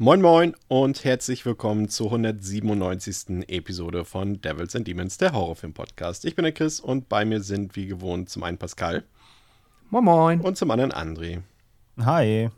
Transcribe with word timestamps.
Moin 0.00 0.22
Moin 0.22 0.54
und 0.68 1.02
herzlich 1.02 1.44
willkommen 1.44 1.88
zur 1.88 2.12
197. 2.12 3.48
Episode 3.48 4.04
von 4.04 4.40
Devils 4.40 4.76
and 4.76 4.86
Demons, 4.86 5.18
der 5.18 5.32
Horrorfilm-Podcast. 5.32 6.24
Ich 6.24 6.36
bin 6.36 6.44
der 6.44 6.52
Chris 6.52 6.78
und 6.78 7.08
bei 7.08 7.24
mir 7.24 7.40
sind 7.40 7.74
wie 7.74 7.86
gewohnt 7.86 8.30
zum 8.30 8.44
einen 8.44 8.58
Pascal. 8.58 9.02
Moin 9.90 10.04
Moin. 10.04 10.40
Und 10.40 10.56
zum 10.56 10.70
anderen 10.70 10.92
André. 10.92 11.42
Hi. 11.98 12.48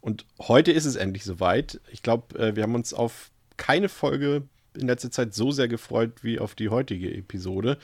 Und 0.00 0.24
heute 0.38 0.72
ist 0.72 0.86
es 0.86 0.96
endlich 0.96 1.24
soweit. 1.24 1.78
Ich 1.92 2.02
glaube, 2.02 2.38
äh, 2.38 2.56
wir 2.56 2.62
haben 2.62 2.74
uns 2.74 2.94
auf 2.94 3.32
keine 3.58 3.90
Folge 3.90 4.44
in 4.72 4.86
letzter 4.86 5.10
Zeit 5.10 5.34
so 5.34 5.50
sehr 5.50 5.68
gefreut 5.68 6.24
wie 6.24 6.38
auf 6.38 6.54
die 6.54 6.70
heutige 6.70 7.14
Episode. 7.14 7.76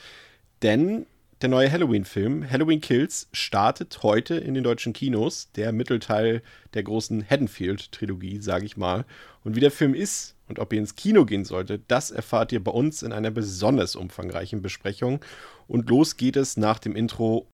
Denn 0.63 1.05
der 1.41 1.49
neue 1.49 1.69
Halloween-Film, 1.69 2.49
Halloween 2.49 2.79
Kills, 2.79 3.27
startet 3.33 4.03
heute 4.03 4.35
in 4.35 4.53
den 4.53 4.63
deutschen 4.63 4.93
Kinos. 4.93 5.51
Der 5.55 5.73
Mittelteil 5.73 6.41
der 6.73 6.83
großen 6.83 7.29
Haddonfield-Trilogie, 7.29 8.39
sage 8.39 8.65
ich 8.65 8.77
mal. 8.77 9.03
Und 9.43 9.55
wie 9.55 9.59
der 9.59 9.71
Film 9.71 9.93
ist 9.93 10.35
und 10.47 10.59
ob 10.59 10.71
ihr 10.71 10.79
ins 10.79 10.95
Kino 10.95 11.25
gehen 11.25 11.43
solltet, 11.43 11.83
das 11.89 12.11
erfahrt 12.11 12.53
ihr 12.53 12.63
bei 12.63 12.71
uns 12.71 13.03
in 13.03 13.11
einer 13.11 13.31
besonders 13.31 13.97
umfangreichen 13.97 14.61
Besprechung. 14.61 15.19
Und 15.67 15.89
los 15.89 16.15
geht 16.15 16.37
es 16.37 16.55
nach 16.55 16.79
dem 16.79 16.95
Intro. 16.95 17.47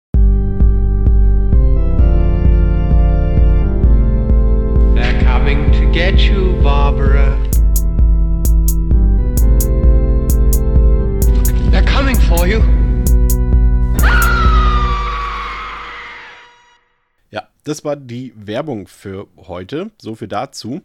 They're 4.94 5.24
coming 5.26 5.72
to 5.72 5.92
get 5.92 6.20
you, 6.20 6.54
Barbara. 6.62 7.21
Das 17.64 17.84
war 17.84 17.96
die 17.96 18.34
Werbung 18.36 18.88
für 18.88 19.28
heute. 19.38 19.92
So 20.02 20.16
viel 20.16 20.28
dazu. 20.28 20.82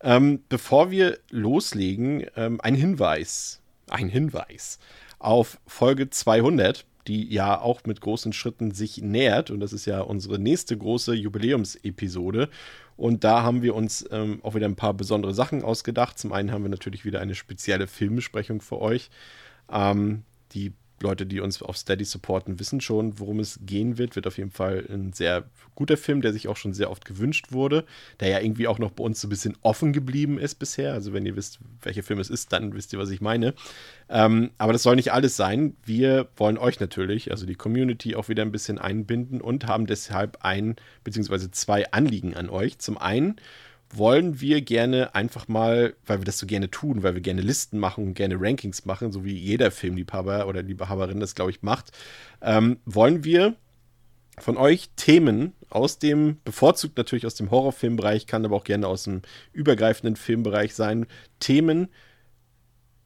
Ähm, 0.00 0.40
bevor 0.48 0.90
wir 0.90 1.18
loslegen, 1.30 2.26
ähm, 2.36 2.60
ein 2.60 2.74
Hinweis. 2.74 3.60
Ein 3.88 4.08
Hinweis 4.08 4.78
auf 5.18 5.58
Folge 5.66 6.10
200, 6.10 6.84
die 7.06 7.32
ja 7.32 7.60
auch 7.60 7.84
mit 7.84 8.00
großen 8.00 8.32
Schritten 8.32 8.70
sich 8.70 8.98
nähert. 8.98 9.50
Und 9.50 9.60
das 9.60 9.72
ist 9.72 9.86
ja 9.86 10.00
unsere 10.00 10.38
nächste 10.38 10.76
große 10.76 11.14
Jubiläumsepisode. 11.14 12.48
Und 12.96 13.24
da 13.24 13.42
haben 13.42 13.62
wir 13.62 13.74
uns 13.74 14.06
ähm, 14.10 14.40
auch 14.42 14.54
wieder 14.54 14.66
ein 14.66 14.76
paar 14.76 14.94
besondere 14.94 15.32
Sachen 15.34 15.62
ausgedacht. 15.62 16.18
Zum 16.18 16.32
einen 16.32 16.52
haben 16.52 16.62
wir 16.62 16.68
natürlich 16.68 17.04
wieder 17.04 17.20
eine 17.20 17.34
spezielle 17.34 17.86
Filmbesprechung 17.86 18.60
für 18.60 18.80
euch. 18.80 19.10
Ähm, 19.70 20.24
die 20.52 20.72
Leute, 21.02 21.26
die 21.26 21.40
uns 21.40 21.62
auf 21.62 21.76
Steady 21.76 22.04
supporten, 22.04 22.58
wissen 22.58 22.80
schon, 22.80 23.18
worum 23.18 23.40
es 23.40 23.60
gehen 23.62 23.98
wird. 23.98 24.16
Wird 24.16 24.26
auf 24.26 24.38
jeden 24.38 24.50
Fall 24.50 24.84
ein 24.88 25.12
sehr 25.12 25.44
guter 25.74 25.96
Film, 25.96 26.22
der 26.22 26.32
sich 26.32 26.48
auch 26.48 26.56
schon 26.56 26.72
sehr 26.72 26.90
oft 26.90 27.04
gewünscht 27.04 27.52
wurde, 27.52 27.84
der 28.20 28.28
ja 28.28 28.40
irgendwie 28.40 28.66
auch 28.66 28.78
noch 28.78 28.90
bei 28.90 29.04
uns 29.04 29.20
so 29.20 29.26
ein 29.26 29.30
bisschen 29.30 29.56
offen 29.62 29.92
geblieben 29.92 30.38
ist 30.38 30.56
bisher. 30.56 30.92
Also 30.92 31.12
wenn 31.12 31.24
ihr 31.24 31.36
wisst, 31.36 31.60
welcher 31.82 32.02
Film 32.02 32.18
es 32.18 32.30
ist, 32.30 32.52
dann 32.52 32.74
wisst 32.74 32.92
ihr, 32.92 32.98
was 32.98 33.10
ich 33.10 33.20
meine. 33.20 33.54
Ähm, 34.08 34.50
aber 34.58 34.72
das 34.72 34.82
soll 34.82 34.96
nicht 34.96 35.12
alles 35.12 35.36
sein. 35.36 35.76
Wir 35.84 36.28
wollen 36.36 36.58
euch 36.58 36.80
natürlich, 36.80 37.30
also 37.30 37.46
die 37.46 37.54
Community, 37.54 38.16
auch 38.16 38.28
wieder 38.28 38.42
ein 38.42 38.52
bisschen 38.52 38.78
einbinden 38.78 39.40
und 39.40 39.66
haben 39.66 39.86
deshalb 39.86 40.38
ein 40.40 40.76
beziehungsweise 41.04 41.50
zwei 41.50 41.90
Anliegen 41.92 42.34
an 42.34 42.50
euch. 42.50 42.78
Zum 42.78 42.98
einen 42.98 43.36
wollen 43.94 44.40
wir 44.40 44.60
gerne 44.60 45.14
einfach 45.14 45.48
mal, 45.48 45.94
weil 46.06 46.18
wir 46.18 46.24
das 46.24 46.38
so 46.38 46.46
gerne 46.46 46.70
tun, 46.70 47.02
weil 47.02 47.14
wir 47.14 47.22
gerne 47.22 47.40
Listen 47.40 47.78
machen 47.78 48.04
und 48.04 48.14
gerne 48.14 48.36
Rankings 48.38 48.84
machen, 48.84 49.12
so 49.12 49.24
wie 49.24 49.34
jeder 49.34 49.70
Filmliebhaber 49.70 50.46
oder 50.46 50.62
Liebhaberin 50.62 51.20
das, 51.20 51.34
glaube 51.34 51.50
ich, 51.50 51.62
macht, 51.62 51.92
ähm, 52.42 52.78
wollen 52.84 53.24
wir 53.24 53.56
von 54.38 54.56
euch 54.56 54.90
Themen 54.96 55.52
aus 55.70 55.98
dem, 55.98 56.38
bevorzugt 56.44 56.96
natürlich 56.96 57.26
aus 57.26 57.34
dem 57.34 57.50
Horrorfilmbereich, 57.50 58.26
kann 58.26 58.44
aber 58.44 58.56
auch 58.56 58.64
gerne 58.64 58.86
aus 58.86 59.04
dem 59.04 59.22
übergreifenden 59.52 60.16
Filmbereich 60.16 60.74
sein, 60.74 61.06
Themen 61.40 61.88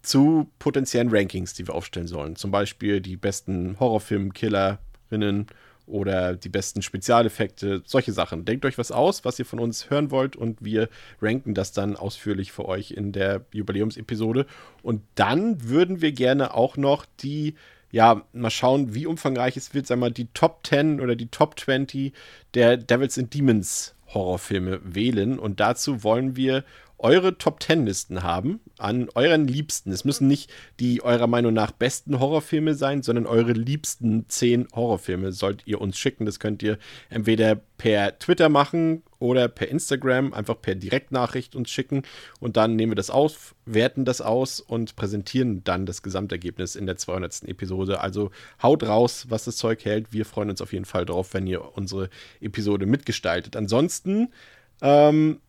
zu 0.02 0.50
potenziellen 0.58 1.10
Rankings, 1.10 1.54
die 1.54 1.66
wir 1.66 1.74
aufstellen 1.74 2.08
sollen. 2.08 2.36
Zum 2.36 2.50
Beispiel 2.50 3.00
die 3.00 3.16
besten 3.16 3.78
Horrorfilm-Killerinnen 3.78 5.46
oder 5.86 6.34
die 6.36 6.48
besten 6.48 6.82
Spezialeffekte, 6.82 7.82
solche 7.84 8.12
Sachen. 8.12 8.44
Denkt 8.44 8.64
euch 8.64 8.78
was 8.78 8.92
aus, 8.92 9.24
was 9.24 9.38
ihr 9.38 9.44
von 9.44 9.58
uns 9.58 9.90
hören 9.90 10.10
wollt 10.10 10.36
und 10.36 10.64
wir 10.64 10.88
ranken 11.20 11.54
das 11.54 11.72
dann 11.72 11.96
ausführlich 11.96 12.52
für 12.52 12.66
euch 12.66 12.92
in 12.92 13.12
der 13.12 13.44
Jubiläumsepisode. 13.52 14.46
Und 14.82 15.02
dann 15.14 15.68
würden 15.68 16.00
wir 16.00 16.12
gerne 16.12 16.54
auch 16.54 16.76
noch 16.76 17.04
die, 17.20 17.54
ja, 17.90 18.22
mal 18.32 18.50
schauen, 18.50 18.94
wie 18.94 19.06
umfangreich 19.06 19.56
es 19.56 19.74
wird, 19.74 19.86
sagen 19.86 20.00
wir 20.00 20.06
mal, 20.06 20.12
die 20.12 20.28
Top 20.34 20.66
10 20.66 21.00
oder 21.00 21.16
die 21.16 21.28
Top 21.28 21.58
20 21.58 22.12
der 22.54 22.76
Devils 22.76 23.18
and 23.18 23.34
Demons 23.34 23.94
Horrorfilme 24.14 24.80
wählen. 24.82 25.38
Und 25.38 25.60
dazu 25.60 26.02
wollen 26.04 26.36
wir 26.36 26.64
eure 27.02 27.36
Top 27.36 27.60
Ten 27.60 27.84
Listen 27.84 28.22
haben 28.22 28.60
an 28.78 29.08
euren 29.14 29.46
Liebsten. 29.46 29.90
Es 29.90 30.04
müssen 30.04 30.28
nicht 30.28 30.50
die 30.80 31.02
eurer 31.02 31.26
Meinung 31.26 31.52
nach 31.52 31.72
besten 31.72 32.20
Horrorfilme 32.20 32.74
sein, 32.74 33.02
sondern 33.02 33.26
eure 33.26 33.52
liebsten 33.52 34.26
zehn 34.28 34.68
Horrorfilme 34.72 35.32
sollt 35.32 35.66
ihr 35.66 35.80
uns 35.80 35.98
schicken. 35.98 36.26
Das 36.26 36.38
könnt 36.38 36.62
ihr 36.62 36.78
entweder 37.10 37.56
per 37.76 38.18
Twitter 38.18 38.48
machen 38.48 39.02
oder 39.18 39.48
per 39.48 39.68
Instagram, 39.68 40.32
einfach 40.32 40.60
per 40.60 40.76
Direktnachricht 40.76 41.56
uns 41.56 41.70
schicken 41.70 42.02
und 42.38 42.56
dann 42.56 42.76
nehmen 42.76 42.92
wir 42.92 42.96
das 42.96 43.10
auf, 43.10 43.54
werten 43.66 44.04
das 44.04 44.20
aus 44.20 44.60
und 44.60 44.94
präsentieren 44.96 45.64
dann 45.64 45.86
das 45.86 46.02
Gesamtergebnis 46.02 46.76
in 46.76 46.86
der 46.86 46.96
200. 46.96 47.44
Episode. 47.48 48.00
Also 48.00 48.30
haut 48.62 48.84
raus, 48.84 49.26
was 49.28 49.44
das 49.44 49.56
Zeug 49.56 49.84
hält. 49.84 50.12
Wir 50.12 50.24
freuen 50.24 50.50
uns 50.50 50.62
auf 50.62 50.72
jeden 50.72 50.84
Fall 50.84 51.04
drauf, 51.04 51.34
wenn 51.34 51.46
ihr 51.46 51.76
unsere 51.76 52.10
Episode 52.40 52.86
mitgestaltet. 52.86 53.56
Ansonsten 53.56 54.32
ähm, 54.80 55.40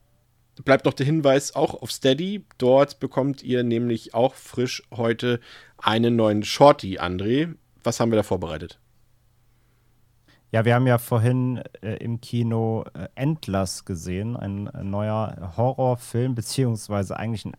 bleibt 0.62 0.86
noch 0.86 0.94
der 0.94 1.06
Hinweis 1.06 1.56
auch 1.56 1.82
auf 1.82 1.92
Steady. 1.92 2.46
Dort 2.58 3.00
bekommt 3.00 3.44
ihr 3.44 3.64
nämlich 3.64 4.14
auch 4.14 4.36
frisch 4.36 4.84
heute 4.96 5.40
einen 5.78 6.16
neuen 6.16 6.44
Shorty, 6.44 7.00
André. 7.00 7.56
Was 7.84 8.00
haben 8.00 8.12
wir 8.12 8.18
da 8.18 8.24
vorbereitet? 8.24 8.80
Ja, 10.52 10.66
wir 10.66 10.76
haben 10.76 10.86
ja 10.86 11.00
vorhin 11.00 11.64
äh, 11.82 11.96
im 11.96 12.22
Kino 12.22 12.86
äh, 12.94 13.08
Endless 13.16 13.86
gesehen, 13.86 14.38
ein, 14.38 14.68
ein, 14.68 14.92
neuer 14.92 15.54
Horrorfilm, 15.58 16.36
beziehungsweise 16.36 17.18
eigentlich 17.18 17.46
ein 17.46 17.58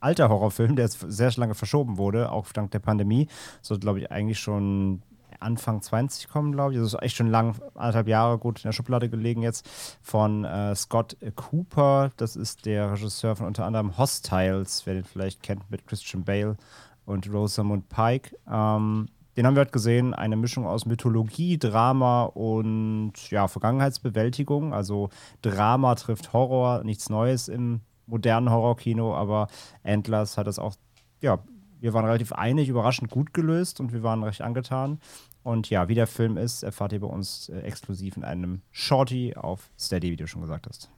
alter 0.00 0.30
Horrorfilm, 0.30 0.74
der 0.74 0.88
sehr 0.88 1.30
lange 1.36 1.54
verschoben 1.54 1.98
wurde, 1.98 2.32
auch 2.32 2.50
dank 2.52 2.70
der 2.70 2.78
Pandemie. 2.78 3.28
So, 3.60 3.78
glaube 3.78 4.00
ich, 4.00 4.10
eigentlich 4.10 4.38
schon 4.38 5.02
Anfang 5.40 5.82
20 5.82 6.28
kommen, 6.28 6.52
glaube 6.52 6.72
ich. 6.72 6.78
Das 6.78 6.94
ist 6.94 7.02
echt 7.02 7.16
schon 7.16 7.28
lang, 7.28 7.56
anderthalb 7.74 8.08
Jahre 8.08 8.38
gut 8.38 8.58
in 8.58 8.68
der 8.68 8.72
Schublade 8.72 9.08
gelegen 9.08 9.42
jetzt. 9.42 9.68
Von 10.02 10.44
äh, 10.44 10.74
Scott 10.74 11.16
Cooper. 11.34 12.10
Das 12.16 12.36
ist 12.36 12.66
der 12.66 12.92
Regisseur 12.92 13.36
von 13.36 13.46
unter 13.46 13.64
anderem 13.64 13.96
Hostiles, 13.98 14.82
wer 14.84 14.94
den 14.94 15.04
vielleicht 15.04 15.42
kennt, 15.42 15.70
mit 15.70 15.86
Christian 15.86 16.24
Bale 16.24 16.56
und 17.04 17.32
Rosamund 17.32 17.88
Pike. 17.88 18.36
Ähm, 18.50 19.08
den 19.36 19.46
haben 19.46 19.54
wir 19.54 19.60
heute 19.60 19.72
gesehen. 19.72 20.14
Eine 20.14 20.36
Mischung 20.36 20.66
aus 20.66 20.86
Mythologie, 20.86 21.58
Drama 21.58 22.24
und 22.24 23.30
ja, 23.30 23.48
Vergangenheitsbewältigung. 23.48 24.74
Also 24.74 25.08
Drama 25.42 25.94
trifft 25.94 26.32
Horror, 26.32 26.84
nichts 26.84 27.08
Neues 27.08 27.48
im 27.48 27.80
modernen 28.06 28.50
Horrorkino, 28.50 29.14
aber 29.14 29.46
Endless 29.82 30.36
hat 30.36 30.46
das 30.46 30.58
auch 30.58 30.74
ja, 31.20 31.38
wir 31.80 31.94
waren 31.94 32.04
relativ 32.04 32.32
einig, 32.32 32.68
überraschend 32.68 33.10
gut 33.10 33.32
gelöst 33.32 33.80
und 33.80 33.92
wir 33.92 34.02
waren 34.02 34.22
recht 34.22 34.42
angetan. 34.42 35.00
Und 35.42 35.70
ja, 35.70 35.88
wie 35.88 35.94
der 35.94 36.06
Film 36.06 36.36
ist, 36.36 36.62
erfahrt 36.62 36.92
ihr 36.92 37.00
bei 37.00 37.06
uns 37.06 37.48
äh, 37.48 37.60
exklusiv 37.60 38.16
in 38.16 38.24
einem 38.24 38.60
Shorty 38.72 39.34
auf 39.34 39.70
Steady, 39.78 40.10
wie 40.10 40.16
du 40.16 40.26
schon 40.26 40.42
gesagt 40.42 40.66
hast. 40.68 40.90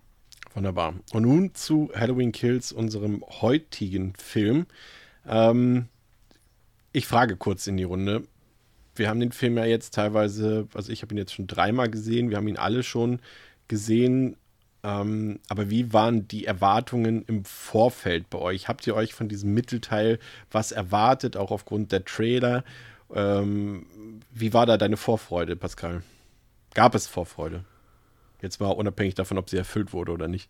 Wunderbar. 0.55 0.95
Und 1.13 1.23
nun 1.23 1.55
zu 1.55 1.91
Halloween 1.95 2.33
Kills, 2.33 2.73
unserem 2.73 3.25
heutigen 3.41 4.15
Film. 4.15 4.67
Ähm, 5.27 5.87
ich 6.93 7.07
frage 7.07 7.37
kurz 7.37 7.67
in 7.67 7.77
die 7.77 7.85
Runde. 7.85 8.25
Wir 8.95 9.09
haben 9.09 9.21
den 9.21 9.33
Film 9.33 9.57
ja 9.57 9.65
jetzt 9.65 9.95
teilweise, 9.95 10.69
also 10.75 10.93
ich 10.93 11.03
habe 11.03 11.15
ihn 11.15 11.19
jetzt 11.19 11.33
schon 11.33 11.47
dreimal 11.47 11.89
gesehen, 11.89 12.29
wir 12.29 12.37
haben 12.37 12.49
ihn 12.49 12.59
alle 12.59 12.83
schon 12.83 13.21
gesehen. 13.69 14.37
Ähm, 14.83 15.39
aber 15.49 15.71
wie 15.71 15.93
waren 15.93 16.29
die 16.29 16.45
Erwartungen 16.45 17.25
im 17.27 17.45
Vorfeld 17.45 18.29
bei 18.29 18.39
euch? 18.39 18.69
Habt 18.69 18.87
ihr 18.87 18.95
euch 18.95 19.15
von 19.15 19.29
diesem 19.29 19.55
Mittelteil 19.55 20.19
was 20.51 20.73
erwartet, 20.73 21.37
auch 21.37 21.53
aufgrund 21.53 21.93
der 21.93 22.05
Trailer? 22.05 22.65
Ähm, 23.15 23.87
wie 24.31 24.53
war 24.53 24.67
da 24.67 24.77
deine 24.77 24.97
Vorfreude, 24.97 25.57
Pascal? 25.57 26.03
Gab 26.75 26.95
es 26.95 27.07
Vorfreude? 27.07 27.65
Jetzt 28.41 28.61
mal 28.61 28.69
unabhängig 28.69 29.15
davon, 29.15 29.39
ob 29.39 29.51
sie 29.51 29.57
erfüllt 29.57 29.93
wurde 29.93 30.13
oder 30.13 30.29
nicht. 30.29 30.49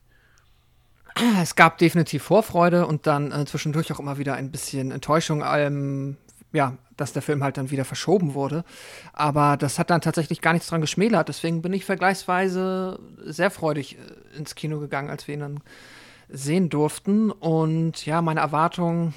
Es 1.43 1.57
gab 1.57 1.79
definitiv 1.79 2.23
Vorfreude 2.23 2.87
und 2.87 3.07
dann 3.07 3.33
äh, 3.33 3.45
zwischendurch 3.45 3.93
auch 3.93 4.01
immer 4.01 4.17
wieder 4.17 4.35
ein 4.35 4.51
bisschen 4.51 4.91
Enttäuschung. 4.91 5.43
Ähm, 5.47 6.17
ja, 6.53 6.77
dass 6.97 7.13
der 7.13 7.23
Film 7.23 7.43
halt 7.43 7.57
dann 7.57 7.71
wieder 7.71 7.85
verschoben 7.85 8.35
wurde. 8.35 8.65
Aber 9.13 9.57
das 9.57 9.79
hat 9.79 9.91
dann 9.91 10.01
tatsächlich 10.01 10.41
gar 10.41 10.53
nichts 10.53 10.69
dran 10.69 10.81
geschmälert. 10.81 11.29
Deswegen 11.29 11.63
bin 11.63 11.73
ich 11.73 11.85
vergleichsweise 11.85 12.99
sehr 13.25 13.51
freudig 13.51 13.97
äh, 13.97 14.39
ins 14.39 14.55
Kino 14.55 14.79
gegangen, 14.79 15.11
als 15.11 15.27
wir 15.27 15.35
ihn 15.35 15.41
dann 15.41 15.61
sehen 16.29 16.69
durften. 16.69 17.31
Und 17.31 18.07
ja, 18.07 18.23
meine 18.23 18.41
Erwartungen 18.41 19.15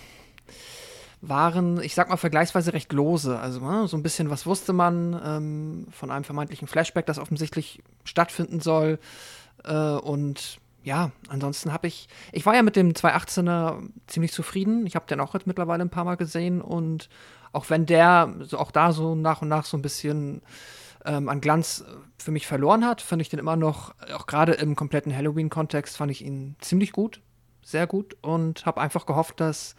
waren, 1.30 1.82
ich 1.82 1.96
sag 1.96 2.10
mal, 2.10 2.18
vergleichsweise 2.18 2.74
recht 2.74 2.92
lose. 2.94 3.40
Also 3.40 3.60
ne, 3.60 3.88
so 3.88 3.98
ein 3.98 4.04
bisschen, 4.04 4.30
was 4.30 4.46
wusste 4.46 4.74
man 4.74 5.20
ähm, 5.24 5.88
von 5.92 6.12
einem 6.12 6.24
vermeintlichen 6.24 6.68
Flashback, 6.68 7.06
das 7.06 7.20
offensichtlich 7.20 7.82
stattfinden 8.04 8.60
soll. 8.60 9.00
Äh, 9.64 9.74
und 9.74 10.60
ja, 10.84 11.12
ansonsten 11.30 11.74
habe 11.74 11.88
ich, 11.88 12.08
ich 12.32 12.46
war 12.46 12.56
ja 12.56 12.62
mit 12.62 12.76
dem 12.76 12.92
218er 12.92 13.80
ziemlich 14.08 14.32
zufrieden. 14.32 14.86
Ich 14.86 14.96
habe 14.96 15.08
den 15.08 15.20
auch 15.20 15.34
jetzt 15.34 15.48
mittlerweile 15.48 15.84
ein 15.84 15.90
paar 15.90 16.06
Mal 16.06 16.16
gesehen 16.16 16.62
und 16.62 17.10
auch 17.54 17.70
wenn 17.70 17.86
der 17.86 18.34
so 18.42 18.60
auch 18.60 18.72
da 18.72 18.92
so 18.92 19.16
nach 19.16 19.42
und 19.42 19.48
nach 19.48 19.66
so 19.66 19.78
ein 19.78 19.82
bisschen 19.82 20.42
ähm, 21.06 21.30
an 21.30 21.42
Glanz 21.42 21.86
für 22.18 22.32
mich 22.32 22.48
verloren 22.48 22.86
hat, 22.86 23.02
fand 23.02 23.22
ich 23.22 23.30
den 23.30 23.40
immer 23.40 23.56
noch, 23.56 23.96
auch 24.14 24.28
gerade 24.28 24.54
im 24.54 24.76
kompletten 24.76 25.16
Halloween-Kontext, 25.16 25.98
fand 25.98 26.12
ich 26.12 26.24
ihn 26.24 26.56
ziemlich 26.60 26.92
gut, 26.92 27.22
sehr 27.64 27.88
gut 27.88 28.16
und 28.22 28.66
habe 28.66 28.82
einfach 28.82 29.06
gehofft, 29.06 29.40
dass 29.40 29.76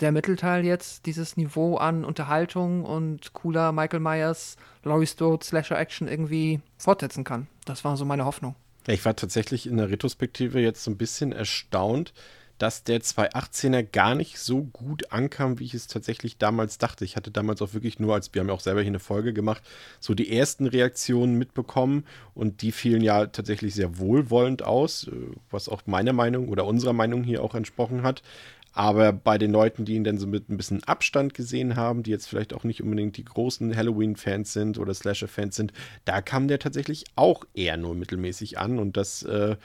der 0.00 0.12
Mittelteil 0.12 0.64
jetzt 0.64 1.06
dieses 1.06 1.36
Niveau 1.36 1.76
an 1.76 2.04
Unterhaltung 2.04 2.84
und 2.84 3.32
cooler 3.32 3.72
Michael 3.72 4.00
Myers, 4.00 4.56
Laurie 4.82 5.06
Strode, 5.06 5.44
Slasher-Action 5.44 6.08
irgendwie 6.08 6.60
fortsetzen 6.76 7.24
kann. 7.24 7.46
Das 7.64 7.84
war 7.84 7.96
so 7.96 8.04
meine 8.04 8.24
Hoffnung. 8.24 8.54
Ich 8.86 9.04
war 9.04 9.16
tatsächlich 9.16 9.66
in 9.66 9.78
der 9.78 9.90
Retrospektive 9.90 10.60
jetzt 10.60 10.84
so 10.84 10.90
ein 10.90 10.96
bisschen 10.96 11.32
erstaunt, 11.32 12.12
dass 12.58 12.84
der 12.84 13.00
218er 13.00 13.82
gar 13.82 14.14
nicht 14.14 14.38
so 14.38 14.62
gut 14.62 15.12
ankam, 15.12 15.58
wie 15.58 15.64
ich 15.64 15.74
es 15.74 15.88
tatsächlich 15.88 16.38
damals 16.38 16.78
dachte. 16.78 17.04
Ich 17.04 17.16
hatte 17.16 17.30
damals 17.30 17.60
auch 17.60 17.74
wirklich 17.74 17.98
nur, 17.98 18.14
als 18.14 18.32
wir 18.32 18.40
haben 18.40 18.48
ja 18.48 18.54
auch 18.54 18.60
selber 18.60 18.80
hier 18.80 18.90
eine 18.90 18.98
Folge 18.98 19.34
gemacht, 19.34 19.62
so 20.00 20.14
die 20.14 20.32
ersten 20.34 20.66
Reaktionen 20.66 21.36
mitbekommen 21.36 22.06
und 22.34 22.62
die 22.62 22.72
fielen 22.72 23.02
ja 23.02 23.26
tatsächlich 23.26 23.74
sehr 23.74 23.98
wohlwollend 23.98 24.62
aus, 24.62 25.08
äh, 25.08 25.12
was 25.50 25.68
auch 25.68 25.82
meiner 25.86 26.14
Meinung 26.14 26.48
oder 26.48 26.64
unserer 26.64 26.94
Meinung 26.94 27.24
hier 27.24 27.42
auch 27.42 27.54
entsprochen 27.54 28.02
hat. 28.02 28.22
Aber 28.76 29.10
bei 29.10 29.38
den 29.38 29.52
Leuten, 29.52 29.86
die 29.86 29.94
ihn 29.94 30.04
dann 30.04 30.18
so 30.18 30.26
mit 30.26 30.50
ein 30.50 30.58
bisschen 30.58 30.84
Abstand 30.84 31.32
gesehen 31.32 31.76
haben, 31.76 32.02
die 32.02 32.10
jetzt 32.10 32.28
vielleicht 32.28 32.52
auch 32.52 32.62
nicht 32.62 32.82
unbedingt 32.82 33.16
die 33.16 33.24
großen 33.24 33.74
Halloween-Fans 33.74 34.52
sind 34.52 34.76
oder 34.76 34.92
Slasher-Fans 34.92 35.56
sind, 35.56 35.72
da 36.04 36.20
kam 36.20 36.46
der 36.46 36.58
tatsächlich 36.58 37.06
auch 37.16 37.46
eher 37.54 37.78
nur 37.78 37.94
mittelmäßig 37.94 38.58
an. 38.58 38.78
Und 38.78 38.98
das, 38.98 39.22
äh, 39.22 39.52
äh, 39.52 39.56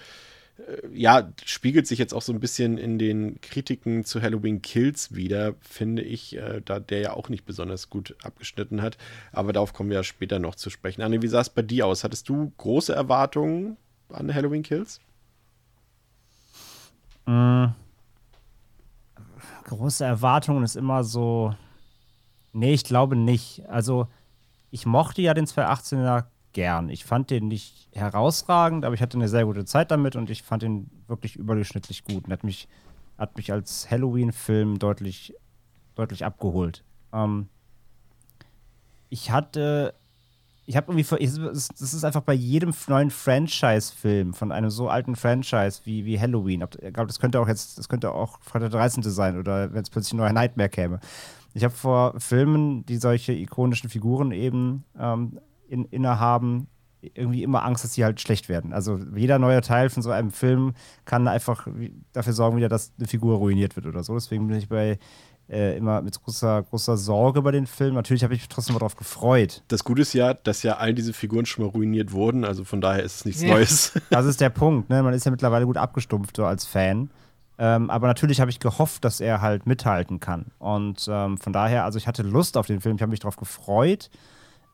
ja, 0.94 1.30
spiegelt 1.44 1.88
sich 1.88 2.00
jetzt 2.00 2.14
auch 2.14 2.22
so 2.22 2.32
ein 2.32 2.40
bisschen 2.40 2.78
in 2.78 2.98
den 2.98 3.42
Kritiken 3.42 4.06
zu 4.06 4.22
Halloween 4.22 4.62
Kills 4.62 5.14
wieder, 5.14 5.56
finde 5.60 6.04
ich, 6.04 6.38
äh, 6.38 6.62
da 6.64 6.80
der 6.80 7.00
ja 7.02 7.14
auch 7.14 7.28
nicht 7.28 7.44
besonders 7.44 7.90
gut 7.90 8.16
abgeschnitten 8.24 8.82
hat. 8.82 8.98
Aber 9.34 9.52
darauf 9.52 9.74
kommen 9.74 9.90
wir 9.90 9.98
ja 9.98 10.04
später 10.04 10.40
noch 10.40 10.56
zu 10.56 10.70
sprechen. 10.70 11.02
Anne, 11.02 11.22
wie 11.22 11.28
sah 11.28 11.42
es 11.42 11.50
bei 11.50 11.64
dir 11.64 11.86
aus? 11.86 12.06
Hattest 12.06 12.30
du 12.30 12.54
große 12.56 12.94
Erwartungen 12.94 13.76
an 14.08 14.34
Halloween 14.34 14.64
Kills? 14.64 15.02
Mm 17.26 17.81
große 19.72 20.06
Erwartungen 20.06 20.64
ist 20.64 20.76
immer 20.76 21.04
so. 21.04 21.56
Nee, 22.54 22.74
ich 22.74 22.84
glaube 22.84 23.16
nicht. 23.16 23.68
Also, 23.68 24.08
ich 24.70 24.86
mochte 24.86 25.22
ja 25.22 25.34
den 25.34 25.46
218er 25.46 26.26
gern. 26.54 26.90
Ich 26.90 27.06
fand 27.06 27.30
den 27.30 27.48
nicht 27.48 27.90
herausragend, 27.94 28.86
aber 28.86 28.94
ich 28.94 29.02
hatte 29.02 29.18
eine 29.18 29.30
sehr 29.30 29.46
gute 29.46 29.66
Zeit 29.66 29.92
damit 29.92 30.16
und 30.16 30.30
ich 30.30 30.44
fand 30.44 30.64
ihn 30.64 30.90
wirklich 31.08 31.36
überdurchschnittlich 31.36 32.04
gut 32.04 32.26
und 32.26 32.32
hat 32.32 32.44
mich, 32.44 32.68
hat 33.18 33.38
mich 33.38 33.52
als 33.52 33.90
Halloween-Film 33.90 34.80
deutlich, 34.80 35.34
deutlich 35.96 36.26
abgeholt. 36.26 36.84
Ähm, 37.14 37.48
ich 39.10 39.32
hatte 39.32 39.94
ich 40.72 40.78
habe 40.78 40.94
irgendwie, 40.94 41.28
das 41.50 41.70
ist 41.70 42.06
einfach 42.06 42.22
bei 42.22 42.34
jedem 42.34 42.74
neuen 42.88 43.10
Franchise-Film 43.10 44.34
von 44.34 44.54
einem 44.54 44.70
so 44.70 44.88
alten 44.88 45.18
Franchise 45.18 45.82
wie, 45.84 46.06
wie 46.06 46.18
Halloween. 46.18 46.64
Ich 46.82 46.94
glaube, 46.94 47.08
das 47.08 47.20
könnte 47.20 47.42
auch 47.42 47.50
jetzt, 47.50 47.78
das 47.78 47.90
könnte 47.90 48.14
auch 48.14 48.40
Freitag 48.40 48.72
der 48.72 48.80
13. 48.80 49.04
sein 49.04 49.38
oder 49.38 49.74
wenn 49.74 49.82
es 49.82 49.90
plötzlich 49.90 50.14
ein 50.14 50.18
neuer 50.18 50.32
Nightmare 50.32 50.70
käme. 50.70 51.02
Ich 51.54 51.66
habe 51.66 51.74
vor 51.74 52.18
Filmen, 52.20 52.86
die 52.86 52.96
solche 52.96 53.34
ikonischen 53.34 53.90
Figuren 53.90 54.32
eben 54.32 54.86
ähm, 54.98 55.42
in, 55.68 55.84
innehaben, 55.86 56.68
irgendwie 57.02 57.44
immer 57.44 57.66
Angst, 57.66 57.84
dass 57.84 57.96
sie 57.96 58.06
halt 58.06 58.22
schlecht 58.22 58.48
werden. 58.48 58.72
Also 58.72 58.98
jeder 59.14 59.40
neue 59.40 59.60
Teil 59.60 59.90
von 59.90 60.04
so 60.04 60.12
einem 60.12 60.32
Film 60.32 60.74
kann 61.04 61.28
einfach 61.28 61.68
dafür 62.14 62.32
sorgen, 62.32 62.56
wieder, 62.56 62.70
dass 62.70 62.94
eine 62.98 63.10
Figur 63.10 63.40
ruiniert 63.40 63.76
wird 63.76 63.88
oder 63.88 64.04
so. 64.04 64.14
Deswegen 64.14 64.48
bin 64.48 64.58
ich 64.58 64.70
bei 64.70 65.00
äh, 65.52 65.76
immer 65.76 66.02
mit 66.02 66.22
großer, 66.22 66.64
großer 66.64 66.96
Sorge 66.98 67.40
über 67.40 67.52
den 67.52 67.68
Film. 67.68 67.94
Natürlich 67.94 68.24
habe 68.24 68.34
ich 68.34 68.42
mich 68.42 68.50
trotzdem 68.50 68.74
mal 68.74 68.80
darauf 68.80 68.96
gefreut. 68.96 69.64
Das 69.68 69.84
Gute 69.84 70.02
ist 70.02 70.14
ja, 70.14 70.34
dass 70.34 70.64
ja 70.64 70.78
all 70.78 70.94
diese 70.94 71.14
Figuren 71.14 71.46
schon 71.46 71.66
mal 71.66 71.72
ruiniert 71.72 72.14
wurden, 72.14 72.46
also 72.46 72.64
von 72.64 72.80
daher 72.80 73.04
ist 73.04 73.18
es 73.18 73.26
nichts 73.26 73.42
ja. 73.42 73.50
Neues. 73.50 73.92
Das 74.10 74.26
ist 74.26 74.42
der 74.42 74.50
Punkt, 74.50 74.90
ne? 74.90 75.04
Man 75.04 75.14
ist 75.14 75.26
ja 75.26 75.32
mittlerweile 75.32 75.66
gut 75.66 75.78
abgestumpft 75.78 76.38
so 76.38 76.46
als 76.46 76.66
Fan. 76.66 77.10
Ähm, 77.58 77.90
aber 77.90 78.08
natürlich 78.08 78.40
habe 78.42 78.50
ich 78.50 78.60
gehofft, 78.60 79.06
dass 79.06 79.20
er 79.20 79.42
halt 79.42 79.68
mithalten 79.68 80.20
kann. 80.20 80.48
Und 80.58 81.08
ähm, 81.10 81.38
von 81.38 81.54
daher, 81.54 81.86
also 81.86 81.98
ich 81.98 82.08
hatte 82.08 82.24
Lust 82.24 82.58
auf 82.58 82.68
den 82.68 82.82
Film, 82.82 82.96
ich 82.96 83.02
habe 83.02 83.12
mich 83.12 83.20
darauf 83.20 83.38
gefreut. 83.38 84.10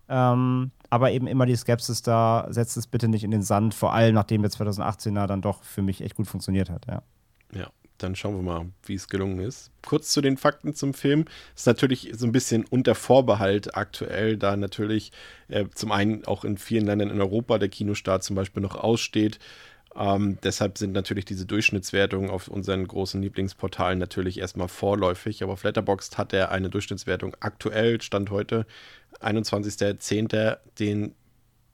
Ähm, 0.10 0.72
aber 0.90 1.12
eben 1.12 1.28
immer 1.28 1.46
die 1.46 1.56
Skepsis 1.56 2.02
da, 2.02 2.48
setzt 2.50 2.78
es 2.78 2.88
bitte 2.88 3.08
nicht 3.10 3.24
in 3.24 3.32
den 3.32 3.42
Sand, 3.42 3.74
vor 3.74 3.94
allem 3.94 4.16
nachdem 4.16 4.42
der 4.42 4.52
2018er 4.52 5.28
dann 5.28 5.42
doch 5.42 5.64
für 5.64 5.82
mich 5.82 6.02
echt 6.02 6.16
gut 6.16 6.28
funktioniert 6.28 6.70
hat, 6.70 6.88
ja. 6.88 7.02
Ja, 7.54 7.68
dann 7.98 8.16
schauen 8.16 8.36
wir 8.36 8.44
mal, 8.44 8.66
wie 8.86 8.96
es 8.96 9.08
gelungen 9.08 9.40
ist. 9.40 9.72
Kurz 9.86 10.10
zu 10.12 10.22
den 10.22 10.38
Fakten 10.38 10.74
zum 10.74 10.94
Film. 10.94 11.26
Ist 11.56 11.68
natürlich 11.68 12.12
so 12.16 12.26
ein 12.26 12.32
bisschen 12.32 12.66
unter 12.66 12.96
Vorbehalt 12.96 13.76
aktuell, 13.76 14.38
da 14.38 14.56
natürlich 14.56 15.12
äh, 15.48 15.66
zum 15.74 15.92
einen 15.92 16.26
auch 16.26 16.44
in 16.44 16.58
vielen 16.58 16.86
Ländern 16.86 17.10
in 17.10 17.22
Europa 17.22 17.58
der 17.58 17.70
Kinostart 17.70 18.24
zum 18.24 18.36
Beispiel 18.36 18.62
noch 18.62 18.76
aussteht. 18.76 19.40
Ähm, 19.96 20.38
deshalb 20.44 20.78
sind 20.78 20.94
natürlich 20.94 21.26
diese 21.26 21.46
Durchschnittswertungen 21.46 22.30
auf 22.30 22.48
unseren 22.48 22.88
großen 22.88 23.22
Lieblingsportalen 23.22 23.98
natürlich 23.98 24.40
erstmal 24.40 24.68
vorläufig. 24.68 25.42
Aber 25.42 25.54
auf 25.54 25.64
Letterboxd 25.64 26.18
hat 26.18 26.34
er 26.34 26.52
eine 26.52 26.70
Durchschnittswertung 26.70 27.36
aktuell, 27.40 28.00
Stand 28.02 28.30
heute, 28.30 28.66
21.10., 29.20 30.58
den 30.78 31.16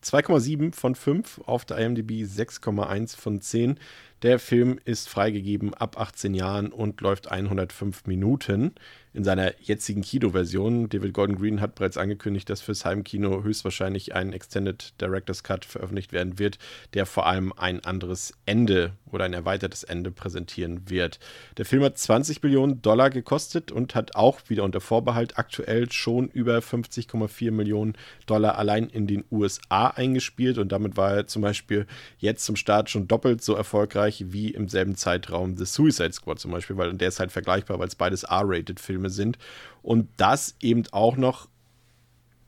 2,7 0.04 0.74
von 0.74 0.96
5, 0.96 1.42
auf 1.46 1.66
der 1.66 1.78
IMDb 1.78 2.24
6,1 2.24 3.18
von 3.18 3.42
10. 3.42 3.80
Der 4.24 4.40
Film 4.40 4.80
ist 4.86 5.10
freigegeben 5.10 5.74
ab 5.74 6.00
18 6.00 6.34
Jahren 6.34 6.72
und 6.72 7.02
läuft 7.02 7.30
105 7.30 8.06
Minuten 8.06 8.74
in 9.14 9.24
seiner 9.24 9.54
jetzigen 9.62 10.02
Kinoversion. 10.02 10.90
David 10.90 11.14
Gordon 11.14 11.36
Green 11.36 11.62
hat 11.62 11.76
bereits 11.76 11.98
angekündigt, 11.98 12.50
dass 12.50 12.62
fürs 12.62 12.86
Heimkino 12.86 13.44
höchstwahrscheinlich 13.44 14.16
ein 14.16 14.34
Extended 14.34 14.94
Director's 15.00 15.44
Cut 15.44 15.66
veröffentlicht 15.66 16.14
werden 16.14 16.40
wird, 16.40 16.58
der 16.94 17.06
vor 17.06 17.28
allem 17.28 17.54
ein 17.54 17.84
anderes 17.84 18.34
Ende 18.46 18.94
oder 19.12 19.26
ein 19.26 19.34
erweitertes 19.34 19.84
Ende 19.84 20.10
präsentieren 20.10 20.90
wird. 20.90 21.20
Der 21.58 21.66
Film 21.66 21.84
hat 21.84 21.98
20 21.98 22.42
Millionen 22.42 22.82
Dollar 22.82 23.10
gekostet 23.10 23.72
und 23.72 23.94
hat 23.94 24.16
auch 24.16 24.40
wieder 24.48 24.64
unter 24.64 24.82
Vorbehalt 24.82 25.38
aktuell 25.38 25.92
schon 25.92 26.30
über 26.30 26.58
50,4 26.60 27.52
Millionen 27.52 27.94
Dollar 28.26 28.58
allein 28.58 28.88
in 28.88 29.06
den 29.06 29.24
USA 29.32 29.88
eingespielt 29.88 30.58
und 30.58 30.72
damit 30.72 30.98
war 30.98 31.14
er 31.14 31.28
zum 31.28 31.44
Beispiel 31.44 31.86
jetzt 32.18 32.46
zum 32.46 32.56
Start 32.56 32.90
schon 32.90 33.08
doppelt 33.08 33.44
so 33.44 33.54
erfolgreich 33.54 34.13
wie 34.28 34.52
im 34.52 34.68
selben 34.70 34.96
Zeitraum 34.96 35.58
The 35.58 35.66
Suicide 35.66 36.14
Squad 36.14 36.40
zum 36.40 36.52
Beispiel, 36.52 36.78
weil 36.78 36.94
der 36.94 37.08
ist 37.08 37.20
halt 37.20 37.32
vergleichbar, 37.32 37.80
weil 37.80 37.88
es 37.88 37.96
beides 37.96 38.24
R-Rated-Filme 38.24 38.94
Filme 39.04 39.10
sind. 39.10 39.38
Und 39.82 40.10
das 40.18 40.56
eben 40.62 40.84
auch 40.92 41.18
noch 41.18 41.50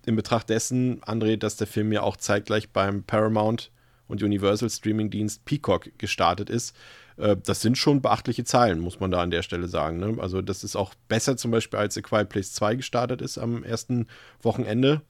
in 0.05 0.15
Betracht 0.15 0.49
dessen, 0.49 1.01
André, 1.01 1.37
dass 1.37 1.57
der 1.57 1.67
Film 1.67 1.91
ja 1.91 2.01
auch 2.01 2.17
zeitgleich 2.17 2.69
beim 2.71 3.03
Paramount 3.03 3.71
und 4.07 4.21
Universal 4.21 4.69
Streaming-Dienst 4.69 5.45
Peacock 5.45 5.89
gestartet 5.97 6.49
ist. 6.49 6.75
Äh, 7.17 7.37
das 7.43 7.61
sind 7.61 7.77
schon 7.77 8.01
beachtliche 8.01 8.43
Zahlen, 8.43 8.79
muss 8.79 8.99
man 8.99 9.09
da 9.09 9.21
an 9.21 9.31
der 9.31 9.41
Stelle 9.41 9.67
sagen. 9.67 9.97
Ne? 9.97 10.17
Also, 10.19 10.41
das 10.41 10.63
ist 10.63 10.75
auch 10.75 10.93
besser 11.07 11.37
zum 11.37 11.51
Beispiel, 11.51 11.79
als 11.79 11.97
A 11.97 12.01
Quiet 12.01 12.29
Place 12.29 12.53
2 12.53 12.75
gestartet 12.75 13.21
ist 13.21 13.37
am 13.39 13.63
ersten 13.63 14.07
Wochenende. 14.41 15.01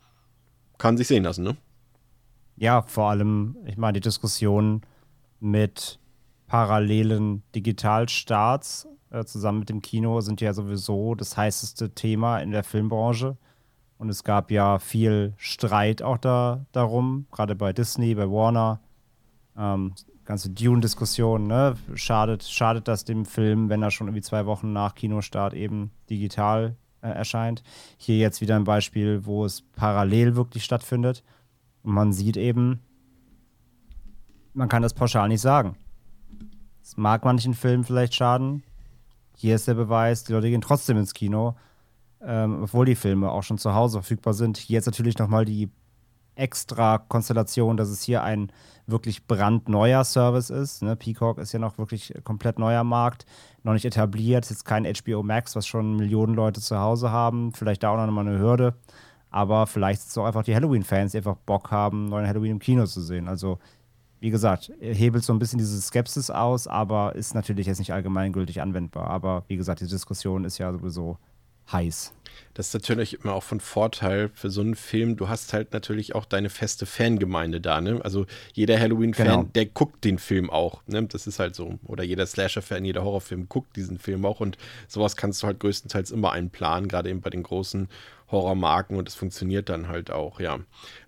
Kann 0.77 0.97
sich 0.97 1.07
sehen 1.07 1.23
lassen, 1.23 1.43
ne? 1.43 1.57
Ja, 2.57 2.81
vor 2.83 3.09
allem, 3.09 3.57
ich 3.65 3.75
meine, 3.75 3.93
die 3.93 4.01
Diskussion 4.01 4.81
mit 5.41 5.99
parallelen 6.55 7.43
Digitalstarts 7.53 8.87
äh, 9.09 9.25
zusammen 9.25 9.59
mit 9.59 9.67
dem 9.67 9.81
Kino 9.81 10.21
sind 10.21 10.39
ja 10.39 10.53
sowieso 10.53 11.13
das 11.13 11.35
heißeste 11.35 11.93
Thema 11.93 12.39
in 12.39 12.51
der 12.51 12.63
Filmbranche. 12.63 13.35
Und 13.97 14.07
es 14.07 14.23
gab 14.23 14.51
ja 14.51 14.79
viel 14.79 15.33
Streit 15.35 16.01
auch 16.01 16.17
da, 16.17 16.65
darum, 16.71 17.27
gerade 17.29 17.55
bei 17.57 17.73
Disney, 17.73 18.15
bei 18.15 18.29
Warner. 18.29 18.79
Ähm, 19.57 19.95
ganze 20.23 20.49
Dune-Diskussion, 20.49 21.45
ne? 21.45 21.75
Schadet, 21.95 22.43
schadet 22.43 22.87
das 22.87 23.03
dem 23.03 23.25
Film, 23.25 23.67
wenn 23.67 23.83
er 23.83 23.91
schon 23.91 24.07
irgendwie 24.07 24.21
zwei 24.23 24.45
Wochen 24.45 24.71
nach 24.71 24.95
Kinostart 24.95 25.53
eben 25.53 25.91
digital 26.09 26.77
äh, 27.01 27.09
erscheint. 27.09 27.63
Hier 27.97 28.17
jetzt 28.17 28.39
wieder 28.39 28.55
ein 28.55 28.63
Beispiel, 28.63 29.25
wo 29.25 29.43
es 29.43 29.61
parallel 29.61 30.37
wirklich 30.37 30.63
stattfindet. 30.63 31.21
Und 31.83 31.91
man 31.91 32.13
sieht 32.13 32.37
eben, 32.37 32.79
man 34.53 34.69
kann 34.69 34.83
das 34.83 34.93
pauschal 34.93 35.27
nicht 35.27 35.41
sagen. 35.41 35.75
Es 36.85 36.97
mag 36.97 37.25
manchen 37.25 37.55
Filmen 37.55 37.83
vielleicht 37.83 38.13
schaden, 38.13 38.61
hier 39.35 39.55
ist 39.55 39.67
der 39.67 39.73
Beweis, 39.73 40.23
die 40.23 40.33
Leute 40.33 40.51
gehen 40.51 40.61
trotzdem 40.61 40.97
ins 40.97 41.15
Kino. 41.15 41.55
ähm, 42.21 42.61
obwohl 42.63 42.85
die 42.85 42.95
Filme 42.95 43.31
auch 43.31 43.41
schon 43.41 43.57
zu 43.57 43.73
Hause 43.73 43.97
verfügbar 44.01 44.35
sind. 44.35 44.57
Hier 44.57 44.75
jetzt 44.75 44.85
natürlich 44.85 45.17
nochmal 45.17 45.45
die 45.45 45.71
extra 46.35 46.99
Konstellation, 46.99 47.75
dass 47.75 47.89
es 47.89 48.03
hier 48.03 48.23
ein 48.23 48.51
wirklich 48.85 49.25
brandneuer 49.25 50.03
Service 50.03 50.51
ist. 50.51 50.83
Ne? 50.83 50.95
Peacock 50.95 51.39
ist 51.39 51.53
ja 51.53 51.59
noch 51.59 51.79
wirklich 51.79 52.13
komplett 52.23 52.59
neuer 52.59 52.83
Markt, 52.83 53.25
noch 53.63 53.73
nicht 53.73 53.85
etabliert, 53.85 54.45
ist 54.45 54.51
jetzt 54.51 54.65
kein 54.65 54.85
HBO 54.85 55.23
Max, 55.23 55.55
was 55.55 55.65
schon 55.65 55.95
Millionen 55.95 56.35
Leute 56.35 56.61
zu 56.61 56.77
Hause 56.79 57.11
haben. 57.11 57.51
Vielleicht 57.51 57.81
da 57.81 57.89
auch 57.89 57.97
noch 57.97 58.11
mal 58.11 58.27
eine 58.27 58.39
Hürde. 58.39 58.75
Aber 59.31 59.65
vielleicht 59.65 60.01
sind 60.01 60.11
es 60.11 60.17
auch 60.19 60.25
einfach 60.25 60.43
die 60.43 60.55
Halloween-Fans, 60.55 61.13
die 61.13 61.17
einfach 61.17 61.35
Bock 61.35 61.71
haben, 61.71 62.09
neuen 62.09 62.27
Halloween 62.27 62.51
im 62.51 62.59
Kino 62.59 62.85
zu 62.85 63.01
sehen. 63.01 63.27
Also, 63.27 63.57
wie 64.25 64.31
gesagt, 64.31 64.71
hebelt 64.81 65.23
so 65.23 65.33
ein 65.33 65.37
bisschen 65.37 65.59
diese 65.59 65.79
Skepsis 65.79 66.31
aus, 66.31 66.65
aber 66.65 67.13
ist 67.13 67.35
natürlich 67.35 67.67
jetzt 67.67 67.77
nicht 67.77 67.93
allgemeingültig 67.93 68.59
anwendbar. 68.59 69.05
Aber 69.05 69.43
wie 69.47 69.55
gesagt, 69.55 69.81
die 69.81 69.87
Diskussion 69.87 70.45
ist 70.45 70.57
ja 70.57 70.73
sowieso 70.73 71.19
heiß. 71.71 72.11
Das 72.55 72.69
ist 72.69 72.73
natürlich 72.73 73.19
immer 73.19 73.33
auch 73.33 73.43
von 73.43 73.59
Vorteil 73.59 74.31
für 74.33 74.49
so 74.49 74.61
einen 74.61 74.73
Film. 74.73 75.15
Du 75.15 75.29
hast 75.29 75.53
halt 75.53 75.73
natürlich 75.73 76.15
auch 76.15 76.25
deine 76.25 76.49
feste 76.49 76.87
Fangemeinde 76.87 77.61
da, 77.61 77.81
ne? 77.81 77.99
Also 78.03 78.25
jeder 78.53 78.79
Halloween-Fan, 78.79 79.27
genau. 79.27 79.43
der 79.43 79.67
guckt 79.67 80.03
den 80.03 80.17
Film 80.17 80.49
auch, 80.49 80.81
ne? 80.87 81.03
Das 81.03 81.27
ist 81.27 81.37
halt 81.37 81.53
so. 81.53 81.77
Oder 81.85 82.03
jeder 82.03 82.25
Slasher-Fan, 82.25 82.83
jeder 82.83 83.03
Horrorfilm 83.03 83.47
guckt 83.47 83.75
diesen 83.75 83.99
Film 83.99 84.25
auch 84.25 84.39
und 84.39 84.57
sowas 84.87 85.15
kannst 85.15 85.43
du 85.43 85.47
halt 85.47 85.59
größtenteils 85.59 86.09
immer 86.09 86.31
einplanen, 86.31 86.89
gerade 86.89 87.11
eben 87.11 87.21
bei 87.21 87.29
den 87.29 87.43
großen 87.43 87.89
Horrormarken 88.35 88.97
und 88.97 89.07
es 89.07 89.15
funktioniert 89.15 89.69
dann 89.69 89.87
halt 89.87 90.11
auch, 90.11 90.39
ja. 90.39 90.59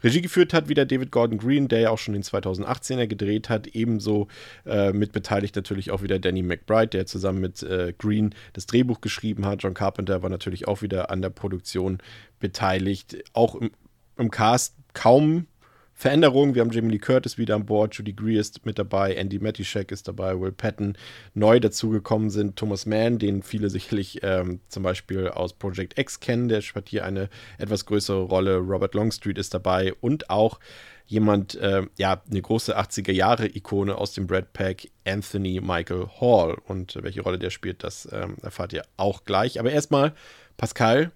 Regie 0.04 0.22
geführt 0.22 0.54
hat 0.54 0.70
wieder 0.70 0.86
David 0.86 1.12
Gordon 1.12 1.38
Green, 1.38 1.68
der 1.68 1.80
ja 1.82 1.90
auch 1.90 1.98
schon 1.98 2.14
den 2.14 2.24
2018er 2.24 3.08
gedreht 3.08 3.50
hat, 3.50 3.68
ebenso 3.68 4.28
äh, 4.66 4.94
mitbeteiligt 4.94 5.56
natürlich 5.56 5.92
auch 5.92 6.02
wieder 6.02 6.20
Danny 6.20 6.42
McBride, 6.42 6.88
der 6.88 7.06
zusammen 7.06 7.42
mit 7.42 7.62
äh, 7.64 7.94
Green 7.98 8.34
das 8.54 8.66
Drehbuch 8.66 9.02
geschrieben 9.02 9.46
hat. 9.46 9.64
John 9.64 9.74
Carpenter 9.74 10.24
war 10.24 10.30
natürlich 10.30 10.68
auch 10.68 10.82
wieder 10.82 11.12
an 11.12 11.22
der 11.22 11.30
Produktion 11.30 12.00
beteiligt. 12.40 13.18
Auch 13.34 13.56
im, 13.56 13.72
im 14.18 14.32
Cast 14.32 14.76
kaum 14.94 15.48
Veränderungen. 15.98 16.54
Wir 16.54 16.62
haben 16.62 16.70
Jamie 16.70 16.92
Lee 16.92 17.00
Curtis 17.00 17.40
wieder 17.40 17.56
an 17.56 17.66
Bord, 17.66 17.96
Judy 17.96 18.14
Greer 18.14 18.40
ist 18.40 18.68
mit 18.68 18.78
dabei, 18.78 19.16
Andy 19.16 19.40
Matischek 19.40 19.92
ist 19.92 20.08
dabei, 20.08 20.40
Will 20.40 20.52
Patton. 20.52 20.96
Neu 21.34 21.60
dazugekommen 21.60 22.30
sind 22.30 22.56
Thomas 22.56 22.86
Mann, 22.86 23.18
den 23.18 23.42
viele 23.42 23.72
sicherlich 23.72 24.20
ähm, 24.22 24.60
zum 24.70 24.84
Beispiel 24.84 25.30
aus 25.30 25.54
Project 25.54 25.98
X 25.98 26.20
kennen. 26.20 26.50
Der 26.50 26.62
spielt 26.62 26.90
hier 26.90 27.04
eine 27.04 27.30
etwas 27.58 27.88
größere 27.88 28.22
Rolle. 28.22 28.58
Robert 28.58 28.94
Longstreet 28.94 29.40
ist 29.40 29.56
dabei 29.56 29.92
und 30.00 30.30
auch 30.30 30.60
jemand, 31.08 31.56
äh, 31.56 31.88
ja, 31.98 32.22
eine 32.30 32.42
große 32.44 32.78
80er-Jahre-Ikone 32.78 33.96
aus 33.98 34.14
dem 34.14 34.28
Brad 34.28 34.54
Pack, 34.54 34.90
Anthony 35.04 35.60
Michael 35.62 36.06
Hall. 36.22 36.58
Und 36.68 36.96
welche 37.02 37.22
Rolle 37.22 37.40
der 37.40 37.50
spielt, 37.50 37.84
das 37.84 38.08
ähm, 38.12 38.36
erfahrt 38.44 38.72
ihr 38.72 38.84
auch 38.98 39.24
gleich. 39.24 39.60
Aber 39.60 39.72
erstmal, 39.72 40.14
Pascal, 40.58 41.12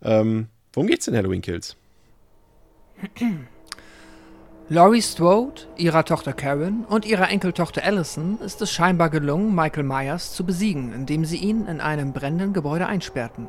ähm, 0.00 0.46
worum 0.72 0.86
geht's 0.86 1.08
in 1.08 1.14
Halloween 1.14 1.42
Kills? 1.42 1.76
Laurie 4.70 5.02
Strode, 5.02 5.60
ihrer 5.76 6.06
Tochter 6.06 6.32
Karen 6.32 6.86
und 6.86 7.04
ihrer 7.04 7.28
Enkeltochter 7.28 7.84
Allison 7.84 8.40
ist 8.40 8.62
es 8.62 8.72
scheinbar 8.72 9.10
gelungen, 9.10 9.54
Michael 9.54 9.82
Myers 9.82 10.32
zu 10.32 10.42
besiegen, 10.46 10.94
indem 10.94 11.26
sie 11.26 11.36
ihn 11.36 11.66
in 11.66 11.82
einem 11.82 12.14
brennenden 12.14 12.54
Gebäude 12.54 12.86
einsperrten. 12.86 13.48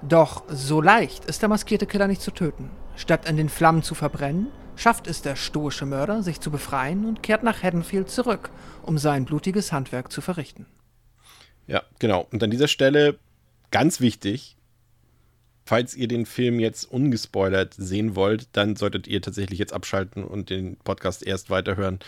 Doch 0.00 0.44
so 0.48 0.80
leicht 0.80 1.26
ist 1.26 1.42
der 1.42 1.50
maskierte 1.50 1.84
Killer 1.84 2.08
nicht 2.08 2.22
zu 2.22 2.30
töten. 2.30 2.70
Statt 2.96 3.28
in 3.28 3.36
den 3.36 3.50
Flammen 3.50 3.82
zu 3.82 3.94
verbrennen, 3.94 4.46
schafft 4.76 5.08
es 5.08 5.20
der 5.20 5.36
stoische 5.36 5.84
Mörder, 5.84 6.22
sich 6.22 6.40
zu 6.40 6.50
befreien 6.50 7.04
und 7.04 7.22
kehrt 7.22 7.42
nach 7.42 7.62
Haddonfield 7.62 8.08
zurück, 8.08 8.48
um 8.82 8.96
sein 8.96 9.26
blutiges 9.26 9.72
Handwerk 9.72 10.10
zu 10.10 10.22
verrichten. 10.22 10.64
Ja, 11.66 11.82
genau. 11.98 12.26
Und 12.32 12.42
an 12.42 12.50
dieser 12.50 12.68
Stelle 12.68 13.18
ganz 13.70 14.00
wichtig, 14.00 14.55
falls 15.66 15.94
ihr 15.94 16.08
den 16.08 16.26
Film 16.26 16.60
jetzt 16.60 16.84
ungespoilert 16.84 17.74
sehen 17.76 18.14
wollt, 18.14 18.48
dann 18.52 18.76
solltet 18.76 19.08
ihr 19.08 19.20
tatsächlich 19.20 19.58
jetzt 19.58 19.72
abschalten 19.72 20.24
und 20.24 20.48
den 20.48 20.76
Podcast 20.76 21.26
erst 21.26 21.50
weiterhören, 21.50 21.98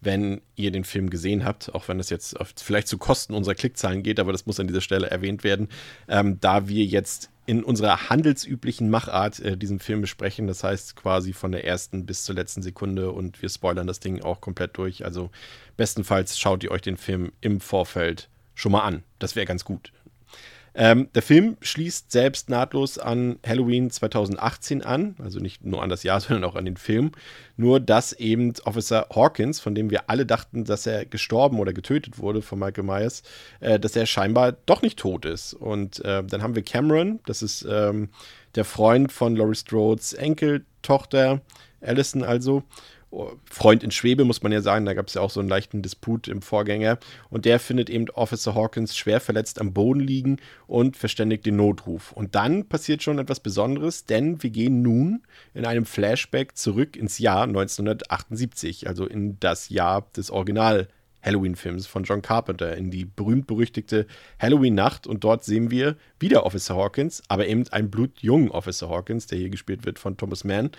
wenn 0.00 0.40
ihr 0.56 0.72
den 0.72 0.82
Film 0.82 1.10
gesehen 1.10 1.44
habt, 1.44 1.74
auch 1.74 1.86
wenn 1.86 1.98
das 1.98 2.10
jetzt 2.10 2.36
vielleicht 2.56 2.88
zu 2.88 2.98
Kosten 2.98 3.34
unserer 3.34 3.54
Klickzahlen 3.54 4.02
geht, 4.02 4.18
aber 4.18 4.32
das 4.32 4.46
muss 4.46 4.58
an 4.58 4.66
dieser 4.66 4.80
Stelle 4.80 5.10
erwähnt 5.10 5.44
werden, 5.44 5.68
ähm, 6.08 6.40
da 6.40 6.66
wir 6.68 6.84
jetzt 6.84 7.30
in 7.44 7.62
unserer 7.62 8.08
handelsüblichen 8.08 8.88
Machart 8.88 9.40
äh, 9.40 9.56
diesen 9.56 9.78
Film 9.78 10.00
besprechen, 10.00 10.46
das 10.46 10.64
heißt 10.64 10.96
quasi 10.96 11.32
von 11.32 11.52
der 11.52 11.64
ersten 11.64 12.06
bis 12.06 12.24
zur 12.24 12.34
letzten 12.34 12.62
Sekunde 12.62 13.12
und 13.12 13.42
wir 13.42 13.48
spoilern 13.48 13.86
das 13.86 14.00
Ding 14.00 14.22
auch 14.22 14.40
komplett 14.40 14.76
durch. 14.76 15.04
Also 15.04 15.30
bestenfalls 15.76 16.38
schaut 16.38 16.64
ihr 16.64 16.70
euch 16.70 16.82
den 16.82 16.96
Film 16.96 17.32
im 17.40 17.60
Vorfeld 17.60 18.28
schon 18.54 18.72
mal 18.72 18.82
an. 18.82 19.02
Das 19.18 19.36
wäre 19.36 19.46
ganz 19.46 19.64
gut. 19.64 19.92
Ähm, 20.74 21.08
der 21.14 21.22
Film 21.22 21.56
schließt 21.60 22.10
selbst 22.10 22.48
nahtlos 22.48 22.98
an 22.98 23.38
Halloween 23.46 23.90
2018 23.90 24.82
an, 24.82 25.16
also 25.22 25.38
nicht 25.38 25.64
nur 25.64 25.82
an 25.82 25.88
das 25.88 26.02
Jahr, 26.02 26.20
sondern 26.22 26.44
auch 26.44 26.56
an 26.56 26.64
den 26.64 26.76
Film. 26.76 27.12
Nur 27.56 27.80
dass 27.80 28.12
eben 28.14 28.54
Officer 28.64 29.06
Hawkins, 29.14 29.60
von 29.60 29.74
dem 29.74 29.90
wir 29.90 30.08
alle 30.08 30.24
dachten, 30.24 30.64
dass 30.64 30.86
er 30.86 31.04
gestorben 31.04 31.58
oder 31.58 31.72
getötet 31.72 32.18
wurde 32.18 32.42
von 32.42 32.58
Michael 32.58 32.84
Myers, 32.84 33.22
äh, 33.60 33.78
dass 33.78 33.96
er 33.96 34.06
scheinbar 34.06 34.52
doch 34.52 34.82
nicht 34.82 34.98
tot 34.98 35.24
ist. 35.24 35.54
Und 35.54 36.02
äh, 36.04 36.24
dann 36.24 36.42
haben 36.42 36.54
wir 36.54 36.62
Cameron, 36.62 37.20
das 37.26 37.42
ist 37.42 37.66
ähm, 37.68 38.08
der 38.54 38.64
Freund 38.64 39.12
von 39.12 39.36
Laurie 39.36 39.54
Strodes 39.54 40.12
Enkeltochter, 40.14 41.40
Allison 41.80 42.22
also. 42.22 42.62
Freund 43.44 43.82
in 43.82 43.90
Schwebe, 43.90 44.24
muss 44.24 44.42
man 44.42 44.52
ja 44.52 44.62
sagen. 44.62 44.86
Da 44.86 44.94
gab 44.94 45.08
es 45.08 45.14
ja 45.14 45.20
auch 45.20 45.30
so 45.30 45.40
einen 45.40 45.48
leichten 45.48 45.82
Disput 45.82 46.28
im 46.28 46.42
Vorgänger. 46.42 46.98
Und 47.28 47.44
der 47.44 47.60
findet 47.60 47.90
eben 47.90 48.08
Officer 48.10 48.54
Hawkins 48.54 48.96
schwer 48.96 49.20
verletzt 49.20 49.60
am 49.60 49.72
Boden 49.72 50.00
liegen 50.00 50.38
und 50.66 50.96
verständigt 50.96 51.44
den 51.44 51.56
Notruf. 51.56 52.12
Und 52.12 52.34
dann 52.34 52.68
passiert 52.68 53.02
schon 53.02 53.18
etwas 53.18 53.40
Besonderes, 53.40 54.06
denn 54.06 54.42
wir 54.42 54.50
gehen 54.50 54.82
nun 54.82 55.22
in 55.54 55.66
einem 55.66 55.84
Flashback 55.84 56.56
zurück 56.56 56.96
ins 56.96 57.18
Jahr 57.18 57.44
1978, 57.44 58.88
also 58.88 59.06
in 59.06 59.38
das 59.40 59.68
Jahr 59.68 60.06
des 60.16 60.30
Original 60.30 60.88
Halloween-Films 61.22 61.86
von 61.86 62.04
John 62.04 62.22
Carpenter 62.22 62.76
in 62.76 62.90
die 62.90 63.04
berühmt-berüchtigte 63.04 64.06
Halloween-Nacht 64.40 65.06
und 65.06 65.24
dort 65.24 65.44
sehen 65.44 65.70
wir 65.70 65.96
wieder 66.18 66.44
Officer 66.44 66.76
Hawkins, 66.76 67.22
aber 67.28 67.46
eben 67.46 67.66
einen 67.68 67.90
blutjungen 67.90 68.50
Officer 68.50 68.88
Hawkins, 68.88 69.26
der 69.26 69.38
hier 69.38 69.50
gespielt 69.50 69.86
wird 69.86 69.98
von 69.98 70.16
Thomas 70.16 70.44
Mann. 70.44 70.70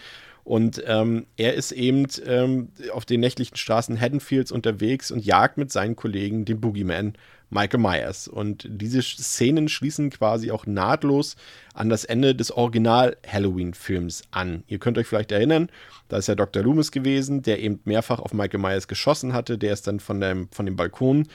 Und 0.44 0.84
ähm, 0.86 1.26
er 1.38 1.54
ist 1.54 1.72
eben 1.72 2.06
ähm, 2.26 2.70
auf 2.92 3.06
den 3.06 3.22
nächtlichen 3.22 3.56
Straßen 3.56 4.00
Haddonfields 4.00 4.52
unterwegs 4.52 5.10
und 5.10 5.24
jagt 5.24 5.58
mit 5.58 5.72
seinen 5.72 5.96
Kollegen 5.96 6.44
den 6.44 6.60
Boogeyman 6.60 7.14
Michael 7.50 7.80
Myers. 7.80 8.28
Und 8.28 8.68
diese 8.70 9.02
Szenen 9.02 9.70
schließen 9.70 10.10
quasi 10.10 10.52
auch 10.52 10.66
nahtlos 10.66 11.36
an 11.74 11.90
das 11.90 12.04
Ende 12.04 12.36
des 12.36 12.52
Original-Halloween-Films 12.52 14.24
an. 14.32 14.64
Ihr 14.68 14.80
könnt 14.80 14.98
euch 14.98 15.08
vielleicht 15.08 15.32
erinnern, 15.32 15.70
da 16.10 16.18
ist 16.18 16.28
ja 16.28 16.36
Dr. 16.36 16.64
Loomis 16.64 16.92
gewesen, 16.92 17.42
der 17.42 17.60
eben 17.60 17.80
mehrfach 17.86 18.20
auf 18.20 18.34
Michael 18.34 18.60
Myers 18.60 18.88
geschossen 18.88 19.34
hatte. 19.34 19.58
Der 19.58 19.72
ist 19.74 19.88
dann 19.88 20.00
von 20.00 20.20
dem, 20.20 20.50
von 20.52 20.66
dem 20.66 20.76
Balkon 20.76 21.28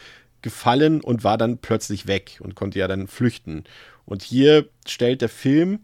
gefallen 0.42 1.00
und 1.00 1.24
war 1.24 1.38
dann 1.38 1.58
plötzlich 1.58 2.06
weg 2.06 2.38
und 2.40 2.54
konnte 2.54 2.78
ja 2.78 2.88
dann 2.88 3.06
flüchten. 3.06 3.64
Und 4.04 4.22
hier 4.22 4.68
stellt 4.86 5.22
der 5.22 5.28
Film 5.28 5.80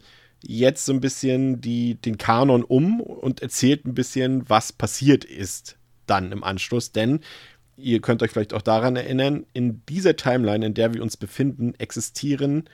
jetzt 0.47 0.85
so 0.85 0.93
ein 0.93 1.01
bisschen 1.01 1.61
die, 1.61 1.95
den 1.97 2.19
Kanon 2.19 2.65
um 2.65 3.01
und 3.01 3.41
erzählt 3.41 3.87
ein 3.87 3.95
bisschen, 3.95 4.49
was 4.49 4.73
passiert 4.73 5.25
ist 5.25 5.77
dann 6.07 6.33
im 6.33 6.45
Anschluss. 6.45 6.93
Denn 6.93 7.21
ihr 7.77 8.01
könnt 8.01 8.23
euch 8.23 8.31
vielleicht 8.31 8.55
auch 8.55 8.63
daran 8.63 8.97
erinnern, 8.97 9.47
in 9.53 9.83
dieser 9.89 10.17
Timeline, 10.17 10.67
in 10.67 10.75
der 10.75 10.95
wir 10.95 11.03
uns 11.03 11.17
befinden, 11.17 11.75
existieren 11.79 12.69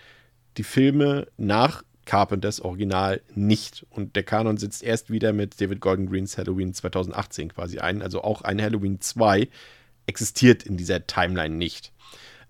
die 0.56 0.64
Filme 0.64 1.28
nach 1.36 1.84
Carpenters 2.04 2.60
Original 2.60 3.20
nicht. 3.34 3.86
Und 3.90 4.16
der 4.16 4.24
Kanon 4.24 4.56
sitzt 4.56 4.82
erst 4.82 5.10
wieder 5.10 5.32
mit 5.32 5.60
David 5.60 5.80
Gordon 5.80 6.10
Greens 6.10 6.36
Halloween 6.36 6.74
2018 6.74 7.54
quasi 7.54 7.78
ein. 7.78 8.02
Also 8.02 8.22
auch 8.22 8.42
ein 8.42 8.60
Halloween 8.60 9.00
2 9.00 9.48
existiert 10.06 10.64
in 10.64 10.76
dieser 10.76 11.06
Timeline 11.06 11.54
nicht. 11.54 11.92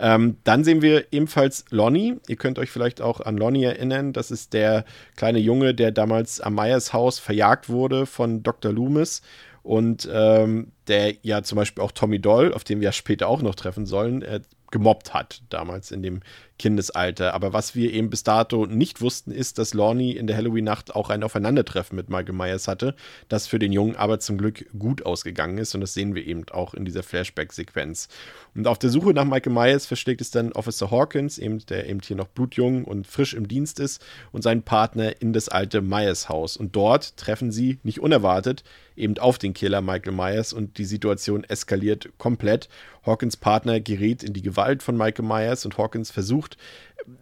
Ähm, 0.02 0.38
dann 0.45 0.64
sehen 0.64 0.80
wir 0.80 1.12
ebenfalls 1.12 1.66
Lonnie. 1.69 2.16
Ihr 2.26 2.37
könnt 2.37 2.59
euch 2.59 2.71
vielleicht 2.71 3.02
auch 3.02 3.21
an 3.21 3.37
Lonnie 3.37 3.64
erinnern. 3.64 4.14
Das 4.14 4.30
ist 4.30 4.54
der 4.54 4.87
kleine 5.14 5.38
Junge, 5.38 5.75
der 5.75 5.92
damals 5.92 6.40
am 6.40 6.54
Meyers 6.54 6.95
Haus 6.95 7.19
verjagt 7.19 7.69
wurde 7.69 8.07
von 8.07 8.42
Dr. 8.42 8.73
Loomis 8.73 9.21
und 9.62 10.09
ähm, 10.11 10.73
der 10.88 11.16
ja 11.21 11.42
zum 11.42 11.57
Beispiel 11.57 11.85
auch 11.85 11.92
Tommy 11.92 12.19
Doll, 12.19 12.54
auf 12.54 12.64
den 12.64 12.80
wir 12.80 12.92
später 12.92 13.28
auch 13.28 13.42
noch 13.42 13.54
treffen 13.54 13.85
sollen, 13.85 14.23
äh, 14.23 14.40
gemobbt 14.71 15.12
hat, 15.12 15.42
damals 15.50 15.90
in 15.90 16.02
dem 16.02 16.21
Kindesalter. 16.61 17.33
Aber 17.33 17.55
was 17.55 17.75
wir 17.75 17.93
eben 17.93 18.11
bis 18.11 18.23
dato 18.23 18.67
nicht 18.67 19.00
wussten, 19.00 19.33
ist, 19.33 19.59
dass 19.59 19.73
Lorne 19.73 20.12
in 20.14 20.26
der 20.26 20.37
Halloween-Nacht 20.37 20.95
auch 20.95 21.09
ein 21.09 21.23
Aufeinandertreffen 21.23 21.97
mit 21.97 22.11
Michael 22.11 22.35
Myers 22.35 22.69
hatte, 22.69 22.95
das 23.29 23.47
für 23.47 23.59
den 23.59 23.73
Jungen 23.73 23.97
aber 23.97 24.21
zum 24.21 24.37
Glück 24.37 24.67
gut 24.79 25.07
ausgegangen 25.07 25.57
ist. 25.57 25.75
Und 25.75 25.81
das 25.81 25.95
sehen 25.95 26.14
wir 26.14 26.26
eben 26.26 26.45
auch 26.50 26.75
in 26.75 26.85
dieser 26.85 27.02
Flashback-Sequenz. 27.02 28.09
Und 28.55 28.67
auf 28.67 28.79
der 28.79 28.90
Suche 28.90 29.14
nach 29.14 29.25
Michael 29.25 29.55
Myers 29.55 29.87
verschlägt 29.87 30.21
es 30.21 30.31
dann 30.31 30.52
Officer 30.52 30.90
Hawkins, 30.90 31.38
eben, 31.38 31.64
der 31.67 31.88
eben 31.88 32.00
hier 32.05 32.17
noch 32.17 32.29
blutjung 32.29 32.85
und 32.85 33.07
frisch 33.07 33.33
im 33.33 33.49
Dienst 33.49 33.81
ist, 33.81 34.05
und 34.31 34.43
seinen 34.43 34.62
Partner 34.62 35.21
in 35.23 35.33
das 35.33 35.49
alte 35.49 35.81
Myers-Haus. 35.81 36.59
Und 36.59 36.76
dort 36.76 37.17
treffen 37.17 37.50
sie, 37.50 37.79
nicht 37.85 38.00
unerwartet, 38.00 38.64
eben 38.97 39.19
auf 39.19 39.38
den 39.38 39.55
Killer 39.55 39.81
Michael 39.81 40.12
Myers 40.12 40.52
und 40.52 40.76
die 40.76 40.85
Situation 40.85 41.45
eskaliert 41.45 42.11
komplett. 42.19 42.69
Hawkins 43.05 43.37
Partner 43.38 43.81
gerät 43.81 44.23
in 44.23 44.35
die 44.35 44.43
Gewalt 44.43 44.83
von 44.83 44.97
Michael 44.97 45.25
Myers 45.25 45.64
und 45.64 45.79
Hawkins 45.79 46.11
versucht 46.11 46.50
versucht, 46.50 46.57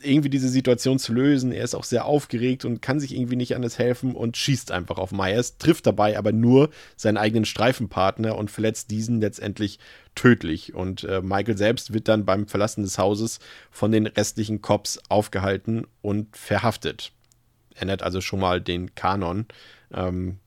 irgendwie 0.03 0.31
diese 0.31 0.49
Situation 0.49 0.99
zu 0.99 1.13
lösen. 1.13 1.53
Er 1.53 1.65
ist 1.65 1.75
auch 1.75 1.85
sehr 1.85 2.05
aufgeregt 2.05 2.65
und 2.65 2.83
kann 2.83 3.01
sich 3.01 3.15
irgendwie 3.15 3.37
nicht 3.37 3.55
anders 3.55 3.79
helfen 3.79 4.15
und 4.15 4.37
schießt 4.37 4.73
einfach 4.73 4.99
auf 4.99 5.13
Myers, 5.13 5.59
trifft 5.59 5.87
dabei 5.87 6.19
aber 6.19 6.33
nur 6.33 6.71
seinen 6.97 7.17
eigenen 7.17 7.45
Streifenpartner 7.45 8.37
und 8.37 8.51
verletzt 8.51 8.91
diesen 8.91 9.21
letztendlich 9.21 9.79
tödlich. 10.15 10.75
Und 10.75 11.05
äh, 11.05 11.23
Michael 11.23 11.57
selbst 11.57 11.93
wird 11.93 12.09
dann 12.09 12.25
beim 12.25 12.49
Verlassen 12.49 12.83
des 12.83 12.99
Hauses 12.99 13.39
von 13.71 13.93
den 13.93 14.07
restlichen 14.07 14.61
Cops 14.63 15.01
aufgehalten 15.09 15.87
und 16.03 16.37
verhaftet. 16.37 17.13
Ändert 17.77 18.03
also 18.03 18.21
schon 18.21 18.41
mal 18.41 18.61
den 18.61 18.95
Kanon, 18.95 19.47
ähm, 19.93 20.39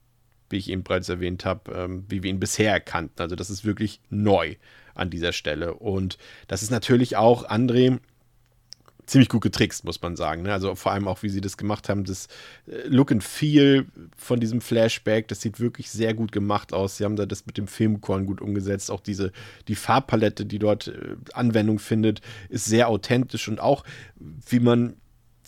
wie 0.50 0.58
ich 0.58 0.68
eben 0.68 0.82
bereits 0.82 1.08
erwähnt 1.08 1.46
habe, 1.46 1.72
ähm, 1.72 2.04
wie 2.08 2.22
wir 2.22 2.30
ihn 2.30 2.40
bisher 2.40 2.78
kannten. 2.80 3.22
Also 3.22 3.36
das 3.36 3.48
ist 3.48 3.64
wirklich 3.64 4.00
neu 4.10 4.56
an 4.94 5.08
dieser 5.08 5.32
Stelle. 5.32 5.72
Und 5.72 6.18
das 6.48 6.62
ist 6.62 6.70
natürlich 6.70 7.16
auch, 7.16 7.48
André, 7.48 7.98
ziemlich 9.06 9.28
gut 9.28 9.42
getrickst, 9.42 9.84
muss 9.84 10.00
man 10.00 10.16
sagen. 10.16 10.42
Ne? 10.42 10.52
Also 10.52 10.74
vor 10.74 10.92
allem 10.92 11.08
auch, 11.08 11.22
wie 11.22 11.28
sie 11.28 11.40
das 11.40 11.56
gemacht 11.56 11.88
haben, 11.88 12.04
das 12.04 12.28
äh, 12.66 12.86
Look 12.86 13.12
and 13.12 13.24
Feel 13.24 13.86
von 14.16 14.40
diesem 14.40 14.60
Flashback, 14.60 15.28
das 15.28 15.40
sieht 15.40 15.60
wirklich 15.60 15.90
sehr 15.90 16.14
gut 16.14 16.32
gemacht 16.32 16.72
aus. 16.72 16.96
Sie 16.96 17.04
haben 17.04 17.16
da 17.16 17.26
das 17.26 17.46
mit 17.46 17.58
dem 17.58 17.66
Filmkorn 17.66 18.26
gut 18.26 18.40
umgesetzt. 18.40 18.90
Auch 18.90 19.00
diese, 19.00 19.32
die 19.68 19.74
Farbpalette, 19.74 20.46
die 20.46 20.58
dort 20.58 20.88
äh, 20.88 21.16
Anwendung 21.32 21.78
findet, 21.78 22.20
ist 22.48 22.66
sehr 22.66 22.88
authentisch 22.88 23.48
und 23.48 23.60
auch, 23.60 23.84
wie 24.18 24.60
man 24.60 24.94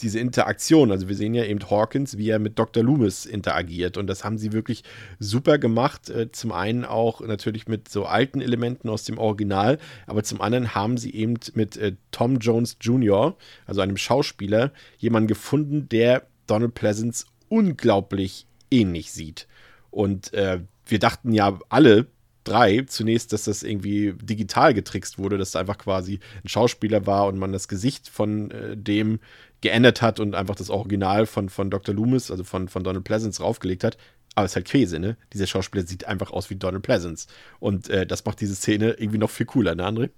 diese 0.03 0.19
Interaktion, 0.19 0.91
also 0.91 1.09
wir 1.09 1.15
sehen 1.15 1.35
ja 1.35 1.45
eben 1.45 1.61
Hawkins, 1.71 2.19
wie 2.19 2.29
er 2.29 2.39
mit 2.39 2.59
Dr. 2.59 2.83
Loomis 2.83 3.27
interagiert 3.27 3.97
und 3.97 4.07
das 4.07 4.25
haben 4.25 4.39
sie 4.39 4.53
wirklich 4.53 4.83
super 5.19 5.59
gemacht. 5.59 6.11
Äh, 6.11 6.33
zum 6.33 6.53
einen 6.53 6.85
auch 6.85 7.21
natürlich 7.21 7.69
mit 7.69 7.89
so 7.89 8.05
alten 8.05 8.41
Elementen 8.41 8.89
aus 8.89 9.05
dem 9.05 9.19
Original, 9.19 9.79
aber 10.07 10.23
zum 10.25 10.41
anderen 10.41 10.75
haben 10.75 10.97
sie 10.99 11.15
eben 11.15 11.35
mit 11.55 11.77
äh, 11.77 11.95
Tom 12.11 12.39
Jones 12.39 12.77
Jr., 12.81 13.37
also 13.67 13.81
einem 13.81 13.97
Schauspieler, 13.97 14.73
jemanden 14.99 15.29
gefunden, 15.29 15.89
der 15.89 16.27
Donald 16.47 16.75
Pleasance 16.75 17.27
unglaublich 17.49 18.47
ähnlich 18.71 19.13
sieht. 19.13 19.47
Und 19.91 20.33
äh, 20.35 20.61
wir 20.87 20.99
dachten 20.99 21.33
ja 21.33 21.59
alle, 21.69 22.07
drei 22.45 22.83
zunächst, 22.83 23.33
dass 23.33 23.45
das 23.45 23.63
irgendwie 23.63 24.15
digital 24.21 24.75
getrickst 24.75 25.19
wurde, 25.19 25.39
dass 25.39 25.53
da 25.53 25.61
einfach 25.61 25.79
quasi 25.79 26.21
ein 26.45 26.49
Schauspieler 26.49 27.07
war 27.07 27.27
und 27.27 27.39
man 27.39 27.53
das 27.53 27.69
Gesicht 27.69 28.09
von 28.09 28.51
äh, 28.51 28.77
dem 28.77 29.19
geändert 29.64 30.02
hat 30.02 30.21
und 30.21 30.35
einfach 30.35 30.54
das 30.54 30.71
Original 30.71 31.26
von, 31.26 31.49
von 31.49 31.71
Dr. 31.71 31.94
Loomis, 31.94 32.30
also 32.30 32.44
von, 32.44 32.68
von 32.68 32.85
Donald 32.85 33.04
Pleasance, 33.04 33.42
raufgelegt 33.42 33.83
hat. 33.83 33.97
Aber 34.37 34.44
es 34.44 34.52
ist 34.52 34.56
halt 34.56 34.66
Käse, 34.66 35.00
ne? 35.00 35.16
Dieser 35.33 35.47
Schauspieler 35.47 35.85
sieht 35.85 36.06
einfach 36.06 36.30
aus 36.30 36.50
wie 36.50 36.56
Donald 36.56 36.83
Pleasance. 36.83 37.26
Und 37.61 37.88
äh, 37.88 38.06
das 38.06 38.25
macht 38.25 38.40
diese 38.40 38.54
Szene 38.54 38.92
irgendwie 38.92 39.18
noch 39.18 39.30
viel 39.30 39.47
cooler, 39.47 39.75
ne, 39.75 39.85
André? 39.87 40.11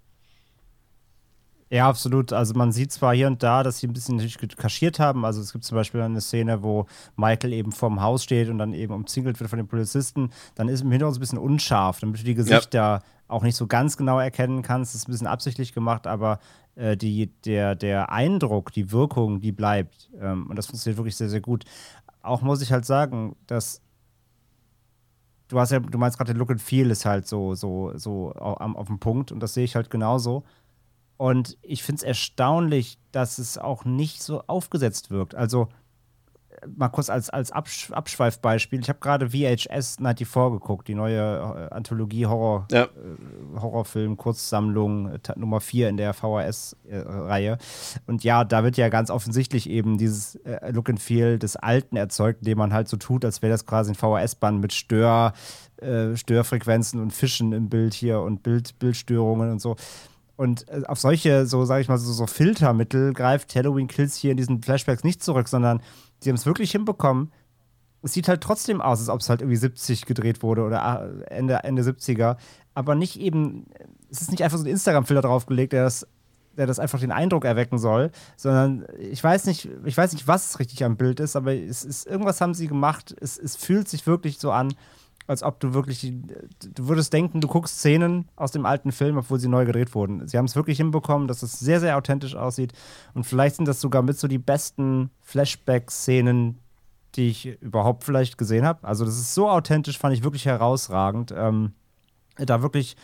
Ja, 1.69 1.89
absolut. 1.89 2.33
Also 2.33 2.55
man 2.55 2.73
sieht 2.73 2.93
zwar 2.93 3.15
hier 3.15 3.27
und 3.27 3.43
da, 3.43 3.63
dass 3.63 3.79
sie 3.79 3.89
ein 3.89 3.93
bisschen 3.93 4.21
kaschiert 4.57 4.99
haben. 4.99 5.25
Also 5.25 5.41
es 5.41 5.53
gibt 5.53 5.65
zum 5.65 5.77
Beispiel 5.77 6.01
eine 6.01 6.21
Szene, 6.21 6.63
wo 6.63 6.87
Michael 7.17 7.53
eben 7.53 7.73
vorm 7.73 8.01
Haus 8.01 8.23
steht 8.23 8.49
und 8.49 8.59
dann 8.59 8.73
eben 8.73 8.95
umzingelt 8.95 9.39
wird 9.41 9.51
von 9.51 9.59
den 9.59 9.67
Polizisten. 9.67 10.31
Dann 10.55 10.69
ist 10.69 10.83
im 10.83 10.91
Hintergrund 10.91 11.19
ein 11.19 11.21
bisschen 11.21 11.39
unscharf, 11.39 12.01
damit 12.01 12.21
du 12.21 12.25
die 12.25 12.35
Gesichter 12.35 12.79
ja. 12.79 13.03
auch 13.27 13.43
nicht 13.43 13.57
so 13.57 13.67
ganz 13.67 13.97
genau 13.97 14.21
erkennen 14.21 14.63
kannst. 14.63 14.95
Das 14.95 15.03
ist 15.03 15.09
ein 15.09 15.13
bisschen 15.13 15.27
absichtlich 15.27 15.73
gemacht, 15.73 16.07
aber 16.07 16.39
äh, 16.77 16.97
die, 16.97 17.27
der, 17.45 17.75
der 17.75 18.13
Eindruck, 18.13 18.73
die 18.73 18.93
Wirkung, 18.93 19.41
die 19.41 19.53
bleibt. 19.53 20.11
Ähm, 20.21 20.47
und 20.49 20.57
das 20.57 20.67
funktioniert 20.67 20.99
wirklich 20.99 21.17
sehr, 21.17 21.29
sehr 21.29 21.41
gut. 21.41 21.65
Auch 22.23 22.43
muss 22.43 22.63
ich 22.63 22.73
halt 22.73 22.85
sagen, 22.85 23.37
dass 23.47 23.83
du 25.49 25.61
hast 25.61 25.73
ja, 25.73 25.81
du 25.81 25.99
meinst 25.99 26.19
gerade, 26.19 26.33
der 26.33 26.39
Look 26.39 26.51
and 26.51 26.61
Feel 26.61 26.91
ist 26.91 27.05
halt 27.05 27.27
so, 27.27 27.55
so, 27.55 27.93
so 27.97 28.33
auf, 28.33 28.61
auf 28.61 28.87
dem 28.87 28.99
Punkt 28.99 29.33
und 29.33 29.41
das 29.41 29.55
sehe 29.55 29.65
ich 29.65 29.77
halt 29.77 29.91
genauso. 29.91 30.45
Und 31.17 31.57
ich 31.63 31.83
finde 31.83 32.01
es 32.01 32.03
erstaunlich, 32.03 32.99
dass 33.11 33.39
es 33.39 33.57
auch 33.57 33.85
nicht 33.85 34.23
so 34.23 34.43
aufgesetzt 34.47 35.11
wirkt. 35.11 35.35
Also, 35.35 35.69
mal 36.77 36.89
kurz 36.89 37.11
als, 37.11 37.31
als 37.31 37.53
Absch 37.53 37.91
Abschweifbeispiel. 37.91 38.81
Ich 38.81 38.89
habe 38.89 38.99
gerade 38.99 39.31
VHS 39.31 39.97
94 39.97 40.33
geguckt, 40.53 40.89
die 40.89 40.95
neue 40.95 41.69
äh, 41.71 41.75
Anthologie-Horror, 41.75 42.67
ja. 42.71 42.85
äh, 42.85 43.61
Horrorfilm, 43.61 44.17
Kurzsammlung 44.17 45.11
äh, 45.15 45.19
Nummer 45.37 45.61
4 45.61 45.89
in 45.89 45.97
der 45.97 46.15
VHS-Reihe. 46.15 47.53
Äh, 47.53 48.01
und 48.07 48.25
ja, 48.25 48.45
da 48.45 48.65
wird 48.65 48.77
ja 48.77 48.89
ganz 48.89 49.11
offensichtlich 49.11 49.69
eben 49.69 49.99
dieses 49.99 50.37
äh, 50.37 50.71
Look 50.71 50.89
and 50.89 51.01
Feel 51.01 51.39
des 51.39 51.57
Alten 51.57 51.97
erzeugt, 51.97 52.41
indem 52.41 52.59
man 52.59 52.73
halt 52.73 52.89
so 52.89 52.97
tut, 52.97 53.25
als 53.25 53.43
wäre 53.43 53.53
das 53.53 53.67
quasi 53.67 53.93
ein 53.93 53.95
VHS-Band 53.95 54.61
mit 54.61 54.73
Stör, 54.73 55.33
äh, 55.77 56.17
Störfrequenzen 56.17 57.01
und 57.01 57.13
Fischen 57.13 57.53
im 57.53 57.69
Bild 57.69 57.95
hier 57.95 58.21
und 58.21 58.43
Bild, 58.43 58.79
Bildstörungen 58.79 59.51
und 59.51 59.61
so. 59.61 59.77
Und 60.37 60.67
auf 60.87 60.99
solche, 60.99 61.47
so 61.47 61.65
sage 61.65 61.81
ich 61.81 61.89
mal, 61.89 61.97
so, 61.97 62.13
so 62.13 62.27
Filtermittel 62.27 63.15
greift 63.15 63.55
Halloween 63.57 63.89
Kills 63.89 64.17
hier 64.17 64.33
in 64.33 64.37
diesen 64.37 64.63
Flashbacks 64.63 65.03
nicht 65.03 65.23
zurück, 65.23 65.49
sondern 65.49 65.81
die 66.27 66.31
haben 66.31 66.37
es 66.37 66.47
wirklich 66.47 66.73
hinbekommen. 66.73 67.33
Es 68.03 68.13
sieht 68.13 68.29
halt 68.29 68.43
trotzdem 68.43 68.81
aus, 68.81 69.01
als 69.01 69.09
ob 69.09 69.21
es 69.21 69.29
halt 69.29 69.41
irgendwie 69.41 69.57
70 69.57 70.07
gedreht 70.07 70.43
wurde 70.43 70.63
oder 70.63 70.83
ah, 70.83 71.09
Ende, 71.29 71.55
Ende 71.65 71.83
70er. 71.83 72.37
Aber 72.75 72.95
nicht 72.95 73.19
eben, 73.19 73.67
es 74.11 74.21
ist 74.21 74.31
nicht 74.31 74.43
einfach 74.45 74.59
so 74.59 74.65
ein 74.65 74.71
Instagram-Filter 74.71 75.23
draufgelegt, 75.23 75.73
der 75.73 75.85
das, 75.85 76.07
der 76.57 76.67
das 76.67 76.79
einfach 76.79 77.01
den 77.01 77.13
Eindruck 77.13 77.45
erwecken 77.45 77.79
soll, 77.79 78.11
sondern 78.37 78.87
ich 78.99 79.23
weiß 79.23 79.47
nicht, 79.47 79.69
ich 79.85 79.97
weiß 79.97 80.13
nicht, 80.13 80.29
was 80.29 80.59
richtig 80.59 80.85
am 80.85 80.97
Bild 80.97 81.21
ist, 81.21 81.37
aber 81.37 81.55
es 81.55 81.85
ist, 81.85 82.07
irgendwas 82.07 82.41
haben 82.41 82.55
sie 82.55 82.69
gemacht. 82.69 83.15
Es, 83.21 83.39
es 83.39 83.57
fühlt 83.57 83.89
sich 83.89 84.07
wirklich 84.07 84.39
so 84.39 84.51
an, 84.51 84.75
als 85.27 85.43
ob 85.43 85.61
du 85.61 85.75
wirklich, 85.75 86.13
du 86.61 86.89
würdest 86.89 87.13
denken, 87.13 87.41
du 87.41 87.49
guckst 87.49 87.79
Szenen 87.79 88.29
aus 88.37 88.53
dem 88.53 88.67
alten 88.67 88.93
Film, 88.93 89.19
obwohl 89.19 89.41
sie 89.41 89.49
neu 89.49 89.65
gedreht 89.65 89.95
wurden. 89.95 90.27
Sie 90.29 90.39
haben 90.39 90.45
es 90.45 90.57
wirklich 90.57 90.77
hinbekommen, 90.77 91.29
dass 91.29 91.43
es 91.43 91.59
sehr, 91.59 91.81
sehr 91.81 91.97
authentisch 91.97 92.37
aussieht. 92.37 92.73
Und 93.15 93.25
vielleicht 93.25 93.57
sind 93.57 93.67
das 93.67 93.81
sogar 93.81 94.03
mit 94.03 94.19
so 94.19 94.29
die 94.29 94.39
besten 94.39 95.11
Flashback-Szenen, 95.23 96.59
die 97.15 97.29
ich 97.29 97.61
überhaupt 97.61 98.05
vielleicht 98.05 98.39
gesehen 98.39 98.65
habe. 98.65 98.87
Also 98.87 99.05
das 99.05 99.19
ist 99.19 99.35
so 99.35 99.49
authentisch, 99.49 99.99
fand 99.99 100.15
ich 100.15 100.23
wirklich 100.23 100.47
herausragend. 100.47 101.35
Ähm, 101.37 101.73
da 102.37 102.63
wirklich 102.63 102.97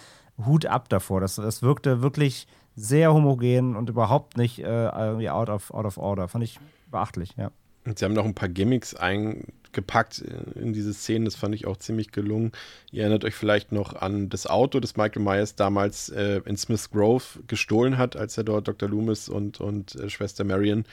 Hut 0.44 0.66
ab 0.66 0.88
davor. 0.88 1.20
Das, 1.20 1.36
das 1.36 1.62
wirkte 1.62 2.02
wirklich 2.02 2.46
sehr 2.76 3.12
homogen 3.12 3.76
und 3.76 3.88
überhaupt 3.88 4.36
nicht 4.36 4.60
äh, 4.60 5.28
out, 5.28 5.48
of, 5.48 5.72
out 5.72 5.86
of 5.86 5.98
order. 5.98 6.28
Fand 6.28 6.44
ich 6.44 6.60
beachtlich, 6.90 7.34
ja. 7.36 7.50
Und 7.84 7.98
sie 7.98 8.04
haben 8.04 8.14
noch 8.14 8.24
ein 8.24 8.34
paar 8.34 8.48
Gimmicks 8.48 8.94
eingepackt 8.94 10.18
in 10.54 10.72
diese 10.72 10.94
Szenen, 10.94 11.24
das 11.24 11.34
fand 11.34 11.54
ich 11.54 11.66
auch 11.66 11.76
ziemlich 11.76 12.12
gelungen. 12.12 12.52
Ihr 12.92 13.02
erinnert 13.02 13.24
euch 13.24 13.34
vielleicht 13.34 13.72
noch 13.72 13.94
an 13.96 14.28
das 14.28 14.46
Auto, 14.46 14.78
das 14.78 14.96
Michael 14.96 15.22
Myers 15.22 15.56
damals 15.56 16.08
äh, 16.08 16.40
in 16.44 16.56
Smith 16.56 16.90
Grove 16.90 17.24
gestohlen 17.48 17.98
hat, 17.98 18.16
als 18.16 18.38
er 18.38 18.44
dort 18.44 18.68
Dr. 18.68 18.88
Loomis 18.88 19.28
und, 19.28 19.60
und 19.60 19.96
äh, 19.96 20.08
Schwester 20.08 20.44
Marion 20.44 20.84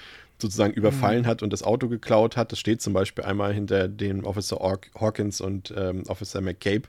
sozusagen 0.42 0.74
überfallen 0.74 1.24
mhm. 1.24 1.28
hat 1.28 1.44
und 1.44 1.54
das 1.54 1.64
Auto 1.64 1.90
geklaut 1.90 2.38
hat. 2.38 2.52
Das 2.52 2.60
steht 2.60 2.82
zum 2.82 2.94
Beispiel 2.94 3.26
einmal 3.26 3.54
hinter 3.54 3.88
dem 3.88 4.24
Officer 4.24 4.58
Hawkins 4.96 5.42
und 5.42 5.74
ähm, 5.78 6.04
Officer 6.08 6.42
McCabe. 6.42 6.84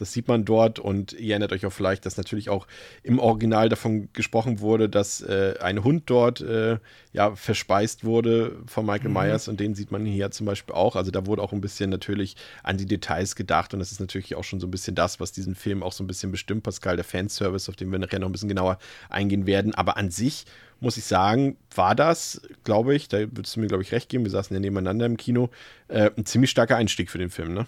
Das 0.00 0.12
sieht 0.12 0.28
man 0.28 0.44
dort 0.44 0.78
und 0.78 1.12
ihr 1.12 1.30
erinnert 1.30 1.52
euch 1.52 1.66
auch 1.66 1.72
vielleicht, 1.72 2.06
dass 2.06 2.16
natürlich 2.16 2.48
auch 2.48 2.66
im 3.02 3.18
Original 3.18 3.68
davon 3.68 4.08
gesprochen 4.12 4.60
wurde, 4.60 4.88
dass 4.88 5.20
äh, 5.20 5.54
ein 5.60 5.84
Hund 5.84 6.04
dort 6.06 6.40
äh, 6.40 6.78
ja 7.12 7.34
verspeist 7.34 8.04
wurde 8.04 8.56
von 8.66 8.86
Michael 8.86 9.08
mhm. 9.08 9.14
Myers 9.14 9.48
und 9.48 9.60
den 9.60 9.74
sieht 9.74 9.90
man 9.90 10.04
hier 10.06 10.30
zum 10.30 10.46
Beispiel 10.46 10.74
auch. 10.74 10.96
Also 10.96 11.10
da 11.10 11.26
wurde 11.26 11.42
auch 11.42 11.52
ein 11.52 11.60
bisschen 11.60 11.90
natürlich 11.90 12.36
an 12.62 12.78
die 12.78 12.86
Details 12.86 13.36
gedacht 13.36 13.74
und 13.74 13.80
das 13.80 13.92
ist 13.92 14.00
natürlich 14.00 14.34
auch 14.34 14.44
schon 14.44 14.60
so 14.60 14.66
ein 14.66 14.70
bisschen 14.70 14.94
das, 14.94 15.20
was 15.20 15.32
diesen 15.32 15.54
Film 15.54 15.82
auch 15.82 15.92
so 15.92 16.02
ein 16.02 16.06
bisschen 16.06 16.30
bestimmt, 16.30 16.62
Pascal, 16.62 16.96
der 16.96 17.04
Fanservice, 17.04 17.68
auf 17.68 17.76
den 17.76 17.90
wir 17.92 17.98
nachher 17.98 18.18
noch 18.18 18.28
ein 18.28 18.32
bisschen 18.32 18.48
genauer 18.48 18.78
eingehen 19.08 19.46
werden. 19.46 19.74
Aber 19.74 19.96
an 19.96 20.10
sich 20.10 20.46
muss 20.80 20.96
ich 20.96 21.04
sagen, 21.04 21.56
war 21.74 21.94
das, 21.94 22.40
glaube 22.64 22.94
ich, 22.94 23.08
da 23.08 23.18
würdest 23.18 23.56
du 23.56 23.60
mir, 23.60 23.66
glaube 23.66 23.82
ich, 23.82 23.92
recht 23.92 24.08
geben, 24.08 24.24
wir 24.24 24.30
saßen 24.30 24.54
ja 24.54 24.60
nebeneinander 24.60 25.06
im 25.06 25.16
Kino, 25.16 25.50
äh, 25.88 26.10
ein 26.16 26.24
ziemlich 26.24 26.50
starker 26.50 26.76
Einstieg 26.76 27.10
für 27.10 27.18
den 27.18 27.30
Film, 27.30 27.54
ne? 27.54 27.66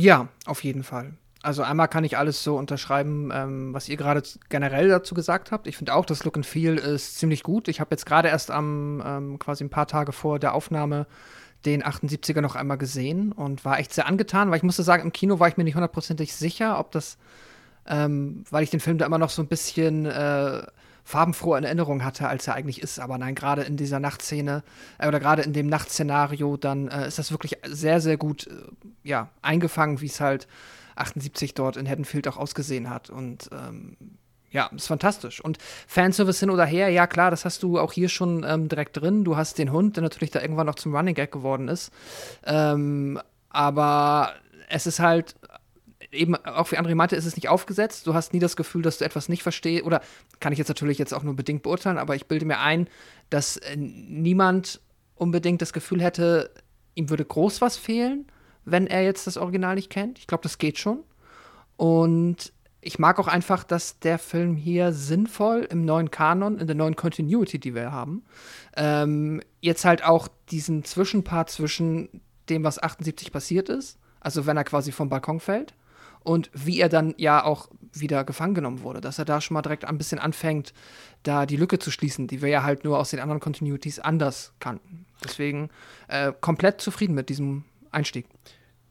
Ja, 0.00 0.28
auf 0.46 0.64
jeden 0.64 0.82
Fall. 0.82 1.12
Also 1.42 1.62
einmal 1.62 1.88
kann 1.88 2.04
ich 2.04 2.18
alles 2.18 2.42
so 2.42 2.56
unterschreiben, 2.56 3.30
ähm, 3.32 3.72
was 3.74 3.88
ihr 3.88 3.96
gerade 3.96 4.22
generell 4.48 4.88
dazu 4.88 5.14
gesagt 5.14 5.52
habt. 5.52 5.66
Ich 5.66 5.76
finde 5.76 5.94
auch, 5.94 6.04
das 6.04 6.24
Look 6.24 6.36
and 6.36 6.44
Feel 6.44 6.76
ist 6.76 7.18
ziemlich 7.18 7.42
gut. 7.42 7.68
Ich 7.68 7.80
habe 7.80 7.90
jetzt 7.92 8.04
gerade 8.04 8.28
erst 8.28 8.50
am 8.50 9.02
ähm, 9.04 9.38
quasi 9.38 9.64
ein 9.64 9.70
paar 9.70 9.86
Tage 9.86 10.12
vor 10.12 10.38
der 10.38 10.54
Aufnahme 10.54 11.06
den 11.64 11.82
78er 11.82 12.40
noch 12.40 12.56
einmal 12.56 12.78
gesehen 12.78 13.32
und 13.32 13.64
war 13.66 13.78
echt 13.78 13.92
sehr 13.92 14.06
angetan, 14.06 14.50
weil 14.50 14.56
ich 14.56 14.62
musste 14.62 14.82
sagen, 14.82 15.02
im 15.02 15.12
Kino 15.12 15.40
war 15.40 15.48
ich 15.48 15.58
mir 15.58 15.64
nicht 15.64 15.74
hundertprozentig 15.74 16.34
sicher, 16.34 16.78
ob 16.78 16.90
das, 16.90 17.18
ähm, 17.86 18.44
weil 18.50 18.62
ich 18.62 18.70
den 18.70 18.80
Film 18.80 18.96
da 18.96 19.04
immer 19.04 19.18
noch 19.18 19.28
so 19.28 19.42
ein 19.42 19.48
bisschen 19.48 20.06
äh, 20.06 20.62
farbenfroh 21.04 21.56
in 21.56 21.64
Erinnerung 21.64 22.04
hatte, 22.04 22.28
als 22.28 22.46
er 22.46 22.54
eigentlich 22.54 22.82
ist. 22.82 22.98
Aber 22.98 23.18
nein, 23.18 23.34
gerade 23.34 23.62
in 23.62 23.76
dieser 23.76 24.00
Nachtszene 24.00 24.62
äh, 24.98 25.08
oder 25.08 25.20
gerade 25.20 25.42
in 25.42 25.52
dem 25.52 25.68
Nachtszenario, 25.68 26.56
dann 26.56 26.88
äh, 26.88 27.08
ist 27.08 27.18
das 27.18 27.30
wirklich 27.30 27.58
sehr, 27.66 28.00
sehr 28.00 28.16
gut 28.16 28.46
äh, 28.46 28.52
ja, 29.02 29.28
eingefangen, 29.42 30.00
wie 30.00 30.06
es 30.06 30.20
halt 30.20 30.46
78 30.96 31.54
dort 31.54 31.76
in 31.76 31.88
Haddonfield 31.88 32.28
auch 32.28 32.36
ausgesehen 32.36 32.90
hat. 32.90 33.10
Und 33.10 33.50
ähm, 33.52 33.96
ja, 34.50 34.66
ist 34.74 34.88
fantastisch. 34.88 35.42
Und 35.42 35.58
Fanservice 35.86 36.40
hin 36.40 36.50
oder 36.50 36.66
her, 36.66 36.88
ja 36.88 37.06
klar, 37.06 37.30
das 37.30 37.44
hast 37.44 37.62
du 37.62 37.78
auch 37.78 37.92
hier 37.92 38.08
schon 38.08 38.44
ähm, 38.46 38.68
direkt 38.68 38.96
drin. 38.96 39.24
Du 39.24 39.36
hast 39.36 39.58
den 39.58 39.72
Hund, 39.72 39.96
der 39.96 40.02
natürlich 40.02 40.30
da 40.30 40.40
irgendwann 40.40 40.66
noch 40.66 40.74
zum 40.74 40.94
Running 40.94 41.14
Gag 41.14 41.30
geworden 41.30 41.68
ist. 41.68 41.92
Ähm, 42.44 43.20
aber 43.48 44.32
es 44.68 44.86
ist 44.86 45.00
halt 45.00 45.34
eben 46.12 46.34
auch 46.44 46.70
wie 46.72 46.78
André 46.78 46.94
meinte, 46.94 47.16
ist 47.16 47.26
es 47.26 47.36
nicht 47.36 47.48
aufgesetzt. 47.48 48.06
Du 48.06 48.14
hast 48.14 48.32
nie 48.32 48.38
das 48.38 48.56
Gefühl, 48.56 48.82
dass 48.82 48.98
du 48.98 49.04
etwas 49.04 49.28
nicht 49.28 49.42
verstehst. 49.42 49.84
Oder 49.84 50.00
kann 50.40 50.52
ich 50.52 50.58
jetzt 50.58 50.68
natürlich 50.68 50.98
jetzt 50.98 51.14
auch 51.14 51.22
nur 51.22 51.34
bedingt 51.34 51.62
beurteilen, 51.62 51.98
aber 51.98 52.16
ich 52.16 52.26
bilde 52.26 52.46
mir 52.46 52.58
ein, 52.58 52.88
dass 53.30 53.56
äh, 53.58 53.76
niemand 53.76 54.80
unbedingt 55.14 55.62
das 55.62 55.72
Gefühl 55.72 56.02
hätte, 56.02 56.50
ihm 56.94 57.10
würde 57.10 57.24
groß 57.24 57.60
was 57.60 57.76
fehlen, 57.76 58.26
wenn 58.64 58.86
er 58.86 59.02
jetzt 59.04 59.26
das 59.26 59.36
Original 59.36 59.74
nicht 59.74 59.90
kennt. 59.90 60.18
Ich 60.18 60.26
glaube, 60.26 60.42
das 60.42 60.58
geht 60.58 60.78
schon. 60.78 61.04
Und 61.76 62.52
ich 62.80 62.98
mag 62.98 63.18
auch 63.18 63.28
einfach, 63.28 63.64
dass 63.64 63.98
der 64.00 64.18
Film 64.18 64.56
hier 64.56 64.92
sinnvoll 64.92 65.66
im 65.70 65.84
neuen 65.84 66.10
Kanon, 66.10 66.58
in 66.58 66.66
der 66.66 66.76
neuen 66.76 66.96
Continuity, 66.96 67.58
die 67.58 67.74
wir 67.74 67.92
haben, 67.92 68.24
ähm, 68.76 69.42
jetzt 69.60 69.84
halt 69.84 70.04
auch 70.04 70.28
diesen 70.50 70.84
Zwischenpart 70.84 71.50
zwischen 71.50 72.22
dem, 72.48 72.64
was 72.64 72.82
78 72.82 73.32
passiert 73.32 73.68
ist, 73.68 73.98
also 74.20 74.46
wenn 74.46 74.56
er 74.56 74.64
quasi 74.64 74.92
vom 74.92 75.08
Balkon 75.08 75.40
fällt, 75.40 75.74
und 76.22 76.50
wie 76.52 76.80
er 76.80 76.88
dann 76.88 77.14
ja 77.16 77.44
auch 77.44 77.68
wieder 77.92 78.24
gefangen 78.24 78.54
genommen 78.54 78.82
wurde, 78.82 79.00
dass 79.00 79.18
er 79.18 79.24
da 79.24 79.40
schon 79.40 79.54
mal 79.54 79.62
direkt 79.62 79.84
ein 79.84 79.98
bisschen 79.98 80.18
anfängt, 80.18 80.72
da 81.22 81.46
die 81.46 81.56
Lücke 81.56 81.78
zu 81.78 81.90
schließen, 81.90 82.28
die 82.28 82.42
wir 82.42 82.48
ja 82.48 82.62
halt 82.62 82.84
nur 82.84 82.98
aus 82.98 83.10
den 83.10 83.20
anderen 83.20 83.40
Continuities 83.40 83.98
anders 83.98 84.52
kannten. 84.60 85.06
Deswegen 85.24 85.70
äh, 86.08 86.32
komplett 86.40 86.80
zufrieden 86.80 87.14
mit 87.14 87.28
diesem 87.28 87.64
Einstieg. 87.90 88.26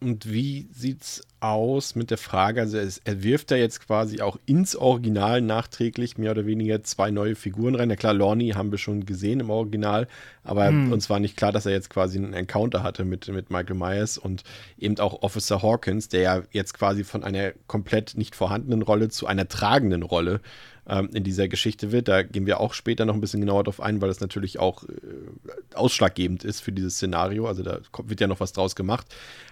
Und 0.02 0.32
wie 0.32 0.70
sieht's 0.72 1.22
aus 1.42 1.96
mit 1.96 2.10
der 2.10 2.18
Frage? 2.18 2.62
Also, 2.62 2.78
es, 2.78 3.00
er 3.04 3.22
wirft 3.22 3.52
da 3.52 3.56
jetzt 3.56 3.86
quasi 3.86 4.22
auch 4.22 4.38
ins 4.46 4.76
Original 4.76 5.42
nachträglich 5.42 6.18
mehr 6.18 6.32
oder 6.32 6.46
weniger 6.46 6.84
zwei 6.84 7.12
neue 7.12 7.36
Figuren 7.36 7.76
rein. 7.76 7.90
Ja, 7.90 7.98
klar, 7.98 8.14
Lorne 8.14 8.56
haben 8.56 8.72
wir 8.72 8.78
schon 8.78 9.06
gesehen 9.06 9.42
im 9.42 9.50
Original, 9.50 10.08
aber 10.44 10.68
hm. 10.68 10.94
uns 10.94 11.10
war 11.10 11.20
nicht 11.20 11.36
klar, 11.36 11.52
dass 11.52 11.66
er 11.66 11.74
jetzt 11.74 11.90
quasi 11.90 12.18
einen 12.18 12.34
Encounter 12.34 12.82
hatte 12.82 13.04
mit, 13.04 13.28
mit 13.28 13.50
Michael 13.50 13.76
Myers 13.76 14.18
und 14.18 14.44
eben 14.78 14.98
auch 15.00 15.22
Officer 15.22 15.62
Hawkins, 15.62 16.08
der 16.08 16.22
ja 16.22 16.44
jetzt 16.52 16.74
quasi 16.74 17.04
von 17.04 17.24
einer 17.24 17.52
komplett 17.68 18.16
nicht 18.16 18.36
vorhandenen 18.36 18.82
Rolle 18.82 19.10
zu 19.10 19.28
einer 19.28 19.50
tragenden 19.50 20.04
Rolle 20.04 20.40
ähm, 20.90 21.10
in 21.14 21.24
dieser 21.24 21.48
Geschichte 21.48 21.92
wird. 21.92 22.08
Da 22.08 22.24
gehen 22.24 22.46
wir 22.46 22.60
auch 22.60 22.74
später 22.74 23.06
noch 23.06 23.14
ein 23.14 23.22
bisschen 23.22 23.42
genauer 23.42 23.64
drauf 23.64 23.80
ein, 23.80 24.02
weil 24.02 24.10
das 24.10 24.20
natürlich 24.20 24.60
auch 24.60 24.84
äh, 24.84 25.76
ausschlaggebend 25.76 26.44
ist 26.44 26.62
für 26.62 26.72
dieses 26.72 26.96
Szenario. 26.96 27.48
Also 27.48 27.64
da 27.64 27.80
kommt, 27.92 28.10
wird 28.10 28.20
ja 28.22 28.28
noch 28.28 28.40
was 28.40 28.54
draus 28.54 28.76
gemacht. 28.76 29.08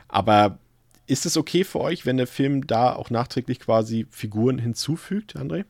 Aber 0.07 0.59
ist 1.05 1.25
es 1.25 1.37
okay 1.37 1.63
für 1.63 1.79
euch, 1.79 2.05
wenn 2.05 2.17
der 2.17 2.27
Film 2.27 2.67
da 2.67 2.93
auch 2.93 3.09
nachträglich 3.09 3.59
quasi 3.59 4.07
Figuren 4.09 4.59
hinzufügt, 4.59 5.37
André? 5.37 5.65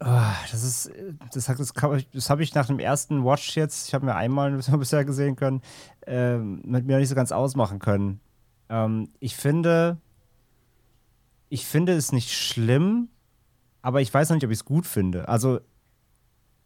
Oh, 0.00 0.32
das 0.50 0.64
ist, 0.64 0.90
das, 1.32 1.46
das, 1.46 1.72
das 2.12 2.30
habe 2.30 2.42
ich 2.42 2.54
nach 2.54 2.66
dem 2.66 2.78
ersten 2.78 3.24
Watch 3.24 3.56
jetzt, 3.56 3.88
ich 3.88 3.94
habe 3.94 4.04
mir 4.06 4.14
einmal 4.14 4.52
bisher 4.78 5.04
gesehen 5.04 5.36
können, 5.36 5.62
äh, 6.06 6.36
mit 6.36 6.86
mir 6.86 6.98
nicht 6.98 7.08
so 7.08 7.14
ganz 7.14 7.32
ausmachen 7.32 7.78
können. 7.78 8.20
Ähm, 8.68 9.10
ich 9.20 9.36
finde, 9.36 9.98
ich 11.48 11.66
finde 11.66 11.94
es 11.94 12.12
nicht 12.12 12.32
schlimm, 12.32 13.08
aber 13.82 14.00
ich 14.00 14.12
weiß 14.12 14.28
noch 14.28 14.36
nicht, 14.36 14.44
ob 14.44 14.50
ich 14.50 14.58
es 14.58 14.64
gut 14.64 14.86
finde. 14.86 15.28
Also 15.28 15.60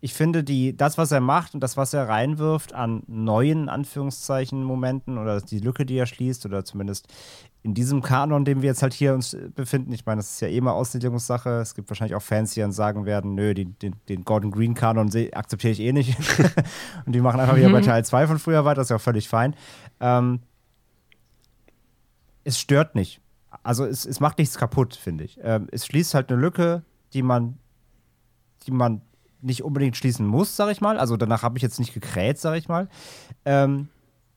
ich 0.00 0.14
finde, 0.14 0.44
die, 0.44 0.76
das, 0.76 0.96
was 0.96 1.10
er 1.10 1.20
macht 1.20 1.54
und 1.54 1.60
das, 1.60 1.76
was 1.76 1.92
er 1.92 2.08
reinwirft 2.08 2.72
an 2.72 3.02
neuen 3.08 3.68
Anführungszeichen 3.68 4.62
Momenten 4.62 5.18
oder 5.18 5.40
die 5.40 5.58
Lücke, 5.58 5.84
die 5.84 5.96
er 5.96 6.06
schließt, 6.06 6.46
oder 6.46 6.64
zumindest 6.64 7.08
in 7.64 7.74
diesem 7.74 8.00
Kanon, 8.00 8.44
dem 8.44 8.62
wir 8.62 8.68
jetzt 8.68 8.82
halt 8.82 8.94
hier 8.94 9.12
uns 9.12 9.36
befinden, 9.56 9.92
ich 9.92 10.06
meine, 10.06 10.20
das 10.20 10.30
ist 10.34 10.40
ja 10.40 10.46
eh 10.46 10.60
mal 10.60 10.70
Auslegungssache. 10.72 11.60
Es 11.60 11.74
gibt 11.74 11.90
wahrscheinlich 11.90 12.14
auch 12.14 12.22
Fans, 12.22 12.54
die 12.54 12.60
dann 12.60 12.70
sagen 12.70 13.06
werden, 13.06 13.34
nö, 13.34 13.54
den, 13.54 13.76
den, 13.80 13.96
den 14.08 14.24
Gordon 14.24 14.52
Green 14.52 14.74
Kanon 14.74 15.10
akzeptiere 15.32 15.72
ich 15.72 15.80
eh 15.80 15.92
nicht. 15.92 16.16
und 17.06 17.12
die 17.12 17.20
machen 17.20 17.40
einfach 17.40 17.56
wieder 17.56 17.70
bei 17.70 17.80
mhm. 17.80 17.86
Teil 17.86 18.04
2 18.04 18.28
von 18.28 18.38
früher 18.38 18.64
weiter, 18.64 18.76
das 18.76 18.86
ist 18.86 18.90
ja 18.90 18.96
auch 18.96 19.00
völlig 19.00 19.28
fein. 19.28 19.56
Ähm, 19.98 20.40
es 22.44 22.60
stört 22.60 22.94
nicht. 22.94 23.20
Also 23.64 23.84
es, 23.84 24.06
es 24.06 24.20
macht 24.20 24.38
nichts 24.38 24.56
kaputt, 24.56 24.94
finde 24.94 25.24
ich. 25.24 25.40
Ähm, 25.42 25.66
es 25.72 25.84
schließt 25.86 26.14
halt 26.14 26.30
eine 26.30 26.40
Lücke, 26.40 26.84
die 27.12 27.22
man, 27.22 27.58
die 28.64 28.70
man 28.70 29.02
nicht 29.40 29.62
unbedingt 29.62 29.96
schließen 29.96 30.26
muss, 30.26 30.56
sag 30.56 30.70
ich 30.70 30.80
mal. 30.80 30.98
Also 30.98 31.16
danach 31.16 31.42
habe 31.42 31.58
ich 31.58 31.62
jetzt 31.62 31.78
nicht 31.78 31.94
gekräht, 31.94 32.38
sag 32.38 32.56
ich 32.56 32.68
mal. 32.68 32.88
Ähm, 33.44 33.88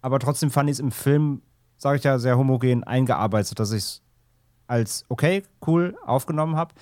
aber 0.01 0.19
trotzdem 0.19 0.51
fand 0.51 0.69
ich 0.69 0.73
es 0.75 0.79
im 0.79 0.91
Film, 0.91 1.41
sage 1.77 1.97
ich 1.97 2.03
ja, 2.03 2.19
sehr 2.19 2.37
homogen 2.37 2.83
eingearbeitet, 2.83 3.59
dass 3.59 3.71
ich 3.71 3.83
es 3.83 4.01
als 4.67 5.05
okay, 5.09 5.43
cool 5.67 5.95
aufgenommen 6.05 6.55
habe. 6.55 6.73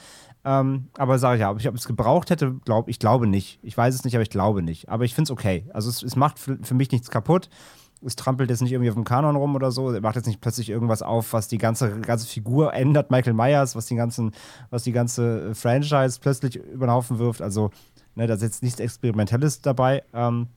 Ähm, 0.46 0.88
aber 0.98 1.20
sage 1.20 1.36
ich 1.36 1.42
ja, 1.42 1.50
ob 1.50 1.60
ich 1.60 1.66
es 1.66 1.88
gebraucht 1.88 2.30
hätte, 2.30 2.54
glaube 2.64 2.90
ich 2.90 3.00
glaube 3.00 3.28
nicht. 3.28 3.60
Ich 3.62 3.76
weiß 3.76 3.94
es 3.94 4.06
nicht, 4.06 4.16
aber 4.16 4.22
ich 4.22 4.30
glaube 4.30 4.62
nicht. 4.62 4.88
Aber 4.88 5.04
ich 5.04 5.14
finde 5.14 5.28
es 5.28 5.32
okay. 5.32 5.66
Also 5.74 5.90
es, 5.90 6.02
es 6.02 6.16
macht 6.16 6.40
für, 6.40 6.58
für, 6.62 6.76
mich 6.76 6.92
nichts 6.92 7.10
kaputt. 7.10 7.50
Es 8.02 8.16
trampelt 8.16 8.50
jetzt 8.50 8.62
nicht 8.62 8.72
irgendwie 8.72 8.90
auf 8.90 8.96
dem 8.96 9.04
Kanon 9.04 9.36
rum 9.36 9.56
oder 9.56 9.72
so. 9.72 9.92
Er 9.92 10.00
macht 10.00 10.16
jetzt 10.16 10.28
nicht 10.28 10.40
plötzlich 10.40 10.70
irgendwas 10.70 11.02
auf, 11.02 11.34
was 11.34 11.50
die 11.50 11.58
ganze, 11.58 12.00
ganze 12.00 12.26
Figur 12.26 12.74
ändert, 12.74 13.12
Michael 13.12 13.34
Myers, 13.34 13.76
was 13.76 13.88
die 13.88 13.96
ganzen, 13.96 14.32
was 14.70 14.84
die 14.84 14.94
ganze 14.94 15.54
Franchise 15.54 16.20
plötzlich 16.22 16.56
über 16.56 16.88
den 16.88 16.94
Haufen 16.94 17.20
wirft. 17.20 17.42
Also 17.42 17.72
Ne, 18.16 18.28
da 18.28 18.34
ist 18.34 18.42
jetzt 18.42 18.64
nichts 18.64 18.80
Experimentelles 18.80 19.62
dabei. 19.62 20.04
Ähm, 20.14 20.48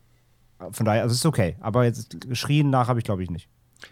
von 0.70 0.86
daher, 0.86 1.02
also 1.02 1.12
es 1.12 1.20
ist 1.20 1.26
okay. 1.26 1.56
Aber 1.60 1.84
jetzt 1.84 2.28
geschrien 2.28 2.70
nach 2.70 2.88
habe 2.88 3.00
ich, 3.00 3.04
glaube 3.04 3.22
ich, 3.22 3.30
nicht. 3.30 3.48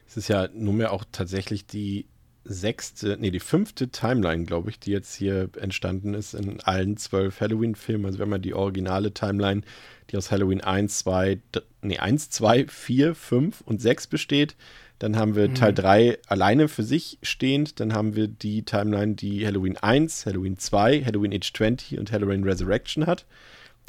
Es 0.06 0.16
ist 0.16 0.28
ja 0.28 0.48
nunmehr 0.54 0.92
auch 0.92 1.04
tatsächlich 1.10 1.66
die 1.66 2.06
sechste, 2.44 3.16
nee, 3.20 3.30
die 3.30 3.40
fünfte 3.40 3.88
Timeline, 3.88 4.44
glaube 4.44 4.70
ich, 4.70 4.80
die 4.80 4.90
jetzt 4.90 5.14
hier 5.14 5.50
entstanden 5.60 6.14
ist 6.14 6.34
in 6.34 6.60
allen 6.60 6.96
zwölf 6.96 7.40
Halloween-Filmen. 7.40 8.06
Also 8.06 8.18
wenn 8.18 8.28
man 8.28 8.42
die 8.42 8.54
originale 8.54 9.12
Timeline, 9.12 9.62
die 10.10 10.16
aus 10.16 10.30
Halloween 10.30 10.60
1, 10.60 10.98
2, 10.98 11.40
nee, 11.82 11.98
1, 11.98 12.30
2, 12.30 12.66
4, 12.66 13.14
5 13.14 13.60
und 13.62 13.80
6 13.80 14.06
besteht, 14.06 14.56
dann 15.00 15.16
haben 15.16 15.34
wir 15.34 15.48
mhm. 15.48 15.54
Teil 15.56 15.74
3 15.74 16.18
alleine 16.28 16.68
für 16.68 16.84
sich 16.84 17.18
stehend. 17.22 17.80
Dann 17.80 17.92
haben 17.92 18.14
wir 18.14 18.28
die 18.28 18.62
Timeline, 18.62 19.16
die 19.16 19.44
Halloween 19.44 19.76
1, 19.76 20.26
Halloween 20.26 20.58
2, 20.58 21.04
Halloween 21.04 21.34
Age 21.34 21.52
20 21.52 21.98
und 21.98 22.12
Halloween 22.12 22.44
Resurrection 22.44 23.06
hat 23.06 23.26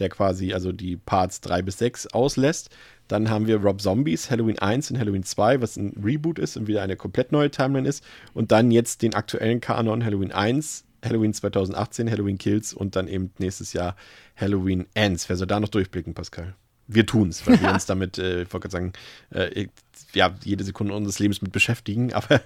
der 0.02 0.10
quasi 0.10 0.54
also 0.54 0.72
die 0.72 0.98
Parts 0.98 1.42
3 1.42 1.62
bis 1.62 1.78
6 1.78 2.08
auslässt. 2.08 2.70
Dann 3.08 3.30
haben 3.30 3.48
wir 3.48 3.58
Rob 3.58 3.82
Zombies, 3.82 4.30
Halloween 4.32 4.60
1 4.60 4.92
und 4.92 5.00
Halloween 5.00 5.24
2, 5.24 5.62
was 5.62 5.78
ein 5.78 5.94
Reboot 6.04 6.40
ist 6.40 6.58
und 6.58 6.68
wieder 6.68 6.82
eine 6.82 6.96
komplett 6.96 7.32
neue 7.32 7.52
Timeline 7.52 7.88
ist. 7.88 8.04
Und 8.34 8.52
dann 8.52 8.72
jetzt 8.72 9.02
den 9.02 9.14
aktuellen 9.14 9.62
Kanon 9.62 10.04
Halloween 10.04 10.32
1, 10.32 10.86
Halloween 11.04 11.34
2018, 11.34 12.10
Halloween 12.10 12.38
Kills 12.38 12.74
und 12.74 12.96
dann 12.96 13.08
eben 13.08 13.32
nächstes 13.38 13.74
Jahr 13.74 13.96
Halloween 14.36 14.88
Ends. 14.94 15.30
Wer 15.30 15.38
soll 15.38 15.48
da 15.48 15.60
noch 15.60 15.70
durchblicken, 15.70 16.14
Pascal? 16.14 16.56
Wir 16.88 17.06
tun 17.06 17.30
es, 17.30 17.46
weil 17.46 17.62
wir 17.62 17.70
uns 17.74 17.86
damit, 17.86 18.18
äh, 18.18 18.44
ich 18.44 18.54
wollte 18.54 18.70
gerade 18.70 18.72
sagen, 18.72 18.94
äh, 19.34 19.68
ja, 20.14 20.34
jede 20.44 20.64
Sekunde 20.64 20.94
unseres 20.94 21.20
Lebens 21.20 21.42
mit 21.42 21.52
beschäftigen, 21.52 22.14
aber. 22.14 22.42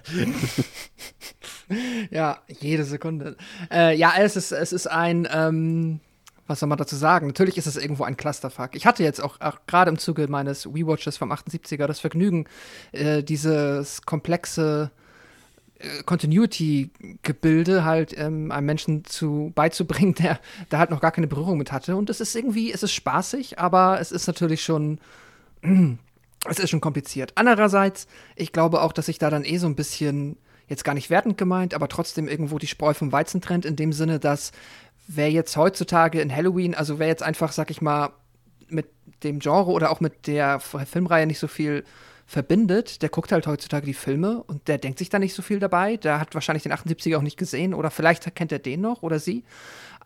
ja, 2.10 2.38
jede 2.60 2.84
Sekunde. 2.84 3.36
Äh, 3.70 3.96
ja, 3.96 4.14
es 4.18 4.36
ist, 4.36 4.52
es 4.52 4.72
ist 4.72 4.86
ein, 4.86 5.28
ähm, 5.32 6.00
was 6.46 6.60
soll 6.60 6.68
man 6.68 6.78
dazu 6.78 6.96
sagen? 6.96 7.26
Natürlich 7.26 7.58
ist 7.58 7.66
es 7.66 7.76
irgendwo 7.76 8.04
ein 8.04 8.16
Clusterfuck. 8.16 8.74
Ich 8.74 8.86
hatte 8.86 9.02
jetzt 9.02 9.22
auch, 9.22 9.40
auch 9.40 9.58
gerade 9.66 9.90
im 9.90 9.98
Zuge 9.98 10.28
meines 10.28 10.66
WeWatches 10.66 11.16
vom 11.16 11.32
78er 11.32 11.86
das 11.86 12.00
Vergnügen, 12.00 12.46
äh, 12.92 13.22
dieses 13.22 14.02
komplexe 14.02 14.90
äh, 15.78 16.02
Continuity-Gebilde 16.04 17.84
halt 17.84 18.16
ähm, 18.16 18.52
einem 18.52 18.66
Menschen 18.66 19.04
zu 19.04 19.52
beizubringen, 19.54 20.14
der 20.14 20.38
da 20.68 20.78
halt 20.78 20.90
noch 20.90 21.00
gar 21.00 21.12
keine 21.12 21.26
Berührung 21.26 21.58
mit 21.58 21.72
hatte. 21.72 21.96
Und 21.96 22.10
es 22.10 22.20
ist 22.20 22.36
irgendwie, 22.36 22.72
es 22.72 22.82
ist 22.82 22.92
spaßig, 22.92 23.58
aber 23.58 24.00
es 24.00 24.12
ist 24.12 24.26
natürlich 24.26 24.62
schon, 24.62 25.00
es 26.50 26.58
ist 26.58 26.70
schon 26.70 26.80
kompliziert. 26.80 27.32
Andererseits, 27.34 28.06
ich 28.34 28.52
glaube 28.52 28.82
auch, 28.82 28.92
dass 28.92 29.08
ich 29.08 29.18
da 29.18 29.30
dann 29.30 29.44
eh 29.44 29.58
so 29.58 29.66
ein 29.66 29.76
bisschen 29.76 30.36
jetzt 30.68 30.84
gar 30.84 30.94
nicht 30.94 31.10
wertend 31.10 31.38
gemeint, 31.38 31.74
aber 31.74 31.88
trotzdem 31.88 32.28
irgendwo 32.28 32.58
die 32.58 32.66
Spreu 32.66 32.94
vom 32.94 33.12
Weizen 33.12 33.40
trennt, 33.40 33.64
in 33.64 33.76
dem 33.76 33.92
Sinne, 33.92 34.18
dass 34.18 34.52
wer 35.06 35.30
jetzt 35.30 35.56
heutzutage 35.56 36.20
in 36.20 36.34
Halloween, 36.34 36.74
also 36.74 36.98
wer 36.98 37.06
jetzt 37.06 37.22
einfach, 37.22 37.52
sag 37.52 37.70
ich 37.70 37.80
mal, 37.80 38.10
mit 38.68 38.86
dem 39.22 39.38
Genre 39.38 39.70
oder 39.70 39.90
auch 39.90 40.00
mit 40.00 40.26
der 40.26 40.60
Filmreihe 40.60 41.26
nicht 41.26 41.38
so 41.38 41.46
viel 41.46 41.84
verbindet, 42.26 43.02
der 43.02 43.08
guckt 43.08 43.30
halt 43.30 43.46
heutzutage 43.46 43.86
die 43.86 43.94
Filme 43.94 44.42
und 44.42 44.66
der 44.66 44.78
denkt 44.78 44.98
sich 44.98 45.08
da 45.08 45.18
nicht 45.18 45.34
so 45.34 45.42
viel 45.42 45.60
dabei. 45.60 45.96
Der 45.96 46.18
hat 46.18 46.34
wahrscheinlich 46.34 46.64
den 46.64 46.72
78er 46.72 47.16
auch 47.16 47.22
nicht 47.22 47.38
gesehen 47.38 47.72
oder 47.72 47.90
vielleicht 47.90 48.34
kennt 48.34 48.50
er 48.50 48.58
den 48.58 48.80
noch 48.80 49.02
oder 49.02 49.20
sie. 49.20 49.44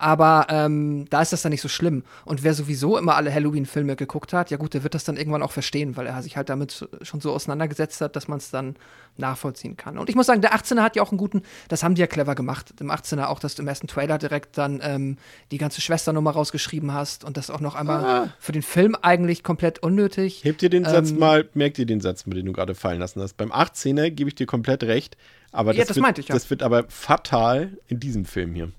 Aber 0.01 0.47
ähm, 0.49 1.07
da 1.11 1.21
ist 1.21 1.33
das 1.33 1.43
dann 1.43 1.51
nicht 1.51 1.61
so 1.61 1.69
schlimm. 1.69 2.05
Und 2.25 2.43
wer 2.43 2.55
sowieso 2.55 2.97
immer 2.97 3.17
alle 3.17 3.33
Halloween-Filme 3.33 3.97
geguckt 3.97 4.33
hat, 4.33 4.51
ja 4.51 4.57
gut, 4.57 4.73
der 4.73 4.83
wird 4.83 4.95
das 4.95 5.05
dann 5.05 5.19
irgendwann 5.19 5.43
auch 5.43 5.53
verstehen, 5.53 5.97
weil 5.97 6.07
er 6.07 6.23
sich 6.23 6.39
halt 6.39 6.49
damit 6.49 6.89
schon 7.03 7.21
so 7.21 7.33
auseinandergesetzt 7.33 8.01
hat, 8.01 8.17
dass 8.17 8.27
man 8.27 8.39
es 8.39 8.51
dann 8.51 8.77
nachvollziehen 9.21 9.77
kann. 9.77 9.99
Und 9.99 10.09
ich 10.09 10.17
muss 10.17 10.27
sagen, 10.27 10.41
der 10.41 10.55
18er 10.55 10.83
hat 10.83 10.97
ja 10.97 11.03
auch 11.03 11.11
einen 11.11 11.19
guten, 11.19 11.43
das 11.69 11.83
haben 11.83 11.95
die 11.95 12.01
ja 12.01 12.07
clever 12.07 12.35
gemacht. 12.35 12.75
Im 12.81 12.91
18er 12.91 13.27
auch, 13.27 13.39
dass 13.39 13.55
du 13.55 13.63
im 13.63 13.69
ersten 13.69 13.87
Trailer 13.87 14.19
direkt 14.19 14.59
dann 14.59 14.81
ähm, 14.83 15.19
die 15.51 15.59
ganze 15.59 15.81
Schwesternummer 15.81 16.33
rausgeschrieben 16.33 16.93
hast 16.93 17.25
und 17.25 17.37
das 17.37 17.51
auch 17.51 17.61
noch 17.61 17.75
einmal 17.75 18.05
ah. 18.05 18.35
für 18.39 18.53
den 18.53 18.63
Film 18.63 18.97
eigentlich 19.01 19.43
komplett 19.43 19.81
unnötig. 19.81 20.43
Hebt 20.45 20.63
ihr 20.63 20.71
den 20.71 20.85
ähm, 20.85 20.91
Satz 20.91 21.13
mal, 21.13 21.49
merkt 21.55 21.79
ihr 21.79 21.87
den 21.87 22.01
Satz, 22.01 22.25
den 22.25 22.47
du 22.47 22.53
gerade 22.53 22.75
fallen 22.75 23.01
lassen 23.01 23.21
hast. 23.23 23.37
Beim 23.37 23.53
18er 23.53 24.11
gebe 24.11 24.29
ich 24.29 24.35
dir 24.35 24.47
komplett 24.47 24.83
recht, 24.85 25.17
aber 25.53 25.73
das, 25.73 25.79
ja, 25.79 25.85
das, 25.85 25.97
wird, 25.97 26.19
ich, 26.19 26.29
ja. 26.29 26.35
das 26.35 26.51
wird 26.51 26.63
aber 26.63 26.85
fatal 26.89 27.79
in 27.87 28.01
diesem 28.01 28.25
Film 28.25 28.55
hier. 28.55 28.71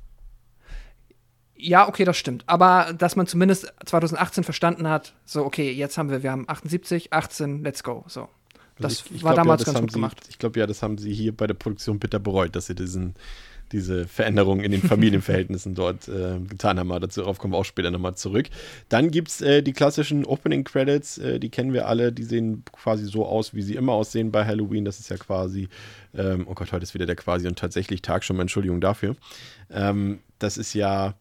Ja, 1.61 1.87
okay, 1.87 2.05
das 2.05 2.17
stimmt. 2.17 2.43
Aber 2.47 2.91
dass 2.97 3.15
man 3.15 3.27
zumindest 3.27 3.71
2018 3.85 4.43
verstanden 4.43 4.89
hat, 4.89 5.13
so, 5.25 5.45
okay, 5.45 5.71
jetzt 5.71 5.97
haben 5.97 6.09
wir, 6.09 6.23
wir 6.23 6.31
haben 6.31 6.49
78, 6.49 7.13
18, 7.13 7.63
let's 7.63 7.83
go. 7.83 8.03
So. 8.07 8.29
Das 8.81 8.93
ich, 9.05 9.15
ich 9.15 9.23
war 9.23 9.33
glaub, 9.33 9.45
damals 9.45 9.61
ja, 9.61 9.65
das 9.65 9.73
ganz 9.73 9.81
gut 9.81 9.91
sie, 9.91 9.95
gemacht. 9.95 10.17
Ich 10.29 10.39
glaube 10.39 10.59
ja, 10.59 10.67
das 10.67 10.81
haben 10.81 10.97
sie 10.97 11.13
hier 11.13 11.35
bei 11.35 11.47
der 11.47 11.53
Produktion 11.53 11.99
bitter 11.99 12.19
bereut, 12.19 12.55
dass 12.55 12.67
sie 12.67 12.75
diesen, 12.75 13.15
diese 13.71 14.07
Veränderungen 14.07 14.63
in 14.63 14.71
den 14.71 14.81
Familienverhältnissen 14.81 15.75
dort 15.75 16.07
äh, 16.07 16.39
getan 16.39 16.79
haben. 16.79 16.91
Aber 16.91 17.07
darauf 17.07 17.37
kommen 17.37 17.53
wir 17.53 17.57
auch 17.57 17.65
später 17.65 17.91
nochmal 17.91 18.15
zurück. 18.15 18.47
Dann 18.89 19.11
gibt 19.11 19.29
es 19.29 19.41
äh, 19.41 19.61
die 19.61 19.73
klassischen 19.73 20.25
Opening 20.25 20.63
Credits, 20.63 21.17
äh, 21.17 21.39
die 21.39 21.49
kennen 21.49 21.73
wir 21.73 21.87
alle, 21.87 22.11
die 22.11 22.23
sehen 22.23 22.63
quasi 22.71 23.05
so 23.05 23.25
aus, 23.25 23.53
wie 23.53 23.61
sie 23.61 23.75
immer 23.75 23.93
aussehen 23.93 24.31
bei 24.31 24.45
Halloween. 24.45 24.85
Das 24.85 24.99
ist 24.99 25.09
ja 25.09 25.17
quasi, 25.17 25.69
ähm, 26.15 26.45
oh 26.47 26.53
Gott, 26.53 26.71
heute 26.71 26.83
ist 26.83 26.93
wieder 26.93 27.05
der 27.05 27.15
quasi 27.15 27.47
und 27.47 27.57
tatsächlich 27.57 28.01
Tag 28.01 28.23
schon 28.23 28.35
mal 28.35 28.43
Entschuldigung 28.43 28.81
dafür. 28.81 29.15
Ähm, 29.69 30.19
das 30.39 30.57
ist 30.57 30.73
ja 30.73 31.15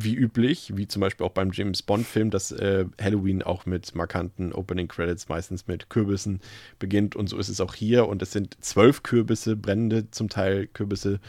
wie 0.00 0.14
üblich, 0.14 0.76
wie 0.76 0.86
zum 0.86 1.00
Beispiel 1.00 1.26
auch 1.26 1.32
beim 1.32 1.50
James 1.52 1.82
Bond-Film, 1.82 2.30
dass 2.30 2.52
äh, 2.52 2.86
Halloween 3.00 3.42
auch 3.42 3.66
mit 3.66 3.94
markanten 3.94 4.52
Opening 4.52 4.88
Credits, 4.88 5.28
meistens 5.28 5.66
mit 5.66 5.90
Kürbissen 5.90 6.40
beginnt. 6.78 7.16
Und 7.16 7.28
so 7.28 7.38
ist 7.38 7.48
es 7.48 7.60
auch 7.60 7.74
hier. 7.74 8.08
Und 8.08 8.22
es 8.22 8.32
sind 8.32 8.56
zwölf 8.60 9.02
Kürbisse, 9.02 9.56
brennende 9.56 10.10
zum 10.10 10.28
Teil 10.28 10.66
Kürbisse, 10.66 11.20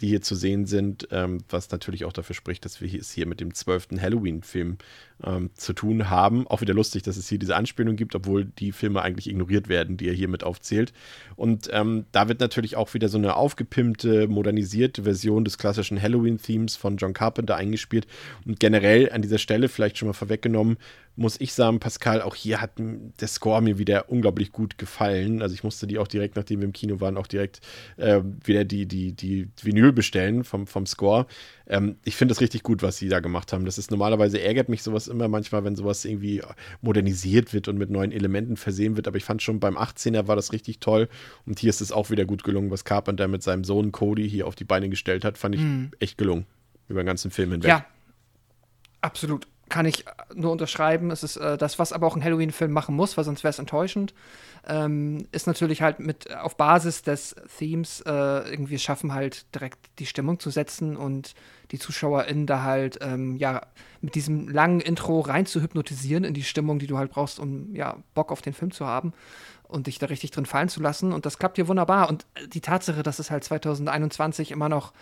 die 0.00 0.08
hier 0.08 0.22
zu 0.22 0.34
sehen 0.34 0.66
sind, 0.66 1.08
ähm, 1.10 1.38
was 1.48 1.70
natürlich 1.70 2.04
auch 2.04 2.12
dafür 2.12 2.34
spricht, 2.34 2.64
dass 2.64 2.80
wir 2.80 2.92
es 2.98 3.12
hier 3.12 3.26
mit 3.26 3.40
dem 3.40 3.54
zwölften 3.54 4.00
Halloween-Film 4.00 4.78
ähm, 5.24 5.50
zu 5.54 5.72
tun 5.72 6.10
haben. 6.10 6.46
Auch 6.46 6.60
wieder 6.60 6.74
lustig, 6.74 7.02
dass 7.02 7.16
es 7.16 7.28
hier 7.28 7.38
diese 7.38 7.56
Anspielung 7.56 7.96
gibt, 7.96 8.14
obwohl 8.14 8.44
die 8.44 8.72
Filme 8.72 9.02
eigentlich 9.02 9.28
ignoriert 9.28 9.68
werden, 9.68 9.96
die 9.96 10.08
er 10.08 10.14
hier 10.14 10.28
mit 10.28 10.44
aufzählt. 10.44 10.92
Und 11.36 11.68
ähm, 11.72 12.06
da 12.12 12.28
wird 12.28 12.40
natürlich 12.40 12.76
auch 12.76 12.94
wieder 12.94 13.08
so 13.08 13.18
eine 13.18 13.36
aufgepimpte, 13.36 14.28
modernisierte 14.28 15.02
Version 15.02 15.44
des 15.44 15.58
klassischen 15.58 16.00
Halloween-Themes 16.00 16.76
von 16.76 16.96
John 16.96 17.12
Carpenter 17.12 17.56
eingespielt. 17.56 18.06
Und 18.46 18.60
generell 18.60 19.10
an 19.10 19.22
dieser 19.22 19.38
Stelle 19.38 19.68
vielleicht 19.68 19.98
schon 19.98 20.08
mal 20.08 20.14
vorweggenommen, 20.14 20.76
muss 21.18 21.40
ich 21.40 21.52
sagen, 21.52 21.80
Pascal, 21.80 22.22
auch 22.22 22.36
hier 22.36 22.60
hat 22.60 22.72
der 22.78 23.26
Score 23.26 23.60
mir 23.60 23.76
wieder 23.76 24.08
unglaublich 24.08 24.52
gut 24.52 24.78
gefallen. 24.78 25.42
Also 25.42 25.52
ich 25.52 25.64
musste 25.64 25.88
die 25.88 25.98
auch 25.98 26.06
direkt, 26.06 26.36
nachdem 26.36 26.60
wir 26.60 26.66
im 26.66 26.72
Kino 26.72 27.00
waren, 27.00 27.16
auch 27.16 27.26
direkt 27.26 27.60
äh, 27.96 28.20
wieder 28.44 28.64
die, 28.64 28.86
die, 28.86 29.12
die 29.12 29.48
Vinyl 29.60 29.92
bestellen 29.92 30.44
vom, 30.44 30.68
vom 30.68 30.86
Score. 30.86 31.26
Ähm, 31.66 31.96
ich 32.04 32.14
finde 32.14 32.32
es 32.32 32.40
richtig 32.40 32.62
gut, 32.62 32.82
was 32.82 32.98
sie 32.98 33.08
da 33.08 33.18
gemacht 33.18 33.52
haben. 33.52 33.64
Das 33.64 33.78
ist 33.78 33.90
normalerweise 33.90 34.40
ärgert 34.40 34.68
mich 34.68 34.84
sowas 34.84 35.08
immer 35.08 35.26
manchmal, 35.26 35.64
wenn 35.64 35.74
sowas 35.74 36.04
irgendwie 36.04 36.40
modernisiert 36.82 37.52
wird 37.52 37.66
und 37.66 37.78
mit 37.78 37.90
neuen 37.90 38.12
Elementen 38.12 38.56
versehen 38.56 38.96
wird. 38.96 39.08
Aber 39.08 39.16
ich 39.16 39.24
fand 39.24 39.42
schon 39.42 39.58
beim 39.58 39.76
18er 39.76 40.28
war 40.28 40.36
das 40.36 40.52
richtig 40.52 40.78
toll. 40.78 41.08
Und 41.44 41.58
hier 41.58 41.70
ist 41.70 41.80
es 41.80 41.90
auch 41.90 42.10
wieder 42.10 42.26
gut 42.26 42.44
gelungen, 42.44 42.70
was 42.70 42.84
Carpenter 42.84 43.26
mit 43.26 43.42
seinem 43.42 43.64
Sohn 43.64 43.90
Cody 43.90 44.30
hier 44.30 44.46
auf 44.46 44.54
die 44.54 44.64
Beine 44.64 44.88
gestellt 44.88 45.24
hat. 45.24 45.36
Fand 45.36 45.56
ich 45.56 45.60
Mhm. 45.62 45.90
echt 45.98 46.16
gelungen. 46.16 46.46
Über 46.88 47.02
den 47.02 47.06
ganzen 47.06 47.32
Film 47.32 47.50
hinweg. 47.50 47.68
Ja, 47.68 47.84
absolut. 49.00 49.48
Kann 49.68 49.86
ich 49.86 50.04
nur 50.34 50.52
unterschreiben. 50.52 51.10
Es 51.10 51.22
ist 51.22 51.36
äh, 51.36 51.56
das, 51.56 51.78
was 51.78 51.92
aber 51.92 52.06
auch 52.06 52.16
ein 52.16 52.24
Halloween-Film 52.24 52.72
machen 52.72 52.94
muss, 52.94 53.16
weil 53.16 53.24
sonst 53.24 53.44
wäre 53.44 53.50
es 53.50 53.58
enttäuschend. 53.58 54.14
Ähm, 54.66 55.26
ist 55.32 55.46
natürlich 55.46 55.82
halt 55.82 56.00
mit 56.00 56.34
auf 56.34 56.56
Basis 56.56 57.02
des 57.02 57.36
Themes 57.58 58.02
äh, 58.02 58.10
irgendwie 58.10 58.78
schaffen, 58.78 59.14
halt 59.14 59.52
direkt 59.54 59.78
die 59.98 60.06
Stimmung 60.06 60.40
zu 60.40 60.50
setzen 60.50 60.96
und 60.96 61.34
die 61.70 61.78
ZuschauerInnen 61.78 62.46
da 62.46 62.62
halt 62.62 62.98
ähm, 63.00 63.36
ja 63.36 63.62
mit 64.00 64.14
diesem 64.14 64.48
langen 64.48 64.80
Intro 64.80 65.20
rein 65.20 65.46
zu 65.46 65.62
hypnotisieren 65.62 66.24
in 66.24 66.34
die 66.34 66.42
Stimmung, 66.42 66.78
die 66.78 66.86
du 66.86 66.98
halt 66.98 67.10
brauchst, 67.10 67.38
um 67.38 67.74
ja 67.74 67.96
Bock 68.14 68.32
auf 68.32 68.42
den 68.42 68.52
Film 68.52 68.70
zu 68.70 68.86
haben 68.86 69.12
und 69.68 69.86
dich 69.86 69.98
da 69.98 70.06
richtig 70.06 70.30
drin 70.30 70.46
fallen 70.46 70.68
zu 70.68 70.80
lassen. 70.80 71.12
Und 71.12 71.26
das 71.26 71.38
klappt 71.38 71.56
hier 71.56 71.68
wunderbar. 71.68 72.08
Und 72.08 72.26
äh, 72.34 72.48
die 72.48 72.60
Tatsache, 72.60 73.02
dass 73.02 73.18
es 73.18 73.30
halt 73.30 73.44
2021 73.44 74.50
immer 74.50 74.68
noch 74.68 74.92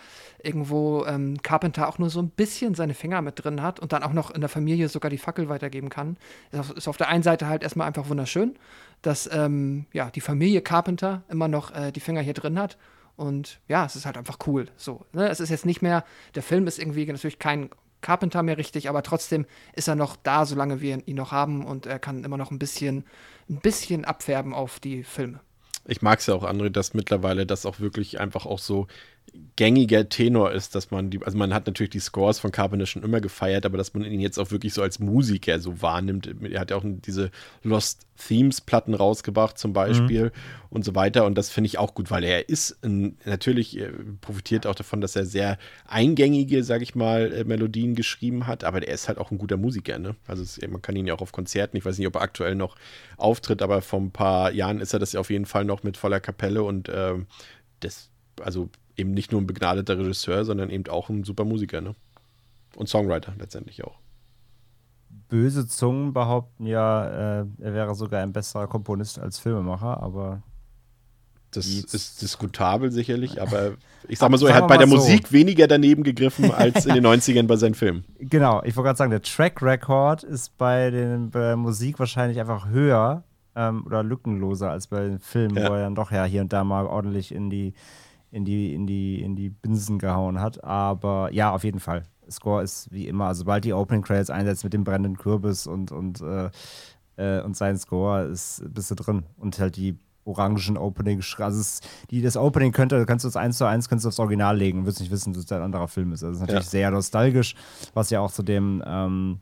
irgendwo 0.43 1.05
ähm, 1.05 1.41
Carpenter 1.41 1.87
auch 1.87 1.97
nur 1.97 2.09
so 2.09 2.21
ein 2.21 2.29
bisschen 2.29 2.75
seine 2.75 2.93
Finger 2.93 3.21
mit 3.21 3.43
drin 3.43 3.61
hat 3.61 3.79
und 3.79 3.93
dann 3.93 4.03
auch 4.03 4.13
noch 4.13 4.29
in 4.31 4.41
der 4.41 4.49
Familie 4.49 4.89
sogar 4.89 5.09
die 5.09 5.17
Fackel 5.17 5.49
weitergeben 5.49 5.89
kann, 5.89 6.17
ist 6.51 6.59
auf, 6.59 6.71
ist 6.71 6.87
auf 6.87 6.97
der 6.97 7.07
einen 7.07 7.23
Seite 7.23 7.47
halt 7.47 7.63
erstmal 7.63 7.87
einfach 7.87 8.09
wunderschön, 8.09 8.55
dass 9.01 9.29
ähm, 9.31 9.85
ja, 9.93 10.11
die 10.11 10.21
Familie 10.21 10.61
Carpenter 10.61 11.23
immer 11.29 11.47
noch 11.47 11.73
äh, 11.73 11.91
die 11.91 12.01
Finger 12.01 12.21
hier 12.21 12.33
drin 12.33 12.59
hat. 12.59 12.77
Und 13.15 13.59
ja, 13.67 13.85
es 13.85 13.95
ist 13.95 14.05
halt 14.05 14.17
einfach 14.17 14.37
cool. 14.45 14.67
So, 14.75 15.05
ne? 15.11 15.27
Es 15.29 15.39
ist 15.39 15.49
jetzt 15.49 15.65
nicht 15.65 15.81
mehr, 15.81 16.03
der 16.35 16.43
Film 16.43 16.67
ist 16.67 16.77
irgendwie 16.77 17.05
natürlich 17.05 17.39
kein 17.39 17.69
Carpenter 18.01 18.43
mehr 18.43 18.57
richtig, 18.57 18.89
aber 18.89 19.03
trotzdem 19.03 19.45
ist 19.73 19.87
er 19.87 19.95
noch 19.95 20.15
da, 20.15 20.45
solange 20.45 20.81
wir 20.81 21.07
ihn 21.07 21.15
noch 21.15 21.31
haben 21.31 21.65
und 21.65 21.85
er 21.85 21.99
kann 21.99 22.23
immer 22.23 22.37
noch 22.37 22.51
ein 22.51 22.59
bisschen, 22.59 23.05
ein 23.49 23.59
bisschen 23.59 24.05
abfärben 24.05 24.53
auf 24.53 24.79
die 24.79 25.03
Filme. 25.03 25.39
Ich 25.85 26.01
mag 26.01 26.19
es 26.19 26.27
ja 26.27 26.33
auch, 26.33 26.43
André, 26.43 26.69
dass 26.69 26.93
mittlerweile 26.93 27.45
das 27.45 27.65
auch 27.65 27.79
wirklich 27.79 28.19
einfach 28.19 28.45
auch 28.45 28.59
so 28.59 28.87
gängiger 29.57 30.07
Tenor 30.07 30.51
ist, 30.51 30.75
dass 30.75 30.91
man 30.91 31.09
die, 31.09 31.21
also 31.23 31.37
man 31.37 31.53
hat 31.53 31.65
natürlich 31.65 31.89
die 31.89 31.99
Scores 31.99 32.39
von 32.39 32.51
Carpenter 32.51 32.85
schon 32.85 33.03
immer 33.03 33.19
gefeiert, 33.19 33.65
aber 33.65 33.77
dass 33.77 33.93
man 33.93 34.05
ihn 34.05 34.19
jetzt 34.19 34.37
auch 34.37 34.51
wirklich 34.51 34.73
so 34.73 34.83
als 34.83 34.99
Musiker 34.99 35.59
so 35.59 35.81
wahrnimmt. 35.81 36.29
Er 36.43 36.59
hat 36.59 36.69
ja 36.69 36.77
auch 36.77 36.83
diese 36.85 37.31
Lost 37.63 38.05
Themes 38.17 38.61
Platten 38.61 38.93
rausgebracht 38.93 39.57
zum 39.57 39.73
Beispiel 39.73 40.25
mhm. 40.25 40.31
und 40.69 40.85
so 40.85 40.93
weiter 40.95 41.25
und 41.25 41.37
das 41.37 41.49
finde 41.49 41.67
ich 41.67 41.79
auch 41.79 41.95
gut, 41.95 42.11
weil 42.11 42.23
er 42.23 42.49
ist 42.49 42.83
ein, 42.83 43.17
natürlich 43.25 43.77
er 43.77 43.91
profitiert 44.21 44.67
auch 44.67 44.75
davon, 44.75 45.01
dass 45.01 45.15
er 45.15 45.25
sehr 45.25 45.57
eingängige, 45.87 46.63
sag 46.63 46.83
ich 46.83 46.93
mal, 46.93 47.33
äh, 47.33 47.43
Melodien 47.43 47.95
geschrieben 47.95 48.45
hat, 48.45 48.63
aber 48.63 48.87
er 48.87 48.93
ist 48.93 49.07
halt 49.07 49.17
auch 49.17 49.31
ein 49.31 49.39
guter 49.39 49.57
Musiker, 49.57 49.97
ne? 49.97 50.15
Also 50.27 50.43
es, 50.43 50.59
man 50.67 50.81
kann 50.81 50.95
ihn 50.95 51.07
ja 51.07 51.15
auch 51.15 51.21
auf 51.21 51.31
Konzerten, 51.31 51.77
ich 51.77 51.85
weiß 51.85 51.97
nicht, 51.97 52.07
ob 52.07 52.15
er 52.15 52.21
aktuell 52.21 52.55
noch 52.55 52.75
auftritt, 53.17 53.61
aber 53.63 53.81
vor 53.81 53.99
ein 53.99 54.11
paar 54.11 54.51
Jahren 54.51 54.79
ist 54.81 54.93
er 54.93 54.99
das 54.99 55.13
ja 55.13 55.19
auf 55.19 55.31
jeden 55.31 55.45
Fall 55.45 55.65
noch 55.65 55.83
mit 55.83 55.97
voller 55.97 56.19
Kapelle 56.19 56.63
und 56.63 56.89
äh, 56.89 57.15
das, 57.79 58.09
also 58.41 58.69
eben 58.97 59.11
nicht 59.11 59.31
nur 59.31 59.41
ein 59.41 59.47
begnadeter 59.47 59.97
Regisseur, 59.97 60.43
sondern 60.43 60.69
eben 60.69 60.87
auch 60.89 61.09
ein 61.09 61.23
super 61.23 61.45
Musiker, 61.45 61.81
ne? 61.81 61.95
Und 62.75 62.89
Songwriter 62.89 63.33
letztendlich 63.39 63.83
auch. 63.83 63.99
Böse 65.29 65.67
Zungen 65.67 66.13
behaupten 66.13 66.65
ja, 66.65 67.41
äh, 67.41 67.45
er 67.59 67.73
wäre 67.73 67.95
sogar 67.95 68.21
ein 68.21 68.33
besserer 68.33 68.67
Komponist 68.67 69.19
als 69.19 69.39
Filmemacher, 69.39 70.01
aber. 70.01 70.41
Das 71.51 71.65
ist 71.65 72.21
diskutabel 72.21 72.91
sicherlich, 72.91 73.41
aber 73.41 73.71
ich 74.07 74.19
sag 74.19 74.29
mal 74.29 74.37
so, 74.37 74.47
er 74.47 74.55
hat 74.55 74.67
bei 74.67 74.77
der 74.77 74.87
so. 74.87 74.95
Musik 74.95 75.31
weniger 75.31 75.65
daneben 75.65 76.03
gegriffen 76.03 76.51
als 76.51 76.85
in 76.85 76.93
den 76.93 77.05
90ern 77.07 77.47
bei 77.47 77.55
seinen 77.55 77.73
Filmen. 77.73 78.03
Genau, 78.19 78.61
ich 78.63 78.75
wollte 78.75 78.87
gerade 78.87 78.97
sagen, 78.97 79.11
der 79.11 79.21
Track 79.21 79.61
Record 79.61 80.23
ist 80.23 80.57
bei, 80.57 80.91
den, 80.91 81.31
bei 81.31 81.39
der 81.39 81.55
Musik 81.55 81.99
wahrscheinlich 81.99 82.39
einfach 82.39 82.67
höher 82.67 83.23
ähm, 83.55 83.85
oder 83.85 84.03
lückenloser 84.03 84.69
als 84.69 84.87
bei 84.87 85.07
den 85.07 85.19
Filmen, 85.19 85.55
ja. 85.55 85.69
wo 85.69 85.73
er 85.73 85.83
dann 85.83 85.95
doch 85.95 86.11
ja 86.11 86.25
hier 86.25 86.41
und 86.41 86.51
da 86.51 86.65
mal 86.65 86.85
ordentlich 86.85 87.33
in 87.33 87.49
die 87.49 87.73
in 88.31 88.45
die, 88.45 88.73
in 88.73 88.87
die, 88.87 89.21
in 89.21 89.35
die 89.35 89.49
Binsen 89.49 89.99
gehauen 89.99 90.39
hat. 90.39 90.63
Aber 90.63 91.29
ja, 91.31 91.53
auf 91.53 91.63
jeden 91.63 91.79
Fall. 91.79 92.03
Score 92.29 92.61
ist 92.61 92.91
wie 92.91 93.07
immer, 93.07 93.27
also 93.27 93.39
sobald 93.39 93.63
die 93.63 93.73
Opening 93.73 94.01
Credits 94.01 94.29
einsetzt 94.29 94.63
mit 94.63 94.73
dem 94.73 94.83
brennenden 94.83 95.17
Kürbis 95.17 95.65
und, 95.65 95.91
und, 95.91 96.21
äh, 96.21 96.49
äh, 97.15 97.41
und 97.41 97.55
sein 97.55 97.77
Score, 97.77 98.23
ist, 98.23 98.63
bist 98.73 98.91
du 98.91 98.95
drin. 98.95 99.23
Und 99.37 99.59
halt 99.59 99.77
die 99.77 99.97
orangen 100.25 100.77
Opening, 100.77 101.23
also 101.37 101.59
es, 101.59 101.79
die, 102.11 102.21
das 102.21 102.35
Opening 102.35 102.73
könnte, 102.73 103.05
kannst 103.05 103.23
du 103.23 103.29
das 103.29 103.37
eins 103.37 103.57
zu 103.57 103.65
eins, 103.65 103.87
kannst 103.87 104.03
du 104.03 104.09
aufs 104.09 104.19
Original 104.19 104.57
legen 104.57 104.85
wirst 104.85 104.99
nicht 104.99 105.11
wissen, 105.11 105.33
dass 105.33 105.45
es 105.45 105.51
ein 105.51 105.61
anderer 105.61 105.87
Film 105.87 106.11
ist. 106.11 106.23
Also 106.23 106.33
es 106.33 106.37
ist 106.37 106.41
natürlich 106.41 106.65
ja. 106.65 106.69
sehr 106.69 106.91
nostalgisch, 106.91 107.55
was 107.93 108.09
ja 108.09 108.19
auch 108.19 108.31
zu 108.31 108.43
dem, 108.43 108.83
ähm, 108.85 109.39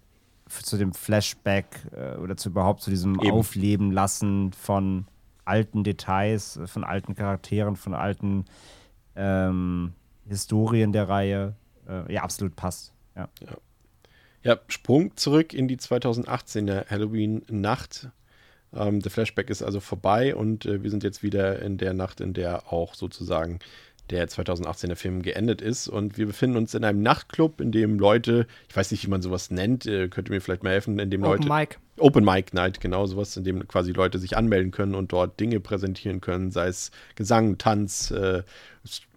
zu 0.48 0.78
dem 0.78 0.94
Flashback 0.94 1.92
äh, 1.92 2.18
oder 2.18 2.38
zu 2.38 2.50
überhaupt 2.50 2.82
zu 2.82 2.92
diesem 2.92 3.20
Eben. 3.20 3.32
Aufleben 3.32 3.92
lassen 3.92 4.54
von 4.54 5.08
alten 5.46 5.84
Details, 5.84 6.60
von 6.66 6.84
alten 6.84 7.16
Charakteren, 7.16 7.76
von 7.76 7.94
alten 7.94 8.46
ähm, 9.16 9.94
Historien 10.28 10.92
der 10.92 11.08
Reihe 11.08 11.56
äh, 11.88 12.12
ja 12.14 12.24
absolut 12.24 12.56
passt. 12.56 12.94
Ja. 13.16 13.30
ja. 13.42 13.58
ja. 14.44 14.60
Sprung 14.68 15.16
zurück 15.16 15.54
in 15.54 15.68
die 15.68 15.78
2018er 15.78 16.90
Halloween-Nacht. 16.90 18.10
Ähm, 18.74 19.00
der 19.00 19.12
Flashback 19.12 19.50
ist 19.50 19.62
also 19.62 19.80
vorbei 19.80 20.36
und 20.36 20.66
äh, 20.66 20.84
wir 20.84 20.90
sind 20.90 21.04
jetzt 21.04 21.24
wieder 21.24 21.62
in 21.62 21.78
der 21.78 21.94
Nacht, 21.94 22.20
in 22.20 22.34
der 22.34 22.72
auch 22.74 22.96
sozusagen 22.96 23.60
der 24.10 24.28
2018er 24.28 24.96
Film 24.96 25.22
geendet 25.22 25.62
ist. 25.62 25.88
Und 25.88 26.18
wir 26.18 26.28
befinden 26.28 26.58
uns 26.58 26.74
in 26.74 26.84
einem 26.84 27.02
Nachtclub, 27.02 27.62
in 27.62 27.72
dem 27.72 28.00
Leute, 28.00 28.48
ich 28.70 28.76
weiß 28.76 28.92
nicht, 28.92 29.06
wie 29.06 29.10
man 29.10 29.22
sowas 29.22 29.52
nennt, 29.52 29.86
äh, 29.86 30.08
könnt 30.08 30.30
ihr 30.30 30.36
mir 30.36 30.42
vielleicht 30.42 30.64
mal 30.64 30.72
helfen, 30.72 31.00
in 31.00 31.10
dem 31.10 31.24
Open 31.24 31.48
Leute. 31.48 31.50
Mic. 31.50 31.80
Open 31.98 32.26
Mic 32.26 32.54
Night, 32.54 32.82
genau 32.82 33.06
sowas, 33.06 33.38
in 33.38 33.46
dem 33.46 33.68
quasi 33.68 33.92
Leute 33.92 34.20
sich 34.20 34.36
anmelden 34.36 34.72
können 34.72 34.96
und 34.96 35.12
dort 35.12 35.40
Dinge 35.40 35.60
präsentieren 35.62 36.20
können, 36.20 36.52
sei 36.52 36.68
es 36.68 36.92
Gesang, 37.16 37.58
Tanz, 37.58 38.12
äh, 38.12 38.44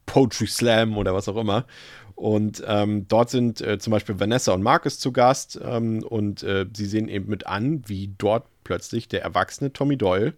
Poetry 0.06 0.46
Slam 0.46 0.96
oder 0.96 1.12
was 1.14 1.28
auch 1.28 1.36
immer. 1.36 1.66
Und 2.14 2.64
ähm, 2.66 3.06
dort 3.06 3.30
sind 3.30 3.60
äh, 3.60 3.78
zum 3.78 3.92
Beispiel 3.92 4.18
Vanessa 4.18 4.52
und 4.52 4.62
Marcus 4.62 4.98
zu 4.98 5.12
Gast 5.12 5.60
ähm, 5.62 6.02
und 6.02 6.42
äh, 6.42 6.66
sie 6.72 6.86
sehen 6.86 7.08
eben 7.08 7.28
mit 7.28 7.46
an, 7.46 7.84
wie 7.86 8.12
dort 8.18 8.44
plötzlich 8.64 9.06
der 9.06 9.22
erwachsene 9.22 9.72
Tommy 9.72 9.96
Doyle, 9.96 10.34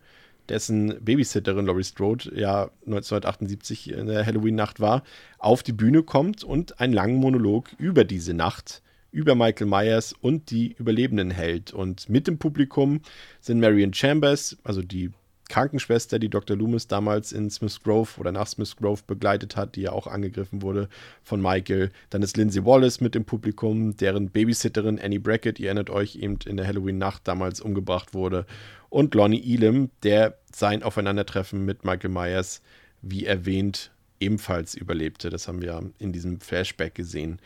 dessen 0.51 1.03
Babysitterin 1.03 1.67
Laurie 1.67 1.85
Strode 1.85 2.33
ja 2.35 2.71
1978 2.85 3.93
in 3.93 4.07
der 4.07 4.27
Halloween-Nacht 4.27 4.81
war, 4.81 5.03
auf 5.39 5.63
die 5.63 5.73
Bühne 5.73 6.03
kommt 6.03 6.45
und 6.45 6.81
einen 6.81 6.93
langen 6.93 7.17
Monolog 7.17 7.71
über 7.79 8.05
diese 8.05 8.35
Nacht, 8.35 8.83
über 9.13 9.35
Michael 9.35 9.69
Myers 9.69 10.13
und 10.21 10.51
die 10.51 10.75
Überlebenden 10.79 11.31
hält. 11.31 11.73
Und 11.73 12.09
mit 12.09 12.27
dem 12.27 12.39
Publikum 12.39 13.01
sind 13.41 13.61
Marion 13.61 13.95
Chambers, 13.95 14.59
also 14.65 14.83
die 14.83 15.11
Krankenschwester, 15.51 16.19
die 16.19 16.31
Dr. 16.31 16.57
Loomis 16.57 16.87
damals 16.87 17.33
in 17.33 17.51
Smith 17.51 17.81
Grove 17.83 18.19
oder 18.19 18.33
nach 18.33 18.47
Smith 18.47 18.77
Grove 18.77 19.03
begleitet 19.07 19.57
hat, 19.57 19.75
die 19.75 19.83
ja 19.83 19.93
auch 19.93 20.07
angegriffen 20.07 20.63
wurde 20.63 20.89
von 21.23 21.43
Michael. 21.43 21.91
Dann 22.09 22.23
ist 22.23 22.37
Lindsay 22.37 22.65
Wallace 22.65 23.01
mit 23.01 23.15
dem 23.15 23.25
Publikum, 23.25 23.97
deren 23.97 24.31
Babysitterin 24.31 24.99
Annie 24.99 25.19
Brackett, 25.19 25.59
ihr 25.59 25.67
erinnert 25.67 25.91
euch, 25.91 26.17
eben 26.17 26.39
in 26.47 26.57
der 26.57 26.67
Halloween-Nacht 26.67 27.27
damals 27.27 27.61
umgebracht 27.61 28.15
wurde. 28.15 28.47
Und 28.89 29.15
Lonnie 29.15 29.43
Elam, 29.55 29.91
der 30.03 30.39
sein 30.55 30.83
Aufeinandertreffen 30.83 31.65
mit 31.65 31.85
Michael 31.85 32.11
Myers, 32.11 32.63
wie 33.03 33.25
erwähnt, 33.27 33.91
ebenfalls 34.19 34.75
überlebte. 34.75 35.31
Das 35.31 35.49
haben 35.49 35.63
wir 35.63 35.91
in 35.99 36.13
diesem 36.13 36.41
Flashback 36.41 36.95
gesehen. 36.95 37.41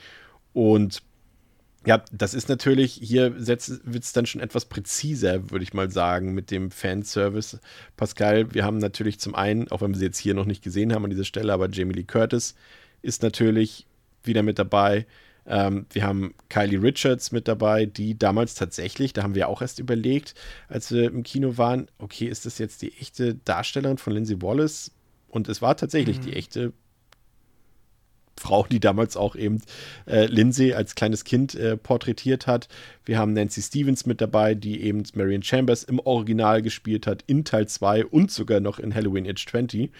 Und 0.53 1.03
ja, 1.87 2.03
das 2.13 2.33
ist 2.33 2.49
natürlich, 2.49 2.95
hier 2.95 3.47
wird 3.47 3.61
es 3.69 4.13
dann 4.13 4.27
schon 4.27 4.41
etwas 4.41 4.65
präziser, 4.65 5.51
würde 5.51 5.65
ich 5.65 5.75
mal 5.75 5.91
sagen, 5.91 6.33
mit 6.33 6.51
dem 6.51 6.71
Fanservice. 6.71 7.61
Pascal, 7.97 8.55
wir 8.55 8.65
haben 8.65 8.79
natürlich 8.79 9.21
zum 9.21 9.35
einen, 9.35 9.69
auch 9.71 9.83
wenn 9.83 9.93
wir 9.93 9.99
sie 9.99 10.07
jetzt 10.07 10.19
hier 10.19 10.35
noch 10.35 10.47
nicht 10.47 10.65
gesehen 10.65 10.95
haben 10.95 11.05
an 11.05 11.11
dieser 11.11 11.25
Stelle, 11.25 11.53
aber 11.53 11.69
Jamie 11.71 11.93
Lee 11.93 12.05
Curtis 12.05 12.55
ist 13.03 13.23
natürlich 13.23 13.87
wieder 14.23 14.43
mit 14.43 14.59
dabei. 14.59 15.07
Ähm, 15.47 15.87
wir 15.93 16.05
haben 16.05 16.35
Kylie 16.49 16.83
Richards 16.83 17.33
mit 17.33 17.49
dabei, 17.49 17.87
die 17.87 18.19
damals 18.19 18.55
tatsächlich, 18.55 19.13
da 19.13 19.23
haben 19.23 19.35
wir 19.35 19.49
auch 19.49 19.63
erst 19.63 19.79
überlegt, 19.79 20.35
als 20.69 20.91
wir 20.91 21.05
im 21.05 21.23
Kino 21.23 21.59
waren, 21.59 21.89
okay, 21.99 22.27
ist 22.27 22.47
das 22.47 22.59
jetzt 22.59 22.83
die 22.83 22.93
echte 22.99 23.35
Darstellerin 23.35 23.99
von 23.99 24.13
Lindsay 24.13 24.41
Wallace? 24.41 24.91
Und 25.29 25.49
es 25.49 25.61
war 25.61 25.77
tatsächlich 25.77 26.19
mhm. 26.19 26.23
die 26.23 26.33
echte 26.35 26.73
Frau, 28.39 28.67
die 28.69 28.81
damals 28.81 29.17
auch 29.17 29.37
eben 29.37 29.63
äh, 30.07 30.27
Lindsay 30.27 30.75
als 30.75 30.95
kleines 30.95 31.25
Kind 31.25 31.55
äh, 31.55 31.77
porträtiert 31.77 32.47
hat. 32.47 32.69
Wir 33.05 33.19
haben 33.19 33.33
Nancy 33.33 33.63
Stevens 33.63 34.07
mit 34.07 34.21
dabei, 34.21 34.55
die 34.55 34.83
eben 34.83 35.03
Marion 35.15 35.43
Chambers 35.43 35.85
im 35.85 36.01
Original 36.01 36.63
gespielt 36.63 37.07
hat, 37.07 37.23
in 37.27 37.45
Teil 37.45 37.69
2 37.69 38.07
und 38.07 38.31
sogar 38.31 38.61
noch 38.61 38.79
in 38.79 38.95
Halloween 38.95 39.29
Age 39.29 39.47
20. 39.47 39.91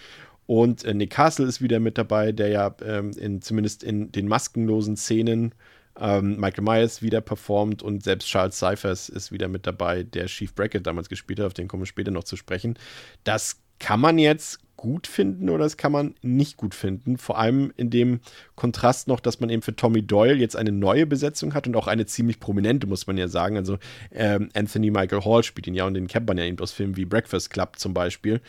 Und 0.47 0.83
äh, 0.83 0.93
Nick 0.93 1.11
Castle 1.11 1.45
ist 1.47 1.61
wieder 1.61 1.79
mit 1.79 1.97
dabei, 1.97 2.31
der 2.31 2.49
ja 2.49 2.75
ähm, 2.83 3.11
in, 3.11 3.41
zumindest 3.41 3.83
in 3.83 4.11
den 4.11 4.27
maskenlosen 4.27 4.95
Szenen 4.95 5.53
ähm, 5.99 6.39
Michael 6.39 6.63
Myers 6.63 7.01
wieder 7.01 7.21
performt 7.21 7.81
und 7.81 8.03
selbst 8.03 8.27
Charles 8.27 8.57
Cyphers 8.59 9.09
ist 9.09 9.31
wieder 9.31 9.47
mit 9.47 9.65
dabei, 9.65 10.03
der 10.03 10.25
Chief 10.25 10.53
Brackett 10.53 10.85
damals 10.85 11.09
gespielt 11.09 11.39
hat, 11.39 11.47
auf 11.47 11.53
den 11.53 11.67
kommen 11.67 11.83
wir 11.83 11.87
später 11.87 12.11
noch 12.11 12.25
zu 12.25 12.35
sprechen. 12.35 12.77
Das 13.23 13.61
kann 13.79 13.99
man 13.99 14.17
jetzt 14.17 14.59
gut 14.85 15.07
finden 15.07 15.49
oder 15.49 15.63
das 15.63 15.77
kann 15.77 15.91
man 15.91 16.13
nicht 16.21 16.57
gut 16.57 16.75
finden. 16.75 17.17
Vor 17.17 17.39
allem 17.39 17.73
in 17.75 17.89
dem 17.89 18.19
Kontrast 18.53 19.07
noch, 19.07 19.19
dass 19.19 19.39
man 19.39 19.49
eben 19.49 19.63
für 19.63 19.75
Tommy 19.75 20.03
Doyle 20.03 20.35
jetzt 20.35 20.55
eine 20.55 20.71
neue 20.71 21.07
Besetzung 21.07 21.55
hat 21.55 21.65
und 21.65 21.75
auch 21.75 21.87
eine 21.87 22.05
ziemlich 22.05 22.39
prominente, 22.39 22.85
muss 22.85 23.07
man 23.07 23.17
ja 23.17 23.27
sagen. 23.27 23.57
Also 23.57 23.79
ähm, 24.11 24.49
Anthony 24.53 24.91
Michael 24.91 25.25
Hall 25.25 25.41
spielt 25.41 25.65
ihn 25.65 25.73
ja 25.73 25.87
und 25.87 25.95
den 25.95 26.07
kennt 26.07 26.27
man 26.27 26.37
ja 26.37 26.43
eben 26.43 26.59
aus 26.59 26.71
Filmen 26.71 26.97
wie 26.97 27.05
Breakfast 27.05 27.49
Club 27.49 27.79
zum 27.79 27.95
Beispiel. 27.95 28.41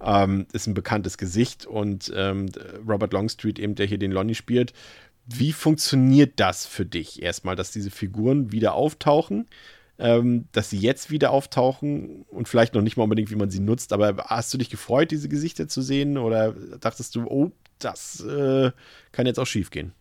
Ähm, 0.00 0.46
ist 0.52 0.68
ein 0.68 0.74
bekanntes 0.74 1.18
Gesicht 1.18 1.66
und 1.66 2.12
ähm, 2.14 2.46
Robert 2.88 3.12
Longstreet 3.12 3.58
eben, 3.58 3.74
der 3.74 3.86
hier 3.86 3.98
den 3.98 4.12
Lonnie 4.12 4.36
spielt. 4.36 4.72
Wie 5.26 5.52
funktioniert 5.52 6.34
das 6.36 6.66
für 6.66 6.86
dich 6.86 7.20
erstmal, 7.20 7.56
dass 7.56 7.72
diese 7.72 7.90
Figuren 7.90 8.52
wieder 8.52 8.74
auftauchen? 8.74 9.48
Ähm, 10.00 10.46
dass 10.52 10.70
sie 10.70 10.78
jetzt 10.78 11.10
wieder 11.10 11.30
auftauchen 11.30 12.24
und 12.30 12.48
vielleicht 12.48 12.74
noch 12.74 12.82
nicht 12.82 12.96
mal 12.96 13.04
unbedingt, 13.04 13.30
wie 13.30 13.36
man 13.36 13.50
sie 13.50 13.60
nutzt, 13.60 13.92
aber 13.92 14.16
hast 14.26 14.52
du 14.52 14.58
dich 14.58 14.70
gefreut, 14.70 15.10
diese 15.10 15.28
Gesichter 15.28 15.68
zu 15.68 15.82
sehen 15.82 16.16
oder 16.16 16.52
dachtest 16.80 17.14
du, 17.14 17.26
oh, 17.26 17.52
das 17.78 18.20
äh, 18.24 18.72
kann 19.12 19.26
jetzt 19.26 19.38
auch 19.38 19.46
schief 19.46 19.70
gehen? 19.70 19.92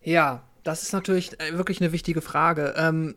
Ja, 0.00 0.44
das 0.62 0.84
ist 0.84 0.92
natürlich 0.92 1.38
äh, 1.40 1.58
wirklich 1.58 1.80
eine 1.80 1.92
wichtige 1.92 2.20
Frage. 2.20 2.74
Ähm, 2.76 3.16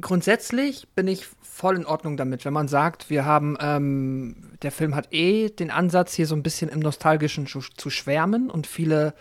grundsätzlich 0.00 0.88
bin 0.94 1.06
ich 1.06 1.26
voll 1.40 1.76
in 1.76 1.86
Ordnung 1.86 2.16
damit, 2.16 2.44
wenn 2.44 2.52
man 2.52 2.68
sagt, 2.68 3.08
wir 3.08 3.24
haben, 3.24 3.56
ähm, 3.60 4.52
der 4.62 4.72
Film 4.72 4.94
hat 4.96 5.12
eh 5.12 5.50
den 5.50 5.70
Ansatz, 5.70 6.14
hier 6.14 6.26
so 6.26 6.34
ein 6.34 6.42
bisschen 6.42 6.68
im 6.68 6.80
Nostalgischen 6.80 7.46
zu, 7.46 7.60
zu 7.60 7.90
schwärmen 7.90 8.50
und 8.50 8.66
viele 8.66 9.14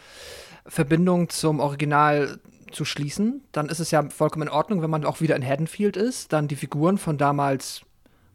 Verbindungen 0.65 1.29
zum 1.29 1.59
Original 1.59 2.39
zu 2.75 2.85
schließen, 2.85 3.43
dann 3.51 3.69
ist 3.69 3.79
es 3.79 3.91
ja 3.91 4.09
vollkommen 4.09 4.47
in 4.47 4.53
Ordnung, 4.53 4.81
wenn 4.81 4.89
man 4.89 5.05
auch 5.05 5.21
wieder 5.21 5.35
in 5.35 5.45
Haddonfield 5.45 5.97
ist, 5.97 6.33
dann 6.33 6.47
die 6.47 6.55
Figuren 6.55 6.97
von 6.97 7.17
damals 7.17 7.81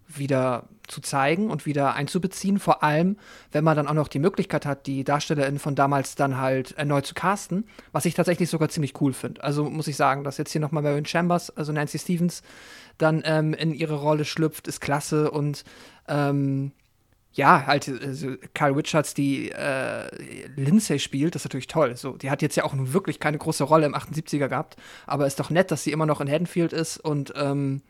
wieder 0.09 0.65
zu 0.89 1.01
zeigen 1.01 1.51
und 1.51 1.67
wieder 1.67 1.95
einzubeziehen. 1.95 2.59
Vor 2.59 2.83
allem, 2.83 3.17
wenn 3.53 3.63
man 3.63 3.77
dann 3.77 3.87
auch 3.87 3.95
noch 3.95 4.09
die 4.09 4.19
Möglichkeit 4.19 4.67
hat, 4.67 4.87
die 4.87 5.05
DarstellerInnen 5.05 5.61
von 5.61 5.77
damals 5.77 6.17
dann 6.17 6.39
halt 6.39 6.73
erneut 6.73 7.07
zu 7.07 7.15
casten, 7.15 7.65
was 7.93 8.05
ich 8.05 8.15
tatsächlich 8.15 8.51
sogar 8.51 8.69
ziemlich 8.69 9.01
cool 9.01 9.13
finde. 9.13 9.45
Also 9.45 9.65
muss 9.65 9.87
ich 9.87 9.97
sagen, 9.97 10.25
dass 10.25 10.39
jetzt 10.39 10.53
hier 10.53 10.61
nochmal 10.61 10.83
Marion 10.83 11.07
Chambers, 11.07 11.57
also 11.57 11.73
Nancy 11.73 11.99
Stevens, 11.99 12.43
dann 12.99 13.23
ähm, 13.25 13.55
in 13.55 13.73
ihre 13.73 13.95
Rolle 13.95 14.25
schlüpft, 14.25 14.67
ist 14.67 14.81
klasse 14.81 15.31
und 15.31 15.65
ähm, 16.09 16.73
ja, 17.33 17.67
halt, 17.67 17.89
also 17.89 18.35
Kyle 18.55 18.77
Richards, 18.77 19.15
die 19.15 19.51
äh, 19.51 20.09
Lindsay 20.57 20.99
spielt, 20.99 21.35
das 21.35 21.43
ist 21.43 21.47
natürlich 21.47 21.69
toll. 21.69 21.97
So, 21.97 22.17
die 22.17 22.31
hat 22.31 22.43
jetzt 22.43 22.57
ja 22.57 22.65
auch 22.65 22.75
nun 22.75 22.93
wirklich 22.93 23.21
keine 23.21 23.39
große 23.39 23.65
Rolle 23.65 23.87
im 23.87 23.95
78er 23.95 24.49
gehabt, 24.49 24.77
aber 25.07 25.27
ist 25.27 25.39
doch 25.39 25.51
nett, 25.51 25.71
dass 25.71 25.85
sie 25.85 25.93
immer 25.93 26.07
noch 26.07 26.21
in 26.21 26.29
Haddonfield 26.29 26.73
ist 26.73 26.99
und 26.99 27.33
ähm, 27.37 27.83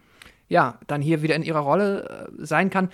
ja, 0.50 0.78
dann 0.88 1.00
hier 1.00 1.22
wieder 1.22 1.36
in 1.36 1.44
ihrer 1.44 1.60
Rolle 1.60 2.28
äh, 2.28 2.44
sein 2.44 2.70
kann. 2.70 2.90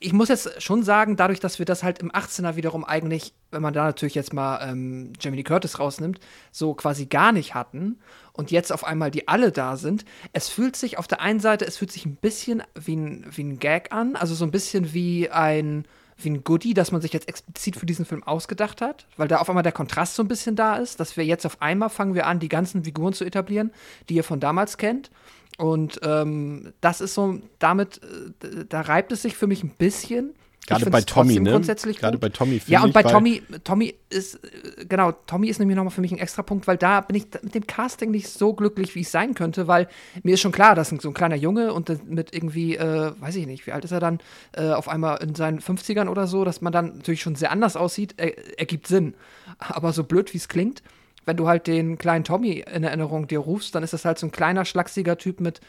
Ich 0.00 0.14
muss 0.14 0.30
jetzt 0.30 0.62
schon 0.62 0.82
sagen, 0.82 1.16
dadurch, 1.16 1.38
dass 1.38 1.58
wir 1.58 1.66
das 1.66 1.82
halt 1.82 1.98
im 1.98 2.10
18er 2.10 2.56
wiederum 2.56 2.82
eigentlich, 2.82 3.34
wenn 3.50 3.60
man 3.60 3.74
da 3.74 3.84
natürlich 3.84 4.14
jetzt 4.14 4.32
mal 4.32 4.66
ähm, 4.66 5.12
Jamie 5.20 5.36
Lee 5.36 5.42
Curtis 5.44 5.78
rausnimmt, 5.78 6.18
so 6.50 6.72
quasi 6.72 7.04
gar 7.04 7.32
nicht 7.32 7.54
hatten 7.54 7.98
und 8.34 8.50
jetzt 8.50 8.72
auf 8.72 8.84
einmal 8.84 9.10
die 9.10 9.28
alle 9.28 9.50
da 9.52 9.76
sind, 9.76 10.04
es 10.32 10.48
fühlt 10.48 10.76
sich 10.76 10.98
auf 10.98 11.06
der 11.06 11.20
einen 11.20 11.40
Seite, 11.40 11.64
es 11.64 11.78
fühlt 11.78 11.92
sich 11.92 12.04
ein 12.04 12.16
bisschen 12.16 12.62
wie 12.74 12.96
ein, 12.96 13.26
wie 13.30 13.44
ein 13.44 13.58
Gag 13.58 13.92
an, 13.92 14.16
also 14.16 14.34
so 14.34 14.44
ein 14.44 14.50
bisschen 14.50 14.92
wie 14.92 15.30
ein 15.30 15.86
wie 16.16 16.30
ein 16.30 16.44
Goodie, 16.44 16.74
das 16.74 16.92
man 16.92 17.00
sich 17.00 17.12
jetzt 17.12 17.28
explizit 17.28 17.76
für 17.76 17.86
diesen 17.86 18.04
Film 18.04 18.22
ausgedacht 18.22 18.80
hat, 18.80 19.06
weil 19.16 19.26
da 19.26 19.38
auf 19.38 19.48
einmal 19.48 19.64
der 19.64 19.72
Kontrast 19.72 20.14
so 20.14 20.22
ein 20.22 20.28
bisschen 20.28 20.54
da 20.54 20.76
ist, 20.76 21.00
dass 21.00 21.16
wir 21.16 21.24
jetzt 21.24 21.44
auf 21.44 21.60
einmal 21.60 21.90
fangen 21.90 22.14
wir 22.14 22.26
an, 22.26 22.38
die 22.38 22.48
ganzen 22.48 22.84
Figuren 22.84 23.12
zu 23.12 23.24
etablieren, 23.24 23.72
die 24.08 24.14
ihr 24.14 24.22
von 24.22 24.38
damals 24.38 24.78
kennt. 24.78 25.10
Und 25.58 26.00
ähm, 26.02 26.72
das 26.80 27.00
ist 27.00 27.14
so, 27.14 27.40
damit, 27.58 28.00
äh, 28.42 28.64
da 28.68 28.82
reibt 28.82 29.12
es 29.12 29.22
sich 29.22 29.36
für 29.36 29.46
mich 29.46 29.62
ein 29.62 29.70
bisschen. 29.70 30.34
Gerade 30.66 30.90
bei 30.90 31.02
Tommy, 31.02 31.40
ne? 31.40 31.60
Gerade 31.60 32.18
bei 32.18 32.28
Tommy. 32.30 32.60
Ja, 32.66 32.82
und 32.82 32.94
bei 32.94 33.02
Tommy, 33.02 33.42
Tommy 33.64 33.94
ist, 34.08 34.36
äh, 34.36 34.86
genau, 34.88 35.12
Tommy 35.12 35.48
ist 35.48 35.58
nämlich 35.58 35.76
nochmal 35.76 35.90
für 35.90 36.00
mich 36.00 36.12
ein 36.12 36.18
extra 36.18 36.42
Punkt, 36.42 36.66
weil 36.66 36.78
da 36.78 37.02
bin 37.02 37.16
ich 37.16 37.26
mit 37.42 37.54
dem 37.54 37.66
Casting 37.66 38.10
nicht 38.10 38.28
so 38.28 38.54
glücklich, 38.54 38.94
wie 38.94 39.00
ich 39.00 39.10
sein 39.10 39.34
könnte, 39.34 39.68
weil 39.68 39.88
mir 40.22 40.34
ist 40.34 40.40
schon 40.40 40.52
klar, 40.52 40.74
dass 40.74 40.88
so 40.88 41.08
ein 41.08 41.14
kleiner 41.14 41.36
Junge 41.36 41.72
und 41.72 42.08
mit 42.08 42.34
irgendwie, 42.34 42.76
äh, 42.76 43.12
weiß 43.20 43.36
ich 43.36 43.46
nicht, 43.46 43.66
wie 43.66 43.72
alt 43.72 43.84
ist 43.84 43.92
er 43.92 44.00
dann, 44.00 44.20
äh, 44.52 44.70
auf 44.70 44.88
einmal 44.88 45.22
in 45.22 45.34
seinen 45.34 45.60
50ern 45.60 46.08
oder 46.08 46.26
so, 46.26 46.44
dass 46.44 46.62
man 46.62 46.72
dann 46.72 46.96
natürlich 46.96 47.20
schon 47.20 47.34
sehr 47.34 47.50
anders 47.50 47.76
aussieht, 47.76 48.14
er, 48.16 48.58
ergibt 48.58 48.86
Sinn. 48.86 49.14
Aber 49.58 49.92
so 49.92 50.04
blöd, 50.04 50.32
wie 50.32 50.38
es 50.38 50.48
klingt, 50.48 50.82
wenn 51.26 51.36
du 51.36 51.48
halt 51.48 51.66
den 51.66 51.98
kleinen 51.98 52.24
Tommy 52.24 52.64
in 52.72 52.84
Erinnerung 52.84 53.26
dir 53.26 53.38
rufst, 53.38 53.74
dann 53.74 53.82
ist 53.82 53.92
das 53.92 54.04
halt 54.04 54.18
so 54.18 54.26
ein 54.26 54.32
kleiner, 54.32 54.64
schlachsiger 54.64 55.18
Typ 55.18 55.40
mit 55.40 55.60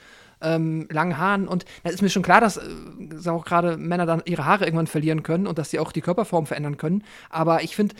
ähm, 0.45 0.87
langen 0.91 1.17
Haaren. 1.17 1.47
Und 1.47 1.65
da 1.83 1.89
ist 1.89 2.01
mir 2.01 2.09
schon 2.09 2.23
klar, 2.23 2.41
dass 2.41 2.57
äh, 2.57 3.29
auch 3.29 3.45
gerade 3.45 3.77
Männer 3.77 4.05
dann 4.05 4.21
ihre 4.25 4.45
Haare 4.45 4.65
irgendwann 4.65 4.87
verlieren 4.87 5.23
können 5.23 5.47
und 5.47 5.57
dass 5.57 5.71
sie 5.71 5.79
auch 5.79 5.91
die 5.91 6.01
Körperform 6.01 6.45
verändern 6.45 6.77
können. 6.77 7.03
Aber 7.29 7.63
ich 7.63 7.75
finde, 7.75 7.95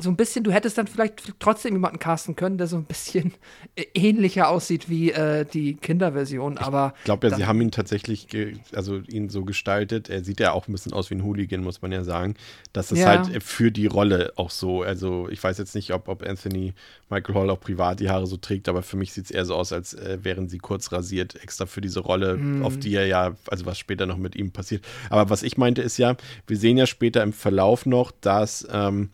so 0.00 0.10
ein 0.10 0.16
bisschen, 0.16 0.44
du 0.44 0.52
hättest 0.52 0.78
dann 0.78 0.86
vielleicht 0.86 1.34
trotzdem 1.38 1.74
jemanden 1.74 1.98
casten 1.98 2.36
können, 2.36 2.58
der 2.58 2.66
so 2.66 2.76
ein 2.76 2.84
bisschen 2.84 3.34
ähnlicher 3.94 4.48
aussieht 4.48 4.88
wie 4.88 5.10
äh, 5.10 5.44
die 5.44 5.74
Kinderversion, 5.74 6.58
aber. 6.58 6.94
Ich 6.98 7.04
glaube 7.04 7.28
ja, 7.28 7.36
sie 7.36 7.46
haben 7.46 7.60
ihn 7.60 7.70
tatsächlich, 7.70 8.28
also 8.72 8.98
ihn 9.08 9.28
so 9.28 9.44
gestaltet. 9.44 10.08
Er 10.08 10.24
sieht 10.24 10.40
ja 10.40 10.52
auch 10.52 10.68
ein 10.68 10.72
bisschen 10.72 10.92
aus 10.92 11.10
wie 11.10 11.14
ein 11.14 11.24
Hooligan, 11.24 11.62
muss 11.62 11.82
man 11.82 11.92
ja 11.92 12.04
sagen. 12.04 12.34
Das 12.72 12.92
ist 12.92 13.00
ja. 13.00 13.06
halt 13.06 13.42
für 13.42 13.70
die 13.70 13.86
Rolle 13.86 14.32
auch 14.36 14.50
so. 14.50 14.82
Also 14.82 15.28
ich 15.30 15.42
weiß 15.42 15.58
jetzt 15.58 15.74
nicht, 15.74 15.92
ob, 15.92 16.08
ob 16.08 16.22
Anthony 16.26 16.74
Michael 17.10 17.34
Hall 17.34 17.50
auch 17.50 17.60
privat 17.60 18.00
die 18.00 18.10
Haare 18.10 18.26
so 18.26 18.36
trägt, 18.36 18.68
aber 18.68 18.82
für 18.82 18.96
mich 18.96 19.12
sieht 19.12 19.26
es 19.26 19.30
eher 19.30 19.44
so 19.44 19.54
aus, 19.54 19.72
als 19.72 19.94
äh, 19.94 20.18
wären 20.22 20.48
sie 20.48 20.58
kurz 20.58 20.92
rasiert, 20.92 21.42
extra 21.42 21.66
für 21.66 21.80
diese 21.80 22.00
Rolle, 22.00 22.36
mm. 22.36 22.64
auf 22.64 22.78
die 22.78 22.94
er 22.94 23.06
ja, 23.06 23.34
also 23.48 23.66
was 23.66 23.78
später 23.78 24.06
noch 24.06 24.18
mit 24.18 24.36
ihm 24.36 24.50
passiert. 24.50 24.84
Aber 25.10 25.30
was 25.30 25.42
ich 25.42 25.56
meinte 25.56 25.82
ist 25.82 25.98
ja, 25.98 26.16
wir 26.46 26.56
sehen 26.56 26.76
ja 26.76 26.86
später 26.86 27.22
im 27.22 27.32
Verlauf 27.32 27.86
noch, 27.86 28.12
dass 28.20 28.66
ähm, 28.70 29.10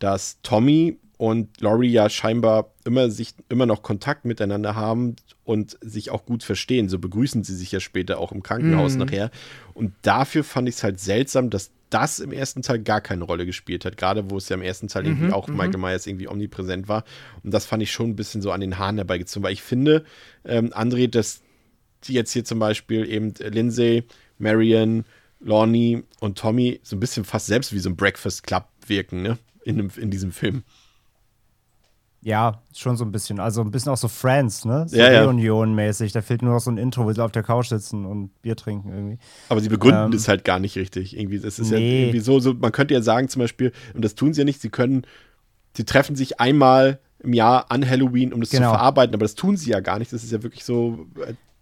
dass 0.00 0.38
Tommy 0.42 0.98
und 1.16 1.60
Laurie 1.60 1.92
ja 1.92 2.08
scheinbar 2.08 2.72
immer 2.84 3.10
sich 3.10 3.34
immer 3.50 3.66
noch 3.66 3.82
Kontakt 3.82 4.24
miteinander 4.24 4.74
haben 4.74 5.16
und 5.44 5.76
sich 5.82 6.10
auch 6.10 6.24
gut 6.24 6.42
verstehen. 6.42 6.88
So 6.88 6.98
begrüßen 6.98 7.44
sie 7.44 7.54
sich 7.54 7.70
ja 7.72 7.78
später 7.78 8.18
auch 8.18 8.32
im 8.32 8.42
Krankenhaus 8.42 8.94
mhm. 8.94 9.00
nachher. 9.00 9.30
Und 9.74 9.92
dafür 10.02 10.44
fand 10.44 10.68
ich 10.68 10.76
es 10.76 10.82
halt 10.82 10.98
seltsam, 10.98 11.50
dass 11.50 11.72
das 11.90 12.20
im 12.20 12.32
ersten 12.32 12.62
Teil 12.62 12.78
gar 12.78 13.00
keine 13.00 13.24
Rolle 13.24 13.44
gespielt 13.44 13.84
hat. 13.84 13.98
Gerade 13.98 14.30
wo 14.30 14.38
es 14.38 14.48
ja 14.48 14.56
im 14.56 14.62
ersten 14.62 14.88
Teil 14.88 15.02
mhm, 15.02 15.08
irgendwie 15.08 15.32
auch 15.32 15.48
mhm. 15.48 15.56
Michael 15.56 15.78
Myers 15.78 16.06
irgendwie 16.06 16.28
omnipräsent 16.28 16.88
war. 16.88 17.04
Und 17.42 17.52
das 17.52 17.66
fand 17.66 17.82
ich 17.82 17.92
schon 17.92 18.10
ein 18.10 18.16
bisschen 18.16 18.40
so 18.40 18.50
an 18.50 18.62
den 18.62 18.78
Haaren 18.78 18.96
herbeigezogen, 18.96 19.44
weil 19.44 19.52
ich 19.52 19.62
finde, 19.62 20.04
ähm, 20.44 20.72
André, 20.72 21.06
dass 21.06 21.42
jetzt 22.06 22.32
hier 22.32 22.44
zum 22.44 22.60
Beispiel 22.60 23.06
eben 23.06 23.34
Lindsay, 23.38 24.04
Marion, 24.38 25.04
Lonnie 25.40 26.04
und 26.20 26.38
Tommy 26.38 26.80
so 26.82 26.96
ein 26.96 27.00
bisschen 27.00 27.24
fast 27.24 27.46
selbst 27.46 27.74
wie 27.74 27.78
so 27.78 27.90
ein 27.90 27.96
Breakfast 27.96 28.42
Club 28.44 28.64
wirken, 28.86 29.22
ne? 29.22 29.38
In, 29.64 29.76
dem, 29.76 29.90
in 29.96 30.10
diesem 30.10 30.32
Film. 30.32 30.64
Ja, 32.22 32.60
schon 32.76 32.96
so 32.96 33.04
ein 33.04 33.12
bisschen. 33.12 33.40
Also 33.40 33.62
ein 33.62 33.70
bisschen 33.70 33.90
auch 33.90 33.96
so 33.96 34.08
Friends, 34.08 34.66
ne? 34.66 34.86
So 34.86 34.96
ja, 34.96 35.24
Reunion-mäßig. 35.24 36.12
Da 36.12 36.20
fehlt 36.20 36.42
nur 36.42 36.52
noch 36.52 36.60
so 36.60 36.70
ein 36.70 36.76
Intro, 36.76 37.04
wo 37.06 37.12
sie 37.12 37.24
auf 37.24 37.32
der 37.32 37.42
Couch 37.42 37.68
sitzen 37.68 38.04
und 38.04 38.30
Bier 38.42 38.56
trinken 38.56 38.92
irgendwie. 38.92 39.18
Aber 39.48 39.60
sie 39.60 39.70
begründen 39.70 40.06
ähm, 40.06 40.10
das 40.10 40.28
halt 40.28 40.44
gar 40.44 40.58
nicht 40.58 40.76
richtig. 40.76 41.18
Irgendwie, 41.18 41.38
das 41.38 41.58
ist 41.58 41.70
nee. 41.70 41.76
ja 41.78 42.00
irgendwie 42.02 42.20
so, 42.20 42.38
so, 42.38 42.52
man 42.52 42.72
könnte 42.72 42.92
ja 42.92 43.00
sagen 43.00 43.28
zum 43.28 43.40
Beispiel, 43.40 43.72
und 43.94 44.04
das 44.04 44.14
tun 44.14 44.34
sie 44.34 44.42
ja 44.42 44.44
nicht, 44.44 44.60
sie 44.60 44.68
können, 44.68 45.06
sie 45.74 45.84
treffen 45.84 46.14
sich 46.14 46.40
einmal 46.40 47.00
im 47.20 47.32
Jahr 47.32 47.70
an 47.70 47.88
Halloween, 47.88 48.34
um 48.34 48.40
das 48.40 48.50
genau. 48.50 48.70
zu 48.70 48.76
verarbeiten, 48.76 49.14
aber 49.14 49.24
das 49.24 49.34
tun 49.34 49.56
sie 49.56 49.70
ja 49.70 49.80
gar 49.80 49.98
nicht. 49.98 50.12
Das 50.12 50.22
ist 50.22 50.32
ja 50.32 50.42
wirklich 50.42 50.64
so. 50.64 51.06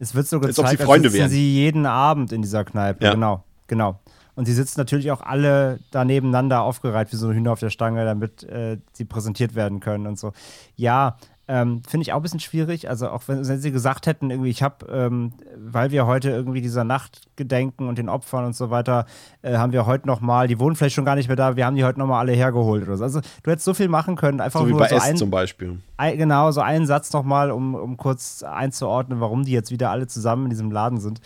Es 0.01 0.14
wird 0.16 0.26
so 0.26 0.40
gezeigt, 0.40 0.59
als, 0.59 0.74
ob 0.74 0.78
sie 0.78 0.84
Freunde 0.84 1.12
wären. 1.12 1.30
sie 1.30 1.55
jeden 1.55 1.86
Abend 1.86 2.32
in 2.32 2.42
dieser 2.42 2.64
Kneipe, 2.64 3.05
ja. 3.05 3.14
genau. 3.14 3.44
Genau. 3.68 4.01
Und 4.39 4.47
die 4.47 4.53
sitzen 4.53 4.78
natürlich 4.78 5.11
auch 5.11 5.20
alle 5.20 5.80
da 5.91 6.05
nebeneinander 6.05 6.62
aufgereiht 6.62 7.11
wie 7.11 7.16
so 7.16 7.32
Hühner 7.32 7.51
auf 7.51 7.59
der 7.59 7.70
Stange, 7.70 8.05
damit 8.05 8.45
äh, 8.45 8.78
sie 8.93 9.05
präsentiert 9.05 9.57
werden 9.57 9.80
können 9.80 10.07
und 10.07 10.16
so. 10.16 10.32
Ja, 10.76 11.16
ähm, 11.49 11.82
Finde 11.89 12.03
ich 12.03 12.12
auch 12.12 12.18
ein 12.18 12.22
bisschen 12.22 12.39
schwierig. 12.39 12.89
Also 12.89 13.09
auch 13.09 13.22
wenn, 13.26 13.49
wenn 13.49 13.59
sie 13.59 13.72
gesagt 13.72 14.07
hätten, 14.07 14.30
irgendwie, 14.30 14.51
ich 14.51 14.62
habe, 14.62 14.86
ähm, 14.93 15.32
weil 15.57 15.91
wir 15.91 16.07
heute 16.07 16.30
irgendwie 16.30 16.61
dieser 16.61 16.84
Nacht 16.84 17.26
gedenken 17.34 17.89
und 17.89 17.99
den 17.99 18.09
Opfern 18.09 18.45
und 18.45 18.55
so 18.55 18.70
weiter, 18.70 19.07
äh, 19.43 19.57
haben 19.57 19.72
wir 19.72 19.86
heute 19.86 20.07
noch 20.07 20.20
mal, 20.20 20.47
die 20.47 20.61
wohnen 20.61 20.76
vielleicht 20.76 20.95
schon 20.95 21.05
gar 21.05 21.16
nicht 21.16 21.26
mehr 21.26 21.36
da, 21.36 21.57
wir 21.57 21.66
haben 21.66 21.74
die 21.74 21.84
heute 21.84 21.99
noch 21.99 22.07
mal 22.07 22.20
alle 22.20 22.32
hergeholt 22.32 22.84
oder 22.84 22.97
so. 22.97 23.03
Also 23.03 23.20
du 23.43 23.51
hättest 23.51 23.64
so 23.64 23.74
viel 23.74 23.89
machen 23.89 24.14
können, 24.14 24.41
einfach 24.41 24.61
So 24.61 24.66
wie 24.68 24.70
nur 24.70 24.78
bei 24.78 24.89
so 24.89 24.95
S 24.95 25.03
ein, 25.03 25.16
zum 25.16 25.32
Beispiel. 25.32 25.80
ein, 25.97 26.16
genau, 26.16 26.53
so 26.53 26.61
einen 26.61 26.86
Satz 26.86 27.12
noch 27.12 27.24
mal, 27.24 27.51
um, 27.51 27.74
um 27.74 27.97
kurz 27.97 28.45
einzuordnen, 28.45 29.18
warum 29.18 29.45
die 29.45 29.53
jetzt 29.53 29.72
wieder 29.72 29.91
alle 29.91 30.07
zusammen 30.07 30.45
in 30.45 30.51
diesem 30.51 30.70
Laden 30.70 31.01
sind. 31.01 31.20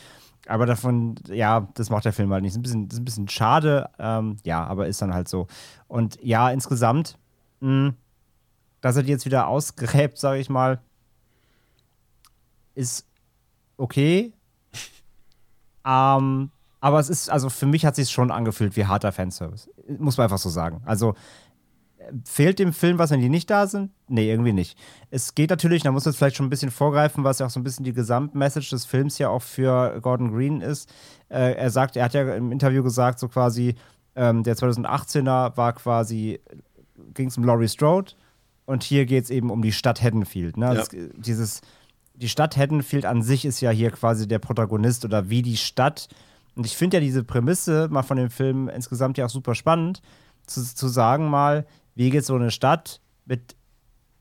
Aber 0.46 0.66
davon, 0.66 1.14
ja, 1.28 1.68
das 1.74 1.90
macht 1.90 2.04
der 2.04 2.12
Film 2.12 2.32
halt 2.32 2.42
nicht. 2.42 2.52
Ist 2.52 2.58
ein 2.58 2.62
bisschen, 2.62 2.88
ist 2.88 2.98
ein 2.98 3.04
bisschen 3.04 3.28
schade, 3.28 3.88
ähm, 3.98 4.36
ja, 4.44 4.64
aber 4.64 4.88
ist 4.88 5.00
dann 5.00 5.14
halt 5.14 5.28
so. 5.28 5.46
Und 5.86 6.18
ja, 6.22 6.50
insgesamt, 6.50 7.18
mh, 7.60 7.94
dass 8.80 8.96
er 8.96 9.04
die 9.04 9.10
jetzt 9.10 9.24
wieder 9.24 9.46
ausgräbt, 9.46 10.18
sage 10.18 10.40
ich 10.40 10.50
mal, 10.50 10.80
ist 12.74 13.06
okay. 13.76 14.32
ähm, 15.86 16.50
aber 16.80 16.98
es 16.98 17.08
ist, 17.08 17.30
also 17.30 17.48
für 17.48 17.66
mich 17.66 17.86
hat 17.86 17.94
sich 17.94 18.10
schon 18.10 18.32
angefühlt 18.32 18.76
wie 18.76 18.86
harter 18.86 19.12
Fanservice. 19.12 19.70
Muss 19.98 20.16
man 20.16 20.24
einfach 20.24 20.38
so 20.38 20.48
sagen. 20.48 20.82
Also 20.84 21.14
fehlt 22.24 22.58
dem 22.58 22.72
Film 22.72 22.98
was, 22.98 23.10
wenn 23.10 23.20
die 23.20 23.28
nicht 23.28 23.50
da 23.50 23.66
sind? 23.66 23.90
Nee, 24.08 24.30
irgendwie 24.30 24.52
nicht. 24.52 24.78
Es 25.10 25.34
geht 25.34 25.50
natürlich, 25.50 25.82
da 25.82 25.92
muss 25.92 26.04
man 26.04 26.12
jetzt 26.12 26.18
vielleicht 26.18 26.36
schon 26.36 26.46
ein 26.46 26.50
bisschen 26.50 26.70
vorgreifen, 26.70 27.24
was 27.24 27.38
ja 27.38 27.46
auch 27.46 27.50
so 27.50 27.60
ein 27.60 27.64
bisschen 27.64 27.84
die 27.84 27.92
Gesamtmessage 27.92 28.70
des 28.70 28.84
Films 28.84 29.18
ja 29.18 29.28
auch 29.28 29.42
für 29.42 30.00
Gordon 30.00 30.32
Green 30.32 30.60
ist. 30.60 30.92
Äh, 31.28 31.54
er 31.54 31.70
sagt, 31.70 31.96
er 31.96 32.04
hat 32.04 32.14
ja 32.14 32.34
im 32.34 32.52
Interview 32.52 32.82
gesagt, 32.82 33.18
so 33.18 33.28
quasi, 33.28 33.74
ähm, 34.14 34.42
der 34.42 34.56
2018er 34.56 35.56
war 35.56 35.72
quasi, 35.72 36.40
ging 37.14 37.28
es 37.28 37.36
um 37.36 37.44
Laurie 37.44 37.68
Strode 37.68 38.12
und 38.66 38.82
hier 38.82 39.06
geht 39.06 39.24
es 39.24 39.30
eben 39.30 39.50
um 39.50 39.62
die 39.62 39.72
Stadt 39.72 40.02
Haddonfield. 40.02 40.56
Ne? 40.56 40.66
Ja. 40.66 40.74
Das, 40.74 40.88
dieses, 40.90 41.60
die 42.14 42.28
Stadt 42.28 42.56
Haddonfield 42.56 43.04
an 43.04 43.22
sich 43.22 43.44
ist 43.44 43.60
ja 43.60 43.70
hier 43.70 43.90
quasi 43.90 44.28
der 44.28 44.38
Protagonist 44.38 45.04
oder 45.04 45.28
wie 45.28 45.42
die 45.42 45.56
Stadt. 45.56 46.08
Und 46.54 46.66
ich 46.66 46.76
finde 46.76 46.98
ja 46.98 47.00
diese 47.00 47.24
Prämisse 47.24 47.88
mal 47.90 48.02
von 48.02 48.16
dem 48.16 48.30
Film 48.30 48.68
insgesamt 48.68 49.18
ja 49.18 49.26
auch 49.26 49.30
super 49.30 49.54
spannend, 49.54 50.02
zu, 50.46 50.62
zu 50.62 50.88
sagen 50.88 51.30
mal, 51.30 51.66
wie 51.94 52.10
geht 52.10 52.24
so 52.24 52.34
eine 52.34 52.50
Stadt 52.50 53.00
mit 53.24 53.56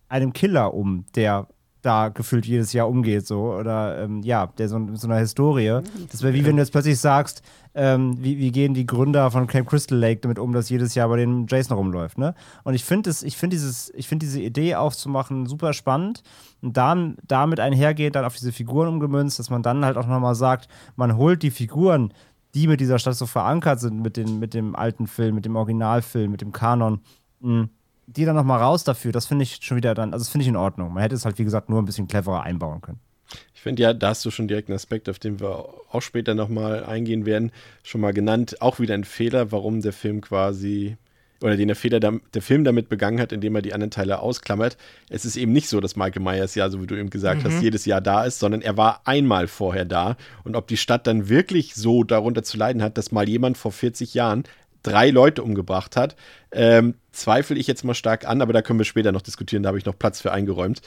einem 0.07 0.34
Killer 0.34 0.74
um, 0.74 1.05
der 1.15 1.47
da 1.82 2.09
gefühlt 2.09 2.45
jedes 2.45 2.74
Jahr 2.74 2.88
umgeht, 2.88 3.26
so, 3.26 3.53
oder 3.53 4.03
ähm, 4.03 4.22
ja, 4.22 4.47
der 4.47 4.69
so, 4.69 4.80
so 4.93 5.07
einer 5.07 5.17
Historie. 5.17 5.82
Das 6.11 6.22
wäre 6.22 6.34
wie 6.34 6.45
wenn 6.45 6.55
du 6.55 6.61
jetzt 6.61 6.72
plötzlich 6.72 6.99
sagst, 6.99 7.41
ähm, 7.74 8.15
wie, 8.19 8.38
wie 8.38 8.51
gehen 8.51 8.74
die 8.74 8.86
Gründer 8.86 9.32
von 9.32 9.47
Camp 9.47 9.67
Crystal 9.67 9.97
Lake 9.97 10.22
damit 10.22 10.38
um, 10.38 10.53
dass 10.53 10.69
jedes 10.69 10.93
Jahr 10.93 11.07
bei 11.09 11.17
denen 11.17 11.47
Jason 11.47 11.78
rumläuft, 11.78 12.17
ne? 12.17 12.36
Und 12.63 12.74
ich 12.74 12.84
finde 12.84 13.09
es, 13.09 13.24
ich 13.24 13.38
finde 13.38 13.55
dieses, 13.55 13.91
ich 13.95 14.07
finde 14.07 14.26
diese 14.26 14.41
Idee 14.41 14.76
aufzumachen 14.76 15.45
super 15.45 15.74
spannend 15.74 16.22
und 16.61 16.78
dann 16.78 17.15
damit 17.26 17.59
einhergeht, 17.59 18.15
dann 18.15 18.26
auf 18.26 18.36
diese 18.36 18.51
Figuren 18.51 18.88
umgemünzt, 18.88 19.39
dass 19.39 19.49
man 19.49 19.63
dann 19.63 19.84
halt 19.86 19.97
auch 19.97 20.07
nochmal 20.07 20.36
sagt, 20.36 20.67
man 20.95 21.15
holt 21.17 21.41
die 21.41 21.51
Figuren, 21.51 22.13
die 22.53 22.67
mit 22.67 22.82
dieser 22.82 22.99
Stadt 22.99 23.15
so 23.15 23.26
verankert 23.26 23.80
sind, 23.80 24.01
mit, 24.01 24.17
den, 24.17 24.39
mit 24.39 24.53
dem 24.53 24.76
alten 24.76 25.07
Film, 25.07 25.36
mit 25.36 25.45
dem 25.45 25.55
Originalfilm, 25.55 26.30
mit 26.30 26.41
dem 26.41 26.51
Kanon, 26.51 26.99
mh, 27.41 27.69
die 28.07 28.25
dann 28.25 28.35
nochmal 28.35 28.61
raus 28.61 28.83
dafür, 28.83 29.11
das 29.11 29.25
finde 29.25 29.43
ich 29.43 29.59
schon 29.61 29.77
wieder 29.77 29.93
dann, 29.93 30.13
also 30.13 30.23
das 30.23 30.29
finde 30.29 30.43
ich 30.43 30.49
in 30.49 30.55
Ordnung. 30.55 30.93
Man 30.93 31.03
hätte 31.03 31.15
es 31.15 31.25
halt, 31.25 31.39
wie 31.39 31.43
gesagt, 31.43 31.69
nur 31.69 31.81
ein 31.81 31.85
bisschen 31.85 32.07
cleverer 32.07 32.43
einbauen 32.43 32.81
können. 32.81 32.99
Ich 33.53 33.61
finde 33.61 33.83
ja, 33.83 33.93
da 33.93 34.09
hast 34.09 34.25
du 34.25 34.31
schon 34.31 34.47
direkt 34.47 34.69
einen 34.69 34.75
Aspekt, 34.75 35.07
auf 35.07 35.19
den 35.19 35.39
wir 35.39 35.69
auch 35.91 36.01
später 36.01 36.33
nochmal 36.33 36.83
eingehen 36.83 37.25
werden, 37.25 37.51
schon 37.83 38.01
mal 38.01 38.11
genannt. 38.11 38.61
Auch 38.61 38.79
wieder 38.79 38.95
ein 38.95 39.03
Fehler, 39.03 39.51
warum 39.51 39.81
der 39.81 39.93
Film 39.93 40.19
quasi, 40.19 40.97
oder 41.41 41.55
den 41.55 41.67
der, 41.67 41.75
Fehler, 41.75 41.99
der 41.99 42.41
Film 42.41 42.63
damit 42.63 42.89
begangen 42.89 43.21
hat, 43.21 43.31
indem 43.31 43.55
er 43.55 43.61
die 43.61 43.73
anderen 43.73 43.91
Teile 43.91 44.19
ausklammert. 44.19 44.77
Es 45.09 45.25
ist 45.25 45.37
eben 45.37 45.53
nicht 45.53 45.69
so, 45.69 45.79
dass 45.79 45.95
Michael 45.95 46.23
Myers 46.23 46.55
ja, 46.55 46.69
so 46.69 46.81
wie 46.81 46.87
du 46.87 46.95
eben 46.95 47.09
gesagt 47.09 47.43
hast, 47.43 47.61
jedes 47.61 47.85
Jahr 47.85 48.01
da 48.01 48.25
ist, 48.25 48.39
sondern 48.39 48.61
er 48.61 48.77
war 48.77 49.01
einmal 49.05 49.47
vorher 49.47 49.85
da. 49.85 50.17
Und 50.43 50.55
ob 50.55 50.67
die 50.67 50.77
Stadt 50.77 51.07
dann 51.07 51.29
wirklich 51.29 51.75
so 51.75 52.03
darunter 52.03 52.43
zu 52.43 52.57
leiden 52.57 52.81
hat, 52.81 52.97
dass 52.97 53.11
mal 53.11 53.29
jemand 53.29 53.57
vor 53.57 53.71
40 53.71 54.13
Jahren 54.13 54.43
drei 54.83 55.09
Leute 55.11 55.43
umgebracht 55.43 55.95
hat, 55.95 56.15
ähm, 56.51 56.95
zweifle 57.12 57.57
ich 57.57 57.68
jetzt 57.68 57.84
mal 57.84 57.93
stark 57.93 58.28
an, 58.28 58.41
aber 58.41 58.53
da 58.53 58.62
können 58.62 58.80
wir 58.80 58.86
später 58.86 59.12
noch 59.12 59.22
diskutieren, 59.22 59.64
da 59.64 59.68
habe 59.68 59.78
ich 59.78 59.86
noch 59.86 59.97
Platz 59.97 60.22
für 60.22 60.32
eingeräumt. 60.32 60.82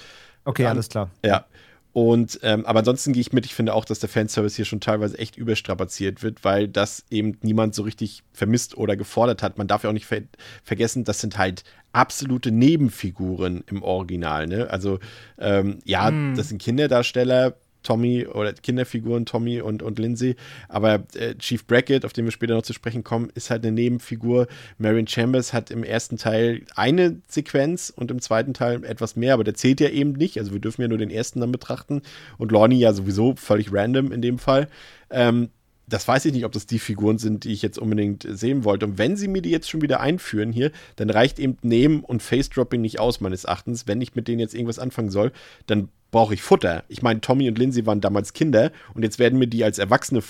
Okay, 0.44 0.62
Dann- 0.64 0.72
alles 0.72 0.88
klar. 0.88 1.10
Ja. 1.24 1.46
Und 1.92 2.40
ähm, 2.42 2.66
aber 2.66 2.80
ansonsten 2.80 3.12
gehe 3.12 3.20
ich 3.20 3.32
mit, 3.32 3.46
ich 3.46 3.54
finde 3.54 3.72
auch, 3.72 3.84
dass 3.84 4.00
der 4.00 4.08
Fanservice 4.08 4.56
hier 4.56 4.64
schon 4.64 4.80
teilweise 4.80 5.16
echt 5.16 5.36
überstrapaziert 5.36 6.24
wird, 6.24 6.42
weil 6.42 6.66
das 6.66 7.04
eben 7.08 7.38
niemand 7.42 7.76
so 7.76 7.84
richtig 7.84 8.24
vermisst 8.32 8.76
oder 8.76 8.96
gefordert 8.96 9.44
hat. 9.44 9.58
Man 9.58 9.68
darf 9.68 9.84
ja 9.84 9.90
auch 9.90 9.94
nicht 9.94 10.06
ver 10.06 10.22
vergessen, 10.64 11.04
das 11.04 11.20
sind 11.20 11.38
halt 11.38 11.62
absolute 11.92 12.50
Nebenfiguren 12.50 13.62
im 13.70 13.84
Original. 13.84 14.48
Ne? 14.48 14.68
Also 14.68 14.98
ähm, 15.38 15.78
ja, 15.84 16.10
das 16.34 16.48
sind 16.48 16.60
Kinderdarsteller, 16.60 17.54
Tommy 17.84 18.26
oder 18.26 18.52
Kinderfiguren, 18.52 19.26
Tommy 19.26 19.60
und, 19.60 19.82
und 19.82 20.00
Lindsay. 20.00 20.34
Aber 20.68 21.04
äh, 21.14 21.36
Chief 21.36 21.64
Brackett, 21.64 22.04
auf 22.04 22.12
den 22.12 22.24
wir 22.24 22.32
später 22.32 22.54
noch 22.54 22.62
zu 22.62 22.72
sprechen 22.72 23.04
kommen, 23.04 23.30
ist 23.34 23.50
halt 23.50 23.64
eine 23.64 23.72
Nebenfigur. 23.72 24.48
Marion 24.78 25.06
Chambers 25.06 25.52
hat 25.52 25.70
im 25.70 25.84
ersten 25.84 26.16
Teil 26.16 26.62
eine 26.74 27.20
Sequenz 27.28 27.92
und 27.94 28.10
im 28.10 28.20
zweiten 28.20 28.54
Teil 28.54 28.84
etwas 28.84 29.14
mehr, 29.14 29.34
aber 29.34 29.44
der 29.44 29.54
zählt 29.54 29.80
ja 29.80 29.90
eben 29.90 30.12
nicht. 30.12 30.38
Also 30.38 30.52
wir 30.52 30.60
dürfen 30.60 30.82
ja 30.82 30.88
nur 30.88 30.98
den 30.98 31.10
ersten 31.10 31.40
dann 31.40 31.52
betrachten. 31.52 32.02
Und 32.38 32.50
Lorne 32.50 32.74
ja 32.74 32.92
sowieso 32.92 33.36
völlig 33.36 33.72
random 33.72 34.10
in 34.10 34.22
dem 34.22 34.38
Fall. 34.38 34.68
Ähm, 35.10 35.50
das 35.86 36.08
weiß 36.08 36.24
ich 36.24 36.32
nicht, 36.32 36.44
ob 36.44 36.52
das 36.52 36.66
die 36.66 36.78
Figuren 36.78 37.18
sind, 37.18 37.44
die 37.44 37.52
ich 37.52 37.62
jetzt 37.62 37.78
unbedingt 37.78 38.26
sehen 38.28 38.64
wollte. 38.64 38.86
Und 38.86 38.98
wenn 38.98 39.16
sie 39.16 39.28
mir 39.28 39.42
die 39.42 39.50
jetzt 39.50 39.68
schon 39.68 39.82
wieder 39.82 40.00
einführen 40.00 40.52
hier, 40.52 40.70
dann 40.96 41.10
reicht 41.10 41.38
eben 41.38 41.58
Name 41.62 42.00
und 42.02 42.22
Face-Dropping 42.22 42.80
nicht 42.80 43.00
aus, 43.00 43.20
meines 43.20 43.44
Erachtens. 43.44 43.86
Wenn 43.86 44.00
ich 44.00 44.14
mit 44.14 44.26
denen 44.26 44.40
jetzt 44.40 44.54
irgendwas 44.54 44.78
anfangen 44.78 45.10
soll, 45.10 45.32
dann 45.66 45.88
brauche 46.14 46.32
ich 46.34 46.42
Futter. 46.42 46.84
Ich 46.86 47.02
meine, 47.02 47.20
Tommy 47.20 47.48
und 47.48 47.58
Lindsay 47.58 47.86
waren 47.86 48.00
damals 48.00 48.34
Kinder 48.34 48.70
und 48.94 49.02
jetzt 49.02 49.18
werden 49.18 49.36
mir 49.36 49.48
die 49.48 49.64
als 49.64 49.80
Erwachsene 49.80 50.20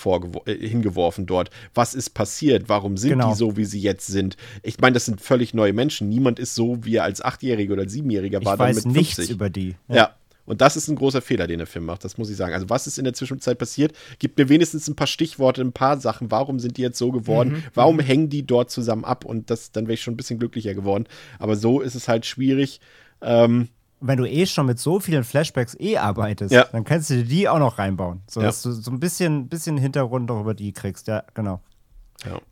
äh, 0.47 0.67
hingeworfen 0.67 1.27
dort. 1.27 1.51
Was 1.75 1.93
ist 1.93 2.09
passiert? 2.15 2.69
Warum 2.69 2.97
sind 2.97 3.11
Genau. 3.11 3.29
die 3.29 3.35
so, 3.37 3.55
wie 3.55 3.65
sie 3.65 3.79
jetzt 3.79 4.07
sind? 4.07 4.35
Ich 4.63 4.79
meine, 4.79 4.95
das 4.95 5.05
sind 5.05 5.21
völlig 5.21 5.53
neue 5.53 5.73
Menschen. 5.73 6.09
Niemand 6.09 6.39
ist 6.39 6.55
so, 6.55 6.83
wie 6.83 6.95
er 6.95 7.03
als 7.03 7.21
Achtjähriger 7.23 7.73
oder 7.73 7.87
Siebenjähriger 7.87 8.39
Ich 8.39 8.45
war. 8.47 8.57
dann 8.57 8.69
weiß 8.69 8.85
mit 8.85 8.95
nichts 8.95 9.15
50. 9.17 9.35
über 9.35 9.51
die. 9.51 9.75
Ja. 9.87 10.15
Und 10.47 10.61
das 10.61 10.75
ist 10.75 10.87
ein 10.87 10.95
großer 10.95 11.21
Fehler, 11.21 11.45
den 11.45 11.59
der 11.59 11.67
Film 11.67 11.85
macht, 11.85 12.03
das 12.03 12.17
muss 12.17 12.31
ich 12.31 12.35
sagen. 12.35 12.55
Also, 12.55 12.67
was 12.67 12.87
ist 12.87 12.97
in 12.97 13.03
der 13.03 13.13
Zwischenzeit 13.13 13.59
passiert? 13.59 13.95
Gib 14.17 14.39
mir 14.39 14.49
wenigstens 14.49 14.87
ein 14.87 14.95
paar 14.95 15.05
Stichworte, 15.05 15.61
ein 15.61 15.71
paar 15.71 15.99
Sachen. 16.01 16.31
Warum 16.31 16.57
sind 16.59 16.77
die 16.77 16.81
jetzt 16.81 16.97
so 16.97 17.11
geworden? 17.11 17.63
Warum 17.75 17.99
hängen 17.99 18.29
die 18.29 18.43
dort 18.43 18.71
zusammen 18.71 19.05
ab? 19.05 19.23
Und 19.23 19.51
das, 19.51 19.71
dann 19.71 19.85
wäre 19.85 19.93
ich 19.93 20.01
schon 20.01 20.15
ein 20.15 20.17
bisschen 20.17 20.39
glücklicher 20.39 20.73
geworden. 20.73 21.05
Aber 21.37 21.55
so 21.55 21.79
ist 21.81 21.93
es 21.93 22.07
halt 22.07 22.25
schwierig. 22.25 22.79
Ähm, 23.21 23.69
wenn 24.07 24.17
du 24.17 24.25
eh 24.25 24.45
schon 24.45 24.65
mit 24.65 24.79
so 24.79 24.99
vielen 24.99 25.23
Flashbacks 25.23 25.75
eh 25.79 25.97
arbeitest, 25.97 26.51
Ja. 26.53 26.65
dann 26.71 26.83
kannst 26.83 27.09
du 27.09 27.15
dir 27.15 27.23
die 27.25 27.49
auch 27.49 27.59
noch 27.59 27.77
reinbauen. 27.79 28.21
So 28.27 28.39
Ja. 28.41 28.47
dass 28.47 28.61
du 28.61 28.71
so 28.71 28.91
ein 28.91 28.99
bisschen, 28.99 29.47
bisschen 29.47 29.77
Hintergrund 29.77 30.27
noch 30.29 30.39
über 30.41 30.53
die 30.53 30.73
kriegst. 30.73 31.07
Ja, 31.07 31.23
genau. 31.33 31.61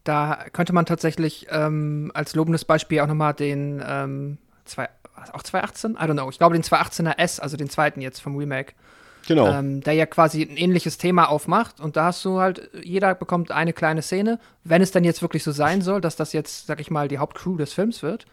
Da 0.03 0.45
könnte 0.51 0.73
man 0.73 0.85
tatsächlich 0.85 1.47
ähm, 1.49 2.11
als 2.13 2.35
lobendes 2.35 2.65
Beispiel 2.65 2.99
auch 2.99 3.07
nochmal 3.07 3.33
den 3.33 3.81
ähm, 3.85 4.37
zwei, 4.65 4.89
auch 5.31 5.41
218? 5.41 5.91
I 5.93 5.95
don't 5.95 6.13
know. 6.13 6.29
Ich 6.29 6.37
glaube 6.37 6.53
den 6.55 6.63
218er 6.63 7.17
S, 7.17 7.39
also 7.39 7.57
den 7.57 7.69
zweiten 7.69 8.01
jetzt 8.01 8.19
vom 8.19 8.35
Remake, 8.35 8.73
genau. 9.27 9.47
ähm, 9.47 9.81
der 9.81 9.93
ja 9.93 10.05
quasi 10.05 10.43
ein 10.43 10.57
ähnliches 10.57 10.97
Thema 10.97 11.29
aufmacht. 11.29 11.79
Und 11.79 11.95
da 11.95 12.05
hast 12.05 12.23
du 12.25 12.39
halt, 12.39 12.69
jeder 12.83 13.15
bekommt 13.15 13.51
eine 13.51 13.73
kleine 13.73 14.01
Szene, 14.03 14.39
wenn 14.63 14.81
es 14.81 14.91
dann 14.91 15.03
jetzt 15.03 15.21
wirklich 15.21 15.43
so 15.43 15.51
sein 15.51 15.81
soll, 15.81 16.01
dass 16.01 16.15
das 16.17 16.33
jetzt, 16.33 16.67
sag 16.67 16.79
ich 16.79 16.91
mal, 16.91 17.07
die 17.07 17.17
Hauptcrew 17.17 17.57
des 17.57 17.73
Films 17.73 18.03
wird. 18.03 18.25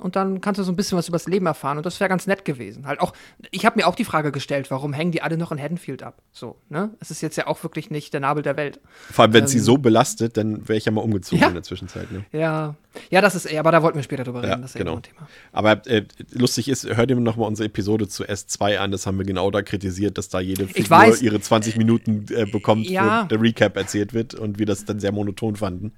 Und 0.00 0.16
dann 0.16 0.40
kannst 0.40 0.58
du 0.58 0.62
so 0.64 0.72
ein 0.72 0.76
bisschen 0.76 0.96
was 0.96 1.08
übers 1.08 1.26
Leben 1.26 1.46
erfahren. 1.46 1.76
Und 1.78 1.86
das 1.86 1.98
wäre 2.00 2.08
ganz 2.08 2.26
nett 2.26 2.44
gewesen. 2.44 2.86
Halt 2.86 3.00
auch, 3.00 3.12
ich 3.50 3.66
habe 3.66 3.78
mir 3.78 3.86
auch 3.86 3.94
die 3.94 4.04
Frage 4.04 4.32
gestellt, 4.32 4.70
warum 4.70 4.92
hängen 4.92 5.12
die 5.12 5.22
alle 5.22 5.36
noch 5.36 5.52
in 5.52 5.60
Haddonfield 5.60 6.02
ab? 6.02 6.22
So, 6.32 6.56
ne? 6.68 6.90
Es 7.00 7.10
ist 7.10 7.20
jetzt 7.20 7.36
ja 7.36 7.46
auch 7.46 7.62
wirklich 7.62 7.90
nicht 7.90 8.12
der 8.12 8.20
Nabel 8.20 8.42
der 8.42 8.56
Welt. 8.56 8.80
Vor 9.10 9.24
allem, 9.24 9.32
wenn 9.32 9.44
es 9.44 9.50
sie 9.50 9.58
ähm, 9.58 9.64
so 9.64 9.78
belastet, 9.78 10.36
dann 10.36 10.68
wäre 10.68 10.76
ich 10.76 10.84
ja 10.84 10.92
mal 10.92 11.00
umgezogen 11.00 11.40
Ja. 11.42 11.48
in 11.48 11.54
der 11.54 11.62
Zwischenzeit. 11.62 12.10
Ne? 12.12 12.24
Ja, 12.32 12.74
ja, 13.10 13.20
das 13.20 13.34
ist, 13.34 13.44
eher, 13.46 13.60
aber 13.60 13.70
da 13.70 13.82
wollten 13.82 13.96
wir 13.98 14.02
später 14.02 14.24
drüber 14.24 14.42
Ja, 14.42 14.50
reden. 14.50 14.62
Das 14.62 14.70
ist 14.70 14.74
ja 14.74 14.78
genau. 14.84 14.96
ein 14.96 15.02
Thema. 15.02 15.28
Aber 15.52 15.86
äh, 15.86 16.04
lustig 16.32 16.68
ist, 16.68 16.84
hör 16.84 17.06
dir 17.06 17.16
nochmal 17.16 17.46
unsere 17.46 17.66
Episode 17.66 18.08
zu 18.08 18.24
S2 18.24 18.78
an. 18.78 18.90
Das 18.90 19.06
haben 19.06 19.18
wir 19.18 19.24
genau 19.26 19.50
da 19.50 19.62
kritisiert, 19.62 20.18
dass 20.18 20.28
da 20.28 20.40
jede 20.40 20.66
Figur 20.66 20.90
weiß. 20.90 21.22
ihre 21.22 21.40
20 21.40 21.76
Minuten 21.76 22.26
äh, 22.30 22.46
bekommt, 22.46 22.88
Ja. 22.88 23.24
wo 23.24 23.28
der 23.28 23.40
Recap 23.40 23.76
erzählt 23.76 24.14
wird 24.14 24.34
und 24.34 24.58
wir 24.58 24.66
das 24.66 24.84
dann 24.84 25.00
sehr 25.00 25.12
monoton 25.12 25.56
fanden. 25.56 25.92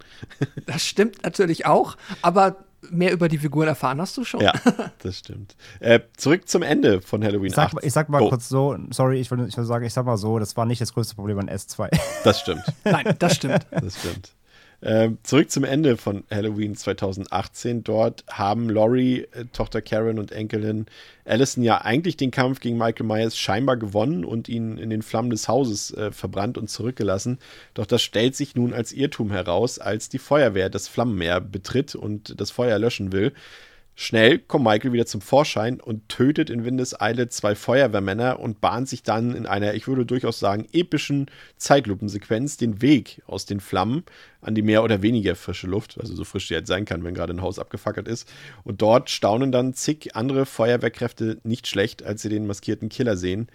Das 0.66 0.84
stimmt 0.86 1.22
natürlich 1.22 1.66
auch, 1.66 1.96
aber 2.22 2.56
mehr 2.90 3.12
über 3.12 3.28
die 3.28 3.38
Figuren 3.38 3.68
erfahren 3.68 4.00
hast 4.00 4.16
du 4.16 4.24
schon. 4.24 4.40
Ja, 4.40 4.52
das 5.02 5.18
stimmt. 5.18 5.56
Äh, 5.80 6.00
zurück 6.16 6.48
zum 6.48 6.62
Ende 6.62 7.00
von 7.00 7.22
Halloween 7.22 7.48
Ich 7.48 7.54
sag, 7.54 7.74
8. 7.74 7.84
ich 7.84 7.92
sag 7.92 8.08
mal 8.08 8.22
Oh, 8.22 8.28
kurz 8.28 8.48
so, 8.48 8.76
sorry, 8.90 9.20
ich 9.20 9.30
will, 9.30 9.46
ich 9.48 9.56
will 9.56 9.64
sagen, 9.64 9.84
ich 9.84 9.92
sag 9.92 10.06
mal 10.06 10.16
so, 10.16 10.38
das 10.38 10.56
war 10.56 10.64
nicht 10.66 10.80
das 10.80 10.92
größte 10.94 11.14
Problem 11.14 11.38
an 11.38 11.48
S2. 11.48 11.88
Das 12.24 12.40
stimmt, 12.40 12.62
Nein, 12.84 13.14
das 13.18 13.36
stimmt. 13.36 13.66
das 13.70 13.98
stimmt. 13.98 14.32
Äh, 14.80 15.10
zurück 15.22 15.50
zum 15.50 15.64
Ende 15.64 15.98
von 15.98 16.24
Halloween 16.30 16.74
2018. 16.74 17.84
Dort 17.84 18.24
haben 18.28 18.70
Laurie, 18.70 19.26
äh, 19.32 19.44
Tochter 19.52 19.82
Karen 19.82 20.18
und 20.18 20.32
Enkelin 20.32 20.86
Allison 21.26 21.62
ja 21.62 21.82
eigentlich 21.82 22.16
den 22.16 22.30
Kampf 22.30 22.60
gegen 22.60 22.78
Michael 22.78 23.06
Myers 23.06 23.36
scheinbar 23.36 23.76
gewonnen 23.76 24.24
und 24.24 24.48
ihn 24.48 24.78
in 24.78 24.88
den 24.88 25.02
Flammen 25.02 25.30
des 25.30 25.48
Hauses 25.48 25.92
äh, 25.92 26.12
verbrannt 26.12 26.56
und 26.56 26.70
zurückgelassen. 26.70 27.38
Doch 27.74 27.86
das 27.86 28.02
stellt 28.02 28.34
sich 28.34 28.54
nun 28.54 28.72
als 28.72 28.92
Irrtum 28.92 29.30
heraus, 29.30 29.78
als 29.78 30.08
die 30.08 30.18
Feuerwehr 30.18 30.70
das 30.70 30.88
Flammenmeer 30.88 31.40
betritt 31.40 31.94
und 31.94 32.40
das 32.40 32.50
Feuer 32.50 32.78
löschen 32.78 33.12
will. 33.12 33.32
Schnell 34.02 34.38
kommt 34.38 34.64
Michael 34.64 34.94
wieder 34.94 35.04
zum 35.04 35.20
Vorschein 35.20 35.78
und 35.78 36.08
tötet 36.08 36.48
in 36.48 36.64
Windeseile 36.64 37.28
zwei 37.28 37.54
Feuerwehrmänner 37.54 38.40
und 38.40 38.62
bahnt 38.62 38.88
sich 38.88 39.02
dann 39.02 39.34
in 39.34 39.44
einer, 39.44 39.74
ich 39.74 39.88
würde 39.88 40.06
durchaus 40.06 40.40
sagen, 40.40 40.66
epischen 40.72 41.26
Zeitlupensequenz 41.58 42.56
den 42.56 42.80
Weg 42.80 43.20
aus 43.26 43.44
den 43.44 43.60
Flammen 43.60 44.04
an 44.40 44.54
die 44.54 44.62
mehr 44.62 44.84
oder 44.84 45.02
weniger 45.02 45.36
frische 45.36 45.66
Luft, 45.66 46.00
also 46.00 46.14
so 46.14 46.24
frisch 46.24 46.48
die 46.48 46.54
jetzt 46.54 46.68
sein 46.68 46.86
kann, 46.86 47.04
wenn 47.04 47.12
gerade 47.12 47.34
ein 47.34 47.42
Haus 47.42 47.58
abgefackelt 47.58 48.08
ist. 48.08 48.26
Und 48.64 48.80
dort 48.80 49.10
staunen 49.10 49.52
dann 49.52 49.74
zig 49.74 50.16
andere 50.16 50.46
Feuerwehrkräfte 50.46 51.36
nicht 51.44 51.66
schlecht, 51.66 52.02
als 52.02 52.22
sie 52.22 52.30
den 52.30 52.46
maskierten 52.46 52.88
Killer 52.88 53.18
sehen, 53.18 53.48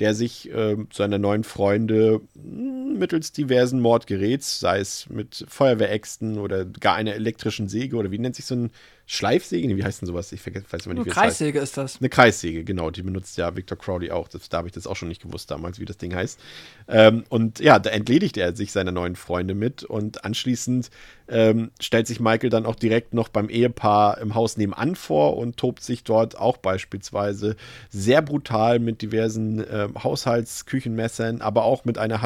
der 0.00 0.14
sich 0.14 0.52
äh, 0.52 0.78
seiner 0.92 1.18
neuen 1.18 1.44
Freunde 1.44 2.22
hm, 2.34 2.98
mittels 2.98 3.30
diversen 3.30 3.80
Mordgeräts, 3.80 4.58
sei 4.58 4.80
es 4.80 5.08
mit 5.08 5.44
Feuerwehräxten 5.48 6.38
oder 6.38 6.64
gar 6.64 6.96
einer 6.96 7.14
elektrischen 7.14 7.68
Säge 7.68 7.96
oder 7.96 8.10
wie 8.10 8.18
nennt 8.18 8.34
sich 8.34 8.46
so 8.46 8.56
ein 8.56 8.70
Schleifsäge? 9.12 9.76
Wie 9.76 9.84
heißt 9.84 10.00
denn 10.00 10.06
sowas? 10.06 10.32
Ich 10.32 10.40
vergesse, 10.40 10.64
weiß 10.70 10.86
immer 10.86 10.94
nicht, 10.94 11.04
wie 11.04 11.10
Eine 11.10 11.20
Kreissäge 11.20 11.58
ist 11.58 11.76
das. 11.76 11.98
Eine 12.00 12.08
Kreissäge, 12.08 12.64
genau. 12.64 12.90
Die 12.90 13.02
benutzt 13.02 13.36
ja 13.36 13.54
Victor 13.54 13.76
Crowley 13.76 14.10
auch. 14.10 14.26
Das, 14.26 14.48
da 14.48 14.56
habe 14.56 14.68
ich 14.68 14.72
das 14.72 14.86
auch 14.86 14.96
schon 14.96 15.08
nicht 15.08 15.20
gewusst 15.20 15.50
damals, 15.50 15.78
wie 15.78 15.84
das 15.84 15.98
Ding 15.98 16.14
heißt. 16.14 16.40
Ähm, 16.88 17.24
und 17.28 17.60
ja, 17.60 17.78
da 17.78 17.90
entledigt 17.90 18.38
er 18.38 18.56
sich 18.56 18.72
seiner 18.72 18.90
neuen 18.90 19.14
Freunde 19.14 19.54
mit 19.54 19.84
und 19.84 20.24
anschließend 20.24 20.88
ähm, 21.28 21.70
stellt 21.78 22.06
sich 22.06 22.20
Michael 22.20 22.48
dann 22.48 22.64
auch 22.64 22.74
direkt 22.74 23.12
noch 23.12 23.28
beim 23.28 23.50
Ehepaar 23.50 24.18
im 24.18 24.34
Haus 24.34 24.56
nebenan 24.56 24.96
vor 24.96 25.36
und 25.36 25.58
tobt 25.58 25.82
sich 25.82 26.04
dort 26.04 26.38
auch 26.38 26.56
beispielsweise 26.56 27.56
sehr 27.90 28.22
brutal 28.22 28.78
mit 28.78 29.02
diversen 29.02 29.60
äh, 29.60 29.88
Haushaltsküchenmessern, 30.02 31.42
aber 31.42 31.64
auch 31.64 31.84
mit 31.84 31.98
einer 31.98 32.22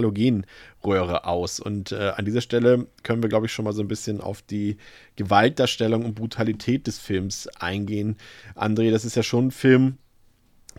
Halogenröhre 0.86 1.24
aus. 1.24 1.60
Und 1.60 1.92
äh, 1.92 2.12
an 2.16 2.24
dieser 2.24 2.40
Stelle 2.40 2.86
können 3.02 3.22
wir, 3.22 3.28
glaube 3.28 3.46
ich, 3.46 3.52
schon 3.52 3.64
mal 3.64 3.72
so 3.72 3.82
ein 3.82 3.88
bisschen 3.88 4.20
auf 4.20 4.42
die 4.42 4.76
Gewaltdarstellung 5.16 6.04
und 6.04 6.14
Brutalität 6.14 6.86
des 6.86 6.98
Films 6.98 7.48
eingehen. 7.58 8.16
André, 8.54 8.90
das 8.90 9.04
ist 9.04 9.16
ja 9.16 9.22
schon 9.22 9.48
ein 9.48 9.50
Film, 9.50 9.98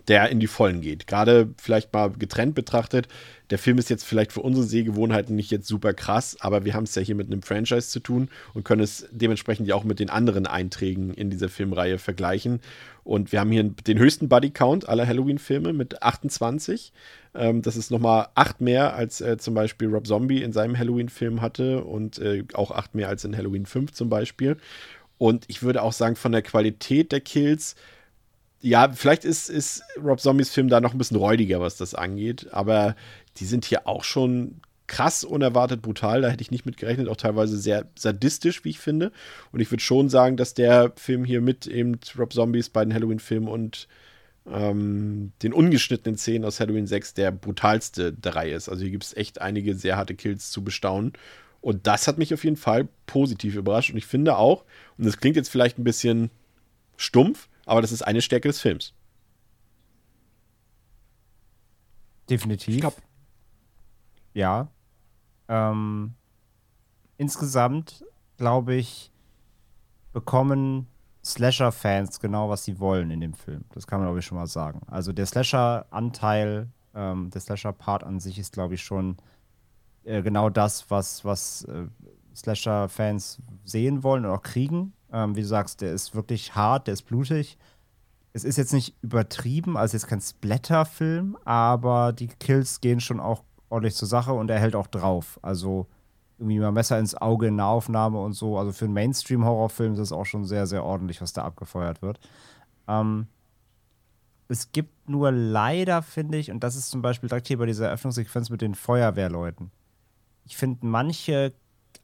der 0.06 0.30
in 0.30 0.40
die 0.40 0.46
Vollen 0.46 0.80
geht. 0.80 1.06
Gerade 1.06 1.50
vielleicht 1.58 1.92
mal 1.92 2.10
getrennt 2.10 2.54
betrachtet. 2.54 3.08
Der 3.50 3.58
Film 3.58 3.78
ist 3.78 3.90
jetzt 3.90 4.04
vielleicht 4.04 4.32
für 4.32 4.40
unsere 4.40 4.64
Sehgewohnheiten 4.64 5.34
nicht 5.34 5.50
jetzt 5.50 5.66
super 5.66 5.92
krass, 5.92 6.36
aber 6.40 6.64
wir 6.64 6.74
haben 6.74 6.84
es 6.84 6.94
ja 6.94 7.02
hier 7.02 7.14
mit 7.14 7.26
einem 7.26 7.42
Franchise 7.42 7.88
zu 7.88 8.00
tun 8.00 8.28
und 8.54 8.64
können 8.64 8.82
es 8.82 9.08
dementsprechend 9.10 9.66
ja 9.66 9.74
auch 9.74 9.84
mit 9.84 9.98
den 9.98 10.10
anderen 10.10 10.46
Einträgen 10.46 11.12
in 11.14 11.30
dieser 11.30 11.48
Filmreihe 11.48 11.98
vergleichen. 11.98 12.60
Und 13.04 13.32
wir 13.32 13.40
haben 13.40 13.50
hier 13.50 13.64
den 13.64 13.98
höchsten 13.98 14.28
Buddy-Count 14.28 14.88
aller 14.88 15.06
Halloween-Filme 15.06 15.72
mit 15.72 16.02
28. 16.02 16.92
Ähm, 17.34 17.62
das 17.62 17.76
ist 17.76 17.90
nochmal 17.90 18.28
acht 18.34 18.60
mehr, 18.60 18.94
als 18.94 19.20
äh, 19.20 19.36
zum 19.38 19.54
Beispiel 19.54 19.88
Rob 19.88 20.06
Zombie 20.06 20.42
in 20.42 20.52
seinem 20.52 20.78
Halloween-Film 20.78 21.40
hatte 21.40 21.84
und 21.84 22.18
äh, 22.18 22.44
auch 22.54 22.70
acht 22.70 22.94
mehr 22.94 23.08
als 23.08 23.24
in 23.24 23.36
Halloween 23.36 23.66
5 23.66 23.92
zum 23.92 24.08
Beispiel. 24.08 24.56
Und 25.18 25.44
ich 25.48 25.62
würde 25.62 25.82
auch 25.82 25.92
sagen, 25.92 26.16
von 26.16 26.32
der 26.32 26.42
Qualität 26.42 27.12
der 27.12 27.20
Kills, 27.20 27.74
ja, 28.60 28.90
vielleicht 28.92 29.24
ist, 29.24 29.48
ist 29.50 29.82
Rob 30.02 30.20
Zombies 30.20 30.50
Film 30.50 30.68
da 30.68 30.80
noch 30.80 30.92
ein 30.92 30.98
bisschen 30.98 31.16
räudiger, 31.16 31.60
was 31.60 31.76
das 31.76 31.94
angeht, 31.94 32.48
aber 32.52 32.96
die 33.38 33.44
sind 33.44 33.64
hier 33.64 33.86
auch 33.86 34.04
schon 34.04 34.60
krass 34.88 35.22
unerwartet 35.22 35.82
brutal. 35.82 36.22
Da 36.22 36.28
hätte 36.28 36.42
ich 36.42 36.50
nicht 36.50 36.66
mit 36.66 36.76
gerechnet, 36.76 37.08
auch 37.08 37.16
teilweise 37.16 37.56
sehr 37.58 37.86
sadistisch, 37.96 38.64
wie 38.64 38.70
ich 38.70 38.80
finde. 38.80 39.12
Und 39.52 39.60
ich 39.60 39.70
würde 39.70 39.82
schon 39.82 40.08
sagen, 40.08 40.36
dass 40.36 40.54
der 40.54 40.92
Film 40.96 41.24
hier 41.24 41.40
mit 41.40 41.66
eben 41.66 42.00
Rob 42.18 42.32
Zombies 42.32 42.70
bei 42.70 42.84
den 42.84 42.94
Halloween-Filmen 42.94 43.48
und 43.48 43.86
ähm, 44.52 45.32
den 45.42 45.52
ungeschnittenen 45.52 46.16
Szenen 46.16 46.44
aus 46.44 46.60
Halloween 46.60 46.86
6 46.86 47.14
der 47.14 47.30
brutalste 47.30 48.12
der 48.12 48.36
Reihe 48.36 48.54
ist. 48.54 48.68
Also 48.68 48.82
hier 48.82 48.90
gibt 48.90 49.04
es 49.04 49.16
echt 49.16 49.40
einige 49.40 49.74
sehr 49.74 49.96
harte 49.96 50.14
Kills 50.14 50.50
zu 50.50 50.62
bestaunen. 50.62 51.12
Und 51.60 51.86
das 51.86 52.06
hat 52.06 52.18
mich 52.18 52.32
auf 52.32 52.44
jeden 52.44 52.56
Fall 52.56 52.88
positiv 53.06 53.56
überrascht. 53.56 53.90
Und 53.90 53.98
ich 53.98 54.06
finde 54.06 54.36
auch, 54.36 54.64
und 54.96 55.06
das 55.06 55.18
klingt 55.18 55.36
jetzt 55.36 55.48
vielleicht 55.48 55.78
ein 55.78 55.84
bisschen 55.84 56.30
stumpf, 56.96 57.48
aber 57.66 57.82
das 57.82 57.92
ist 57.92 58.02
eine 58.02 58.22
Stärke 58.22 58.48
des 58.48 58.60
Films. 58.60 58.94
Definitiv. 62.30 62.80
Glaub, 62.80 62.96
ja. 64.34 64.68
Ähm, 65.48 66.14
insgesamt, 67.16 68.04
glaube 68.36 68.74
ich, 68.74 69.10
bekommen 70.12 70.86
Slasher-Fans 71.32 72.20
genau, 72.20 72.48
was 72.48 72.64
sie 72.64 72.78
wollen 72.80 73.10
in 73.10 73.20
dem 73.20 73.34
Film. 73.34 73.64
Das 73.72 73.86
kann 73.86 74.00
man, 74.00 74.08
glaube 74.08 74.20
ich, 74.20 74.26
schon 74.26 74.38
mal 74.38 74.46
sagen. 74.46 74.80
Also 74.86 75.12
der 75.12 75.26
Slasher-Anteil, 75.26 76.68
ähm, 76.94 77.30
der 77.30 77.40
Slasher-Part 77.40 78.04
an 78.04 78.20
sich 78.20 78.38
ist, 78.38 78.52
glaube 78.52 78.74
ich, 78.74 78.82
schon 78.82 79.16
äh, 80.04 80.22
genau 80.22 80.50
das, 80.50 80.90
was, 80.90 81.24
was 81.24 81.64
äh, 81.64 81.86
Slasher-Fans 82.34 83.40
sehen 83.64 84.02
wollen 84.02 84.24
und 84.24 84.32
auch 84.32 84.42
kriegen. 84.42 84.92
Ähm, 85.12 85.36
wie 85.36 85.42
du 85.42 85.46
sagst, 85.46 85.80
der 85.80 85.92
ist 85.92 86.14
wirklich 86.14 86.54
hart, 86.54 86.86
der 86.86 86.94
ist 86.94 87.02
blutig. 87.02 87.58
Es 88.32 88.44
ist 88.44 88.56
jetzt 88.56 88.72
nicht 88.72 88.94
übertrieben, 89.02 89.76
also 89.76 89.96
jetzt 89.96 90.06
kein 90.06 90.20
Splatter-Film, 90.20 91.38
aber 91.44 92.12
die 92.12 92.28
Kills 92.28 92.80
gehen 92.80 93.00
schon 93.00 93.20
auch 93.20 93.42
ordentlich 93.68 93.94
zur 93.94 94.08
Sache 94.08 94.32
und 94.32 94.50
er 94.50 94.60
hält 94.60 94.76
auch 94.76 94.86
drauf. 94.86 95.38
Also 95.42 95.86
irgendwie 96.38 96.58
mal 96.58 96.72
Messer 96.72 96.98
ins 96.98 97.14
Auge 97.14 97.48
in 97.48 97.56
Nahaufnahme 97.56 98.20
und 98.20 98.32
so. 98.32 98.58
Also 98.58 98.72
für 98.72 98.84
einen 98.84 98.94
Mainstream-Horrorfilm 98.94 99.94
ist 99.94 99.98
es 99.98 100.12
auch 100.12 100.24
schon 100.24 100.44
sehr, 100.44 100.66
sehr 100.66 100.84
ordentlich, 100.84 101.20
was 101.20 101.32
da 101.32 101.42
abgefeuert 101.44 102.00
wird. 102.00 102.20
Ähm, 102.86 103.26
es 104.48 104.72
gibt 104.72 105.08
nur 105.08 105.30
leider, 105.30 106.02
finde 106.02 106.38
ich, 106.38 106.50
und 106.50 106.64
das 106.64 106.76
ist 106.76 106.90
zum 106.90 107.02
Beispiel 107.02 107.28
direkt 107.28 107.48
hier 107.48 107.58
bei 107.58 107.66
dieser 107.66 107.86
Eröffnungssequenz 107.86 108.50
mit 108.50 108.62
den 108.62 108.74
Feuerwehrleuten. 108.74 109.70
Ich 110.46 110.56
finde 110.56 110.86
manche 110.86 111.52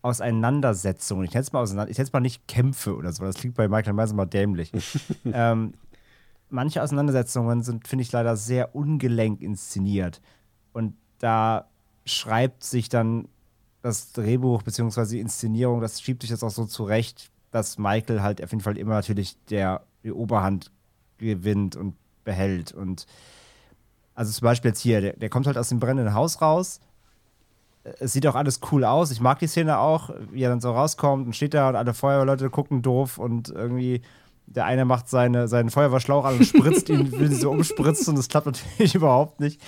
Auseinandersetzungen, 0.02 1.24
ich 1.24 1.32
nenne 1.32 1.42
es 1.42 1.52
mal 1.52 1.62
auseinander, 1.62 1.90
ich 1.90 2.12
mal 2.12 2.20
nicht 2.20 2.46
Kämpfe 2.46 2.94
oder 2.94 3.12
so, 3.12 3.24
das 3.24 3.36
klingt 3.36 3.54
bei 3.54 3.68
Michael 3.68 3.94
Myers 3.94 4.12
mal 4.12 4.26
dämlich. 4.26 4.72
ähm, 5.24 5.72
manche 6.50 6.82
Auseinandersetzungen 6.82 7.62
sind, 7.62 7.88
finde 7.88 8.02
ich, 8.02 8.12
leider 8.12 8.36
sehr 8.36 8.74
ungelenk 8.74 9.40
inszeniert. 9.40 10.20
Und 10.72 10.94
da 11.18 11.68
schreibt 12.04 12.64
sich 12.64 12.90
dann 12.90 13.28
das 13.84 14.12
Drehbuch 14.12 14.62
bzw. 14.62 15.04
die 15.06 15.20
Inszenierung, 15.20 15.82
das 15.82 16.00
schiebt 16.00 16.22
sich 16.22 16.30
jetzt 16.30 16.42
auch 16.42 16.50
so 16.50 16.64
zurecht, 16.64 17.30
dass 17.50 17.76
Michael 17.76 18.22
halt 18.22 18.42
auf 18.42 18.50
jeden 18.50 18.62
Fall 18.62 18.78
immer 18.78 18.94
natürlich 18.94 19.36
der 19.50 19.82
die 20.02 20.10
Oberhand 20.10 20.70
gewinnt 21.18 21.76
und 21.76 21.94
behält. 22.24 22.72
Und 22.72 23.06
also 24.14 24.32
zum 24.32 24.46
Beispiel 24.46 24.70
jetzt 24.70 24.80
hier, 24.80 25.02
der, 25.02 25.12
der 25.16 25.28
kommt 25.28 25.46
halt 25.46 25.58
aus 25.58 25.68
dem 25.68 25.80
brennenden 25.80 26.14
Haus 26.14 26.40
raus. 26.40 26.80
Es 28.00 28.14
sieht 28.14 28.26
auch 28.26 28.36
alles 28.36 28.60
cool 28.72 28.86
aus. 28.86 29.10
Ich 29.10 29.20
mag 29.20 29.38
die 29.38 29.46
Szene 29.46 29.78
auch, 29.78 30.08
wie 30.30 30.42
er 30.42 30.48
dann 30.48 30.62
so 30.62 30.72
rauskommt 30.72 31.26
und 31.26 31.36
steht 31.36 31.52
da 31.52 31.68
und 31.68 31.76
alle 31.76 31.92
Feuerwehrleute 31.92 32.48
gucken 32.48 32.80
doof 32.80 33.18
und 33.18 33.50
irgendwie 33.50 34.00
der 34.46 34.64
eine 34.64 34.86
macht 34.86 35.10
seine, 35.10 35.46
seinen 35.46 35.68
Feuerwehrschlauch 35.68 36.24
an 36.24 36.38
und 36.38 36.46
spritzt 36.46 36.88
ihn, 36.88 37.12
will 37.18 37.28
sie 37.28 37.36
so 37.36 37.50
umspritzen 37.50 38.10
und 38.10 38.16
das 38.16 38.28
klappt 38.28 38.46
natürlich 38.46 38.94
überhaupt 38.94 39.40
nicht 39.40 39.60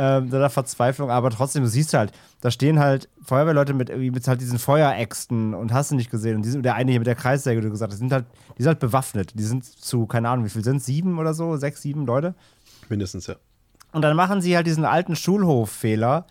ähm, 0.00 0.30
der 0.30 0.48
Verzweiflung, 0.48 1.10
aber 1.10 1.28
trotzdem, 1.30 1.64
du 1.64 1.68
siehst 1.68 1.92
halt, 1.92 2.12
da 2.40 2.52
stehen 2.52 2.78
halt 2.78 3.08
Feuerwehrleute 3.20 3.74
mit, 3.74 3.94
mit 3.96 4.28
halt 4.28 4.40
diesen 4.40 4.60
Feueräxten 4.60 5.54
und 5.54 5.72
hast 5.72 5.90
du 5.90 5.96
nicht 5.96 6.08
gesehen. 6.08 6.36
Und 6.36 6.44
die 6.44 6.50
sind, 6.50 6.64
der 6.64 6.76
eine 6.76 6.92
hier 6.92 7.00
mit 7.00 7.08
der 7.08 7.16
Kreissäge, 7.16 7.60
du 7.60 7.68
gesagt 7.68 7.90
hast, 7.90 7.98
die 7.98 8.04
sind 8.04 8.12
halt, 8.12 8.24
die 8.56 8.62
sind 8.62 8.68
halt 8.68 8.78
bewaffnet. 8.78 9.36
Die 9.36 9.42
sind 9.42 9.64
zu, 9.64 10.06
keine 10.06 10.28
Ahnung, 10.28 10.44
wie 10.44 10.50
viel 10.50 10.62
sind 10.62 10.80
Sieben 10.80 11.18
oder 11.18 11.34
so? 11.34 11.56
Sechs, 11.56 11.82
sieben 11.82 12.06
Leute? 12.06 12.36
Mindestens, 12.88 13.26
ja. 13.26 13.34
Und 13.90 14.02
dann 14.02 14.14
machen 14.14 14.40
sie 14.40 14.54
halt 14.54 14.68
diesen 14.68 14.84
alten 14.84 15.16
Schulhoffehler. 15.16 16.26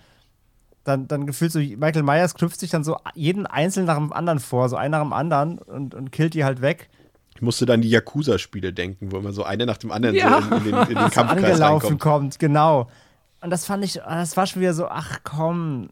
Dann, 0.86 1.10
dann 1.10 1.28
gefühlt 1.28 1.52
so, 1.52 1.60
Michael 1.60 2.04
Myers 2.04 2.36
knüpft 2.36 2.62
sich 2.62 2.70
dann 2.70 2.86
so 2.86 2.96
jeden 3.16 3.46
Einzelnen 3.46 3.88
nach 3.88 3.98
dem 3.98 4.14
anderen 4.14 4.40
vor, 4.40 4.70
so 4.70 4.78
einen 4.78 4.92
nach 4.92 5.02
dem 5.02 5.12
anderen 5.12 5.58
und, 5.58 5.94
und 5.94 6.14
killt 6.14 6.36
die 6.36 6.46
halt 6.46 6.62
weg. 6.62 6.90
Ich 7.36 7.42
musste 7.42 7.66
dann 7.66 7.82
die 7.82 7.90
Yakuza-Spiele 7.90 8.72
denken, 8.72 9.12
wo 9.12 9.18
immer 9.18 9.34
so 9.34 9.44
einer 9.44 9.66
nach 9.66 9.78
dem 9.78 9.92
anderen 9.92 10.16
ja. 10.16 10.42
so 10.42 10.56
in, 10.56 10.58
in, 10.58 10.64
den, 10.64 10.82
in 10.84 10.88
den 10.88 10.96
Kampfkreis 11.12 11.30
angelaufen 11.30 11.88
reinkommt. 11.88 12.00
kommt, 12.00 12.40
genau. 12.40 12.88
Und 13.48 13.52
das 13.52 13.64
fand 13.64 13.82
ich, 13.86 13.94
das 13.94 14.36
war 14.36 14.46
schon 14.46 14.62
wieder 14.62 14.74
so, 14.74 14.90
ach 14.90 15.20
komm, 15.24 15.88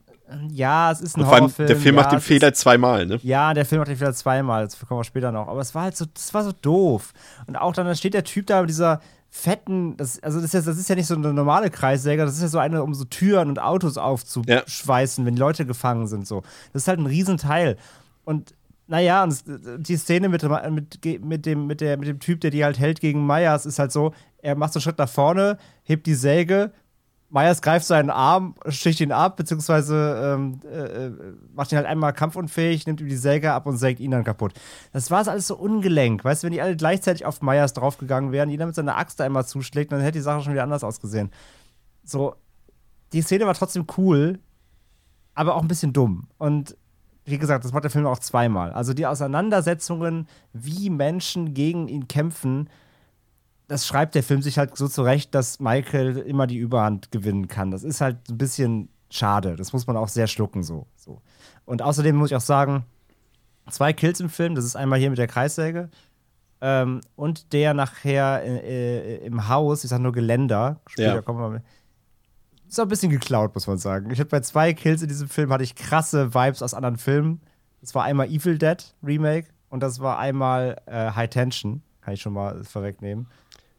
ja, 0.49 0.91
es 0.91 0.99
ist 0.99 1.15
ein 1.15 1.25
Horrorfilm. 1.25 1.67
Der 1.67 1.77
Film 1.77 1.95
ja, 1.95 2.01
macht 2.01 2.11
den 2.11 2.19
Fehler 2.19 2.53
zweimal, 2.53 3.05
ne? 3.05 3.17
Ja, 3.23 3.53
der 3.53 3.65
Film 3.65 3.79
macht 3.79 3.87
den 3.87 3.95
Fehler 3.95 4.13
zweimal, 4.13 4.65
das 4.65 4.77
kommen 4.77 4.99
wir 4.99 5.05
später 5.05 5.31
noch. 5.31 5.47
Aber 5.47 5.61
es 5.61 5.73
war 5.73 5.83
halt 5.83 5.95
so, 5.95 6.03
das 6.13 6.33
war 6.33 6.43
so 6.43 6.51
doof. 6.51 7.13
Und 7.47 7.55
auch 7.55 7.71
dann 7.71 7.95
steht 7.95 8.13
der 8.13 8.25
Typ 8.25 8.47
da 8.47 8.59
mit 8.59 8.69
dieser 8.69 8.99
fetten, 9.29 9.95
das, 9.95 10.21
also 10.21 10.41
das 10.41 10.47
ist, 10.47 10.53
ja, 10.53 10.69
das 10.69 10.77
ist 10.77 10.89
ja 10.89 10.95
nicht 10.95 11.07
so 11.07 11.15
eine 11.15 11.31
normale 11.31 11.69
Kreissäge, 11.69 12.25
das 12.25 12.35
ist 12.35 12.41
ja 12.41 12.49
so 12.49 12.59
eine, 12.59 12.83
um 12.83 12.93
so 12.93 13.05
Türen 13.05 13.47
und 13.47 13.61
Autos 13.61 13.97
aufzuschweißen, 13.97 15.23
ja. 15.23 15.25
wenn 15.25 15.35
die 15.35 15.39
Leute 15.39 15.65
gefangen 15.65 16.07
sind. 16.07 16.27
So. 16.27 16.41
Das 16.73 16.81
ist 16.81 16.89
halt 16.89 16.99
ein 16.99 17.05
Riesenteil. 17.05 17.77
Und 18.25 18.53
naja, 18.87 19.23
und 19.23 19.41
die 19.77 19.95
Szene 19.95 20.27
mit, 20.27 20.43
mit, 20.43 21.23
mit, 21.23 21.45
dem, 21.45 21.67
mit, 21.67 21.79
der, 21.79 21.95
mit 21.95 22.09
dem 22.09 22.19
Typ, 22.19 22.41
der 22.41 22.51
die 22.51 22.65
halt 22.65 22.79
hält 22.79 22.99
gegen 22.99 23.25
Meyers, 23.25 23.65
ist 23.65 23.79
halt 23.79 23.93
so, 23.93 24.13
er 24.39 24.55
macht 24.55 24.73
so 24.73 24.79
einen 24.79 24.83
Schritt 24.83 24.97
nach 24.97 25.09
vorne, 25.09 25.57
hebt 25.83 26.05
die 26.05 26.15
Säge, 26.15 26.73
Myers 27.29 27.61
greift 27.61 27.85
seinen 27.85 28.11
Arm, 28.11 28.55
sticht 28.67 29.01
ihn 29.01 29.11
ab, 29.11 29.35
beziehungsweise 29.35 30.35
ähm, 30.35 30.59
äh, 30.63 31.09
macht 31.53 31.71
ihn 31.71 31.77
halt 31.77 31.87
einmal 31.87 32.13
kampfunfähig, 32.13 32.85
nimmt 32.85 33.01
ihm 33.01 33.09
die 33.09 33.17
Säge 33.17 33.51
ab 33.51 33.65
und 33.65 33.77
sägt 33.77 33.99
ihn 33.99 34.11
dann 34.11 34.23
kaputt. 34.23 34.53
Das 34.93 35.09
war 35.11 35.27
alles 35.27 35.47
so 35.47 35.55
ungelenk. 35.57 36.23
Weißt 36.23 36.43
du, 36.43 36.45
wenn 36.45 36.53
die 36.53 36.61
alle 36.61 36.75
gleichzeitig 36.75 37.25
auf 37.25 37.41
Myers 37.41 37.73
draufgegangen 37.73 38.31
wären, 38.31 38.49
jeder 38.49 38.65
mit 38.65 38.75
seiner 38.75 38.97
Axt 38.97 39.19
da 39.19 39.25
einmal 39.25 39.45
zuschlägt, 39.45 39.91
dann 39.91 40.01
hätte 40.01 40.19
die 40.19 40.21
Sache 40.21 40.43
schon 40.43 40.53
wieder 40.53 40.63
anders 40.63 40.83
ausgesehen. 40.83 41.31
So, 42.03 42.35
die 43.11 43.21
Szene 43.21 43.47
war 43.47 43.53
trotzdem 43.55 43.85
cool, 43.97 44.39
aber 45.33 45.55
auch 45.55 45.61
ein 45.61 45.67
bisschen 45.67 45.93
dumm. 45.93 46.27
Und 46.37 46.77
wie 47.25 47.39
gesagt, 47.39 47.65
das 47.65 47.73
macht 47.73 47.83
der 47.83 47.91
Film 47.91 48.05
auch 48.05 48.19
zweimal. 48.19 48.71
Also 48.71 48.93
die 48.93 49.07
Auseinandersetzungen, 49.07 50.27
wie 50.53 50.91
Menschen 50.91 51.55
gegen 51.55 51.87
ihn 51.87 52.07
kämpfen, 52.07 52.69
das 53.67 53.85
schreibt 53.87 54.15
der 54.15 54.23
Film 54.23 54.41
sich 54.41 54.57
halt 54.57 54.75
so 54.77 54.87
zurecht, 54.87 55.33
dass 55.35 55.59
Michael 55.59 56.17
immer 56.17 56.47
die 56.47 56.57
Überhand 56.57 57.11
gewinnen 57.11 57.47
kann. 57.47 57.71
Das 57.71 57.83
ist 57.83 58.01
halt 58.01 58.17
ein 58.29 58.37
bisschen 58.37 58.89
schade. 59.09 59.55
Das 59.55 59.73
muss 59.73 59.87
man 59.87 59.97
auch 59.97 60.07
sehr 60.07 60.27
schlucken 60.27 60.63
so. 60.63 60.87
so. 60.95 61.21
Und 61.65 61.81
außerdem 61.81 62.15
muss 62.15 62.31
ich 62.31 62.35
auch 62.35 62.41
sagen, 62.41 62.85
zwei 63.69 63.93
Kills 63.93 64.19
im 64.19 64.29
Film. 64.29 64.55
Das 64.55 64.65
ist 64.65 64.75
einmal 64.75 64.99
hier 64.99 65.09
mit 65.09 65.17
der 65.17 65.27
Kreissäge 65.27 65.89
ähm, 66.61 67.01
und 67.15 67.53
der 67.53 67.73
nachher 67.73 68.43
äh, 68.43 69.15
äh, 69.17 69.25
im 69.25 69.47
Haus, 69.49 69.83
ich 69.83 69.89
sag 69.89 69.99
nur 69.99 70.11
Geländer. 70.13 70.79
Später 70.87 71.15
Ja. 71.15 71.21
kommen 71.21 71.39
wir 71.39 71.49
mal. 71.49 71.63
Ist 72.67 72.79
auch 72.79 72.83
ein 72.85 72.89
bisschen 72.89 73.11
geklaut, 73.11 73.53
muss 73.53 73.67
man 73.67 73.77
sagen. 73.77 74.09
Ich 74.11 74.19
hatte 74.19 74.29
bei 74.29 74.39
zwei 74.41 74.73
Kills 74.73 75.01
in 75.01 75.07
diesem 75.07 75.29
Film 75.29 75.51
hatte 75.51 75.63
ich 75.63 75.75
krasse 75.75 76.33
Vibes 76.33 76.61
aus 76.61 76.73
anderen 76.73 76.97
Filmen. 76.97 77.41
Das 77.81 77.93
war 77.95 78.03
einmal 78.03 78.27
Evil 78.27 78.57
Dead 78.57 78.77
Remake 79.03 79.49
und 79.69 79.81
das 79.81 79.99
war 79.99 80.17
einmal 80.19 80.81
äh, 80.87 81.11
High 81.11 81.29
Tension. 81.29 81.83
Kann 82.01 82.13
ich 82.15 82.21
schon 82.21 82.33
mal 82.33 82.63
vorwegnehmen. 82.63 83.27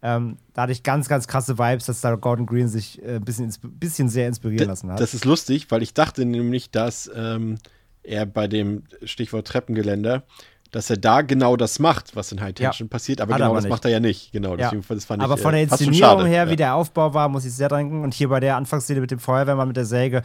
Ähm, 0.09 0.37
da 0.55 0.63
hatte 0.63 0.73
ich 0.73 0.85
ganz, 0.85 1.09
ganz 1.09 1.27
krasse 1.27 1.59
Vibes, 1.59 1.87
dass 1.87 2.01
da 2.01 2.15
Gordon 2.15 2.47
Green 2.47 2.69
sich 2.69 3.03
äh, 3.03 3.17
ein 3.17 3.25
bisschen, 3.25 3.53
bisschen 3.63 4.09
sehr 4.09 4.29
inspirieren 4.29 4.69
lassen 4.69 4.91
hat. 4.93 5.01
Das 5.01 5.15
ist 5.15 5.25
lustig, 5.25 5.67
weil 5.71 5.83
ich 5.83 5.95
dachte 5.95 6.25
nämlich, 6.25 6.71
dass 6.71 7.11
ähm, 7.13 7.59
er 8.05 8.25
bei 8.25 8.47
dem 8.47 8.85
Stichwort 9.03 9.49
Treppengeländer, 9.49 10.23
dass 10.71 10.91
er 10.91 10.97
da 10.97 11.23
genau 11.23 11.57
das 11.57 11.79
macht, 11.81 12.15
was 12.15 12.31
in 12.31 12.41
High 12.41 12.55
Tension 12.55 12.89
passiert, 12.89 13.21
aber 13.21 13.35
Hat 13.35 13.39
genau 13.39 13.49
aber 13.51 13.57
das 13.57 13.65
nicht. 13.65 13.71
macht 13.71 13.85
er 13.85 13.91
ja 13.91 14.01
nicht. 14.01 14.31
Genau, 14.33 14.51
Ja. 14.51 14.71
deswegen 14.71 14.85
das 14.89 15.05
fand 15.05 15.23
ich 15.23 15.25
Aber 15.25 15.37
von 15.37 15.55
äh, 15.55 15.67
der 15.67 15.77
schon 15.77 15.87
Inszenierung 15.89 16.27
her, 16.27 16.45
ja. 16.45 16.51
wie 16.51 16.57
der 16.57 16.75
Aufbau 16.77 17.13
war, 17.15 17.29
muss 17.29 17.45
ich 17.45 17.53
sehr 17.53 17.69
denken. 17.69 18.03
Und 18.05 18.15
hier 18.15 18.29
bei 18.29 18.39
der 18.41 18.57
Anfangsszene 18.57 19.01
mit 19.01 19.11
dem 19.11 19.19
Feuerwehrmann 19.19 19.67
mit 19.69 19.77
der 19.77 19.87
Säge, 19.87 20.19
äh, 20.19 20.23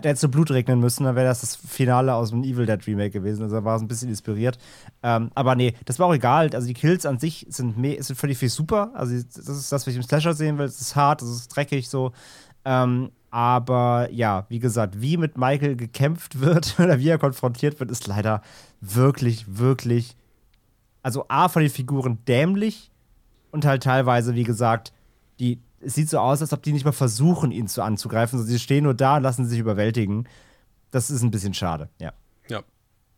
der 0.00 0.10
hätte 0.10 0.20
so 0.20 0.28
Blut 0.28 0.50
regnen 0.50 0.80
müssen, 0.80 1.04
dann 1.04 1.16
wäre 1.16 1.26
das 1.26 1.40
das 1.40 1.56
Finale 1.56 2.14
aus 2.14 2.30
dem 2.30 2.42
Evil 2.42 2.66
Dead 2.66 2.86
Remake 2.86 3.10
gewesen. 3.10 3.42
Also 3.42 3.64
war 3.64 3.76
es 3.76 3.82
ein 3.82 3.88
bisschen 3.88 4.08
inspiriert. 4.08 4.58
Ähm, 5.02 5.30
aber 5.34 5.54
nee, 5.54 5.74
das 5.84 5.98
war 5.98 6.06
auch 6.06 6.14
egal. 6.14 6.50
Also 6.54 6.66
die 6.66 6.74
Kills 6.74 7.06
an 7.06 7.18
sich 7.18 7.46
sind, 7.50 7.74
sind 7.74 8.16
völlig 8.16 8.38
viel 8.38 8.48
super. 8.48 8.90
Also 8.94 9.14
das 9.14 9.48
ist 9.48 9.72
das, 9.72 9.86
was 9.86 9.88
ich 9.88 9.96
im 9.96 10.02
Slasher 10.02 10.34
sehen 10.34 10.58
will. 10.58 10.66
Es 10.66 10.80
ist 10.80 10.96
hart, 10.96 11.22
es 11.22 11.28
ist 11.28 11.48
dreckig 11.48 11.88
so. 11.88 12.12
Ähm, 12.64 13.10
aber 13.30 14.08
ja, 14.12 14.46
wie 14.48 14.60
gesagt, 14.60 15.00
wie 15.00 15.16
mit 15.16 15.36
Michael 15.36 15.74
gekämpft 15.76 16.40
wird 16.40 16.78
oder 16.78 16.98
wie 16.98 17.08
er 17.08 17.18
konfrontiert 17.18 17.80
wird, 17.80 17.90
ist 17.90 18.06
leider 18.06 18.42
wirklich, 18.80 19.58
wirklich, 19.58 20.16
also 21.02 21.24
A 21.28 21.48
von 21.48 21.62
den 21.62 21.70
Figuren 21.70 22.18
dämlich 22.28 22.90
und 23.50 23.64
halt 23.64 23.82
teilweise, 23.82 24.34
wie 24.34 24.44
gesagt, 24.44 24.92
die, 25.40 25.58
es 25.84 25.94
sieht 25.94 26.08
so 26.08 26.18
aus, 26.18 26.40
als 26.40 26.52
ob 26.52 26.62
die 26.62 26.72
nicht 26.72 26.84
mal 26.84 26.92
versuchen, 26.92 27.52
ihn 27.52 27.68
zu 27.68 27.82
anzugreifen, 27.82 28.38
sondern 28.38 28.52
sie 28.52 28.58
stehen 28.58 28.84
nur 28.84 28.94
da 28.94 29.16
und 29.16 29.22
lassen 29.22 29.46
sich 29.46 29.58
überwältigen. 29.58 30.28
Das 30.90 31.10
ist 31.10 31.22
ein 31.22 31.30
bisschen 31.30 31.54
schade, 31.54 31.88
ja. 32.00 32.12
Ja, 32.48 32.62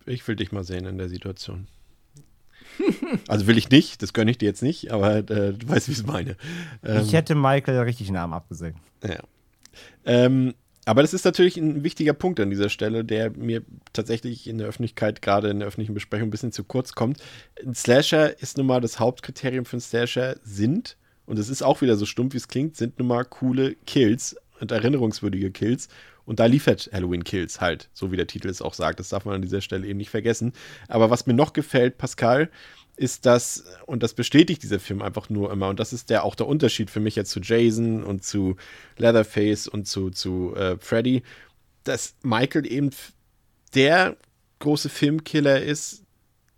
ich 0.07 0.27
will 0.27 0.37
dich 0.37 0.53
mal 0.53 0.65
sehen 0.65 0.87
in 0.87 0.99
der 0.99 1.09
Situation. 1.09 1.69
Also 3.29 3.47
will 3.47 3.57
ich 3.57 3.71
nicht, 3.71 4.03
das 4.03 4.13
gönne 4.13 4.31
ich 4.31 4.39
dir 4.39 4.47
jetzt 4.47 4.63
nicht, 4.63 4.93
aber 4.93 5.17
äh, 5.17 5.55
du 5.55 5.69
weißt, 5.69 5.89
wie 5.89 5.93
ich 5.93 5.99
es 5.99 6.07
meine. 6.07 6.37
Ähm, 6.85 7.03
Ich 7.03 7.13
hätte 7.15 7.35
Michael 7.35 7.79
richtig 7.81 8.09
einen 8.09 8.19
Arm 8.19 8.33
abgesägt. 8.35 8.77
Ja. 9.03 9.21
Ähm, 10.05 10.55
aber 10.85 11.03
das 11.03 11.15
ist 11.15 11.25
natürlich 11.25 11.57
ein 11.57 11.83
wichtiger 11.83 12.13
Punkt 12.13 12.39
an 12.39 12.49
dieser 12.51 12.69
Stelle, 12.69 13.05
der 13.05 13.31
mir 13.31 13.63
tatsächlich 13.93 14.47
in 14.47 14.59
der 14.59 14.69
Öffentlichkeit, 14.69 15.21
gerade 15.21 15.49
in 15.49 15.59
der 15.59 15.69
öffentlichen 15.69 15.95
Besprechung, 15.95 16.29
ein 16.29 16.31
bisschen 16.31 16.53
zu 16.53 16.65
kurz 16.65 16.93
kommt. 16.93 17.19
Ein 17.65 17.75
Slasher 17.75 18.41
ist 18.41 18.57
nun 18.57 18.67
mal 18.67 18.81
das 18.81 19.01
Hauptkriterium 19.01 19.65
für 19.65 19.75
einen 19.75 19.81
Slasher 19.81 20.37
sind, 20.45 20.97
und 21.27 21.39
es 21.39 21.49
ist 21.49 21.63
auch 21.63 21.81
wieder 21.81 21.97
so 21.97 22.07
stumpf, 22.07 22.35
wie 22.35 22.39
es 22.39 22.49
klingt, 22.49 22.77
sind 22.77 22.99
nun 22.99 23.09
mal 23.09 23.25
coole 23.25 23.75
Kills 23.87 24.37
und 24.61 24.71
erinnerungswürdige 24.71 25.51
Kills. 25.51 25.89
Und 26.25 26.41
da 26.41 26.47
liefert 26.47 26.91
Halloween 26.93 27.23
Kills 27.23 27.61
halt, 27.61 27.89
so 27.93 28.11
wie 28.11 28.17
der 28.17 28.27
Titel 28.27 28.49
es 28.49 28.63
auch 28.63 28.75
sagt. 28.75 28.99
Das 28.99 29.11
darf 29.11 29.25
man 29.25 29.37
an 29.37 29.43
dieser 29.43 29.61
Stelle 29.61 29.87
eben 29.87 29.99
nicht 29.99 30.11
vergessen. 30.11 30.53
Aber 30.89 31.09
was 31.11 31.27
mir 31.27 31.35
noch 31.35 31.53
gefällt, 31.53 31.99
Pascal, 31.99 32.51
ist 32.97 33.27
das, 33.27 33.65
und 33.85 34.03
das 34.03 34.15
bestätigt 34.15 34.63
dieser 34.63 34.81
Film 34.81 35.03
einfach 35.03 35.29
nur 35.29 35.53
immer, 35.53 35.69
und 35.69 35.79
das 35.79 35.93
ist 35.93 36.11
der 36.11 36.25
auch 36.25 36.35
der 36.35 36.47
Unterschied 36.47 36.91
für 36.91 37.01
mich 37.01 37.15
jetzt 37.15 37.31
zu 37.31 37.41
Jason 37.41 38.03
und 38.03 38.25
zu 38.25 38.57
Leatherface 38.97 39.69
und 39.69 39.87
zu, 39.87 40.11
zu 40.11 40.55
äh, 40.57 40.79
Freddy, 40.79 41.23
dass 41.85 42.17
Michael 42.23 42.67
eben 42.67 42.91
der 43.75 44.17
große 44.61 44.89
Filmkiller 44.89 45.63
ist, 45.63 46.06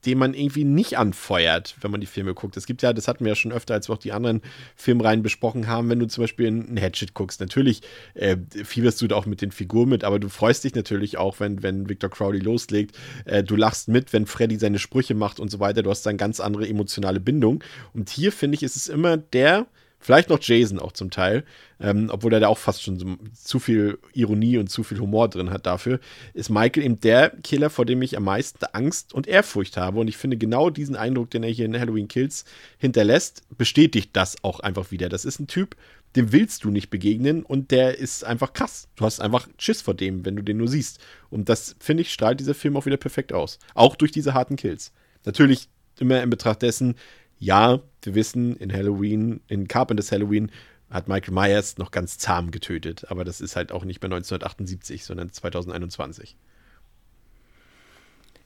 den 0.06 0.18
man 0.18 0.34
irgendwie 0.34 0.64
nicht 0.64 0.96
anfeuert, 0.96 1.74
wenn 1.80 1.90
man 1.90 2.00
die 2.00 2.06
Filme 2.06 2.34
guckt. 2.34 2.56
Es 2.56 2.66
gibt 2.66 2.82
ja, 2.82 2.92
das 2.92 3.08
hatten 3.08 3.24
wir 3.24 3.30
ja 3.30 3.36
schon 3.36 3.52
öfter, 3.52 3.74
als 3.74 3.88
wir 3.88 3.94
auch 3.94 3.98
die 3.98 4.12
anderen 4.12 4.42
Filmreihen 4.76 5.22
besprochen 5.22 5.66
haben, 5.66 5.88
wenn 5.88 5.98
du 5.98 6.06
zum 6.06 6.22
Beispiel 6.22 6.46
einen 6.46 6.80
Hatchet 6.80 7.14
guckst. 7.14 7.40
Natürlich 7.40 7.82
äh, 8.14 8.36
fieberst 8.64 9.00
du 9.02 9.08
da 9.08 9.16
auch 9.16 9.26
mit 9.26 9.42
den 9.42 9.50
Figuren 9.50 9.88
mit, 9.88 10.04
aber 10.04 10.18
du 10.18 10.28
freust 10.28 10.64
dich 10.64 10.74
natürlich 10.74 11.18
auch, 11.18 11.40
wenn, 11.40 11.62
wenn 11.62 11.88
Victor 11.88 12.10
Crowley 12.10 12.40
loslegt. 12.40 12.96
Äh, 13.24 13.42
du 13.42 13.56
lachst 13.56 13.88
mit, 13.88 14.12
wenn 14.12 14.26
Freddy 14.26 14.56
seine 14.56 14.78
Sprüche 14.78 15.14
macht 15.14 15.40
und 15.40 15.50
so 15.50 15.58
weiter. 15.58 15.82
Du 15.82 15.90
hast 15.90 16.06
dann 16.06 16.16
ganz 16.16 16.38
andere 16.38 16.68
emotionale 16.68 17.20
Bindung. 17.20 17.64
Und 17.92 18.08
hier, 18.08 18.30
finde 18.30 18.54
ich, 18.54 18.62
ist 18.62 18.76
es 18.76 18.88
immer 18.88 19.16
der, 19.16 19.66
Vielleicht 20.00 20.30
noch 20.30 20.38
Jason 20.40 20.78
auch 20.78 20.92
zum 20.92 21.10
Teil, 21.10 21.44
ähm, 21.80 22.08
obwohl 22.12 22.32
er 22.32 22.40
da 22.40 22.48
auch 22.48 22.58
fast 22.58 22.82
schon 22.82 22.98
so 22.98 23.16
zu 23.34 23.58
viel 23.58 23.98
Ironie 24.12 24.58
und 24.58 24.68
zu 24.68 24.84
viel 24.84 25.00
Humor 25.00 25.28
drin 25.28 25.50
hat 25.50 25.66
dafür, 25.66 25.98
ist 26.34 26.50
Michael 26.50 26.84
eben 26.84 27.00
der 27.00 27.30
Killer, 27.42 27.68
vor 27.68 27.84
dem 27.84 28.00
ich 28.02 28.16
am 28.16 28.24
meisten 28.24 28.64
Angst 28.72 29.12
und 29.12 29.26
Ehrfurcht 29.26 29.76
habe. 29.76 29.98
Und 29.98 30.08
ich 30.08 30.16
finde, 30.16 30.36
genau 30.36 30.70
diesen 30.70 30.94
Eindruck, 30.94 31.30
den 31.30 31.42
er 31.42 31.50
hier 31.50 31.64
in 31.64 31.78
Halloween 31.78 32.08
Kills 32.08 32.44
hinterlässt, 32.78 33.42
bestätigt 33.56 34.10
das 34.12 34.36
auch 34.44 34.60
einfach 34.60 34.92
wieder. 34.92 35.08
Das 35.08 35.24
ist 35.24 35.40
ein 35.40 35.48
Typ, 35.48 35.76
dem 36.16 36.32
willst 36.32 36.64
du 36.64 36.70
nicht 36.70 36.90
begegnen 36.90 37.42
und 37.42 37.70
der 37.70 37.98
ist 37.98 38.24
einfach 38.24 38.52
krass. 38.52 38.88
Du 38.96 39.04
hast 39.04 39.20
einfach 39.20 39.48
Schiss 39.58 39.82
vor 39.82 39.94
dem, 39.94 40.24
wenn 40.24 40.36
du 40.36 40.42
den 40.42 40.56
nur 40.56 40.68
siehst. 40.68 41.00
Und 41.28 41.48
das, 41.48 41.76
finde 41.80 42.02
ich, 42.02 42.12
strahlt 42.12 42.40
dieser 42.40 42.54
Film 42.54 42.76
auch 42.76 42.86
wieder 42.86 42.96
perfekt 42.96 43.32
aus. 43.32 43.58
Auch 43.74 43.96
durch 43.96 44.12
diese 44.12 44.32
harten 44.32 44.56
Kills. 44.56 44.92
Natürlich 45.24 45.68
immer 45.98 46.22
in 46.22 46.30
Betracht 46.30 46.62
dessen, 46.62 46.94
ja, 47.38 47.80
wir 48.02 48.14
wissen, 48.14 48.56
in 48.56 48.72
Halloween, 48.72 49.40
in 49.48 49.68
Carpenters 49.68 50.12
Halloween 50.12 50.50
hat 50.90 51.08
Michael 51.08 51.34
Myers 51.34 51.78
noch 51.78 51.90
ganz 51.90 52.18
zahm 52.18 52.50
getötet, 52.50 53.06
aber 53.10 53.24
das 53.24 53.40
ist 53.40 53.56
halt 53.56 53.72
auch 53.72 53.84
nicht 53.84 54.00
mehr 54.02 54.10
1978, 54.10 55.04
sondern 55.04 55.30
2021. 55.30 56.36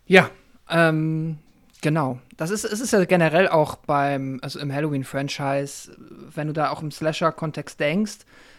Ja, 0.07 0.30
ähm, 0.68 1.38
genau. 1.80 2.18
Das 2.36 2.51
ist, 2.51 2.64
es 2.64 2.80
ist 2.80 2.93
ja 2.93 3.05
generell 3.05 3.49
auch 3.49 3.76
beim, 3.76 4.40
also 4.43 4.59
im 4.59 4.72
Halloween-Franchise, 4.72 5.97
wenn 6.34 6.49
du 6.49 6.53
da 6.53 6.70
auch 6.70 6.82
im 6.82 6.90
Slasher-Kontext 6.90 7.78
denkst, 7.78 8.18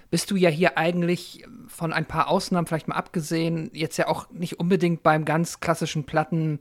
bist 0.09 0.31
du 0.31 0.35
ja 0.35 0.49
hier 0.49 0.77
eigentlich 0.77 1.43
von 1.67 1.91
ein 1.91 2.05
paar 2.05 2.27
Ausnahmen 2.27 2.67
vielleicht 2.67 2.87
mal 2.87 2.95
abgesehen, 2.95 3.69
jetzt 3.73 3.97
ja 3.97 4.07
auch 4.07 4.29
nicht 4.29 4.59
unbedingt 4.59 5.03
beim 5.03 5.25
ganz 5.25 5.59
klassischen 5.59 6.05
Platten 6.05 6.59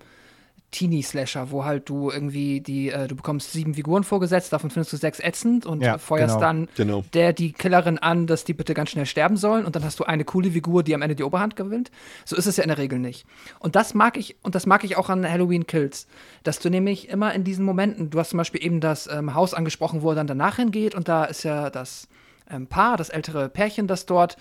Teenie-Slasher, 0.73 1.51
wo 1.53 1.65
halt 1.65 1.89
du 1.89 2.11
irgendwie 2.11 2.61
die, 2.61 2.91
äh, 2.91 3.07
du 3.07 3.15
bekommst 3.15 3.53
sieben 3.53 3.75
Figuren 3.75 4.03
vorgesetzt, 4.03 4.53
davon 4.53 4.71
findest 4.71 4.93
du 4.93 4.97
sechs 4.97 5.21
ätzend 5.21 5.65
und 5.67 5.83
Ja, 5.83 5.99
feuerst 5.99 6.35
genau. 6.35 6.41
dann 6.41 6.69
Genau. 6.77 7.05
der 7.13 7.33
die 7.33 7.53
Killerin 7.53 7.99
an, 7.99 8.27
dass 8.27 8.45
die 8.45 8.55
bitte 8.55 8.75
ganz 8.75 8.91
schnell 8.91 9.07
sterben 9.07 9.37
sollen 9.37 9.65
und 9.65 9.77
dann 9.77 9.85
hast 9.85 10.01
du 10.01 10.05
eine 10.05 10.25
coole 10.25 10.51
Figur, 10.51 10.83
die 10.83 10.95
am 10.95 11.03
Ende 11.03 11.15
die 11.15 11.23
Oberhand 11.23 11.55
gewinnt. 11.55 11.91
So 12.25 12.35
ist 12.35 12.47
es 12.47 12.57
ja 12.57 12.65
in 12.65 12.69
der 12.69 12.79
Regel 12.79 12.99
nicht. 12.99 13.25
Und 13.61 13.77
das 13.77 13.95
mag 13.95 14.17
ich, 14.17 14.37
und 14.43 14.55
das 14.55 14.67
mag 14.67 14.83
ich 14.83 14.97
auch 14.97 15.09
an 15.09 15.31
Halloween 15.31 15.67
Kills, 15.67 16.07
dass 16.43 16.59
du 16.59 16.71
nämlich 16.71 17.09
immer 17.09 17.33
in 17.35 17.45
diesen 17.45 17.65
Momenten, 17.65 18.11
du 18.11 18.19
hast 18.19 18.31
zum 18.31 18.39
Beispiel 18.39 18.65
eben 18.65 18.81
das 18.81 19.07
ähm, 19.07 19.35
Haus 19.35 19.55
angesprochen, 19.55 20.03
wo 20.03 20.09
er 20.11 20.15
dann 20.17 20.27
danach 20.27 20.57
hingeht 20.57 20.95
und 20.95 21.07
da 21.09 21.25
ist 21.25 21.43
ja 21.45 21.71
das 21.71 22.09
ähm, 22.51 22.67
Paar, 22.67 22.97
das 22.97 23.11
ältere 23.11 23.49
Pärchen, 23.49 23.87
das 23.87 24.07
dort 24.07 24.37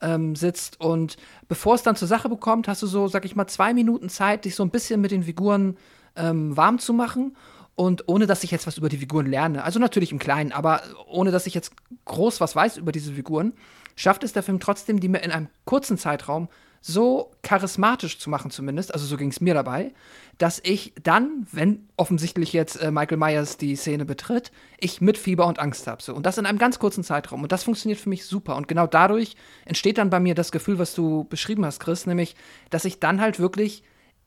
ähm, 0.00 0.36
sitzt. 0.36 0.80
Und 0.80 1.16
bevor 1.48 1.74
es 1.74 1.82
dann 1.82 1.96
zur 1.96 2.08
Sache 2.08 2.28
bekommt, 2.28 2.68
hast 2.68 2.82
du 2.82 2.86
so, 2.86 3.08
sag 3.08 3.24
ich 3.24 3.36
mal, 3.36 3.46
zwei 3.46 3.74
Minuten 3.74 4.08
Zeit, 4.08 4.44
dich 4.44 4.54
so 4.54 4.62
ein 4.62 4.70
bisschen 4.70 5.00
mit 5.00 5.10
den 5.10 5.24
Figuren 5.24 5.76
ähm, 6.16 6.56
warm 6.56 6.78
zu 6.78 6.92
machen. 6.92 7.36
Und 7.74 8.08
ohne 8.08 8.26
dass 8.26 8.42
ich 8.42 8.50
jetzt 8.50 8.66
was 8.66 8.78
über 8.78 8.88
die 8.88 8.96
Figuren 8.96 9.26
lerne, 9.26 9.62
also 9.62 9.78
natürlich 9.78 10.10
im 10.10 10.18
Kleinen, 10.18 10.50
aber 10.50 10.80
ohne 11.08 11.30
dass 11.30 11.46
ich 11.46 11.52
jetzt 11.52 11.72
groß 12.06 12.40
was 12.40 12.56
weiß 12.56 12.78
über 12.78 12.90
diese 12.90 13.12
Figuren, 13.12 13.52
schafft 13.96 14.24
es 14.24 14.32
der 14.32 14.42
Film 14.42 14.60
trotzdem, 14.60 14.98
die 14.98 15.08
mir 15.08 15.18
in 15.18 15.30
einem 15.30 15.48
kurzen 15.66 15.98
Zeitraum 15.98 16.48
so 16.86 17.32
charismatisch 17.42 18.20
zu 18.20 18.30
machen, 18.30 18.52
zumindest, 18.52 18.94
also 18.94 19.06
so 19.06 19.16
ging 19.16 19.30
es 19.30 19.40
mir 19.40 19.54
dabei, 19.54 19.92
dass 20.38 20.60
ich 20.62 20.92
dann, 21.02 21.44
wenn 21.50 21.88
offensichtlich 21.96 22.52
jetzt 22.52 22.76
äh, 22.76 22.92
Michael 22.92 23.16
Myers 23.16 23.56
die 23.56 23.74
Szene 23.74 24.04
betritt, 24.04 24.52
ich 24.78 25.00
mit 25.00 25.18
Fieber 25.18 25.46
und 25.46 25.58
Angst 25.58 25.88
habe. 25.88 26.00
So. 26.00 26.14
Und 26.14 26.26
das 26.26 26.38
in 26.38 26.46
einem 26.46 26.58
ganz 26.58 26.78
kurzen 26.78 27.02
Zeitraum. 27.02 27.42
Und 27.42 27.50
das 27.50 27.64
funktioniert 27.64 27.98
für 27.98 28.08
mich 28.08 28.24
super. 28.24 28.54
Und 28.54 28.68
genau 28.68 28.86
dadurch 28.86 29.34
entsteht 29.64 29.98
dann 29.98 30.10
bei 30.10 30.20
mir 30.20 30.36
das 30.36 30.52
Gefühl, 30.52 30.78
was 30.78 30.94
du 30.94 31.24
beschrieben 31.24 31.66
hast, 31.66 31.80
Chris, 31.80 32.06
nämlich, 32.06 32.36
dass 32.70 32.84
ich 32.84 33.00
dann 33.00 33.20
halt 33.20 33.40
wirklich 33.40 33.82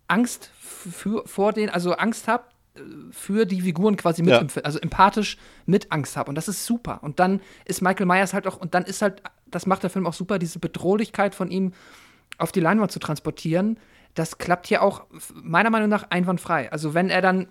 Angst 0.09 0.51
für, 0.59 1.25
vor 1.27 1.53
den, 1.53 1.69
also 1.69 1.93
Angst 1.93 2.27
habe 2.27 2.43
für 3.11 3.45
die 3.45 3.61
Figuren 3.61 3.95
quasi 3.95 4.21
mit, 4.21 4.33
Ja. 4.33 4.45
also 4.63 4.79
empathisch 4.79 5.37
mit 5.65 5.93
Angst 5.93 6.17
habe. 6.17 6.27
Und 6.27 6.35
das 6.35 6.49
ist 6.49 6.65
super. 6.65 6.99
Und 7.03 7.19
dann 7.21 7.39
ist 7.63 7.81
Michael 7.81 8.05
Myers 8.05 8.33
halt 8.33 8.47
auch, 8.47 8.57
und 8.57 8.73
dann 8.73 8.83
ist 8.83 9.01
halt 9.01 9.21
das 9.51 9.65
macht 9.65 9.83
der 9.83 9.89
Film 9.89 10.05
auch 10.05 10.13
super, 10.13 10.39
diese 10.39 10.59
Bedrohlichkeit 10.59 11.35
von 11.35 11.51
ihm 11.51 11.73
auf 12.39 12.51
die 12.51 12.59
Leinwand 12.59 12.91
zu 12.91 12.99
transportieren. 12.99 13.77
Das 14.15 14.37
klappt 14.37 14.67
hier 14.67 14.81
auch 14.81 15.05
meiner 15.33 15.69
Meinung 15.69 15.89
nach 15.89 16.09
einwandfrei. 16.09 16.71
Also 16.71 16.93
wenn 16.93 17.09
er 17.09 17.21
dann 17.21 17.47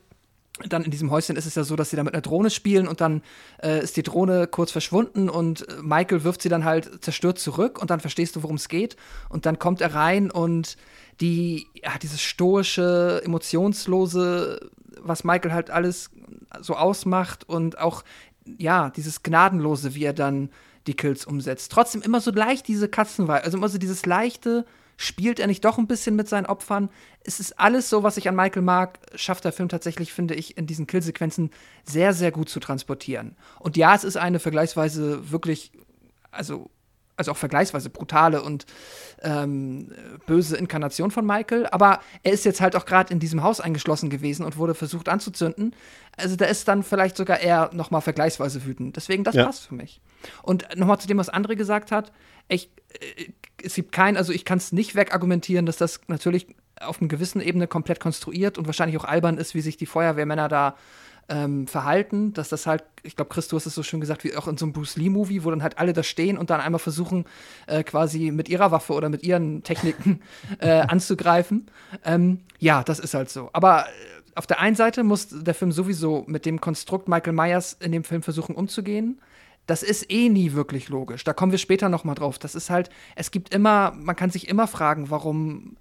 dann 0.67 0.83
in 0.83 0.91
diesem 0.91 1.11
Häuschen 1.11 1.37
ist 1.37 1.47
es 1.47 1.55
ja 1.55 1.63
so, 1.63 1.77
dass 1.77 1.91
sie 1.91 1.97
da 1.97 2.03
mit 2.03 2.15
einer 2.15 2.23
Drohne 2.23 2.51
spielen 2.51 2.89
und 2.89 3.01
dann 3.01 3.23
äh, 3.63 3.83
ist 3.83 3.97
die 3.97 4.03
Drohne 4.03 4.47
kurz 4.47 4.73
verschwunden 4.73 5.29
und 5.29 5.69
äh, 5.69 5.75
Michael 5.83 6.25
wirft 6.25 6.43
sie 6.43 6.49
dann 6.49 6.65
halt 6.65 7.03
zerstört 7.05 7.39
zurück 7.39 7.81
und 7.81 7.91
dann 7.91 8.01
verstehst 8.01 8.35
du, 8.37 8.43
worum 8.43 8.57
es 8.57 8.69
geht. 8.69 8.97
Und 9.29 9.47
dann 9.47 9.59
kommt 9.59 9.81
er 9.81 9.95
rein 9.95 10.31
und 10.31 10.77
die, 11.21 11.67
ja, 11.75 11.97
dieses 11.99 12.21
stoische, 12.21 13.23
emotionslose, 13.25 14.71
was 15.01 15.25
Michael 15.25 15.53
halt 15.53 15.71
alles 15.71 16.11
so 16.61 16.75
ausmacht 16.75 17.49
und 17.49 17.79
auch, 17.79 18.03
ja, 18.45 18.91
dieses 18.91 19.23
Gnadenlose, 19.23 19.95
wie 19.95 20.05
er 20.05 20.13
dann 20.13 20.51
die 20.89 20.95
Kills 20.95 21.25
umsetzt. 21.25 21.71
Trotzdem 21.71 22.03
immer 22.03 22.21
so 22.21 22.33
leicht 22.33 22.67
diese 22.67 22.89
Katzenweih, 22.89 23.43
also 23.43 23.59
immer 23.59 23.69
so 23.69 23.79
dieses 23.79 24.07
leichte, 24.07 24.65
Spielt 25.01 25.39
er 25.39 25.47
nicht 25.47 25.65
doch 25.65 25.79
ein 25.79 25.87
bisschen 25.87 26.17
mit 26.17 26.29
seinen 26.29 26.47
Opfern? 26.47 26.91
Es 27.23 27.39
ist 27.39 27.61
alles 27.61 27.89
so, 27.89 28.03
was 28.03 28.17
ich 28.17 28.29
an 28.29 28.35
Michael 28.35 28.63
mag, 28.63 28.99
schafft 29.15 29.45
der 29.45 29.53
Film 29.53 29.69
tatsächlich, 29.69 30.13
finde 30.13 30.35
ich, 30.35 30.59
in 30.59 30.67
diesen 30.67 30.89
Killsequenzen 30.89 31.53
sehr, 31.85 32.13
sehr 32.13 32.33
gut 32.33 32.49
zu 32.49 32.59
transportieren. 32.59 33.37
Und 33.61 33.77
ja, 33.77 33.95
es 33.95 34.03
ist 34.03 34.17
eine 34.17 34.41
vergleichsweise 34.41 35.31
wirklich, 35.31 35.71
also 36.33 36.69
also 37.19 37.33
auch 37.33 37.37
vergleichsweise 37.37 37.91
brutale 37.91 38.43
und 38.43 38.67
ähm, 39.23 39.91
böse 40.27 40.57
Inkarnation 40.57 41.11
von 41.11 41.27
Michael. 41.27 41.67
Aber 41.67 42.01
er 42.23 42.33
ist 42.33 42.45
jetzt 42.45 42.61
halt 42.61 42.77
auch 42.77 42.87
gerade 42.87 43.13
in 43.13 43.19
diesem 43.19 43.43
Haus 43.43 43.61
eingeschlossen 43.61 44.11
gewesen 44.11 44.45
und 44.45 44.57
wurde 44.57 44.75
versucht 44.75 45.09
anzuzünden. 45.09 45.75
Also 46.17 46.37
da 46.37 46.47
ist 46.47 46.69
dann 46.69 46.83
vielleicht 46.83 47.17
sogar 47.17 47.41
er 47.41 47.71
noch 47.73 47.91
mal 47.91 48.01
vergleichsweise 48.01 48.65
wütend. 48.65 48.97
Deswegen, 48.97 49.25
das 49.25 49.35
ja. 49.35 49.45
passt 49.45 49.67
für 49.67 49.75
mich. 49.75 50.01
Und 50.43 50.67
noch 50.77 50.87
mal 50.87 50.99
zu 50.99 51.09
dem, 51.09 51.19
was 51.19 51.33
André 51.33 51.57
gesagt 51.57 51.93
hat. 51.93 52.13
Ich, 52.49 52.71
äh, 53.01 53.33
es 53.63 53.75
gibt 53.75 53.93
kein, 53.93 54.17
also 54.17 54.33
ich 54.33 54.45
kann 54.45 54.59
es 54.59 54.73
nicht 54.73 54.95
wegargumentieren, 54.95 55.67
dass 55.67 55.77
das 55.77 56.01
natürlich 56.07 56.47
auf 56.81 57.01
einer 57.01 57.09
gewissen 57.09 57.41
Ebene 57.41 57.67
komplett 57.67 58.01
konstruiert 58.01 58.59
und 58.59 58.67
wahrscheinlich 58.67 58.97
auch 58.97 59.05
albern 59.05 59.39
ist, 59.39 59.55
wie 59.55 59.61
sich 59.61 59.77
die 59.77 59.87
Feuerwehrmänner 59.87 60.49
da 60.49 60.77
ähm, 61.29 61.67
Verhalten, 61.67 62.33
dass 62.33 62.49
das 62.49 62.67
halt, 62.67 62.85
ich 63.03 63.17
glaube, 63.17 63.29
Chris, 63.31 63.49
du 63.49 63.57
hast 63.57 63.67
es 63.67 63.75
so 63.75 63.83
schön 63.83 64.01
gesagt, 64.01 64.25
wie 64.25 64.35
auch 64.37 64.49
in 64.49 64.57
so 64.57 64.65
einem 64.65 64.73
Bruce 64.73 64.97
Lee-Movie, 64.97 65.45
wo 65.45 65.51
dann 65.51 65.63
halt 65.63 65.79
alle 65.79 65.93
da 65.93 66.03
stehen 66.03 66.39
und 66.39 66.51
dann 66.51 66.61
einmal 66.61 66.79
versuchen, 66.79 67.25
äh, 67.67 67.83
quasi 67.83 68.31
mit 68.31 68.49
ihrer 68.49 68.71
Waffe 68.71 68.95
oder 68.95 69.09
mit 69.09 69.23
ihren 69.23 69.63
Techniken 69.63 70.21
äh, 70.59 70.81
anzugreifen. 70.81 71.71
Ähm, 72.05 72.41
ja, 72.59 72.83
das 72.83 72.99
ist 72.99 73.15
halt 73.15 73.31
so. 73.31 73.51
Aber 73.53 73.87
äh, 73.87 73.89
auf 74.35 74.47
der 74.47 74.61
einen 74.61 74.77
Seite 74.77 75.05
muss 75.05 75.29
der 75.31 75.55
Film 75.55 75.73
sowieso 75.73 76.25
mit 76.27 76.47
dem 76.47 76.61
Konstrukt 76.61 77.09
Michael 77.09 77.33
Myers 77.33 77.77
in 77.81 77.93
dem 77.93 78.05
Film 78.05 78.23
versuchen 78.23 78.55
umzugehen. 78.55 79.21
Das 79.67 79.83
ist 79.83 80.11
eh 80.11 80.31
nie 80.31 80.55
wirklich 80.55 80.89
logisch. 80.89 81.25
Da 81.25 81.35
kommen 81.35 81.53
wir 81.53 81.59
später 81.59 81.91
noch 81.91 82.05
mal 82.05 82.15
drauf. 82.15 82.39
Das 82.39 82.55
ist 82.55 82.71
halt, 82.71 82.89
es 83.17 83.31
gibt 83.31 83.55
immer, 83.55 83.93
man 83.99 84.17
kann 84.17 84.31
sich 84.31 84.49
immer 84.49 84.67
fragen, 84.67 85.11
warum 85.11 85.77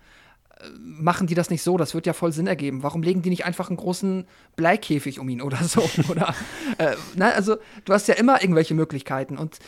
machen 0.79 1.27
die 1.27 1.35
das 1.35 1.49
nicht 1.49 1.61
so? 1.61 1.77
Das 1.77 1.93
wird 1.93 2.05
ja 2.05 2.13
voll 2.13 2.31
Sinn 2.31 2.47
ergeben. 2.47 2.83
Warum 2.83 3.03
legen 3.03 3.21
die 3.21 3.29
nicht 3.29 3.45
einfach 3.45 3.69
einen 3.69 3.77
großen 3.77 4.25
Bleikäfig 4.55 5.19
um 5.19 5.29
ihn 5.29 5.41
oder 5.41 5.63
so? 5.63 5.81
oder, 6.09 6.33
äh, 6.77 6.95
na, 7.15 7.29
also, 7.31 7.57
du 7.85 7.93
hast 7.93 8.07
ja 8.07 8.15
immer 8.15 8.41
irgendwelche 8.41 8.73
Möglichkeiten. 8.73 9.37
Und 9.37 9.59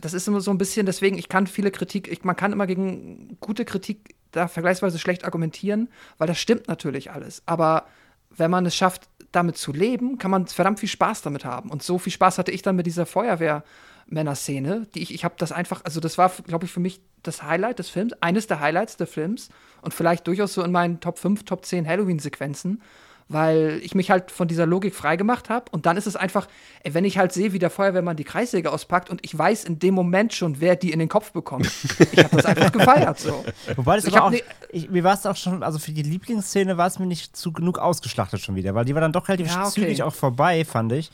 das 0.00 0.14
ist 0.14 0.28
immer 0.28 0.40
so 0.40 0.50
ein 0.50 0.58
bisschen, 0.58 0.86
deswegen, 0.86 1.18
ich 1.18 1.28
kann 1.28 1.46
viele 1.46 1.70
Kritik, 1.70 2.08
ich, 2.08 2.24
man 2.24 2.36
kann 2.36 2.52
immer 2.52 2.66
gegen 2.66 3.36
gute 3.40 3.64
Kritik 3.64 4.14
da 4.32 4.48
vergleichsweise 4.48 4.98
schlecht 4.98 5.24
argumentieren, 5.24 5.88
weil 6.18 6.26
das 6.26 6.38
stimmt 6.38 6.68
natürlich 6.68 7.10
alles. 7.10 7.42
Aber 7.46 7.86
wenn 8.30 8.50
man 8.50 8.66
es 8.66 8.76
schafft, 8.76 9.08
damit 9.32 9.56
zu 9.56 9.72
leben, 9.72 10.18
kann 10.18 10.30
man 10.30 10.46
verdammt 10.46 10.80
viel 10.80 10.88
Spaß 10.88 11.22
damit 11.22 11.44
haben. 11.44 11.70
Und 11.70 11.82
so 11.82 11.98
viel 11.98 12.12
Spaß 12.12 12.38
hatte 12.38 12.52
ich 12.52 12.62
dann 12.62 12.76
mit 12.76 12.86
dieser 12.86 13.06
Feuerwehr. 13.06 13.64
Männerszene, 14.08 14.86
die 14.94 15.02
ich, 15.02 15.12
ich 15.12 15.24
habe 15.24 15.34
das 15.38 15.52
einfach, 15.52 15.84
also 15.84 16.00
das 16.00 16.16
war, 16.18 16.30
glaube 16.46 16.64
ich, 16.64 16.70
für 16.70 16.80
mich 16.80 17.00
das 17.22 17.42
Highlight 17.42 17.78
des 17.78 17.88
Films, 17.88 18.12
eines 18.20 18.46
der 18.46 18.60
Highlights 18.60 18.96
des 18.96 19.10
Films 19.10 19.48
und 19.82 19.94
vielleicht 19.94 20.26
durchaus 20.26 20.54
so 20.54 20.62
in 20.62 20.72
meinen 20.72 21.00
Top 21.00 21.18
5, 21.18 21.44
Top 21.44 21.64
10 21.64 21.88
Halloween-Sequenzen, 21.88 22.82
weil 23.28 23.80
ich 23.82 23.96
mich 23.96 24.12
halt 24.12 24.30
von 24.30 24.46
dieser 24.46 24.66
Logik 24.66 24.94
freigemacht 24.94 25.50
habe 25.50 25.64
und 25.72 25.86
dann 25.86 25.96
ist 25.96 26.06
es 26.06 26.14
einfach, 26.14 26.46
ey, 26.84 26.94
wenn 26.94 27.04
ich 27.04 27.18
halt 27.18 27.32
sehe, 27.32 27.52
wie 27.52 27.58
der 27.58 27.70
Feuerwehrmann 27.70 28.16
die 28.16 28.22
Kreissäge 28.22 28.70
auspackt 28.70 29.10
und 29.10 29.24
ich 29.24 29.36
weiß 29.36 29.64
in 29.64 29.80
dem 29.80 29.94
Moment 29.94 30.32
schon, 30.32 30.60
wer 30.60 30.76
die 30.76 30.92
in 30.92 31.00
den 31.00 31.08
Kopf 31.08 31.32
bekommt. 31.32 31.70
Ich 32.12 32.22
habe 32.22 32.36
das 32.36 32.46
einfach 32.46 32.70
gefeiert 32.70 33.18
so. 33.18 33.44
Wobei 33.74 33.96
das 33.96 34.06
aber 34.06 34.26
auch, 34.26 34.30
ne 34.30 34.42
ich, 34.70 34.88
mir 34.88 35.02
war 35.02 35.14
es 35.14 35.26
auch 35.26 35.34
schon, 35.34 35.62
also 35.62 35.78
für 35.78 35.90
die 35.90 36.02
Lieblingsszene 36.02 36.76
war 36.76 36.86
es 36.86 36.98
mir 36.98 37.06
nicht 37.06 37.36
zu 37.36 37.52
genug 37.52 37.78
ausgeschlachtet 37.78 38.40
schon 38.40 38.54
wieder, 38.54 38.74
weil 38.74 38.84
die 38.84 38.94
war 38.94 39.00
dann 39.00 39.12
doch 39.12 39.26
relativ 39.28 39.48
ja, 39.48 39.62
okay. 39.62 39.70
zügig 39.70 40.02
auch 40.04 40.14
vorbei, 40.14 40.64
fand 40.64 40.92
ich. 40.92 41.10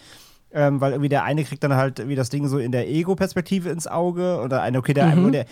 Ähm, 0.55 0.81
weil 0.81 0.93
irgendwie 0.93 1.09
der 1.09 1.25
eine 1.25 1.45
kriegt 1.45 1.65
dann 1.65 1.75
halt 1.75 2.07
wie 2.09 2.15
das 2.15 2.29
Ding 2.29 2.47
so 2.47 2.59
in 2.59 2.73
der 2.73 2.89
Ego-Perspektive 2.89 3.71
ins 3.71 3.87
Auge 3.87 4.41
oder 4.45 4.61
eine, 4.61 4.79
okay, 4.79 4.93
der, 4.93 5.07
mhm. 5.07 5.33
der 5.33 5.47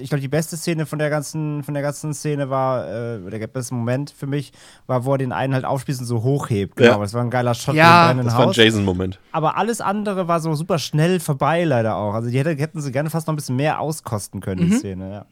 ich 0.00 0.08
glaube, 0.08 0.22
die 0.22 0.28
beste 0.28 0.56
Szene 0.56 0.86
von 0.86 0.98
der 0.98 1.10
ganzen, 1.10 1.62
von 1.62 1.74
der 1.74 1.82
ganzen 1.82 2.14
Szene 2.14 2.48
war, 2.48 2.88
äh, 2.88 3.30
der 3.30 3.46
beste 3.48 3.74
Moment 3.74 4.10
für 4.10 4.26
mich, 4.26 4.52
war, 4.86 5.04
wo 5.04 5.12
er 5.12 5.18
den 5.18 5.32
einen 5.32 5.52
halt 5.52 5.64
aufspießt 5.64 6.00
und 6.00 6.06
so 6.06 6.22
hochhebt. 6.22 6.76
Genau, 6.76 6.92
ja. 6.92 6.98
das 6.98 7.12
war 7.12 7.22
ein 7.22 7.30
geiler 7.30 7.54
Shot 7.54 7.74
ja, 7.74 8.14
das 8.14 8.36
war 8.36 8.46
ein 8.46 8.52
Jason-Moment. 8.52 9.20
Aber 9.32 9.56
alles 9.58 9.80
andere 9.80 10.26
war 10.26 10.40
so 10.40 10.54
super 10.54 10.78
schnell 10.78 11.20
vorbei, 11.20 11.64
leider 11.64 11.96
auch. 11.96 12.14
Also 12.14 12.30
die 12.30 12.38
hätte, 12.38 12.50
hätten 12.50 12.80
sie 12.80 12.92
gerne 12.92 13.10
fast 13.10 13.26
noch 13.26 13.34
ein 13.34 13.36
bisschen 13.36 13.56
mehr 13.56 13.80
auskosten 13.80 14.40
können, 14.40 14.64
mhm. 14.64 14.70
die 14.70 14.76
Szene, 14.76 15.12
ja. 15.12 15.26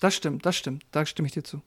Das 0.00 0.14
stimmt, 0.14 0.44
das 0.44 0.56
stimmt. 0.56 0.84
Da 0.90 1.06
stimme 1.06 1.26
ich 1.26 1.32
dir 1.32 1.44
zu. 1.44 1.62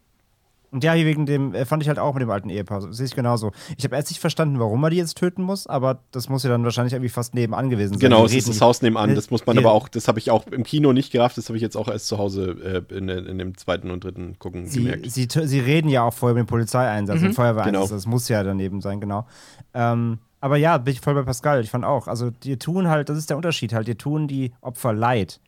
Und 0.72 0.84
ja, 0.84 0.93
hier 0.93 1.05
wegen 1.05 1.26
dem, 1.26 1.53
äh, 1.55 1.65
fand 1.65 1.82
ich 1.82 1.89
halt 1.89 1.97
auch 1.97 2.13
mit 2.13 2.22
dem 2.22 2.30
alten 2.30 2.49
Ehepaar, 2.49 2.93
sehe 2.93 3.05
ich 3.05 3.15
genauso. 3.15 3.51
Ich 3.78 3.84
habe 3.84 3.95
erst 3.95 4.09
nicht 4.09 4.20
verstanden, 4.20 4.59
warum 4.59 4.84
er 4.84 4.91
die 4.91 4.97
jetzt 4.97 5.17
töten 5.17 5.41
muss, 5.41 5.65
aber 5.65 5.99
das 6.11 6.30
muss 6.30 6.43
ja 6.43 6.49
dann 6.49 6.63
wahrscheinlich 6.63 6.93
irgendwie 6.93 7.09
fast 7.09 7.34
nebenan 7.34 7.70
gewesen 7.70 7.93
sein. 7.93 7.99
Genau, 7.99 8.26
es 8.26 8.34
ist 8.34 8.47
das 8.47 8.61
Haus 8.61 8.82
nebenan, 8.82 9.15
das 9.15 9.32
muss 9.32 9.45
man 9.45 9.57
aber 9.57 9.72
auch, 9.72 9.88
das 9.88 10.07
habe 10.07 10.20
ich 10.20 10.30
auch 10.30 10.45
im 10.47 10.63
Kino 10.63 10.93
nicht 10.93 11.11
gerafft, 11.11 11.38
das 11.38 11.49
habe 11.49 11.57
ich 11.57 11.63
jetzt 11.63 11.76
auch 11.76 11.88
erst 11.88 12.07
zu 12.07 12.17
Hause 12.17 12.86
äh, 12.89 12.95
in, 12.95 13.09
in, 13.09 13.38
dem 13.39 13.57
zweiten 13.57 13.89
und 13.89 14.03
dritten 14.03 14.38
Gucken 14.38 14.67
sie, 14.67 14.84
gemerkt. 14.84 15.09
Sie, 15.09 15.28
sie 15.30 15.59
reden 15.59 15.89
ja 15.89 16.03
auch 16.03 16.13
vorher 16.13 16.36
mit 16.36 16.45
dem 16.45 16.47
Polizeieinsatz, 16.47 17.20
mhm. 17.20 17.26
dem 17.26 17.34
Feuerwehreinsatz, 17.34 17.89
genau. 17.89 17.95
das 17.95 18.05
muss 18.05 18.30
ja 18.30 18.43
daneben 18.43 18.82
sein, 18.82 18.99
genau. 19.01 19.26
Ähm, 19.74 20.20
aber 20.41 20.57
ja, 20.57 20.78
bin 20.78 20.93
ich 20.93 21.01
voll 21.01 21.15
bei 21.15 21.24
Pascal, 21.24 21.61
ich 21.61 21.72
fand 21.72 21.84
auch, 21.84 22.07
also 22.07 22.30
die 22.30 22.57
tun 22.57 22.88
halt, 22.88 23.09
das 23.09 23.17
ist 23.17 23.30
der 23.30 23.38
Unterschied 23.38 23.74
halt, 23.74 23.88
die 23.88 23.95
tun 23.95 24.28
die 24.28 24.53
Opfer 24.61 24.93
leid 24.93 25.39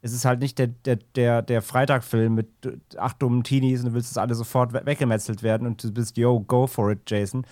es 0.00 0.12
ist 0.12 0.24
halt 0.24 0.40
nicht 0.40 0.58
der, 0.58 0.68
der, 0.68 0.96
der, 1.14 1.42
der 1.42 1.62
Freitagfilm 1.62 2.34
mit 2.34 2.48
acht 2.96 3.20
dummen 3.20 3.42
Teenies 3.42 3.80
und 3.80 3.86
du 3.86 3.94
willst, 3.94 4.10
dass 4.10 4.18
alle 4.18 4.34
sofort 4.34 4.72
weggemetzelt 4.72 5.42
werden 5.42 5.66
und 5.66 5.82
du 5.82 5.92
bist, 5.92 6.16
yo, 6.16 6.40
go 6.40 6.66
for 6.66 6.92
it, 6.92 7.00
Jason. 7.06 7.44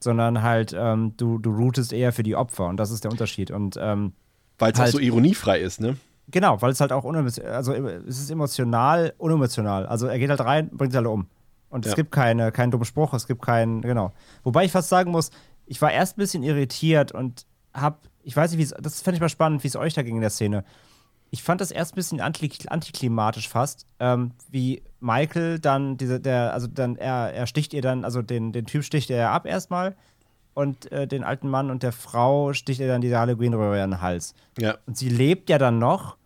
Sondern 0.00 0.42
halt, 0.42 0.74
ähm, 0.76 1.12
du, 1.16 1.38
du 1.38 1.50
rootest 1.50 1.92
eher 1.92 2.12
für 2.12 2.24
die 2.24 2.34
Opfer 2.34 2.66
und 2.66 2.76
das 2.76 2.90
ist 2.90 3.04
der 3.04 3.12
Unterschied. 3.12 3.52
Und 3.52 3.78
ähm, 3.80 4.12
weil 4.58 4.72
es 4.72 4.78
halt, 4.78 4.88
auch 4.88 4.92
so 4.94 4.98
ironiefrei 4.98 5.60
ist, 5.60 5.80
ne? 5.80 5.96
Genau, 6.28 6.60
weil 6.60 6.72
es 6.72 6.80
halt 6.80 6.92
auch 6.92 7.04
unemotional, 7.04 7.52
also 7.52 7.72
es 7.72 8.18
ist 8.18 8.30
emotional, 8.30 9.14
unemotional. 9.18 9.86
Also 9.86 10.06
er 10.06 10.18
geht 10.18 10.30
halt 10.30 10.40
rein, 10.40 10.70
bringt 10.72 10.92
sie 10.92 10.98
alle 10.98 11.10
um. 11.10 11.26
Und 11.68 11.86
es 11.86 11.94
gibt 11.94 12.10
keine, 12.10 12.52
keinen 12.52 12.70
dummen 12.70 12.84
Spruch, 12.84 13.14
es 13.14 13.26
gibt 13.26 13.42
keinen, 13.42 13.80
genau. 13.80 14.12
Wobei 14.42 14.64
ich 14.64 14.72
fast 14.72 14.88
sagen 14.88 15.10
muss, 15.10 15.30
ich 15.66 15.80
war 15.80 15.90
erst 15.90 16.18
ein 16.18 16.20
bisschen 16.20 16.42
irritiert 16.42 17.12
und 17.12 17.46
hab, 17.72 18.02
ich 18.22 18.36
weiß 18.36 18.50
nicht, 18.50 18.58
wie 18.58 18.64
es, 18.64 18.74
das 18.78 19.00
fände 19.00 19.16
ich 19.16 19.20
mal 19.20 19.28
spannend, 19.28 19.62
wie 19.62 19.68
es 19.68 19.76
euch 19.76 19.94
da 19.94 20.02
ging 20.02 20.16
in 20.16 20.20
der 20.20 20.30
Szene 20.30 20.64
ich 21.32 21.42
fand 21.42 21.62
das 21.62 21.70
erst 21.70 21.94
ein 21.94 21.96
bisschen 21.96 22.20
antiklimatisch 22.20 23.48
fast, 23.48 23.86
ähm, 23.98 24.32
wie 24.50 24.82
Michael 25.00 25.58
dann 25.58 25.96
diese, 25.96 26.20
der, 26.20 26.52
also 26.52 26.66
dann, 26.66 26.96
er, 26.96 27.32
er 27.32 27.46
sticht 27.46 27.72
ihr 27.72 27.80
dann, 27.80 28.04
also 28.04 28.20
den, 28.20 28.52
den 28.52 28.66
Typ 28.66 28.84
sticht 28.84 29.08
er 29.08 29.30
ab 29.30 29.46
erstmal 29.46 29.96
und 30.52 30.92
äh, 30.92 31.08
den 31.08 31.24
alten 31.24 31.48
Mann 31.48 31.70
und 31.70 31.82
der 31.82 31.92
Frau 31.92 32.52
sticht 32.52 32.80
er 32.82 32.88
dann 32.88 33.00
diese 33.00 33.18
Halloween-Röhre 33.18 33.82
in 33.82 33.92
den 33.92 34.00
Hals. 34.02 34.34
Ja. 34.58 34.76
Und 34.86 34.98
sie 34.98 35.08
lebt 35.08 35.48
ja 35.48 35.56
dann 35.56 35.78
noch 35.78 36.18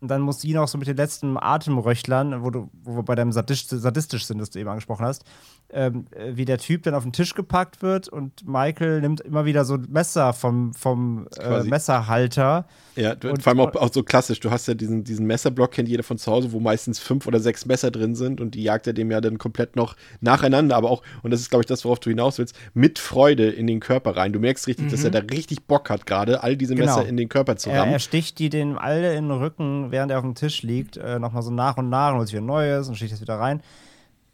und 0.00 0.08
dann 0.08 0.22
muss 0.22 0.40
sie 0.40 0.54
noch 0.54 0.66
so 0.66 0.78
mit 0.78 0.88
den 0.88 0.96
letzten 0.96 1.36
Atemröchlern, 1.36 2.42
wo, 2.42 2.50
du, 2.50 2.70
wo 2.82 2.96
wir 2.96 3.02
bei 3.02 3.14
deinem 3.14 3.32
sadistisch, 3.32 3.80
sadistisch 3.80 4.24
sind, 4.24 4.38
das 4.38 4.50
du 4.50 4.58
eben 4.58 4.68
angesprochen 4.68 5.04
hast, 5.04 5.24
ähm, 5.72 6.06
äh, 6.12 6.32
wie 6.34 6.44
der 6.44 6.58
Typ 6.58 6.82
dann 6.84 6.94
auf 6.94 7.02
den 7.02 7.12
Tisch 7.12 7.34
gepackt 7.34 7.82
wird 7.82 8.08
und 8.08 8.46
Michael 8.46 9.02
nimmt 9.02 9.20
immer 9.20 9.44
wieder 9.44 9.64
so 9.64 9.74
ein 9.74 9.86
Messer 9.90 10.32
vom, 10.32 10.72
vom 10.74 11.28
äh, 11.38 11.62
Messerhalter. 11.64 12.66
Ja, 12.96 13.14
du, 13.14 13.30
und, 13.30 13.42
vor 13.42 13.50
allem 13.50 13.60
auch, 13.60 13.74
auch, 13.76 13.92
so 13.92 14.02
klassisch. 14.02 14.40
Du 14.40 14.50
hast 14.50 14.68
ja 14.68 14.74
diesen, 14.74 15.04
diesen 15.04 15.26
Messerblock, 15.26 15.72
kennt 15.72 15.88
jeder 15.88 16.02
von 16.02 16.18
zu 16.18 16.30
Hause, 16.30 16.52
wo 16.52 16.60
meistens 16.60 16.98
fünf 16.98 17.26
oder 17.26 17.38
sechs 17.38 17.66
Messer 17.66 17.90
drin 17.90 18.14
sind 18.14 18.40
und 18.40 18.54
die 18.54 18.62
jagt 18.62 18.86
er 18.86 18.94
dem 18.94 19.10
ja 19.10 19.20
dann 19.20 19.38
komplett 19.38 19.76
noch 19.76 19.96
nacheinander, 20.20 20.76
aber 20.76 20.90
auch, 20.90 21.02
und 21.22 21.30
das 21.30 21.40
ist, 21.40 21.50
glaube 21.50 21.62
ich, 21.62 21.66
das, 21.66 21.84
worauf 21.84 22.00
du 22.00 22.10
hinaus 22.10 22.38
willst, 22.38 22.56
mit 22.74 22.98
Freude 22.98 23.50
in 23.50 23.66
den 23.66 23.80
Körper 23.80 24.16
rein. 24.16 24.32
Du 24.32 24.40
merkst 24.40 24.66
richtig, 24.66 24.86
mhm. 24.86 24.90
dass 24.90 25.04
er 25.04 25.10
da 25.10 25.18
richtig 25.18 25.66
Bock 25.66 25.90
hat, 25.90 26.06
gerade 26.06 26.42
all 26.42 26.56
diese 26.56 26.74
Messer 26.74 26.96
genau. 26.96 27.08
in 27.08 27.16
den 27.16 27.28
Körper 27.28 27.56
zu 27.56 27.70
rammen. 27.70 27.88
Er, 27.88 27.92
er 27.92 27.98
sticht 27.98 28.38
die 28.38 28.48
den 28.48 28.78
alle 28.78 29.14
in 29.14 29.28
den 29.28 29.38
Rücken, 29.38 29.89
während 29.90 30.12
er 30.12 30.18
auf 30.18 30.24
dem 30.24 30.34
Tisch 30.34 30.62
liegt, 30.62 30.96
äh, 30.96 31.18
nochmal 31.18 31.42
so 31.42 31.50
nach 31.50 31.76
und 31.76 31.88
nach 31.88 32.12
und 32.12 32.18
holt 32.18 32.28
sich 32.28 32.38
ein 32.38 32.46
neues 32.46 32.88
und 32.88 32.96
sticht 32.96 33.12
das 33.12 33.20
wieder 33.20 33.38
rein 33.38 33.62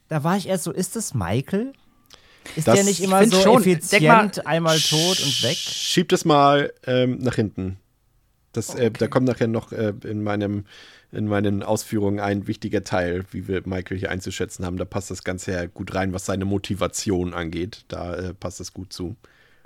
da 0.08 0.24
war 0.24 0.36
ich 0.36 0.48
erst 0.48 0.64
so, 0.64 0.72
ist 0.72 0.96
das 0.96 1.14
Michael? 1.14 1.72
Ist 2.54 2.68
das 2.68 2.76
der 2.76 2.84
nicht 2.84 3.02
immer 3.02 3.26
so 3.26 3.40
schon, 3.40 3.60
effizient, 3.62 4.36
mal, 4.36 4.42
einmal 4.44 4.78
tot 4.78 5.20
und 5.20 5.42
weg? 5.42 5.56
Schieb 5.56 6.08
das 6.10 6.24
mal 6.24 6.72
ähm, 6.86 7.18
nach 7.18 7.34
hinten. 7.34 7.78
Das, 8.52 8.70
okay. 8.70 8.86
äh, 8.86 8.90
da 8.90 9.08
kommt 9.08 9.26
nachher 9.26 9.48
noch 9.48 9.72
äh, 9.72 9.92
in, 10.04 10.22
meinem, 10.22 10.64
in 11.10 11.26
meinen 11.26 11.62
Ausführungen 11.64 12.20
ein 12.20 12.46
wichtiger 12.46 12.84
Teil, 12.84 13.24
wie 13.32 13.48
wir 13.48 13.62
Michael 13.66 13.98
hier 13.98 14.10
einzuschätzen 14.10 14.64
haben. 14.64 14.76
Da 14.76 14.84
passt 14.84 15.10
das 15.10 15.24
Ganze 15.24 15.52
ja 15.52 15.66
gut 15.66 15.94
rein, 15.94 16.12
was 16.12 16.26
seine 16.26 16.44
Motivation 16.44 17.34
angeht. 17.34 17.84
Da 17.88 18.14
äh, 18.14 18.34
passt 18.34 18.60
das 18.60 18.72
gut 18.72 18.92
zu. 18.92 19.16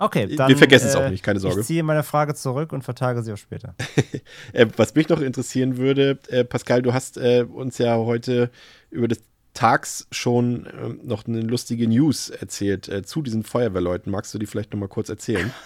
Okay, 0.01 0.35
dann. 0.35 0.49
Wir 0.49 0.57
vergessen 0.57 0.87
es 0.87 0.95
auch 0.95 1.09
nicht, 1.09 1.23
keine 1.23 1.39
Sorge. 1.39 1.59
Ich 1.59 1.67
ziehe 1.67 1.83
meine 1.83 2.01
Frage 2.01 2.33
zurück 2.33 2.73
und 2.73 2.81
vertage 2.81 3.21
sie 3.21 3.31
auf 3.31 3.39
später. 3.39 3.75
Äh, 4.53 4.67
was 4.75 4.95
mich 4.95 5.07
noch 5.09 5.21
interessieren 5.21 5.77
würde, 5.77 6.17
äh, 6.27 6.43
Pascal, 6.43 6.81
du 6.81 6.93
hast 6.93 7.17
äh, 7.17 7.43
uns 7.43 7.77
ja 7.77 7.95
heute 7.97 8.49
über 8.89 9.07
das 9.07 9.19
Tags 9.53 10.07
schon 10.11 10.67
ähm, 10.81 10.99
noch 11.03 11.27
eine 11.27 11.41
lustige 11.41 11.87
News 11.87 12.29
erzählt 12.29 12.89
äh, 12.89 13.03
zu 13.03 13.21
diesen 13.21 13.43
Feuerwehrleuten. 13.43 14.11
Magst 14.11 14.33
du 14.33 14.39
die 14.39 14.45
vielleicht 14.45 14.73
noch 14.73 14.79
mal 14.79 14.89
kurz 14.89 15.09
erzählen? 15.09 15.53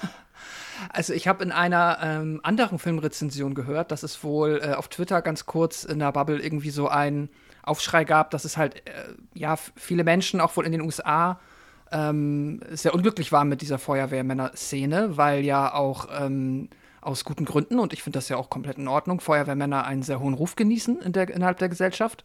Also 0.90 1.14
ich 1.14 1.30
habe 1.30 1.42
in 1.42 1.54
einer 1.54 2.00
ähm, 2.02 2.42
anderen 2.44 2.80
Filmrezension 2.80 3.56
gehört, 3.56 3.92
dass 3.92 4.04
es 4.04 4.26
wohl 4.26 4.60
äh, 4.62 4.74
auf 4.74 4.90
Twitter 4.90 5.22
ganz 5.22 5.46
kurz 5.46 5.86
in 5.86 6.00
der 6.00 6.12
Bubble 6.12 6.38
irgendwie 6.38 6.70
so 6.70 6.90
einen 6.90 7.30
Aufschrei 7.64 8.04
gab, 8.04 8.30
dass 8.32 8.44
es 8.44 8.58
halt, 8.58 8.86
äh, 8.86 9.14
ja, 9.34 9.56
viele 9.78 10.04
Menschen, 10.04 10.42
auch 10.42 10.58
wohl 10.58 10.66
in 10.66 10.74
den 10.74 10.82
USA, 10.82 11.40
ähm, 11.92 12.62
sehr 12.72 12.94
unglücklich 12.94 13.32
waren 13.32 13.50
mit 13.50 13.62
dieser 13.62 13.80
Feuerwehrmänner-Szene, 13.80 15.18
weil 15.18 15.44
ja 15.44 15.74
auch 15.74 16.08
ähm, 16.20 16.70
aus 17.02 17.24
guten 17.24 17.46
Gründen, 17.46 17.80
und 17.80 17.94
ich 17.94 18.04
finde 18.04 18.18
das 18.18 18.30
ja 18.30 18.38
auch 18.38 18.50
komplett 18.50 18.78
in 18.78 18.88
Ordnung, 18.88 19.20
Feuerwehrmänner 19.20 19.86
einen 19.86 20.04
sehr 20.04 20.20
hohen 20.20 20.34
Ruf 20.34 20.56
genießen 20.56 21.02
in 21.02 21.14
der, 21.14 21.30
innerhalb 21.30 21.60
der 21.60 21.70
Gesellschaft. 21.70 22.24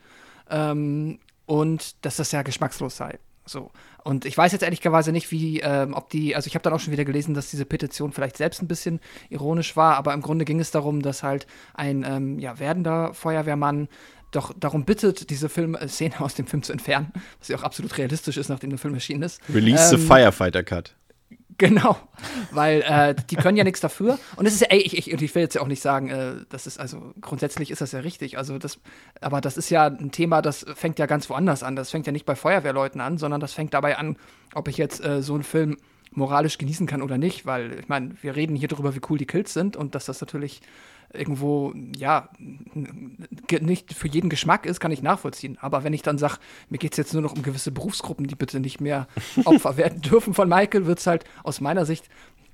Ähm, 0.49 1.19
und 1.47 2.05
dass 2.05 2.17
das 2.17 2.33
ja 2.33 2.43
geschmackslos 2.43 2.97
sei. 2.97 3.19
So. 3.45 3.71
Und 4.05 4.25
ich 4.25 4.39
weiß 4.39 4.53
jetzt 4.53 4.63
ehrlicherweise 4.63 5.13
nicht, 5.13 5.31
wie, 5.33 5.61
ähm, 5.61 5.95
ob 5.95 6.09
die, 6.09 6.37
also 6.37 6.47
ich 6.47 6.55
habe 6.55 6.63
dann 6.63 6.73
auch 6.73 6.81
schon 6.81 6.93
wieder 6.93 7.05
gelesen, 7.05 7.35
dass 7.35 7.51
diese 7.51 7.65
Petition 7.65 8.13
vielleicht 8.13 8.37
selbst 8.37 8.63
ein 8.63 8.69
bisschen 8.69 9.01
ironisch 9.29 9.77
war, 9.77 9.97
aber 9.97 10.15
im 10.15 10.23
Grunde 10.23 10.45
ging 10.45 10.61
es 10.61 10.71
darum, 10.71 11.03
dass 11.03 11.23
halt 11.23 11.47
ein 11.75 12.05
ähm, 12.07 12.39
ja, 12.39 12.59
werdender 12.59 13.13
Feuerwehrmann 13.13 13.89
doch 14.31 14.53
darum 14.59 14.85
bittet, 14.85 15.31
diese 15.31 15.49
Film 15.49 15.75
äh, 15.75 15.89
Szene 15.89 16.21
aus 16.21 16.35
dem 16.35 16.47
Film 16.47 16.63
zu 16.63 16.73
entfernen, 16.73 17.13
was 17.39 17.49
ja 17.49 17.57
auch 17.57 17.63
absolut 17.63 17.97
realistisch 17.99 18.37
ist, 18.37 18.49
nachdem 18.49 18.71
der 18.71 18.79
Film 18.79 18.95
erschienen 18.95 19.23
ist. 19.23 19.41
Release 19.53 19.95
Ähm, 19.95 20.01
the 20.01 20.07
Firefighter 20.07 20.63
Cut. 20.63 20.95
Genau, 21.61 21.99
weil 22.53 22.81
äh, 22.81 23.15
die 23.29 23.37
können 23.37 23.59
ja 23.59 23.65
nichts 23.65 23.81
dafür. 23.81 24.19
Und 24.37 24.47
es 24.47 24.55
ist 24.55 24.61
ja, 24.61 24.69
ey, 24.71 24.79
ich, 24.79 24.97
ich, 24.97 25.13
ich 25.13 25.35
will 25.35 25.43
jetzt 25.43 25.55
ja 25.57 25.61
auch 25.61 25.67
nicht 25.67 25.83
sagen, 25.83 26.09
äh, 26.09 26.37
das 26.49 26.67
ist 26.67 26.81
also 26.81 27.13
grundsätzlich 27.21 27.71
ist 27.71 27.83
das 27.83 27.93
ja 27.93 28.01
richtig. 28.01 28.39
Also 28.39 28.57
das, 28.57 28.79
aber 29.21 29.43
das 29.43 29.59
ist 29.59 29.69
ja 29.69 29.85
ein 29.85 30.11
Thema, 30.11 30.41
das 30.41 30.65
fängt 30.75 30.99
ja 30.99 31.05
ganz 31.05 31.29
woanders 31.29 31.63
an. 31.63 31.77
Das 31.77 31.91
fängt 31.91 32.07
ja 32.07 32.13
nicht 32.13 32.25
bei 32.25 32.35
Feuerwehrleuten 32.35 33.03
an, 33.03 33.19
sondern 33.19 33.43
das 33.43 33.53
fängt 33.53 33.75
dabei 33.75 33.99
an, 33.99 34.17
ob 34.55 34.69
ich 34.69 34.79
jetzt 34.79 35.05
äh, 35.05 35.21
so 35.21 35.35
einen 35.35 35.43
Film 35.43 35.77
moralisch 36.13 36.57
genießen 36.57 36.87
kann 36.87 37.03
oder 37.03 37.19
nicht. 37.19 37.45
Weil 37.45 37.79
ich 37.81 37.89
meine, 37.89 38.15
wir 38.23 38.37
reden 38.37 38.57
hier 38.57 38.69
darüber, 38.69 38.95
wie 38.95 39.03
cool 39.11 39.19
die 39.19 39.27
Kills 39.27 39.53
sind 39.53 39.77
und 39.77 39.95
dass 39.95 40.07
das 40.07 40.19
natürlich 40.23 40.63
irgendwo, 41.13 41.73
ja, 41.97 42.29
nicht 43.61 43.95
für 43.95 44.09
jeden 44.09 44.31
Geschmack 44.31 44.67
ist, 44.67 44.81
kann 44.81 44.93
ich 44.93 45.03
nachvollziehen. 45.03 45.59
Aber 45.61 45.85
wenn 45.85 45.93
ich 45.93 46.03
dann 46.03 46.19
sage, 46.19 46.39
mir 46.69 46.79
geht 46.79 46.93
es 46.93 46.99
jetzt 46.99 47.13
nur 47.13 47.23
noch 47.23 47.35
um 47.35 47.43
gewisse 47.43 47.73
Berufsgruppen, 47.73 48.27
die 48.27 48.37
bitte 48.37 48.61
nicht 48.61 48.81
mehr 48.81 49.09
Opfer 49.45 49.77
werden 49.77 50.01
dürfen 50.03 50.35
von 50.35 50.49
Michael, 50.49 50.87
wird 50.87 51.01
es 51.01 51.07
halt 51.07 51.25
aus 51.43 51.61
meiner 51.61 51.85
Sicht 51.85 52.09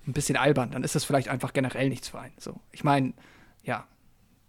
ein 0.06 0.12
bisschen 0.12 0.36
albern. 0.36 0.70
Dann 0.70 0.84
ist 0.84 0.94
das 0.94 1.04
vielleicht 1.04 1.28
einfach 1.28 1.52
generell 1.52 1.88
nichts 1.88 2.08
für 2.08 2.20
einen. 2.20 2.34
So. 2.38 2.60
Ich 2.72 2.84
meine, 2.84 3.12
ja. 3.62 3.86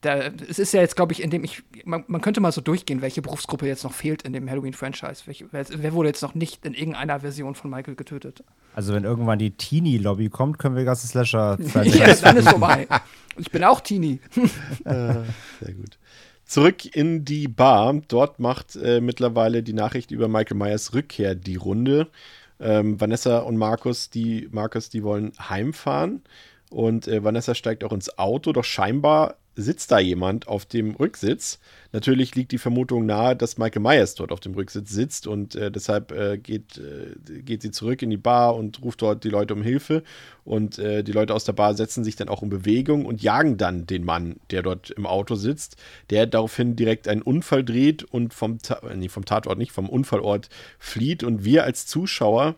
Da, 0.02 0.32
es 0.48 0.60
ist 0.60 0.74
ja 0.74 0.82
jetzt, 0.82 0.95
glaube 0.95 1.14
ich, 1.14 1.24
in 1.24 1.32
dem 1.32 1.43
ich, 1.43 1.64
man, 1.84 2.04
man 2.08 2.22
könnte 2.22 2.39
mal 2.39 2.52
so 2.52 2.62
durchgehen, 2.62 3.02
welche 3.02 3.24
Berufsgruppe 3.24 3.66
jetzt 3.66 3.84
noch 3.84 3.93
fehlt 3.93 4.22
in 4.22 4.34
dem 4.34 4.48
Halloween-Franchise. 4.50 5.24
Wer, 5.26 5.66
wer 5.70 5.93
wurde 5.93 6.10
jetzt 6.10 6.22
noch 6.22 6.36
nicht 6.36 6.66
in 6.66 6.76
irgendeiner 6.76 7.22
Version 7.22 7.56
von 7.56 7.72
Michael 7.72 7.95
getötet? 7.95 8.43
Also, 8.76 8.93
wenn 8.93 9.06
irgendwann 9.06 9.39
die 9.39 9.52
Teenie-Lobby 9.52 10.30
kommt, 10.30 10.60
können 10.60 10.76
wir 10.76 10.86
das 10.86 11.02
Slasher 11.02 11.58
ja, 11.84 12.14
dann 12.14 12.38
ist 12.38 12.50
vorbei. 12.50 12.88
Ich 13.38 13.50
bin 13.50 13.64
auch 13.64 13.82
Teenie. 13.82 14.20
Sehr 14.84 15.74
gut. 15.74 15.98
Zurück 16.45 16.95
in 16.95 17.26
die 17.26 17.48
Bar. 17.48 18.02
Dort 18.08 18.39
macht 18.39 18.76
äh, 18.76 19.02
mittlerweile 19.02 19.64
die 19.64 19.74
Nachricht 19.74 20.12
über 20.12 20.28
Michael 20.28 20.58
Myers 20.58 20.93
Rückkehr 20.93 21.36
die 21.36 21.58
Runde. 21.58 22.08
Ähm, 22.60 23.00
Vanessa 23.02 23.39
und 23.39 23.58
Markus, 23.58 24.10
die 24.10 24.48
Markus, 24.52 24.89
die 24.89 25.04
wollen 25.04 25.34
heimfahren. 25.38 26.22
Und 26.70 27.08
äh, 27.08 27.24
Vanessa 27.24 27.54
steigt 27.54 27.84
auch 27.84 27.91
ins 27.91 28.18
Auto, 28.18 28.54
doch 28.54 28.64
scheinbar 28.64 29.36
sitzt 29.58 29.91
da 29.91 29.99
jemand 29.99 30.47
auf 30.47 30.66
dem 30.66 30.91
Rücksitz. 30.95 31.60
Natürlich 31.91 32.36
liegt 32.36 32.51
die 32.51 32.60
Vermutung 32.60 33.05
nahe, 33.05 33.36
dass 33.36 33.58
Michael 33.58 33.82
Myers 33.82 34.14
dort 34.14 34.32
auf 34.32 34.39
dem 34.39 34.53
Rücksitz 34.53 34.91
sitzt 34.91 35.26
und 35.26 35.55
äh, 35.55 35.72
deshalb 35.72 36.12
äh, 36.12 36.38
geht, 36.38 36.78
äh, 36.78 37.41
geht 37.41 37.64
sie 37.64 37.72
zurück 37.72 38.01
in 38.03 38.12
die 38.12 38.18
Bar 38.18 38.55
und 38.55 38.82
ruft 38.84 39.01
dort 39.01 39.24
die 39.24 39.30
Leute 39.30 39.55
um 39.55 39.64
Hilfe. 39.64 40.03
Und 40.45 40.78
äh, 40.80 41.03
die 41.03 41.12
Leute 41.12 41.34
aus 41.34 41.43
der 41.43 41.53
Bar 41.53 41.74
setzen 41.74 42.03
sich 42.03 42.16
dann 42.16 42.30
auch 42.30 42.43
in 42.43 42.49
Bewegung 42.49 43.05
und 43.05 43.22
jagen 43.22 43.58
dann 43.58 43.88
den 43.88 44.05
Mann, 44.05 44.38
der 44.51 44.62
dort 44.62 44.91
im 44.91 45.05
Auto 45.05 45.36
sitzt, 45.36 45.76
der 46.10 46.28
daraufhin 46.28 46.76
direkt 46.76 47.08
einen 47.08 47.22
Unfall 47.22 47.64
dreht 47.64 48.03
und 48.03 48.34
vom, 48.34 48.60
Ta 48.60 48.76
äh, 48.88 48.95
nee, 48.95 49.10
vom 49.10 49.26
Tatort 49.26 49.58
nicht, 49.58 49.72
vom 49.72 49.89
Unfallort 49.89 50.49
flieht. 50.78 51.24
Und 51.24 51.43
wir 51.43 51.64
als 51.64 51.88
Zuschauer 51.88 52.55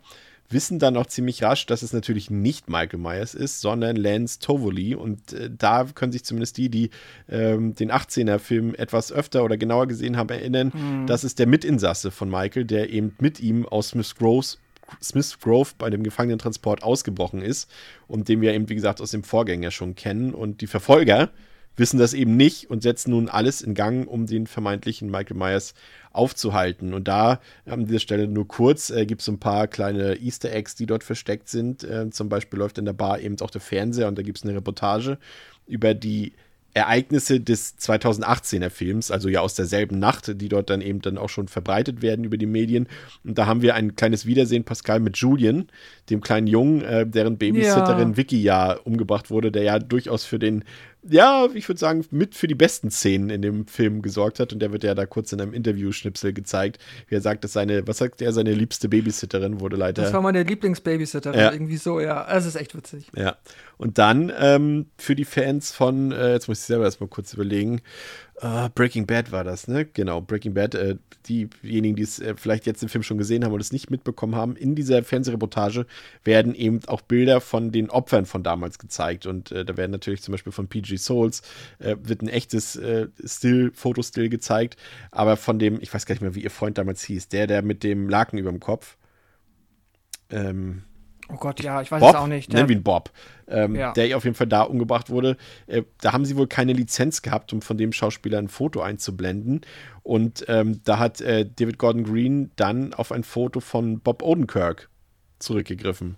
wissen 0.50 0.80
dann 0.80 0.98
auch 0.98 1.06
ziemlich 1.06 1.44
rasch, 1.44 1.66
dass 1.66 1.82
es 1.82 1.94
natürlich 1.94 2.30
nicht 2.30 2.70
Michael 2.70 3.00
Myers 3.00 3.36
ist, 3.36 3.62
sondern 3.62 3.96
Lance 3.96 4.40
Tovoli. 4.40 4.96
Und 4.96 5.34
äh, 5.34 5.50
da 5.56 5.86
können 5.86 6.12
sich 6.12 6.26
zumindest 6.26 6.58
die, 6.58 6.70
die 6.70 6.90
ähm, 7.30 7.76
den 7.76 7.92
18er-Film 7.92 8.76
etwas 8.76 9.12
öfter 9.12 9.44
oder 9.44 9.58
genauer 9.58 9.88
gesehen 9.88 10.18
haben, 10.18 10.30
erinnern, 10.30 10.72
das 11.08 11.24
ist 11.24 11.40
der 11.40 11.48
Mitinsasse 11.48 12.12
von 12.12 12.30
Michael, 12.30 12.66
der 12.66 12.90
eben 12.90 13.16
mit 13.20 13.40
ihm 13.40 13.66
aus 13.66 13.90
Smith 13.90 14.16
Groves 14.16 14.60
Smith 15.02 15.40
Grove 15.40 15.72
bei 15.78 15.90
dem 15.90 16.04
Gefangenentransport 16.04 16.84
ausgebrochen 16.84 17.42
ist 17.42 17.70
und 18.08 18.28
den 18.28 18.42
wir 18.42 18.54
eben, 18.54 18.70
wie 18.70 18.76
gesagt, 18.76 19.02
aus 19.02 19.12
dem 19.12 19.24
Vorgänger 19.24 19.72
schon 19.72 19.96
kennen. 19.96 20.34
Und 20.34 20.62
die 20.62 20.68
Verfolger 20.68 21.30
wissen 21.80 22.00
das 22.00 22.14
eben 22.14 22.38
nicht 22.38 22.70
und 22.70 22.84
setzen 22.84 23.12
nun 23.12 23.30
alles 23.30 23.62
in 23.62 23.74
Gang, 23.74 24.08
um 24.08 24.26
den 24.26 24.48
vermeintlichen 24.48 25.10
Michael 25.10 25.38
Myers 25.38 25.74
aufzuhalten. 26.12 26.94
Und 26.94 27.08
da 27.08 27.40
an 27.66 27.86
dieser 27.86 28.00
Stelle 28.00 28.28
nur 28.28 28.48
kurz 28.48 28.90
äh, 28.90 29.06
gibt 29.06 29.22
es 29.22 29.28
ein 29.28 29.40
paar 29.40 29.68
kleine 29.68 30.16
Easter 30.16 30.52
Eggs, 30.52 30.76
die 30.76 30.86
dort 30.86 31.04
versteckt 31.04 31.50
sind. 31.50 31.84
Äh, 31.84 32.10
zum 32.10 32.30
Beispiel 32.30 32.60
läuft 32.60 32.78
in 32.78 32.86
der 32.86 32.94
Bar 32.94 33.20
eben 33.20 33.40
auch 33.42 33.52
der 33.52 33.62
Fernseher 33.62 34.08
und 34.08 34.18
da 34.18 34.22
gibt 34.22 34.38
es 34.38 34.44
eine 34.44 34.56
Reportage 34.56 35.18
über 35.68 35.94
die 35.94 36.34
Ereignisse 36.74 37.40
des 37.40 37.78
2018er 37.80 38.70
Films, 38.70 39.10
also 39.10 39.28
ja 39.28 39.42
aus 39.42 39.56
derselben 39.56 39.98
Nacht, 39.98 40.40
die 40.40 40.50
dort 40.50 40.70
dann 40.70 40.82
eben 40.82 41.02
dann 41.02 41.18
auch 41.18 41.30
schon 41.30 41.48
verbreitet 41.48 42.02
werden 42.04 42.24
über 42.24 42.38
die 42.38 42.46
Medien. 42.46 42.88
Und 43.24 43.38
da 43.40 43.48
haben 43.48 43.64
wir 43.64 43.74
ein 43.74 43.96
kleines 43.96 44.28
Wiedersehen, 44.28 44.64
Pascal, 44.66 45.00
mit 45.00 45.18
Julian, 45.18 45.68
dem 46.12 46.22
kleinen 46.22 46.46
Jungen, 46.48 46.82
äh, 46.84 47.08
deren 47.08 47.38
Babysitterin 47.38 48.10
Ja. 48.12 48.18
Vicky 48.18 48.42
ja 48.42 48.74
umgebracht 48.74 49.32
wurde, 49.32 49.52
der 49.52 49.64
ja 49.64 49.80
durchaus 49.80 50.26
für 50.26 50.38
den, 50.38 50.64
ja, 51.10 51.48
ich 51.54 51.68
würde 51.70 51.80
sagen, 51.80 52.06
mit 52.12 52.36
für 52.36 52.48
die 52.48 52.56
besten 52.56 52.92
Szenen 52.92 53.30
in 53.30 53.42
dem 53.42 53.68
Film 53.68 54.02
gesorgt 54.02 54.40
hat. 54.40 54.52
Und 54.52 54.60
der 54.60 54.72
wird 54.72 54.84
ja 54.84 54.96
da 54.96 55.06
kurz 55.06 55.32
in 55.32 55.40
einem 55.40 55.54
Interview-Schnipsel 55.54 56.34
gezeigt, 56.34 56.80
wie 57.08 57.16
er 57.16 57.22
sagt, 57.22 57.44
dass 57.44 57.54
seine, 57.54 57.88
was 57.88 58.00
sagt 58.00 58.22
er, 58.22 58.34
seine 58.34 58.54
liebste 58.54 58.90
Babysitterin 58.90 59.60
wurde 59.62 59.78
leider. 59.78 60.04
Das 60.04 60.14
war 60.14 60.22
meine 60.22 60.44
Lieblingsbabysitterin, 60.44 61.40
Ja. 61.40 61.52
irgendwie 61.52 61.78
so, 61.78 62.00
ja. 62.00 62.28
Es 62.30 62.46
ist 62.46 62.56
echt 62.56 62.76
witzig. 62.76 63.10
Ja. 63.16 63.38
Und 63.78 63.98
dann 63.98 64.32
ähm, 64.38 64.88
für 64.98 65.16
die 65.16 65.26
Fans 65.26 65.72
von, 65.72 66.12
äh, 66.12 66.34
jetzt 66.34 66.48
muss 66.50 66.60
ich 66.60 66.66
selber 66.66 66.84
erstmal 66.84 67.08
kurz 67.10 67.34
überlegen, 67.34 67.82
äh, 68.42 68.70
Breaking 68.74 69.06
Bad 69.06 69.32
war 69.32 69.44
das, 69.44 69.68
ne? 69.68 69.86
Genau, 69.86 70.22
Breaking 70.22 70.54
Bad. 70.54 70.74
Äh, 70.76 70.96
diejenigen, 71.28 71.96
die 71.96 72.04
es 72.04 72.20
äh, 72.20 72.36
vielleicht 72.38 72.66
jetzt 72.66 72.82
den 72.82 72.88
Film 72.88 73.04
schon 73.04 73.18
gesehen 73.18 73.44
haben 73.44 73.52
und 73.52 73.60
es 73.60 73.74
nicht 73.74 73.92
mitbekommen 73.92 74.36
haben, 74.36 74.56
in 74.56 74.76
dieser 74.76 75.04
Fernsehreportage 75.04 75.86
werden 76.24 76.56
eben 76.56 76.80
auch 76.88 77.02
Bilder 77.02 77.42
von 77.42 77.72
den 77.72 77.90
Opfern 77.90 78.26
von 78.26 78.42
damals 78.42 78.80
gezeigt. 78.80 79.26
Und 79.26 79.52
äh, 79.52 79.66
da 79.66 79.76
werden 79.76 79.92
natürlich 79.92 80.22
zum 80.22 80.32
Beispiel 80.32 80.54
von 80.54 80.68
PG 80.68 80.98
Souls, 80.98 81.42
äh, 81.80 81.98
wird 82.02 82.22
ein 82.22 82.30
echtes 82.30 82.78
äh, 82.78 83.08
Still, 83.26 83.72
Fotostill 83.74 84.30
gezeigt. 84.30 84.78
Aber 85.12 85.36
von 85.36 85.60
dem, 85.60 85.82
ich 85.82 85.94
weiß 85.94 86.06
gar 86.06 86.14
nicht 86.14 86.22
mehr, 86.22 86.36
wie 86.36 86.44
ihr 86.44 86.52
Freund 86.52 86.78
damals 86.78 87.04
hieß, 87.04 87.28
der, 87.28 87.46
der 87.46 87.62
mit 87.62 87.84
dem 87.84 88.08
Laken 88.08 88.40
über 88.40 88.52
dem 88.52 88.62
Kopf. 88.62 88.98
Ähm, 90.30 90.84
Oh 91.32 91.38
Gott, 91.38 91.62
ja, 91.62 91.80
ich 91.82 91.92
weiß 91.92 92.00
Bob, 92.02 92.10
es 92.10 92.16
auch 92.16 92.26
nicht. 92.28 92.52
nennen 92.52 92.68
wir 92.70 92.76
ihn 92.76 92.82
Bob, 92.84 93.12
ähm, 93.48 93.76
Ja. 93.76 93.94
der 93.94 94.18
auf 94.18 94.24
jeden 94.24 94.36
Fall 94.36 94.48
da 94.48 94.64
umgebracht 94.64 95.12
wurde. 95.12 95.38
Äh, 95.68 95.84
da 96.02 96.12
haben 96.12 96.26
sie 96.26 96.36
wohl 96.36 96.48
keine 96.48 96.74
Lizenz 96.74 97.22
gehabt, 97.22 97.54
um 97.54 97.62
von 97.62 97.78
dem 97.78 97.94
Schauspieler 97.94 98.40
ein 98.40 98.48
Foto 98.48 98.82
einzublenden. 98.82 99.62
Und 100.02 100.44
ähm, 100.48 100.82
da 100.86 100.98
hat 100.98 101.22
äh, 101.22 101.46
David 101.46 101.78
Gordon 101.78 102.04
Green 102.04 102.50
dann 102.56 102.96
auf 102.96 103.12
ein 103.12 103.24
Foto 103.24 103.60
von 103.60 104.00
Bob 104.00 104.24
Odenkirk 104.24 104.90
zurückgegriffen, 105.38 106.16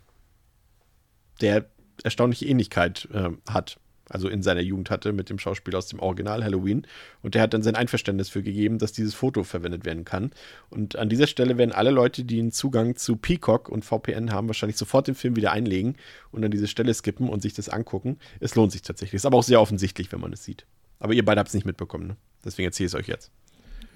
der 1.41 1.65
erstaunliche 2.03 2.45
Ähnlichkeit 2.45 3.09
äh, 3.13 3.29
hat, 3.49 3.77
also 4.13 4.27
in 4.27 4.43
seiner 4.43 4.61
Jugend 4.61 4.89
hatte 4.89 5.13
mit 5.13 5.29
dem 5.29 5.39
Schauspieler 5.39 5.77
aus 5.77 5.87
dem 5.87 5.99
Original 5.99 6.43
Halloween. 6.43 6.85
Und 7.21 7.35
der 7.35 7.41
hat 7.41 7.53
dann 7.53 7.63
sein 7.63 7.75
Einverständnis 7.75 8.29
für 8.29 8.43
gegeben, 8.43 8.77
dass 8.77 8.91
dieses 8.91 9.13
Foto 9.13 9.43
verwendet 9.43 9.85
werden 9.85 10.05
kann. 10.05 10.31
Und 10.69 10.95
an 10.95 11.09
dieser 11.09 11.27
Stelle 11.27 11.57
werden 11.57 11.71
alle 11.71 11.91
Leute, 11.91 12.23
die 12.23 12.39
einen 12.39 12.51
Zugang 12.51 12.95
zu 12.95 13.15
Peacock 13.15 13.69
und 13.69 13.85
VPN 13.85 14.31
haben, 14.31 14.47
wahrscheinlich 14.47 14.77
sofort 14.77 15.07
den 15.07 15.15
Film 15.15 15.35
wieder 15.35 15.51
einlegen 15.51 15.95
und 16.31 16.43
an 16.43 16.51
diese 16.51 16.67
Stelle 16.67 16.93
skippen 16.93 17.29
und 17.29 17.41
sich 17.41 17.53
das 17.53 17.69
angucken. 17.69 18.17
Es 18.39 18.55
lohnt 18.55 18.71
sich 18.71 18.81
tatsächlich. 18.81 19.15
Ist 19.15 19.25
aber 19.25 19.37
auch 19.37 19.43
sehr 19.43 19.61
offensichtlich, 19.61 20.11
wenn 20.11 20.19
man 20.19 20.33
es 20.33 20.43
sieht. 20.43 20.65
Aber 20.99 21.13
ihr 21.13 21.25
beide 21.25 21.39
habt 21.39 21.47
es 21.47 21.53
nicht 21.55 21.65
mitbekommen, 21.65 22.07
ne? 22.07 22.17
Deswegen 22.45 22.67
erzähle 22.67 22.87
ich 22.87 22.93
es 22.93 22.99
euch 22.99 23.07
jetzt. 23.07 23.31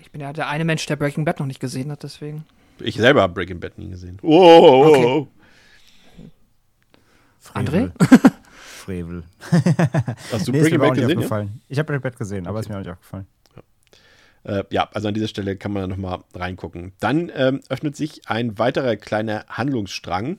ich 0.02 0.12
bin 0.12 0.22
ja 0.22 0.32
der 0.34 0.48
eine 0.48 0.66
Mensch, 0.66 0.86
der 0.86 0.96
Breaking 0.96 1.26
Bad 1.26 1.40
noch 1.40 1.48
nicht 1.48 1.60
gesehen 1.60 1.92
hat, 1.92 2.04
deswegen. 2.04 2.46
Ich 2.80 2.96
selber 2.96 3.22
habe 3.22 3.34
Breaking 3.34 3.60
Bad 3.60 3.78
nie 3.78 3.90
gesehen. 3.90 4.18
Oh, 4.22 4.30
oh, 4.30 4.86
Okay. 4.88 5.06
oh. 5.06 5.28
André? 7.54 7.92
Frevel. 8.86 9.24
Hast 10.32 10.48
du 10.48 10.52
Nee, 10.52 10.62
Breaking 10.62 10.80
Bad 10.80 10.96
nicht 10.96 11.08
gesehen? 11.08 11.22
Ja? 11.30 11.48
Ich 11.70 11.80
habe 11.80 11.88
Breaking 11.88 12.02
Bad 12.04 12.18
gesehen, 12.18 12.48
aber 12.48 12.60
ist 12.60 12.70
mir 12.70 12.76
auch 12.76 12.80
nicht 12.80 12.92
aufgefallen. 12.92 13.26
Äh, 14.44 14.64
ja, 14.70 14.88
also 14.94 15.08
an 15.08 15.16
dieser 15.16 15.28
Stelle 15.28 15.56
kann 15.56 15.74
man 15.74 15.82
da 15.82 15.88
nochmal 15.88 16.20
reingucken. 16.36 16.94
Dann 17.00 17.32
ähm, 17.36 17.62
öffnet 17.70 17.96
sich 17.96 18.30
ein 18.30 18.60
weiterer 18.60 18.96
kleiner 18.96 19.46
Handlungsstrang. 19.50 20.38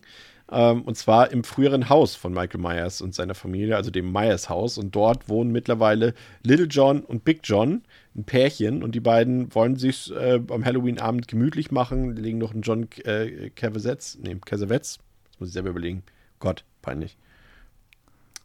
Ähm, 0.49 0.83
und 0.83 0.97
zwar 0.97 1.33
im 1.33 1.43
früheren 1.43 1.89
Haus 1.89 2.15
von 2.15 2.33
Michael 2.33 2.61
Myers 2.61 3.01
und 3.01 3.17
seiner 3.17 3.35
Familie, 3.35 3.75
also 3.75 3.91
dem 3.91 4.13
Myers 4.13 4.49
Haus. 4.49 4.79
Und 4.79 4.95
dort 4.95 5.29
wohnen 5.29 5.51
mittlerweile 5.51 6.15
Little 6.45 6.67
John 6.67 7.01
und 7.01 7.25
Big 7.25 7.41
John, 7.43 7.83
ein 8.15 8.23
Pärchen. 8.23 8.85
Und 8.85 8.95
die 8.95 9.01
beiden 9.01 9.53
wollen 9.57 9.75
sich 9.75 10.15
äh, 10.15 10.41
am 10.51 10.65
Halloween-Abend 10.65 11.27
gemütlich 11.27 11.73
machen, 11.73 12.15
legen 12.15 12.39
noch 12.39 12.53
einen 12.53 12.63
John 12.63 12.87
äh, 13.03 13.51
Cassavetes, 13.51 14.19
nee, 14.23 14.37
Cassavetes, 14.37 15.01
das 15.31 15.41
muss 15.41 15.49
ich 15.49 15.55
selber 15.55 15.71
überlegen. 15.71 16.05
Gott, 16.39 16.65
peinlich. 16.81 17.17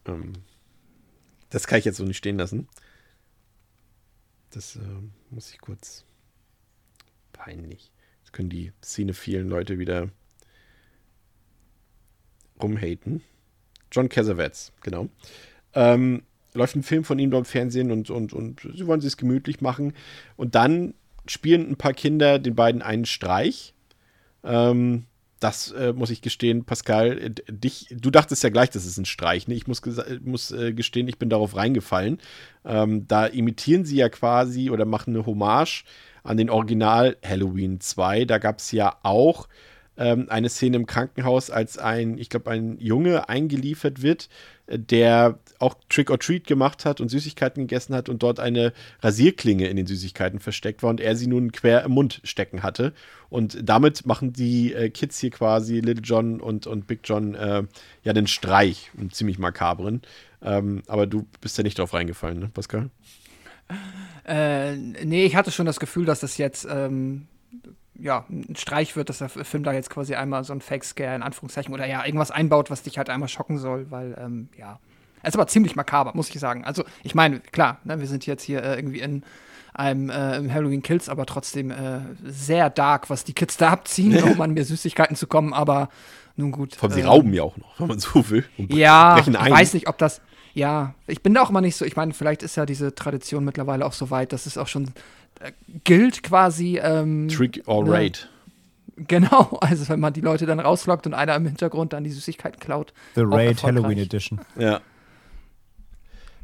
Ähm, 0.05 0.33
das 1.49 1.67
kann 1.67 1.79
ich 1.79 1.85
jetzt 1.85 1.97
so 1.97 2.03
nicht 2.03 2.17
stehen 2.17 2.37
lassen. 2.37 2.67
Das 4.51 4.75
äh, 4.75 4.79
muss 5.29 5.51
ich 5.51 5.59
kurz. 5.59 6.05
Peinlich. 7.33 7.91
Jetzt 8.19 8.33
können 8.33 8.49
die 8.49 8.71
Szene 8.83 9.13
vielen 9.13 9.49
Leute 9.49 9.79
wieder 9.79 10.09
rumhaten. 12.61 13.21
John 13.91 14.09
Cassavetes, 14.09 14.71
genau. 14.81 15.09
Ähm, 15.73 16.23
läuft 16.53 16.75
ein 16.75 16.83
Film 16.83 17.03
von 17.03 17.19
ihm 17.19 17.31
dort 17.31 17.45
im 17.47 17.51
Fernsehen 17.51 17.91
und, 17.91 18.09
und, 18.09 18.33
und 18.33 18.61
sie 18.73 18.87
wollen 18.87 19.01
sich 19.01 19.17
gemütlich 19.17 19.61
machen. 19.61 19.93
Und 20.37 20.55
dann 20.55 20.93
spielen 21.27 21.69
ein 21.69 21.77
paar 21.77 21.93
Kinder 21.93 22.39
den 22.39 22.55
beiden 22.55 22.81
einen 22.81 23.05
Streich. 23.05 23.73
Ähm, 24.43 25.05
das 25.41 25.71
äh, 25.71 25.91
muss 25.91 26.11
ich 26.11 26.21
gestehen, 26.21 26.63
Pascal, 26.63 27.17
äh, 27.17 27.29
dich, 27.51 27.87
du 27.91 28.11
dachtest 28.11 28.43
ja 28.43 28.49
gleich, 28.49 28.69
das 28.69 28.85
ist 28.85 28.97
ein 28.97 29.05
Streich. 29.05 29.47
Ne? 29.47 29.55
Ich 29.55 29.67
muss, 29.67 29.81
muss 30.23 30.51
äh, 30.51 30.71
gestehen, 30.71 31.07
ich 31.07 31.17
bin 31.17 31.29
darauf 31.29 31.55
reingefallen. 31.55 32.19
Ähm, 32.63 33.07
da 33.07 33.25
imitieren 33.25 33.83
sie 33.83 33.97
ja 33.97 34.07
quasi 34.09 34.69
oder 34.69 34.85
machen 34.85 35.15
eine 35.15 35.25
Hommage 35.25 35.83
an 36.23 36.37
den 36.37 36.49
Original 36.49 37.17
Halloween 37.25 37.79
2. 37.79 38.25
Da 38.25 38.37
gab 38.37 38.59
es 38.59 38.71
ja 38.71 38.97
auch 39.01 39.47
ähm, 39.97 40.27
eine 40.29 40.49
Szene 40.49 40.77
im 40.77 40.85
Krankenhaus, 40.85 41.49
als 41.49 41.77
ein, 41.77 42.17
ich 42.17 42.29
glaube, 42.29 42.51
ein 42.51 42.77
Junge 42.79 43.27
eingeliefert 43.27 44.01
wird, 44.03 44.29
der 44.77 45.39
auch 45.59 45.75
Trick 45.89 46.09
or 46.09 46.19
Treat 46.19 46.47
gemacht 46.47 46.85
hat 46.85 47.01
und 47.01 47.09
Süßigkeiten 47.09 47.67
gegessen 47.67 47.93
hat 47.93 48.09
und 48.09 48.23
dort 48.23 48.39
eine 48.39 48.73
Rasierklinge 49.01 49.67
in 49.67 49.77
den 49.77 49.85
Süßigkeiten 49.85 50.39
versteckt 50.39 50.81
war 50.83 50.89
und 50.89 50.99
er 50.99 51.15
sie 51.15 51.27
nun 51.27 51.51
quer 51.51 51.83
im 51.83 51.91
Mund 51.91 52.21
stecken 52.23 52.63
hatte. 52.63 52.93
Und 53.29 53.57
damit 53.61 54.05
machen 54.05 54.33
die 54.33 54.73
äh, 54.73 54.89
Kids 54.89 55.19
hier 55.19 55.29
quasi, 55.29 55.79
Little 55.79 56.03
John 56.03 56.41
und, 56.41 56.67
und 56.67 56.87
Big 56.87 57.01
John, 57.03 57.35
äh, 57.35 57.63
ja 58.03 58.13
den 58.13 58.27
Streich, 58.27 58.91
einen 58.97 59.11
ziemlich 59.11 59.39
makabren. 59.39 60.01
Ähm, 60.41 60.81
aber 60.87 61.05
du 61.05 61.27
bist 61.39 61.57
ja 61.57 61.63
nicht 61.63 61.77
drauf 61.77 61.93
reingefallen, 61.93 62.39
ne, 62.39 62.49
Pascal? 62.53 62.89
Äh, 64.25 64.75
nee, 64.75 65.25
ich 65.25 65.35
hatte 65.35 65.51
schon 65.51 65.65
das 65.65 65.79
Gefühl, 65.79 66.05
dass 66.05 66.19
das 66.19 66.37
jetzt 66.37 66.67
ähm, 66.69 67.27
ja, 68.01 68.25
ein 68.29 68.55
Streich 68.55 68.95
wird, 68.95 69.09
dass 69.09 69.19
der 69.19 69.29
Film 69.29 69.63
da 69.63 69.73
jetzt 69.73 69.89
quasi 69.89 70.15
einmal 70.15 70.43
so 70.43 70.53
ein 70.53 70.61
Fake-Scare 70.61 71.15
in 71.15 71.23
Anführungszeichen 71.23 71.73
oder 71.73 71.85
ja, 71.85 72.05
irgendwas 72.05 72.31
einbaut, 72.31 72.69
was 72.69 72.83
dich 72.83 72.97
halt 72.97 73.09
einmal 73.09 73.29
schocken 73.29 73.57
soll, 73.57 73.87
weil, 73.89 74.17
ähm, 74.19 74.49
ja. 74.57 74.79
Es 75.23 75.29
ist 75.29 75.35
aber 75.35 75.47
ziemlich 75.47 75.75
makaber, 75.75 76.13
muss 76.15 76.29
ich 76.29 76.39
sagen. 76.39 76.65
Also, 76.65 76.83
ich 77.03 77.13
meine, 77.13 77.39
klar, 77.39 77.77
ne, 77.83 77.99
wir 77.99 78.07
sind 78.07 78.25
jetzt 78.25 78.41
hier 78.43 78.63
äh, 78.63 78.75
irgendwie 78.75 79.01
in 79.01 79.23
einem 79.73 80.09
äh, 80.09 80.49
Halloween 80.49 80.81
Kills, 80.81 81.09
aber 81.09 81.25
trotzdem 81.25 81.69
äh, 81.69 81.99
sehr 82.23 82.69
dark, 82.69 83.09
was 83.09 83.23
die 83.23 83.33
Kids 83.33 83.57
da 83.57 83.69
abziehen, 83.69 84.21
um 84.23 84.41
an 84.41 84.53
mehr 84.53 84.65
Süßigkeiten 84.65 85.15
zu 85.15 85.27
kommen, 85.27 85.53
aber 85.53 85.89
nun 86.35 86.51
gut. 86.51 86.75
Vor 86.75 86.89
allem, 86.89 86.99
sie 86.99 87.05
rauben 87.05 87.33
ja 87.33 87.43
auch 87.43 87.57
noch, 87.57 87.79
wenn 87.79 87.87
man 87.87 87.99
so 87.99 88.29
will. 88.29 88.45
ja, 88.57 89.17
ich 89.19 89.27
weiß 89.31 89.73
nicht, 89.75 89.87
ob 89.87 89.97
das, 89.97 90.21
ja, 90.53 90.95
ich 91.07 91.21
bin 91.21 91.33
da 91.33 91.43
auch 91.43 91.49
immer 91.49 91.61
nicht 91.61 91.75
so, 91.75 91.85
ich 91.85 91.95
meine, 91.95 92.13
vielleicht 92.13 92.43
ist 92.43 92.57
ja 92.57 92.65
diese 92.65 92.95
Tradition 92.95 93.45
mittlerweile 93.45 93.85
auch 93.85 93.93
so 93.93 94.09
weit, 94.09 94.33
dass 94.33 94.45
es 94.45 94.57
auch 94.57 94.67
schon 94.67 94.87
äh, 94.87 94.89
gilt 95.83 96.23
quasi. 96.23 96.79
Ähm, 96.81 97.27
Trick 97.27 97.61
or 97.65 97.83
ne, 97.83 97.91
Raid. 97.91 98.29
Genau, 99.07 99.57
also 99.61 99.87
wenn 99.89 99.99
man 99.99 100.13
die 100.13 100.21
Leute 100.21 100.45
dann 100.45 100.59
rauslockt 100.59 101.07
und 101.07 101.13
einer 101.13 101.35
im 101.35 101.45
Hintergrund 101.45 101.93
dann 101.93 102.03
die 102.03 102.11
Süßigkeiten 102.11 102.59
klaut. 102.59 102.93
The 103.15 103.23
Raid 103.25 103.63
Halloween 103.63 103.97
Edition. 103.97 104.39
Ja. 104.57 104.81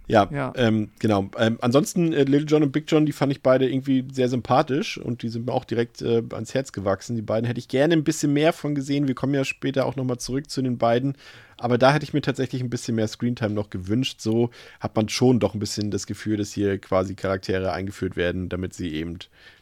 Ja, 0.07 0.29
Ja. 0.31 0.53
Ähm, 0.55 0.89
genau. 0.99 1.29
Ähm, 1.37 1.57
ansonsten, 1.61 2.13
äh, 2.13 2.23
Little 2.23 2.47
John 2.47 2.63
und 2.63 2.71
Big 2.71 2.85
John, 2.87 3.05
die 3.05 3.11
fand 3.11 3.31
ich 3.31 3.43
beide 3.43 3.69
irgendwie 3.69 4.05
sehr 4.11 4.29
sympathisch 4.29 4.97
und 4.97 5.21
die 5.21 5.29
sind 5.29 5.45
mir 5.45 5.53
auch 5.53 5.65
direkt 5.65 6.01
äh, 6.01 6.23
ans 6.31 6.53
Herz 6.53 6.71
gewachsen. 6.71 7.15
Die 7.15 7.21
beiden 7.21 7.45
hätte 7.45 7.59
ich 7.59 7.67
gerne 7.67 7.93
ein 7.93 8.03
bisschen 8.03 8.33
mehr 8.33 8.53
von 8.53 8.73
gesehen. 8.73 9.07
Wir 9.07 9.15
kommen 9.15 9.33
ja 9.33 9.43
später 9.43 9.85
auch 9.85 9.95
nochmal 9.95 10.17
zurück 10.17 10.49
zu 10.49 10.61
den 10.61 10.77
beiden. 10.77 11.15
Aber 11.57 11.77
da 11.77 11.91
hätte 11.91 12.03
ich 12.03 12.13
mir 12.13 12.21
tatsächlich 12.21 12.61
ein 12.61 12.69
bisschen 12.69 12.95
mehr 12.95 13.07
Screentime 13.07 13.53
noch 13.53 13.69
gewünscht. 13.69 14.21
So 14.21 14.51
hat 14.79 14.95
man 14.95 15.09
schon 15.09 15.39
doch 15.39 15.53
ein 15.53 15.59
bisschen 15.59 15.91
das 15.91 16.05
Gefühl, 16.07 16.37
dass 16.37 16.53
hier 16.53 16.77
quasi 16.77 17.15
Charaktere 17.15 17.73
eingeführt 17.73 18.15
werden, 18.15 18.47
damit 18.47 18.73
sie 18.73 18.93
eben 18.93 19.17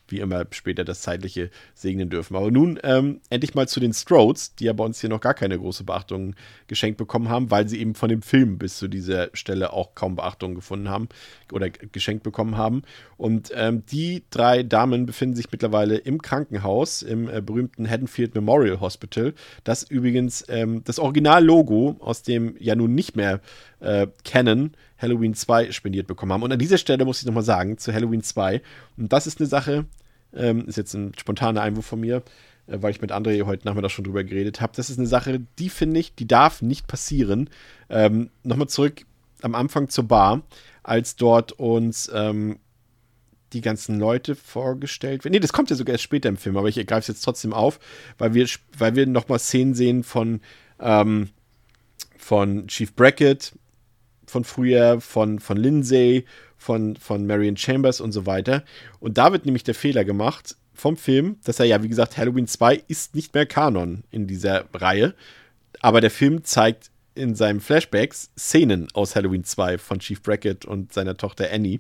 wie 0.07 0.19
immer 0.19 0.45
später 0.51 0.83
das 0.83 1.01
Zeitliche 1.01 1.49
segnen 1.73 2.09
dürfen. 2.09 2.35
Aber 2.35 2.51
nun 2.51 2.79
ähm, 2.83 3.21
endlich 3.29 3.55
mal 3.55 3.67
zu 3.67 3.79
den 3.79 3.93
Strodes, 3.93 4.55
die 4.55 4.65
ja 4.65 4.73
bei 4.73 4.83
uns 4.83 5.01
hier 5.01 5.09
noch 5.09 5.21
gar 5.21 5.33
keine 5.33 5.57
große 5.57 5.83
Beachtung 5.83 6.35
geschenkt 6.67 6.97
bekommen 6.97 7.29
haben, 7.29 7.51
weil 7.51 7.67
sie 7.67 7.79
eben 7.79 7.95
von 7.95 8.09
dem 8.09 8.21
Film 8.21 8.57
bis 8.57 8.77
zu 8.77 8.87
dieser 8.87 9.29
Stelle 9.33 9.73
auch 9.73 9.95
kaum 9.95 10.15
Beachtung 10.15 10.55
gefunden 10.55 10.89
haben 10.89 11.09
oder 11.51 11.69
geschenkt 11.69 12.23
bekommen 12.23 12.57
haben. 12.57 12.83
Und 13.17 13.51
ähm, 13.55 13.83
die 13.85 14.23
drei 14.29 14.63
Damen 14.63 15.05
befinden 15.05 15.35
sich 15.35 15.51
mittlerweile 15.51 15.97
im 15.97 16.21
Krankenhaus, 16.21 17.01
im 17.01 17.29
äh, 17.29 17.41
berühmten 17.41 17.89
Haddonfield 17.89 18.35
Memorial 18.35 18.79
Hospital, 18.79 19.33
das 19.63 19.83
übrigens 19.83 20.45
ähm, 20.49 20.83
das 20.83 20.99
Originallogo 20.99 21.97
aus 21.99 22.23
dem 22.23 22.55
ja 22.59 22.75
nun 22.75 22.95
nicht 22.95 23.15
mehr 23.15 23.41
äh, 23.79 24.07
Canon 24.23 24.71
Halloween 24.97 25.33
2 25.33 25.71
spendiert 25.71 26.07
bekommen 26.07 26.31
haben. 26.31 26.43
Und 26.43 26.51
an 26.51 26.59
dieser 26.59 26.77
Stelle 26.77 27.05
muss 27.05 27.19
ich 27.19 27.25
nochmal 27.25 27.43
sagen, 27.43 27.77
zu 27.77 27.93
Halloween 27.93 28.23
2, 28.23 28.61
und 28.97 29.11
das 29.11 29.27
ist 29.27 29.39
eine 29.39 29.47
Sache, 29.47 29.85
ähm, 30.33 30.67
ist 30.67 30.77
jetzt 30.77 30.93
ein 30.93 31.13
spontaner 31.17 31.61
Einwurf 31.61 31.85
von 31.85 31.99
mir, 31.99 32.23
äh, 32.67 32.77
weil 32.81 32.91
ich 32.91 33.01
mit 33.01 33.11
André 33.11 33.45
heute 33.45 33.67
Nachmittag 33.67 33.91
schon 33.91 34.05
drüber 34.05 34.23
geredet 34.23 34.61
habe. 34.61 34.73
Das 34.75 34.89
ist 34.89 34.97
eine 34.97 35.07
Sache, 35.07 35.41
die 35.59 35.69
finde 35.69 35.99
ich, 35.99 36.15
die 36.15 36.27
darf 36.27 36.61
nicht 36.61 36.87
passieren. 36.87 37.49
Ähm, 37.89 38.29
nochmal 38.43 38.67
zurück 38.67 39.05
am 39.41 39.55
Anfang 39.55 39.89
zur 39.89 40.05
Bar, 40.05 40.43
als 40.83 41.15
dort 41.15 41.53
uns 41.53 42.09
ähm, 42.13 42.59
die 43.53 43.61
ganzen 43.61 43.99
Leute 43.99 44.35
vorgestellt 44.35 45.23
werden. 45.23 45.33
Nee, 45.33 45.39
das 45.39 45.53
kommt 45.53 45.69
ja 45.69 45.75
sogar 45.75 45.93
erst 45.93 46.03
später 46.03 46.29
im 46.29 46.37
Film, 46.37 46.57
aber 46.57 46.67
ich 46.67 46.75
greife 46.87 46.99
es 46.99 47.07
jetzt 47.07 47.21
trotzdem 47.21 47.53
auf, 47.53 47.79
weil 48.17 48.33
wir, 48.33 48.47
weil 48.77 48.95
wir 48.95 49.07
nochmal 49.07 49.39
Szenen 49.39 49.73
sehen 49.73 50.03
von, 50.03 50.41
ähm, 50.79 51.29
von 52.17 52.67
Chief 52.67 52.93
Brackett, 52.93 53.53
von 54.27 54.43
früher, 54.43 54.99
von, 55.01 55.39
von 55.39 55.57
Lindsay, 55.57 56.25
von, 56.57 56.95
von 56.95 57.25
Marion 57.27 57.57
Chambers 57.57 58.01
und 58.01 58.11
so 58.11 58.25
weiter. 58.25 58.63
Und 58.99 59.17
da 59.17 59.31
wird 59.31 59.45
nämlich 59.45 59.63
der 59.63 59.75
Fehler 59.75 60.05
gemacht 60.05 60.55
vom 60.73 60.97
Film, 60.97 61.37
dass 61.43 61.59
er 61.59 61.65
ja, 61.65 61.81
wie 61.83 61.89
gesagt, 61.89 62.17
Halloween 62.17 62.47
2 62.47 62.83
ist 62.87 63.15
nicht 63.15 63.33
mehr 63.33 63.45
Kanon 63.45 64.03
in 64.11 64.27
dieser 64.27 64.65
Reihe. 64.73 65.13
Aber 65.79 66.01
der 66.01 66.11
Film 66.11 66.43
zeigt 66.43 66.89
in 67.13 67.35
seinen 67.35 67.61
Flashbacks 67.61 68.31
Szenen 68.37 68.87
aus 68.93 69.15
Halloween 69.15 69.43
2 69.43 69.77
von 69.77 69.99
Chief 69.99 70.21
Brackett 70.21 70.65
und 70.65 70.93
seiner 70.93 71.17
Tochter 71.17 71.49
Annie. 71.51 71.79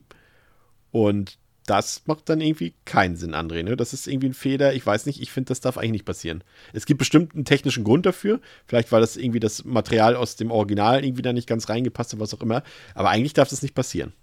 Und 0.91 1.37
das 1.65 2.03
macht 2.05 2.29
dann 2.29 2.41
irgendwie 2.41 2.75
keinen 2.85 3.15
Sinn, 3.15 3.33
André. 3.33 3.63
Ne? 3.63 3.75
Das 3.75 3.93
ist 3.93 4.07
irgendwie 4.07 4.29
ein 4.29 4.33
Fehler. 4.33 4.73
Ich 4.73 4.85
weiß 4.85 5.05
nicht, 5.05 5.21
ich 5.21 5.31
finde, 5.31 5.49
das 5.49 5.61
darf 5.61 5.77
eigentlich 5.77 5.91
nicht 5.91 6.05
passieren. 6.05 6.43
Es 6.73 6.85
gibt 6.85 6.99
bestimmt 6.99 7.33
einen 7.33 7.45
technischen 7.45 7.83
Grund 7.83 8.05
dafür. 8.05 8.39
Vielleicht, 8.67 8.91
weil 8.91 9.01
das 9.01 9.17
irgendwie 9.17 9.39
das 9.39 9.65
Material 9.65 10.15
aus 10.15 10.35
dem 10.35 10.51
Original 10.51 11.03
irgendwie 11.03 11.23
da 11.23 11.33
nicht 11.33 11.47
ganz 11.47 11.67
reingepasst 11.67 12.13
hat, 12.13 12.19
was 12.19 12.33
auch 12.33 12.41
immer. 12.41 12.61
Aber 12.93 13.09
eigentlich 13.09 13.33
darf 13.33 13.49
das 13.49 13.61
nicht 13.61 13.73
passieren. 13.73 14.13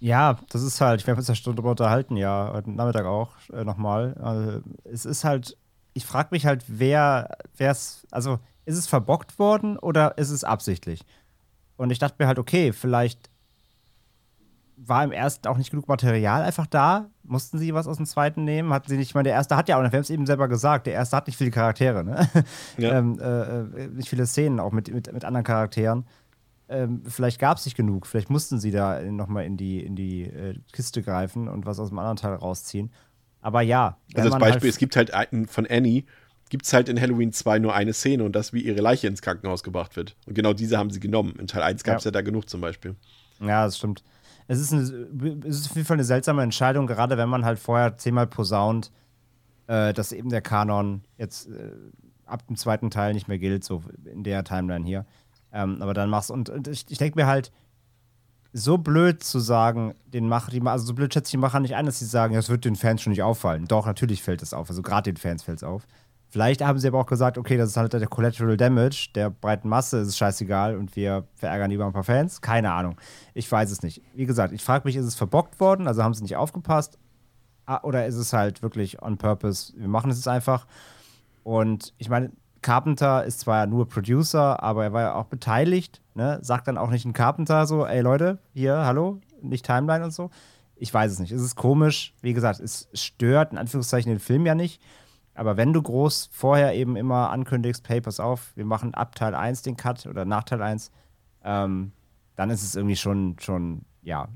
Ja, 0.00 0.38
das 0.50 0.62
ist 0.62 0.80
halt, 0.80 1.06
wir 1.06 1.12
haben 1.12 1.18
uns 1.18 1.28
ja 1.28 1.34
schon 1.34 1.56
darüber 1.56 1.70
unterhalten, 1.70 2.16
ja, 2.16 2.52
heute 2.52 2.70
Nachmittag 2.70 3.04
auch 3.06 3.32
äh, 3.52 3.64
nochmal. 3.64 4.14
Also, 4.14 4.62
es 4.84 5.04
ist 5.04 5.24
halt, 5.24 5.56
ich 5.92 6.06
frage 6.06 6.28
mich 6.30 6.46
halt, 6.46 6.64
wer, 6.68 7.36
wer 7.56 7.72
es, 7.72 8.06
also 8.10 8.38
ist 8.64 8.76
es 8.76 8.86
verbockt 8.86 9.38
worden 9.38 9.76
oder 9.76 10.16
ist 10.18 10.30
es 10.30 10.44
absichtlich? 10.44 11.04
Und 11.76 11.90
ich 11.90 11.98
dachte 11.98 12.16
mir 12.18 12.28
halt, 12.28 12.38
okay, 12.38 12.72
vielleicht 12.72 13.28
war 14.86 15.04
im 15.04 15.12
ersten 15.12 15.48
auch 15.48 15.58
nicht 15.58 15.70
genug 15.70 15.88
Material 15.88 16.42
einfach 16.42 16.66
da. 16.66 17.10
Mussten 17.24 17.58
sie 17.58 17.74
was 17.74 17.86
aus 17.86 17.96
dem 17.96 18.06
zweiten 18.06 18.44
nehmen? 18.44 18.72
Hatten 18.72 18.88
sie 18.88 18.96
nicht, 18.96 19.08
ich 19.08 19.14
meine, 19.14 19.24
der 19.24 19.34
erste 19.34 19.56
hat 19.56 19.68
ja 19.68 19.76
auch, 19.76 19.82
wir 19.82 19.90
haben 19.90 20.00
es 20.00 20.10
eben 20.10 20.26
selber 20.26 20.48
gesagt, 20.48 20.86
der 20.86 20.94
erste 20.94 21.16
hat 21.16 21.26
nicht 21.26 21.36
viele 21.36 21.50
Charaktere, 21.50 22.04
ne? 22.04 22.28
Ja. 22.76 22.92
ähm, 22.98 23.18
äh, 23.20 23.84
äh, 23.84 23.88
nicht 23.88 24.08
viele 24.08 24.26
Szenen 24.26 24.60
auch 24.60 24.72
mit, 24.72 24.92
mit, 24.92 25.12
mit 25.12 25.24
anderen 25.24 25.44
Charakteren. 25.44 26.06
Ähm, 26.68 27.02
vielleicht 27.06 27.38
gab 27.38 27.58
es 27.58 27.64
nicht 27.64 27.76
genug, 27.76 28.06
vielleicht 28.06 28.28
mussten 28.28 28.60
sie 28.60 28.70
da 28.70 29.00
nochmal 29.00 29.44
in 29.46 29.56
die, 29.56 29.80
in 29.80 29.96
die 29.96 30.24
äh, 30.24 30.54
Kiste 30.72 31.02
greifen 31.02 31.48
und 31.48 31.64
was 31.64 31.78
aus 31.78 31.88
dem 31.88 31.98
anderen 31.98 32.16
Teil 32.16 32.34
rausziehen. 32.34 32.90
Aber 33.40 33.62
ja, 33.62 33.96
Also 34.14 34.30
als 34.30 34.38
Beispiel, 34.38 34.62
halt, 34.62 34.64
es 34.64 34.78
gibt 34.78 34.96
halt 34.96 35.14
einen, 35.14 35.46
von 35.46 35.66
Annie, 35.66 36.04
gibt 36.50 36.66
es 36.66 36.72
halt 36.72 36.88
in 36.88 37.00
Halloween 37.00 37.32
2 37.32 37.58
nur 37.58 37.74
eine 37.74 37.92
Szene 37.92 38.24
und 38.24 38.34
das, 38.34 38.52
wie 38.52 38.60
ihre 38.60 38.80
Leiche 38.80 39.06
ins 39.06 39.22
Krankenhaus 39.22 39.62
gebracht 39.62 39.96
wird. 39.96 40.16
Und 40.26 40.34
genau 40.34 40.52
diese 40.52 40.78
haben 40.78 40.90
sie 40.90 41.00
genommen. 41.00 41.36
In 41.38 41.46
Teil 41.46 41.62
1 41.62 41.84
gab 41.84 41.98
es 41.98 42.04
ja. 42.04 42.08
Ja. 42.08 42.12
da 42.12 42.22
genug 42.22 42.48
zum 42.48 42.60
Beispiel. 42.60 42.96
Ja, 43.40 43.64
das 43.64 43.78
stimmt. 43.78 44.02
Es 44.48 44.58
ist, 44.58 44.72
eine, 44.72 44.82
es 45.46 45.60
ist 45.60 45.70
auf 45.70 45.76
jeden 45.76 45.86
Fall 45.86 45.96
eine 45.96 46.04
seltsame 46.04 46.42
Entscheidung, 46.42 46.86
gerade 46.86 47.16
wenn 47.16 47.28
man 47.28 47.44
halt 47.44 47.58
vorher 47.58 47.96
zehnmal 47.96 48.26
posaunt, 48.26 48.90
äh, 49.66 49.92
dass 49.92 50.12
eben 50.12 50.30
der 50.30 50.40
Kanon 50.40 51.02
jetzt 51.18 51.48
äh, 51.48 51.70
ab 52.24 52.46
dem 52.46 52.56
zweiten 52.56 52.90
Teil 52.90 53.14
nicht 53.14 53.28
mehr 53.28 53.38
gilt, 53.38 53.62
so 53.62 53.82
in 54.04 54.24
der 54.24 54.44
Timeline 54.44 54.84
hier. 54.84 55.06
Ähm, 55.52 55.80
aber 55.80 55.94
dann 55.94 56.10
machst 56.10 56.30
und, 56.30 56.48
und 56.48 56.66
ich, 56.66 56.86
ich 56.88 56.98
denke 56.98 57.18
mir 57.18 57.26
halt, 57.26 57.52
so 58.52 58.78
blöd 58.78 59.22
zu 59.22 59.38
sagen, 59.38 59.94
den 60.06 60.28
Mach, 60.28 60.48
die, 60.48 60.62
also 60.62 60.86
so 60.86 60.94
blöd 60.94 61.12
schätze 61.12 61.28
ich 61.28 61.32
die 61.32 61.36
Macher 61.36 61.60
nicht 61.60 61.74
ein, 61.74 61.86
dass 61.86 61.98
sie 61.98 62.06
sagen, 62.06 62.34
das 62.34 62.48
wird 62.48 62.64
den 62.64 62.76
Fans 62.76 63.02
schon 63.02 63.10
nicht 63.10 63.22
auffallen. 63.22 63.66
Doch, 63.66 63.86
natürlich 63.86 64.22
fällt 64.22 64.42
es 64.42 64.54
auf. 64.54 64.70
Also 64.70 64.82
gerade 64.82 65.12
den 65.12 65.16
Fans 65.16 65.42
fällt 65.42 65.58
es 65.58 65.64
auf. 65.64 65.86
Vielleicht 66.30 66.62
haben 66.62 66.78
sie 66.78 66.88
aber 66.88 67.00
auch 67.00 67.06
gesagt, 67.06 67.38
okay, 67.38 67.56
das 67.56 67.70
ist 67.70 67.76
halt 67.76 67.92
der 67.92 68.06
Collateral 68.06 68.56
Damage, 68.56 69.08
der 69.14 69.30
breiten 69.30 69.68
Masse 69.68 69.98
ist 69.98 70.08
es 70.08 70.18
scheißegal 70.18 70.76
und 70.76 70.94
wir 70.94 71.24
verärgern 71.36 71.70
lieber 71.70 71.86
ein 71.86 71.92
paar 71.92 72.04
Fans. 72.04 72.42
Keine 72.42 72.72
Ahnung. 72.72 72.96
Ich 73.32 73.50
weiß 73.50 73.70
es 73.70 73.82
nicht. 73.82 74.02
Wie 74.14 74.26
gesagt, 74.26 74.52
ich 74.52 74.62
frage 74.62 74.86
mich, 74.86 74.96
ist 74.96 75.06
es 75.06 75.14
verbockt 75.14 75.58
worden? 75.58 75.88
Also 75.88 76.02
haben 76.02 76.12
sie 76.12 76.22
nicht 76.22 76.36
aufgepasst? 76.36 76.98
Ah, 77.64 77.80
oder 77.82 78.06
ist 78.06 78.16
es 78.16 78.32
halt 78.32 78.62
wirklich 78.62 79.02
on 79.02 79.16
purpose? 79.16 79.72
Wir 79.76 79.88
machen 79.88 80.10
es 80.10 80.18
jetzt 80.18 80.28
einfach. 80.28 80.66
Und 81.44 81.94
ich 81.96 82.10
meine, 82.10 82.32
Carpenter 82.60 83.24
ist 83.24 83.40
zwar 83.40 83.66
nur 83.66 83.88
Producer, 83.88 84.62
aber 84.62 84.84
er 84.84 84.92
war 84.92 85.02
ja 85.02 85.14
auch 85.14 85.26
beteiligt. 85.26 86.02
Ne? 86.14 86.38
Sagt 86.42 86.68
dann 86.68 86.76
auch 86.76 86.90
nicht 86.90 87.06
ein 87.06 87.14
Carpenter 87.14 87.66
so, 87.66 87.86
ey 87.86 88.00
Leute, 88.00 88.38
hier, 88.52 88.84
hallo, 88.84 89.20
nicht 89.40 89.64
Timeline 89.64 90.04
und 90.04 90.10
so. 90.10 90.30
Ich 90.76 90.92
weiß 90.92 91.12
es 91.12 91.18
nicht. 91.18 91.32
Es 91.32 91.42
ist 91.42 91.56
komisch. 91.56 92.14
Wie 92.20 92.34
gesagt, 92.34 92.60
es 92.60 92.88
stört 92.92 93.52
in 93.52 93.58
Anführungszeichen 93.58 94.10
den 94.10 94.20
Film 94.20 94.44
ja 94.46 94.54
nicht. 94.54 94.82
Aber 95.38 95.56
wenn 95.56 95.72
du 95.72 95.80
groß 95.80 96.30
vorher 96.32 96.74
eben 96.74 96.96
immer 96.96 97.30
ankündigst, 97.30 97.86
pass 98.02 98.18
auf, 98.18 98.56
wir 98.56 98.64
machen 98.64 98.92
ab 98.94 99.14
Teil 99.14 99.36
1 99.36 99.62
den 99.62 99.76
Cut 99.76 100.04
oder 100.06 100.24
nach 100.24 100.42
Teil 100.42 100.60
1, 100.60 100.90
ähm, 101.44 101.92
dann 102.34 102.50
ist 102.50 102.64
es 102.64 102.74
irgendwie 102.74 102.96
schon, 102.96 103.36
schon, 103.38 103.82
ja, 104.02 104.28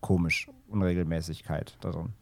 komisch. 0.00 0.50
Unregelmäßigkeit 0.66 1.78
darin. 1.80 2.12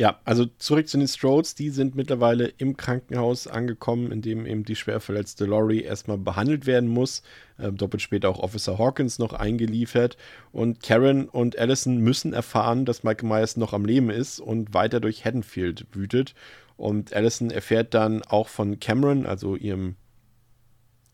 Ja, 0.00 0.18
also 0.24 0.46
zurück 0.46 0.88
zu 0.88 0.96
den 0.96 1.08
Strodes. 1.08 1.56
Die 1.56 1.68
sind 1.68 1.94
mittlerweile 1.94 2.46
im 2.46 2.78
Krankenhaus 2.78 3.46
angekommen, 3.46 4.10
in 4.10 4.22
dem 4.22 4.46
eben 4.46 4.64
die 4.64 4.74
schwer 4.74 4.98
verletzte 4.98 5.44
Laurie 5.44 5.82
erstmal 5.82 6.16
behandelt 6.16 6.64
werden 6.64 6.88
muss. 6.88 7.22
Ähm, 7.58 7.76
doppelt 7.76 8.00
später 8.00 8.30
auch 8.30 8.38
Officer 8.38 8.78
Hawkins 8.78 9.18
noch 9.18 9.34
eingeliefert. 9.34 10.16
Und 10.52 10.82
Karen 10.82 11.28
und 11.28 11.58
Allison 11.58 11.98
müssen 11.98 12.32
erfahren, 12.32 12.86
dass 12.86 13.02
Michael 13.04 13.28
Myers 13.28 13.58
noch 13.58 13.74
am 13.74 13.84
Leben 13.84 14.08
ist 14.08 14.40
und 14.40 14.72
weiter 14.72 15.00
durch 15.00 15.26
Haddonfield 15.26 15.84
wütet. 15.92 16.34
Und 16.78 17.12
Allison 17.12 17.50
erfährt 17.50 17.92
dann 17.92 18.22
auch 18.22 18.48
von 18.48 18.80
Cameron, 18.80 19.26
also 19.26 19.54
ihrem 19.54 19.96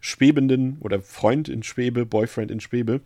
Schwebenden 0.01 0.78
oder 0.78 1.01
Freund 1.01 1.49
in 1.49 1.64
Schwebe, 1.64 2.07
Boyfriend 2.07 2.53
in 2.53 2.61
Schwebe, 2.61 3.01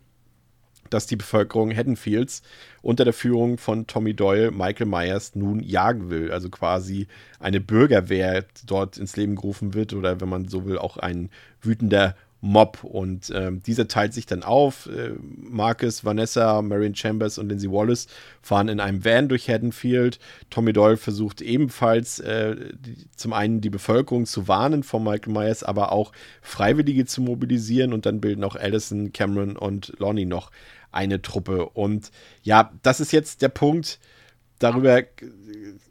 dass 0.91 1.07
die 1.07 1.15
Bevölkerung 1.15 1.75
Haddonfields 1.75 2.43
unter 2.81 3.03
der 3.03 3.13
Führung 3.13 3.57
von 3.57 3.87
Tommy 3.87 4.13
Doyle 4.13 4.51
Michael 4.51 4.87
Myers 4.87 5.35
nun 5.35 5.61
jagen 5.61 6.09
will. 6.09 6.31
Also 6.31 6.49
quasi 6.49 7.07
eine 7.39 7.59
Bürgerwehr 7.59 8.45
dort 8.65 8.97
ins 8.97 9.15
Leben 9.15 9.35
gerufen 9.35 9.73
wird 9.73 9.93
oder 9.93 10.21
wenn 10.21 10.29
man 10.29 10.47
so 10.47 10.65
will, 10.65 10.77
auch 10.77 10.97
ein 10.97 11.29
wütender 11.61 12.15
Mob. 12.41 12.83
Und 12.83 13.31
ähm, 13.35 13.61
dieser 13.61 13.87
teilt 13.87 14.13
sich 14.13 14.25
dann 14.25 14.43
auf. 14.43 14.87
Äh, 14.87 15.11
Marcus, 15.21 16.03
Vanessa, 16.03 16.61
Marion 16.61 16.95
Chambers 16.95 17.37
und 17.37 17.49
Lindsay 17.49 17.71
Wallace 17.71 18.07
fahren 18.41 18.67
in 18.67 18.79
einem 18.79 19.05
Van 19.05 19.29
durch 19.29 19.47
Haddonfield. 19.47 20.19
Tommy 20.49 20.73
Doyle 20.73 20.97
versucht 20.97 21.41
ebenfalls 21.41 22.19
äh, 22.19 22.55
die, 22.73 22.97
zum 23.15 23.33
einen 23.33 23.61
die 23.61 23.69
Bevölkerung 23.69 24.25
zu 24.25 24.47
warnen 24.47 24.81
von 24.81 25.03
Michael 25.03 25.33
Myers, 25.33 25.63
aber 25.63 25.91
auch 25.91 26.11
Freiwillige 26.41 27.05
zu 27.05 27.21
mobilisieren. 27.21 27.93
Und 27.93 28.07
dann 28.07 28.21
bilden 28.21 28.43
auch 28.43 28.55
Allison, 28.55 29.13
Cameron 29.13 29.55
und 29.55 29.93
Lonnie 29.99 30.25
noch 30.25 30.49
eine 30.91 31.21
Truppe. 31.21 31.67
Und 31.69 32.11
ja, 32.43 32.71
das 32.83 32.99
ist 32.99 33.11
jetzt 33.11 33.41
der 33.41 33.49
Punkt, 33.49 33.99
darüber 34.59 35.03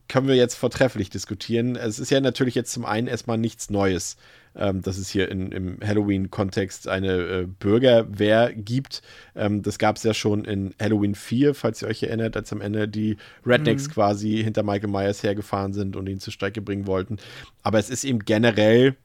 können 0.08 0.28
wir 0.28 0.34
jetzt 0.34 0.56
vortrefflich 0.56 1.08
diskutieren. 1.08 1.76
Es 1.76 1.98
ist 1.98 2.10
ja 2.10 2.20
natürlich 2.20 2.54
jetzt 2.54 2.72
zum 2.72 2.84
einen 2.84 3.06
erstmal 3.06 3.38
nichts 3.38 3.70
Neues, 3.70 4.16
ähm, 4.56 4.82
dass 4.82 4.98
es 4.98 5.08
hier 5.08 5.30
in, 5.30 5.52
im 5.52 5.78
Halloween-Kontext 5.84 6.88
eine 6.88 7.12
äh, 7.18 7.46
Bürgerwehr 7.46 8.52
gibt. 8.52 9.02
Ähm, 9.36 9.62
das 9.62 9.78
gab 9.78 9.96
es 9.96 10.02
ja 10.02 10.12
schon 10.12 10.44
in 10.44 10.74
Halloween 10.80 11.14
4, 11.14 11.54
falls 11.54 11.82
ihr 11.82 11.88
euch 11.88 12.02
erinnert, 12.02 12.36
als 12.36 12.52
am 12.52 12.60
Ende 12.60 12.88
die 12.88 13.18
Rednecks 13.46 13.86
mhm. 13.86 13.92
quasi 13.92 14.42
hinter 14.42 14.64
Michael 14.64 14.90
Myers 14.90 15.22
hergefahren 15.22 15.72
sind 15.72 15.94
und 15.94 16.08
ihn 16.08 16.18
zur 16.18 16.32
Strecke 16.32 16.60
bringen 16.60 16.88
wollten. 16.88 17.18
Aber 17.62 17.78
es 17.78 17.88
ist 17.88 18.02
eben 18.02 18.18
generell 18.20 18.96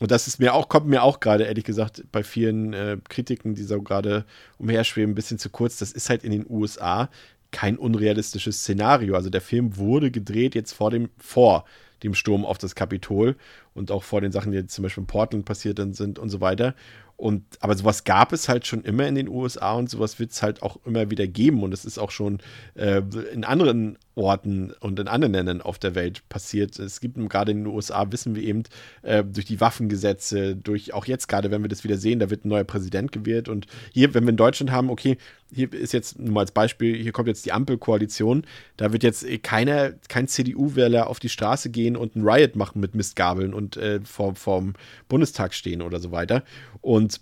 und 0.00 0.10
das 0.10 0.26
ist 0.26 0.40
mir 0.40 0.54
auch, 0.54 0.68
kommt 0.68 0.86
mir 0.86 1.02
auch 1.02 1.20
gerade, 1.20 1.44
ehrlich 1.44 1.64
gesagt, 1.64 2.04
bei 2.10 2.24
vielen 2.24 2.72
äh, 2.72 2.98
Kritiken, 3.08 3.54
die 3.54 3.62
so 3.62 3.80
gerade 3.80 4.24
umherschweben, 4.58 5.12
ein 5.12 5.14
bisschen 5.14 5.38
zu 5.38 5.50
kurz. 5.50 5.78
Das 5.78 5.92
ist 5.92 6.10
halt 6.10 6.24
in 6.24 6.32
den 6.32 6.46
USA 6.48 7.08
kein 7.52 7.78
unrealistisches 7.78 8.58
Szenario. 8.58 9.14
Also 9.14 9.30
der 9.30 9.40
Film 9.40 9.76
wurde 9.76 10.10
gedreht 10.10 10.56
jetzt 10.56 10.72
vor 10.72 10.90
dem, 10.90 11.10
vor 11.16 11.64
dem 12.02 12.14
Sturm 12.14 12.44
auf 12.44 12.58
das 12.58 12.74
Kapitol 12.74 13.36
und 13.72 13.92
auch 13.92 14.02
vor 14.02 14.20
den 14.20 14.32
Sachen, 14.32 14.50
die 14.50 14.58
jetzt 14.58 14.74
zum 14.74 14.82
Beispiel 14.82 15.02
in 15.02 15.06
Portland 15.06 15.44
passiert 15.44 15.78
sind 15.94 16.18
und 16.18 16.28
so 16.28 16.40
weiter. 16.40 16.74
Und, 17.16 17.44
aber 17.60 17.76
sowas 17.76 18.02
gab 18.02 18.32
es 18.32 18.48
halt 18.48 18.66
schon 18.66 18.82
immer 18.82 19.06
in 19.06 19.14
den 19.14 19.28
USA 19.28 19.74
und 19.74 19.88
sowas 19.88 20.18
wird 20.18 20.32
es 20.32 20.42
halt 20.42 20.62
auch 20.62 20.78
immer 20.84 21.10
wieder 21.10 21.28
geben. 21.28 21.62
Und 21.62 21.72
es 21.72 21.84
ist 21.84 21.98
auch 21.98 22.10
schon 22.10 22.40
äh, 22.74 23.02
in 23.32 23.44
anderen 23.44 23.96
Orten 24.16 24.72
und 24.80 24.98
in 25.00 25.08
anderen 25.08 25.32
Ländern 25.32 25.60
auf 25.60 25.78
der 25.78 25.94
Welt 25.94 26.22
passiert. 26.28 26.78
Es 26.78 27.00
gibt 27.00 27.16
gerade 27.28 27.52
in 27.52 27.64
den 27.64 27.66
USA, 27.66 28.10
wissen 28.12 28.34
wir 28.34 28.42
eben, 28.42 28.62
äh, 29.02 29.24
durch 29.24 29.46
die 29.46 29.60
Waffengesetze, 29.60 30.54
durch 30.54 30.94
auch 30.94 31.06
jetzt 31.06 31.28
gerade, 31.28 31.50
wenn 31.50 31.62
wir 31.62 31.68
das 31.68 31.84
wieder 31.84 31.96
sehen, 31.96 32.20
da 32.20 32.30
wird 32.30 32.44
ein 32.44 32.48
neuer 32.48 32.64
Präsident 32.64 33.12
gewählt. 33.12 33.48
Und 33.48 33.66
hier, 33.92 34.14
wenn 34.14 34.24
wir 34.24 34.30
in 34.30 34.36
Deutschland 34.36 34.70
haben, 34.70 34.90
okay, 34.90 35.16
hier 35.52 35.72
ist 35.72 35.92
jetzt 35.92 36.18
nur 36.18 36.32
mal 36.32 36.40
als 36.40 36.52
Beispiel, 36.52 36.96
hier 36.96 37.12
kommt 37.12 37.28
jetzt 37.28 37.44
die 37.44 37.52
Ampelkoalition, 37.52 38.44
da 38.76 38.92
wird 38.92 39.02
jetzt 39.02 39.26
keiner, 39.42 39.92
kein 40.08 40.28
CDU-Wähler 40.28 41.08
auf 41.08 41.18
die 41.18 41.28
Straße 41.28 41.70
gehen 41.70 41.96
und 41.96 42.16
ein 42.16 42.26
Riot 42.26 42.56
machen 42.56 42.80
mit 42.80 42.94
Mistgabeln 42.94 43.52
und 43.52 43.76
äh, 43.76 44.00
vor, 44.04 44.34
vorm 44.36 44.74
Bundestag 45.08 45.54
stehen 45.54 45.82
oder 45.82 45.98
so 45.98 46.12
weiter. 46.12 46.44
Und 46.80 47.20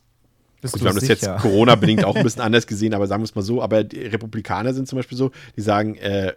Gut, 0.71 0.81
wir 0.81 0.91
haben 0.91 0.95
das 0.95 1.09
jetzt 1.09 1.29
Corona-bedingt 1.39 2.05
auch 2.05 2.15
ein 2.15 2.23
bisschen 2.23 2.43
anders 2.43 2.69
gesehen, 2.69 2.95
aber 2.95 3.09
sagen 3.09 3.23
wir 3.23 3.25
es 3.25 3.35
mal 3.35 3.43
so. 3.43 3.61
Aber 3.61 3.83
die 3.83 4.03
Republikaner 4.03 4.73
sind 4.73 4.87
zum 4.87 4.97
Beispiel 4.97 5.19
so, 5.19 5.33
die 5.57 5.61
sagen, 5.61 5.97
äh, 5.97 6.35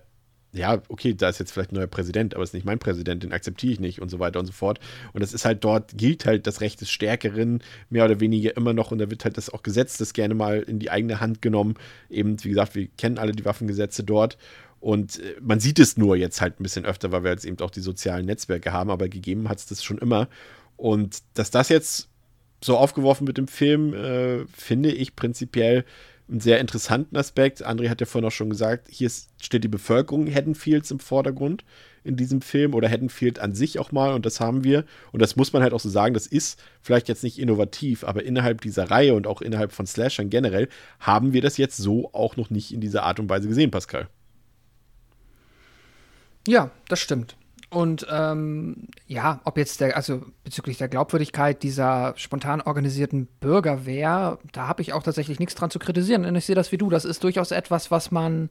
ja, 0.56 0.82
okay, 0.90 1.14
da 1.14 1.30
ist 1.30 1.40
jetzt 1.40 1.52
vielleicht 1.52 1.72
ein 1.72 1.76
neuer 1.76 1.88
Präsident, 1.88 2.34
aber 2.34 2.44
es 2.44 2.50
ist 2.50 2.54
nicht 2.54 2.66
mein 2.66 2.80
Präsident, 2.80 3.24
den 3.24 3.34
akzeptiere 3.34 3.74
ich 3.74 3.80
nicht 3.80 4.02
und 4.02 4.10
so 4.10 4.20
weiter 4.20 4.40
und 4.40 4.46
so 4.46 4.54
fort. 4.54 4.80
Und 5.14 5.22
das 5.22 5.34
ist 5.34 5.46
halt 5.46 5.64
dort, 5.64 5.98
gilt 5.98 6.26
halt 6.26 6.48
das 6.48 6.62
Recht 6.62 6.82
des 6.82 6.90
Stärkeren 6.90 7.62
mehr 7.90 8.06
oder 8.06 8.20
weniger 8.20 8.56
immer 8.56 8.74
noch 8.74 8.92
und 8.92 9.00
da 9.00 9.10
wird 9.10 9.26
halt 9.26 9.38
das 9.38 9.50
auch 9.50 9.64
Gesetz, 9.64 9.98
das 9.98 10.14
gerne 10.14 10.34
mal 10.34 10.62
in 10.62 10.80
die 10.80 10.92
eigene 10.92 11.20
Hand 11.20 11.42
genommen. 11.42 11.76
Eben, 12.10 12.44
wie 12.44 12.50
gesagt, 12.50 12.76
wir 12.76 12.88
kennen 12.98 13.18
alle 13.18 13.34
die 13.34 13.46
Waffengesetze 13.46 14.04
dort 14.04 14.38
und 14.80 15.20
äh, 15.20 15.36
man 15.42 15.60
sieht 15.60 15.80
es 15.80 15.98
nur 15.98 16.16
jetzt 16.16 16.42
halt 16.42 16.60
ein 16.60 16.64
bisschen 16.64 16.86
öfter, 16.86 17.12
weil 17.12 17.24
wir 17.24 17.32
jetzt 17.32 17.46
eben 17.46 17.60
auch 17.60 17.72
die 17.72 17.82
sozialen 17.82 18.26
Netzwerke 18.26 18.72
haben, 18.72 18.92
aber 18.92 19.10
gegeben 19.10 19.50
hat 19.50 19.58
es 19.58 19.66
das 19.66 19.84
schon 19.84 19.98
immer. 19.98 20.28
Und 20.78 21.24
dass 21.34 21.52
das 21.52 21.70
jetzt 21.70 22.10
so 22.64 22.78
aufgeworfen 22.78 23.28
wird 23.28 23.40
im 23.40 23.48
Film, 23.48 23.94
äh, 23.94 24.46
finde 24.54 24.92
ich 24.92 25.16
prinzipiell 25.16 25.86
einen 26.30 26.40
sehr 26.40 26.60
interessanten 26.60 27.18
Aspekt. 27.18 27.66
André 27.66 27.90
hat 27.90 28.02
ja 28.02 28.08
vorhin 28.08 28.28
auch 28.28 28.34
schon 28.34 28.50
gesagt, 28.50 28.88
hier 28.90 29.12
steht 29.42 29.64
die 29.64 29.70
Bevölkerung 29.70 30.28
Haddonfields 30.34 30.92
im 30.92 31.00
Vordergrund 31.00 31.64
in 32.04 32.16
diesem 32.16 32.42
Film 32.42 32.74
oder 32.74 32.90
Haddonfield 32.90 33.40
an 33.40 33.54
sich 33.54 33.80
auch 33.80 33.92
mal 33.92 34.14
und 34.14 34.26
das 34.26 34.40
haben 34.40 34.64
wir 34.64 34.86
und 35.12 35.22
das 35.22 35.36
muss 35.36 35.54
man 35.54 35.64
halt 35.64 35.74
auch 35.74 35.80
so 35.80 35.90
sagen, 35.90 36.14
das 36.14 36.28
ist 36.28 36.62
vielleicht 36.82 37.08
jetzt 37.10 37.24
nicht 37.24 37.40
innovativ, 37.40 38.04
aber 38.04 38.24
innerhalb 38.24 38.62
dieser 38.62 38.90
Reihe 38.90 39.14
und 39.14 39.28
auch 39.28 39.42
innerhalb 39.42 39.72
von 39.72 39.88
Slashern 39.88 40.30
generell 40.30 40.70
haben 41.00 41.34
wir 41.34 41.42
das 41.42 41.58
jetzt 41.58 41.78
so 41.78 42.12
auch 42.14 42.38
noch 42.38 42.50
nicht 42.50 42.74
in 42.74 42.82
dieser 42.82 43.04
Art 43.04 43.20
und 43.20 43.30
Weise 43.30 43.48
gesehen, 43.48 43.72
Pascal. 43.72 44.08
Ja, 46.48 46.70
das 46.88 47.00
stimmt. 47.00 47.36
Und 47.76 48.08
ähm, 48.10 48.88
ja, 49.06 49.42
ob 49.44 49.58
jetzt 49.58 49.82
der, 49.82 49.98
also 49.98 50.22
bezüglich 50.46 50.78
der 50.78 50.88
Glaubwürdigkeit 50.88 51.62
dieser 51.62 52.14
spontan 52.16 52.62
organisierten 52.62 53.28
Bürgerwehr, 53.42 54.40
da 54.54 54.70
habe 54.70 54.82
ich 54.82 54.94
auch 54.94 55.04
tatsächlich 55.04 55.40
nichts 55.40 55.56
dran 55.56 55.70
zu 55.70 55.78
kritisieren. 55.78 56.24
Und 56.24 56.38
ich 56.38 56.46
sehe 56.46 56.56
das 56.56 56.72
wie 56.72 56.78
du. 56.78 56.90
Das 56.90 57.04
ist 57.04 57.22
durchaus 57.26 57.52
etwas, 57.52 57.92
was 57.92 58.12
man 58.12 58.50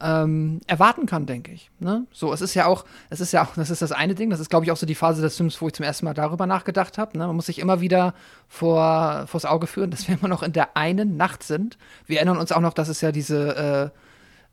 ähm, 0.00 0.60
erwarten 0.68 1.06
kann, 1.06 1.26
denke 1.26 1.50
ich. 1.50 1.72
Ne? 1.80 2.06
So, 2.12 2.32
es 2.32 2.40
ist 2.40 2.54
ja 2.54 2.66
auch, 2.66 2.84
es 3.10 3.20
ist 3.20 3.32
ja 3.32 3.42
auch, 3.42 3.52
das 3.56 3.68
ist 3.68 3.82
das 3.82 3.90
eine 3.90 4.14
Ding, 4.14 4.30
das 4.30 4.38
ist, 4.38 4.48
glaube 4.48 4.64
ich, 4.64 4.70
auch 4.70 4.76
so 4.76 4.86
die 4.86 4.94
Phase 4.94 5.22
des 5.22 5.36
Films, 5.36 5.60
wo 5.60 5.66
ich 5.66 5.74
zum 5.74 5.84
ersten 5.84 6.04
Mal 6.04 6.14
darüber 6.14 6.46
nachgedacht 6.46 6.98
habe. 6.98 7.18
Ne? 7.18 7.26
Man 7.26 7.34
muss 7.34 7.46
sich 7.46 7.58
immer 7.58 7.80
wieder 7.80 8.14
vor, 8.46 9.24
vors 9.26 9.44
Auge 9.44 9.66
führen, 9.66 9.90
dass 9.90 10.06
wir 10.06 10.14
immer 10.14 10.28
noch 10.28 10.44
in 10.44 10.52
der 10.52 10.76
einen 10.76 11.16
Nacht 11.16 11.42
sind. 11.42 11.78
Wir 12.06 12.18
erinnern 12.18 12.38
uns 12.38 12.52
auch 12.52 12.60
noch, 12.60 12.74
dass 12.74 12.86
es 12.86 13.00
ja 13.00 13.10
diese 13.10 13.90
äh, 13.92 13.98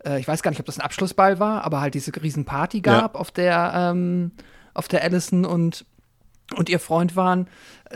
äh, 0.05 0.19
ich 0.19 0.27
weiß 0.27 0.41
gar 0.43 0.51
nicht, 0.51 0.59
ob 0.59 0.65
das 0.65 0.77
ein 0.77 0.85
Abschlussball 0.85 1.39
war, 1.39 1.63
aber 1.63 1.81
halt 1.81 1.93
diese 1.93 2.11
Riesenparty 2.15 2.81
gab, 2.81 3.13
ja. 3.13 3.19
auf 3.19 3.31
der, 3.31 3.71
ähm, 3.76 4.31
auf 4.73 4.88
der 4.88 5.03
Allison 5.03 5.45
und 5.45 5.85
und 6.55 6.67
ihr 6.69 6.80
Freund 6.80 7.15
waren, 7.15 7.47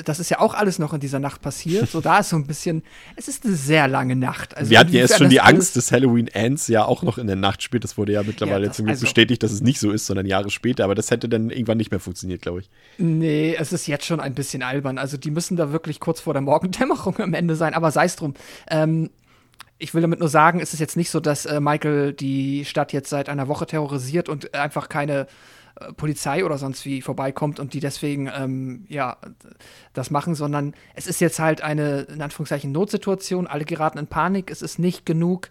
das 0.05 0.19
ist 0.19 0.30
ja 0.30 0.39
auch 0.39 0.53
alles 0.53 0.77
noch 0.80 0.93
in 0.93 0.99
dieser 0.99 1.19
Nacht 1.19 1.41
passiert. 1.41 1.89
So, 1.89 2.01
da 2.01 2.19
ist 2.19 2.30
so 2.30 2.35
ein 2.35 2.45
bisschen, 2.45 2.84
es 3.15 3.27
ist 3.27 3.45
eine 3.45 3.55
sehr 3.55 3.88
lange 3.88 4.15
Nacht. 4.15 4.55
Also, 4.55 4.69
Wir 4.69 4.80
hatten 4.80 4.93
ja 4.93 5.01
erst 5.01 5.17
schon 5.17 5.30
die 5.30 5.41
Angst, 5.41 5.75
dass 5.75 5.91
Halloween 5.91 6.27
Ends 6.27 6.67
ja 6.67 6.85
auch 6.85 7.03
noch 7.03 7.17
in 7.17 7.27
der 7.27 7.35
Nacht 7.35 7.63
spielt. 7.63 7.84
Das 7.84 7.97
wurde 7.97 8.13
ja 8.13 8.23
mittlerweile 8.23 8.67
ja, 8.67 8.71
zum 8.71 8.85
Glück 8.85 8.95
also, 8.95 9.05
bestätigt, 9.05 9.41
dass 9.43 9.51
es 9.51 9.61
nicht 9.61 9.80
so 9.80 9.91
ist, 9.91 10.05
sondern 10.05 10.25
Jahre 10.25 10.49
später. 10.49 10.84
Aber 10.84 10.95
das 10.95 11.09
hätte 11.11 11.30
dann 11.30 11.49
irgendwann 11.49 11.77
nicht 11.77 11.91
mehr 11.91 11.99
funktioniert, 11.99 12.41
glaube 12.41 12.61
ich. 12.61 12.69
Nee, 12.97 13.55
es 13.57 13.73
ist 13.73 13.88
jetzt 13.88 14.05
schon 14.05 14.19
ein 14.19 14.34
bisschen 14.34 14.61
albern. 14.61 14.97
Also, 14.97 15.17
die 15.17 15.31
müssen 15.31 15.57
da 15.57 15.71
wirklich 15.71 15.99
kurz 15.99 16.19
vor 16.19 16.34
der 16.34 16.41
Morgendämmerung 16.41 17.17
am 17.19 17.34
Ende 17.34 17.55
sein. 17.55 17.73
Aber 17.73 17.91
sei 17.91 18.05
es 18.05 18.15
drum. 18.15 18.34
Ähm, 18.69 19.09
ich 19.77 19.93
will 19.93 20.01
damit 20.01 20.19
nur 20.19 20.29
sagen, 20.29 20.59
es 20.59 20.73
ist 20.73 20.79
jetzt 20.79 20.97
nicht 20.97 21.09
so, 21.09 21.19
dass 21.19 21.45
äh, 21.45 21.59
Michael 21.59 22.13
die 22.13 22.65
Stadt 22.65 22.93
jetzt 22.93 23.09
seit 23.09 23.29
einer 23.29 23.47
Woche 23.47 23.65
terrorisiert 23.65 24.29
und 24.29 24.53
einfach 24.53 24.89
keine 24.89 25.27
äh, 25.79 25.91
Polizei 25.93 26.45
oder 26.45 26.57
sonst 26.57 26.85
wie 26.85 27.01
vorbeikommt 27.01 27.59
und 27.59 27.73
die 27.73 27.79
deswegen 27.79 28.29
ähm, 28.33 28.85
ja 28.87 29.17
das 29.93 30.11
machen, 30.11 30.35
sondern 30.35 30.73
es 30.95 31.07
ist 31.07 31.19
jetzt 31.21 31.39
halt 31.39 31.61
eine 31.61 32.01
in 32.01 32.21
Anführungszeichen 32.21 32.71
Notsituation. 32.71 33.47
Alle 33.47 33.65
geraten 33.65 33.97
in 33.97 34.07
Panik. 34.07 34.51
Es 34.51 34.61
ist 34.61 34.79
nicht 34.79 35.05
genug. 35.05 35.49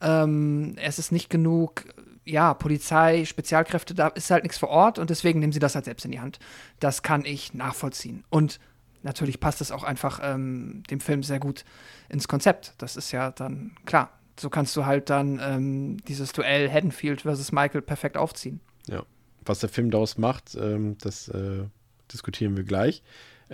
Ähm, 0.00 0.76
es 0.76 0.98
ist 0.98 1.12
nicht 1.12 1.30
genug 1.30 1.84
ja, 2.24 2.54
Polizei, 2.54 3.24
Spezialkräfte, 3.24 3.94
da 3.94 4.08
ist 4.08 4.30
halt 4.30 4.44
nichts 4.44 4.58
vor 4.58 4.70
Ort 4.70 4.98
und 4.98 5.10
deswegen 5.10 5.40
nehmen 5.40 5.52
sie 5.52 5.58
das 5.58 5.74
halt 5.74 5.84
selbst 5.84 6.04
in 6.04 6.10
die 6.10 6.20
Hand. 6.20 6.38
Das 6.80 7.02
kann 7.02 7.24
ich 7.24 7.54
nachvollziehen. 7.54 8.24
Und 8.30 8.60
natürlich 9.04 9.38
passt 9.38 9.60
es 9.60 9.70
auch 9.70 9.84
einfach 9.84 10.20
ähm, 10.22 10.82
dem 10.90 11.00
Film 11.00 11.22
sehr 11.22 11.38
gut 11.38 11.64
ins 12.08 12.26
Konzept. 12.26 12.74
Das 12.78 12.96
ist 12.96 13.12
ja 13.12 13.30
dann 13.30 13.72
klar. 13.86 14.10
So 14.38 14.50
kannst 14.50 14.74
du 14.76 14.84
halt 14.84 15.10
dann 15.10 15.38
ähm, 15.40 15.98
dieses 16.08 16.32
Duell 16.32 16.68
Haddonfield 16.68 17.20
versus 17.22 17.52
Michael 17.52 17.82
perfekt 17.82 18.16
aufziehen. 18.16 18.60
Ja. 18.88 19.04
Was 19.44 19.60
der 19.60 19.68
Film 19.68 19.90
daraus 19.90 20.18
macht, 20.18 20.56
ähm, 20.56 20.96
das 20.98 21.28
äh, 21.28 21.64
diskutieren 22.12 22.56
wir 22.56 22.64
gleich. 22.64 23.02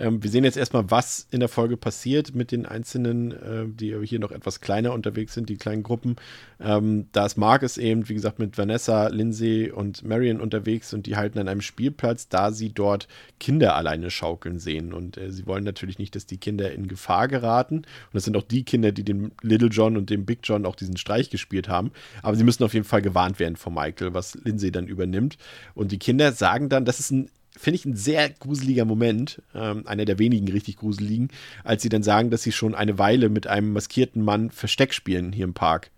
Ähm, 0.01 0.23
wir 0.23 0.29
sehen 0.31 0.43
jetzt 0.43 0.57
erstmal, 0.57 0.89
was 0.89 1.27
in 1.29 1.39
der 1.39 1.49
Folge 1.49 1.77
passiert 1.77 2.33
mit 2.33 2.51
den 2.51 2.65
einzelnen, 2.65 3.31
äh, 3.31 3.65
die 3.67 3.95
hier 4.03 4.19
noch 4.19 4.31
etwas 4.31 4.59
kleiner 4.59 4.93
unterwegs 4.93 5.35
sind, 5.35 5.47
die 5.47 5.57
kleinen 5.57 5.83
Gruppen. 5.83 6.15
Ähm, 6.59 7.07
da 7.11 7.25
ist 7.25 7.37
Marcus 7.37 7.77
eben, 7.77 8.09
wie 8.09 8.15
gesagt, 8.15 8.39
mit 8.39 8.57
Vanessa, 8.57 9.07
Lindsay 9.07 9.69
und 9.69 10.03
Marion 10.03 10.41
unterwegs 10.41 10.93
und 10.93 11.05
die 11.05 11.17
halten 11.17 11.37
an 11.37 11.47
einem 11.47 11.61
Spielplatz, 11.61 12.27
da 12.29 12.51
sie 12.51 12.69
dort 12.69 13.07
Kinder 13.39 13.75
alleine 13.75 14.09
schaukeln 14.09 14.57
sehen. 14.57 14.91
Und 14.91 15.17
äh, 15.17 15.31
sie 15.31 15.45
wollen 15.45 15.63
natürlich 15.63 15.99
nicht, 15.99 16.15
dass 16.15 16.25
die 16.25 16.37
Kinder 16.37 16.71
in 16.71 16.87
Gefahr 16.87 17.27
geraten. 17.27 17.77
Und 17.77 17.85
das 18.13 18.23
sind 18.23 18.35
auch 18.35 18.43
die 18.43 18.63
Kinder, 18.63 18.91
die 18.91 19.03
dem 19.03 19.31
Little 19.43 19.69
John 19.69 19.97
und 19.97 20.09
dem 20.09 20.25
Big 20.25 20.39
John 20.43 20.65
auch 20.65 20.75
diesen 20.75 20.97
Streich 20.97 21.29
gespielt 21.29 21.69
haben. 21.69 21.91
Aber 22.23 22.35
sie 22.35 22.43
müssen 22.43 22.63
auf 22.63 22.73
jeden 22.73 22.85
Fall 22.85 23.03
gewarnt 23.03 23.39
werden 23.39 23.55
von 23.55 23.73
Michael, 23.75 24.15
was 24.15 24.35
Lindsay 24.43 24.71
dann 24.71 24.87
übernimmt. 24.87 25.37
Und 25.75 25.91
die 25.91 25.99
Kinder 25.99 26.31
sagen 26.31 26.69
dann, 26.69 26.85
das 26.85 26.99
ist 26.99 27.11
ein 27.11 27.29
finde 27.57 27.75
ich 27.75 27.85
ein 27.85 27.95
sehr 27.95 28.29
gruseliger 28.29 28.85
Moment, 28.85 29.41
ähm, 29.53 29.85
einer 29.85 30.05
der 30.05 30.19
wenigen 30.19 30.47
richtig 30.47 30.77
gruseligen, 30.77 31.29
als 31.63 31.81
sie 31.81 31.89
dann 31.89 32.03
sagen, 32.03 32.29
dass 32.29 32.43
sie 32.43 32.51
schon 32.51 32.75
eine 32.75 32.97
Weile 32.97 33.29
mit 33.29 33.47
einem 33.47 33.73
maskierten 33.73 34.23
Mann 34.23 34.51
Versteck 34.51 34.93
spielen 34.93 35.33
hier 35.33 35.45
im 35.45 35.53
Park. 35.53 35.91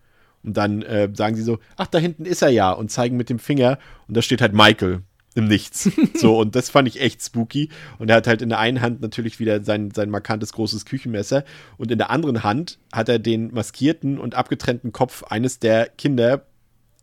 Und 0.44 0.58
dann 0.58 0.82
äh, 0.82 1.10
sagen 1.14 1.36
sie 1.36 1.44
so, 1.44 1.60
ach, 1.78 1.88
da 1.88 2.00
hinten 2.00 2.26
ist 2.26 2.42
er 2.42 2.50
ja 2.50 2.72
und 2.72 2.92
zeigen 2.92 3.16
mit 3.16 3.30
dem 3.30 3.40
Finger 3.40 3.78
und 4.08 4.18
da 4.18 4.22
steht 4.22 4.42
halt 4.42 4.54
Michael 4.54 5.02
im 5.36 5.48
Nichts. 5.48 5.90
so, 6.16 6.38
und 6.38 6.56
das 6.56 6.70
fand 6.70 6.88
ich 6.88 7.02
echt 7.02 7.24
spooky. 7.24 7.70
Und 7.98 8.10
er 8.10 8.18
hat 8.18 8.28
halt 8.28 8.42
in 8.42 8.50
der 8.50 8.60
einen 8.60 8.82
Hand 8.82 9.02
natürlich 9.02 9.40
wieder 9.40 9.64
sein, 9.64 9.92
sein 9.92 10.10
markantes 10.10 10.54
großes 10.54 10.86
Küchenmesser 10.86 11.46
und 11.78 11.92
in 11.92 11.98
der 11.98 12.10
anderen 12.10 12.44
Hand 12.44 12.80
hat 12.92 13.10
er 13.10 13.20
den 13.20 13.54
maskierten 13.54 14.20
und 14.20 14.36
abgetrennten 14.36 14.92
Kopf 14.92 15.24
eines 15.24 15.60
der 15.60 15.88
Kinder 15.88 16.46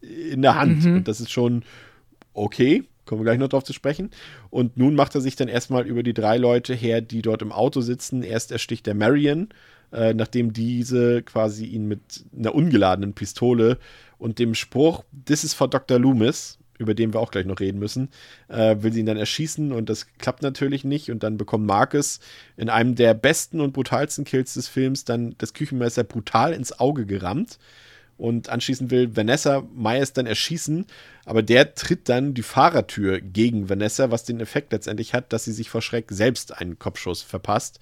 in 0.01 0.43
der 0.43 0.55
Hand. 0.57 0.85
Mhm. 0.85 0.97
Und 0.97 1.09
das 1.09 1.21
ist 1.21 1.31
schon 1.31 1.65
okay. 2.35 2.85
Kommen 3.11 3.23
wir 3.23 3.25
gleich 3.25 3.41
noch 3.41 3.49
drauf 3.49 3.65
zu 3.65 3.73
sprechen. 3.73 4.11
Und 4.51 4.77
nun 4.77 4.95
macht 4.95 5.17
er 5.17 5.21
sich 5.21 5.35
dann 5.35 5.49
erstmal 5.49 5.85
über 5.85 6.05
die 6.05 6.15
drei 6.15 6.37
Leute 6.37 6.75
her, 6.75 7.01
die 7.01 7.23
dort 7.23 7.43
im 7.43 7.51
Auto 7.51 7.81
sitzen. 7.81 8.23
Erst 8.23 8.53
ersticht 8.53 8.87
der 8.87 8.95
Marion, 8.95 9.49
äh, 9.93 10.15
nachdem 10.15 10.53
diese 10.53 11.21
quasi 11.25 11.65
ihn 11.65 11.89
mit 11.89 12.01
einer 12.39 12.55
ungeladenen 12.55 13.13
Pistole 13.13 13.79
und 14.19 14.39
dem 14.39 14.55
Spruch, 14.55 15.03
This 15.25 15.43
is 15.43 15.55
for 15.55 15.67
Dr. 15.67 15.99
Loomis, 15.99 16.61
über 16.79 16.95
den 16.95 17.13
wir 17.13 17.19
auch 17.19 17.33
gleich 17.33 17.47
noch 17.47 17.59
reden 17.59 17.81
müssen, 17.81 18.11
äh, 18.47 18.77
will 18.79 18.93
sie 18.93 19.01
ihn 19.01 19.07
dann 19.07 19.17
erschießen 19.17 19.73
und 19.73 19.91
das 19.91 20.07
klappt 20.19 20.45
natürlich 20.45 20.85
nicht. 20.85 21.11
Und 21.11 21.25
dann 21.25 21.37
bekommt 21.37 21.67
Marcus 21.67 22.21
in 22.57 22.69
einem 22.69 22.95
der 22.95 23.15
besten 23.15 23.61
und 23.61 23.73
brutalsten 23.73 24.25
Kills 24.25 24.55
des 24.55 24.69
Films 24.69 25.05
dann 25.05 25.35
das 25.39 25.53
Küchenmesser 25.53 26.05
brutal 26.05 26.53
ins 26.53 26.79
Auge 26.79 27.07
gerammt 27.07 27.59
und 28.21 28.51
anschließend 28.51 28.91
will 28.91 29.17
Vanessa 29.17 29.67
Myers 29.75 30.13
dann 30.13 30.27
erschießen, 30.27 30.87
aber 31.25 31.43
der 31.43 31.75
tritt 31.75 32.09
dann 32.09 32.35
die 32.35 32.43
Fahrertür 32.43 33.21
gegen 33.21 33.69
Vanessa, 33.69 34.11
was 34.11 34.25
den 34.25 34.41
Effekt 34.41 34.73
letztendlich 34.73 35.15
hat, 35.15 35.33
dass 35.33 35.45
sie 35.45 35.53
sich 35.53 35.71
vor 35.71 35.83
Schreck 35.83 36.07
selbst 36.11 36.57
einen 36.59 36.79
Kopfschuss 36.79 37.23
verpasst. 37.23 37.81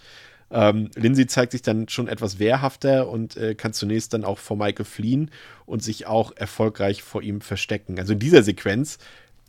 Ähm, 0.51 0.91
Lindsay 0.95 1.27
zeigt 1.27 1.53
sich 1.53 1.63
dann 1.63 1.89
schon 1.89 2.09
etwas 2.09 2.39
wehrhafter 2.39 3.09
und 3.09 3.37
äh, 3.37 3.55
kann 3.55 3.73
zunächst 3.73 4.15
dann 4.15 4.25
auch 4.25 4.39
vor 4.39 4.57
Michael 4.57 4.87
fliehen 4.87 5.31
und 5.67 5.83
sich 5.83 6.07
auch 6.07 6.33
erfolgreich 6.37 7.03
vor 7.03 7.23
ihm 7.23 7.41
verstecken. 7.41 7.99
Also 7.99 8.15
in 8.15 8.19
dieser 8.19 8.43
Sequenz 8.43 8.99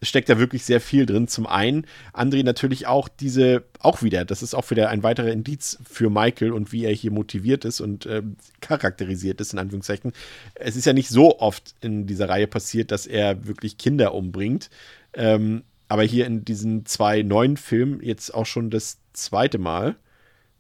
steckt 0.02 0.30
da 0.30 0.40
wirklich 0.40 0.64
sehr 0.64 0.82
viel 0.82 1.06
drin. 1.06 1.28
Zum 1.28 1.48
einen, 1.48 1.86
André 2.14 2.44
natürlich 2.44 2.88
auch 2.88 3.08
diese, 3.08 3.64
auch 3.80 4.02
wieder, 4.02 4.26
das 4.26 4.42
ist 4.44 4.54
auch 4.54 4.70
wieder 4.72 4.90
ein 4.90 5.04
weiterer 5.04 5.32
Indiz 5.32 5.80
für 5.90 6.10
Michael 6.10 6.52
und 6.52 6.72
wie 6.72 6.86
er 6.86 6.94
hier 6.94 7.12
motiviert 7.12 7.66
ist 7.66 7.82
und 7.82 8.06
äh, 8.06 8.24
charakterisiert 8.62 9.42
ist, 9.42 9.54
in 9.54 9.60
Anführungszeichen. 9.60 10.14
Es 10.56 10.76
ist 10.76 10.86
ja 10.86 10.94
nicht 10.94 11.10
so 11.10 11.40
oft 11.40 11.76
in 11.82 12.08
dieser 12.08 12.30
Reihe 12.30 12.48
passiert, 12.48 12.92
dass 12.92 13.06
er 13.06 13.48
wirklich 13.48 13.78
Kinder 13.78 14.14
umbringt. 14.14 14.70
Ähm, 15.14 15.64
aber 15.88 16.04
hier 16.04 16.28
in 16.28 16.46
diesen 16.46 16.86
zwei 16.86 17.24
neuen 17.24 17.58
Filmen 17.58 18.02
jetzt 18.04 18.34
auch 18.34 18.46
schon 18.46 18.70
das 18.70 19.00
zweite 19.14 19.58
Mal 19.58 19.96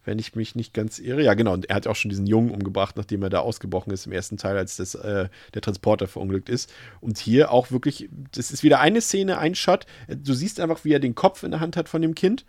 wenn 0.03 0.19
ich 0.19 0.35
mich 0.35 0.55
nicht 0.55 0.73
ganz 0.73 0.99
irre. 0.99 1.23
Ja, 1.23 1.33
genau. 1.33 1.53
Und 1.53 1.69
er 1.69 1.75
hat 1.75 1.87
auch 1.87 1.95
schon 1.95 2.09
diesen 2.09 2.25
Jungen 2.25 2.51
umgebracht, 2.51 2.97
nachdem 2.97 3.23
er 3.23 3.29
da 3.29 3.39
ausgebrochen 3.39 3.91
ist 3.91 4.05
im 4.05 4.11
ersten 4.11 4.37
Teil, 4.37 4.57
als 4.57 4.77
das, 4.77 4.95
äh, 4.95 5.29
der 5.53 5.61
Transporter 5.61 6.07
verunglückt 6.07 6.49
ist. 6.49 6.71
Und 7.01 7.17
hier 7.17 7.51
auch 7.51 7.71
wirklich, 7.71 8.09
das 8.31 8.51
ist 8.51 8.63
wieder 8.63 8.79
eine 8.79 9.01
Szene, 9.01 9.37
ein 9.37 9.55
Shot. 9.55 9.85
Du 10.07 10.33
siehst 10.33 10.59
einfach, 10.59 10.83
wie 10.83 10.93
er 10.93 10.99
den 10.99 11.15
Kopf 11.15 11.43
in 11.43 11.51
der 11.51 11.59
Hand 11.59 11.77
hat 11.77 11.89
von 11.89 12.01
dem 12.01 12.15
Kind. 12.15 12.45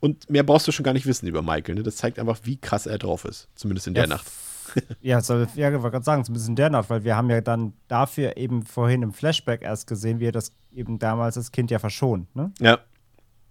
Und 0.00 0.30
mehr 0.30 0.44
brauchst 0.44 0.68
du 0.68 0.72
schon 0.72 0.84
gar 0.84 0.92
nicht 0.92 1.06
wissen 1.06 1.26
über 1.26 1.42
Michael. 1.42 1.74
Ne? 1.74 1.82
Das 1.82 1.96
zeigt 1.96 2.18
einfach, 2.18 2.38
wie 2.44 2.56
krass 2.56 2.86
er 2.86 2.98
drauf 2.98 3.24
ist. 3.24 3.48
Zumindest 3.54 3.86
in 3.88 3.94
der 3.94 4.04
ja, 4.04 4.08
Nacht. 4.08 4.26
ja, 5.00 5.20
soll, 5.20 5.48
ja, 5.56 5.68
ich 5.68 5.74
wollte 5.74 5.90
gerade 5.90 6.04
sagen, 6.04 6.24
zumindest 6.24 6.48
in 6.48 6.56
der 6.56 6.70
Nacht, 6.70 6.90
weil 6.90 7.02
wir 7.02 7.16
haben 7.16 7.30
ja 7.30 7.40
dann 7.40 7.72
dafür 7.88 8.36
eben 8.36 8.64
vorhin 8.64 9.02
im 9.02 9.12
Flashback 9.12 9.62
erst 9.62 9.86
gesehen, 9.86 10.20
wie 10.20 10.26
er 10.26 10.32
das 10.32 10.52
eben 10.72 10.98
damals 10.98 11.34
das 11.34 11.50
Kind 11.50 11.70
ja 11.70 11.78
verschont. 11.78 12.34
Ne? 12.36 12.52
Ja. 12.60 12.78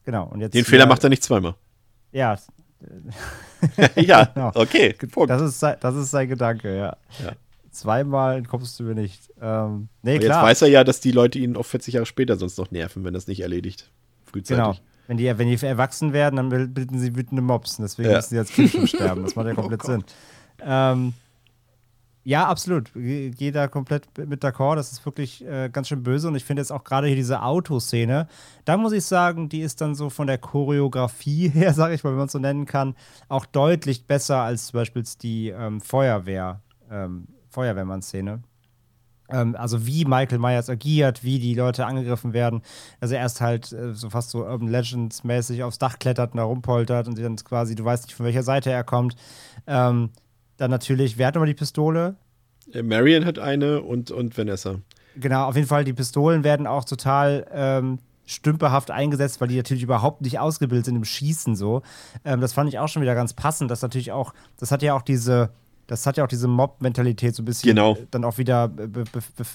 Genau. 0.05 0.27
Und 0.27 0.39
jetzt 0.39 0.53
Den 0.53 0.63
Fehler 0.63 0.85
macht 0.85 1.03
er 1.03 1.09
nicht 1.09 1.23
zweimal. 1.23 1.55
Ja, 2.11 2.37
ja, 3.95 4.25
genau. 4.33 4.51
okay. 4.55 4.95
Das 5.27 5.41
ist, 5.41 5.61
das 5.61 5.95
ist 5.95 6.11
sein 6.11 6.29
Gedanke, 6.29 6.75
ja. 6.75 6.97
ja. 7.23 7.31
Zweimal 7.71 8.43
kommst 8.43 8.79
du 8.79 8.83
mir 8.83 8.95
nicht. 8.95 9.31
Ähm, 9.41 9.89
nee, 10.01 10.17
klar. 10.19 10.37
Jetzt 10.39 10.49
weiß 10.49 10.61
er 10.63 10.67
ja, 10.69 10.83
dass 10.83 10.99
die 10.99 11.11
Leute 11.11 11.39
ihn 11.39 11.55
auch 11.55 11.65
40 11.65 11.95
Jahre 11.95 12.05
später 12.05 12.35
sonst 12.37 12.57
noch 12.57 12.71
nerven, 12.71 13.03
wenn 13.03 13.13
das 13.13 13.27
nicht 13.27 13.41
erledigt. 13.41 13.91
Frühzeitig. 14.25 14.63
Genau. 14.63 14.77
Wenn 15.07 15.17
die, 15.17 15.37
wenn 15.37 15.47
die 15.47 15.65
erwachsen 15.65 16.11
werden, 16.11 16.35
dann 16.35 16.49
bilden 16.49 16.99
sie 16.99 17.15
wütende 17.15 17.41
Mobs. 17.41 17.77
Deswegen 17.77 18.09
ja. 18.09 18.17
müssen 18.17 18.29
sie 18.29 18.39
als 18.39 18.51
Kind 18.51 18.89
sterben. 18.89 19.23
Das 19.23 19.35
macht 19.35 19.47
ja 19.47 19.53
oh 19.57 19.61
komplett 19.61 19.83
oh 19.83 19.87
Sinn. 19.87 20.03
Ähm, 20.61 21.13
ja, 22.27 22.45
absolut. 22.45 22.91
Gehe 22.93 23.53
da 23.53 23.69
komplett 23.69 24.05
mit 24.17 24.43
d'accord. 24.43 24.75
Das 24.75 24.91
ist 24.91 25.05
wirklich 25.05 25.45
äh, 25.45 25.69
ganz 25.69 25.87
schön 25.87 26.03
böse. 26.03 26.27
Und 26.27 26.35
ich 26.35 26.43
finde 26.43 26.59
jetzt 26.59 26.71
auch 26.71 26.83
gerade 26.83 27.07
hier 27.07 27.15
diese 27.15 27.41
Autoszene, 27.41 28.27
da 28.65 28.75
muss 28.75 28.91
ich 28.91 29.05
sagen, 29.05 29.47
die 29.47 29.61
ist 29.61 29.79
dann 29.79 29.95
so 29.95 30.09
von 30.09 30.27
der 30.27 30.37
Choreografie 30.37 31.47
her, 31.53 31.73
sage 31.73 31.95
ich 31.95 32.03
mal, 32.03 32.09
wenn 32.09 32.17
man 32.17 32.25
es 32.25 32.33
so 32.33 32.39
nennen 32.39 32.65
kann, 32.65 32.95
auch 33.29 33.45
deutlich 33.45 34.07
besser 34.07 34.41
als 34.41 34.67
zum 34.67 34.79
Beispiel 34.79 35.05
die 35.21 35.51
ähm, 35.51 35.79
Feuerwehr, 35.79 36.59
ähm, 36.91 37.29
Feuerwehrmann-Szene. 37.47 38.43
Ähm, 39.29 39.55
also 39.57 39.87
wie 39.87 40.03
Michael 40.03 40.39
Myers 40.39 40.69
agiert, 40.69 41.23
wie 41.23 41.39
die 41.39 41.55
Leute 41.55 41.85
angegriffen 41.85 42.33
werden. 42.33 42.61
Also 42.99 43.15
er 43.15 43.21
erst 43.21 43.39
halt 43.39 43.71
äh, 43.71 43.93
so 43.93 44.09
fast 44.09 44.31
so 44.31 44.43
Urban 44.43 44.67
Legends-mäßig 44.67 45.63
aufs 45.63 45.79
Dach 45.79 45.97
klettert 45.97 46.33
und 46.33 46.39
da 46.39 46.43
rumpoltert 46.43 47.07
und 47.07 47.17
dann 47.17 47.37
quasi, 47.37 47.73
du 47.73 47.85
weißt 47.85 48.03
nicht, 48.07 48.15
von 48.17 48.25
welcher 48.25 48.43
Seite 48.43 48.69
er 48.69 48.83
kommt. 48.83 49.15
Ähm, 49.65 50.09
dann 50.57 50.71
natürlich, 50.71 51.17
wer 51.17 51.27
hat 51.27 51.35
nochmal 51.35 51.47
die 51.47 51.53
Pistole? 51.53 52.15
Äh, 52.73 52.83
Marion 52.83 53.25
hat 53.25 53.39
eine 53.39 53.81
und, 53.81 54.11
und 54.11 54.37
Vanessa. 54.37 54.75
Genau, 55.15 55.45
auf 55.45 55.55
jeden 55.55 55.67
Fall, 55.67 55.83
die 55.83 55.93
Pistolen 55.93 56.43
werden 56.43 56.67
auch 56.67 56.85
total 56.85 57.47
ähm, 57.51 57.99
stümperhaft 58.25 58.91
eingesetzt, 58.91 59.41
weil 59.41 59.47
die 59.47 59.57
natürlich 59.57 59.83
überhaupt 59.83 60.21
nicht 60.21 60.37
ausgebildet 60.37 60.85
sind 60.85 60.95
im 60.95 61.05
Schießen 61.05 61.55
so. 61.55 61.81
Ähm, 62.23 62.41
das 62.41 62.53
fand 62.53 62.69
ich 62.69 62.77
auch 62.77 62.87
schon 62.87 63.01
wieder 63.01 63.15
ganz 63.15 63.33
passend, 63.33 63.71
dass 63.71 63.81
natürlich 63.81 64.11
auch, 64.11 64.33
das 64.57 64.71
hat 64.71 64.83
ja 64.83 64.93
auch 64.93 65.01
diese, 65.01 65.49
das 65.87 66.05
hat 66.05 66.17
ja 66.17 66.23
auch 66.23 66.27
diese 66.27 66.47
Mob-Mentalität 66.47 67.33
so 67.33 67.41
ein 67.41 67.45
bisschen 67.45 67.69
genau. 67.69 67.97
dann 68.11 68.25
auch 68.25 68.37
wieder 68.37 68.67
be 68.67 68.87
be 68.87 69.05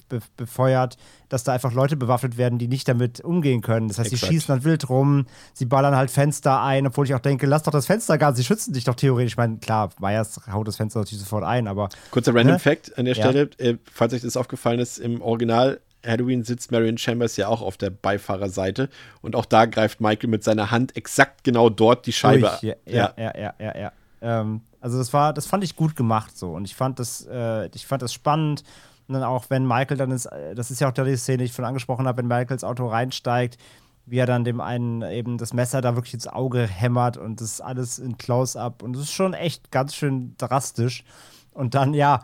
be 0.09 0.19
befeuert, 0.37 0.97
dass 1.29 1.45
da 1.45 1.53
einfach 1.53 1.73
Leute 1.73 1.97
bewaffnet 1.97 2.39
werden, 2.39 2.59
die 2.59 2.69
nicht 2.69 2.89
damit 2.89 3.21
umgehen 3.21 3.61
können. 3.61 3.89
Das 3.89 3.99
heißt, 3.99 4.13
Exakt. 4.13 4.31
sie 4.31 4.35
schießen 4.35 4.55
dann 4.55 4.65
wild 4.65 4.89
rum, 4.89 5.27
sie 5.53 5.67
ballern 5.67 5.95
halt 5.95 6.11
Fenster 6.11 6.63
ein, 6.63 6.87
obwohl 6.87 7.05
ich 7.05 7.15
auch 7.15 7.21
denke, 7.21 7.47
lass 7.47 7.63
doch 7.63 7.73
das 7.73 7.87
Fenster 7.87 8.17
gar, 8.19 8.35
sie 8.35 8.45
schützen 8.45 8.73
dich 8.73 8.85
doch 8.85 8.95
theoretisch. 8.95 9.33
Ich 9.33 9.37
meine, 9.37 9.59
klar, 9.59 9.91
Meyers 10.01 10.41
haut 10.51 10.67
das 10.67 10.77
Fenster 10.77 11.01
natürlich 11.01 11.21
sofort 11.21 11.45
ein, 11.45 11.69
aber. 11.69 11.91
Kurzer 12.11 12.35
Random 12.35 12.55
ne? 12.55 12.59
Fact 12.59 12.97
an 12.99 13.05
der 13.05 13.15
Stelle, 13.15 13.51
ja. 13.61 13.67
äh, 13.67 13.79
falls 13.93 14.15
euch 14.15 14.23
das 14.23 14.37
aufgefallen 14.37 14.81
ist, 14.81 14.99
im 14.99 15.21
Original 15.21 15.81
Halloween 16.05 16.43
sitzt 16.43 16.73
Marion 16.73 16.99
Chambers 16.99 17.37
ja 17.37 17.47
auch 17.47 17.63
auf 17.63 17.77
der 17.77 17.91
Beifahrerseite 17.91 18.89
und 19.21 19.37
auch 19.37 19.45
da 19.45 19.67
greift 19.67 20.01
Michael 20.01 20.31
mit 20.31 20.43
seiner 20.43 20.71
Hand 20.71 20.97
exakt 20.97 21.45
genau 21.45 21.69
dort 21.69 22.07
die 22.07 22.13
Scheibe. 22.13 22.41
Durch, 22.41 22.63
ja, 22.63 22.75
ja, 22.87 23.15
ja, 23.17 23.33
ja, 23.39 23.55
ja. 23.59 23.79
ja. 23.79 23.93
Ähm, 24.21 24.63
also 24.83 24.99
das 24.99 25.13
war, 25.13 25.33
das 25.33 25.47
fand 25.47 25.65
ich 25.65 25.77
gut 25.77 25.97
gemacht 25.97 26.37
so 26.37 26.53
und 26.53 26.65
ich 26.65 26.75
fand 26.75 26.99
das, 26.99 27.27
äh, 27.31 27.69
ich 27.75 27.87
fand 27.87 28.03
das 28.03 28.13
spannend. 28.13 28.65
Und 29.09 29.15
dann 29.15 29.23
auch, 29.23 29.47
wenn 29.49 29.67
Michael 29.67 29.97
dann 29.97 30.11
ist, 30.11 30.27
äh, 30.27 30.55
das 30.55 30.71
ist 30.71 30.81
ja 30.81 30.89
auch 30.89 30.93
die 30.93 31.17
Szene, 31.17 31.39
die 31.39 31.45
ich 31.45 31.53
von 31.53 31.65
angesprochen 31.65 32.07
habe, 32.07 32.19
wenn 32.19 32.27
Michael 32.27 32.53
ins 32.53 32.65
Auto 32.65 32.87
reinsteigt, 32.87 33.59
wie 34.07 34.19
er 34.19 34.27
dann 34.27 34.45
dem 34.45 34.61
einen 34.61 35.03
eben 35.03 35.39
das 35.39 35.53
Messer 35.53 35.81
da 35.81 35.95
wirklich 35.95 36.15
ins 36.15 36.27
Auge 36.27 36.67
hämmert 36.67 37.17
und 37.17 37.41
das 37.41 37.61
alles 37.61 38.01
in 38.01 38.19
Close-up 38.19 38.83
und 38.83 38.95
das 38.95 39.03
ist 39.03 39.13
schon 39.13 39.35
echt 39.35 39.71
ganz 39.71 39.95
schön 39.95 40.35
drastisch. 40.37 41.05
Und 41.53 41.75
dann, 41.75 41.95
ja, 41.95 42.23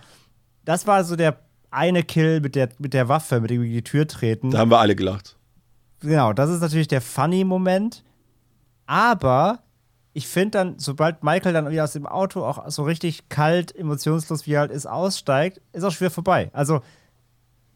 das 0.65 0.87
war 0.87 1.05
so 1.05 1.15
der 1.15 1.39
eine 1.71 2.03
Kill 2.03 2.41
mit 2.41 2.57
der, 2.57 2.71
mit 2.79 2.93
der 2.93 3.09
Waffe, 3.09 3.41
mit 3.41 3.51
dem 3.51 3.63
wir 3.63 3.71
die 3.71 3.85
Tür 3.85 4.09
treten. 4.09 4.51
Da 4.51 4.59
haben 4.59 4.71
wir 4.71 4.81
alle 4.81 4.97
gelacht. 4.97 5.37
Genau, 6.01 6.33
das 6.33 6.51
ist 6.51 6.61
natürlich 6.61 6.89
der 6.89 7.01
funny 7.01 7.45
Moment. 7.45 8.03
Aber 8.87 9.61
ich 10.19 10.27
finde 10.27 10.51
dann, 10.51 10.79
sobald 10.79 11.23
Michael 11.23 11.53
dann 11.53 11.71
wieder 11.71 11.85
aus 11.85 11.93
dem 11.93 12.05
Auto 12.05 12.45
auch 12.45 12.69
so 12.71 12.83
richtig 12.83 13.29
kalt, 13.29 13.75
emotionslos 13.77 14.47
wie 14.49 14.55
er 14.55 14.61
halt 14.63 14.73
ist, 14.73 14.87
aussteigt, 14.87 15.61
ist 15.73 15.85
auch 15.85 15.93
schwer 15.93 16.11
vorbei. 16.11 16.51
Also 16.53 16.81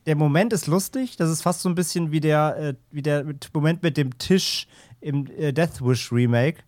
der 0.06 0.16
Moment 0.16 0.52
ist 0.52 0.66
lustig. 0.66 1.16
Das 1.16 1.31
ist 1.31 1.43
fast 1.43 1.60
so 1.60 1.69
ein 1.69 1.77
bisschen 1.77 2.10
wie 2.10 2.19
der, 2.19 2.56
äh, 2.59 2.74
wie 2.90 3.02
der 3.02 3.24
Moment 3.55 3.85
mit 3.85 3.97
dem 3.97 4.19
Tisch 4.19 4.66
im 5.01 5.27
äh, 5.39 5.52
Death 5.52 5.81
Wish 5.81 6.10
Remake 6.10 6.64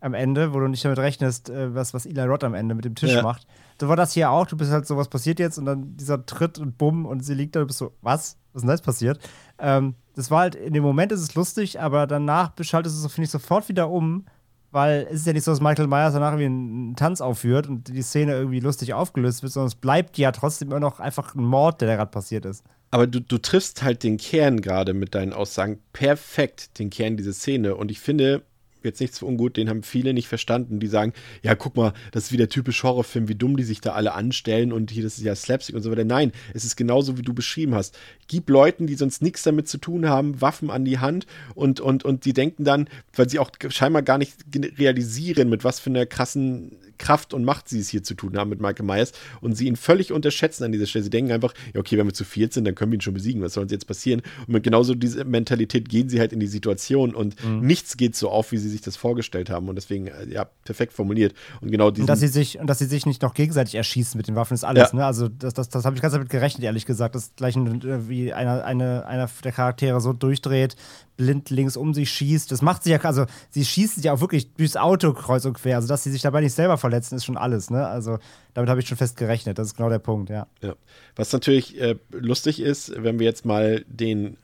am 0.00 0.14
Ende, 0.14 0.54
wo 0.54 0.60
du 0.60 0.68
nicht 0.68 0.84
damit 0.84 1.00
rechnest, 1.00 1.50
äh, 1.50 1.74
was, 1.74 1.92
was 1.92 2.06
Eli 2.06 2.22
Roth 2.22 2.44
am 2.44 2.54
Ende 2.54 2.76
mit 2.76 2.84
dem 2.84 2.94
Tisch 2.94 3.14
Ja. 3.14 3.22
macht. 3.22 3.48
So 3.80 3.88
war 3.88 3.96
das 3.96 4.12
hier 4.12 4.30
auch. 4.30 4.46
Du 4.46 4.56
bist 4.56 4.70
halt 4.70 4.86
so, 4.86 4.96
was 4.96 5.08
passiert 5.08 5.40
jetzt? 5.40 5.58
Und 5.58 5.64
dann 5.64 5.96
dieser 5.96 6.24
Tritt 6.24 6.58
und 6.60 6.78
Bumm 6.78 7.04
und 7.04 7.24
sie 7.24 7.34
liegt 7.34 7.56
da, 7.56 7.60
du 7.60 7.66
bist 7.66 7.80
so, 7.80 7.92
was? 8.00 8.36
Was 8.52 8.62
ist 8.62 8.62
denn 8.62 8.70
jetzt 8.70 8.84
passiert? 8.84 9.18
Ähm, 9.58 9.94
das 10.14 10.30
war 10.30 10.40
halt, 10.40 10.54
in 10.54 10.72
dem 10.72 10.84
Moment 10.84 11.10
ist 11.10 11.20
es 11.20 11.34
lustig, 11.34 11.80
aber 11.80 12.06
danach 12.06 12.52
schaltest 12.60 13.02
du 13.02 13.06
es, 13.06 13.12
finde 13.12 13.24
ich, 13.24 13.30
sofort 13.30 13.68
wieder 13.68 13.90
um, 13.90 14.26
weil 14.72 15.06
es 15.10 15.20
ist 15.20 15.26
ja 15.26 15.32
nicht 15.32 15.44
so, 15.44 15.50
dass 15.50 15.60
Michael 15.60 15.88
Myers 15.88 16.14
danach 16.14 16.32
irgendwie 16.32 16.46
einen 16.46 16.96
Tanz 16.96 17.20
aufführt 17.20 17.66
und 17.66 17.88
die 17.88 18.02
Szene 18.02 18.32
irgendwie 18.34 18.60
lustig 18.60 18.94
aufgelöst 18.94 19.42
wird, 19.42 19.52
sondern 19.52 19.68
es 19.68 19.74
bleibt 19.74 20.18
ja 20.18 20.32
trotzdem 20.32 20.68
immer 20.68 20.80
noch 20.80 21.00
einfach 21.00 21.34
ein 21.34 21.44
Mord, 21.44 21.80
der 21.80 21.88
da 21.88 21.96
gerade 21.96 22.10
passiert 22.10 22.44
ist. 22.44 22.64
Aber 22.92 23.06
du, 23.06 23.20
du 23.20 23.38
triffst 23.38 23.82
halt 23.82 24.02
den 24.02 24.16
Kern 24.16 24.60
gerade 24.60 24.94
mit 24.94 25.14
deinen 25.14 25.32
Aussagen 25.32 25.78
perfekt, 25.92 26.78
den 26.78 26.90
Kern 26.90 27.16
dieser 27.16 27.32
Szene. 27.32 27.76
Und 27.76 27.90
ich 27.90 28.00
finde, 28.00 28.42
jetzt 28.84 29.00
nichts 29.00 29.18
für 29.18 29.26
ungut, 29.26 29.56
den 29.56 29.68
haben 29.68 29.82
viele 29.82 30.12
nicht 30.14 30.28
verstanden, 30.28 30.80
die 30.80 30.86
sagen, 30.86 31.12
ja, 31.42 31.54
guck 31.54 31.76
mal, 31.76 31.92
das 32.12 32.24
ist 32.24 32.32
wieder 32.32 32.48
typisch 32.48 32.82
Horrorfilm, 32.82 33.28
wie 33.28 33.34
dumm 33.34 33.56
die 33.56 33.62
sich 33.62 33.80
da 33.80 33.92
alle 33.92 34.14
anstellen 34.14 34.72
und 34.72 34.90
hier, 34.90 35.02
das 35.02 35.18
ist 35.18 35.24
ja 35.24 35.34
Slapstick 35.34 35.74
und 35.74 35.82
so 35.82 35.90
weiter. 35.90 36.04
Nein, 36.04 36.32
es 36.54 36.64
ist 36.64 36.76
genauso, 36.76 37.18
wie 37.18 37.22
du 37.22 37.34
beschrieben 37.34 37.74
hast. 37.74 37.98
Gib 38.28 38.48
Leuten, 38.50 38.86
die 38.86 38.94
sonst 38.94 39.22
nichts 39.22 39.42
damit 39.42 39.68
zu 39.68 39.78
tun 39.78 40.08
haben, 40.08 40.40
Waffen 40.40 40.70
an 40.70 40.84
die 40.84 40.98
Hand 40.98 41.26
und, 41.54 41.80
und, 41.80 42.04
und 42.04 42.24
die 42.24 42.32
denken 42.32 42.64
dann, 42.64 42.88
weil 43.14 43.28
sie 43.28 43.38
auch 43.38 43.50
scheinbar 43.68 44.02
gar 44.02 44.18
nicht 44.18 44.34
realisieren, 44.78 45.48
mit 45.48 45.64
was 45.64 45.80
für 45.80 45.90
einer 45.90 46.06
krassen 46.06 46.76
Kraft 47.00 47.34
und 47.34 47.44
Macht 47.44 47.68
sie 47.68 47.80
es 47.80 47.88
hier 47.88 48.02
zu 48.04 48.14
tun 48.14 48.36
haben 48.36 48.50
mit 48.50 48.60
Michael 48.60 48.86
Myers 48.86 49.12
und 49.40 49.56
sie 49.56 49.66
ihn 49.66 49.76
völlig 49.76 50.12
unterschätzen 50.12 50.64
an 50.64 50.70
dieser 50.72 50.86
Stelle. 50.86 51.02
Sie 51.02 51.10
denken 51.10 51.32
einfach, 51.32 51.54
ja, 51.74 51.80
okay, 51.80 51.98
wenn 51.98 52.06
wir 52.06 52.14
zu 52.14 52.24
viert 52.24 52.52
sind, 52.52 52.64
dann 52.66 52.74
können 52.74 52.92
wir 52.92 52.98
ihn 52.98 53.00
schon 53.00 53.14
besiegen. 53.14 53.42
Was 53.42 53.54
soll 53.54 53.62
uns 53.64 53.72
jetzt 53.72 53.86
passieren? 53.86 54.22
Und 54.46 54.50
mit 54.50 54.62
genauso 54.62 54.94
dieser 54.94 55.24
Mentalität 55.24 55.88
gehen 55.88 56.08
sie 56.08 56.20
halt 56.20 56.32
in 56.32 56.40
die 56.40 56.46
Situation 56.46 57.14
und 57.14 57.34
nichts 57.60 57.96
geht 57.96 58.14
so 58.14 58.30
auf, 58.30 58.52
wie 58.52 58.58
sie 58.58 58.68
sich 58.68 58.82
das 58.82 58.96
vorgestellt 58.96 59.50
haben. 59.50 59.68
Und 59.68 59.76
deswegen, 59.76 60.06
äh, 60.08 60.28
ja, 60.28 60.44
perfekt 60.64 60.92
formuliert. 60.92 61.34
Und 61.60 61.70
genau 61.70 61.90
diesen. 61.90 62.02
Und 62.02 62.06
dass 62.08 62.20
sie 62.20 62.28
sich, 62.28 62.58
und 62.58 62.66
dass 62.68 62.78
sie 62.78 62.86
sich 62.86 63.06
nicht 63.06 63.22
noch 63.22 63.34
gegenseitig 63.34 63.74
erschießen 63.74 64.18
mit 64.18 64.28
den 64.28 64.36
Waffen 64.36 64.54
ist 64.54 64.64
alles, 64.64 64.90
Ja. 64.92 64.96
ne? 64.98 65.06
Also 65.06 65.28
das, 65.28 65.54
das, 65.54 65.68
das 65.70 65.84
habe 65.84 65.96
ich 65.96 66.02
ganz 66.02 66.12
damit 66.12 66.28
gerechnet, 66.28 66.64
ehrlich 66.64 66.84
gesagt, 66.86 67.14
dass 67.14 67.32
gleich 67.36 67.56
ein, 67.56 67.80
äh, 67.82 68.08
wie 68.08 68.32
einer, 68.32 68.64
eine, 68.64 69.06
einer 69.06 69.30
der 69.42 69.52
Charaktere 69.52 70.00
so 70.00 70.12
durchdreht, 70.12 70.76
blind 71.20 71.50
links 71.50 71.76
um 71.76 71.92
sich 71.92 72.10
schießt. 72.10 72.50
Das 72.50 72.62
macht 72.62 72.82
sie 72.82 72.90
ja, 72.92 72.98
also 72.98 73.26
sie 73.50 73.62
schießt 73.62 74.02
ja 74.02 74.14
auch 74.14 74.22
wirklich 74.22 74.54
durchs 74.54 74.76
Auto 74.76 75.12
kreuz 75.12 75.44
und 75.44 75.52
quer. 75.52 75.76
Also 75.76 75.86
dass 75.86 76.02
sie 76.02 76.10
sich 76.10 76.22
dabei 76.22 76.40
nicht 76.40 76.54
selber 76.54 76.78
verletzen, 76.78 77.14
ist 77.14 77.26
schon 77.26 77.36
alles, 77.36 77.68
ne? 77.68 77.86
Also 77.86 78.18
damit 78.54 78.70
habe 78.70 78.80
ich 78.80 78.88
schon 78.88 78.96
fest 78.96 79.18
gerechnet. 79.18 79.58
Das 79.58 79.68
ist 79.68 79.76
genau 79.76 79.90
der 79.90 79.98
Punkt, 79.98 80.30
ja. 80.30 80.46
Ja. 80.62 80.74
Was 81.16 81.30
natürlich 81.34 81.78
äh, 81.78 81.96
lustig 82.10 82.60
ist, 82.60 82.94
wenn 82.96 83.18
wir 83.18 83.26
jetzt 83.26 83.44
mal 83.44 83.84
den 83.86 84.38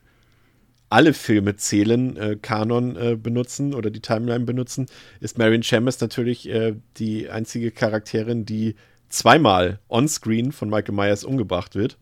alle 0.90 1.14
Filme 1.14 1.56
zählen, 1.56 2.16
äh, 2.18 2.36
Kanon 2.40 2.94
äh, 2.96 3.16
benutzen 3.16 3.72
oder 3.72 3.90
die 3.90 4.00
Timeline 4.00 4.44
benutzen, 4.44 4.86
ist 5.20 5.38
Marion 5.38 5.62
Chambers 5.62 5.98
natürlich 6.00 6.46
äh, 6.50 6.74
die 6.98 7.30
einzige 7.30 7.70
Charakterin, 7.70 8.44
die 8.44 8.76
zweimal 9.08 9.80
onscreen 9.88 10.52
von 10.52 10.68
Michael 10.68 10.94
Myers 10.94 11.24
umgebracht 11.24 11.74
wird. 11.74 11.96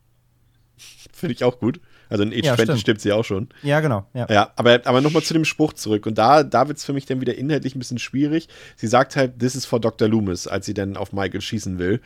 Finde 1.13 1.35
ich 1.35 1.45
auch 1.45 1.61
gut. 1.61 1.81
Also 2.15 2.23
in 2.23 2.31
Age 2.31 2.45
Ja, 2.45 2.55
20 2.55 2.63
stimmt. 2.65 2.81
stirbt 2.81 3.01
sie 3.01 3.11
auch 3.11 3.25
schon. 3.25 3.49
Ja, 3.65 3.81
genau. 3.81 4.07
Ja. 4.15 4.29
Ja, 4.31 4.53
aber, 4.55 4.83
aber 4.85 5.01
nochmal 5.01 5.25
zu 5.25 5.35
dem 5.35 5.45
Spruch 5.45 5.73
zurück. 5.73 6.07
Und 6.07 6.17
da, 6.17 6.45
da 6.45 6.69
wird 6.69 6.79
es 6.79 6.85
für 6.85 6.93
mich 6.93 7.07
dann 7.07 7.21
wieder 7.21 7.35
inhaltlich 7.37 7.75
ein 7.75 7.81
bisschen 7.81 7.99
schwierig. 7.99 8.47
Sie 8.77 8.87
sagt 8.87 9.17
halt, 9.17 9.41
this 9.41 9.57
is 9.57 9.67
for 9.67 9.81
Dr. 9.81 10.07
Loomis, 10.07 10.47
als 10.47 10.65
sie 10.65 10.75
dann 10.75 10.97
auf 10.97 11.13
Michael 11.13 11.41
schießen 11.41 11.81
will. 11.81 12.01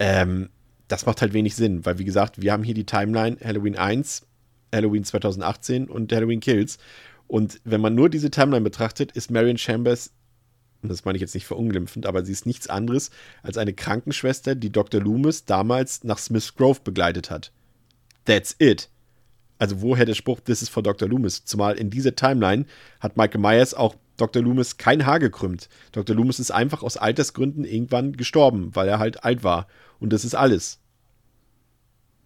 Ähm, 0.00 0.50
das 0.86 1.06
macht 1.06 1.22
halt 1.22 1.32
wenig 1.32 1.56
Sinn, 1.56 1.86
weil 1.86 1.98
wie 1.98 2.04
gesagt, 2.04 2.42
wir 2.42 2.52
haben 2.52 2.62
hier 2.62 2.74
die 2.74 2.84
Timeline 2.84 3.38
Halloween 3.42 3.78
1, 3.78 4.26
Halloween 4.70 5.02
2018 5.04 5.88
und 5.88 6.12
Halloween 6.12 6.40
Kills. 6.40 6.76
Und 7.26 7.58
wenn 7.64 7.80
man 7.80 7.94
nur 7.94 8.10
diese 8.10 8.30
Timeline 8.30 8.64
betrachtet, 8.64 9.12
ist 9.12 9.30
Marion 9.30 9.56
Chambers, 9.56 10.12
und 10.82 10.90
das 10.90 11.06
meine 11.06 11.16
ich 11.16 11.22
jetzt 11.22 11.34
nicht 11.34 11.46
verunglimpfend, 11.46 12.04
aber 12.04 12.22
sie 12.22 12.32
ist 12.32 12.44
nichts 12.44 12.68
anderes 12.68 13.10
als 13.42 13.56
eine 13.56 13.72
Krankenschwester, 13.72 14.54
die 14.54 14.68
Dr. 14.70 15.00
Loomis 15.00 15.46
damals 15.46 16.04
nach 16.04 16.18
Smith 16.18 16.54
Grove 16.54 16.80
begleitet 16.84 17.30
hat. 17.30 17.50
That's 18.26 18.54
it. 18.58 18.90
Also 19.58 19.80
woher 19.82 20.04
der 20.04 20.14
Spruch, 20.14 20.40
this 20.40 20.62
is 20.62 20.68
for 20.68 20.82
Dr. 20.82 21.08
Loomis? 21.08 21.44
Zumal 21.44 21.76
in 21.76 21.90
dieser 21.90 22.14
Timeline 22.14 22.64
hat 23.00 23.16
Michael 23.16 23.40
Myers 23.40 23.74
auch 23.74 23.96
Dr. 24.16 24.42
Loomis 24.42 24.76
kein 24.76 25.06
Haar 25.06 25.18
gekrümmt. 25.18 25.68
Dr. 25.92 26.14
Loomis 26.14 26.38
ist 26.38 26.50
einfach 26.50 26.82
aus 26.82 26.96
Altersgründen 26.96 27.64
irgendwann 27.64 28.16
gestorben, 28.16 28.70
weil 28.74 28.88
er 28.88 28.98
halt 28.98 29.24
alt 29.24 29.44
war. 29.44 29.66
Und 30.00 30.12
das 30.12 30.24
ist 30.24 30.34
alles. 30.34 30.80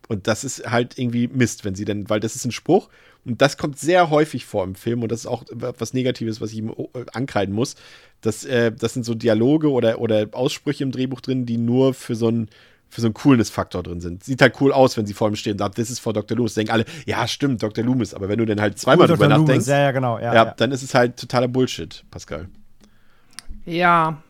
Und 0.08 0.26
das 0.26 0.44
ist 0.44 0.70
halt 0.70 0.98
irgendwie 0.98 1.28
Mist, 1.28 1.64
wenn 1.64 1.74
sie 1.74 1.84
denn, 1.84 2.10
weil 2.10 2.20
das 2.20 2.34
ist 2.34 2.44
ein 2.44 2.52
Spruch 2.52 2.88
und 3.24 3.40
das 3.40 3.56
kommt 3.56 3.78
sehr 3.78 4.10
häufig 4.10 4.44
vor 4.44 4.64
im 4.64 4.74
Film 4.74 5.02
und 5.02 5.12
das 5.12 5.20
ist 5.20 5.26
auch 5.26 5.44
was 5.52 5.94
Negatives, 5.94 6.40
was 6.40 6.50
ich 6.50 6.58
ihm 6.58 6.70
äh, 6.70 7.04
ankreiden 7.12 7.54
muss. 7.54 7.76
Das, 8.20 8.44
äh, 8.44 8.72
das 8.72 8.94
sind 8.94 9.04
so 9.04 9.14
Dialoge 9.14 9.70
oder, 9.70 10.00
oder 10.00 10.28
Aussprüche 10.32 10.82
im 10.82 10.90
Drehbuch 10.90 11.20
drin, 11.20 11.46
die 11.46 11.56
nur 11.56 11.94
für 11.94 12.16
so 12.16 12.28
ein 12.28 12.48
für 12.92 13.00
so 13.00 13.06
einen 13.06 13.14
Coolness-Faktor 13.14 13.82
drin 13.82 14.02
sind. 14.02 14.22
Sieht 14.22 14.42
halt 14.42 14.60
cool 14.60 14.70
aus, 14.70 14.98
wenn 14.98 15.06
sie 15.06 15.14
vor 15.14 15.26
ihm 15.26 15.34
stehen 15.34 15.52
und 15.52 15.58
sagt, 15.60 15.76
this 15.76 15.88
is 15.88 15.98
for 15.98 16.12
Dr. 16.12 16.36
Loomis. 16.36 16.52
Denken 16.52 16.72
alle, 16.72 16.84
ja, 17.06 17.26
stimmt, 17.26 17.62
Dr. 17.62 17.82
Loomis. 17.82 18.12
Aber 18.12 18.28
wenn 18.28 18.38
du 18.38 18.44
dann 18.44 18.60
halt 18.60 18.78
zweimal 18.78 19.06
Dr. 19.06 19.16
drüber 19.16 19.34
Loomis, 19.34 19.48
nachdenkst, 19.48 19.68
Ja, 19.68 19.78
ja, 19.78 19.90
genau. 19.92 20.18
Ja, 20.18 20.34
ja, 20.34 20.44
ja. 20.44 20.54
dann 20.54 20.72
ist 20.72 20.82
es 20.82 20.94
halt 20.94 21.16
totaler 21.16 21.48
Bullshit, 21.48 22.04
Pascal. 22.10 22.50
Ja, 23.64 24.22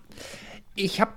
ich 0.76 1.00
habe 1.00 1.10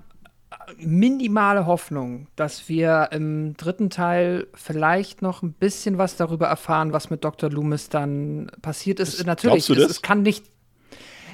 minimale 0.80 1.68
Hoffnung, 1.68 2.26
dass 2.36 2.68
wir 2.68 3.10
im 3.12 3.56
dritten 3.58 3.92
Teil 3.92 4.48
vielleicht 4.56 5.22
noch 5.22 5.44
ein 5.44 5.54
bisschen 5.54 6.00
was 6.00 6.16
darüber 6.18 6.48
erfahren, 6.48 6.94
was 6.94 7.12
mit 7.12 7.24
Dr. 7.24 7.52
Loomis 7.52 7.90
dann 7.90 8.50
passiert 8.64 9.00
ist. 9.00 9.24
Natürlich, 9.24 9.68
glaubst 9.68 9.70
du 9.70 9.74
es, 9.74 9.82
das? 9.84 9.92
es 9.98 10.02
kann 10.02 10.24
nicht. 10.24 10.46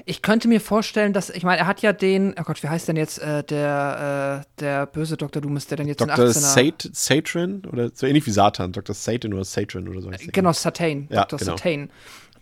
Ich 0.05 0.21
könnte 0.21 0.47
mir 0.47 0.61
vorstellen, 0.61 1.13
dass, 1.13 1.29
ich 1.29 1.43
meine, 1.43 1.59
er 1.59 1.67
hat 1.67 1.81
ja 1.81 1.93
den, 1.93 2.33
oh 2.39 2.43
Gott, 2.43 2.61
wie 2.63 2.69
heißt 2.69 2.87
denn 2.87 2.95
jetzt 2.95 3.19
äh, 3.19 3.43
der, 3.43 4.43
äh, 4.43 4.59
der 4.59 4.85
böse 4.85 5.17
Dr. 5.17 5.41
Loomis, 5.41 5.67
der 5.67 5.77
dann 5.77 5.87
jetzt 5.87 6.01
Dr. 6.01 6.25
in 6.25 6.31
18er 6.31 6.33
Sat 6.33 6.89
Satran 6.93 7.63
oder 7.71 7.91
so 7.93 8.05
ähnlich 8.07 8.25
wie 8.25 8.31
Satan, 8.31 8.71
Dr. 8.71 8.95
Satan 8.95 9.33
oder 9.33 9.43
Satran 9.43 9.87
oder 9.87 10.01
so. 10.01 10.11
heißt 10.11 10.25
der. 10.25 10.31
Genau, 10.31 10.53
Satane, 10.53 11.07
Ja, 11.09 11.25
Dr. 11.25 11.39
genau. 11.39 11.57
Satane. 11.57 11.89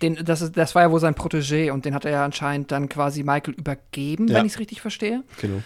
Den, 0.02 0.16
das, 0.24 0.42
ist, 0.42 0.56
das 0.56 0.76
war 0.76 0.84
ja 0.84 0.92
wohl 0.92 1.00
sein 1.02 1.14
Protégé 1.16 1.72
und 1.72 1.84
den 1.84 1.94
hat 1.94 2.06
er 2.06 2.12
ja 2.12 2.26
anscheinend 2.26 2.72
dann 2.72 2.88
quasi 2.88 3.24
Michael 3.24 3.54
übergeben, 3.56 4.28
Ja. 4.30 4.36
wenn 4.36 4.46
ich 4.46 4.54
es 4.54 4.60
richtig 4.60 4.80
verstehe. 4.82 5.24
Genau. 5.42 5.62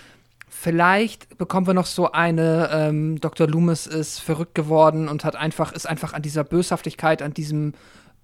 Vielleicht 0.50 1.38
bekommen 1.38 1.68
wir 1.68 1.74
noch 1.74 1.86
so 1.86 2.12
eine, 2.12 2.70
ähm, 2.72 3.20
Dr. 3.20 3.48
Loomis 3.48 3.86
ist 3.86 4.20
verrückt 4.20 4.56
geworden 4.56 5.10
und 5.10 5.26
hat 5.26 5.36
einfach, 5.36 5.72
ist 5.74 5.88
einfach 5.88 6.14
an 6.14 6.22
dieser 6.22 6.44
Böshaftigkeit, 6.44 7.22
an 7.22 7.34
diesem 7.34 7.74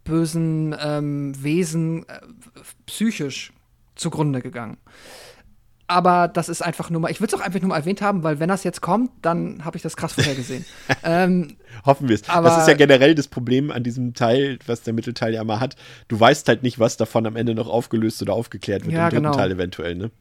bösen 0.03 0.75
ähm, 0.81 1.33
Wesen 1.43 2.07
äh, 2.07 2.19
psychisch 2.85 3.51
zugrunde 3.99 4.41
gegangen. 4.41 4.77
Aber 5.87 6.27
das 6.27 6.49
ist 6.49 6.61
einfach 6.61 6.91
nur 6.91 7.01
mal, 7.01 7.09
ich 7.09 7.19
will 7.19 7.27
es 7.27 7.33
auch 7.33 7.39
einfach 7.39 7.59
nur 7.61 7.69
mal 7.69 7.77
erwähnt 7.77 8.03
haben, 8.03 8.21
weil 8.21 8.39
wenn 8.39 8.47
das 8.47 8.63
jetzt 8.63 8.79
kommt, 8.79 9.09
dann 9.23 9.65
habe 9.65 9.75
ich 9.75 9.81
das 9.81 9.97
krass 9.97 10.13
vorhergesehen. 10.13 10.63
ähm, 11.03 11.57
Hoffen 11.83 12.07
wir 12.07 12.13
es. 12.13 12.29
Aber- 12.29 12.47
Das 12.49 12.59
ist 12.61 12.67
ja 12.67 12.75
generell 12.75 13.15
das 13.15 13.27
Problem 13.27 13.71
an 13.71 13.81
diesem 13.83 14.13
Teil, 14.13 14.59
was 14.67 14.83
der 14.83 14.93
Mittelteil 14.93 15.33
ja 15.33 15.41
immer 15.41 15.59
hat. 15.59 15.75
Du 16.07 16.19
weißt 16.19 16.47
halt 16.47 16.61
nicht, 16.61 16.77
was 16.79 16.97
davon 16.97 17.25
am 17.25 17.35
Ende 17.35 17.55
noch 17.55 17.67
aufgelöst 17.67 18.21
oder 18.21 18.33
aufgeklärt 18.33 18.83
wird 18.85 18.93
Ja, 18.93 19.05
im 19.05 19.09
dritten 19.09 19.23
genau. 19.23 19.35
Teil 19.35 19.51
eventuell, 19.51 19.95
ne? 19.95 20.11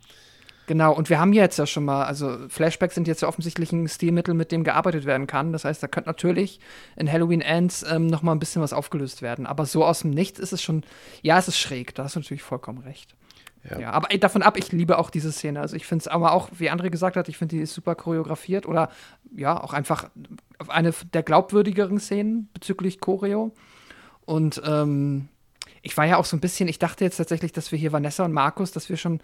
Genau, 0.68 0.94
und 0.94 1.10
wir 1.10 1.18
haben 1.18 1.32
jetzt 1.34 1.58
ja 1.58 1.66
schon 1.66 1.84
mal, 1.84 2.04
also 2.04 2.36
Flashbacks 2.48 2.94
sind 2.94 3.06
jetzt 3.08 3.20
ja 3.22 3.28
offensichtlich 3.28 3.70
ein 3.72 3.88
Stilmittel, 3.88 4.32
mit 4.34 4.52
dem 4.52 4.64
gearbeitet 4.64 5.04
werden 5.04 5.26
kann. 5.26 5.52
Das 5.52 5.64
heißt, 5.66 5.82
da 5.82 5.86
könnte 5.86 6.08
natürlich 6.08 6.60
in 6.96 7.10
Halloween 7.12 7.40
Ends 7.42 7.84
ähm, 7.90 8.06
noch 8.06 8.22
mal 8.22 8.32
ein 8.32 8.38
bisschen 8.38 8.60
was 8.62 8.72
aufgelöst 8.72 9.20
werden. 9.20 9.46
Aber 9.46 9.66
so 9.66 9.84
aus 9.84 10.00
dem 10.00 10.10
Nichts 10.10 10.38
ist 10.38 10.52
es 10.52 10.62
schon, 10.62 10.82
ja, 11.22 11.38
es 11.38 11.48
ist 11.48 11.58
schräg, 11.58 11.94
da 11.94 12.04
hast 12.04 12.16
du 12.16 12.20
natürlich 12.20 12.42
vollkommen 12.42 12.78
recht. 12.80 13.14
Ja. 13.68 13.78
Ja, 13.78 13.90
aber 13.90 14.08
davon 14.18 14.42
ab, 14.42 14.56
ich 14.56 14.72
liebe 14.72 14.98
auch 14.98 15.10
diese 15.10 15.32
Szene. 15.32 15.60
Also 15.60 15.76
ich 15.76 15.86
finde 15.86 16.02
es 16.02 16.08
aber 16.08 16.32
auch, 16.32 16.48
wie 16.58 16.70
André 16.70 16.90
gesagt 16.90 17.16
hat, 17.16 17.28
ich 17.28 17.38
finde 17.38 17.56
die 17.56 17.62
ist 17.62 17.74
super 17.74 17.94
choreografiert 17.94 18.66
oder 18.66 18.90
ja, 19.34 19.60
auch 19.60 19.72
einfach 19.72 20.10
eine 20.68 20.92
der 21.12 21.22
glaubwürdigeren 21.22 21.98
Szenen 21.98 22.48
bezüglich 22.52 23.00
Choreo. 23.00 23.52
Und 24.24 24.62
ähm, 24.64 25.28
ich 25.82 25.96
war 25.96 26.06
ja 26.06 26.16
auch 26.16 26.24
so 26.24 26.36
ein 26.36 26.40
bisschen, 26.40 26.68
ich 26.68 26.78
dachte 26.78 27.04
jetzt 27.04 27.16
tatsächlich, 27.16 27.52
dass 27.52 27.72
wir 27.72 27.78
hier 27.78 27.92
Vanessa 27.92 28.24
und 28.24 28.32
Markus, 28.32 28.72
dass 28.72 28.88
wir 28.88 28.96
schon 28.96 29.20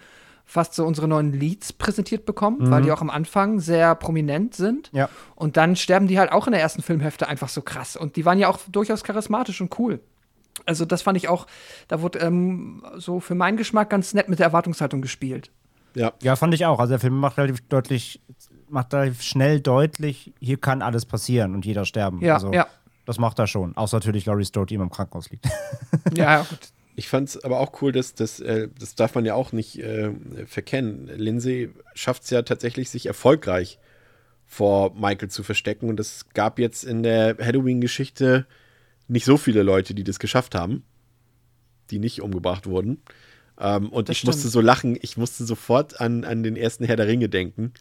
fast 0.46 0.74
so 0.74 0.84
unsere 0.84 1.08
neuen 1.08 1.32
Leads 1.32 1.72
präsentiert 1.72 2.26
bekommen, 2.26 2.70
weil 2.70 2.82
die 2.82 2.92
auch 2.92 3.00
am 3.00 3.08
Anfang 3.08 3.60
sehr 3.60 3.94
prominent 3.94 4.54
sind. 4.54 4.90
Ja. 4.92 5.08
Und 5.34 5.56
dann 5.56 5.74
sterben 5.74 6.06
die 6.06 6.18
halt 6.18 6.32
auch 6.32 6.46
in 6.46 6.52
der 6.52 6.60
ersten 6.60 6.82
Filmhälfte 6.82 7.28
einfach 7.28 7.48
so 7.48 7.62
krass. 7.62 7.96
Und 7.96 8.16
die 8.16 8.26
waren 8.26 8.38
ja 8.38 8.48
auch 8.48 8.58
durchaus 8.68 9.04
charismatisch 9.04 9.62
und 9.62 9.78
cool. 9.78 10.00
Also 10.66 10.84
das 10.84 11.02
fand 11.02 11.16
ich 11.16 11.28
auch, 11.28 11.46
da 11.88 12.00
wurde 12.00 12.20
ähm, 12.20 12.84
so 12.96 13.20
für 13.20 13.34
meinen 13.34 13.56
Geschmack 13.56 13.90
ganz 13.90 14.14
nett 14.14 14.28
mit 14.28 14.38
der 14.38 14.46
Erwartungshaltung 14.46 15.02
gespielt. 15.02 15.50
Ja. 15.94 16.12
Ja, 16.22 16.36
fand 16.36 16.54
ich 16.54 16.64
auch. 16.66 16.78
Also 16.78 16.92
der 16.92 17.00
Film 17.00 17.18
macht 17.18 17.38
relativ 17.38 17.60
deutlich, 17.68 18.20
macht 18.68 18.92
relativ 18.94 19.22
schnell 19.22 19.60
deutlich, 19.60 20.32
hier 20.40 20.56
kann 20.58 20.82
alles 20.82 21.06
passieren 21.06 21.54
und 21.54 21.64
jeder 21.66 21.84
sterben. 21.84 22.20
Ja, 22.20 22.34
also, 22.34 22.52
ja. 22.52 22.66
Das 23.04 23.18
macht 23.18 23.38
er 23.38 23.46
schon. 23.46 23.76
Außer 23.76 23.98
natürlich 23.98 24.26
Laurie 24.26 24.44
Strode, 24.44 24.66
die 24.66 24.74
immer 24.76 24.84
im 24.84 24.90
Krankenhaus 24.90 25.30
liegt. 25.30 25.46
Ja, 26.14 26.38
ja, 26.38 26.42
gut. 26.42 26.58
Ich 26.96 27.08
fand 27.08 27.28
es 27.28 27.42
aber 27.42 27.60
auch 27.60 27.80
cool, 27.82 27.92
dass 27.92 28.14
das, 28.14 28.40
äh, 28.40 28.68
das 28.78 28.94
darf 28.94 29.14
man 29.14 29.24
ja 29.24 29.34
auch 29.34 29.52
nicht 29.52 29.78
äh, 29.78 30.12
verkennen. 30.46 31.08
Lindsay 31.16 31.70
schafft 31.94 32.24
es 32.24 32.30
ja 32.30 32.42
tatsächlich, 32.42 32.90
sich 32.90 33.06
erfolgreich 33.06 33.78
vor 34.46 34.94
Michael 34.94 35.28
zu 35.28 35.42
verstecken. 35.42 35.88
Und 35.88 35.98
es 35.98 36.28
gab 36.34 36.58
jetzt 36.58 36.84
in 36.84 37.02
der 37.02 37.36
Halloween-Geschichte 37.40 38.46
nicht 39.08 39.24
so 39.24 39.36
viele 39.36 39.62
Leute, 39.62 39.94
die 39.94 40.04
das 40.04 40.18
geschafft 40.18 40.54
haben, 40.54 40.82
die 41.90 41.98
nicht 41.98 42.22
umgebracht 42.22 42.66
wurden. 42.66 43.02
Ähm, 43.58 43.90
und 43.90 44.08
Das 44.08 44.16
ich 44.16 44.24
musste 44.24 44.40
stimmt. 44.40 44.52
so 44.52 44.60
lachen, 44.60 44.98
ich 45.00 45.16
musste 45.16 45.44
sofort 45.44 46.00
an, 46.00 46.24
an 46.24 46.42
den 46.42 46.56
ersten 46.56 46.84
Herr 46.84 46.96
der 46.96 47.06
Ringe 47.06 47.28
denken. 47.28 47.72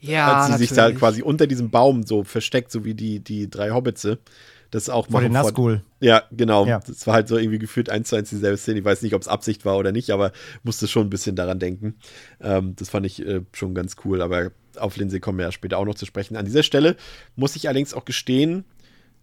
Ja, 0.00 0.42
als 0.42 0.52
sie 0.52 0.58
sich 0.58 0.70
da 0.70 0.82
natürlich. 0.82 0.98
quasi 0.98 1.22
unter 1.22 1.46
diesem 1.46 1.70
Baum 1.70 2.04
so 2.04 2.24
versteckt, 2.24 2.70
so 2.70 2.84
wie 2.84 2.94
die, 2.94 3.20
die 3.20 3.50
drei 3.50 3.70
Hobbitze. 3.70 4.18
Das 4.70 4.90
auch 4.90 5.08
Vor 5.08 5.22
den 5.22 5.32
Nazgul. 5.32 5.82
Ja, 6.00 6.24
genau. 6.30 6.66
Ja. 6.66 6.80
Das 6.86 7.06
war 7.06 7.14
halt 7.14 7.28
so 7.28 7.38
irgendwie 7.38 7.58
gefühlt 7.58 7.88
eins 7.88 8.10
zu 8.10 8.16
eins 8.16 8.28
dieselbe 8.28 8.58
Szene. 8.58 8.80
Ich 8.80 8.84
weiß 8.84 9.00
nicht, 9.00 9.14
ob 9.14 9.22
es 9.22 9.28
Absicht 9.28 9.64
war 9.64 9.78
oder 9.78 9.92
nicht, 9.92 10.10
aber 10.10 10.32
musste 10.62 10.86
schon 10.86 11.06
ein 11.06 11.10
bisschen 11.10 11.36
daran 11.36 11.58
denken. 11.58 11.94
Ähm, 12.40 12.76
das 12.76 12.90
fand 12.90 13.06
ich 13.06 13.24
äh, 13.26 13.40
schon 13.54 13.74
ganz 13.74 13.96
cool, 14.04 14.20
aber 14.20 14.52
auf 14.76 14.96
Lindsay 14.98 15.20
kommen 15.20 15.38
wir 15.38 15.46
ja 15.46 15.52
später 15.52 15.78
auch 15.78 15.86
noch 15.86 15.94
zu 15.94 16.04
sprechen. 16.04 16.36
An 16.36 16.44
dieser 16.44 16.62
Stelle 16.62 16.96
muss 17.34 17.56
ich 17.56 17.66
allerdings 17.66 17.94
auch 17.94 18.04
gestehen, 18.04 18.64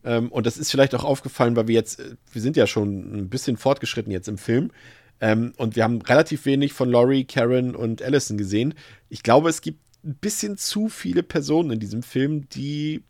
ähm, 0.05 0.31
und 0.31 0.45
das 0.45 0.57
ist 0.57 0.71
vielleicht 0.71 0.93
auch 0.93 1.03
aufgefallen, 1.03 1.55
weil 1.55 1.67
wir 1.67 1.75
jetzt, 1.75 1.99
äh, 1.99 2.15
wir 2.31 2.41
sind 2.41 2.55
ja 2.55 2.67
schon 2.67 3.17
ein 3.17 3.29
bisschen 3.29 3.57
fortgeschritten 3.57 4.11
jetzt 4.11 4.27
im 4.27 4.37
Film. 4.37 4.71
Ähm, 5.19 5.53
und 5.57 5.75
wir 5.75 5.83
haben 5.83 6.01
relativ 6.01 6.45
wenig 6.45 6.73
von 6.73 6.89
Laurie, 6.89 7.25
Karen 7.25 7.75
und 7.75 8.01
Allison 8.01 8.37
gesehen. 8.37 8.75
Ich 9.09 9.23
glaube, 9.23 9.49
es 9.49 9.61
gibt 9.61 9.79
ein 10.03 10.15
bisschen 10.15 10.57
zu 10.57 10.89
viele 10.89 11.23
Personen 11.23 11.71
in 11.71 11.79
diesem 11.79 12.03
Film, 12.03 12.47
die 12.49 13.03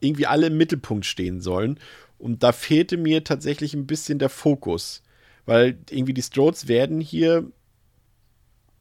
irgendwie 0.00 0.26
alle 0.26 0.46
im 0.46 0.56
Mittelpunkt 0.56 1.04
stehen 1.04 1.40
sollen. 1.40 1.78
Und 2.18 2.42
da 2.42 2.52
fehlte 2.52 2.96
mir 2.96 3.22
tatsächlich 3.24 3.74
ein 3.74 3.86
bisschen 3.86 4.18
der 4.18 4.30
Fokus. 4.30 5.02
Weil 5.44 5.78
irgendwie 5.90 6.14
die 6.14 6.22
Strodes 6.22 6.68
werden 6.68 7.00
hier 7.00 7.50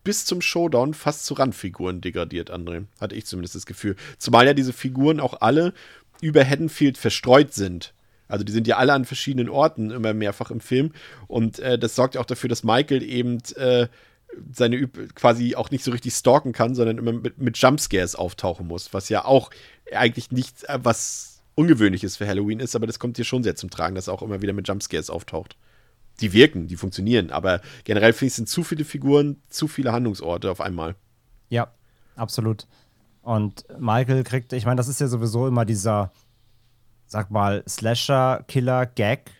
bis 0.05 0.25
zum 0.25 0.41
Showdown 0.41 0.93
fast 0.93 1.25
zu 1.25 1.33
Randfiguren 1.33 1.99
degradiert, 1.99 2.51
André. 2.51 2.85
Hatte 3.01 3.15
ich 3.15 3.25
zumindest 3.25 3.55
das 3.55 3.65
Gefühl. 3.65 3.95
Zumal 4.17 4.45
ja 4.45 4.53
diese 4.53 4.73
Figuren 4.73 5.19
auch 5.19 5.41
alle 5.41 5.73
über 6.23 6.45
Haddonfield 6.45 6.97
verstreut 6.97 7.53
sind. 7.53 7.93
Also 8.27 8.43
die 8.43 8.51
sind 8.51 8.67
ja 8.67 8.77
alle 8.77 8.93
an 8.93 9.05
verschiedenen 9.05 9.49
Orten 9.49 9.91
immer 9.91 10.13
mehrfach 10.13 10.49
im 10.49 10.61
Film. 10.61 10.93
Und 11.27 11.59
äh, 11.59 11.77
das 11.77 11.95
sorgt 11.95 12.15
ja 12.15 12.21
auch 12.21 12.25
dafür, 12.25 12.49
dass 12.49 12.63
Michael 12.63 13.03
eben 13.03 13.39
äh, 13.57 13.87
seine 14.51 14.77
Üb 14.77 15.13
quasi 15.15 15.55
auch 15.55 15.69
nicht 15.69 15.83
so 15.83 15.91
richtig 15.91 16.13
stalken 16.13 16.53
kann, 16.53 16.73
sondern 16.73 16.97
immer 16.97 17.13
mit, 17.13 17.37
mit 17.37 17.57
Jumpscares 17.57 18.15
auftauchen 18.15 18.67
muss. 18.67 18.93
Was 18.93 19.09
ja 19.09 19.25
auch 19.25 19.51
eigentlich 19.93 20.31
nicht 20.31 20.63
äh, 20.63 20.79
was 20.81 21.41
Ungewöhnliches 21.55 22.17
für 22.17 22.27
Halloween 22.27 22.59
ist, 22.59 22.75
aber 22.75 22.87
das 22.87 22.97
kommt 22.97 23.17
hier 23.17 23.25
schon 23.25 23.43
sehr 23.43 23.55
zum 23.55 23.69
Tragen, 23.69 23.93
dass 23.93 24.07
er 24.07 24.13
auch 24.13 24.23
immer 24.23 24.41
wieder 24.41 24.53
mit 24.53 24.67
Jumpscares 24.67 25.09
auftaucht. 25.09 25.55
Die 26.21 26.33
wirken, 26.33 26.67
die 26.67 26.75
funktionieren, 26.75 27.29
aber 27.29 27.61
generell 27.83 28.13
finde 28.13 28.27
ich, 28.27 28.33
sind 28.33 28.49
zu 28.49 28.63
viele 28.63 28.85
Figuren, 28.85 29.41
zu 29.49 29.67
viele 29.67 29.91
Handlungsorte 29.91 30.49
auf 30.49 30.61
einmal. 30.61 30.95
Ja, 31.49 31.71
absolut. 32.15 32.65
Und 33.23 33.65
Michael 33.79 34.23
kriegt, 34.23 34.53
ich 34.53 34.65
meine, 34.65 34.75
das 34.75 34.87
ist 34.87 35.01
ja 35.01 35.07
sowieso 35.07 35.47
immer 35.47 35.65
dieser, 35.65 36.11
sag 37.07 37.31
mal, 37.31 37.63
Slasher-Killer-Gag, 37.67 39.31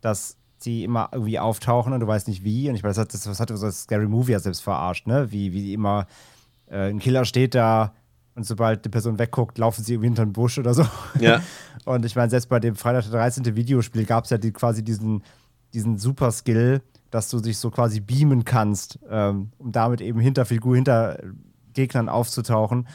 dass 0.00 0.38
die 0.64 0.84
immer 0.84 1.10
irgendwie 1.12 1.38
auftauchen 1.38 1.92
und 1.92 2.00
du 2.00 2.06
weißt 2.06 2.28
nicht 2.28 2.44
wie. 2.44 2.68
Und 2.68 2.76
ich 2.76 2.82
meine, 2.82 2.94
das 2.94 2.98
hat, 2.98 3.12
das, 3.12 3.24
das 3.24 3.40
hat 3.40 3.48
so 3.50 3.66
das 3.66 3.82
Scary 3.82 4.06
Movie 4.06 4.32
ja 4.32 4.38
selbst 4.38 4.62
verarscht, 4.62 5.06
ne? 5.06 5.32
Wie, 5.32 5.52
wie 5.52 5.74
immer 5.74 6.06
äh, 6.70 6.88
ein 6.88 7.00
Killer 7.00 7.24
steht 7.24 7.56
da 7.56 7.92
und 8.34 8.44
sobald 8.44 8.84
die 8.84 8.88
Person 8.88 9.18
wegguckt, 9.18 9.58
laufen 9.58 9.84
sie 9.84 9.94
irgendwie 9.94 10.08
hinter 10.08 10.24
den 10.24 10.32
Busch 10.32 10.58
oder 10.58 10.72
so. 10.72 10.86
Ja. 11.20 11.42
Und 11.84 12.04
ich 12.06 12.16
meine, 12.16 12.30
selbst 12.30 12.48
bei 12.48 12.60
dem 12.60 12.76
Freitag 12.76 13.02
der 13.10 13.12
13. 13.12 13.56
Videospiel 13.56 14.06
gab 14.06 14.24
es 14.24 14.30
ja 14.30 14.38
die, 14.38 14.52
quasi 14.52 14.82
diesen, 14.82 15.22
diesen 15.74 15.98
Super-Skill, 15.98 16.80
dass 17.10 17.28
du 17.28 17.40
dich 17.40 17.58
so 17.58 17.70
quasi 17.70 18.00
beamen 18.00 18.44
kannst, 18.44 18.98
ähm, 19.10 19.50
um 19.58 19.72
damit 19.72 20.00
eben 20.00 20.18
hinter 20.18 20.46
Figur, 20.46 20.76
hinter 20.76 21.18
Gegnern 21.74 22.08
aufzutauchen. 22.08 22.86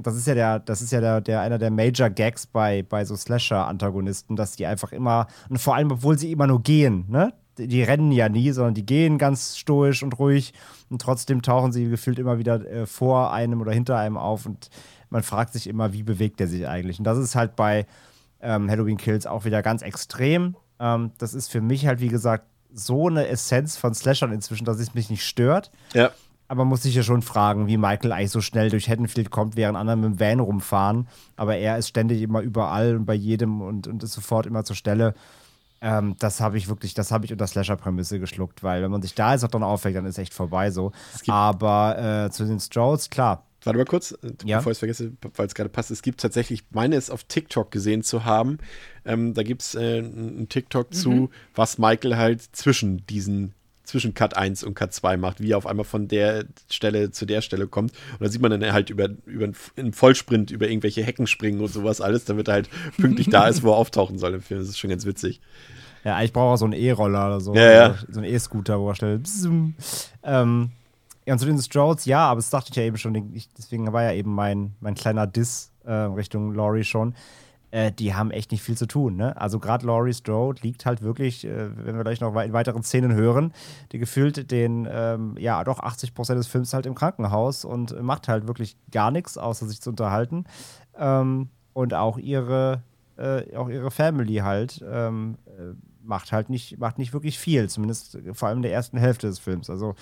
Das 0.00 0.16
ist 0.16 0.26
ja 0.26 0.34
der, 0.34 0.58
das 0.60 0.80
ist 0.80 0.92
ja 0.92 1.00
der, 1.00 1.20
der 1.20 1.40
einer 1.40 1.58
der 1.58 1.70
Major 1.70 2.08
Gags 2.08 2.46
bei, 2.46 2.82
bei 2.82 3.04
so 3.04 3.16
Slasher-Antagonisten, 3.16 4.36
dass 4.36 4.56
die 4.56 4.66
einfach 4.66 4.92
immer, 4.92 5.26
und 5.48 5.58
vor 5.58 5.74
allem, 5.74 5.90
obwohl 5.90 6.18
sie 6.18 6.32
immer 6.32 6.46
nur 6.46 6.62
gehen, 6.62 7.04
ne? 7.08 7.32
Die, 7.58 7.66
die 7.66 7.82
rennen 7.82 8.12
ja 8.12 8.28
nie, 8.28 8.52
sondern 8.52 8.74
die 8.74 8.86
gehen 8.86 9.18
ganz 9.18 9.56
stoisch 9.56 10.04
und 10.04 10.18
ruhig 10.20 10.54
und 10.90 11.02
trotzdem 11.02 11.42
tauchen 11.42 11.72
sie 11.72 11.88
gefühlt 11.88 12.20
immer 12.20 12.38
wieder 12.38 12.64
äh, 12.64 12.86
vor 12.86 13.32
einem 13.32 13.60
oder 13.60 13.72
hinter 13.72 13.98
einem 13.98 14.16
auf 14.16 14.46
und 14.46 14.70
man 15.10 15.22
fragt 15.22 15.52
sich 15.52 15.66
immer, 15.66 15.92
wie 15.92 16.02
bewegt 16.02 16.40
er 16.40 16.46
sich 16.46 16.68
eigentlich. 16.68 16.98
Und 16.98 17.04
das 17.04 17.18
ist 17.18 17.34
halt 17.34 17.56
bei 17.56 17.86
ähm, 18.40 18.70
Halloween 18.70 18.96
Kills 18.96 19.26
auch 19.26 19.44
wieder 19.44 19.62
ganz 19.62 19.82
extrem. 19.82 20.56
Ähm, 20.78 21.12
das 21.18 21.34
ist 21.34 21.50
für 21.50 21.60
mich 21.60 21.86
halt, 21.86 22.00
wie 22.00 22.08
gesagt, 22.08 22.44
so 22.72 23.08
eine 23.08 23.26
Essenz 23.26 23.76
von 23.76 23.94
Slashern 23.94 24.32
inzwischen, 24.32 24.64
dass 24.64 24.78
es 24.78 24.94
mich 24.94 25.10
nicht 25.10 25.24
stört. 25.24 25.70
Ja. 25.94 26.10
Aber 26.48 26.60
man 26.64 26.68
muss 26.68 26.82
sich 26.82 26.94
ja 26.94 27.02
schon 27.02 27.20
fragen, 27.22 27.66
wie 27.66 27.76
Michael 27.76 28.12
eigentlich 28.12 28.30
so 28.30 28.40
schnell 28.40 28.70
durch 28.70 28.88
Haddonfield 28.88 29.30
kommt, 29.30 29.54
während 29.56 29.76
andere 29.76 29.96
mit 29.98 30.04
dem 30.06 30.20
Van 30.20 30.40
rumfahren. 30.40 31.06
Aber 31.36 31.56
er 31.56 31.76
ist 31.76 31.88
ständig 31.88 32.22
immer 32.22 32.40
überall 32.40 32.96
und 32.96 33.04
bei 33.04 33.14
jedem 33.14 33.60
und, 33.60 33.86
und 33.86 34.02
ist 34.02 34.12
sofort 34.14 34.46
immer 34.46 34.64
zur 34.64 34.74
Stelle. 34.76 35.14
Ähm, 35.80 36.16
das 36.18 36.40
habe 36.40 36.56
ich 36.58 36.68
wirklich, 36.68 36.94
das 36.94 37.12
habe 37.12 37.26
ich 37.26 37.32
unter 37.32 37.46
Slasher-Prämisse 37.46 38.18
geschluckt, 38.18 38.62
weil 38.64 38.82
wenn 38.82 38.90
man 38.90 39.02
sich 39.02 39.14
da 39.14 39.32
jetzt 39.32 39.42
noch 39.42 39.50
dran 39.50 39.62
aufweckt, 39.62 39.96
dann 39.96 40.06
ist 40.06 40.18
echt 40.18 40.34
vorbei 40.34 40.70
so. 40.70 40.90
Aber 41.28 42.24
äh, 42.26 42.30
zu 42.30 42.44
den 42.46 42.58
Strolls, 42.60 43.10
klar. 43.10 43.44
Warte 43.64 43.76
mal 43.78 43.84
kurz, 43.84 44.12
äh, 44.22 44.32
Ja. 44.44 44.56
bevor 44.58 44.72
ich 44.72 44.76
es 44.76 44.78
vergesse, 44.78 45.12
weil 45.36 45.46
es 45.46 45.54
gerade 45.54 45.68
passt. 45.68 45.90
Es 45.90 46.02
gibt 46.02 46.20
tatsächlich, 46.20 46.60
ich 46.62 46.66
meine 46.70 46.96
es 46.96 47.10
auf 47.10 47.24
TikTok 47.24 47.70
gesehen 47.70 48.02
zu 48.02 48.24
haben. 48.24 48.58
Ähm, 49.04 49.34
da 49.34 49.42
gibt 49.42 49.62
es 49.62 49.74
äh, 49.74 49.98
einen 49.98 50.48
TikTok 50.48 50.94
zu, 50.94 51.30
was 51.54 51.76
Michael 51.78 52.16
halt 52.16 52.40
zwischen 52.56 53.04
diesen, 53.06 53.54
zwischen 53.88 54.12
Cut 54.12 54.36
1 54.36 54.64
und 54.64 54.74
Cut 54.74 54.92
2 54.92 55.16
macht, 55.16 55.40
wie 55.40 55.52
er 55.52 55.58
auf 55.58 55.66
einmal 55.66 55.84
von 55.84 56.08
der 56.08 56.44
Stelle 56.70 57.10
zu 57.10 57.24
der 57.24 57.40
Stelle 57.40 57.66
kommt. 57.66 57.92
Und 58.12 58.20
da 58.20 58.28
sieht 58.28 58.42
man 58.42 58.50
dann 58.50 58.72
halt 58.72 58.90
über, 58.90 59.08
über 59.24 59.48
einen 59.76 59.92
Vollsprint 59.92 60.50
über 60.50 60.68
irgendwelche 60.68 61.02
Hecken 61.02 61.26
springen 61.26 61.60
und 61.60 61.68
sowas 61.68 62.00
alles, 62.00 62.26
damit 62.26 62.48
er 62.48 62.54
halt 62.54 62.68
pünktlich 62.98 63.30
da 63.30 63.48
ist, 63.48 63.62
wo 63.62 63.70
er 63.70 63.76
auftauchen 63.76 64.18
soll 64.18 64.34
im 64.34 64.42
Film. 64.42 64.60
Das 64.60 64.68
ist 64.68 64.78
schon 64.78 64.90
ganz 64.90 65.06
witzig. 65.06 65.40
Ja, 66.04 66.22
ich 66.22 66.32
brauche 66.32 66.54
auch 66.54 66.56
so 66.56 66.66
einen 66.66 66.74
E-Roller 66.74 67.26
oder 67.26 67.40
so. 67.40 67.54
Ja, 67.54 67.72
ja. 67.72 67.94
So 68.10 68.20
einen 68.20 68.32
E-Scooter, 68.32 68.78
wo 68.78 68.90
er 68.90 68.94
schnell. 68.94 69.20
Ähm, 70.22 70.70
ja, 71.26 71.32
und 71.32 71.38
zu 71.38 71.46
den 71.46 71.58
Strolls, 71.58 72.04
ja, 72.04 72.20
aber 72.20 72.38
das 72.38 72.50
dachte 72.50 72.68
ich 72.70 72.76
ja 72.76 72.82
eben 72.82 72.98
schon. 72.98 73.14
Ich, 73.34 73.48
deswegen 73.54 73.90
war 73.92 74.02
ja 74.02 74.12
eben 74.12 74.34
mein, 74.34 74.74
mein 74.80 74.94
kleiner 74.94 75.26
Diss 75.26 75.72
äh, 75.84 75.92
Richtung 75.92 76.54
Laurie 76.54 76.84
schon. 76.84 77.14
Äh, 77.70 77.92
die 77.92 78.14
haben 78.14 78.30
echt 78.30 78.50
nicht 78.50 78.62
viel 78.62 78.76
zu 78.76 78.86
tun. 78.86 79.16
Ne? 79.16 79.38
Also 79.40 79.58
gerade 79.58 79.86
Laurie 79.86 80.14
Strode 80.14 80.62
liegt 80.62 80.86
halt 80.86 81.02
wirklich, 81.02 81.44
äh, 81.44 81.70
wenn 81.84 81.96
wir 81.96 82.04
gleich 82.04 82.20
noch 82.20 82.34
in 82.34 82.52
weiteren 82.52 82.82
Szenen 82.82 83.12
hören, 83.12 83.52
die 83.92 83.98
gefühlt 83.98 84.50
den, 84.50 84.88
ähm, 84.90 85.36
ja, 85.38 85.62
doch 85.64 85.80
80 85.80 86.14
Prozent 86.14 86.38
des 86.38 86.46
Films 86.46 86.72
halt 86.72 86.86
im 86.86 86.94
Krankenhaus 86.94 87.64
und 87.64 88.00
macht 88.02 88.28
halt 88.28 88.46
wirklich 88.46 88.76
gar 88.90 89.10
nichts, 89.10 89.36
außer 89.36 89.66
sich 89.66 89.80
zu 89.80 89.90
unterhalten. 89.90 90.44
Ähm, 90.96 91.48
und 91.74 91.94
auch 91.94 92.18
ihre, 92.18 92.82
äh, 93.16 93.54
auch 93.54 93.68
ihre 93.68 93.90
Family 93.90 94.36
halt 94.36 94.82
ähm, 94.90 95.36
äh, 95.46 95.74
macht 96.02 96.32
halt 96.32 96.48
nicht, 96.48 96.78
macht 96.78 96.98
nicht 96.98 97.12
wirklich 97.12 97.38
viel, 97.38 97.68
zumindest 97.68 98.18
vor 98.32 98.48
allem 98.48 98.58
in 98.58 98.62
der 98.62 98.72
ersten 98.72 98.96
Hälfte 98.96 99.26
des 99.26 99.38
Films. 99.38 99.68
Also 99.68 99.94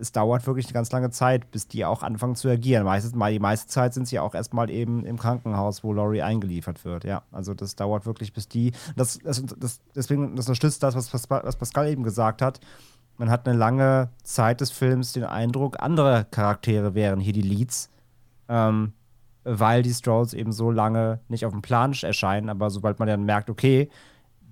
es 0.00 0.12
dauert 0.12 0.46
wirklich 0.46 0.66
eine 0.66 0.72
ganz 0.72 0.90
lange 0.92 1.10
Zeit, 1.10 1.50
bis 1.50 1.68
die 1.68 1.84
auch 1.84 2.02
anfangen 2.02 2.36
zu 2.36 2.48
agieren. 2.48 2.84
Meistens, 2.84 3.12
die 3.12 3.38
meiste 3.38 3.68
Zeit 3.68 3.94
sind 3.94 4.08
sie 4.08 4.18
auch 4.18 4.34
erstmal 4.34 4.70
eben 4.70 5.04
im 5.04 5.18
Krankenhaus, 5.18 5.84
wo 5.84 5.92
Laurie 5.92 6.22
eingeliefert 6.22 6.84
wird. 6.84 7.04
Ja, 7.04 7.22
also 7.32 7.54
das 7.54 7.76
dauert 7.76 8.06
wirklich, 8.06 8.32
bis 8.32 8.48
die. 8.48 8.72
Das, 8.96 9.18
das, 9.18 9.42
das, 9.58 9.80
deswegen, 9.94 10.36
das 10.36 10.46
unterstützt 10.46 10.82
das, 10.82 10.94
was, 10.94 11.08
Pascal- 11.08 11.42
was 11.44 11.56
Pascal 11.56 11.88
eben 11.88 12.02
gesagt 12.02 12.42
hat. 12.42 12.60
Man 13.16 13.30
hat 13.30 13.48
eine 13.48 13.58
lange 13.58 14.10
Zeit 14.22 14.60
des 14.60 14.70
Films 14.70 15.12
den 15.12 15.24
Eindruck, 15.24 15.80
andere 15.80 16.26
Charaktere 16.30 16.94
wären 16.94 17.18
hier 17.18 17.32
die 17.32 17.42
Leads, 17.42 17.90
ähm, 18.48 18.92
weil 19.42 19.82
die 19.82 19.92
Strolls 19.92 20.34
eben 20.34 20.52
so 20.52 20.70
lange 20.70 21.20
nicht 21.28 21.44
auf 21.44 21.52
dem 21.52 21.62
Plan 21.62 21.92
erscheinen. 22.00 22.48
Aber 22.48 22.70
sobald 22.70 23.00
man 23.00 23.08
dann 23.08 23.24
merkt, 23.24 23.50
okay, 23.50 23.88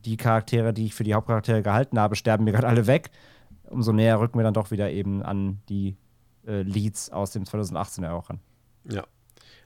die 0.04 0.16
Charaktere, 0.16 0.72
die 0.72 0.86
ich 0.86 0.94
für 0.94 1.04
die 1.04 1.14
Hauptcharaktere 1.14 1.62
gehalten 1.62 1.98
habe, 1.98 2.16
sterben 2.16 2.44
mir 2.44 2.52
gerade 2.52 2.66
alle 2.66 2.86
weg, 2.86 3.10
umso 3.70 3.92
näher 3.92 4.20
rücken 4.20 4.38
wir 4.38 4.44
dann 4.44 4.54
doch 4.54 4.70
wieder 4.70 4.90
eben 4.90 5.22
an 5.22 5.60
die 5.68 5.96
äh, 6.46 6.62
Leads 6.62 7.10
aus 7.10 7.32
dem 7.32 7.44
2018er 7.44 8.10
auch 8.10 8.30
ran. 8.30 8.40
Ja. 8.90 9.04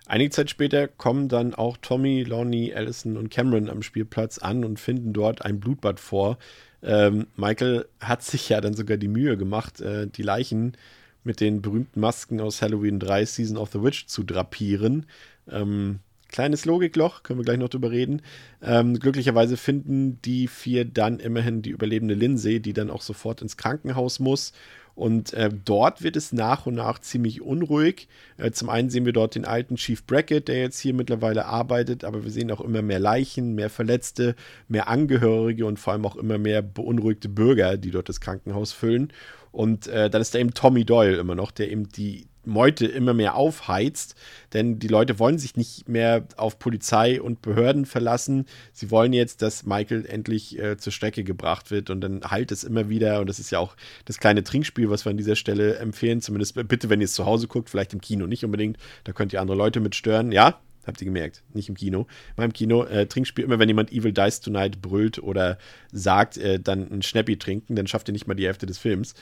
Einige 0.06 0.30
Zeit 0.30 0.50
später 0.50 0.88
kommen 0.88 1.28
dann 1.28 1.54
auch 1.54 1.76
Tommy, 1.76 2.24
Lonnie, 2.24 2.74
Allison 2.74 3.16
und 3.16 3.30
Cameron 3.30 3.68
am 3.70 3.82
Spielplatz 3.82 4.38
an 4.38 4.64
und 4.64 4.80
finden 4.80 5.12
dort 5.12 5.44
ein 5.44 5.60
Blutbad 5.60 6.00
vor. 6.00 6.38
Ähm, 6.82 7.26
Michael 7.36 7.86
hat 8.00 8.22
sich 8.22 8.48
ja 8.48 8.60
dann 8.60 8.74
sogar 8.74 8.96
die 8.96 9.08
Mühe 9.08 9.36
gemacht, 9.36 9.80
äh, 9.80 10.08
die 10.08 10.22
Leichen 10.22 10.76
mit 11.22 11.40
den 11.40 11.62
berühmten 11.62 12.00
Masken 12.00 12.40
aus 12.40 12.62
Halloween 12.62 12.98
3 12.98 13.24
Season 13.26 13.56
of 13.56 13.70
the 13.70 13.82
Witch 13.82 14.06
zu 14.06 14.24
drapieren. 14.24 15.06
Ähm, 15.48 16.00
kleines 16.30 16.64
Logikloch, 16.64 17.22
können 17.22 17.38
wir 17.38 17.44
gleich 17.44 17.58
noch 17.58 17.68
drüber 17.68 17.90
reden. 17.90 18.22
Ähm, 18.62 18.98
glücklicherweise 18.98 19.56
finden 19.56 20.20
die 20.22 20.48
vier 20.48 20.84
dann 20.84 21.20
immerhin 21.20 21.62
die 21.62 21.70
überlebende 21.70 22.14
Lindsay, 22.14 22.60
die 22.60 22.72
dann 22.72 22.90
auch 22.90 23.02
sofort 23.02 23.42
ins 23.42 23.56
Krankenhaus 23.56 24.20
muss. 24.20 24.52
Und 24.94 25.32
äh, 25.32 25.48
dort 25.64 26.02
wird 26.02 26.16
es 26.16 26.32
nach 26.32 26.66
und 26.66 26.74
nach 26.74 26.98
ziemlich 26.98 27.40
unruhig. 27.40 28.08
Äh, 28.36 28.50
zum 28.50 28.68
einen 28.68 28.90
sehen 28.90 29.06
wir 29.06 29.12
dort 29.12 29.34
den 29.34 29.44
alten 29.44 29.76
Chief 29.76 30.04
Brackett, 30.04 30.48
der 30.48 30.60
jetzt 30.60 30.78
hier 30.78 30.92
mittlerweile 30.92 31.46
arbeitet, 31.46 32.04
aber 32.04 32.24
wir 32.24 32.30
sehen 32.30 32.50
auch 32.50 32.60
immer 32.60 32.82
mehr 32.82 32.98
Leichen, 32.98 33.54
mehr 33.54 33.70
Verletzte, 33.70 34.34
mehr 34.68 34.88
Angehörige 34.88 35.64
und 35.64 35.78
vor 35.78 35.94
allem 35.94 36.04
auch 36.04 36.16
immer 36.16 36.38
mehr 36.38 36.60
beunruhigte 36.60 37.28
Bürger, 37.28 37.76
die 37.76 37.90
dort 37.90 38.08
das 38.08 38.20
Krankenhaus 38.20 38.72
füllen. 38.72 39.12
Und 39.52 39.86
äh, 39.86 40.10
dann 40.10 40.20
ist 40.20 40.34
da 40.34 40.38
eben 40.38 40.54
Tommy 40.54 40.84
Doyle 40.84 41.16
immer 41.16 41.34
noch, 41.34 41.50
der 41.50 41.70
eben 41.70 41.88
die 41.88 42.26
Meute 42.50 42.86
immer 42.86 43.14
mehr 43.14 43.34
aufheizt, 43.34 44.14
denn 44.52 44.78
die 44.78 44.88
Leute 44.88 45.18
wollen 45.18 45.38
sich 45.38 45.56
nicht 45.56 45.88
mehr 45.88 46.26
auf 46.36 46.58
Polizei 46.58 47.20
und 47.20 47.40
Behörden 47.42 47.86
verlassen. 47.86 48.46
Sie 48.72 48.90
wollen 48.90 49.12
jetzt, 49.12 49.42
dass 49.42 49.64
Michael 49.64 50.04
endlich 50.06 50.58
äh, 50.58 50.76
zur 50.76 50.92
Strecke 50.92 51.24
gebracht 51.24 51.70
wird 51.70 51.90
und 51.90 52.00
dann 52.00 52.22
halt 52.24 52.52
es 52.52 52.64
immer 52.64 52.88
wieder. 52.88 53.20
Und 53.20 53.28
das 53.28 53.38
ist 53.38 53.50
ja 53.50 53.58
auch 53.58 53.76
das 54.04 54.18
kleine 54.18 54.44
Trinkspiel, 54.44 54.90
was 54.90 55.04
wir 55.04 55.10
an 55.10 55.16
dieser 55.16 55.36
Stelle 55.36 55.76
empfehlen. 55.76 56.20
Zumindest 56.20 56.54
bitte, 56.68 56.90
wenn 56.90 57.00
ihr 57.00 57.06
es 57.06 57.12
zu 57.12 57.24
Hause 57.24 57.48
guckt, 57.48 57.70
vielleicht 57.70 57.92
im 57.92 58.00
Kino 58.00 58.26
nicht 58.26 58.44
unbedingt. 58.44 58.76
Da 59.04 59.12
könnt 59.12 59.32
ihr 59.32 59.40
andere 59.40 59.56
Leute 59.56 59.80
mit 59.80 59.94
stören. 59.94 60.32
Ja, 60.32 60.60
Habt 60.86 61.00
ihr 61.02 61.04
gemerkt? 61.04 61.42
Nicht 61.52 61.68
im 61.68 61.76
Kino. 61.76 62.06
Mal 62.36 62.44
im 62.44 62.52
Kino, 62.52 62.84
äh, 62.84 63.06
Trinkspiel, 63.06 63.44
immer 63.44 63.58
wenn 63.58 63.68
jemand 63.68 63.92
Evil 63.92 64.12
Dies 64.12 64.40
Tonight 64.40 64.80
brüllt 64.80 65.22
oder 65.22 65.58
sagt, 65.92 66.38
äh, 66.38 66.58
dann 66.58 66.90
ein 66.90 67.02
Schnäppi 67.02 67.38
trinken, 67.38 67.76
dann 67.76 67.86
schafft 67.86 68.08
ihr 68.08 68.12
nicht 68.12 68.26
mal 68.26 68.34
die 68.34 68.46
Hälfte 68.46 68.66
des 68.66 68.78
Films. 68.78 69.14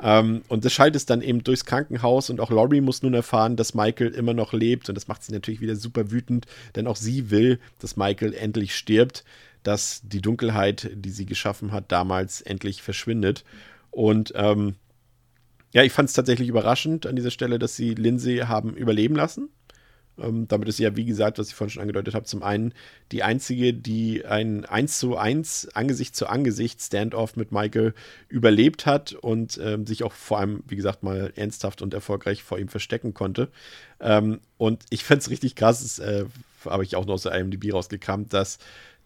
Ähm, 0.00 0.42
und 0.48 0.64
das 0.64 0.74
schaltet 0.74 0.96
es 0.96 1.06
dann 1.06 1.22
eben 1.22 1.42
durchs 1.42 1.64
Krankenhaus 1.64 2.28
und 2.28 2.40
auch 2.40 2.50
Laurie 2.50 2.82
muss 2.82 3.02
nun 3.02 3.14
erfahren, 3.14 3.56
dass 3.56 3.74
Michael 3.74 4.10
immer 4.10 4.34
noch 4.34 4.52
lebt 4.52 4.88
und 4.88 4.94
das 4.94 5.08
macht 5.08 5.22
sie 5.22 5.32
natürlich 5.32 5.60
wieder 5.60 5.76
super 5.76 6.10
wütend, 6.10 6.46
denn 6.74 6.86
auch 6.86 6.96
sie 6.96 7.30
will, 7.30 7.60
dass 7.78 7.96
Michael 7.96 8.34
endlich 8.34 8.76
stirbt, 8.76 9.24
dass 9.62 10.02
die 10.04 10.20
Dunkelheit, 10.20 10.90
die 10.94 11.10
sie 11.10 11.26
geschaffen 11.26 11.72
hat, 11.72 11.90
damals 11.90 12.42
endlich 12.42 12.82
verschwindet. 12.82 13.44
Und 13.90 14.32
ähm, 14.36 14.74
ja, 15.72 15.82
ich 15.82 15.92
fand 15.92 16.08
es 16.08 16.14
tatsächlich 16.14 16.48
überraschend 16.48 17.06
an 17.06 17.16
dieser 17.16 17.30
Stelle, 17.30 17.58
dass 17.58 17.74
sie 17.74 17.94
Lindsay 17.94 18.38
haben 18.40 18.74
überleben 18.74 19.16
lassen. 19.16 19.48
Ähm, 20.18 20.48
damit 20.48 20.68
ist 20.68 20.76
sie 20.76 20.84
ja, 20.84 20.96
wie 20.96 21.04
gesagt, 21.04 21.38
was 21.38 21.48
ich 21.48 21.54
vorhin 21.54 21.70
schon 21.70 21.82
angedeutet 21.82 22.14
habe, 22.14 22.24
zum 22.24 22.42
einen 22.42 22.72
die 23.12 23.22
einzige, 23.22 23.74
die 23.74 24.24
ein 24.24 24.64
1 24.64 24.98
zu 24.98 25.16
1 25.16 25.68
Angesicht 25.74 26.16
zu 26.16 26.26
Angesicht 26.28 26.80
Standoff 26.80 27.36
mit 27.36 27.52
Michael 27.52 27.94
überlebt 28.28 28.86
hat 28.86 29.12
und 29.12 29.58
ähm, 29.62 29.86
sich 29.86 30.04
auch 30.04 30.12
vor 30.12 30.38
allem, 30.38 30.62
wie 30.68 30.76
gesagt, 30.76 31.02
mal 31.02 31.32
ernsthaft 31.36 31.82
und 31.82 31.94
erfolgreich 31.94 32.42
vor 32.42 32.58
ihm 32.58 32.68
verstecken 32.68 33.14
konnte. 33.14 33.48
Ähm, 34.00 34.40
und 34.56 34.84
ich 34.90 35.04
fände 35.04 35.20
es 35.20 35.30
richtig 35.30 35.54
krass, 35.54 35.82
das 35.82 35.98
äh, 35.98 36.24
habe 36.64 36.84
ich 36.84 36.96
auch 36.96 37.06
noch 37.06 37.14
aus 37.14 37.22
der 37.22 37.32
IMDb 37.32 37.72
rausgekramt, 37.72 38.32
dass 38.32 38.58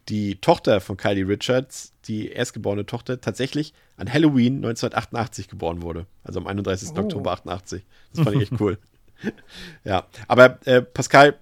die 0.09 0.35
Tochter 0.41 0.81
von 0.81 0.97
Kylie 0.97 1.27
Richards, 1.27 1.93
die 2.05 2.29
erstgeborene 2.29 2.85
Tochter, 2.85 3.21
tatsächlich 3.21 3.73
an 3.97 4.11
Halloween 4.11 4.55
1988 4.55 5.47
geboren 5.47 5.81
wurde. 5.81 6.07
Also 6.23 6.39
am 6.39 6.47
31. 6.47 6.89
Oh. 6.95 6.99
Oktober 7.01 7.31
88. 7.31 7.83
Das 8.13 8.23
fand 8.23 8.35
ich 8.37 8.43
echt 8.43 8.53
cool. 8.59 8.77
ja, 9.83 10.07
aber 10.27 10.59
äh, 10.65 10.81
Pascal, 10.81 11.37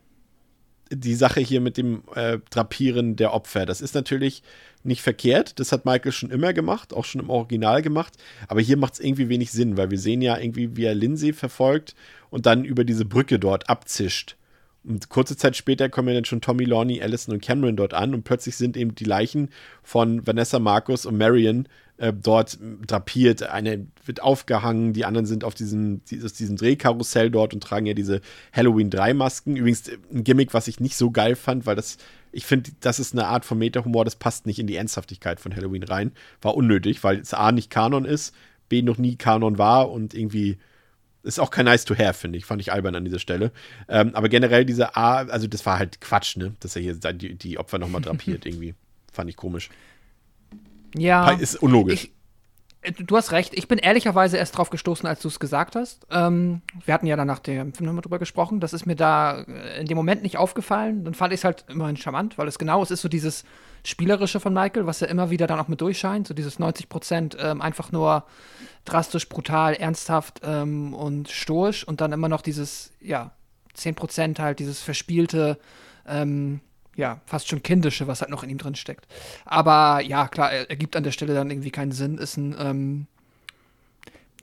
die 0.92 1.16
Sache 1.16 1.40
hier 1.40 1.62
mit 1.62 1.78
dem 1.78 2.04
äh, 2.16 2.40
Drapieren 2.50 3.16
der 3.16 3.34
Opfer, 3.34 3.66
das 3.66 3.82
ist 3.82 3.96
natürlich 3.96 4.44
nicht 4.84 5.02
verkehrt. 5.02 5.60
Das 5.60 5.72
hat 5.72 5.86
Michael 5.86 6.12
schon 6.12 6.32
immer 6.32 6.54
gemacht, 6.54 6.94
auch 6.94 7.06
schon 7.06 7.22
im 7.22 7.30
Original 7.30 7.82
gemacht. 7.82 8.14
Aber 8.48 8.62
hier 8.62 8.78
macht 8.78 8.94
es 8.94 9.00
irgendwie 9.00 9.30
wenig 9.30 9.52
Sinn, 9.52 9.78
weil 9.78 9.92
wir 9.92 10.00
sehen 10.00 10.22
ja 10.22 10.38
irgendwie, 10.38 10.76
wie 10.76 10.86
er 10.86 10.96
Lindsay 10.96 11.34
verfolgt 11.34 11.96
und 12.30 12.46
dann 12.46 12.64
über 12.64 12.84
diese 12.84 13.06
Brücke 13.06 13.40
dort 13.40 13.70
abzischt. 13.70 14.36
Und 14.84 15.10
kurze 15.10 15.36
Zeit 15.36 15.58
später 15.58 15.90
kommen 15.90 16.08
ja 16.08 16.14
dann 16.14 16.26
schon 16.26 16.42
Tommy, 16.42 16.64
Lorne, 16.64 17.02
Allison 17.02 17.34
und 17.34 17.42
Cameron 17.42 17.76
dort 17.76 17.94
an 17.94 18.14
und 18.14 18.24
plötzlich 18.24 18.56
sind 18.56 18.78
eben 18.78 18.96
die 18.96 19.04
Leichen 19.04 19.50
von 19.84 20.26
Vanessa 20.26 20.60
Marcus 20.60 21.06
und 21.06 21.18
Marion 21.18 21.68
äh, 22.00 22.14
dort 22.14 22.58
drapiert. 22.88 23.44
Eine 23.44 23.86
wird 24.06 24.24
aufgehangen, 24.24 24.94
die 24.94 25.06
anderen 25.06 25.26
sind 25.26 25.44
auf 25.44 25.54
diesem, 25.54 26.04
dieses, 26.06 26.34
diesem 26.34 26.56
Drehkarussell 26.56 27.30
dort 27.30 27.54
und 27.54 27.62
tragen 27.62 27.86
ja 27.86 27.94
diese 27.94 28.22
Halloween 28.54 28.90
3 28.90 29.14
Masken. 29.14 29.56
Übrigens 29.56 29.88
äh, 29.88 29.98
ein 30.14 30.24
Gimmick, 30.24 30.54
was 30.54 30.68
ich 30.68 30.80
nicht 30.80 30.96
so 30.96 31.12
geil 31.12 31.36
fand, 31.36 31.66
weil 31.66 31.76
das, 31.76 31.98
ich 32.32 32.46
finde, 32.46 32.72
das 32.80 33.00
ist 33.00 33.14
eine 33.14 33.28
Art 33.28 33.46
von 33.46 33.58
Meta-Humor, 33.58 34.06
das 34.06 34.16
passt 34.16 34.46
nicht 34.46 34.60
in 34.60 34.68
die 34.68 34.78
Ernsthaftigkeit 34.78 35.40
von 35.40 35.56
Halloween 35.56 35.84
rein. 35.84 36.12
War 36.42 36.56
unnötig, 36.56 37.04
weil 37.04 37.20
es 37.20 37.34
A 37.34 37.52
nicht 37.52 37.70
Kanon 37.70 38.06
ist, 38.06 38.34
B 38.70 38.82
noch 38.82 38.98
nie 38.98 39.16
Kanon 39.16 39.58
war 39.58 39.92
und 39.92 40.14
irgendwie 40.14 40.58
ist 41.24 41.40
auch 41.40 41.52
kein 41.52 41.66
nice 41.66 41.84
to 41.84 41.98
have, 41.98 42.14
finde 42.14 42.38
ich. 42.38 42.46
Fand 42.46 42.62
ich 42.62 42.72
albern 42.72 42.96
an 42.96 43.04
dieser 43.04 43.20
Stelle. 43.20 43.52
Ähm, 43.90 44.16
aber 44.16 44.30
generell 44.30 44.64
diese 44.64 44.96
A, 44.96 45.24
also 45.24 45.48
das 45.48 45.66
war 45.66 45.78
halt 45.78 46.00
Quatsch, 46.00 46.38
ne? 46.38 46.56
Dass 46.62 46.78
er 46.78 46.82
hier 46.82 46.94
die, 46.96 47.36
die 47.36 47.58
Opfer 47.58 47.78
nochmal 47.78 48.02
drapiert, 48.02 48.46
irgendwie. 48.46 48.74
Fand 49.12 49.30
ich 49.30 49.36
komisch. 49.36 49.70
Ja. 50.96 51.32
Ist 51.32 51.62
unlogisch. 51.62 52.06
Ich, 52.06 52.14
äh, 52.82 52.92
du 52.92 53.18
hast 53.18 53.32
recht. 53.32 53.54
Ich 53.54 53.68
bin 53.68 53.78
ehrlicherweise 53.78 54.38
erst 54.38 54.58
drauf 54.58 54.70
gestoßen, 54.70 55.08
als 55.08 55.22
du 55.22 55.28
es 55.28 55.40
gesagt 55.40 55.76
hast. 55.76 56.06
Ähm, 56.10 56.62
wir 56.86 56.94
hatten 56.94 57.08
ja 57.08 57.16
dann 57.16 57.28
nach 57.28 57.40
dem 57.40 57.74
Film 57.74 57.88
nochmal 57.88 58.02
drüber 58.02 58.20
gesprochen. 58.20 58.60
Das 58.60 58.74
ist 58.74 58.86
mir 58.86 58.96
da 58.96 59.42
äh, 59.42 59.82
in 59.82 59.88
dem 59.88 59.98
Moment 59.98 60.24
nicht 60.24 60.38
aufgefallen. 60.38 61.04
Dann 61.04 61.14
fand 61.14 61.34
ich 61.34 61.42
es 61.42 61.44
halt 61.44 61.66
immerhin 61.68 61.98
charmant, 61.98 62.38
weil 62.38 62.48
es 62.48 62.60
genau, 62.60 62.82
es 62.82 62.92
ist 62.92 63.02
so 63.02 63.10
dieses 63.10 63.44
Spielerische 63.84 64.40
von 64.40 64.54
Michael, 64.54 64.86
was 64.86 65.00
ja 65.00 65.08
immer 65.08 65.30
wieder 65.30 65.48
dann 65.48 65.60
auch 65.60 65.68
mit 65.68 65.82
durchscheint. 65.82 66.28
So 66.28 66.34
dieses 66.34 66.60
90 66.60 66.90
Prozent 66.90 67.38
ähm, 67.40 67.62
einfach 67.62 67.92
nur 67.92 68.26
drastisch, 68.86 69.30
brutal, 69.30 69.74
ernsthaft 69.76 70.42
ähm, 70.44 70.94
und 70.94 71.30
stoisch 71.30 71.88
und 71.88 72.02
dann 72.02 72.12
immer 72.12 72.30
noch 72.30 72.42
dieses, 72.42 72.92
ja, 73.00 73.32
10 73.74 73.96
Prozent 73.96 74.40
halt 74.40 74.60
dieses 74.60 74.82
verspielte, 74.82 75.60
ähm, 76.08 76.60
ja, 77.00 77.22
fast 77.26 77.48
schon 77.48 77.64
kindische, 77.64 78.08
was 78.08 78.22
halt 78.22 78.30
noch 78.30 78.44
in 78.44 78.50
ihm 78.50 78.58
drin 78.58 78.76
steckt. 78.76 79.08
Aber 79.46 80.02
ja, 80.02 80.28
klar, 80.28 80.52
er, 80.52 80.70
er 80.70 80.76
gibt 80.76 80.96
an 80.96 81.04
der 81.04 81.12
Stelle 81.12 81.34
dann 81.34 81.50
irgendwie 81.50 81.72
keinen 81.72 81.94
Sinn. 81.94 82.18
Ist 82.18 82.36
ein, 82.38 82.56
ähm, 82.60 83.08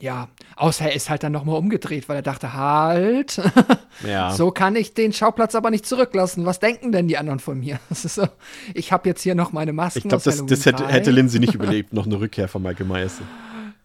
ja, 0.01 0.29
außer 0.57 0.87
er 0.87 0.95
ist 0.95 1.11
halt 1.11 1.23
dann 1.23 1.33
nochmal 1.33 1.57
umgedreht, 1.57 2.09
weil 2.09 2.17
er 2.17 2.23
dachte, 2.23 2.55
halt, 2.55 3.41
ja. 4.07 4.33
so 4.33 4.51
kann 4.51 4.75
ich 4.75 4.95
den 4.95 5.13
Schauplatz 5.13 5.55
aber 5.55 5.71
nicht 5.71 5.87
zurücklassen. 5.87 6.47
Was 6.47 6.59
denken 6.59 6.93
denn 6.93 7.09
die 7.09 7.19
anderen 7.19 7.41
von 7.41 7.61
mir? 7.61 7.79
So, 7.91 8.27
ich 8.73 8.93
habe 8.93 9.09
jetzt 9.09 9.23
hier 9.23 9.35
noch 9.35 9.53
meine 9.53 9.73
Masken. 9.73 9.99
Ich 9.99 10.09
glaube, 10.09 10.25
das, 10.25 10.45
das 10.47 10.65
hätte, 10.65 10.89
hätte 10.89 11.11
Lindsay 11.11 11.41
nicht 11.41 11.55
überlebt, 11.55 11.93
noch 11.93 12.07
eine 12.07 12.19
Rückkehr 12.19 12.49
von 12.49 12.63
Michael 12.63 12.87
Myers. 12.87 13.21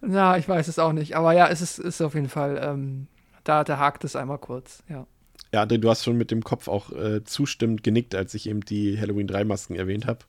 Ja, 0.08 0.38
ich 0.38 0.48
weiß 0.48 0.68
es 0.70 0.80
auch 0.80 0.94
nicht. 0.94 1.16
Aber 1.16 1.34
ja, 1.34 1.48
es 1.48 1.62
ist, 1.62 1.80
ist 1.80 2.02
auf 2.02 2.14
jeden 2.14 2.30
Fall, 2.30 2.62
ähm, 2.64 3.08
da, 3.44 3.64
da 3.64 3.78
hakt 3.78 4.06
es 4.06 4.16
einmal 4.16 4.38
kurz, 4.38 4.84
ja. 4.88 5.06
Ja, 5.54 5.66
du 5.66 5.90
hast 5.90 6.04
schon 6.06 6.18
mit 6.18 6.32
dem 6.32 6.44
Kopf 6.44 6.68
auch 6.68 6.92
äh, 6.92 7.24
zustimmend 7.24 7.84
genickt, 7.84 8.16
als 8.16 8.34
ich 8.34 8.48
eben 8.48 8.62
die 8.62 9.00
Halloween 9.00 9.28
3 9.28 9.44
Masken 9.44 9.76
erwähnt 9.76 10.08
habe. 10.08 10.20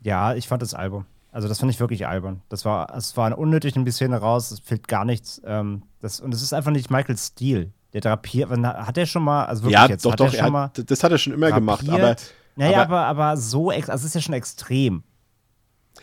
Ja, 0.00 0.34
ich 0.34 0.48
fand 0.48 0.62
das 0.62 0.74
Album. 0.74 1.04
Also 1.30 1.48
das 1.48 1.58
fand 1.58 1.72
ich 1.72 1.80
wirklich 1.80 2.06
albern. 2.06 2.42
Das 2.50 2.64
war, 2.64 2.94
es 2.94 3.16
war 3.16 3.36
unnötig 3.36 3.74
in 3.74 3.84
die 3.84 3.90
Szene 3.90 4.18
raus, 4.18 4.50
es 4.50 4.60
fehlt 4.60 4.86
gar 4.86 5.04
nichts. 5.04 5.40
Ähm, 5.44 5.82
das, 6.00 6.20
und 6.20 6.34
es 6.34 6.42
ist 6.42 6.52
einfach 6.52 6.70
nicht 6.70 6.90
Michaels 6.90 7.28
Stil. 7.28 7.72
Der 7.94 8.00
drapiert, 8.00 8.50
hat 8.50 8.96
er 8.96 9.06
schon 9.06 9.22
mal, 9.22 9.44
also 9.44 9.64
wirklich 9.64 9.74
ja, 9.74 9.86
jetzt, 9.86 10.04
doch, 10.04 10.14
doch, 10.14 10.32
er 10.32 10.50
hat, 10.50 10.90
das 10.90 11.04
hat 11.04 11.12
er 11.12 11.18
schon 11.18 11.34
immer 11.34 11.50
drapiert. 11.50 11.80
gemacht, 11.80 11.88
aber. 11.88 12.16
Naja, 12.56 12.82
aber, 12.82 13.00
aber, 13.06 13.22
aber 13.22 13.36
so, 13.38 13.70
also 13.70 13.92
es 13.92 14.04
ist 14.04 14.14
ja 14.14 14.20
schon 14.20 14.34
extrem. 14.34 15.02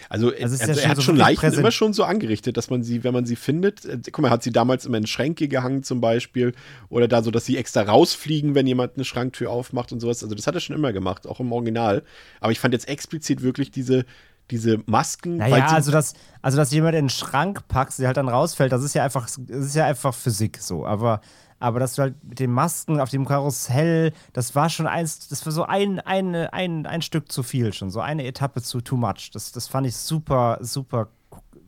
Also, 0.07 0.29
also, 0.29 0.41
also 0.41 0.65
ja 0.65 0.81
er 0.81 0.89
hat 0.89 0.97
so 0.97 1.01
schon 1.01 1.15
Leichen 1.15 1.41
präsent. 1.41 1.59
immer 1.59 1.71
schon 1.71 1.93
so 1.93 2.03
angerichtet, 2.03 2.57
dass 2.57 2.69
man 2.69 2.83
sie, 2.83 3.03
wenn 3.03 3.13
man 3.13 3.25
sie 3.25 3.35
findet, 3.35 3.85
äh, 3.85 3.99
guck 4.11 4.19
mal, 4.19 4.29
hat 4.29 4.43
sie 4.43 4.51
damals 4.51 4.85
immer 4.85 4.97
in 4.97 5.07
Schränke 5.07 5.47
gehangen 5.47 5.83
zum 5.83 6.01
Beispiel 6.01 6.53
oder 6.89 7.07
da 7.07 7.21
so, 7.21 7.31
dass 7.31 7.45
sie 7.45 7.57
extra 7.57 7.81
rausfliegen, 7.81 8.55
wenn 8.55 8.67
jemand 8.67 8.95
eine 8.95 9.05
Schranktür 9.05 9.51
aufmacht 9.51 9.91
und 9.91 9.99
sowas. 9.99 10.23
Also 10.23 10.35
das 10.35 10.47
hat 10.47 10.55
er 10.55 10.61
schon 10.61 10.75
immer 10.75 10.93
gemacht, 10.93 11.27
auch 11.27 11.39
im 11.39 11.51
Original. 11.51 12.03
Aber 12.39 12.51
ich 12.51 12.59
fand 12.59 12.73
jetzt 12.73 12.87
explizit 12.87 13.41
wirklich 13.41 13.71
diese, 13.71 14.05
diese 14.51 14.79
Masken. 14.85 15.37
Naja, 15.37 15.67
also 15.67 15.91
dass, 15.91 16.13
also 16.41 16.57
dass 16.57 16.71
jemand 16.71 16.95
in 16.95 17.05
den 17.05 17.09
Schrank 17.09 17.67
packt, 17.67 17.93
sie 17.93 18.07
halt 18.07 18.17
dann 18.17 18.29
rausfällt, 18.29 18.71
das 18.71 18.83
ist 18.83 18.95
ja 18.95 19.03
einfach, 19.03 19.25
das 19.25 19.65
ist 19.65 19.75
ja 19.75 19.85
einfach 19.85 20.13
Physik 20.13 20.57
so. 20.59 20.85
Aber 20.85 21.21
aber 21.59 21.79
dass 21.79 21.95
du 21.95 22.03
halt 22.03 22.23
mit 22.23 22.39
den 22.39 22.51
Masken 22.51 22.99
auf 22.99 23.09
dem 23.09 23.25
Karussell, 23.25 24.13
das 24.33 24.55
war 24.55 24.69
schon 24.69 24.87
eins, 24.87 25.27
das 25.27 25.45
war 25.45 25.51
so 25.51 25.63
ein, 25.63 25.99
ein, 25.99 26.35
ein, 26.35 26.85
ein 26.85 27.01
Stück 27.01 27.31
zu 27.31 27.43
viel 27.43 27.73
schon, 27.73 27.89
so 27.89 27.99
eine 27.99 28.25
Etappe 28.25 28.61
zu 28.61 28.81
too 28.81 28.97
much. 28.97 29.31
Das, 29.33 29.51
das 29.51 29.67
fand 29.67 29.87
ich 29.87 29.95
super, 29.95 30.57
super 30.61 31.09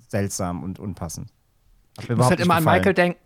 seltsam 0.08 0.64
und 0.64 0.80
unpassend. 0.80 1.30
ich 2.02 2.10
muss 2.10 2.30
halt 2.30 2.40
immer 2.40 2.56
gefallen. 2.56 2.68
an 2.68 2.74
Michael 2.74 2.94
denken. 2.94 3.20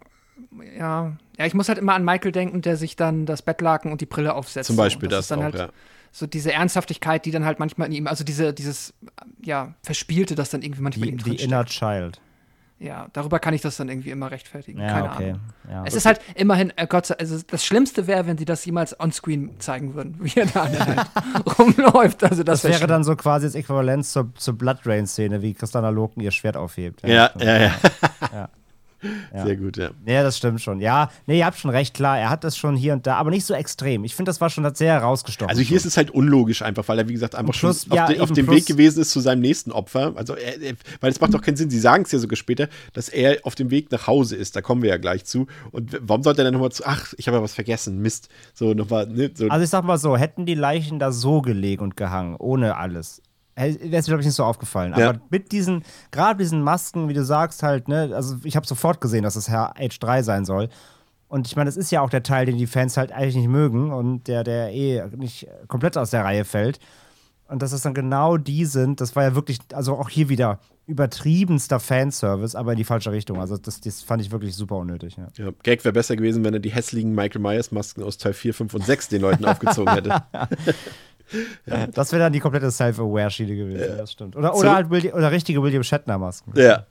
Ja. 0.77 1.15
ja, 1.37 1.45
ich 1.45 1.53
muss 1.53 1.69
halt 1.69 1.77
immer 1.77 1.93
an 1.93 2.03
Michael 2.03 2.31
denken, 2.31 2.61
der 2.61 2.77
sich 2.77 2.95
dann 2.95 3.25
das 3.25 3.41
Bettlaken 3.41 3.91
und 3.91 4.01
die 4.01 4.05
Brille 4.05 4.33
aufsetzt. 4.33 4.67
Zum 4.67 4.75
Beispiel 4.75 5.07
das, 5.07 5.27
das 5.27 5.37
auch, 5.37 5.43
halt, 5.43 5.55
ja 5.55 5.69
so 6.15 6.27
diese 6.27 6.53
Ernsthaftigkeit, 6.53 7.25
die 7.25 7.31
dann 7.31 7.43
halt 7.43 7.59
manchmal 7.59 7.87
in 7.87 7.93
ihm, 7.93 8.07
also 8.07 8.23
diese, 8.23 8.53
dieses, 8.53 8.93
ja, 9.43 9.75
Verspielte, 9.83 10.35
das 10.35 10.49
dann 10.49 10.61
irgendwie 10.61 10.81
manchmal 10.81 11.09
die, 11.09 11.13
in 11.13 11.19
ihm 11.19 11.23
Die 11.25 11.43
Inner 11.43 11.65
Child 11.65 12.21
ja, 12.77 13.07
darüber 13.13 13.39
kann 13.39 13.53
ich 13.53 13.61
das 13.61 13.77
dann 13.77 13.87
irgendwie 13.87 14.09
immer 14.09 14.31
rechtfertigen. 14.31 14.81
Ja, 14.81 14.87
Keine 14.87 15.11
okay. 15.11 15.29
Ahnung. 15.29 15.41
Ja. 15.69 15.83
Es 15.85 15.93
ist 15.93 16.05
halt 16.05 16.19
immerhin, 16.35 16.73
äh 16.75 16.87
Gott 16.87 17.05
sei 17.05 17.15
also 17.15 17.39
das 17.47 17.63
Schlimmste 17.63 18.05
wäre, 18.05 18.27
wenn 18.27 18.37
sie 18.37 18.43
das 18.43 18.65
jemals 18.65 18.99
onscreen 18.99 19.59
zeigen 19.59 19.95
würden, 19.95 20.17
wie 20.19 20.39
er 20.39 20.47
da 20.47 20.67
halt 20.85 21.57
rumläuft. 21.57 22.23
Also 22.23 22.43
das, 22.43 22.63
das 22.63 22.71
wäre 22.71 22.87
dann 22.87 23.05
so 23.05 23.15
quasi 23.15 23.47
das 23.47 23.55
Äquivalent 23.55 24.05
zur, 24.05 24.33
zur 24.35 24.57
Blood 24.57 24.79
Rain-Szene, 24.85 25.41
wie 25.41 25.53
Christiana 25.53 25.89
Loken 25.89 26.21
ihr 26.21 26.31
Schwert 26.31 26.57
aufhebt. 26.57 27.01
Ja, 27.03 27.31
ja, 27.39 27.57
ja. 27.57 27.71
ja. 28.33 28.49
ja. 29.33 29.45
Sehr 29.45 29.55
gut, 29.55 29.77
ja. 29.77 29.91
Ja, 30.05 30.23
das 30.23 30.37
stimmt 30.37 30.61
schon. 30.61 30.79
Ja, 30.79 31.09
nee, 31.25 31.39
ihr 31.39 31.45
habt 31.45 31.57
schon 31.57 31.71
recht, 31.71 31.93
klar. 31.93 32.17
Er 32.17 32.29
hat 32.29 32.43
das 32.43 32.57
schon 32.57 32.75
hier 32.75 32.93
und 32.93 33.07
da, 33.07 33.15
aber 33.15 33.29
nicht 33.29 33.45
so 33.45 33.53
extrem. 33.53 34.03
Ich 34.03 34.15
finde, 34.15 34.29
das 34.29 34.41
war 34.41 34.49
schon 34.49 34.65
sehr 34.75 34.93
herausgestochen. 34.93 35.49
Also 35.49 35.61
hier 35.61 35.77
ist 35.77 35.85
es 35.85 35.97
halt 35.97 36.11
unlogisch 36.11 36.61
einfach, 36.61 36.87
weil 36.87 36.99
er, 36.99 37.07
wie 37.07 37.13
gesagt, 37.13 37.35
einfach 37.35 37.53
plus, 37.53 37.83
schon 37.83 37.97
auf, 37.97 38.07
de, 38.07 38.19
auf 38.19 38.31
dem 38.31 38.47
Weg 38.47 38.65
gewesen 38.65 39.01
ist 39.01 39.11
zu 39.11 39.19
seinem 39.19 39.41
nächsten 39.41 39.71
Opfer. 39.71 40.13
Also, 40.15 40.35
er, 40.35 40.61
er, 40.61 40.73
weil 41.01 41.11
es 41.11 41.19
macht 41.19 41.33
doch 41.33 41.41
keinen 41.41 41.57
Sinn. 41.57 41.69
Sie 41.69 41.79
sagen 41.79 42.03
es 42.03 42.11
ja 42.11 42.19
sogar 42.19 42.37
später, 42.37 42.67
dass 42.93 43.09
er 43.09 43.39
auf 43.43 43.55
dem 43.55 43.71
Weg 43.71 43.91
nach 43.91 44.07
Hause 44.07 44.35
ist. 44.35 44.55
Da 44.55 44.61
kommen 44.61 44.81
wir 44.81 44.89
ja 44.89 44.97
gleich 44.97 45.25
zu. 45.25 45.47
Und 45.71 45.97
warum 46.01 46.23
sollte 46.23 46.41
er 46.41 46.45
dann 46.45 46.53
nochmal 46.53 46.71
zu, 46.71 46.85
ach, 46.85 47.13
ich 47.17 47.27
habe 47.27 47.37
ja 47.37 47.43
was 47.43 47.53
vergessen, 47.53 48.01
Mist. 48.01 48.29
So, 48.53 48.73
nochmal, 48.73 49.07
ne, 49.07 49.31
so. 49.33 49.47
Also 49.49 49.63
ich 49.63 49.69
sag 49.69 49.83
mal 49.83 49.97
so, 49.97 50.17
hätten 50.17 50.45
die 50.45 50.55
Leichen 50.55 50.99
da 50.99 51.11
so 51.11 51.41
gelegen 51.41 51.83
und 51.83 51.97
gehangen, 51.97 52.35
ohne 52.37 52.77
alles, 52.77 53.21
wäre 53.55 53.69
es 53.69 54.07
mir, 54.07 54.11
glaube 54.11 54.21
ich, 54.21 54.27
nicht 54.27 54.35
so 54.35 54.43
aufgefallen. 54.43 54.93
Ja. 54.97 55.09
Aber 55.09 55.19
mit 55.29 55.51
diesen, 55.51 55.83
gerade 56.11 56.43
diesen 56.43 56.61
Masken, 56.61 57.07
wie 57.07 57.13
du 57.13 57.23
sagst, 57.23 57.63
halt, 57.63 57.87
ne, 57.87 58.11
also 58.13 58.35
ich 58.43 58.55
habe 58.55 58.67
sofort 58.67 59.01
gesehen, 59.01 59.23
dass 59.23 59.35
es 59.35 59.49
Herr 59.49 59.75
H3 59.77 60.23
sein 60.23 60.45
soll. 60.45 60.69
Und 61.27 61.47
ich 61.47 61.55
meine, 61.55 61.67
das 61.67 61.77
ist 61.77 61.91
ja 61.91 62.01
auch 62.01 62.09
der 62.09 62.23
Teil, 62.23 62.45
den 62.45 62.57
die 62.57 62.67
Fans 62.67 62.97
halt 62.97 63.11
eigentlich 63.11 63.35
nicht 63.35 63.47
mögen 63.47 63.91
und 63.91 64.27
der, 64.27 64.43
der 64.43 64.73
eh 64.73 65.03
nicht 65.15 65.47
komplett 65.67 65.97
aus 65.97 66.11
der 66.11 66.23
Reihe 66.23 66.45
fällt. 66.45 66.79
Und 67.47 67.61
dass 67.61 67.71
es 67.71 67.81
dann 67.81 67.93
genau 67.93 68.37
die 68.37 68.65
sind, 68.65 69.01
das 69.01 69.15
war 69.15 69.23
ja 69.23 69.35
wirklich, 69.35 69.59
also 69.73 69.95
auch 69.95 70.09
hier 70.09 70.29
wieder 70.29 70.59
übertriebenster 70.87 71.79
Fanservice, 71.79 72.55
aber 72.55 72.71
in 72.71 72.77
die 72.77 72.83
falsche 72.83 73.11
Richtung. 73.11 73.39
Also 73.39 73.57
das, 73.57 73.81
das 73.81 74.01
fand 74.01 74.21
ich 74.21 74.31
wirklich 74.31 74.55
super 74.55 74.77
unnötig. 74.77 75.17
Ja. 75.17 75.27
Ja, 75.37 75.51
Gag 75.63 75.83
wäre 75.83 75.93
besser 75.93 76.15
gewesen, 76.15 76.43
wenn 76.43 76.53
er 76.53 76.59
die 76.59 76.71
hässlichen 76.71 77.13
Michael 77.13 77.41
Myers 77.41 77.71
Masken 77.71 78.03
aus 78.03 78.17
Teil 78.17 78.33
4, 78.33 78.53
5 78.53 78.73
und 78.73 78.85
6 78.85 79.09
den 79.09 79.21
Leuten 79.21 79.45
aufgezogen 79.45 79.93
hätte. 79.93 80.23
Ja. 81.65 81.87
Das 81.87 82.11
wäre 82.11 82.21
dann 82.21 82.33
die 82.33 82.39
komplette 82.39 82.69
Self-Aware-Schiene 82.69 83.55
gewesen, 83.55 83.89
ja. 83.89 83.95
das 83.95 84.11
stimmt. 84.11 84.35
Oder, 84.35 84.55
oder 84.55 84.75
halt 84.75 84.89
William, 84.89 85.15
oder 85.15 85.31
richtige 85.31 85.61
William 85.63 85.83
Shatner-Masken. 85.83 86.53
Ja. 86.55 86.85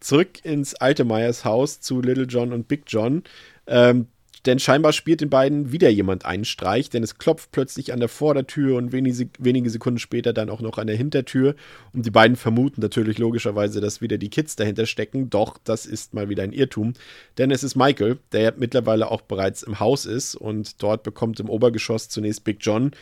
Zurück 0.00 0.44
ins 0.44 0.74
alte 0.74 1.04
Myers 1.04 1.44
Haus 1.44 1.80
zu 1.80 2.00
Little 2.00 2.24
John 2.24 2.52
und 2.52 2.68
Big 2.68 2.84
John. 2.86 3.22
Ähm, 3.66 4.06
denn 4.46 4.58
scheinbar 4.58 4.92
spielt 4.92 5.20
den 5.20 5.28
beiden 5.28 5.70
wieder 5.70 5.90
jemand 5.90 6.24
einen 6.24 6.46
Streich, 6.46 6.88
denn 6.88 7.02
es 7.02 7.18
klopft 7.18 7.52
plötzlich 7.52 7.92
an 7.92 8.00
der 8.00 8.08
Vordertür 8.08 8.76
und 8.76 8.92
wenige, 8.92 9.28
wenige 9.38 9.68
Sekunden 9.68 9.98
später 9.98 10.32
dann 10.32 10.48
auch 10.48 10.62
noch 10.62 10.78
an 10.78 10.86
der 10.86 10.96
Hintertür. 10.96 11.54
Und 11.92 12.06
die 12.06 12.10
beiden 12.10 12.36
vermuten 12.36 12.80
natürlich 12.80 13.18
logischerweise, 13.18 13.80
dass 13.80 14.00
wieder 14.00 14.16
die 14.16 14.30
Kids 14.30 14.56
dahinter 14.56 14.86
stecken. 14.86 15.28
Doch 15.28 15.58
das 15.62 15.84
ist 15.84 16.14
mal 16.14 16.30
wieder 16.30 16.42
ein 16.42 16.52
Irrtum. 16.52 16.94
Denn 17.36 17.50
es 17.50 17.62
ist 17.62 17.76
Michael, 17.76 18.18
der 18.32 18.54
mittlerweile 18.56 19.10
auch 19.10 19.20
bereits 19.20 19.62
im 19.62 19.78
Haus 19.78 20.06
ist 20.06 20.34
und 20.34 20.82
dort 20.82 21.02
bekommt 21.02 21.38
im 21.38 21.50
Obergeschoss 21.50 22.08
zunächst 22.08 22.44
Big 22.44 22.58
John 22.60 22.92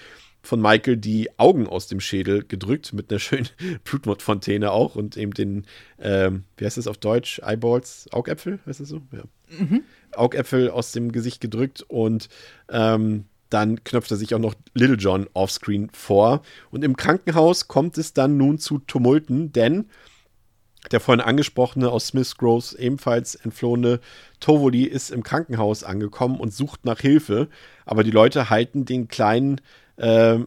von 0.42 0.60
Michael 0.60 0.96
die 0.96 1.28
Augen 1.38 1.66
aus 1.66 1.88
dem 1.88 2.00
Schädel 2.00 2.44
gedrückt, 2.44 2.92
mit 2.92 3.10
einer 3.10 3.18
schönen 3.18 3.48
Blutmordfontäne 3.84 4.70
auch 4.70 4.94
und 4.94 5.16
eben 5.16 5.32
den, 5.32 5.66
ähm, 5.98 6.44
wie 6.56 6.64
heißt 6.64 6.76
das 6.76 6.86
auf 6.86 6.98
Deutsch? 6.98 7.40
Eyeballs, 7.44 8.08
Augäpfel, 8.12 8.58
heißt 8.66 8.80
das 8.80 8.88
so? 8.88 9.02
Ja. 9.12 9.24
Mhm. 9.58 9.82
Augäpfel 10.14 10.70
aus 10.70 10.92
dem 10.92 11.12
Gesicht 11.12 11.40
gedrückt 11.40 11.84
und 11.88 12.28
ähm, 12.70 13.24
dann 13.50 13.82
knöpft 13.82 14.10
er 14.10 14.16
sich 14.16 14.34
auch 14.34 14.38
noch 14.38 14.54
Little 14.74 14.96
John 14.96 15.26
offscreen 15.32 15.88
vor. 15.92 16.42
Und 16.70 16.84
im 16.84 16.96
Krankenhaus 16.96 17.68
kommt 17.68 17.96
es 17.98 18.12
dann 18.12 18.36
nun 18.36 18.58
zu 18.58 18.78
Tumulten, 18.78 19.52
denn 19.52 19.86
der 20.92 21.00
vorhin 21.00 21.20
angesprochene 21.20 21.90
aus 21.90 22.08
Smith 22.08 22.36
Groves 22.36 22.72
ebenfalls 22.72 23.34
entflohene 23.34 24.00
Tovoli 24.40 24.84
ist 24.84 25.10
im 25.10 25.22
Krankenhaus 25.22 25.82
angekommen 25.82 26.38
und 26.38 26.54
sucht 26.54 26.84
nach 26.84 27.00
Hilfe. 27.00 27.48
Aber 27.84 28.04
die 28.04 28.10
Leute 28.10 28.48
halten 28.48 28.84
den 28.84 29.08
kleinen, 29.08 29.60
äh, 29.98 30.38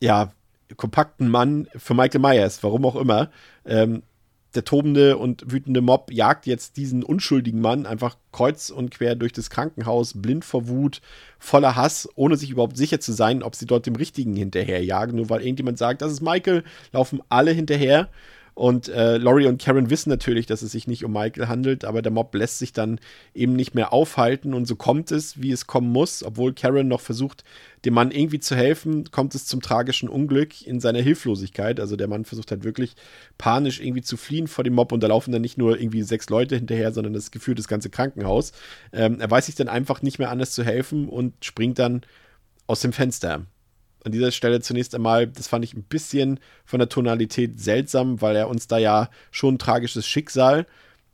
ja, 0.00 0.32
kompakten 0.76 1.28
Mann 1.28 1.68
für 1.76 1.94
Michael 1.94 2.20
Myers, 2.20 2.62
warum 2.62 2.84
auch 2.84 2.96
immer. 2.96 3.30
Ähm, 3.64 4.02
der 4.54 4.64
tobende 4.64 5.18
und 5.18 5.52
wütende 5.52 5.82
Mob 5.82 6.10
jagt 6.10 6.46
jetzt 6.46 6.78
diesen 6.78 7.02
unschuldigen 7.02 7.60
Mann 7.60 7.84
einfach 7.84 8.16
kreuz 8.32 8.70
und 8.70 8.90
quer 8.90 9.14
durch 9.14 9.32
das 9.32 9.50
Krankenhaus, 9.50 10.14
blind 10.20 10.44
vor 10.44 10.68
Wut, 10.68 11.02
voller 11.38 11.76
Hass, 11.76 12.08
ohne 12.14 12.36
sich 12.36 12.50
überhaupt 12.50 12.76
sicher 12.76 12.98
zu 12.98 13.12
sein, 13.12 13.42
ob 13.42 13.54
sie 13.54 13.66
dort 13.66 13.84
dem 13.84 13.96
Richtigen 13.96 14.34
hinterherjagen. 14.34 15.16
Nur 15.16 15.28
weil 15.28 15.42
irgendjemand 15.42 15.76
sagt, 15.76 16.00
das 16.00 16.12
ist 16.12 16.22
Michael, 16.22 16.64
laufen 16.92 17.20
alle 17.28 17.50
hinterher. 17.50 18.08
Und 18.58 18.88
äh, 18.88 19.18
Laurie 19.18 19.46
und 19.46 19.62
Karen 19.62 19.88
wissen 19.88 20.10
natürlich, 20.10 20.46
dass 20.46 20.62
es 20.62 20.72
sich 20.72 20.88
nicht 20.88 21.04
um 21.04 21.12
Michael 21.12 21.46
handelt, 21.46 21.84
aber 21.84 22.02
der 22.02 22.10
Mob 22.10 22.34
lässt 22.34 22.58
sich 22.58 22.72
dann 22.72 22.98
eben 23.32 23.52
nicht 23.52 23.76
mehr 23.76 23.92
aufhalten 23.92 24.52
und 24.52 24.66
so 24.66 24.74
kommt 24.74 25.12
es, 25.12 25.40
wie 25.40 25.52
es 25.52 25.68
kommen 25.68 25.92
muss. 25.92 26.24
Obwohl 26.24 26.54
Karen 26.54 26.88
noch 26.88 27.00
versucht, 27.00 27.44
dem 27.84 27.94
Mann 27.94 28.10
irgendwie 28.10 28.40
zu 28.40 28.56
helfen, 28.56 29.12
kommt 29.12 29.36
es 29.36 29.46
zum 29.46 29.62
tragischen 29.62 30.08
Unglück 30.08 30.66
in 30.66 30.80
seiner 30.80 30.98
Hilflosigkeit. 30.98 31.78
Also 31.78 31.94
der 31.94 32.08
Mann 32.08 32.24
versucht 32.24 32.50
halt 32.50 32.64
wirklich 32.64 32.96
panisch 33.38 33.78
irgendwie 33.78 34.02
zu 34.02 34.16
fliehen 34.16 34.48
vor 34.48 34.64
dem 34.64 34.74
Mob 34.74 34.90
und 34.90 35.04
da 35.04 35.06
laufen 35.06 35.30
dann 35.30 35.42
nicht 35.42 35.56
nur 35.56 35.78
irgendwie 35.78 36.02
sechs 36.02 36.28
Leute 36.28 36.56
hinterher, 36.56 36.90
sondern 36.90 37.12
das 37.12 37.30
gefühlt 37.30 37.60
das 37.60 37.68
ganze 37.68 37.90
Krankenhaus. 37.90 38.50
Ähm, 38.92 39.20
er 39.20 39.30
weiß 39.30 39.46
sich 39.46 39.54
dann 39.54 39.68
einfach 39.68 40.02
nicht 40.02 40.18
mehr 40.18 40.30
anders 40.30 40.50
zu 40.50 40.64
helfen 40.64 41.08
und 41.08 41.44
springt 41.44 41.78
dann 41.78 42.00
aus 42.66 42.80
dem 42.80 42.92
Fenster 42.92 43.46
an 44.04 44.12
dieser 44.12 44.30
Stelle 44.30 44.60
zunächst 44.60 44.94
einmal, 44.94 45.26
das 45.26 45.48
fand 45.48 45.64
ich 45.64 45.74
ein 45.74 45.82
bisschen 45.82 46.40
von 46.64 46.78
der 46.78 46.88
Tonalität 46.88 47.60
seltsam, 47.60 48.20
weil 48.20 48.36
er 48.36 48.48
uns 48.48 48.68
da 48.68 48.78
ja 48.78 49.10
schon 49.30 49.54
ein 49.54 49.58
tragisches 49.58 50.06
Schicksal 50.06 50.66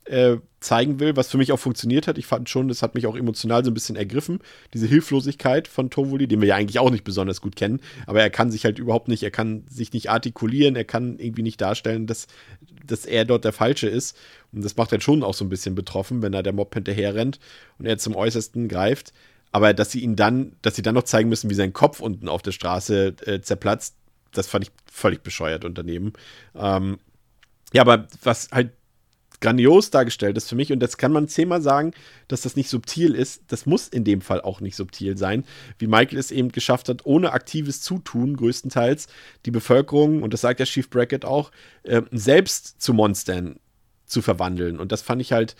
äh, 0.05 0.37
zeigen 0.59 0.99
will, 0.99 1.15
was 1.15 1.29
für 1.29 1.37
mich 1.37 1.51
auch 1.51 1.59
funktioniert 1.59 2.07
hat. 2.07 2.17
Ich 2.17 2.25
fand 2.25 2.49
schon, 2.49 2.67
das 2.67 2.81
hat 2.81 2.95
mich 2.95 3.07
auch 3.07 3.15
emotional 3.15 3.63
so 3.63 3.71
ein 3.71 3.73
bisschen 3.73 3.95
ergriffen, 3.95 4.39
diese 4.73 4.87
Hilflosigkeit 4.87 5.67
von 5.67 5.89
Tovoli, 5.89 6.27
den 6.27 6.41
wir 6.41 6.47
ja 6.47 6.55
eigentlich 6.55 6.79
auch 6.79 6.91
nicht 6.91 7.03
besonders 7.03 7.41
gut 7.41 7.55
kennen, 7.55 7.81
aber 8.05 8.21
er 8.21 8.29
kann 8.29 8.51
sich 8.51 8.65
halt 8.65 8.79
überhaupt 8.79 9.07
nicht, 9.07 9.23
er 9.23 9.31
kann 9.31 9.63
sich 9.69 9.93
nicht 9.93 10.09
artikulieren, 10.09 10.75
er 10.75 10.85
kann 10.85 11.19
irgendwie 11.19 11.43
nicht 11.43 11.61
darstellen, 11.61 12.07
dass, 12.07 12.27
dass 12.85 13.05
er 13.05 13.25
dort 13.25 13.45
der 13.45 13.53
Falsche 13.53 13.87
ist. 13.87 14.15
Und 14.51 14.63
das 14.63 14.77
macht 14.77 14.91
dann 14.91 15.01
schon 15.01 15.23
auch 15.23 15.33
so 15.33 15.43
ein 15.43 15.49
bisschen 15.49 15.75
betroffen, 15.75 16.21
wenn 16.21 16.33
er 16.33 16.43
der 16.43 16.53
Mob 16.53 16.73
hinterher 16.73 17.15
rennt 17.15 17.39
und 17.77 17.85
er 17.85 17.97
zum 17.97 18.15
Äußersten 18.15 18.67
greift. 18.67 19.11
Aber 19.55 19.73
dass 19.73 19.89
sie 19.89 20.01
ihn 20.01 20.17
dann, 20.17 20.57
dass 20.61 20.75
sie 20.75 20.81
dann 20.81 20.95
noch 20.95 21.03
zeigen 21.03 21.29
müssen, 21.29 21.49
wie 21.49 21.53
sein 21.55 21.71
Kopf 21.71 22.01
unten 22.01 22.27
auf 22.27 22.41
der 22.41 22.51
Straße 22.51 23.15
äh, 23.25 23.39
zerplatzt, 23.39 23.95
das 24.33 24.47
fand 24.47 24.65
ich 24.65 24.71
völlig 24.91 25.23
bescheuert 25.23 25.63
unternehmen. 25.63 26.11
Ähm, 26.55 26.97
ja, 27.71 27.81
aber 27.83 28.05
was 28.21 28.49
halt 28.51 28.71
grandios 29.39 29.91
dargestellt 29.91 30.35
ist 30.35 30.49
für 30.49 30.57
mich, 30.57 30.73
und 30.73 30.81
das 30.81 30.97
kann 30.97 31.13
man 31.13 31.29
zehnmal 31.29 31.61
sagen, 31.61 31.93
dass 32.27 32.41
das 32.41 32.57
nicht 32.57 32.69
subtil 32.69 33.15
ist, 33.15 33.43
das 33.47 33.65
muss 33.65 33.87
in 33.87 34.03
dem 34.03 34.19
Fall 34.19 34.41
auch 34.41 34.59
nicht 34.59 34.75
subtil 34.75 35.17
sein, 35.17 35.45
wie 35.79 35.87
Michael 35.87 36.19
es 36.19 36.31
eben 36.31 36.51
geschafft 36.51 36.89
hat, 36.89 37.05
ohne 37.05 37.31
aktives 37.31 37.81
Zutun 37.81 38.35
größtenteils 38.35 39.07
die 39.45 39.51
Bevölkerung, 39.51 40.21
und 40.21 40.33
das 40.33 40.41
sagt 40.41 40.59
der 40.59 40.67
Chief 40.67 40.89
Brackett 40.89 41.23
auch, 41.23 41.51
äh, 41.83 42.01
selbst 42.11 42.81
zu 42.81 42.93
Monstern 42.93 43.61
zu 44.05 44.21
verwandeln. 44.21 44.81
Und 44.81 44.91
das 44.91 45.01
fand 45.01 45.21
ich 45.21 45.31
halt 45.31 45.55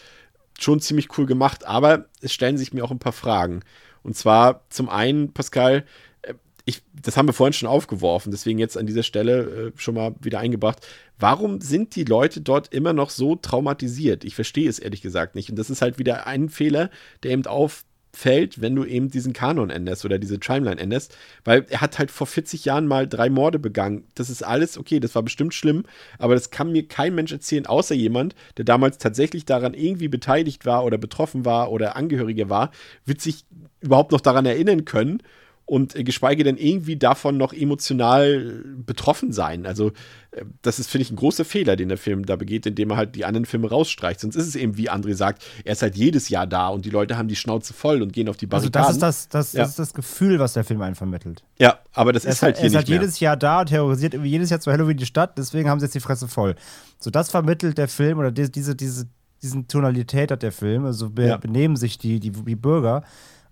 schon 0.60 0.80
ziemlich 0.80 1.18
cool 1.18 1.26
gemacht, 1.26 1.66
aber 1.66 2.06
es 2.22 2.34
stellen 2.34 2.58
sich 2.58 2.74
mir 2.74 2.84
auch 2.84 2.92
ein 2.92 3.00
paar 3.00 3.14
Fragen. 3.14 3.62
Und 4.06 4.15
zwar 4.15 4.61
zum 4.69 4.88
einen, 4.88 5.34
Pascal, 5.34 5.84
äh, 6.22 6.36
ich, 6.64 6.84
das 6.94 7.18
haben 7.18 7.27
wir 7.27 7.34
vorhin 7.34 7.53
schon 7.53 7.68
aufgeworfen, 7.68 8.32
deswegen 8.32 8.60
jetzt 8.60 8.77
an 8.77 8.86
dieser 8.86 9.03
Stelle 9.03 9.41
äh, 9.41 9.72
schon 9.76 9.95
mal 9.95 10.15
wieder 10.22 10.40
eingebracht. 10.40 10.86
Warum 11.18 11.60
sind 11.60 11.95
die 11.95 12.03
Leute 12.03 12.41
dort 12.41 12.72
immer 12.72 12.94
noch 12.94 13.10
so 13.10 13.36
traumatisiert? 13.36 14.23
Ich 14.23 14.36
verstehe 14.36 14.69
es 14.69 14.77
ehrlich 14.77 15.02
gesagt 15.02 15.34
nicht. 15.34 15.49
Und 15.49 15.57
das 15.57 15.72
ist 15.72 15.82
halt 15.82 15.98
wieder 15.98 16.27
ein 16.27 16.49
Fehler, 16.49 16.91
der 17.23 17.32
eben 17.32 17.48
auf 17.48 17.84
fällt, 18.16 18.62
wenn 18.62 18.76
du 18.76 18.86
eben 18.86 19.10
diesen 19.10 19.34
Kanon 19.34 19.70
änderst 19.70 20.06
oder 20.06 20.18
diese 20.18 20.40
Timeline 20.40 20.80
änderst, 20.80 21.18
weil 21.44 21.66
er 21.70 21.82
hat 21.82 22.00
halt 22.00 22.12
vor 22.12 22.28
40 22.28 22.66
Jahren 22.66 22.88
mal 22.88 23.08
drei 23.08 23.30
Morde 23.30 23.60
begangen. 23.60 24.06
Das 24.16 24.30
ist 24.30 24.44
alles 24.44 24.78
okay, 24.78 25.00
das 25.00 25.16
war 25.16 25.24
bestimmt 25.24 25.54
schlimm, 25.54 25.84
aber 26.18 26.34
das 26.34 26.50
kann 26.50 26.72
mir 26.72 26.88
kein 26.88 27.16
Mensch 27.16 27.32
erzählen, 27.32 27.66
außer 27.66 27.96
jemand, 27.96 28.36
der 28.58 28.66
damals 28.66 28.98
tatsächlich 28.98 29.46
daran 29.46 29.74
irgendwie 29.74 30.08
beteiligt 30.08 30.66
war 30.66 30.86
oder 30.86 30.98
betroffen 30.98 31.46
war 31.46 31.72
oder 31.72 31.96
Angehörige 31.96 32.50
war, 32.50 32.72
wird 33.06 33.22
sich 33.22 33.46
überhaupt 33.82 34.12
noch 34.12 34.22
daran 34.22 34.46
erinnern 34.46 34.86
können 34.86 35.22
und 35.66 35.96
äh, 35.96 36.04
geschweige 36.04 36.44
denn 36.44 36.58
irgendwie 36.58 36.96
davon 36.96 37.38
noch 37.38 37.52
emotional 37.52 38.64
betroffen 38.86 39.32
sein. 39.34 39.66
Also, 39.66 39.90
äh, 40.32 40.46
das 40.62 40.78
ist, 40.80 40.90
finde 40.90 41.04
ich, 41.04 41.12
ein 41.12 41.16
großer 41.16 41.44
Fehler, 41.44 41.76
den 41.76 41.90
der 41.90 41.98
Film 41.98 42.26
da 42.26 42.36
begeht, 42.36 42.68
indem 42.68 42.92
er 42.92 42.98
halt 42.98 43.16
die 43.16 43.26
anderen 43.26 43.46
Filme 43.46 43.70
rausstreicht. 43.70 44.20
Sonst 44.20 44.36
ist 44.36 44.48
es 44.48 44.56
eben, 44.56 44.78
wie 44.78 44.92
André 44.92 45.16
sagt, 45.16 45.44
er 45.64 45.74
ist 45.74 45.82
halt 45.82 45.96
jedes 45.96 46.30
Jahr 46.30 46.46
da 46.46 46.68
und 46.70 46.86
die 46.86 46.92
Leute 46.92 47.18
haben 47.18 47.28
die 47.28 47.36
Schnauze 47.36 47.74
voll 47.74 48.04
und 48.04 48.14
gehen 48.14 48.30
auf 48.30 48.38
die 48.38 48.46
Barrikaden. 48.46 48.86
Also, 48.86 49.00
das 49.00 49.18
ist 49.18 49.34
das, 49.34 49.48
das, 49.48 49.54
ja. 49.54 49.62
das, 49.64 49.70
ist 49.72 49.80
das 49.80 49.94
Gefühl, 49.96 50.38
was 50.38 50.54
der 50.54 50.64
Film 50.64 50.82
einen 50.82 50.96
vermittelt. 50.96 51.44
Ja, 51.60 51.80
aber 51.94 52.14
das 52.14 52.26
er 52.26 52.34
ist 52.34 52.44
halt 52.44 52.58
hier 52.58 52.64
er 52.64 52.68
ist 52.68 52.72
nicht 52.74 52.78
halt 52.78 52.90
mehr. 52.90 53.02
jedes 53.02 53.20
Jahr 53.20 53.38
da 53.38 53.62
und 53.62 53.70
terrorisiert 53.70 54.14
jedes 54.24 54.52
Jahr 54.52 54.60
zu 54.60 54.72
Halloween 54.72 54.98
die 54.98 55.06
Stadt, 55.06 55.38
deswegen 55.38 55.68
haben 55.68 55.80
sie 55.80 55.88
jetzt 55.88 55.96
die 55.96 56.00
Fresse 56.00 56.28
voll. 56.28 56.56
So, 57.00 57.10
das 57.10 57.32
vermittelt 57.32 57.78
der 57.80 57.88
Film 57.88 58.20
oder 58.20 58.32
diese, 58.32 58.76
diese, 58.76 59.08
diesen 59.42 59.68
Tonalität 59.68 60.30
hat 60.30 60.44
der 60.44 60.52
Film. 60.52 60.86
Also, 60.86 61.10
be 61.10 61.28
ja. 61.28 61.38
benehmen 61.38 61.76
sich 61.76 61.98
die, 61.98 62.20
die, 62.20 62.32
die 62.32 62.56
Bürger 62.56 63.04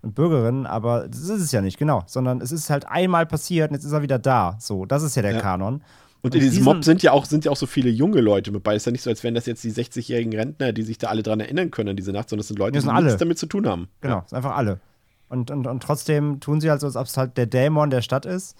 und 0.04 0.14
Bürgerinnen, 0.14 0.66
aber 0.66 1.08
das 1.08 1.20
ist 1.20 1.40
es 1.40 1.52
ja 1.52 1.60
nicht, 1.60 1.78
genau. 1.78 2.02
Sondern 2.06 2.40
es 2.40 2.52
ist 2.52 2.70
halt 2.70 2.86
einmal 2.86 3.26
passiert 3.26 3.70
und 3.70 3.76
jetzt 3.76 3.84
ist 3.84 3.92
er 3.92 4.02
wieder 4.02 4.18
da. 4.18 4.56
So, 4.60 4.84
das 4.86 5.02
ist 5.02 5.16
ja 5.16 5.22
der 5.22 5.32
ja. 5.32 5.40
Kanon. 5.40 5.82
Und 6.22 6.34
in 6.34 6.40
diesem 6.40 6.64
Mob 6.64 6.84
sind 6.84 7.02
ja, 7.02 7.12
auch, 7.12 7.26
sind 7.26 7.44
ja 7.44 7.50
auch 7.50 7.56
so 7.56 7.66
viele 7.66 7.90
junge 7.90 8.22
Leute 8.22 8.50
mit 8.50 8.62
bei. 8.62 8.74
Es 8.74 8.82
ist 8.82 8.86
ja 8.86 8.92
nicht 8.92 9.02
so, 9.02 9.10
als 9.10 9.22
wären 9.22 9.34
das 9.34 9.44
jetzt 9.44 9.62
die 9.62 9.72
60-jährigen 9.72 10.32
Rentner, 10.32 10.72
die 10.72 10.82
sich 10.82 10.96
da 10.96 11.08
alle 11.08 11.22
dran 11.22 11.38
erinnern 11.38 11.70
können 11.70 11.90
an 11.90 11.96
diese 11.96 12.12
Nacht, 12.12 12.30
sondern 12.30 12.40
es 12.40 12.48
sind 12.48 12.58
Leute, 12.58 12.78
die 12.78 12.88
alle. 12.88 13.04
nichts 13.04 13.18
damit 13.18 13.38
zu 13.38 13.46
tun 13.46 13.68
haben. 13.68 13.88
Genau, 14.00 14.22
es 14.24 14.30
sind 14.30 14.38
einfach 14.38 14.56
alle. 14.56 14.80
Und, 15.28 15.50
und, 15.50 15.66
und 15.66 15.82
trotzdem 15.82 16.40
tun 16.40 16.62
sie 16.62 16.70
halt 16.70 16.80
so, 16.80 16.86
als 16.86 16.96
ob 16.96 17.06
es 17.06 17.16
halt 17.16 17.36
der 17.36 17.46
Dämon 17.46 17.90
der 17.90 18.00
Stadt 18.00 18.24
ist. 18.24 18.56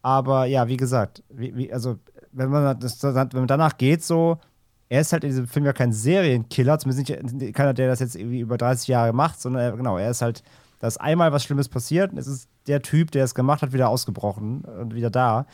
Aber 0.00 0.46
ja, 0.46 0.68
wie 0.68 0.78
gesagt, 0.78 1.22
wie, 1.28 1.54
wie, 1.54 1.72
also 1.72 1.98
wenn 2.32 2.48
man, 2.48 2.80
das, 2.80 3.02
wenn 3.02 3.14
man 3.14 3.46
danach 3.46 3.76
geht, 3.76 4.02
so, 4.02 4.38
er 4.88 5.00
ist 5.00 5.12
halt 5.12 5.24
in 5.24 5.30
diesem 5.30 5.46
Film 5.46 5.66
ja 5.66 5.72
kein 5.72 5.92
Serienkiller, 5.92 6.78
zumindest 6.78 7.32
nicht 7.32 7.54
keiner, 7.54 7.74
der 7.74 7.88
das 7.88 8.00
jetzt 8.00 8.16
irgendwie 8.16 8.40
über 8.40 8.56
30 8.56 8.88
Jahre 8.88 9.12
macht, 9.12 9.40
sondern 9.40 9.62
er, 9.62 9.72
genau, 9.72 9.98
er 9.98 10.10
ist 10.10 10.22
halt 10.22 10.42
da 10.82 10.88
ist 10.88 11.00
einmal 11.00 11.30
was 11.30 11.44
Schlimmes 11.44 11.68
passiert 11.68 12.10
und 12.10 12.18
es 12.18 12.26
ist 12.26 12.48
der 12.66 12.82
Typ, 12.82 13.12
der 13.12 13.22
es 13.22 13.36
gemacht 13.36 13.62
hat, 13.62 13.72
wieder 13.72 13.88
ausgebrochen 13.88 14.62
und 14.62 14.96
wieder 14.96 15.10
da. 15.10 15.46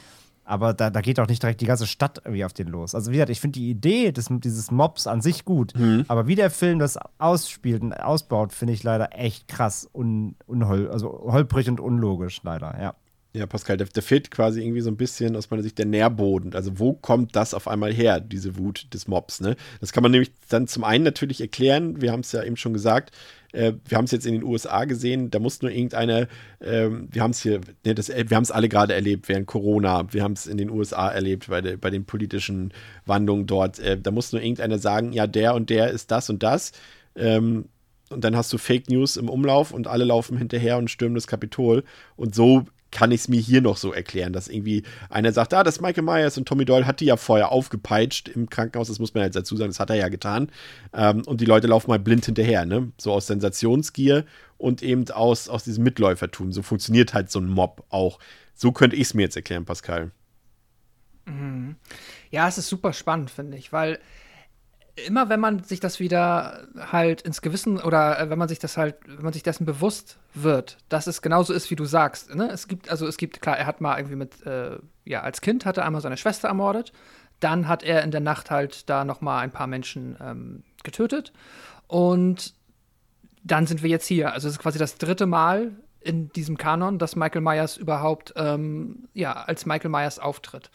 Aber 0.43 0.73
da, 0.73 0.89
da 0.89 1.03
geht 1.03 1.21
auch 1.21 1.27
nicht 1.27 1.43
direkt 1.43 1.61
die 1.61 1.67
ganze 1.67 1.87
Stadt 1.87 2.23
irgendwie 2.25 2.47
auf 2.47 2.55
den 2.55 2.69
los. 2.69 2.95
Also, 2.95 3.11
wie 3.11 3.17
gesagt, 3.17 3.29
ich 3.29 3.39
finde 3.39 3.61
die 3.61 3.69
Idee 3.69 4.11
des, 4.11 4.29
dieses 4.31 4.71
Mobs 4.71 5.07
an 5.07 5.21
sich 5.21 5.45
gut. 5.45 5.75
Mhm. 5.77 6.07
Aber 6.09 6.27
wie 6.27 6.35
der 6.35 6.51
Film 6.51 6.79
das 6.79 6.99
ausspielt 7.19 7.83
und 7.83 7.93
ausbaut, 7.93 8.55
finde 8.55 8.73
ich 8.73 8.83
leider 8.83 9.11
echt 9.13 9.49
krass 9.49 9.87
un, 9.93 10.35
unhol, 10.47 10.91
also 10.91 11.11
holprig 11.31 11.69
und 11.69 11.79
unlogisch, 11.79 12.41
leider, 12.43 12.81
ja. 12.81 12.95
Ja, 13.35 13.45
Pascal, 13.45 13.77
da, 13.77 13.85
da 13.85 14.01
fehlt 14.01 14.31
quasi 14.31 14.63
irgendwie 14.63 14.81
so 14.81 14.91
ein 14.91 14.97
bisschen 14.97 15.37
aus 15.37 15.51
meiner 15.51 15.63
Sicht 15.63 15.77
der 15.77 15.85
Nährboden. 15.85 16.55
Also, 16.55 16.79
wo 16.79 16.95
kommt 16.95 17.37
das 17.37 17.53
auf 17.53 17.69
einmal 17.69 17.93
her, 17.93 18.19
diese 18.19 18.57
Wut 18.57 18.87
des 18.95 19.07
Mobs? 19.09 19.43
Ne? 19.43 19.57
Das 19.83 19.93
kann 19.93 20.03
man 20.03 20.13
nämlich 20.13 20.33
dann 20.49 20.67
zum 20.67 20.85
einen 20.85 21.05
natürlich 21.05 21.43
erklären. 21.43 22.01
Wir 22.01 22.13
haben 22.13 22.21
es 22.21 22.33
ja 22.33 22.43
eben 22.43 22.57
schon 22.57 22.73
gesagt 22.73 23.13
äh, 23.53 23.73
wir 23.87 23.97
haben 23.97 24.05
es 24.05 24.11
jetzt 24.11 24.27
in 24.27 24.35
den 24.35 24.43
USA 24.43 24.85
gesehen, 24.85 25.31
da 25.31 25.39
muss 25.39 25.63
nur 25.63 25.71
irgendeine, 25.71 26.29
äh, 26.61 26.89
wir 26.91 27.23
haben 27.23 27.31
es 27.31 27.43
hier, 27.43 27.61
ne, 27.85 27.95
das, 27.95 28.09
wir 28.09 28.37
haben 28.37 28.43
es 28.43 28.51
alle 28.51 28.69
gerade 28.69 28.95
erlebt 28.95 29.29
während 29.29 29.47
Corona, 29.47 30.13
wir 30.13 30.23
haben 30.23 30.33
es 30.33 30.47
in 30.47 30.59
den 30.59 30.71
USA 30.71 31.09
erlebt 31.09 31.49
bei, 31.49 31.61
de, 31.61 31.77
bei 31.77 31.91
den 31.91 32.05
politischen 32.05 32.73
Wandlungen 33.07 33.47
dort, 33.47 33.79
äh, 33.79 33.99
da 33.99 34.11
muss 34.11 34.33
nur 34.33 34.43
irgendeiner 34.43 34.79
sagen, 34.79 35.13
ja, 35.13 35.27
der 35.27 35.55
und 35.55 35.71
der 35.71 35.91
ist 35.91 36.11
das 36.11 36.29
und 36.31 36.43
das. 36.43 36.73
Ähm, 37.17 37.67
und 38.11 38.25
dann 38.25 38.37
hast 38.37 38.53
du 38.53 38.59
Fake 38.59 38.89
News 38.89 39.17
im 39.17 39.29
Umlauf 39.29 39.73
und 39.73 39.87
alle 39.87 40.05
laufen 40.05 40.39
hinterher 40.39 40.79
und 40.79 40.91
stürmen 40.91 41.15
das 41.15 41.27
Kapitol. 41.27 41.85
Und 42.17 42.35
so 42.35 42.65
kann 42.91 43.11
ich 43.11 43.23
es 43.23 43.29
mir 43.29 43.41
hier 43.41 43.61
noch 43.61 43.77
so 43.77 43.93
erklären, 43.93 44.33
dass 44.33 44.49
irgendwie 44.49 44.83
einer 45.11 45.33
sagt, 45.33 45.53
ah, 45.55 45.63
das 45.63 45.81
Michael 45.81 46.05
Myers 46.05 46.39
und 46.39 46.47
Tommy 46.47 46.65
Doyle 46.65 46.87
hat 46.87 47.01
die 47.01 47.07
ja 47.07 47.17
vorher 47.17 47.53
aufgepeitscht 47.53 48.29
im 48.29 48.49
Krankenhaus, 48.49 48.89
das 48.89 48.99
muss 48.99 49.15
man 49.15 49.25
jetzt 49.25 49.37
dazu 49.37 49.57
sagen, 49.57 49.71
das 49.71 49.81
hat 49.81 49.91
er 49.91 49.97
ja 49.97 50.09
getan. 50.09 50.51
Ähm, 50.95 51.23
und 51.27 51.41
die 51.41 51.45
Leute 51.45 51.67
laufen 51.67 51.91
mal 51.91 51.99
blind 51.99 52.25
hinterher, 52.25 52.65
ne? 52.65 52.91
So 52.99 53.13
aus 53.13 53.27
Sensationsgier 53.27 54.25
und 54.57 54.83
eben 54.83 55.11
aus, 55.11 55.49
aus 55.49 55.65
diesem 55.65 55.85
Mitläufertum. 55.85 56.53
So 56.53 56.63
funktioniert 56.63 57.15
halt 57.15 57.31
so 57.31 57.41
ein 57.41 57.47
Mob 57.47 57.85
auch. 57.91 58.19
So 58.55 58.73
könnte 58.73 58.97
ich 58.97 59.03
es 59.03 59.15
mir 59.15 59.23
jetzt 59.23 59.37
erklären, 59.37 59.65
Pascal. 59.65 60.11
Mhm. 61.27 61.77
Ja, 62.31 62.49
es 62.49 62.59
ist 62.59 62.69
super 62.69 62.93
spannend, 62.93 63.31
finde 63.31 63.57
ich, 63.57 63.73
weil 63.73 63.99
immer 65.07 65.29
wenn 65.29 65.41
man 65.41 65.63
sich 65.63 65.81
das 65.81 66.01
wieder 66.01 66.67
halt 66.77 67.23
ins 67.23 67.43
Gewissen 67.43 67.81
oder 67.81 68.19
äh, 68.19 68.31
wenn 68.31 68.39
man 68.39 68.49
sich 68.49 68.59
das 68.59 68.77
halt, 68.77 68.97
wenn 69.07 69.23
man 69.23 69.33
sich 69.33 69.43
dessen 69.43 69.67
bewusst 69.67 70.19
wird, 70.35 70.79
dass 70.89 71.07
es 71.07 71.23
genauso 71.23 71.53
ist, 71.53 71.71
wie 71.71 71.77
du 71.77 71.85
sagst. 71.85 72.35
Ne? 72.35 72.49
Es 72.51 72.69
gibt, 72.69 72.91
also 72.91 73.07
es 73.07 73.17
gibt, 73.17 73.41
klar, 73.41 73.57
er 73.59 73.67
hat 73.67 73.81
mal 73.81 73.99
irgendwie 73.99 74.17
mit, 74.17 74.45
äh, 74.47 74.79
ja, 75.05 75.23
als 75.23 75.41
Kind 75.41 75.65
hat 75.65 75.77
er 75.77 75.85
einmal 75.85 76.01
seine 76.01 76.17
Schwester 76.17 76.49
ermordet. 76.49 76.93
Dann 77.41 77.69
hat 77.69 77.83
er 77.83 78.03
in 78.03 78.11
der 78.11 78.21
Nacht 78.21 78.51
halt 78.51 78.89
da 78.91 79.05
noch 79.05 79.21
mal 79.21 79.39
ein 79.41 79.53
paar 79.53 79.67
Menschen 79.67 80.17
ähm, 80.21 80.65
getötet. 80.83 81.33
Und 81.87 82.55
dann 83.45 83.67
sind 83.67 83.83
wir 83.83 83.91
jetzt 83.91 84.07
hier. 84.07 84.33
Also 84.33 84.49
es 84.49 84.55
ist 84.55 84.61
quasi 84.61 84.79
das 84.79 84.97
dritte 84.97 85.27
Mal 85.27 85.73
in 86.01 86.31
diesem 86.33 86.57
Kanon, 86.57 86.99
dass 86.99 87.17
Michael 87.17 87.41
Myers 87.41 87.77
überhaupt 87.77 88.33
ähm, 88.37 89.09
ja, 89.15 89.33
als 89.33 89.67
Michael 89.67 89.91
Myers 89.91 90.19
auftritt. 90.19 90.71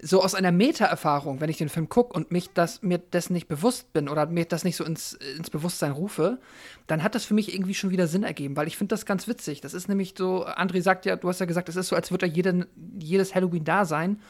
So 0.00 0.22
aus 0.22 0.34
einer 0.34 0.52
Meta-Erfahrung, 0.52 1.40
wenn 1.40 1.50
ich 1.50 1.58
den 1.58 1.68
Film 1.68 1.88
gucke 1.88 2.14
und 2.14 2.30
mich 2.30 2.50
das, 2.54 2.80
mir 2.82 2.98
dessen 2.98 3.32
nicht 3.32 3.48
bewusst 3.48 3.92
bin 3.92 4.08
oder 4.08 4.26
mir 4.26 4.44
das 4.44 4.62
nicht 4.62 4.76
so 4.76 4.84
ins, 4.84 5.14
ins 5.14 5.50
Bewusstsein 5.50 5.90
rufe, 5.90 6.38
dann 6.86 7.02
hat 7.02 7.16
das 7.16 7.24
für 7.24 7.34
mich 7.34 7.52
irgendwie 7.52 7.74
schon 7.74 7.90
wieder 7.90 8.06
Sinn 8.06 8.22
ergeben, 8.22 8.56
weil 8.56 8.68
ich 8.68 8.76
finde 8.76 8.94
das 8.94 9.06
ganz 9.06 9.26
witzig. 9.26 9.60
Das 9.60 9.74
ist 9.74 9.88
nämlich 9.88 10.14
so, 10.16 10.46
André 10.46 10.82
sagt 10.82 11.04
ja, 11.04 11.16
du 11.16 11.28
hast 11.28 11.40
ja 11.40 11.46
gesagt, 11.46 11.68
es 11.68 11.76
ist 11.76 11.88
so, 11.88 11.96
als 11.96 12.12
würde 12.12 12.28
da 12.28 12.32
jede, 12.32 12.68
jedes 13.00 13.34
Halloween 13.34 13.64
da 13.64 13.84
sein. 13.84 14.20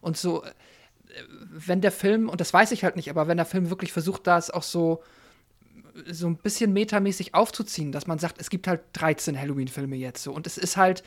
Und 0.00 0.16
so, 0.16 0.44
äh, 0.44 0.48
wenn 1.50 1.82
der 1.82 1.92
Film, 1.92 2.30
und 2.30 2.40
das 2.40 2.54
weiß 2.54 2.72
ich 2.72 2.84
halt 2.84 2.96
nicht, 2.96 3.10
aber 3.10 3.28
wenn 3.28 3.36
der 3.36 3.46
Film 3.46 3.68
wirklich 3.68 3.92
versucht, 3.92 4.26
da 4.26 4.38
es 4.38 4.50
auch 4.50 4.62
so 4.62 5.02
so 6.06 6.26
ein 6.26 6.36
bisschen 6.36 6.72
metamäßig 6.72 7.34
aufzuziehen, 7.34 7.92
dass 7.92 8.06
man 8.06 8.18
sagt, 8.18 8.40
es 8.40 8.50
gibt 8.50 8.66
halt 8.66 8.80
13 8.94 9.38
Halloween-Filme 9.38 9.96
jetzt 9.96 10.22
so. 10.22 10.32
Und 10.32 10.46
es 10.46 10.58
ist 10.58 10.76
halt 10.76 11.02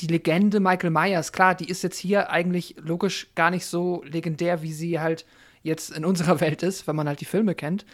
die 0.00 0.06
Legende 0.06 0.60
Michael 0.60 0.90
Myers, 0.90 1.32
klar, 1.32 1.54
die 1.54 1.68
ist 1.68 1.82
jetzt 1.82 1.98
hier 1.98 2.30
eigentlich 2.30 2.76
logisch 2.78 3.28
gar 3.34 3.50
nicht 3.50 3.66
so 3.66 4.02
legendär, 4.04 4.62
wie 4.62 4.72
sie 4.72 5.00
halt 5.00 5.24
jetzt 5.62 5.90
in 5.90 6.04
unserer 6.04 6.40
Welt 6.40 6.62
ist, 6.62 6.86
wenn 6.86 6.96
man 6.96 7.08
halt 7.08 7.20
die 7.20 7.26
Filme 7.26 7.54
kennt. 7.54 7.84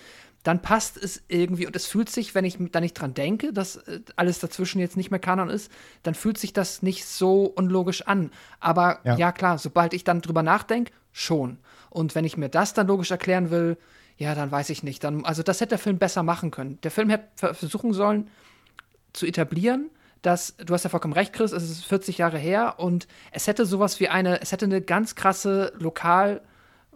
Dann 0.43 0.61
passt 0.61 0.97
es 0.97 1.23
irgendwie 1.29 1.67
und 1.67 1.77
es 1.77 1.87
fühlt 1.87 2.11
sich, 2.11 2.35
wenn 2.35 2.45
ich 2.45 2.59
da 2.73 2.81
nicht 2.81 2.95
dran 2.95 3.15
denke, 3.15 3.53
dass 3.53 3.77
äh, 3.77 4.01
alles 4.17 4.41
dazwischen 4.41 4.81
jetzt 4.81 4.97
nicht 4.97 5.13
mehr 5.13 5.21
Kanon 5.21 5.49
ist, 5.49 5.71
dann 6.03 6.15
fühlt 6.15 6.37
sich 6.37 6.53
das 6.53 6.83
nicht 6.83 7.07
so 7.07 7.45
unlogisch 7.45 8.03
an. 8.03 8.33
Aber 8.59 8.99
ja, 9.05 9.17
ja 9.17 9.33
klar, 9.33 9.59
sobald 9.59 9.95
ich 9.95 10.03
dann 10.03 10.21
drüber 10.21 10.43
nachdenke, 10.43 10.93
schon. 11.13 11.59
Und 11.91 12.15
wenn 12.15 12.25
ich 12.25 12.37
mir 12.37 12.49
das 12.49 12.75
dann 12.75 12.89
logisch 12.89 13.13
erklären 13.13 13.51
will, 13.51 13.77
ja, 14.17 14.35
dann 14.35 14.51
weiß 14.51 14.71
ich 14.71 14.83
nicht. 14.83 15.03
Dann, 15.05 15.25
also 15.25 15.43
das 15.43 15.61
hätte 15.61 15.71
der 15.71 15.79
Film 15.79 15.99
besser 15.99 16.23
machen 16.23 16.51
können. 16.51 16.79
Der 16.83 16.91
Film 16.91 17.11
hätte 17.11 17.55
versuchen 17.55 17.93
sollen 17.93 18.29
zu 19.13 19.27
etablieren, 19.27 19.91
dass, 20.23 20.57
du 20.57 20.73
hast 20.73 20.85
ja 20.85 20.91
vollkommen 20.91 21.15
recht, 21.15 21.33
Chris, 21.33 21.53
es 21.53 21.65
ist 21.65 21.85
40 21.85 22.19
Jahre 22.19 22.39
her 22.39 22.79
und 22.79 23.09
es 23.33 23.47
hätte 23.47 23.67
sowas 23.67 24.01
wie 24.01 24.09
eine, 24.09 24.41
es 24.41 24.53
hätte 24.53 24.65
eine 24.65 24.81
ganz 24.81 25.15
krasse 25.15 25.73
lokal 25.79 26.41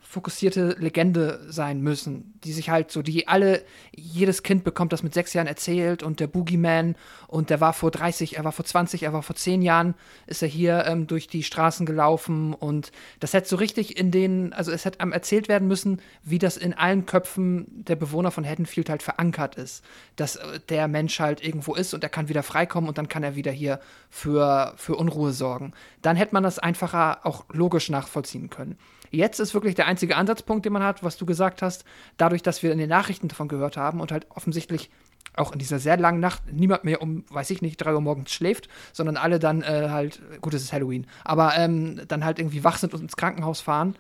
fokussierte 0.09 0.77
Legende 0.79 1.41
sein 1.49 1.81
müssen, 1.81 2.39
die 2.45 2.53
sich 2.53 2.71
halt 2.71 2.91
so, 2.93 3.03
die 3.03 3.27
alle, 3.27 3.63
jedes 3.95 4.43
Kind 4.43 4.63
bekommt 4.63 4.93
das 4.93 5.03
mit 5.03 5.13
sechs 5.13 5.33
Jahren 5.33 5.49
erzählt 5.49 6.03
und 6.03 6.21
der 6.21 6.29
Boogeyman 6.29 6.95
und 7.27 7.51
der 7.51 7.61
war 7.61 7.73
vor 7.73 7.91
30, 7.91 8.37
er 8.37 8.45
war 8.45 8.53
vor 8.53 8.65
20, 8.65 9.03
er 9.03 9.13
war 9.13 9.23
vor 9.23 9.35
10 9.35 9.63
Jahren, 9.63 9.95
ist 10.27 10.43
er 10.43 10.49
hier 10.49 10.87
ähm, 10.87 11.09
durch 11.09 11.27
die 11.27 11.43
Straßen 11.43 11.87
gelaufen 11.87 12.55
und 12.55 12.93
das 13.19 13.33
hätte 13.33 13.49
so 13.49 13.57
richtig 13.57 13.99
in 13.99 14.13
den, 14.13 14.53
also 14.53 14.71
es 14.71 14.85
hätte 14.85 15.01
erzählt 15.01 15.49
werden 15.49 15.67
müssen, 15.67 16.01
wie 16.23 16.39
das 16.39 16.57
in 16.57 16.73
allen 16.73 17.05
Köpfen 17.05 17.67
der 17.85 17.97
Bewohner 17.97 18.31
von 18.31 18.47
Haddonfield 18.47 18.89
halt 18.89 19.03
verankert 19.03 19.57
ist, 19.57 19.85
dass 20.15 20.37
äh, 20.37 20.61
der 20.69 20.87
Mensch 20.87 21.19
halt 21.19 21.45
irgendwo 21.45 21.75
ist 21.75 21.95
und 21.95 22.05
er 22.05 22.11
kann 22.11 22.29
wieder 22.29 22.45
freikommen 22.45 22.89
und 22.89 22.97
dann 22.97 23.09
kann 23.09 23.25
er 23.25 23.35
wieder 23.35 23.53
hier 23.53 23.81
für, 24.09 24.73
für 24.77 24.95
Unruhe 24.95 25.33
sorgen. 25.33 25.73
Dann 26.01 26.17
hätte 26.17 26.35
man 26.35 26.45
das 26.45 26.61
einfacher 26.61 27.27
auch 27.27 27.45
logisch 27.53 27.91
nachvollziehen 27.91 28.51
können. 28.51 28.79
Jetzt 29.11 29.41
ist 29.41 29.55
wirklich 29.55 29.75
der 29.75 29.87
einzige 29.87 30.17
Ansatzpunkt, 30.17 30.65
den 30.65 30.73
man 30.73 30.83
hat, 30.83 31.03
was 31.03 31.17
du 31.17 31.27
gesagt 31.27 31.63
hast, 31.63 31.85
dadurch, 32.17 32.43
dass 32.43 32.63
wir 32.63 32.73
in 32.73 32.79
den 32.79 32.89
Nachrichten 32.89 33.29
davon 33.29 33.49
gehört 33.49 33.77
haben 33.77 34.01
und 34.01 34.13
halt 34.13 34.27
offensichtlich 34.31 34.91
auch 35.35 35.53
in 35.53 35.59
dieser 35.59 35.79
sehr 35.79 35.97
langen 35.97 36.21
Nacht 36.21 36.43
niemand 36.51 36.85
mehr 36.85 37.03
um, 37.03 37.25
weiß 37.31 37.51
ich 37.51 37.63
nicht, 37.63 37.77
drei 37.77 37.95
Uhr 37.95 38.01
morgens 38.01 38.33
schläft, 38.33 38.69
sondern 38.93 39.17
alle 39.17 39.39
dann 39.39 39.63
äh, 39.63 39.89
halt, 39.91 40.21
gut, 40.41 40.55
es 40.55 40.63
ist 40.63 40.73
Halloween, 40.73 41.07
aber 41.25 41.57
ähm, 41.57 42.01
dann 42.09 42.25
halt 42.25 42.39
irgendwie 42.39 42.65
wach 42.65 42.79
sind 42.79 42.95
und 42.95 43.03
ins 43.03 43.17
Krankenhaus 43.17 43.61
fahren. 43.61 43.97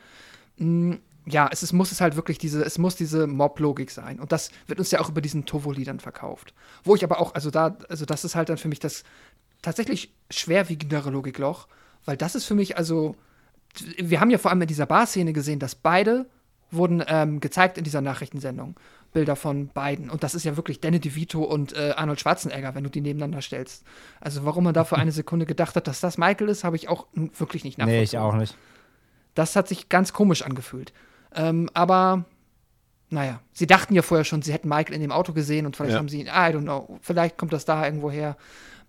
Mhm, 0.56 1.00
ja, 1.26 1.48
es 1.50 1.62
ist, 1.62 1.72
muss 1.72 1.92
es 1.92 2.00
halt 2.00 2.16
wirklich 2.16 2.38
diese, 2.38 2.62
es 2.64 2.78
muss 2.78 2.94
diese 2.94 3.26
Mob-Logik 3.26 3.90
sein. 3.90 4.20
Und 4.20 4.32
das 4.32 4.50
wird 4.68 4.78
uns 4.78 4.92
ja 4.92 5.00
auch 5.00 5.08
über 5.08 5.20
diesen 5.20 5.44
Tovoli 5.44 5.84
dann 5.84 5.98
verkauft. 5.98 6.54
Wo 6.84 6.94
ich 6.94 7.02
aber 7.02 7.20
auch, 7.20 7.34
also 7.34 7.50
da, 7.50 7.76
also 7.88 8.04
das 8.04 8.24
ist 8.24 8.36
halt 8.36 8.48
dann 8.48 8.58
für 8.58 8.68
mich 8.68 8.78
das 8.78 9.02
tatsächlich 9.60 10.14
schwerwiegendere 10.30 11.10
Logikloch, 11.10 11.66
weil 12.04 12.16
das 12.16 12.36
ist 12.36 12.44
für 12.44 12.54
mich 12.54 12.78
also 12.78 13.16
wir 13.98 14.20
haben 14.20 14.30
ja 14.30 14.38
vor 14.38 14.50
allem 14.50 14.62
in 14.62 14.68
dieser 14.68 14.86
Bar-Szene 14.86 15.32
gesehen, 15.32 15.58
dass 15.58 15.74
beide 15.74 16.26
wurden 16.70 17.02
ähm, 17.06 17.40
gezeigt 17.40 17.78
in 17.78 17.84
dieser 17.84 18.00
Nachrichtensendung. 18.00 18.76
Bilder 19.12 19.36
von 19.36 19.68
beiden. 19.68 20.10
Und 20.10 20.22
das 20.22 20.34
ist 20.34 20.44
ja 20.44 20.58
wirklich 20.58 20.80
Danny 20.80 21.00
DeVito 21.00 21.42
und 21.42 21.72
äh, 21.74 21.94
Arnold 21.96 22.20
Schwarzenegger, 22.20 22.74
wenn 22.74 22.84
du 22.84 22.90
die 22.90 23.00
nebeneinander 23.00 23.40
stellst. 23.40 23.82
Also 24.20 24.44
warum 24.44 24.64
man 24.64 24.74
da 24.74 24.84
für 24.84 24.96
eine 24.96 25.10
Sekunde 25.10 25.46
gedacht 25.46 25.74
hat, 25.74 25.86
dass 25.86 26.00
das 26.00 26.18
Michael 26.18 26.50
ist, 26.50 26.64
habe 26.64 26.76
ich 26.76 26.90
auch 26.90 27.06
wirklich 27.14 27.64
nicht 27.64 27.78
nachvollzogen. 27.78 27.98
Nee, 27.98 28.04
ich 28.04 28.18
auch 28.18 28.34
nicht. 28.34 28.54
Das 29.34 29.56
hat 29.56 29.68
sich 29.68 29.88
ganz 29.88 30.12
komisch 30.12 30.42
angefühlt. 30.42 30.92
Ähm, 31.34 31.70
aber 31.72 32.26
naja, 33.08 33.40
sie 33.54 33.66
dachten 33.66 33.94
ja 33.94 34.02
vorher 34.02 34.24
schon, 34.24 34.42
sie 34.42 34.52
hätten 34.52 34.68
Michael 34.68 34.94
in 34.94 35.00
dem 35.00 35.12
Auto 35.12 35.32
gesehen 35.32 35.64
und 35.64 35.76
vielleicht 35.76 35.92
ja. 35.92 35.98
haben 35.98 36.10
sie 36.10 36.20
ihn, 36.20 36.26
I 36.26 36.52
don't 36.52 36.62
know, 36.62 36.98
vielleicht 37.00 37.38
kommt 37.38 37.54
das 37.54 37.64
da 37.64 37.86
irgendwo 37.86 38.10
her. 38.10 38.36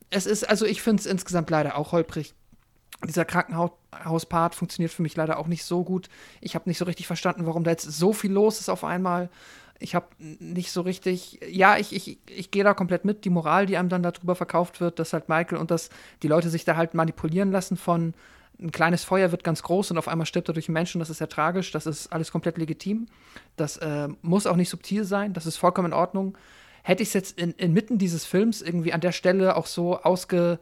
Es 0.10 0.26
ist, 0.26 0.50
also 0.50 0.66
ich 0.66 0.82
finde 0.82 1.00
es 1.00 1.06
insgesamt 1.06 1.50
leider 1.50 1.78
auch 1.78 1.94
holprig 1.94 2.34
dieser 3.06 3.26
Krankenhauspart 3.26 4.56
funktioniert 4.56 4.92
für 4.92 5.02
mich 5.02 5.16
leider 5.16 5.38
auch 5.38 5.48
nicht 5.48 5.64
so 5.64 5.84
gut. 5.84 6.10
Ich 6.42 6.56
habe 6.56 6.68
nicht 6.70 6.78
so 6.78 6.86
richtig 6.86 7.08
verstanden, 7.08 7.46
warum 7.46 7.64
da 7.64 7.72
jetzt 7.72 7.84
so 7.84 8.14
viel 8.14 8.32
los 8.32 8.60
ist 8.60 8.70
auf 8.70 8.84
einmal. 8.84 9.30
Ich 9.80 9.94
habe 9.94 10.08
nicht 10.20 10.72
so 10.72 10.82
richtig, 10.82 11.40
ja, 11.48 11.78
ich, 11.78 11.94
ich, 11.94 12.18
ich 12.28 12.50
gehe 12.50 12.64
da 12.64 12.74
komplett 12.74 13.06
mit. 13.06 13.26
Die 13.26 13.30
Moral, 13.30 13.68
die 13.68 13.78
einem 13.78 13.90
dann 13.90 14.02
darüber 14.02 14.36
verkauft 14.36 14.82
wird, 14.82 14.98
dass 14.98 15.14
halt 15.14 15.30
Michael 15.30 15.60
und 15.60 15.70
dass 15.70 15.90
die 16.24 16.28
Leute 16.28 16.50
sich 16.50 16.66
da 16.66 16.76
halt 16.76 16.96
manipulieren 16.96 17.52
lassen 17.52 17.78
von 17.78 18.16
ein 18.60 18.72
kleines 18.72 19.04
Feuer 19.04 19.32
wird 19.32 19.44
ganz 19.44 19.62
groß 19.62 19.92
und 19.92 20.00
auf 20.00 20.08
einmal 20.08 20.26
stirbt 20.26 20.50
er 20.50 20.54
durch 20.54 20.68
einen 20.68 20.74
Menschen, 20.74 20.98
das 20.98 21.12
ist 21.12 21.20
ja 21.20 21.28
tragisch, 21.28 21.72
das 21.72 21.86
ist 21.86 22.12
alles 22.12 22.32
komplett 22.32 22.58
legitim. 22.58 23.08
Das 23.56 23.78
äh, 23.78 24.08
muss 24.24 24.48
auch 24.48 24.56
nicht 24.56 24.70
subtil 24.70 25.04
sein, 25.04 25.34
das 25.34 25.46
ist 25.46 25.58
vollkommen 25.58 25.92
in 25.92 25.94
Ordnung. 25.94 26.38
Hätte 26.82 27.04
ich 27.04 27.10
es 27.10 27.14
jetzt 27.14 27.40
in, 27.40 27.52
inmitten 27.52 27.98
dieses 27.98 28.26
Films 28.26 28.62
irgendwie 28.62 28.94
an 28.94 29.02
der 29.02 29.12
Stelle 29.12 29.56
auch 29.58 29.68
so 29.68 30.02
ausge 30.02 30.60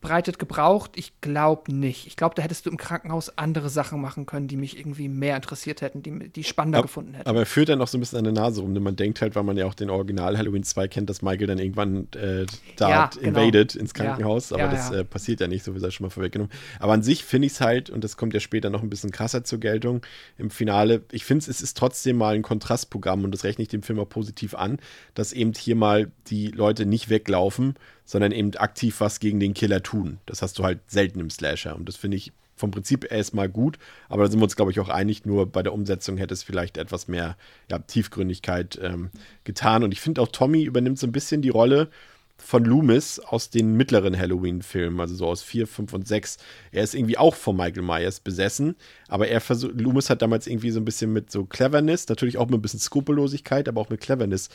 breitet 0.00 0.38
gebraucht? 0.38 0.92
Ich 0.94 1.20
glaube 1.20 1.74
nicht. 1.74 2.06
Ich 2.06 2.16
glaube, 2.16 2.34
da 2.34 2.42
hättest 2.42 2.66
du 2.66 2.70
im 2.70 2.76
Krankenhaus 2.76 3.36
andere 3.36 3.68
Sachen 3.68 4.00
machen 4.00 4.26
können, 4.26 4.46
die 4.46 4.56
mich 4.56 4.78
irgendwie 4.78 5.08
mehr 5.08 5.36
interessiert 5.36 5.82
hätten, 5.82 6.02
die, 6.02 6.28
die 6.28 6.44
spannender 6.44 6.78
aber, 6.78 6.86
gefunden 6.86 7.14
hätten. 7.14 7.28
Aber 7.28 7.40
er 7.40 7.46
führt 7.46 7.68
dann 7.68 7.78
noch 7.78 7.88
so 7.88 7.98
ein 7.98 8.00
bisschen 8.00 8.18
an 8.18 8.24
der 8.24 8.32
Nase 8.32 8.60
rum, 8.60 8.74
denn 8.74 8.82
man 8.82 8.96
denkt 8.96 9.20
halt, 9.20 9.34
weil 9.34 9.42
man 9.42 9.56
ja 9.56 9.66
auch 9.66 9.74
den 9.74 9.90
Original 9.90 10.38
Halloween 10.38 10.62
2 10.62 10.88
kennt, 10.88 11.10
dass 11.10 11.22
Michael 11.22 11.48
dann 11.48 11.58
irgendwann 11.58 12.08
äh, 12.14 12.46
da 12.76 12.90
ja, 12.90 13.10
genau. 13.12 13.40
invaded 13.40 13.74
ins 13.74 13.92
Krankenhaus, 13.92 14.50
ja. 14.50 14.56
aber 14.56 14.66
ja, 14.66 14.70
das 14.70 14.90
äh, 14.90 15.04
passiert 15.04 15.40
ja 15.40 15.48
nicht, 15.48 15.64
so 15.64 15.74
wie 15.74 15.84
es 15.84 15.94
schon 15.94 16.06
mal 16.06 16.10
vorweggenommen. 16.10 16.52
Aber 16.78 16.92
an 16.92 17.02
sich 17.02 17.24
finde 17.24 17.46
ich 17.46 17.54
es 17.54 17.60
halt, 17.60 17.90
und 17.90 18.04
das 18.04 18.16
kommt 18.16 18.34
ja 18.34 18.40
später 18.40 18.70
noch 18.70 18.82
ein 18.82 18.90
bisschen 18.90 19.10
krasser 19.10 19.42
zur 19.44 19.58
Geltung 19.58 20.02
im 20.36 20.50
Finale, 20.50 21.02
ich 21.10 21.24
finde 21.24 21.50
es 21.50 21.60
ist 21.60 21.76
trotzdem 21.76 22.16
mal 22.16 22.34
ein 22.34 22.42
Kontrastprogramm 22.42 23.24
und 23.24 23.32
das 23.32 23.44
rechne 23.44 23.62
ich 23.62 23.68
dem 23.68 23.82
Film 23.82 23.98
auch 23.98 24.08
positiv 24.08 24.54
an, 24.54 24.78
dass 25.14 25.32
eben 25.32 25.52
hier 25.54 25.76
mal 25.76 26.10
die 26.28 26.48
Leute 26.48 26.86
nicht 26.86 27.08
weglaufen, 27.08 27.74
sondern 28.08 28.32
eben 28.32 28.56
aktiv 28.56 29.00
was 29.00 29.20
gegen 29.20 29.38
den 29.38 29.52
Killer 29.52 29.82
tun. 29.82 30.16
Das 30.24 30.40
hast 30.40 30.58
du 30.58 30.64
halt 30.64 30.80
selten 30.86 31.20
im 31.20 31.28
Slasher. 31.28 31.76
Und 31.76 31.86
das 31.90 31.96
finde 31.96 32.16
ich 32.16 32.32
vom 32.56 32.70
Prinzip 32.70 33.12
erstmal 33.12 33.50
gut, 33.50 33.78
aber 34.08 34.24
da 34.24 34.30
sind 34.30 34.40
wir 34.40 34.44
uns, 34.44 34.56
glaube 34.56 34.70
ich, 34.70 34.80
auch 34.80 34.88
einig. 34.88 35.26
Nur 35.26 35.44
bei 35.44 35.62
der 35.62 35.74
Umsetzung 35.74 36.16
hätte 36.16 36.32
es 36.32 36.42
vielleicht 36.42 36.78
etwas 36.78 37.06
mehr 37.06 37.36
ja, 37.70 37.78
Tiefgründigkeit 37.78 38.80
ähm, 38.82 39.10
getan. 39.44 39.84
Und 39.84 39.92
ich 39.92 40.00
finde 40.00 40.22
auch, 40.22 40.28
Tommy 40.28 40.62
übernimmt 40.62 40.98
so 40.98 41.06
ein 41.06 41.12
bisschen 41.12 41.42
die 41.42 41.50
Rolle 41.50 41.90
von 42.38 42.64
Loomis 42.64 43.18
aus 43.18 43.50
den 43.50 43.76
mittleren 43.76 44.18
Halloween-Filmen, 44.18 45.00
also 45.00 45.14
so 45.14 45.26
aus 45.26 45.42
4, 45.42 45.66
5 45.66 45.92
und 45.92 46.08
6. 46.08 46.38
Er 46.72 46.84
ist 46.84 46.94
irgendwie 46.94 47.18
auch 47.18 47.34
von 47.34 47.56
Michael 47.56 47.82
Myers 47.82 48.20
besessen, 48.20 48.76
aber 49.08 49.28
er 49.28 49.42
versucht, 49.42 49.78
Loomis 49.78 50.08
hat 50.08 50.22
damals 50.22 50.46
irgendwie 50.46 50.70
so 50.70 50.80
ein 50.80 50.84
bisschen 50.86 51.12
mit 51.12 51.30
so 51.30 51.44
Cleverness, 51.44 52.08
natürlich 52.08 52.38
auch 52.38 52.46
mit 52.46 52.54
ein 52.54 52.62
bisschen 52.62 52.80
Skrupellosigkeit, 52.80 53.68
aber 53.68 53.82
auch 53.82 53.90
mit 53.90 54.00
Cleverness 54.00 54.48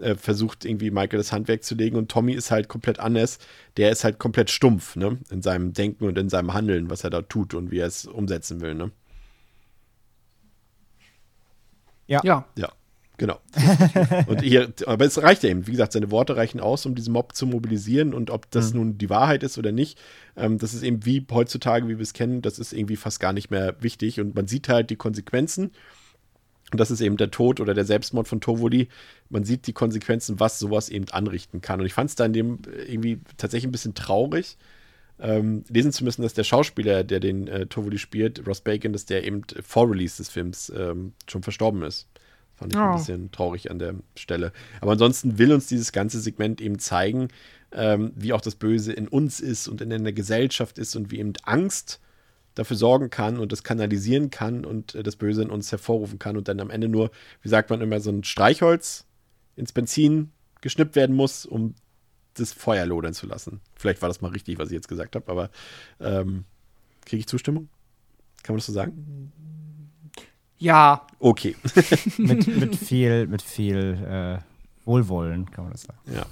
äh, 0.00 0.14
versucht 0.16 0.64
irgendwie 0.64 0.90
Michael 0.90 1.18
das 1.18 1.32
Handwerk 1.32 1.62
zu 1.64 1.74
legen 1.74 1.96
und 1.96 2.10
Tommy 2.10 2.32
ist 2.32 2.50
halt 2.50 2.68
komplett 2.68 2.98
anders. 2.98 3.38
Der 3.76 3.90
ist 3.90 4.04
halt 4.04 4.18
komplett 4.18 4.50
stumpf, 4.50 4.96
ne? 4.96 5.18
In 5.30 5.42
seinem 5.42 5.72
Denken 5.72 6.04
und 6.04 6.18
in 6.18 6.28
seinem 6.28 6.52
Handeln, 6.54 6.90
was 6.90 7.04
er 7.04 7.10
da 7.10 7.22
tut 7.22 7.54
und 7.54 7.70
wie 7.70 7.78
er 7.78 7.86
es 7.86 8.06
umsetzen 8.06 8.60
will, 8.60 8.74
ne? 8.74 8.90
Ja. 12.10 12.20
Ja. 12.24 12.44
Ja, 12.56 12.72
genau. 13.18 13.38
und 14.26 14.42
hier, 14.42 14.72
aber 14.86 15.04
es 15.04 15.22
reicht 15.22 15.44
ja 15.44 15.50
eben. 15.50 15.68
Wie 15.68 15.72
gesagt, 15.72 15.92
seine 15.92 16.10
Worte 16.10 16.36
reichen 16.36 16.58
aus, 16.58 16.84
um 16.86 16.96
diesen 16.96 17.12
Mob 17.12 17.36
zu 17.36 17.46
mobilisieren. 17.46 18.12
Und 18.14 18.30
ob 18.30 18.50
das 18.50 18.74
nun 18.74 18.98
die 18.98 19.08
Wahrheit 19.08 19.44
ist 19.44 19.58
oder 19.58 19.70
nicht, 19.70 19.96
ähm, 20.36 20.58
das 20.58 20.74
ist 20.74 20.82
eben 20.82 21.06
wie 21.06 21.24
heutzutage, 21.30 21.86
wie 21.86 21.98
wir 21.98 22.02
es 22.02 22.12
kennen, 22.12 22.42
das 22.42 22.58
ist 22.58 22.72
irgendwie 22.72 22.96
fast 22.96 23.20
gar 23.20 23.32
nicht 23.32 23.52
mehr 23.52 23.76
wichtig. 23.80 24.18
Und 24.20 24.34
man 24.34 24.48
sieht 24.48 24.68
halt 24.68 24.90
die 24.90 24.96
Konsequenzen. 24.96 25.70
Und 26.70 26.78
das 26.78 26.90
ist 26.90 27.00
eben 27.00 27.16
der 27.16 27.30
Tod 27.30 27.60
oder 27.60 27.74
der 27.74 27.84
Selbstmord 27.84 28.28
von 28.28 28.40
Tovoli. 28.40 28.88
Man 29.28 29.44
sieht 29.44 29.66
die 29.66 29.72
Konsequenzen, 29.72 30.38
was 30.40 30.58
sowas 30.58 30.88
eben 30.88 31.06
anrichten 31.10 31.60
kann. 31.60 31.80
Und 31.80 31.86
ich 31.86 31.94
fand 31.94 32.10
es 32.10 32.16
da 32.16 32.24
in 32.26 32.32
dem 32.32 32.58
irgendwie 32.86 33.20
tatsächlich 33.36 33.68
ein 33.68 33.72
bisschen 33.72 33.94
traurig, 33.94 34.56
ähm, 35.18 35.64
lesen 35.68 35.92
zu 35.92 36.04
müssen, 36.04 36.22
dass 36.22 36.34
der 36.34 36.44
Schauspieler, 36.44 37.04
der 37.04 37.20
den 37.20 37.46
äh, 37.48 37.66
Tovoli 37.66 37.98
spielt, 37.98 38.46
Ross 38.46 38.60
Bacon, 38.62 38.92
dass 38.92 39.04
der 39.04 39.24
eben 39.24 39.42
vor 39.62 39.90
Release 39.90 40.16
des 40.16 40.28
Films 40.30 40.72
ähm, 40.74 41.12
schon 41.28 41.42
verstorben 41.42 41.82
ist. 41.82 42.08
Fand 42.54 42.72
ich 42.72 42.78
ein 42.78 42.90
Oh. 42.90 42.96
bisschen 42.96 43.30
traurig 43.32 43.70
an 43.70 43.78
der 43.78 43.94
Stelle. 44.16 44.52
Aber 44.80 44.92
ansonsten 44.92 45.38
will 45.38 45.52
uns 45.52 45.66
dieses 45.66 45.92
ganze 45.92 46.20
Segment 46.20 46.60
eben 46.60 46.78
zeigen, 46.78 47.28
ähm, 47.72 48.12
wie 48.16 48.32
auch 48.32 48.40
das 48.40 48.54
Böse 48.54 48.92
in 48.92 49.08
uns 49.08 49.40
ist 49.40 49.68
und 49.68 49.80
in 49.80 49.90
der 49.90 50.12
Gesellschaft 50.12 50.78
ist 50.78 50.96
und 50.96 51.10
wie 51.10 51.18
eben 51.18 51.32
Angst 51.44 52.00
dafür 52.54 52.76
sorgen 52.76 53.10
kann 53.10 53.38
und 53.38 53.52
das 53.52 53.62
kanalisieren 53.62 54.30
kann 54.30 54.64
und 54.64 54.94
äh, 54.94 55.02
das 55.02 55.16
Böse 55.16 55.42
in 55.42 55.50
uns 55.50 55.70
hervorrufen 55.70 56.18
kann 56.18 56.36
und 56.36 56.48
dann 56.48 56.60
am 56.60 56.70
Ende 56.70 56.88
nur, 56.88 57.10
wie 57.42 57.48
sagt 57.48 57.70
man 57.70 57.80
immer, 57.80 58.00
so 58.00 58.10
ein 58.10 58.24
Streichholz 58.24 59.06
ins 59.56 59.72
Benzin 59.72 60.32
geschnippt 60.60 60.96
werden 60.96 61.14
muss, 61.16 61.46
um 61.46 61.74
das 62.34 62.52
Feuer 62.52 62.86
lodern 62.86 63.14
zu 63.14 63.26
lassen. 63.26 63.60
Vielleicht 63.74 64.02
war 64.02 64.08
das 64.08 64.20
mal 64.20 64.30
richtig, 64.30 64.58
was 64.58 64.68
ich 64.68 64.74
jetzt 64.74 64.88
gesagt 64.88 65.16
habe, 65.16 65.30
aber 65.30 65.50
ähm, 66.00 66.44
kriege 67.04 67.20
ich 67.20 67.26
Zustimmung? 67.26 67.68
Kann 68.42 68.54
man 68.54 68.58
das 68.58 68.66
so 68.66 68.72
sagen? 68.72 69.32
Ja, 70.58 71.06
Okay. 71.20 71.54
mit, 72.18 72.46
mit 72.56 72.76
viel, 72.76 73.26
mit 73.26 73.42
viel 73.42 74.42
äh, 74.42 74.86
Wohlwollen, 74.86 75.50
kann 75.50 75.64
man 75.64 75.72
das 75.72 75.82
sagen. 75.82 75.98
Ja. 76.12 76.26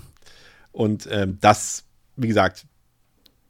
Und 0.73 1.07
ähm, 1.11 1.39
das, 1.41 1.85
wie 2.17 2.27
gesagt, 2.27 2.67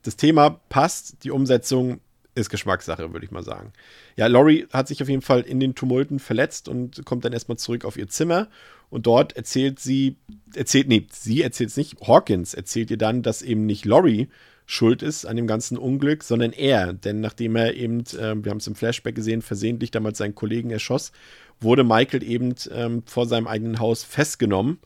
das 0.02 0.16
Thema 0.16 0.50
passt, 0.68 1.24
die 1.24 1.30
Umsetzung 1.30 2.00
ist 2.38 2.50
Geschmackssache, 2.50 3.12
würde 3.12 3.26
ich 3.26 3.30
mal 3.30 3.42
sagen. 3.42 3.72
Ja, 4.16 4.26
Laurie 4.26 4.66
hat 4.72 4.88
sich 4.88 5.02
auf 5.02 5.08
jeden 5.08 5.22
Fall 5.22 5.40
in 5.42 5.60
den 5.60 5.74
Tumulten 5.74 6.18
verletzt 6.18 6.68
und 6.68 7.04
kommt 7.04 7.24
dann 7.24 7.32
erstmal 7.32 7.58
zurück 7.58 7.84
auf 7.84 7.96
ihr 7.96 8.08
Zimmer. 8.08 8.48
Und 8.90 9.06
dort 9.06 9.36
erzählt 9.36 9.80
sie, 9.80 10.16
erzählt, 10.54 10.88
nee, 10.88 11.06
sie 11.10 11.42
erzählt 11.42 11.70
es 11.70 11.76
nicht, 11.76 12.00
Hawkins 12.06 12.54
erzählt 12.54 12.90
ihr 12.90 12.96
dann, 12.96 13.22
dass 13.22 13.42
eben 13.42 13.66
nicht 13.66 13.84
Laurie 13.84 14.28
schuld 14.64 15.02
ist 15.02 15.24
an 15.24 15.36
dem 15.36 15.46
ganzen 15.46 15.78
Unglück, 15.78 16.22
sondern 16.22 16.52
er. 16.52 16.92
Denn 16.92 17.20
nachdem 17.20 17.56
er 17.56 17.74
eben, 17.74 18.04
ähm, 18.18 18.44
wir 18.44 18.50
haben 18.50 18.58
es 18.58 18.66
im 18.66 18.74
Flashback 18.74 19.14
gesehen, 19.14 19.42
versehentlich 19.42 19.90
damals 19.90 20.18
seinen 20.18 20.34
Kollegen 20.34 20.70
erschoss, 20.70 21.12
wurde 21.60 21.84
Michael 21.84 22.22
eben 22.22 22.54
ähm, 22.70 23.02
vor 23.06 23.26
seinem 23.26 23.46
eigenen 23.46 23.78
Haus 23.78 24.04
festgenommen. 24.04 24.78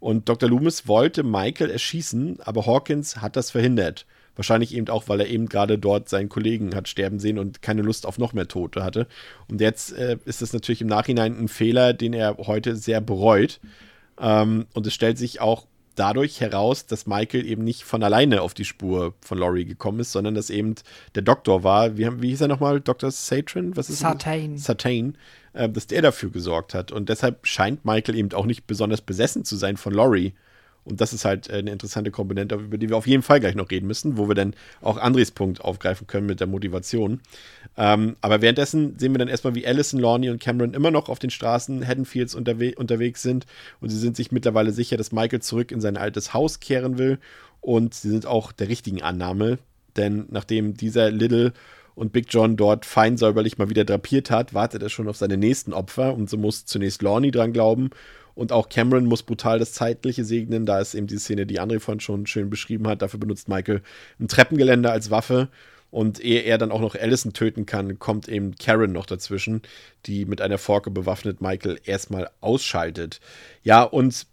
Und 0.00 0.28
Dr. 0.28 0.48
Loomis 0.48 0.86
wollte 0.86 1.22
Michael 1.22 1.70
erschießen, 1.70 2.40
aber 2.40 2.66
Hawkins 2.66 3.18
hat 3.18 3.36
das 3.36 3.50
verhindert. 3.50 4.06
Wahrscheinlich 4.38 4.72
eben 4.72 4.88
auch, 4.88 5.08
weil 5.08 5.18
er 5.20 5.26
eben 5.26 5.48
gerade 5.48 5.78
dort 5.78 6.08
seinen 6.08 6.28
Kollegen 6.28 6.76
hat 6.76 6.86
sterben 6.86 7.18
sehen 7.18 7.40
und 7.40 7.60
keine 7.60 7.82
Lust 7.82 8.06
auf 8.06 8.18
noch 8.18 8.32
mehr 8.32 8.46
Tote 8.46 8.84
hatte. 8.84 9.08
Und 9.48 9.60
jetzt 9.60 9.92
äh, 9.92 10.16
ist 10.26 10.42
das 10.42 10.52
natürlich 10.52 10.80
im 10.80 10.86
Nachhinein 10.86 11.36
ein 11.36 11.48
Fehler, 11.48 11.92
den 11.92 12.12
er 12.12 12.36
heute 12.38 12.76
sehr 12.76 13.00
bereut. 13.00 13.58
Ähm, 14.20 14.66
und 14.74 14.86
es 14.86 14.94
stellt 14.94 15.18
sich 15.18 15.40
auch 15.40 15.66
dadurch 15.96 16.40
heraus, 16.40 16.86
dass 16.86 17.06
Michael 17.06 17.44
eben 17.44 17.64
nicht 17.64 17.82
von 17.82 18.00
alleine 18.04 18.42
auf 18.42 18.54
die 18.54 18.64
Spur 18.64 19.14
von 19.20 19.38
Laurie 19.38 19.64
gekommen 19.64 19.98
ist, 19.98 20.12
sondern 20.12 20.36
dass 20.36 20.50
eben 20.50 20.76
der 21.16 21.22
Doktor 21.22 21.64
war. 21.64 21.98
Wie, 21.98 22.22
wie 22.22 22.28
hieß 22.28 22.42
er 22.42 22.48
nochmal? 22.48 22.80
Dr. 22.80 23.10
Satrin? 23.10 23.76
Was 23.76 23.90
ist 23.90 23.98
Sartain. 23.98 24.56
Sartain, 24.56 25.18
äh, 25.52 25.68
dass 25.68 25.88
der 25.88 26.02
dafür 26.02 26.30
gesorgt 26.30 26.74
hat. 26.74 26.92
Und 26.92 27.08
deshalb 27.08 27.44
scheint 27.44 27.84
Michael 27.84 28.14
eben 28.14 28.32
auch 28.34 28.46
nicht 28.46 28.68
besonders 28.68 29.00
besessen 29.00 29.44
zu 29.44 29.56
sein 29.56 29.76
von 29.76 29.92
Laurie. 29.92 30.34
Und 30.88 31.00
das 31.00 31.12
ist 31.12 31.24
halt 31.24 31.50
äh, 31.50 31.54
eine 31.54 31.70
interessante 31.70 32.10
Komponente, 32.10 32.54
über 32.54 32.78
die 32.78 32.88
wir 32.88 32.96
auf 32.96 33.06
jeden 33.06 33.22
Fall 33.22 33.40
gleich 33.40 33.54
noch 33.54 33.70
reden 33.70 33.86
müssen, 33.86 34.16
wo 34.16 34.28
wir 34.28 34.34
dann 34.34 34.54
auch 34.80 34.96
Andres 34.96 35.30
Punkt 35.30 35.60
aufgreifen 35.60 36.06
können 36.06 36.26
mit 36.26 36.40
der 36.40 36.46
Motivation. 36.46 37.20
Ähm, 37.76 38.16
aber 38.22 38.40
währenddessen 38.40 38.98
sehen 38.98 39.12
wir 39.12 39.18
dann 39.18 39.28
erstmal, 39.28 39.54
wie 39.54 39.66
Allison, 39.66 40.00
Lorne 40.00 40.30
und 40.30 40.40
Cameron 40.40 40.74
immer 40.74 40.90
noch 40.90 41.08
auf 41.08 41.18
den 41.18 41.30
Straßen 41.30 41.86
Haddonfields 41.86 42.34
unterwe 42.34 42.74
unterwegs 42.76 43.22
sind. 43.22 43.44
Und 43.80 43.90
sie 43.90 43.98
sind 43.98 44.16
sich 44.16 44.32
mittlerweile 44.32 44.72
sicher, 44.72 44.96
dass 44.96 45.12
Michael 45.12 45.42
zurück 45.42 45.72
in 45.72 45.80
sein 45.80 45.96
altes 45.96 46.32
Haus 46.32 46.60
kehren 46.60 46.96
will. 46.96 47.18
Und 47.60 47.94
sie 47.94 48.08
sind 48.08 48.24
auch 48.24 48.52
der 48.52 48.68
richtigen 48.68 49.02
Annahme, 49.02 49.58
denn 49.96 50.26
nachdem 50.30 50.74
dieser 50.74 51.10
Little 51.10 51.52
und 51.96 52.12
Big 52.12 52.26
John 52.30 52.56
dort 52.56 52.86
fein 52.86 53.16
säuberlich 53.16 53.58
mal 53.58 53.68
wieder 53.68 53.84
drapiert 53.84 54.30
hat, 54.30 54.54
wartet 54.54 54.82
er 54.82 54.88
schon 54.88 55.08
auf 55.08 55.16
seine 55.16 55.36
nächsten 55.36 55.72
Opfer 55.72 56.14
und 56.14 56.30
so 56.30 56.36
muss 56.36 56.64
zunächst 56.64 57.02
Lorne 57.02 57.32
dran 57.32 57.52
glauben 57.52 57.90
und 58.38 58.52
auch 58.52 58.68
Cameron 58.68 59.06
muss 59.06 59.24
brutal 59.24 59.58
das 59.58 59.72
Zeitliche 59.72 60.24
segnen. 60.24 60.64
Da 60.64 60.78
ist 60.78 60.94
eben 60.94 61.08
die 61.08 61.18
Szene, 61.18 61.44
die 61.44 61.60
André 61.60 61.80
vorhin 61.80 61.98
schon 61.98 62.24
schön 62.28 62.50
beschrieben 62.50 62.86
hat. 62.86 63.02
Dafür 63.02 63.18
benutzt 63.18 63.48
Michael 63.48 63.82
ein 64.20 64.28
Treppengeländer 64.28 64.92
als 64.92 65.10
Waffe. 65.10 65.48
Und 65.90 66.20
ehe 66.20 66.42
er 66.42 66.56
dann 66.56 66.70
auch 66.70 66.80
noch 66.80 66.94
Allison 66.94 67.32
töten 67.32 67.66
kann, 67.66 67.98
kommt 67.98 68.28
eben 68.28 68.54
Karen 68.54 68.92
noch 68.92 69.06
dazwischen, 69.06 69.62
die 70.06 70.24
mit 70.24 70.40
einer 70.40 70.58
Forke 70.58 70.92
bewaffnet 70.92 71.40
Michael 71.40 71.80
erstmal 71.84 72.30
ausschaltet. 72.40 73.18
Ja, 73.64 73.82
und 73.82 74.28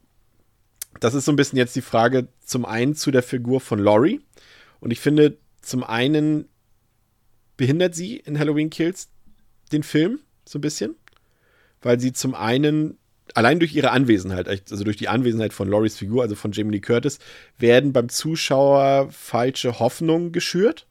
das 0.99 1.15
ist 1.15 1.25
so 1.25 1.31
ein 1.31 1.35
bisschen 1.35 1.57
jetzt 1.57 1.75
die 1.75 1.81
Frage 1.81 2.27
zum 2.45 2.63
einen 2.63 2.93
zu 2.93 3.09
der 3.09 3.23
Figur 3.23 3.59
von 3.59 3.79
Laurie. 3.79 4.21
Und 4.81 4.91
ich 4.91 4.99
finde, 4.99 5.37
zum 5.61 5.83
einen 5.83 6.47
behindert 7.57 7.95
sie 7.95 8.17
in 8.17 8.37
Halloween 8.37 8.69
Kills 8.69 9.09
den 9.71 9.81
Film 9.81 10.19
so 10.47 10.59
ein 10.59 10.61
bisschen, 10.61 10.93
weil 11.81 11.99
sie 11.99 12.13
zum 12.13 12.35
einen 12.35 12.99
allein 13.33 13.59
durch 13.59 13.73
ihre 13.73 13.91
Anwesenheit, 13.91 14.47
also 14.47 14.83
durch 14.83 14.97
die 14.97 15.07
Anwesenheit 15.07 15.53
von 15.53 15.67
Loris 15.67 15.97
Figur, 15.97 16.23
also 16.23 16.35
von 16.35 16.51
Jamie 16.51 16.73
Lee 16.73 16.79
Curtis, 16.79 17.19
werden 17.57 17.93
beim 17.93 18.09
Zuschauer 18.09 19.09
falsche 19.11 19.79
Hoffnungen 19.79 20.31
geschürt. 20.31 20.87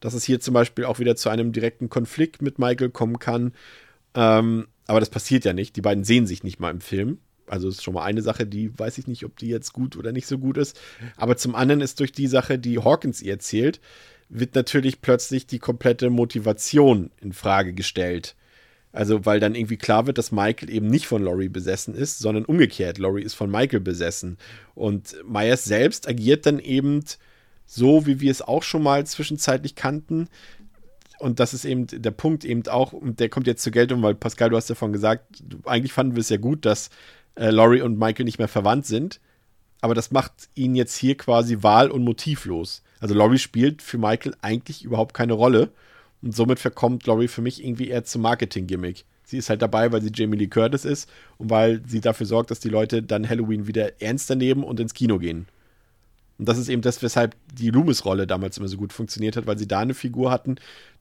Dass 0.00 0.14
es 0.14 0.24
hier 0.24 0.40
zum 0.40 0.54
Beispiel 0.54 0.84
auch 0.84 0.98
wieder 0.98 1.14
zu 1.14 1.28
einem 1.28 1.52
direkten 1.52 1.88
Konflikt 1.88 2.42
mit 2.42 2.58
Michael 2.58 2.90
kommen 2.90 3.20
kann. 3.20 3.52
Ähm, 4.14 4.66
aber 4.86 4.98
das 4.98 5.10
passiert 5.10 5.44
ja 5.44 5.52
nicht. 5.52 5.76
Die 5.76 5.80
beiden 5.80 6.02
sehen 6.02 6.26
sich 6.26 6.42
nicht 6.42 6.58
mal 6.58 6.70
im 6.70 6.80
Film. 6.80 7.18
Also 7.46 7.68
ist 7.68 7.84
schon 7.84 7.94
mal 7.94 8.04
eine 8.04 8.22
Sache, 8.22 8.46
die 8.46 8.76
weiß 8.76 8.98
ich 8.98 9.06
nicht, 9.06 9.24
ob 9.24 9.36
die 9.36 9.48
jetzt 9.48 9.72
gut 9.72 9.96
oder 9.96 10.10
nicht 10.10 10.26
so 10.26 10.38
gut 10.38 10.56
ist. 10.56 10.80
Aber 11.16 11.36
zum 11.36 11.54
anderen 11.54 11.80
ist 11.80 12.00
durch 12.00 12.10
die 12.10 12.26
Sache, 12.26 12.58
die 12.58 12.78
Hawkins 12.78 13.22
ihr 13.22 13.32
erzählt, 13.32 13.80
wird 14.28 14.54
natürlich 14.54 15.02
plötzlich 15.02 15.46
die 15.46 15.58
komplette 15.58 16.10
Motivation 16.10 17.10
in 17.20 17.32
Frage 17.32 17.74
gestellt. 17.74 18.34
Also, 18.92 19.24
weil 19.24 19.40
dann 19.40 19.54
irgendwie 19.54 19.78
klar 19.78 20.06
wird, 20.06 20.18
dass 20.18 20.32
Michael 20.32 20.70
eben 20.70 20.86
nicht 20.86 21.06
von 21.06 21.22
Laurie 21.22 21.48
besessen 21.48 21.94
ist, 21.94 22.18
sondern 22.18 22.44
umgekehrt. 22.44 22.98
Laurie 22.98 23.22
ist 23.22 23.34
von 23.34 23.50
Michael 23.50 23.80
besessen. 23.80 24.36
Und 24.74 25.16
Myers 25.26 25.64
selbst 25.64 26.06
agiert 26.06 26.44
dann 26.44 26.58
eben 26.58 27.02
so, 27.64 28.06
wie 28.06 28.20
wir 28.20 28.30
es 28.30 28.42
auch 28.42 28.62
schon 28.62 28.82
mal 28.82 29.06
zwischenzeitlich 29.06 29.76
kannten. 29.76 30.28
Und 31.18 31.40
das 31.40 31.54
ist 31.54 31.64
eben 31.64 31.86
der 31.86 32.10
Punkt 32.10 32.44
eben 32.44 32.66
auch, 32.68 32.92
und 32.92 33.18
der 33.18 33.30
kommt 33.30 33.46
jetzt 33.46 33.62
zur 33.62 33.72
Geltung, 33.72 34.02
weil 34.02 34.14
Pascal, 34.14 34.50
du 34.50 34.56
hast 34.56 34.68
davon 34.68 34.92
gesagt, 34.92 35.42
eigentlich 35.64 35.92
fanden 35.92 36.14
wir 36.14 36.20
es 36.20 36.28
ja 36.28 36.36
gut, 36.36 36.66
dass 36.66 36.90
äh, 37.36 37.48
Laurie 37.50 37.80
und 37.80 37.98
Michael 37.98 38.26
nicht 38.26 38.38
mehr 38.38 38.48
verwandt 38.48 38.86
sind. 38.86 39.20
Aber 39.80 39.94
das 39.94 40.10
macht 40.10 40.32
ihn 40.54 40.74
jetzt 40.74 40.96
hier 40.96 41.16
quasi 41.16 41.62
wahl- 41.62 41.90
und 41.90 42.04
motivlos. 42.04 42.82
Also 43.00 43.14
Laurie 43.14 43.38
spielt 43.38 43.82
für 43.82 43.98
Michael 43.98 44.34
eigentlich 44.42 44.84
überhaupt 44.84 45.14
keine 45.14 45.32
Rolle. 45.32 45.70
Und 46.22 46.34
somit 46.34 46.58
verkommt 46.60 47.06
Laurie 47.06 47.28
für 47.28 47.42
mich 47.42 47.64
irgendwie 47.64 47.88
eher 47.88 48.04
zum 48.04 48.22
Marketing-Gimmick. 48.22 49.04
Sie 49.24 49.38
ist 49.38 49.50
halt 49.50 49.62
dabei, 49.62 49.92
weil 49.92 50.02
sie 50.02 50.10
Jamie 50.14 50.36
Lee 50.36 50.46
Curtis 50.46 50.84
ist 50.84 51.08
und 51.38 51.50
weil 51.50 51.82
sie 51.86 52.00
dafür 52.00 52.26
sorgt, 52.26 52.50
dass 52.50 52.60
die 52.60 52.68
Leute 52.68 53.02
dann 53.02 53.28
Halloween 53.28 53.66
wieder 53.66 54.00
ernster 54.00 54.34
nehmen 54.34 54.62
und 54.62 54.78
ins 54.78 54.94
Kino 54.94 55.18
gehen. 55.18 55.46
Und 56.38 56.48
das 56.48 56.58
ist 56.58 56.68
eben 56.68 56.82
das, 56.82 57.02
weshalb 57.02 57.36
die 57.54 57.70
Loomis-Rolle 57.70 58.26
damals 58.26 58.58
immer 58.58 58.68
so 58.68 58.76
gut 58.76 58.92
funktioniert 58.92 59.36
hat, 59.36 59.46
weil 59.46 59.58
sie 59.58 59.68
da 59.68 59.80
eine 59.80 59.94
Figur 59.94 60.30
hatten, 60.30 60.56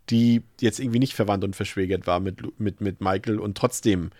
die 0.10 0.44
jetzt 0.60 0.80
irgendwie 0.80 1.00
nicht 1.00 1.14
verwandt 1.14 1.44
und 1.44 1.56
verschwägert 1.56 2.08
war 2.08 2.20
mit, 2.20 2.60
mit, 2.60 2.82
mit 2.82 3.02
Michael 3.02 3.40
und 3.40 3.58
trotzdem 3.58 4.12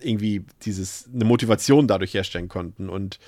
irgendwie 0.00 0.44
dieses, 0.62 1.08
eine 1.12 1.24
Motivation 1.24 1.88
dadurch 1.88 2.14
herstellen 2.14 2.48
konnten. 2.48 2.88
Und 2.88 3.18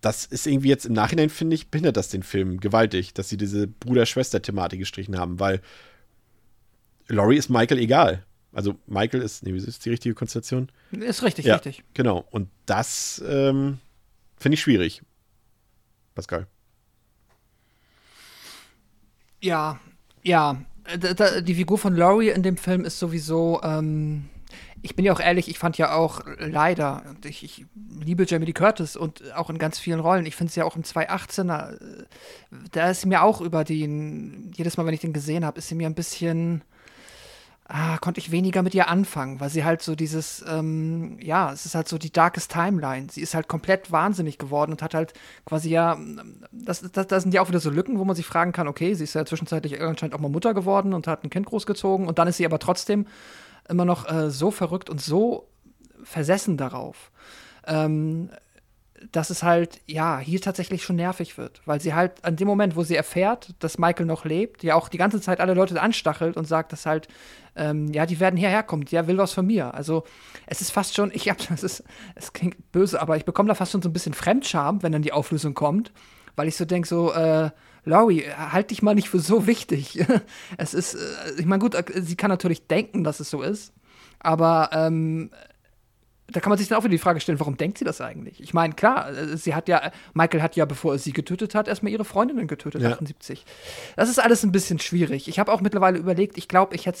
das 0.00 0.24
ist 0.24 0.46
irgendwie 0.46 0.68
jetzt 0.68 0.84
im 0.84 0.92
Nachhinein, 0.92 1.30
finde 1.30 1.54
ich, 1.54 1.68
behindert 1.68 1.96
das 1.96 2.08
den 2.08 2.22
Film 2.22 2.58
gewaltig, 2.60 3.14
dass 3.14 3.28
sie 3.28 3.36
diese 3.36 3.66
Bruder-Schwester-Thematik 3.68 4.80
gestrichen 4.80 5.18
haben, 5.18 5.38
weil 5.40 5.60
Laurie 7.14 7.36
ist 7.36 7.48
Michael 7.50 7.78
egal. 7.78 8.24
Also 8.52 8.74
Michael 8.86 9.22
ist, 9.22 9.42
nee, 9.44 9.52
ist 9.52 9.84
die 9.84 9.90
richtige 9.90 10.14
Konstellation? 10.14 10.70
Ist 10.90 11.22
richtig, 11.22 11.46
Ja. 11.46 11.54
richtig. 11.54 11.84
Genau. 11.94 12.26
Und 12.30 12.48
das 12.66 13.22
ähm, 13.26 13.78
finde 14.36 14.54
ich 14.54 14.60
schwierig. 14.60 15.02
Pascal. 16.14 16.46
Ja, 19.40 19.78
ja. 20.22 20.60
Die 21.42 21.54
Figur 21.54 21.78
von 21.78 21.96
Laurie 21.96 22.30
in 22.30 22.42
dem 22.42 22.56
Film 22.56 22.84
ist 22.84 22.98
sowieso, 22.98 23.60
ähm, 23.62 24.28
ich 24.82 24.96
bin 24.96 25.04
ja 25.04 25.12
auch 25.12 25.20
ehrlich, 25.20 25.48
ich 25.48 25.58
fand 25.58 25.78
ja 25.78 25.94
auch 25.94 26.22
leider, 26.38 27.04
ich, 27.24 27.44
ich 27.44 27.64
liebe 28.00 28.24
Jamie 28.26 28.46
Lee 28.46 28.52
Curtis 28.52 28.96
und 28.96 29.32
auch 29.34 29.48
in 29.48 29.58
ganz 29.58 29.78
vielen 29.78 30.00
Rollen. 30.00 30.26
Ich 30.26 30.34
finde 30.34 30.50
es 30.50 30.56
ja 30.56 30.64
auch 30.64 30.74
im 30.76 30.82
218er, 30.82 31.74
äh, 31.74 32.04
da 32.72 32.90
ist 32.90 33.02
sie 33.02 33.08
mir 33.08 33.22
auch 33.22 33.40
über 33.40 33.62
den, 33.64 34.50
jedes 34.56 34.76
Mal, 34.76 34.84
wenn 34.84 34.94
ich 34.94 35.00
den 35.00 35.12
gesehen 35.12 35.44
habe, 35.44 35.58
ist 35.58 35.68
sie 35.68 35.76
mir 35.76 35.86
ein 35.86 35.94
bisschen, 35.94 36.62
ah, 37.68 37.98
konnte 37.98 38.20
ich 38.20 38.30
weniger 38.30 38.62
mit 38.62 38.74
ihr 38.74 38.88
anfangen, 38.88 39.40
weil 39.40 39.50
sie 39.50 39.64
halt 39.64 39.82
so 39.82 39.94
dieses, 39.94 40.44
ähm, 40.48 41.18
ja, 41.20 41.52
es 41.52 41.64
ist 41.64 41.74
halt 41.74 41.88
so 41.88 41.98
die 41.98 42.12
darkest 42.12 42.50
Timeline. 42.52 43.06
Sie 43.10 43.20
ist 43.20 43.34
halt 43.34 43.48
komplett 43.48 43.92
wahnsinnig 43.92 44.38
geworden 44.38 44.72
und 44.72 44.82
hat 44.82 44.94
halt 44.94 45.14
quasi 45.46 45.70
ja, 45.70 45.98
das, 46.50 46.82
das, 46.92 47.06
das 47.06 47.22
sind 47.22 47.32
ja 47.34 47.40
auch 47.40 47.48
wieder 47.48 47.60
so 47.60 47.70
Lücken, 47.70 47.98
wo 47.98 48.04
man 48.04 48.16
sich 48.16 48.26
fragen 48.26 48.52
kann, 48.52 48.68
okay, 48.68 48.94
sie 48.94 49.04
ist 49.04 49.14
ja 49.14 49.24
zwischenzeitlich 49.24 49.80
anscheinend 49.80 50.14
auch 50.14 50.20
mal 50.20 50.28
Mutter 50.28 50.54
geworden 50.54 50.92
und 50.92 51.06
hat 51.06 51.24
ein 51.24 51.30
Kind 51.30 51.46
großgezogen 51.46 52.06
und 52.06 52.18
dann 52.18 52.28
ist 52.28 52.36
sie 52.36 52.46
aber 52.46 52.58
trotzdem 52.58 53.06
immer 53.68 53.84
noch 53.84 54.10
äh, 54.10 54.30
so 54.30 54.50
verrückt 54.50 54.90
und 54.90 55.00
so 55.00 55.48
versessen 56.02 56.56
darauf, 56.56 57.12
ähm, 57.66 58.30
dass 59.10 59.30
es 59.30 59.42
halt, 59.42 59.80
ja, 59.86 60.18
hier 60.18 60.40
tatsächlich 60.40 60.82
schon 60.84 60.96
nervig 60.96 61.38
wird. 61.38 61.60
Weil 61.64 61.80
sie 61.80 61.94
halt 61.94 62.24
an 62.24 62.36
dem 62.36 62.46
Moment, 62.46 62.76
wo 62.76 62.82
sie 62.84 62.96
erfährt, 62.96 63.54
dass 63.58 63.78
Michael 63.78 64.06
noch 64.06 64.24
lebt, 64.24 64.62
ja 64.62 64.74
auch 64.74 64.88
die 64.88 64.98
ganze 64.98 65.20
Zeit 65.20 65.40
alle 65.40 65.54
Leute 65.54 65.80
anstachelt 65.80 66.36
und 66.36 66.46
sagt, 66.46 66.72
dass 66.72 66.86
halt, 66.86 67.08
ähm, 67.56 67.92
ja, 67.92 68.06
die 68.06 68.20
werden 68.20 68.36
hierher 68.36 68.62
kommen, 68.62 68.84
der 68.84 69.06
will 69.06 69.18
was 69.18 69.32
von 69.32 69.46
mir. 69.46 69.74
Also 69.74 70.04
es 70.46 70.60
ist 70.60 70.70
fast 70.70 70.94
schon, 70.94 71.10
ich 71.12 71.28
hab, 71.28 71.38
das 71.48 71.62
ist, 71.62 71.84
es 72.14 72.32
klingt 72.32 72.72
böse, 72.72 73.00
aber 73.00 73.16
ich 73.16 73.24
bekomme 73.24 73.48
da 73.48 73.54
fast 73.54 73.72
schon 73.72 73.82
so 73.82 73.88
ein 73.88 73.92
bisschen 73.92 74.14
Fremdscham, 74.14 74.82
wenn 74.82 74.92
dann 74.92 75.02
die 75.02 75.12
Auflösung 75.12 75.54
kommt, 75.54 75.92
weil 76.36 76.48
ich 76.48 76.56
so 76.56 76.64
denke, 76.64 76.88
so, 76.88 77.12
äh, 77.12 77.50
Laurie, 77.84 78.24
halt 78.28 78.70
dich 78.70 78.82
mal 78.82 78.94
nicht 78.94 79.08
für 79.08 79.18
so 79.18 79.46
wichtig. 79.46 80.04
es 80.56 80.72
ist, 80.74 80.94
äh, 80.94 80.98
ich 81.38 81.46
meine, 81.46 81.60
gut, 81.60 81.74
äh, 81.74 81.84
sie 82.00 82.16
kann 82.16 82.30
natürlich 82.30 82.66
denken, 82.68 83.04
dass 83.04 83.20
es 83.20 83.30
so 83.30 83.42
ist, 83.42 83.72
aber 84.20 84.70
ähm, 84.72 85.30
da 86.32 86.40
kann 86.40 86.50
man 86.50 86.58
sich 86.58 86.68
dann 86.68 86.78
auch 86.78 86.84
wieder 86.84 86.92
die 86.92 86.98
Frage 86.98 87.20
stellen, 87.20 87.40
warum 87.40 87.56
denkt 87.56 87.78
sie 87.78 87.84
das 87.84 88.00
eigentlich? 88.00 88.40
Ich 88.42 88.54
meine, 88.54 88.74
klar, 88.74 89.10
äh, 89.10 89.36
sie 89.36 89.54
hat 89.54 89.68
ja, 89.68 89.92
Michael 90.14 90.42
hat 90.42 90.56
ja, 90.56 90.64
bevor 90.64 90.94
er 90.94 90.98
sie 90.98 91.12
getötet 91.12 91.54
hat, 91.54 91.68
erstmal 91.68 91.92
ihre 91.92 92.04
Freundinnen 92.04 92.46
getötet, 92.46 92.82
ja. 92.82 92.90
78. 92.90 93.44
Das 93.96 94.08
ist 94.08 94.18
alles 94.18 94.42
ein 94.42 94.52
bisschen 94.52 94.78
schwierig. 94.78 95.28
Ich 95.28 95.38
habe 95.38 95.52
auch 95.52 95.60
mittlerweile 95.60 95.98
überlegt, 95.98 96.38
ich 96.38 96.48
glaube, 96.48 96.74
ich 96.74 96.86
hätte 96.86 96.98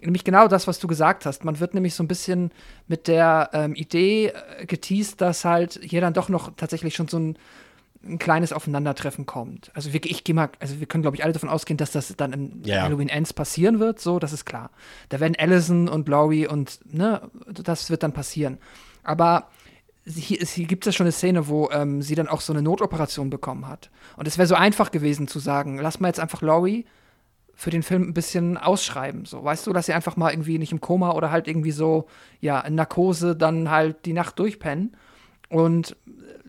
nämlich 0.00 0.24
genau 0.24 0.48
das, 0.48 0.66
was 0.66 0.78
du 0.78 0.86
gesagt 0.86 1.26
hast. 1.26 1.44
Man 1.44 1.60
wird 1.60 1.74
nämlich 1.74 1.94
so 1.94 2.02
ein 2.02 2.08
bisschen 2.08 2.50
mit 2.88 3.08
der 3.08 3.50
ähm, 3.52 3.74
Idee 3.74 4.32
geteased, 4.66 5.20
dass 5.20 5.44
halt 5.44 5.80
hier 5.82 6.00
dann 6.00 6.14
doch 6.14 6.28
noch 6.28 6.52
tatsächlich 6.56 6.94
schon 6.94 7.08
so 7.08 7.18
ein 7.18 7.38
ein 8.06 8.18
kleines 8.18 8.52
Aufeinandertreffen 8.52 9.26
kommt. 9.26 9.70
Also 9.74 9.92
wir, 9.92 10.04
ich 10.04 10.24
gehe 10.24 10.34
mal, 10.34 10.50
also 10.60 10.80
wir 10.80 10.86
können, 10.86 11.02
glaube 11.02 11.16
ich, 11.16 11.24
alle 11.24 11.32
davon 11.32 11.48
ausgehen, 11.48 11.76
dass 11.76 11.92
das 11.92 12.14
dann 12.16 12.32
im 12.32 12.62
yeah. 12.64 12.82
Halloween 12.82 13.08
Ends 13.08 13.32
passieren 13.32 13.80
wird, 13.80 14.00
so, 14.00 14.18
das 14.18 14.32
ist 14.32 14.44
klar. 14.44 14.70
Da 15.08 15.20
werden 15.20 15.34
Allison 15.38 15.88
und 15.88 16.08
Laurie 16.08 16.46
und, 16.46 16.80
ne, 16.92 17.22
das 17.46 17.90
wird 17.90 18.02
dann 18.02 18.12
passieren. 18.12 18.58
Aber 19.02 19.48
hier, 20.06 20.38
hier 20.38 20.66
gibt 20.66 20.86
es 20.86 20.92
ja 20.92 20.96
schon 20.96 21.04
eine 21.04 21.12
Szene, 21.12 21.48
wo 21.48 21.70
ähm, 21.70 22.02
sie 22.02 22.14
dann 22.14 22.28
auch 22.28 22.40
so 22.40 22.52
eine 22.52 22.62
Notoperation 22.62 23.30
bekommen 23.30 23.66
hat. 23.66 23.90
Und 24.16 24.28
es 24.28 24.38
wäre 24.38 24.46
so 24.46 24.54
einfach 24.54 24.90
gewesen 24.90 25.28
zu 25.28 25.38
sagen, 25.38 25.78
lass 25.78 26.00
mal 26.00 26.08
jetzt 26.08 26.20
einfach 26.20 26.42
Laurie 26.42 26.84
für 27.54 27.70
den 27.70 27.82
Film 27.82 28.02
ein 28.02 28.14
bisschen 28.14 28.58
ausschreiben. 28.58 29.24
So, 29.24 29.42
weißt 29.42 29.66
du, 29.66 29.72
dass 29.72 29.86
sie 29.86 29.92
einfach 29.92 30.16
mal 30.16 30.32
irgendwie 30.32 30.58
nicht 30.58 30.72
im 30.72 30.80
Koma 30.80 31.12
oder 31.12 31.30
halt 31.30 31.48
irgendwie 31.48 31.70
so, 31.70 32.06
ja, 32.40 32.60
in 32.60 32.74
Narkose 32.74 33.36
dann 33.36 33.70
halt 33.70 34.04
die 34.06 34.12
Nacht 34.12 34.38
durchpennen. 34.38 34.96
Und 35.48 35.96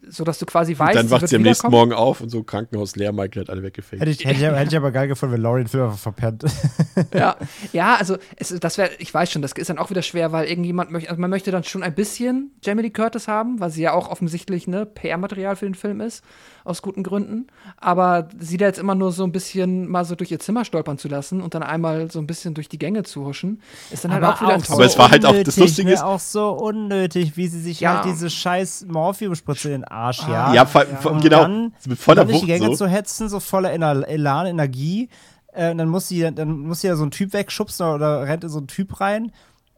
so 0.10 0.24
dass 0.24 0.40
du 0.40 0.46
quasi 0.46 0.78
weißt, 0.78 0.98
und 0.98 1.04
dann 1.04 1.10
wacht 1.12 1.28
sie 1.28 1.36
am 1.36 1.42
nächsten 1.42 1.70
Morgen 1.70 1.94
auf 1.94 2.22
und 2.22 2.30
so 2.30 2.44
Krankenhaus 2.44 2.96
leer, 2.96 3.12
Michael 3.12 3.44
hat 3.44 3.50
alle 3.50 3.64
weggefegt. 3.64 4.02
Hätte 4.02 4.12
ich, 4.12 4.26
hätte, 4.26 4.36
ich, 4.36 4.42
hätte 4.42 4.70
ich 4.70 4.78
aber 4.78 4.92
geil 4.92 5.08
gefunden, 5.08 5.36
wenn 5.36 5.42
Laurie 5.42 5.64
den 5.64 5.68
Film 5.68 5.86
einfach 5.86 5.98
verpennt. 5.98 6.46
ja, 7.14 7.36
ja, 7.74 7.96
also 7.96 8.18
es, 8.38 8.50
das 8.50 8.78
wäre, 8.78 8.92
ich 9.00 9.14
weiß 9.14 9.32
schon, 9.32 9.42
das 9.42 9.54
ist 9.54 9.70
dann 9.70 9.80
auch 9.80 9.90
wieder 9.90 10.02
schwer, 10.02 10.32
weil 10.32 10.48
irgendjemand 10.48 10.92
möchte, 10.92 11.10
also 11.10 11.22
man 11.22 11.30
möchte 11.30 11.52
dann 11.52 11.64
schon 11.64 11.84
ein 11.84 11.96
bisschen 11.96 12.52
Jamie 12.64 12.84
Lee 12.84 12.90
Curtis 12.90 13.28
haben, 13.28 13.60
weil 13.60 13.70
sie 13.70 13.82
ja 13.82 13.94
auch 13.94 14.10
offensichtlich 14.10 14.68
ne 14.68 14.86
PR-Material 14.86 15.56
für 15.56 15.66
den 15.66 15.76
Film 15.76 16.02
ist 16.02 16.24
aus 16.66 16.82
guten 16.82 17.04
Gründen. 17.04 17.48
Aber 17.78 18.28
sie 18.38 18.58
da 18.58 18.66
jetzt 18.66 18.80
immer 18.80 18.96
nur 18.96 19.12
so 19.12 19.24
ein 19.24 19.32
bisschen 19.32 19.88
mal 19.88 20.04
so 20.04 20.16
durch 20.16 20.32
ihr 20.32 20.40
Zimmer 20.40 20.66
stolpern 20.66 20.98
zu 20.98 21.08
lassen 21.08 21.42
und 21.42 21.54
dann 21.54 21.64
einmal 21.64 22.12
so 22.12 22.20
ein 22.20 22.28
bisschen 22.28 22.54
durch 22.54 22.68
die 22.68 22.80
Gänge 22.80 23.04
zu 23.04 23.26
huschen, 23.26 23.62
ist 23.92 24.04
dann 24.04 24.12
halt 24.12 24.24
aber 24.24 24.34
halt 24.34 24.38
auch 24.38 24.42
wieder 24.42 24.56
ein 24.56 24.74
Aber 24.74 24.86
es 24.86 24.98
war 24.98 25.12
halt 25.12 25.26
auch 25.26 25.44
das 25.44 25.58
Lustige. 25.58 25.92
Ist 25.92 26.04
auch 26.04 26.20
so 26.20 26.50
unnötig, 26.50 27.38
wie 27.38 27.48
sie 27.48 27.62
sich 27.62 27.80
ja. 27.80 27.96
halt 27.96 28.06
diese 28.06 28.30
scheiß 28.30 28.88
Morphium-Spritze 28.90 29.70
in 29.70 29.82
den 29.82 29.84
Arsch 29.86 30.24
ah, 30.24 30.54
ja. 30.54 30.54
Ja, 30.54 30.68
ja. 30.74 31.20
genau. 31.20 31.42
Dann, 31.42 31.74
mit 31.86 32.00
voller 32.00 32.22
dann 32.22 32.28
durch 32.30 32.42
die 32.42 32.48
Gänge 32.48 32.66
so. 32.68 32.76
zu 32.76 32.88
hetzen, 32.88 33.30
so 33.30 33.40
voller 33.40 33.72
Elan, 33.72 34.48
Energie. 34.48 35.10
Äh, 35.54 35.76
dann 35.76 35.88
muss 35.88 36.08
sie, 36.08 36.30
dann 36.34 36.60
muss 36.60 36.82
sie 36.82 36.88
ja 36.88 36.96
so 36.96 37.04
einen 37.04 37.12
Typ 37.12 37.32
wegschubsen 37.32 37.86
oder 37.86 38.24
rennt 38.24 38.44
in 38.44 38.50
so 38.50 38.58
einen 38.58 38.68
Typ 38.68 39.00
rein 39.00 39.32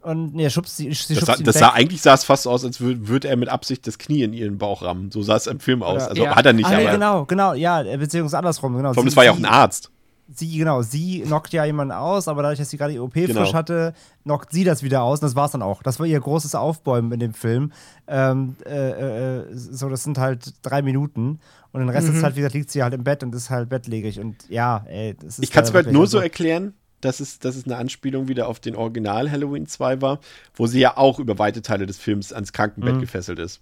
und 0.07 0.34
nee, 0.34 0.49
schubst 0.49 0.77
sie, 0.77 0.93
sie 0.93 1.15
das, 1.15 1.25
sah, 1.25 1.35
das 1.35 1.59
sah, 1.59 1.69
eigentlich 1.71 2.01
sah 2.01 2.13
es 2.13 2.23
fast 2.23 2.47
aus, 2.47 2.63
als 2.63 2.79
würde 2.79 3.09
würd 3.09 3.25
er 3.25 3.35
mit 3.35 3.49
Absicht 3.49 3.85
das 3.88 3.97
Knie 3.97 4.23
in 4.23 4.31
ihren 4.31 4.57
Bauch 4.57 4.81
rammen. 4.81 5.11
So 5.11 5.21
sah 5.21 5.35
es 5.35 5.47
im 5.47 5.59
Film 5.59 5.84
aus. 5.84 6.07
Also 6.07 6.23
ja. 6.23 6.34
hat 6.34 6.45
er 6.45 6.53
nicht, 6.53 6.65
ah, 6.65 6.77
nee, 6.77 6.89
genau, 6.89 7.25
genau, 7.25 7.53
ja, 7.53 7.84
beziehungsweise 7.84 8.38
andersrum, 8.38 8.77
genau. 8.77 8.93
Vor 8.93 9.03
allem, 9.03 9.09
es 9.09 9.17
war 9.17 9.25
ja 9.25 9.31
auch 9.31 9.38
ein 9.38 9.45
Arzt. 9.45 9.91
Sie, 10.34 10.57
genau, 10.57 10.81
sie 10.81 11.21
knockt 11.21 11.51
ja 11.51 11.65
jemanden 11.65 11.91
aus, 11.91 12.29
aber 12.29 12.41
dadurch, 12.41 12.59
dass 12.59 12.69
sie 12.69 12.77
gerade 12.77 12.93
die 12.93 12.99
OP 12.99 13.13
genau. 13.13 13.41
frisch 13.41 13.53
hatte, 13.53 13.93
knockt 14.23 14.53
sie 14.53 14.63
das 14.63 14.81
wieder 14.81 15.01
aus 15.01 15.19
und 15.19 15.25
das 15.25 15.35
war's 15.35 15.51
dann 15.51 15.61
auch. 15.61 15.84
Das 15.84 15.99
war 15.99 16.05
ihr 16.05 16.19
großes 16.21 16.55
Aufbäumen 16.55 17.11
in 17.11 17.19
dem 17.19 17.34
Film. 17.34 17.73
Ähm, 18.07 18.55
äh, 18.65 19.39
äh, 19.39 19.45
so, 19.53 19.89
das 19.89 20.03
sind 20.03 20.17
halt 20.17 20.53
drei 20.61 20.81
Minuten 20.81 21.39
und 21.73 21.81
den 21.81 21.89
Rest 21.89 22.07
mhm. 22.07 22.13
der 22.13 22.21
Zeit, 22.21 22.35
wie 22.35 22.39
gesagt, 22.39 22.55
liegt 22.55 22.71
sie 22.71 22.81
halt 22.81 22.93
im 22.93 23.03
Bett 23.03 23.23
und 23.23 23.35
ist 23.35 23.49
halt 23.49 23.67
bettlägerig 23.67 24.21
und 24.21 24.35
ja, 24.49 24.85
ey, 24.88 25.15
das 25.15 25.39
ist. 25.39 25.43
Ich 25.43 25.51
kann 25.51 25.65
es 25.65 25.71
mir 25.71 25.84
halt 25.84 25.91
nur 25.91 26.07
so 26.07 26.19
erklären, 26.19 26.73
dass 27.01 27.19
es, 27.19 27.39
dass 27.39 27.55
es 27.55 27.65
eine 27.65 27.77
Anspielung 27.77 28.27
wieder 28.27 28.47
auf 28.47 28.59
den 28.59 28.75
Original 28.75 29.31
Halloween 29.31 29.67
2 29.67 30.01
war, 30.01 30.19
wo 30.55 30.67
sie 30.67 30.79
ja 30.79 30.97
auch 30.97 31.19
über 31.19 31.37
weite 31.39 31.61
Teile 31.61 31.85
des 31.85 31.97
Films 31.97 32.33
ans 32.33 32.53
Krankenbett 32.53 32.95
mhm. 32.95 33.01
gefesselt 33.01 33.39
ist. 33.39 33.61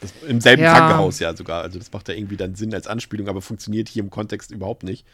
Das, 0.00 0.12
Im 0.26 0.40
selben 0.40 0.62
ja. 0.62 0.74
Krankenhaus 0.74 1.18
ja 1.18 1.34
sogar. 1.36 1.62
Also 1.62 1.78
das 1.78 1.92
macht 1.92 2.08
ja 2.08 2.14
irgendwie 2.14 2.36
dann 2.36 2.54
Sinn 2.54 2.72
als 2.72 2.86
Anspielung, 2.86 3.28
aber 3.28 3.42
funktioniert 3.42 3.88
hier 3.88 4.02
im 4.02 4.10
Kontext 4.10 4.50
überhaupt 4.50 4.84
nicht. 4.84 5.04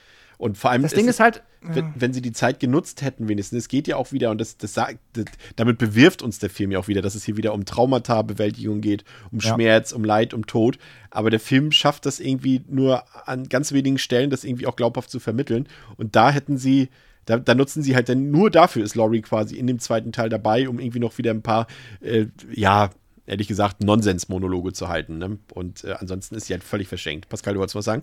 Und 0.45 0.59
vor 0.59 0.71
allem, 0.71 0.83
das 0.83 0.93
Ding 0.93 1.07
ist, 1.07 1.15
ist 1.15 1.21
halt, 1.21 1.43
wenn, 1.63 1.95
wenn, 1.97 2.13
sie 2.13 2.21
die 2.21 2.33
Zeit 2.33 2.61
genutzt 2.61 3.01
hätten, 3.01 3.29
wenigstens, 3.29 3.61
es 3.61 3.69
geht 3.69 3.89
ja 3.89 3.97
auch 3.97 4.13
wieder, 4.13 4.31
und 4.31 4.39
das, 4.39 4.59
das 4.59 4.75
sagt, 4.75 4.99
das, 5.15 5.25
damit 5.57 5.79
bewirft 5.79 6.21
uns 6.21 6.39
der 6.39 6.51
Film 6.51 6.71
ja 6.71 6.79
auch 6.79 6.87
wieder, 6.87 7.01
dass 7.01 7.15
es 7.15 7.25
hier 7.25 7.39
wieder 7.39 7.55
um 7.55 7.65
Traumata-Bewältigung 7.65 8.83
geht, 8.83 9.07
um 9.33 9.39
ja. 9.39 9.55
Schmerz, 9.55 9.93
um 9.93 10.05
Leid, 10.05 10.35
um 10.35 10.47
Tod. 10.47 10.77
Aber 11.09 11.31
der 11.31 11.41
Film 11.41 11.73
schafft 11.73 12.05
das 12.05 12.21
irgendwie 12.21 12.63
nur 12.69 13.05
an 13.27 13.49
ganz 13.49 13.73
wenigen 13.73 13.97
Stellen, 13.97 14.29
das 14.29 14.45
irgendwie 14.45 14.67
auch 14.67 14.77
glaubhaft 14.77 15.09
zu 15.09 15.19
vermitteln. 15.19 15.67
Und 15.97 16.15
da 16.15 16.31
hätten 16.31 16.59
sie, 16.59 16.91
da, 17.25 17.39
da, 17.39 17.55
nutzen 17.55 17.83
sie 17.83 17.95
halt 17.95 18.11
dann 18.11 18.31
nur 18.31 18.51
dafür 18.51 18.85
ist 18.85 18.97
Laurie 18.97 19.23
quasi 19.23 19.57
in 19.57 19.67
dem 19.67 19.79
zweiten 19.79 20.13
Teil 20.13 20.29
dabei, 20.29 20.69
um 20.69 20.79
irgendwie 20.79 21.01
noch 21.01 21.17
wieder 21.17 21.31
ein 21.31 21.41
paar, 21.41 21.69
äh, 22.03 22.27
ja, 22.53 22.91
ehrlich 23.25 23.49
gesagt, 23.49 23.83
Nonsens-Monologe 23.83 24.75
zu 24.75 24.91
halten. 24.91 25.17
Ne? 25.17 25.39
Und 25.55 25.85
äh, 25.85 25.95
ansonsten 25.99 26.35
ist 26.35 26.49
sie 26.49 26.53
halt 26.53 26.65
völlig 26.65 26.89
verschenkt. 26.89 27.31
Pascal, 27.31 27.55
du 27.55 27.61
wolltest 27.61 27.77
was 27.77 27.87
sagen? 27.87 28.03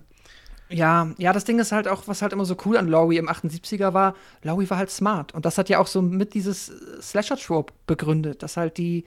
Ja, 0.72 1.10
ja, 1.18 1.32
das 1.34 1.44
Ding 1.44 1.58
ist 1.58 1.70
halt 1.70 1.86
auch, 1.86 2.08
was 2.08 2.22
halt 2.22 2.32
immer 2.32 2.46
so 2.46 2.56
cool 2.64 2.78
an 2.78 2.88
Laurie 2.88 3.18
im 3.18 3.28
78er 3.28 3.92
war, 3.92 4.14
Laurie 4.42 4.70
war 4.70 4.78
halt 4.78 4.90
smart. 4.90 5.34
Und 5.34 5.44
das 5.44 5.58
hat 5.58 5.68
ja 5.68 5.78
auch 5.78 5.86
so 5.86 6.00
mit 6.00 6.32
dieses 6.32 6.72
Slasher-Trope 7.02 7.74
begründet, 7.86 8.42
dass 8.42 8.56
halt 8.56 8.78
die, 8.78 9.04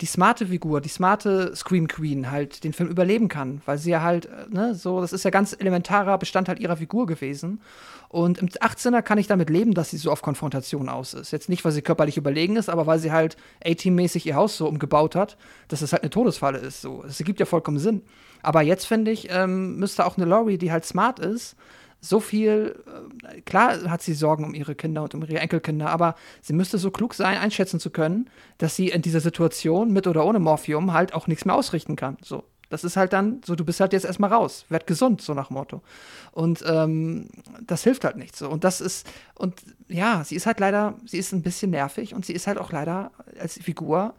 die 0.00 0.06
smarte 0.06 0.46
Figur, 0.46 0.80
die 0.80 0.88
smarte 0.88 1.54
Scream 1.54 1.86
Queen 1.86 2.30
halt 2.30 2.64
den 2.64 2.72
Film 2.72 2.88
überleben 2.88 3.28
kann, 3.28 3.60
weil 3.66 3.78
sie 3.78 3.90
ja 3.90 4.02
halt, 4.02 4.26
äh, 4.26 4.46
ne, 4.48 4.74
so, 4.74 5.00
das 5.00 5.12
ist 5.12 5.24
ja 5.24 5.30
ganz 5.30 5.54
elementarer 5.58 6.16
Bestandteil 6.18 6.60
ihrer 6.60 6.76
Figur 6.76 7.06
gewesen. 7.06 7.60
Und 8.08 8.38
im 8.38 8.48
18er 8.48 9.02
kann 9.02 9.18
ich 9.18 9.28
damit 9.28 9.50
leben, 9.50 9.72
dass 9.72 9.90
sie 9.90 9.96
so 9.96 10.10
auf 10.10 10.20
Konfrontation 10.20 10.88
aus 10.88 11.14
ist. 11.14 11.30
Jetzt 11.30 11.48
nicht, 11.48 11.64
weil 11.64 11.70
sie 11.70 11.82
körperlich 11.82 12.16
überlegen 12.16 12.56
ist, 12.56 12.68
aber 12.68 12.86
weil 12.86 12.98
sie 12.98 13.12
halt 13.12 13.36
A-Team-mäßig 13.64 14.26
ihr 14.26 14.34
Haus 14.34 14.56
so 14.56 14.66
umgebaut 14.66 15.14
hat, 15.14 15.36
dass 15.68 15.80
es 15.80 15.92
halt 15.92 16.02
eine 16.02 16.10
Todesfalle 16.10 16.58
ist. 16.58 16.80
So. 16.80 17.02
Das 17.02 17.20
ergibt 17.20 17.38
ja 17.38 17.46
vollkommen 17.46 17.78
Sinn. 17.78 18.02
Aber 18.42 18.62
jetzt 18.62 18.86
finde 18.86 19.12
ich, 19.12 19.28
ähm, 19.30 19.76
müsste 19.76 20.04
auch 20.06 20.16
eine 20.16 20.26
Laurie, 20.26 20.58
die 20.58 20.72
halt 20.72 20.84
smart 20.84 21.20
ist, 21.20 21.54
so 22.00 22.20
viel, 22.20 22.82
äh, 23.24 23.40
klar 23.42 23.90
hat 23.90 24.02
sie 24.02 24.14
Sorgen 24.14 24.44
um 24.44 24.54
ihre 24.54 24.74
Kinder 24.74 25.02
und 25.02 25.14
um 25.14 25.22
ihre 25.22 25.38
Enkelkinder, 25.38 25.90
aber 25.90 26.14
sie 26.40 26.52
müsste 26.52 26.78
so 26.78 26.90
klug 26.90 27.14
sein, 27.14 27.38
einschätzen 27.38 27.80
zu 27.80 27.90
können, 27.90 28.30
dass 28.58 28.76
sie 28.76 28.88
in 28.88 29.02
dieser 29.02 29.20
Situation 29.20 29.92
mit 29.92 30.06
oder 30.06 30.24
ohne 30.24 30.38
Morphium 30.38 30.92
halt 30.92 31.14
auch 31.14 31.26
nichts 31.26 31.44
mehr 31.44 31.54
ausrichten 31.54 31.96
kann. 31.96 32.16
So. 32.22 32.44
Das 32.70 32.84
ist 32.84 32.96
halt 32.96 33.12
dann 33.12 33.40
so, 33.44 33.56
du 33.56 33.64
bist 33.64 33.80
halt 33.80 33.92
jetzt 33.92 34.04
erstmal 34.04 34.32
raus, 34.32 34.64
werd 34.68 34.86
gesund, 34.86 35.20
so 35.20 35.34
nach 35.34 35.50
Motto. 35.50 35.82
Und 36.30 36.64
ähm, 36.66 37.28
das 37.66 37.82
hilft 37.82 38.04
halt 38.04 38.16
nicht 38.16 38.36
so. 38.36 38.48
Und 38.48 38.62
das 38.62 38.80
ist, 38.80 39.06
und 39.34 39.60
ja, 39.88 40.22
sie 40.24 40.36
ist 40.36 40.46
halt 40.46 40.60
leider, 40.60 40.94
sie 41.04 41.18
ist 41.18 41.32
ein 41.32 41.42
bisschen 41.42 41.72
nervig 41.72 42.14
und 42.14 42.24
sie 42.24 42.32
ist 42.32 42.46
halt 42.46 42.58
auch 42.58 42.70
leider 42.70 43.10
als 43.40 43.54
Figur 43.54 44.14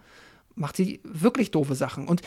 macht 0.55 0.75
sie 0.75 0.99
wirklich 1.03 1.51
doofe 1.51 1.75
Sachen. 1.75 2.07
Und 2.07 2.21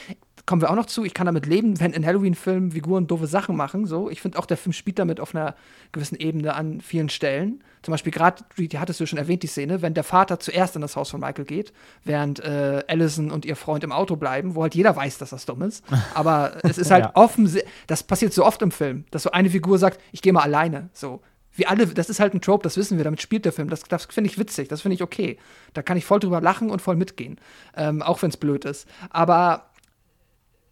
kommen 0.47 0.61
wir 0.61 0.71
auch 0.71 0.75
noch 0.75 0.87
zu, 0.87 1.05
ich 1.05 1.15
kann 1.15 1.27
damit 1.27 1.47
leben, 1.47 1.81
wenn 1.81 1.93
in 1.93 2.05
Halloween-Filmen 2.05 2.73
Figuren 2.73 3.07
doofe 3.07 3.27
Sachen 3.27 3.57
machen. 3.57 3.87
So. 3.87 4.11
Ich 4.11 4.21
finde 4.21 4.39
auch, 4.39 4.47
der 4.47 4.57
Film 4.57 4.73
spielt 4.73 4.99
damit 4.99 5.21
auf 5.21 5.35
einer 5.35 5.55
gewissen 5.93 6.17
Ebene 6.17 6.55
an 6.55 6.81
vielen 6.81 7.09
Stellen. 7.09 7.63
Zum 7.83 7.93
Beispiel 7.93 8.13
gerade, 8.13 8.45
die 8.57 8.79
hattest 8.79 9.01
du 9.01 9.07
schon 9.07 9.19
erwähnt, 9.19 9.43
die 9.43 9.47
Szene, 9.47 9.83
wenn 9.83 9.95
der 9.95 10.05
Vater 10.05 10.41
zuerst 10.41 10.75
in 10.75 10.83
das 10.83 10.97
Haus 10.97 11.11
von 11.11 11.21
Michael 11.21 11.45
geht, 11.45 11.73
während 12.05 12.41
äh, 12.41 12.83
Allison 12.89 13.31
und 13.31 13.45
ihr 13.45 13.57
Freund 13.57 13.85
im 13.85 13.93
Auto 13.93 14.17
bleiben, 14.17 14.55
wo 14.55 14.63
halt 14.63 14.75
jeder 14.75 14.95
weiß, 14.97 15.19
dass 15.19 15.31
das 15.31 15.47
dumm 15.47 15.63
ist. 15.63 15.85
Aber 16.15 16.59
es 16.63 16.79
ist 16.79 16.91
halt 16.91 17.05
ja. 17.07 17.11
offen, 17.15 17.51
das 17.87 18.03
passiert 18.03 18.33
so 18.33 18.45
oft 18.45 18.61
im 18.63 18.71
Film, 18.71 19.05
dass 19.11 19.23
so 19.23 19.31
eine 19.31 19.51
Figur 19.51 19.79
sagt, 19.79 20.01
ich 20.13 20.23
gehe 20.23 20.33
mal 20.33 20.43
alleine. 20.43 20.91
So, 20.93 21.21
wie 21.55 21.67
alle, 21.67 21.87
das 21.87 22.11
ist 22.11 22.21
halt 22.21 22.35
ein 22.35 22.41
Trope, 22.41 22.63
das 22.63 22.77
wissen 22.77 22.97
wir, 22.97 23.05
damit 23.05 23.23
spielt 23.23 23.45
der 23.45 23.53
Film. 23.53 23.69
Das, 23.71 23.83
das 23.85 24.07
finde 24.07 24.29
ich 24.29 24.39
witzig, 24.39 24.69
das 24.69 24.83
finde 24.83 24.97
ich 24.97 25.03
okay. 25.03 25.39
Da 25.73 25.83
kann 25.83 25.97
ich 25.97 26.05
voll 26.05 26.21
drüber 26.21 26.41
lachen 26.41 26.71
und 26.71 26.83
voll 26.83 26.97
mitgehen. 26.97 27.39
Ähm, 27.77 28.03
auch 28.03 28.23
wenn 28.23 28.31
es 28.31 28.37
blöd 28.37 28.65
ist. 28.65 28.89
Aber 29.11 29.71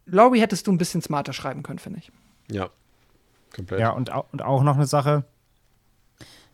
Laurie 0.05 0.41
hättest 0.41 0.67
du 0.67 0.71
ein 0.71 0.77
bisschen 0.77 1.01
smarter 1.01 1.33
schreiben 1.33 1.63
können, 1.63 1.79
finde 1.79 1.99
ich. 1.99 2.11
Ja, 2.51 2.69
komplett. 3.55 3.79
Ja, 3.79 3.91
und, 3.91 4.11
und 4.31 4.41
auch 4.41 4.63
noch 4.63 4.75
eine 4.75 4.85
Sache 4.87 5.23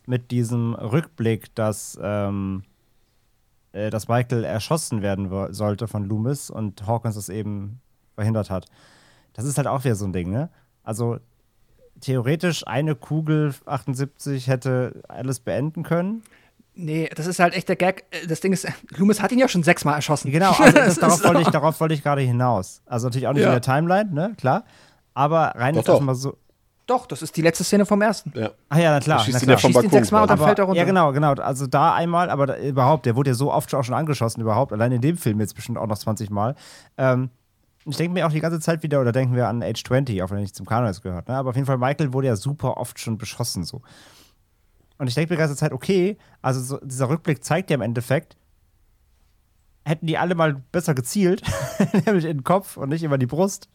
mit 0.05 0.31
diesem 0.31 0.75
Rückblick, 0.75 1.53
dass, 1.55 1.97
ähm, 2.01 2.63
äh, 3.71 3.89
dass 3.89 4.07
Michael 4.07 4.43
erschossen 4.43 5.01
werden 5.01 5.53
sollte 5.53 5.87
von 5.87 6.03
Loomis 6.05 6.49
und 6.51 6.85
Hawkins 6.85 7.15
das 7.15 7.29
eben 7.29 7.81
verhindert 8.15 8.49
hat. 8.49 8.65
Das 9.33 9.45
ist 9.45 9.57
halt 9.57 9.67
auch 9.67 9.83
wieder 9.83 9.95
so 9.95 10.05
ein 10.05 10.13
Ding, 10.13 10.29
ne? 10.29 10.49
Also 10.83 11.19
theoretisch 12.01 12.65
eine 12.67 12.95
Kugel 12.95 13.53
78 13.65 14.47
hätte 14.47 15.01
alles 15.07 15.39
beenden 15.39 15.83
können. 15.83 16.23
Nee, 16.75 17.09
das 17.13 17.27
ist 17.27 17.39
halt 17.39 17.53
echt 17.55 17.67
der 17.67 17.75
Gag. 17.75 18.05
Äh, 18.11 18.27
Das 18.27 18.39
Ding 18.39 18.53
ist, 18.53 18.65
Loomis 18.95 19.21
hat 19.21 19.31
ihn 19.33 19.39
ja 19.39 19.47
schon 19.49 19.63
sechsmal 19.63 19.95
erschossen. 19.95 20.31
Genau, 20.31 20.51
also 20.57 20.71
das, 20.77 20.95
darauf, 20.99 21.23
wollte 21.25 21.41
ich, 21.41 21.47
darauf 21.49 21.79
wollte 21.79 21.93
ich 21.93 22.03
gerade 22.03 22.21
hinaus. 22.21 22.81
Also 22.85 23.07
natürlich 23.07 23.27
auch 23.27 23.33
nicht 23.33 23.41
Ja. 23.43 23.49
in 23.49 23.53
der 23.53 23.61
Timeline, 23.61 24.13
ne? 24.13 24.33
Klar. 24.37 24.63
Aber 25.13 25.53
rein 25.55 25.75
Doch, 25.75 25.83
doch. 25.83 25.93
erstmal 25.95 26.15
so. 26.15 26.37
Doch, 26.87 27.05
das 27.05 27.21
ist 27.21 27.35
die 27.37 27.41
letzte 27.43 27.63
Szene 27.63 27.85
vom 27.85 28.01
ersten. 28.01 28.31
Ja. 28.35 28.51
Ah 28.69 28.79
ja, 28.79 28.91
na 28.91 28.99
klar. 28.99 29.17
Da 29.19 29.23
schießt 29.25 29.35
na 29.35 29.39
ihn 29.41 29.45
klar. 29.45 29.57
ja 29.57 29.61
vom 29.61 29.71
Schießt 29.73 29.83
ihn 29.83 29.89
sechsmal 29.91 30.21
und 30.23 30.31
dann 30.31 30.39
fällt 30.39 30.57
er 30.57 30.65
runter. 30.65 30.79
Ja, 30.79 30.85
genau, 30.85 31.11
genau. 31.11 31.33
Also 31.33 31.67
da 31.67 31.93
einmal, 31.93 32.29
aber 32.31 32.47
da, 32.47 32.57
überhaupt, 32.57 33.05
der 33.05 33.15
wurde 33.15 33.31
ja 33.31 33.33
so 33.35 33.51
oft 33.53 33.73
auch 33.75 33.83
schon 33.83 33.93
angeschossen, 33.93 34.41
überhaupt. 34.41 34.71
Allein 34.73 34.91
in 34.93 35.01
dem 35.01 35.17
Film 35.17 35.39
jetzt 35.39 35.53
bestimmt 35.55 35.77
auch 35.77 35.85
noch 35.85 35.97
20 35.99 36.29
Mal. 36.31 36.55
Ähm, 36.97 37.29
ich 37.91 37.97
denke 37.97 38.13
mir 38.13 38.27
auch 38.27 38.31
die 38.31 38.39
ganze 38.39 38.59
Zeit 38.59 38.83
wieder, 38.83 39.01
oder 39.01 39.11
denken 39.11 39.35
wir 39.35 39.47
an 39.47 39.63
Age 39.63 39.83
20, 39.83 40.21
auch 40.21 40.29
wenn 40.29 40.37
er 40.37 40.41
nicht 40.41 40.55
zum 40.55 40.65
Kanon 40.65 40.93
gehört. 41.01 41.27
Ne? 41.27 41.35
Aber 41.35 41.49
auf 41.49 41.55
jeden 41.55 41.65
Fall, 41.65 41.77
Michael 41.77 42.13
wurde 42.13 42.27
ja 42.27 42.35
super 42.35 42.77
oft 42.77 42.99
schon 42.99 43.17
beschossen 43.17 43.63
so. 43.63 43.81
Und 44.97 45.07
ich 45.07 45.15
denke 45.15 45.31
mir 45.31 45.37
die 45.37 45.41
ganze 45.41 45.55
Zeit, 45.55 45.71
okay, 45.71 46.17
also 46.41 46.61
so, 46.61 46.77
dieser 46.83 47.09
Rückblick 47.09 47.43
zeigt 47.43 47.69
ja 47.69 47.75
im 47.75 47.81
Endeffekt, 47.81 48.35
hätten 49.85 50.07
die 50.07 50.17
alle 50.17 50.35
mal 50.35 50.61
besser 50.71 50.93
gezielt, 50.93 51.41
nämlich 52.05 52.25
in 52.25 52.39
den 52.39 52.43
Kopf 52.43 52.77
und 52.77 52.89
nicht 52.89 53.03
immer 53.03 53.17
die 53.17 53.25
Brust, 53.25 53.69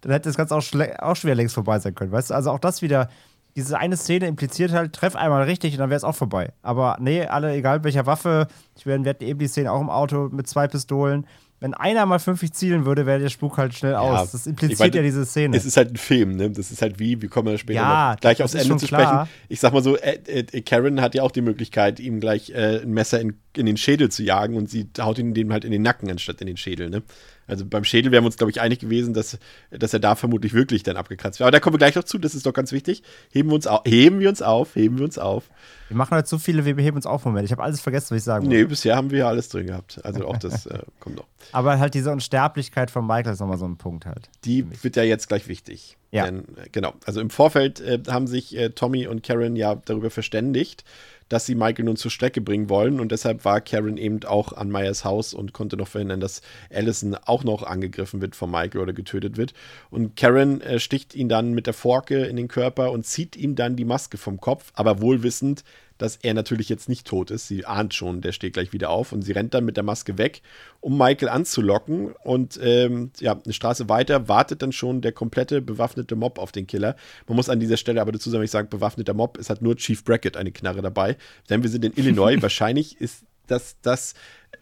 dann 0.00 0.12
hätte 0.12 0.28
das 0.28 0.36
Ganze 0.36 0.56
auch, 0.56 0.64
auch 1.00 1.16
schwer 1.16 1.34
längst 1.34 1.54
vorbei 1.54 1.78
sein 1.78 1.94
können. 1.94 2.12
Weißt 2.12 2.30
du, 2.30 2.34
also 2.34 2.50
auch 2.50 2.58
das 2.58 2.82
wieder, 2.82 3.08
diese 3.56 3.78
eine 3.78 3.96
Szene 3.96 4.26
impliziert 4.26 4.72
halt, 4.72 4.94
treff 4.94 5.16
einmal 5.16 5.44
richtig 5.44 5.74
und 5.74 5.78
dann 5.78 5.90
wäre 5.90 5.98
es 5.98 6.04
auch 6.04 6.14
vorbei. 6.14 6.52
Aber 6.62 6.96
nee, 7.00 7.24
alle, 7.26 7.54
egal 7.54 7.84
welcher 7.84 8.06
Waffe, 8.06 8.48
ich 8.76 8.86
wir 8.86 8.94
hatten 8.94 9.24
eben 9.24 9.38
die 9.38 9.48
Szene 9.48 9.70
auch 9.70 9.80
im 9.80 9.90
Auto 9.90 10.28
mit 10.32 10.48
zwei 10.48 10.66
Pistolen. 10.66 11.26
Wenn 11.64 11.72
einer 11.72 12.04
mal 12.04 12.18
50 12.18 12.52
zielen 12.52 12.84
würde, 12.84 13.06
wäre 13.06 13.18
der 13.20 13.30
Spuk 13.30 13.56
halt 13.56 13.72
schnell 13.72 13.94
aus. 13.94 14.32
Das 14.32 14.46
impliziert 14.46 14.80
meine, 14.80 14.96
ja 14.96 15.02
diese 15.02 15.24
Szene. 15.24 15.56
Es 15.56 15.64
ist 15.64 15.78
halt 15.78 15.92
ein 15.92 15.96
Film, 15.96 16.36
ne? 16.36 16.50
Das 16.50 16.70
ist 16.70 16.82
halt 16.82 16.98
wie, 16.98 17.22
wir 17.22 17.30
kommen 17.30 17.48
ja 17.48 17.56
später 17.56 17.80
Ja, 17.80 18.16
gleich 18.20 18.42
aufs 18.42 18.52
Ende 18.52 18.76
zu 18.76 18.86
klar. 18.86 19.00
sprechen. 19.00 19.38
Ich 19.48 19.60
sag 19.60 19.72
mal 19.72 19.82
so, 19.82 19.96
äh, 19.96 20.18
äh, 20.26 20.60
Karen 20.60 21.00
hat 21.00 21.14
ja 21.14 21.22
auch 21.22 21.30
die 21.30 21.40
Möglichkeit, 21.40 22.00
ihm 22.00 22.20
gleich 22.20 22.50
äh, 22.50 22.82
ein 22.82 22.90
Messer 22.90 23.18
in, 23.18 23.38
in 23.56 23.64
den 23.64 23.78
Schädel 23.78 24.10
zu 24.10 24.22
jagen 24.22 24.56
und 24.56 24.68
sie 24.68 24.90
haut 25.00 25.18
ihn 25.18 25.32
dem 25.32 25.54
halt 25.54 25.64
in 25.64 25.70
den 25.70 25.80
Nacken 25.80 26.10
anstatt 26.10 26.42
in 26.42 26.48
den 26.48 26.58
Schädel, 26.58 26.90
ne? 26.90 27.02
Also 27.46 27.64
beim 27.66 27.84
Schädel 27.84 28.10
wären 28.12 28.24
wir 28.24 28.26
uns, 28.26 28.36
glaube 28.36 28.50
ich, 28.50 28.60
einig 28.60 28.78
gewesen, 28.78 29.14
dass, 29.14 29.38
dass 29.70 29.92
er 29.92 30.00
da 30.00 30.14
vermutlich 30.14 30.54
wirklich 30.54 30.82
dann 30.82 30.96
abgekratzt 30.96 31.40
wäre. 31.40 31.46
Aber 31.48 31.52
da 31.52 31.60
kommen 31.60 31.74
wir 31.74 31.78
gleich 31.78 31.94
noch 31.94 32.04
zu, 32.04 32.18
das 32.18 32.34
ist 32.34 32.46
doch 32.46 32.52
ganz 32.52 32.72
wichtig. 32.72 33.02
Heben 33.30 33.50
wir 33.50 33.54
uns 33.54 33.66
auf, 33.66 33.82
heben 33.84 34.20
wir 34.20 34.28
uns 34.28 34.42
auf, 34.42 34.74
heben 34.74 34.98
wir 34.98 35.04
uns 35.04 35.18
auf. 35.18 35.44
wir 35.88 35.96
machen 35.96 36.12
halt 36.12 36.26
so 36.26 36.38
viele, 36.38 36.64
wir 36.64 36.74
beheben 36.74 36.96
uns 36.96 37.06
auf 37.06 37.24
Moment. 37.24 37.44
Ich 37.44 37.52
habe 37.52 37.62
alles 37.62 37.80
vergessen, 37.80 38.10
was 38.10 38.18
ich 38.18 38.24
sagen 38.24 38.46
Nee, 38.48 38.56
wollte. 38.56 38.68
bisher 38.68 38.96
haben 38.96 39.10
wir 39.10 39.18
ja 39.18 39.28
alles 39.28 39.48
drin 39.48 39.66
gehabt. 39.66 40.00
Also 40.04 40.26
auch 40.26 40.38
das 40.38 40.66
äh, 40.66 40.78
kommt 41.00 41.16
noch. 41.16 41.26
Aber 41.52 41.78
halt 41.78 41.94
diese 41.94 42.10
Unsterblichkeit 42.10 42.90
von 42.90 43.06
Michael 43.06 43.34
ist 43.34 43.40
nochmal 43.40 43.58
so 43.58 43.66
ein 43.66 43.76
Punkt 43.76 44.06
halt. 44.06 44.30
Die 44.44 44.66
wird 44.82 44.96
ja 44.96 45.02
jetzt 45.02 45.28
gleich 45.28 45.46
wichtig. 45.48 45.96
Ja. 46.10 46.24
Denn, 46.26 46.40
äh, 46.56 46.68
genau. 46.72 46.94
Also 47.04 47.20
im 47.20 47.28
Vorfeld 47.28 47.80
äh, 47.80 48.00
haben 48.08 48.26
sich 48.26 48.56
äh, 48.56 48.70
Tommy 48.70 49.06
und 49.06 49.22
Karen 49.22 49.56
ja 49.56 49.74
darüber 49.74 50.10
verständigt, 50.10 50.84
dass 51.28 51.46
sie 51.46 51.54
Michael 51.54 51.86
nun 51.86 51.96
zur 51.96 52.10
Strecke 52.10 52.40
bringen 52.40 52.68
wollen. 52.68 53.00
Und 53.00 53.12
deshalb 53.12 53.44
war 53.44 53.60
Karen 53.60 53.96
eben 53.96 54.24
auch 54.24 54.52
an 54.52 54.70
Meyers 54.70 55.04
Haus 55.04 55.34
und 55.34 55.52
konnte 55.52 55.76
noch 55.76 55.88
verhindern, 55.88 56.20
dass 56.20 56.42
Allison 56.72 57.14
auch 57.24 57.44
noch 57.44 57.62
angegriffen 57.62 58.20
wird 58.20 58.36
von 58.36 58.50
Michael 58.50 58.80
oder 58.80 58.92
getötet 58.92 59.36
wird. 59.36 59.54
Und 59.90 60.16
Karen 60.16 60.60
äh, 60.60 60.78
sticht 60.78 61.14
ihn 61.14 61.28
dann 61.28 61.54
mit 61.54 61.66
der 61.66 61.74
Forke 61.74 62.24
in 62.24 62.36
den 62.36 62.48
Körper 62.48 62.92
und 62.92 63.06
zieht 63.06 63.36
ihm 63.36 63.54
dann 63.54 63.76
die 63.76 63.84
Maske 63.84 64.18
vom 64.18 64.40
Kopf, 64.40 64.72
aber 64.74 65.00
wohl 65.00 65.22
wissend, 65.22 65.64
dass 65.98 66.16
er 66.16 66.34
natürlich 66.34 66.68
jetzt 66.68 66.88
nicht 66.88 67.06
tot 67.06 67.30
ist. 67.30 67.48
Sie 67.48 67.64
ahnt 67.66 67.94
schon, 67.94 68.20
der 68.20 68.32
steht 68.32 68.54
gleich 68.54 68.72
wieder 68.72 68.90
auf 68.90 69.12
und 69.12 69.22
sie 69.22 69.32
rennt 69.32 69.54
dann 69.54 69.64
mit 69.64 69.76
der 69.76 69.84
Maske 69.84 70.18
weg, 70.18 70.42
um 70.80 70.98
Michael 70.98 71.28
anzulocken. 71.28 72.14
Und 72.24 72.58
ähm, 72.62 73.10
ja, 73.20 73.38
eine 73.42 73.52
Straße 73.52 73.88
weiter 73.88 74.28
wartet 74.28 74.62
dann 74.62 74.72
schon 74.72 75.00
der 75.00 75.12
komplette 75.12 75.60
bewaffnete 75.60 76.16
Mob 76.16 76.38
auf 76.38 76.52
den 76.52 76.66
Killer. 76.66 76.96
Man 77.26 77.36
muss 77.36 77.48
an 77.48 77.60
dieser 77.60 77.76
Stelle 77.76 78.00
aber 78.00 78.12
dazu 78.12 78.30
sagen, 78.30 78.44
ich 78.44 78.50
sage 78.50 78.68
bewaffneter 78.68 79.14
Mob, 79.14 79.38
es 79.38 79.50
hat 79.50 79.62
nur 79.62 79.76
Chief 79.76 80.04
Brackett 80.04 80.36
eine 80.36 80.52
Knarre 80.52 80.82
dabei, 80.82 81.16
denn 81.50 81.62
wir 81.62 81.70
sind 81.70 81.84
in 81.84 81.92
Illinois. 81.96 82.36
Wahrscheinlich 82.42 83.00
ist 83.00 83.24
das 83.46 83.76
das 83.82 84.14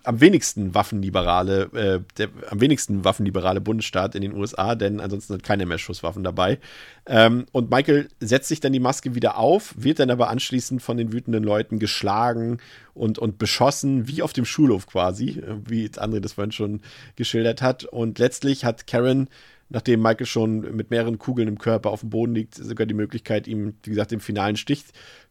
am 0.04 0.20
wenigsten 0.20 0.74
waffenliberale, 0.74 1.62
äh, 1.74 2.00
der 2.18 2.28
am 2.50 2.60
wenigsten 2.60 3.04
waffenliberale 3.04 3.60
Bundesstaat 3.60 4.14
in 4.14 4.22
den 4.22 4.34
USA, 4.34 4.74
denn 4.74 5.00
ansonsten 5.00 5.34
hat 5.34 5.42
keiner 5.42 5.66
mehr 5.66 5.78
Schusswaffen 5.78 6.24
dabei. 6.24 6.58
Ähm, 7.06 7.46
und 7.52 7.70
Michael 7.70 8.08
setzt 8.20 8.48
sich 8.48 8.60
dann 8.60 8.72
die 8.72 8.80
Maske 8.80 9.14
wieder 9.14 9.38
auf, 9.38 9.74
wird 9.76 9.98
dann 9.98 10.10
aber 10.10 10.30
anschließend 10.30 10.82
von 10.82 10.96
den 10.96 11.12
wütenden 11.12 11.44
Leuten 11.44 11.78
geschlagen 11.78 12.58
und, 12.94 13.18
und 13.18 13.38
beschossen, 13.38 14.08
wie 14.08 14.22
auf 14.22 14.32
dem 14.32 14.44
Schulhof 14.44 14.86
quasi, 14.86 15.40
äh, 15.40 15.56
wie 15.66 15.86
André 15.86 16.20
das 16.20 16.34
vorhin 16.34 16.52
schon 16.52 16.80
geschildert 17.16 17.62
hat. 17.62 17.84
Und 17.84 18.18
letztlich 18.18 18.64
hat 18.64 18.86
Karen 18.86 19.28
nachdem 19.72 20.02
Michael 20.02 20.26
schon 20.26 20.76
mit 20.76 20.90
mehreren 20.90 21.18
Kugeln 21.18 21.48
im 21.48 21.56
Körper 21.56 21.90
auf 21.90 22.00
dem 22.00 22.10
Boden 22.10 22.34
liegt, 22.34 22.54
sogar 22.56 22.86
die 22.86 22.92
Möglichkeit, 22.92 23.46
ihm, 23.46 23.74
wie 23.82 23.90
gesagt, 23.90 24.10
den 24.10 24.20
finalen 24.20 24.56
Stich 24.56 24.84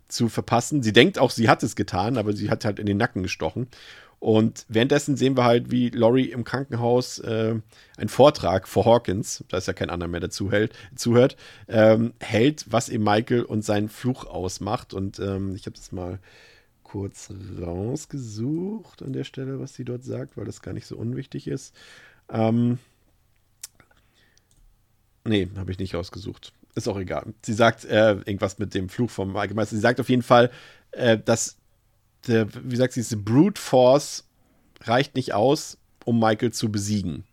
zu 0.08 0.30
verpassen. 0.30 0.84
Sie 0.84 0.94
denkt 0.94 1.20
auch, 1.20 1.32
sie 1.32 1.50
hat 1.50 1.64
es 1.64 1.76
getan, 1.76 2.18
aber 2.18 2.34
sie 2.34 2.50
hat 2.50 2.66
halt 2.66 2.80
in 2.80 2.86
den 2.86 2.98
Nacken 2.98 3.24
gestochen. 3.24 3.68
Und 4.22 4.68
währenddessen 4.70 5.18
sehen 5.18 5.36
wir 5.36 5.46
halt, 5.46 5.72
wie 5.72 5.90
Laurie 5.90 6.30
im 6.30 6.44
Krankenhaus 6.44 7.18
äh, 7.18 7.56
einen 7.98 8.10
Vortrag 8.10 8.68
vor 8.68 8.86
Hawkins, 8.86 9.44
da 9.50 9.58
ist 9.58 9.66
ja 9.68 9.74
kein 9.74 9.90
anderer 9.90 10.10
mehr 10.10 10.20
dazu 10.20 10.52
hält, 10.52 10.74
zuhört, 10.96 11.38
ähm, 11.68 12.14
hält, 12.20 12.66
was 12.70 12.90
eben 12.90 13.04
Michael 13.04 13.42
und 13.42 13.66
seinen 13.66 13.90
Fluch 13.90 14.26
ausmacht. 14.26 14.94
Und 14.94 15.18
ähm, 15.18 15.56
ich 15.56 15.66
habe 15.66 15.76
das 15.76 15.92
mal 15.92 16.20
kurz 16.84 17.34
rausgesucht 17.60 19.02
an 19.02 19.14
der 19.14 19.24
Stelle, 19.24 19.60
was 19.60 19.74
sie 19.74 19.86
dort 19.86 20.04
sagt, 20.04 20.38
weil 20.38 20.46
das 20.46 20.62
gar 20.62 20.74
nicht 20.74 20.86
so 20.86 20.98
unwichtig 20.98 21.48
ist. 21.48 21.74
Ähm, 22.30 22.78
nee, 25.24 25.50
habe 25.58 25.72
ich 25.72 25.80
nicht 25.80 25.96
rausgesucht. 25.96 26.54
Ist 26.76 26.88
auch 26.88 27.00
egal. 27.00 27.34
Sie 27.42 27.54
sagt 27.54 27.86
äh, 27.86 28.12
irgendwas 28.12 28.60
mit 28.60 28.76
dem 28.76 28.88
Fluch 28.88 29.10
vom 29.10 29.36
Allgemeister. 29.36 29.76
Sie 29.76 29.82
sagt 29.82 30.00
auf 30.00 30.10
jeden 30.10 30.22
Fall, 30.22 30.52
äh, 30.92 31.18
dass 31.18 31.58
der, 32.28 32.48
wie 32.64 32.76
sagt 32.76 32.94
sie, 32.94 33.02
diese 33.02 33.18
Brute 33.18 33.60
Force 33.60 34.28
reicht 34.82 35.16
nicht 35.16 35.34
aus, 35.34 35.78
um 36.06 36.20
Michael 36.20 36.52
zu 36.52 36.72
besiegen. 36.72 37.24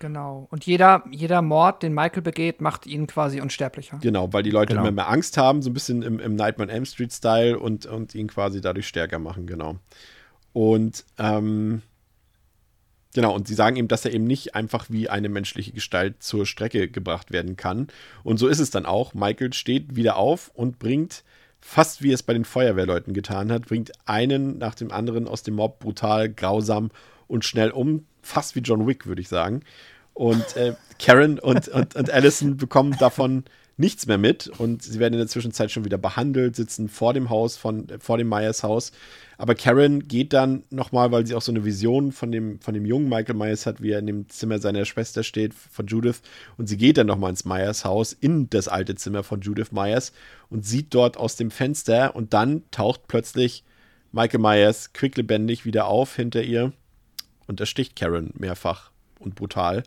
Genau. 0.00 0.46
Und 0.50 0.64
jeder, 0.64 1.04
jeder 1.10 1.42
Mord, 1.42 1.82
den 1.82 1.92
Michael 1.92 2.22
begeht, 2.22 2.60
macht 2.60 2.86
ihn 2.86 3.06
quasi 3.06 3.40
unsterblicher. 3.40 3.98
Genau, 4.00 4.32
weil 4.32 4.42
die 4.44 4.50
Leute 4.50 4.74
Genau. 4.74 4.82
immer 4.82 4.92
mehr 4.92 5.08
Angst 5.08 5.36
haben, 5.36 5.60
so 5.60 5.70
ein 5.70 5.74
bisschen 5.74 6.02
im, 6.02 6.20
im 6.20 6.36
Nightmare 6.36 6.68
on 6.68 6.74
Elm 6.74 6.84
Street-Style 6.86 7.58
und, 7.58 7.86
und 7.86 8.14
ihn 8.14 8.28
quasi 8.28 8.60
dadurch 8.60 8.86
stärker 8.86 9.18
machen, 9.18 9.46
genau. 9.46 9.76
Und 10.52 11.04
ähm, 11.18 11.82
genau, 13.14 13.34
und 13.34 13.48
sie 13.48 13.54
sagen 13.54 13.76
ihm, 13.76 13.88
dass 13.88 14.04
er 14.04 14.12
eben 14.14 14.24
nicht 14.24 14.54
einfach 14.54 14.86
wie 14.88 15.08
eine 15.08 15.28
menschliche 15.28 15.72
Gestalt 15.72 16.22
zur 16.22 16.46
Strecke 16.46 16.88
gebracht 16.88 17.32
werden 17.32 17.56
kann. 17.56 17.88
Und 18.22 18.38
so 18.38 18.46
ist 18.46 18.60
es 18.60 18.70
dann 18.70 18.86
auch. 18.86 19.14
Michael 19.14 19.52
steht 19.52 19.96
wieder 19.96 20.16
auf 20.16 20.50
und 20.54 20.78
bringt, 20.78 21.24
fast 21.60 22.02
wie 22.02 22.12
es 22.12 22.22
bei 22.22 22.32
den 22.32 22.44
Feuerwehrleuten 22.44 23.14
getan 23.14 23.52
hat, 23.52 23.66
bringt 23.66 23.92
einen 24.06 24.58
nach 24.58 24.74
dem 24.74 24.90
anderen 24.90 25.28
aus 25.28 25.42
dem 25.42 25.54
Mob 25.54 25.78
brutal, 25.80 26.28
grausam 26.28 26.90
und 27.26 27.44
schnell 27.44 27.70
um. 27.70 28.06
Fast 28.22 28.54
wie 28.56 28.60
John 28.60 28.86
Wick, 28.86 29.06
würde 29.06 29.20
ich 29.20 29.28
sagen. 29.28 29.62
Und 30.14 30.56
äh, 30.56 30.74
Karen 30.98 31.38
und, 31.38 31.68
und, 31.68 31.94
und 31.94 32.10
Allison 32.10 32.56
bekommen 32.56 32.96
davon 32.98 33.44
nichts 33.78 34.06
mehr 34.06 34.18
mit 34.18 34.48
und 34.48 34.82
sie 34.82 34.98
werden 34.98 35.14
in 35.14 35.20
der 35.20 35.28
Zwischenzeit 35.28 35.70
schon 35.70 35.84
wieder 35.84 35.98
behandelt, 35.98 36.56
sitzen 36.56 36.88
vor 36.88 37.14
dem 37.14 37.30
Haus, 37.30 37.56
von, 37.56 37.86
vor 38.00 38.18
dem 38.18 38.28
Myers 38.28 38.64
Haus. 38.64 38.90
Aber 39.38 39.54
Karen 39.54 40.08
geht 40.08 40.32
dann 40.32 40.64
nochmal, 40.68 41.12
weil 41.12 41.24
sie 41.24 41.36
auch 41.36 41.42
so 41.42 41.52
eine 41.52 41.64
Vision 41.64 42.10
von 42.10 42.32
dem, 42.32 42.60
von 42.60 42.74
dem 42.74 42.84
jungen 42.84 43.08
Michael 43.08 43.36
Myers 43.36 43.66
hat, 43.66 43.80
wie 43.80 43.92
er 43.92 44.00
in 44.00 44.08
dem 44.08 44.28
Zimmer 44.28 44.58
seiner 44.58 44.84
Schwester 44.84 45.22
steht, 45.22 45.54
von 45.54 45.86
Judith. 45.86 46.22
Und 46.56 46.68
sie 46.68 46.76
geht 46.76 46.98
dann 46.98 47.06
nochmal 47.06 47.30
ins 47.30 47.44
Myers 47.44 47.84
Haus, 47.84 48.12
in 48.12 48.50
das 48.50 48.66
alte 48.66 48.96
Zimmer 48.96 49.22
von 49.22 49.40
Judith 49.42 49.70
Myers 49.70 50.12
und 50.50 50.66
sieht 50.66 50.92
dort 50.92 51.16
aus 51.16 51.36
dem 51.36 51.52
Fenster 51.52 52.16
und 52.16 52.34
dann 52.34 52.62
taucht 52.72 53.02
plötzlich 53.06 53.62
Michael 54.10 54.40
Myers 54.40 54.92
quicklebendig 54.92 55.64
wieder 55.64 55.86
auf 55.86 56.16
hinter 56.16 56.42
ihr 56.42 56.72
und 57.46 57.60
ersticht 57.60 57.94
Karen 57.94 58.32
mehrfach 58.36 58.90
und 59.20 59.36
brutal. 59.36 59.84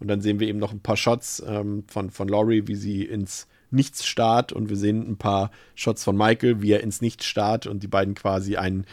Und 0.00 0.08
dann 0.08 0.20
sehen 0.20 0.40
wir 0.40 0.48
eben 0.48 0.58
noch 0.58 0.72
ein 0.72 0.80
paar 0.80 0.96
Shots 0.96 1.42
ähm, 1.46 1.84
von, 1.86 2.10
von 2.10 2.28
Laurie, 2.28 2.66
wie 2.66 2.74
sie 2.74 3.04
ins 3.04 3.46
Nichts 3.70 4.04
starrt. 4.04 4.52
Und 4.52 4.68
wir 4.68 4.76
sehen 4.76 5.08
ein 5.08 5.18
paar 5.18 5.50
Shots 5.74 6.02
von 6.02 6.16
Michael, 6.16 6.62
wie 6.62 6.72
er 6.72 6.82
ins 6.82 7.00
Nichts 7.00 7.26
starrt 7.26 7.66
und 7.66 7.82
die 7.82 7.88
beiden 7.88 8.14
quasi 8.14 8.56
einen, 8.56 8.86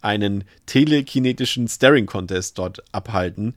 einen 0.00 0.44
telekinetischen 0.66 1.68
Staring-Contest 1.68 2.58
dort 2.58 2.82
abhalten. 2.92 3.54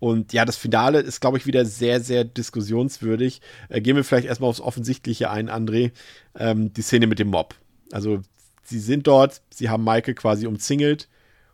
Und 0.00 0.32
ja, 0.32 0.44
das 0.44 0.56
Finale 0.56 1.00
ist, 1.00 1.20
glaube 1.20 1.38
ich, 1.38 1.46
wieder 1.46 1.64
sehr, 1.64 2.00
sehr 2.00 2.24
diskussionswürdig. 2.24 3.40
Äh, 3.68 3.80
gehen 3.80 3.96
wir 3.96 4.04
vielleicht 4.04 4.28
erstmal 4.28 4.50
aufs 4.50 4.60
Offensichtliche 4.60 5.30
ein, 5.30 5.48
André. 5.48 5.92
Ähm, 6.36 6.72
die 6.72 6.82
Szene 6.82 7.06
mit 7.06 7.18
dem 7.18 7.28
Mob. 7.28 7.54
Also 7.90 8.20
sie 8.62 8.78
sind 8.78 9.06
dort, 9.06 9.40
sie 9.50 9.70
haben 9.70 9.84
Michael 9.84 10.14
quasi 10.14 10.46
umzingelt 10.46 11.08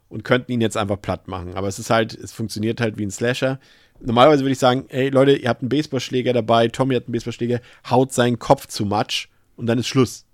und 0.08 0.24
könnten 0.24 0.52
ihn 0.52 0.60
jetzt 0.60 0.76
einfach 0.76 1.00
platt 1.00 1.28
machen. 1.28 1.54
Aber 1.54 1.68
es 1.68 1.78
ist 1.78 1.90
halt, 1.90 2.14
es 2.14 2.32
funktioniert 2.32 2.80
halt 2.80 2.98
wie 2.98 3.06
ein 3.06 3.10
Slasher. 3.10 3.58
Normalerweise 4.04 4.42
würde 4.42 4.52
ich 4.52 4.58
sagen, 4.58 4.84
hey 4.88 5.08
Leute, 5.08 5.36
ihr 5.36 5.48
habt 5.48 5.62
einen 5.62 5.68
Baseballschläger 5.68 6.32
dabei, 6.32 6.68
Tommy 6.68 6.94
hat 6.94 7.04
einen 7.04 7.12
Baseballschläger, 7.12 7.60
haut 7.88 8.12
seinen 8.12 8.38
Kopf 8.38 8.66
zu 8.66 8.84
Matsch 8.84 9.28
und 9.56 9.66
dann 9.66 9.78
ist 9.78 9.86
Schluss. 9.86 10.26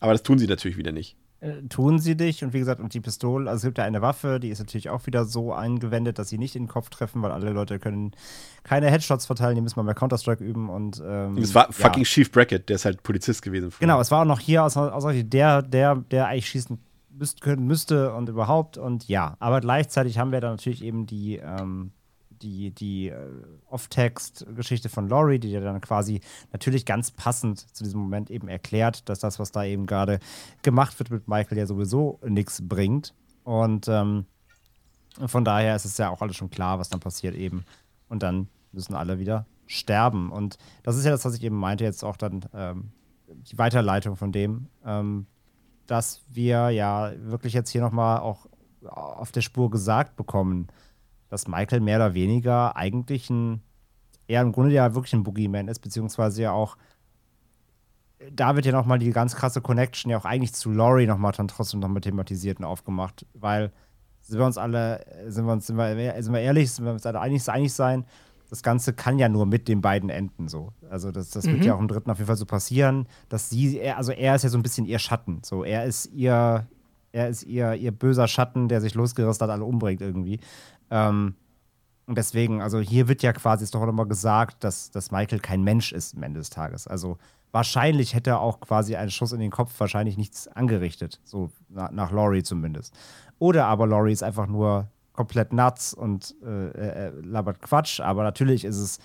Aber 0.00 0.12
das 0.12 0.22
tun 0.22 0.38
sie 0.38 0.46
natürlich 0.46 0.76
wieder 0.76 0.92
nicht. 0.92 1.16
Äh, 1.40 1.62
tun 1.68 1.98
sie 1.98 2.16
dich 2.16 2.42
und 2.42 2.52
wie 2.52 2.58
gesagt, 2.58 2.80
und 2.80 2.94
die 2.94 3.00
Pistole, 3.00 3.50
also 3.50 3.58
es 3.58 3.64
gibt 3.64 3.78
ja 3.78 3.84
eine 3.84 4.02
Waffe, 4.02 4.40
die 4.40 4.48
ist 4.48 4.60
natürlich 4.60 4.88
auch 4.88 5.06
wieder 5.06 5.24
so 5.24 5.52
eingewendet, 5.52 6.18
dass 6.18 6.30
sie 6.30 6.38
nicht 6.38 6.56
in 6.56 6.64
den 6.64 6.68
Kopf 6.68 6.88
treffen, 6.90 7.22
weil 7.22 7.30
alle 7.32 7.50
Leute 7.50 7.78
können 7.78 8.12
keine 8.62 8.90
Headshots 8.90 9.26
verteilen, 9.26 9.54
die 9.54 9.60
müssen 9.60 9.78
mal 9.78 9.84
mehr 9.84 9.94
Counter-Strike 9.94 10.42
üben 10.42 10.70
und 10.70 11.02
ähm, 11.06 11.36
Es 11.36 11.54
war 11.54 11.66
ja. 11.66 11.72
fucking 11.72 12.04
Chief 12.04 12.30
Brackett, 12.30 12.68
der 12.68 12.76
ist 12.76 12.86
halt 12.86 13.02
Polizist 13.02 13.42
gewesen. 13.42 13.70
früher. 13.70 13.80
Genau, 13.80 14.00
es 14.00 14.10
war 14.10 14.22
auch 14.22 14.26
noch 14.26 14.40
hier 14.40 14.64
aus, 14.64 14.76
aus 14.76 15.04
der, 15.14 15.62
der, 15.62 15.96
der 15.96 16.28
eigentlich 16.28 16.48
schießen 16.48 16.78
müsst, 17.16 17.40
können 17.40 17.66
müsste 17.66 18.14
und 18.14 18.28
überhaupt 18.28 18.76
und 18.76 19.08
ja, 19.08 19.36
aber 19.38 19.60
gleichzeitig 19.60 20.18
haben 20.18 20.32
wir 20.32 20.40
dann 20.40 20.52
natürlich 20.52 20.82
eben 20.82 21.06
die, 21.06 21.36
ähm, 21.36 21.92
die, 22.30 22.70
die 22.72 23.08
äh, 23.08 23.30
Off-Text-Geschichte 23.68 24.88
von 24.88 25.08
Laurie, 25.08 25.38
die 25.38 25.48
dir 25.48 25.60
dann 25.60 25.80
quasi 25.80 26.20
natürlich 26.52 26.84
ganz 26.84 27.10
passend 27.10 27.60
zu 27.74 27.84
diesem 27.84 28.00
Moment 28.00 28.30
eben 28.30 28.48
erklärt, 28.48 29.08
dass 29.08 29.20
das, 29.20 29.38
was 29.38 29.52
da 29.52 29.64
eben 29.64 29.86
gerade 29.86 30.18
gemacht 30.62 30.98
wird 30.98 31.10
mit 31.10 31.28
Michael, 31.28 31.58
ja 31.58 31.66
sowieso 31.66 32.20
nichts 32.26 32.66
bringt. 32.66 33.14
Und 33.44 33.88
ähm, 33.88 34.26
von 35.26 35.44
daher 35.44 35.76
ist 35.76 35.84
es 35.84 35.98
ja 35.98 36.10
auch 36.10 36.20
alles 36.20 36.36
schon 36.36 36.50
klar, 36.50 36.78
was 36.78 36.88
dann 36.88 37.00
passiert 37.00 37.34
eben. 37.34 37.64
Und 38.08 38.22
dann 38.22 38.48
müssen 38.72 38.94
alle 38.94 39.18
wieder 39.18 39.46
sterben. 39.66 40.30
Und 40.30 40.58
das 40.82 40.96
ist 40.96 41.04
ja 41.04 41.10
das, 41.10 41.24
was 41.24 41.34
ich 41.34 41.42
eben 41.42 41.56
meinte, 41.56 41.84
jetzt 41.84 42.04
auch 42.04 42.16
dann 42.16 42.44
ähm, 42.52 42.90
die 43.28 43.58
Weiterleitung 43.58 44.16
von 44.16 44.32
dem, 44.32 44.66
ähm, 44.84 45.26
dass 45.86 46.22
wir 46.30 46.70
ja 46.70 47.12
wirklich 47.18 47.52
jetzt 47.52 47.70
hier 47.70 47.80
nochmal 47.80 48.20
auch 48.20 48.46
auf 48.86 49.32
der 49.32 49.40
Spur 49.40 49.70
gesagt 49.70 50.16
bekommen, 50.16 50.68
dass 51.28 51.48
Michael 51.48 51.80
mehr 51.80 51.96
oder 51.96 52.14
weniger 52.14 52.76
eigentlich 52.76 53.30
ein, 53.30 53.62
eher 54.28 54.42
im 54.42 54.52
Grunde 54.52 54.72
ja 54.72 54.94
wirklich 54.94 55.14
ein 55.14 55.24
Boogeyman 55.24 55.68
ist, 55.68 55.80
beziehungsweise 55.80 56.42
ja 56.42 56.52
auch, 56.52 56.76
da 58.32 58.56
wird 58.56 58.66
ja 58.66 58.72
nochmal 58.72 58.98
die 58.98 59.10
ganz 59.10 59.34
krasse 59.34 59.60
Connection 59.60 60.10
ja 60.10 60.18
auch 60.18 60.24
eigentlich 60.24 60.54
zu 60.54 60.70
Laurie 60.70 61.06
nochmal 61.06 61.32
dann 61.32 61.48
trotzdem 61.48 61.80
nochmal 61.80 62.00
thematisiert 62.00 62.58
und 62.58 62.64
aufgemacht, 62.64 63.26
weil 63.34 63.72
sind 64.20 64.38
wir 64.38 64.46
uns 64.46 64.56
alle, 64.56 65.04
sind 65.26 65.44
wir 65.44 65.52
uns, 65.52 65.66
sind 65.66 65.76
wir, 65.76 66.22
sind 66.22 66.32
wir 66.32 66.40
ehrlich, 66.40 66.70
sind 66.70 66.86
wir 66.86 66.92
uns 66.92 67.04
alle 67.04 67.20
einig, 67.20 67.46
einig 67.48 67.72
sein, 67.72 68.04
das 68.54 68.62
Ganze 68.62 68.92
kann 68.92 69.18
ja 69.18 69.28
nur 69.28 69.46
mit 69.46 69.66
den 69.66 69.80
beiden 69.80 70.10
enden 70.10 70.46
so. 70.46 70.72
Also 70.88 71.10
das, 71.10 71.30
das 71.30 71.44
wird 71.44 71.56
Mhm. 71.58 71.62
ja 71.64 71.74
auch 71.74 71.80
im 71.80 71.88
dritten 71.88 72.08
auf 72.08 72.18
jeden 72.18 72.28
Fall 72.28 72.36
so 72.36 72.46
passieren, 72.46 73.08
dass 73.28 73.50
sie, 73.50 73.80
er, 73.80 73.96
also 73.96 74.12
er 74.12 74.36
ist 74.36 74.44
ja 74.44 74.48
so 74.48 74.56
ein 74.56 74.62
bisschen 74.62 74.86
ihr 74.86 75.00
Schatten. 75.00 75.40
So, 75.44 75.64
er 75.64 75.84
ist 75.84 76.06
ihr, 76.14 76.64
er 77.10 77.28
ist 77.28 77.42
ihr, 77.42 77.74
ihr 77.74 77.90
böser 77.90 78.28
Schatten, 78.28 78.68
der 78.68 78.80
sich 78.80 78.94
losgerissen 78.94 79.42
hat, 79.42 79.50
alle 79.50 79.64
umbringt 79.64 80.00
irgendwie. 80.00 80.38
Ähm, 80.88 81.34
und 82.06 82.16
deswegen, 82.16 82.62
also 82.62 82.78
hier 82.78 83.08
wird 83.08 83.22
ja 83.24 83.32
quasi 83.32 83.64
ist 83.64 83.74
doch 83.74 83.80
auch 83.82 83.86
nochmal 83.86 84.06
gesagt, 84.06 84.62
dass, 84.62 84.92
dass 84.92 85.10
Michael 85.10 85.40
kein 85.40 85.64
Mensch 85.64 85.90
ist 85.90 86.14
am 86.14 86.22
Ende 86.22 86.38
des 86.38 86.50
Tages. 86.50 86.86
Also 86.86 87.18
wahrscheinlich 87.50 88.14
hätte 88.14 88.30
er 88.30 88.40
auch 88.40 88.60
quasi 88.60 88.94
einen 88.94 89.10
Schuss 89.10 89.32
in 89.32 89.40
den 89.40 89.50
Kopf 89.50 89.72
wahrscheinlich 89.80 90.16
nichts 90.16 90.46
angerichtet, 90.46 91.20
so 91.24 91.50
na, 91.68 91.90
nach 91.90 92.12
Laurie 92.12 92.44
zumindest. 92.44 92.94
Oder 93.40 93.66
aber 93.66 93.88
Laurie 93.88 94.12
ist 94.12 94.22
einfach 94.22 94.46
nur 94.46 94.86
komplett 95.14 95.52
nuts 95.52 95.94
und 95.94 96.34
äh, 96.44 97.08
labert 97.22 97.60
Quatsch, 97.62 98.00
aber 98.00 98.22
natürlich 98.24 98.64
ist 98.64 98.76
es, 98.78 98.98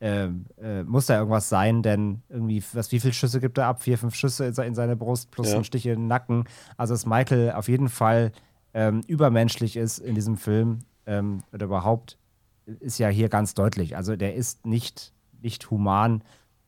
äh, 0.00 0.28
äh, 0.60 0.84
muss 0.84 1.06
da 1.06 1.16
irgendwas 1.18 1.48
sein, 1.48 1.82
denn 1.82 2.22
irgendwie, 2.28 2.62
was, 2.74 2.92
wie 2.92 3.00
viele 3.00 3.12
Schüsse 3.14 3.40
gibt 3.40 3.58
er 3.58 3.66
ab? 3.66 3.82
Vier, 3.82 3.96
fünf 3.98 4.14
Schüsse 4.14 4.46
in, 4.46 4.52
se- 4.54 4.64
in 4.64 4.74
seine 4.74 4.94
Brust 4.96 5.30
plus 5.30 5.50
Ja. 5.50 5.56
ein 5.58 5.64
Stich 5.64 5.86
in 5.86 5.94
den 6.00 6.06
Nacken. 6.06 6.44
Also 6.76 6.94
dass 6.94 7.06
Michael 7.06 7.52
auf 7.52 7.68
jeden 7.68 7.88
Fall 7.88 8.32
ähm, 8.74 9.00
übermenschlich 9.06 9.76
ist 9.76 9.98
in 9.98 10.14
diesem 10.14 10.36
Film 10.36 10.80
ähm, 11.06 11.42
oder 11.52 11.64
überhaupt, 11.66 12.18
ist 12.80 12.98
ja 12.98 13.08
hier 13.08 13.28
ganz 13.28 13.54
deutlich. 13.54 13.96
Also 13.96 14.16
der 14.16 14.34
ist 14.34 14.66
nicht, 14.66 15.12
nicht 15.40 15.70
human 15.70 16.22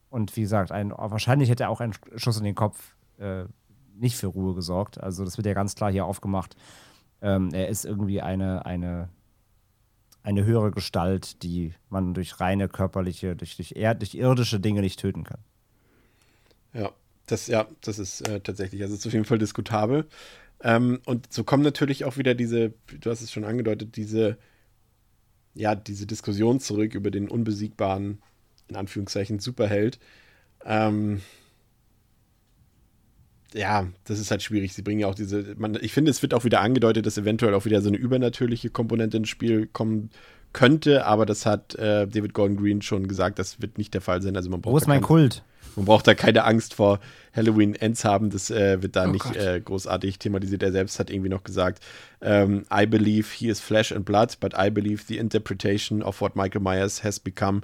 und 0.09 0.35
wie 0.37 0.43
gesagt, 0.43 0.73
ein, 0.73 0.91
wahrscheinlich 0.97 1.51
hätte 1.51 1.69
auch 1.69 1.81
ein 1.81 1.93
Schuss 2.17 2.39
in 2.39 2.45
den 2.45 2.55
Kopf 2.55 2.95
äh, 3.19 3.45
nicht 3.99 4.17
für 4.17 4.29
Ruhe 4.29 4.55
gesorgt. 4.55 5.03
Also 5.03 5.25
das 5.25 5.37
wird 5.37 5.47
ja 5.47 5.55
ganz 5.55 5.75
klar 5.75 5.91
hier 5.91 6.05
aufgemacht. 6.07 6.57
Ähm, 7.23 7.51
er 7.53 7.69
ist 7.69 7.85
irgendwie 7.85 8.21
eine, 8.21 8.67
eine, 8.67 9.09
eine 10.23 10.45
höhere 10.45 10.71
Gestalt, 10.71 11.43
die 11.43 11.73
man 11.89 12.15
durch 12.15 12.41
reine 12.41 12.69
körperliche, 12.69 13.37
durch, 13.37 13.57
durch, 13.57 13.73
er, 13.77 13.95
durch 13.95 14.15
irdische 14.15 14.61
Dinge 14.61 14.81
nicht 14.81 15.01
töten 15.01 15.25
kann. 15.25 15.41
Ja, 16.73 16.93
das, 17.27 17.47
ja, 17.47 17.67
das 17.81 17.99
ist 17.99 18.27
äh, 18.29 18.41
tatsächlich, 18.41 18.83
also 18.83 18.95
ist 18.95 19.07
auf 19.07 19.13
jeden 19.13 19.25
Fall 19.25 19.39
diskutabel. 19.39 20.07
Ähm, 20.63 21.01
und 21.07 21.33
so 21.33 21.45
kommen 21.45 21.63
natürlich 21.63 22.05
auch 22.05 22.17
wieder 22.17 22.35
diese, 22.35 22.73
du 23.01 23.11
hast 23.11 23.23
es 23.23 23.33
schon 23.33 23.45
angedeutet, 23.45 23.97
diese, 23.97 24.39
ja, 25.55 25.75
diese 25.75 26.07
Diskussion 26.07 26.61
zurück 26.61 26.95
über 26.95 27.11
den 27.11 27.29
unbesiegbaren, 27.29 28.23
in 28.69 28.77
Anführungszeichen, 28.77 29.39
Superheld. 29.39 29.99
Ähm, 30.65 31.23
ja, 33.57 33.87
das 34.05 34.19
ist 34.19 34.31
halt 34.31 34.43
schwierig. 34.43 34.75
Sie 34.75 34.83
bringen 34.83 35.01
ja 35.01 35.07
auch 35.09 35.15
diese, 35.15 35.55
man, 35.57 35.77
ich 35.81 35.93
finde, 35.93 36.11
es 36.11 36.23
wird 36.23 36.35
auch 36.35 36.45
wieder 36.45 36.61
angedeutet, 36.61 37.07
dass 37.07 37.17
eventuell 37.19 37.55
auch 37.55 37.65
wieder 37.65 37.81
so 37.81 37.89
eine 37.89 37.97
übernatürliche 37.97 38.71
Komponente 38.71 39.17
ins 39.17 39.29
Spiel 39.29 39.67
kommen 39.67 40.11
könnte, 40.53 41.05
aber 41.05 41.27
das 41.27 41.45
hat 41.47 41.75
äh, 41.75 42.07
David 42.07 42.33
Gordon 42.35 42.57
Green 42.57 42.83
schon 42.83 43.09
gesagt, 43.09 43.39
das 43.39 43.61
wird 43.61 43.79
nicht 43.79 43.93
der 43.95 44.01
Fall 44.01 44.23
sein. 44.23 44.37
Also 44.37 44.49
man 44.51 44.61
braucht 44.63 44.73
Wo 44.73 44.77
ist 44.79 44.85
da 44.85 44.89
mein 44.89 45.01
keine- 45.01 45.07
Kult? 45.07 45.43
man 45.75 45.85
braucht 45.85 46.07
da 46.07 46.15
keine 46.15 46.45
Angst 46.45 46.73
vor 46.75 47.01
Halloween 47.35 47.75
Ends 47.75 48.05
haben. 48.07 48.31
Das 48.31 48.51
äh, 48.51 48.81
wird 48.83 48.97
da 48.97 49.05
Oh 49.07 49.11
nicht 49.11 49.37
äh, 49.37 49.61
großartig 49.63 50.19
thematisiert. 50.19 50.63
Er 50.63 50.73
selbst 50.73 50.99
hat 50.99 51.11
irgendwie 51.11 51.29
noch 51.29 51.45
gesagt, 51.45 51.83
ähm, 52.23 52.65
I 52.73 52.87
believe 52.87 53.29
he 53.35 53.49
is 53.49 53.61
flesh 53.61 53.93
and 53.93 54.07
blood, 54.07 54.39
but 54.41 54.55
I 54.59 54.71
believe 54.71 55.03
the 55.07 55.19
interpretation 55.19 56.03
of 56.03 56.23
what 56.23 56.35
Michael 56.37 56.63
Myers 56.63 57.05
has 57.05 57.21
become 57.21 57.61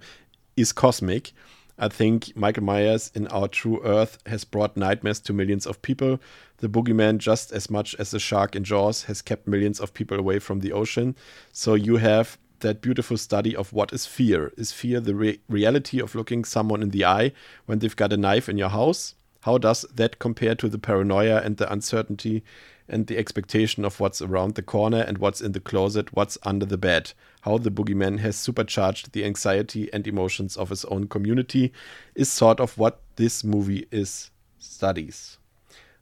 is 0.56 0.74
cosmic. 0.74 1.32
I 1.78 1.89
think 1.89 2.36
Michael 2.36 2.65
Myers 2.65 3.11
in 3.15 3.27
our 3.28 3.49
true 3.49 3.81
earth 3.85 4.19
has 4.27 4.44
brought 4.44 4.77
nightmares 4.77 5.20
to 5.20 5.32
millions 5.32 5.66
of 5.66 5.82
people. 5.82 6.20
The 6.59 6.69
boogeyman, 6.69 7.19
just 7.19 7.53
as 7.53 7.70
much 7.70 7.94
as 7.97 8.11
the 8.11 8.20
shark 8.20 8.55
in 8.55 8.65
Jaws, 8.65 9.05
has 9.05 9.23
kept 9.23 9.49
millions 9.49 9.81
of 9.81 9.94
people 9.94 10.19
away 10.19 10.39
from 10.39 10.61
the 10.61 10.73
ocean. 10.73 11.16
So 11.53 11.74
you 11.74 11.97
have 11.97 12.39
that 12.61 12.81
beautiful 12.81 13.16
study 13.16 13.57
of 13.57 13.73
what 13.73 13.93
is 13.93 14.07
fear. 14.07 14.53
Is 14.57 14.73
fear 14.73 15.01
the 15.01 15.15
re- 15.15 15.40
reality 15.49 16.01
of 16.01 16.15
looking 16.15 16.44
someone 16.44 16.82
in 16.82 16.90
the 16.90 17.05
eye 17.05 17.32
when 17.66 17.81
they've 17.81 17.97
got 17.97 18.12
a 18.12 18.16
knife 18.16 18.49
in 18.49 18.59
your 18.59 18.69
house? 18.69 19.15
How 19.40 19.59
does 19.59 19.85
that 19.93 20.20
compare 20.20 20.55
to 20.55 20.69
the 20.69 20.78
paranoia 20.78 21.40
and 21.40 21.57
the 21.57 21.70
uncertainty 21.70 22.44
and 22.93 23.06
the 23.06 23.16
expectation 23.16 23.85
of 23.85 23.98
what's 23.98 24.20
around 24.20 24.55
the 24.55 24.62
corner 24.62 25.01
and 25.01 25.19
what's 25.19 25.40
in 25.40 25.52
the 25.52 25.60
closet, 25.60 26.12
what's 26.12 26.39
under 26.43 26.66
the 26.66 26.77
bed? 26.77 27.12
How 27.40 27.59
the 27.59 27.70
boogeyman 27.70 28.20
has 28.20 28.36
supercharged 28.36 29.12
the 29.12 29.24
anxiety 29.24 29.93
and 29.93 30.06
emotions 30.06 30.56
of 30.56 30.69
his 30.69 30.85
own 30.85 31.09
community 31.09 31.73
is 32.14 32.31
sort 32.31 32.60
of 32.60 32.78
what 32.78 33.01
this 33.16 33.43
movie 33.43 33.86
is 33.90 34.31
studies. 34.59 35.39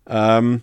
Ähm, 0.06 0.62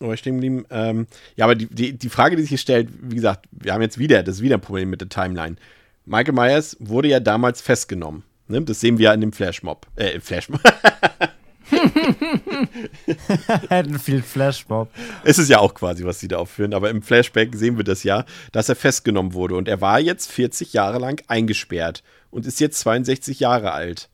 war 0.00 0.14
ich 0.14 0.20
stehen 0.20 0.40
geblieben? 0.40 0.66
Ähm, 0.70 1.06
ja, 1.36 1.44
aber 1.44 1.54
die, 1.54 1.66
die, 1.66 1.92
die 1.96 2.08
Frage, 2.08 2.36
die 2.36 2.42
sich 2.42 2.50
hier 2.50 2.58
stellt, 2.58 2.88
wie 3.00 3.16
gesagt, 3.16 3.46
wir 3.50 3.72
haben 3.72 3.82
jetzt 3.82 3.98
wieder, 3.98 4.22
das 4.22 4.36
ist 4.36 4.42
wieder 4.42 4.56
ein 4.56 4.60
Problem 4.60 4.90
mit 4.90 5.00
der 5.00 5.08
Timeline. 5.08 5.56
Michael 6.04 6.34
Myers 6.34 6.76
wurde 6.80 7.08
ja 7.08 7.20
damals 7.20 7.60
festgenommen. 7.60 8.22
Ne? 8.48 8.62
Das 8.62 8.80
sehen 8.80 8.98
wir 8.98 9.06
ja 9.06 9.14
in 9.14 9.20
dem 9.20 9.32
Flashmob. 9.32 9.86
Äh, 9.96 10.10
im 10.10 10.20
Flashmob. 10.20 10.60
Haddonfield 13.70 14.24
Flashmob. 14.24 14.88
es 15.24 15.38
ist 15.38 15.48
ja 15.48 15.58
auch 15.58 15.74
quasi, 15.74 16.04
was 16.04 16.20
sie 16.20 16.28
da 16.28 16.38
aufführen, 16.38 16.74
aber 16.74 16.90
im 16.90 17.02
Flashback 17.02 17.54
sehen 17.54 17.76
wir 17.76 17.84
das 17.84 18.04
ja, 18.04 18.24
dass 18.52 18.68
er 18.68 18.76
festgenommen 18.76 19.34
wurde. 19.34 19.56
Und 19.56 19.68
er 19.68 19.80
war 19.80 20.00
jetzt 20.00 20.30
40 20.30 20.72
Jahre 20.72 20.98
lang 20.98 21.22
eingesperrt 21.28 22.02
und 22.30 22.46
ist 22.46 22.60
jetzt 22.60 22.80
62 22.80 23.40
Jahre 23.40 23.72
alt. 23.72 24.08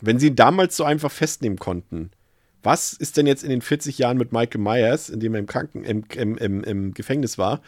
Wenn 0.00 0.18
sie 0.18 0.28
ihn 0.28 0.36
damals 0.36 0.76
so 0.76 0.84
einfach 0.84 1.10
festnehmen 1.10 1.58
konnten, 1.58 2.10
was 2.62 2.92
ist 2.92 3.16
denn 3.16 3.26
jetzt 3.26 3.42
in 3.42 3.50
den 3.50 3.62
40 3.62 3.98
Jahren 3.98 4.18
mit 4.18 4.32
Michael 4.32 4.60
Myers, 4.60 5.08
in 5.08 5.20
dem 5.20 5.34
er 5.34 5.40
im 5.40 5.46
Kranken, 5.46 5.84
im, 5.84 6.04
im, 6.14 6.36
im, 6.36 6.64
im 6.64 6.94
Gefängnis 6.94 7.38
war, 7.38 7.60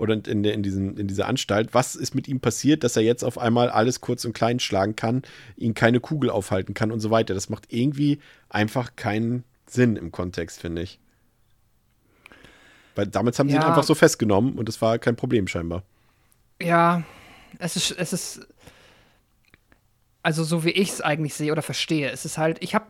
oder 0.00 0.14
in, 0.14 0.44
in, 0.44 0.62
diesen, 0.62 0.96
in 0.96 1.06
dieser 1.06 1.26
Anstalt, 1.28 1.74
was 1.74 1.94
ist 1.94 2.14
mit 2.14 2.26
ihm 2.26 2.40
passiert, 2.40 2.82
dass 2.82 2.96
er 2.96 3.02
jetzt 3.02 3.22
auf 3.22 3.38
einmal 3.38 3.68
alles 3.68 4.00
kurz 4.00 4.24
und 4.24 4.32
klein 4.32 4.58
schlagen 4.58 4.96
kann, 4.96 5.22
ihn 5.56 5.74
keine 5.74 6.00
Kugel 6.00 6.30
aufhalten 6.30 6.74
kann 6.74 6.90
und 6.90 7.00
so 7.00 7.10
weiter. 7.10 7.34
Das 7.34 7.50
macht 7.50 7.66
irgendwie 7.68 8.18
einfach 8.48 8.96
keinen 8.96 9.44
Sinn 9.66 9.96
im 9.96 10.10
Kontext, 10.10 10.60
finde 10.60 10.82
ich. 10.82 10.98
Weil 12.96 13.06
damals 13.06 13.38
haben 13.38 13.48
sie 13.48 13.56
ihn 13.56 13.60
Ja. 13.62 13.68
einfach 13.68 13.84
so 13.84 13.94
festgenommen 13.94 14.54
und 14.54 14.68
das 14.68 14.80
war 14.82 14.98
kein 14.98 15.16
Problem 15.16 15.46
scheinbar. 15.46 15.84
Ja, 16.60 17.02
es 17.58 17.76
ist, 17.76 17.92
es 17.92 18.12
ist, 18.12 18.46
also 20.22 20.44
so 20.44 20.64
wie 20.64 20.70
ich 20.70 20.90
es 20.90 21.00
eigentlich 21.00 21.34
sehe 21.34 21.52
oder 21.52 21.62
verstehe, 21.62 22.10
es 22.10 22.24
ist 22.24 22.38
halt, 22.38 22.58
ich 22.62 22.74
habe 22.74 22.86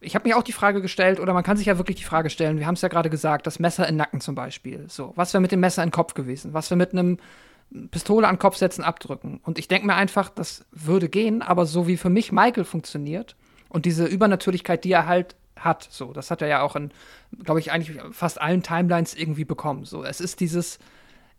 ich 0.00 0.14
habe 0.14 0.28
mir 0.28 0.36
auch 0.36 0.42
die 0.42 0.52
Frage 0.52 0.82
gestellt, 0.82 1.20
oder 1.20 1.32
man 1.32 1.42
kann 1.42 1.56
sich 1.56 1.66
ja 1.66 1.78
wirklich 1.78 1.96
die 1.96 2.04
Frage 2.04 2.30
stellen, 2.30 2.58
wir 2.58 2.66
haben 2.66 2.74
es 2.74 2.82
ja 2.82 2.88
gerade 2.88 3.10
gesagt, 3.10 3.46
das 3.46 3.58
Messer 3.58 3.88
in 3.88 3.96
Nacken 3.96 4.20
zum 4.20 4.34
Beispiel. 4.34 4.86
So, 4.88 5.12
was 5.16 5.32
wäre 5.32 5.40
mit 5.40 5.52
dem 5.52 5.60
Messer 5.60 5.82
in 5.82 5.90
Kopf 5.90 6.14
gewesen? 6.14 6.52
Was 6.52 6.70
wäre 6.70 6.78
mit 6.78 6.92
einem 6.92 7.18
Pistole 7.90 8.28
an 8.28 8.38
Kopf 8.38 8.56
setzen, 8.56 8.84
abdrücken? 8.84 9.40
Und 9.42 9.58
ich 9.58 9.68
denke 9.68 9.86
mir 9.86 9.94
einfach, 9.94 10.28
das 10.28 10.66
würde 10.70 11.08
gehen, 11.08 11.42
aber 11.42 11.66
so 11.66 11.86
wie 11.86 11.96
für 11.96 12.10
mich 12.10 12.32
Michael 12.32 12.64
funktioniert 12.64 13.36
Und 13.74 13.86
diese 13.86 14.06
Übernatürlichkeit, 14.06 14.84
die 14.84 14.92
er 14.92 15.06
halt 15.06 15.34
hat, 15.56 15.88
so, 15.90 16.12
das 16.12 16.30
hat 16.30 16.40
er 16.42 16.46
ja 16.46 16.62
auch 16.62 16.76
in, 16.76 16.92
glaube 17.42 17.58
ich, 17.58 17.72
eigentlich 17.72 18.00
fast 18.12 18.40
allen 18.40 18.62
Timelines 18.62 19.16
irgendwie 19.16 19.44
bekommen. 19.44 19.84
So, 19.84 20.04
es 20.04 20.20
ist 20.20 20.38
dieses, 20.38 20.78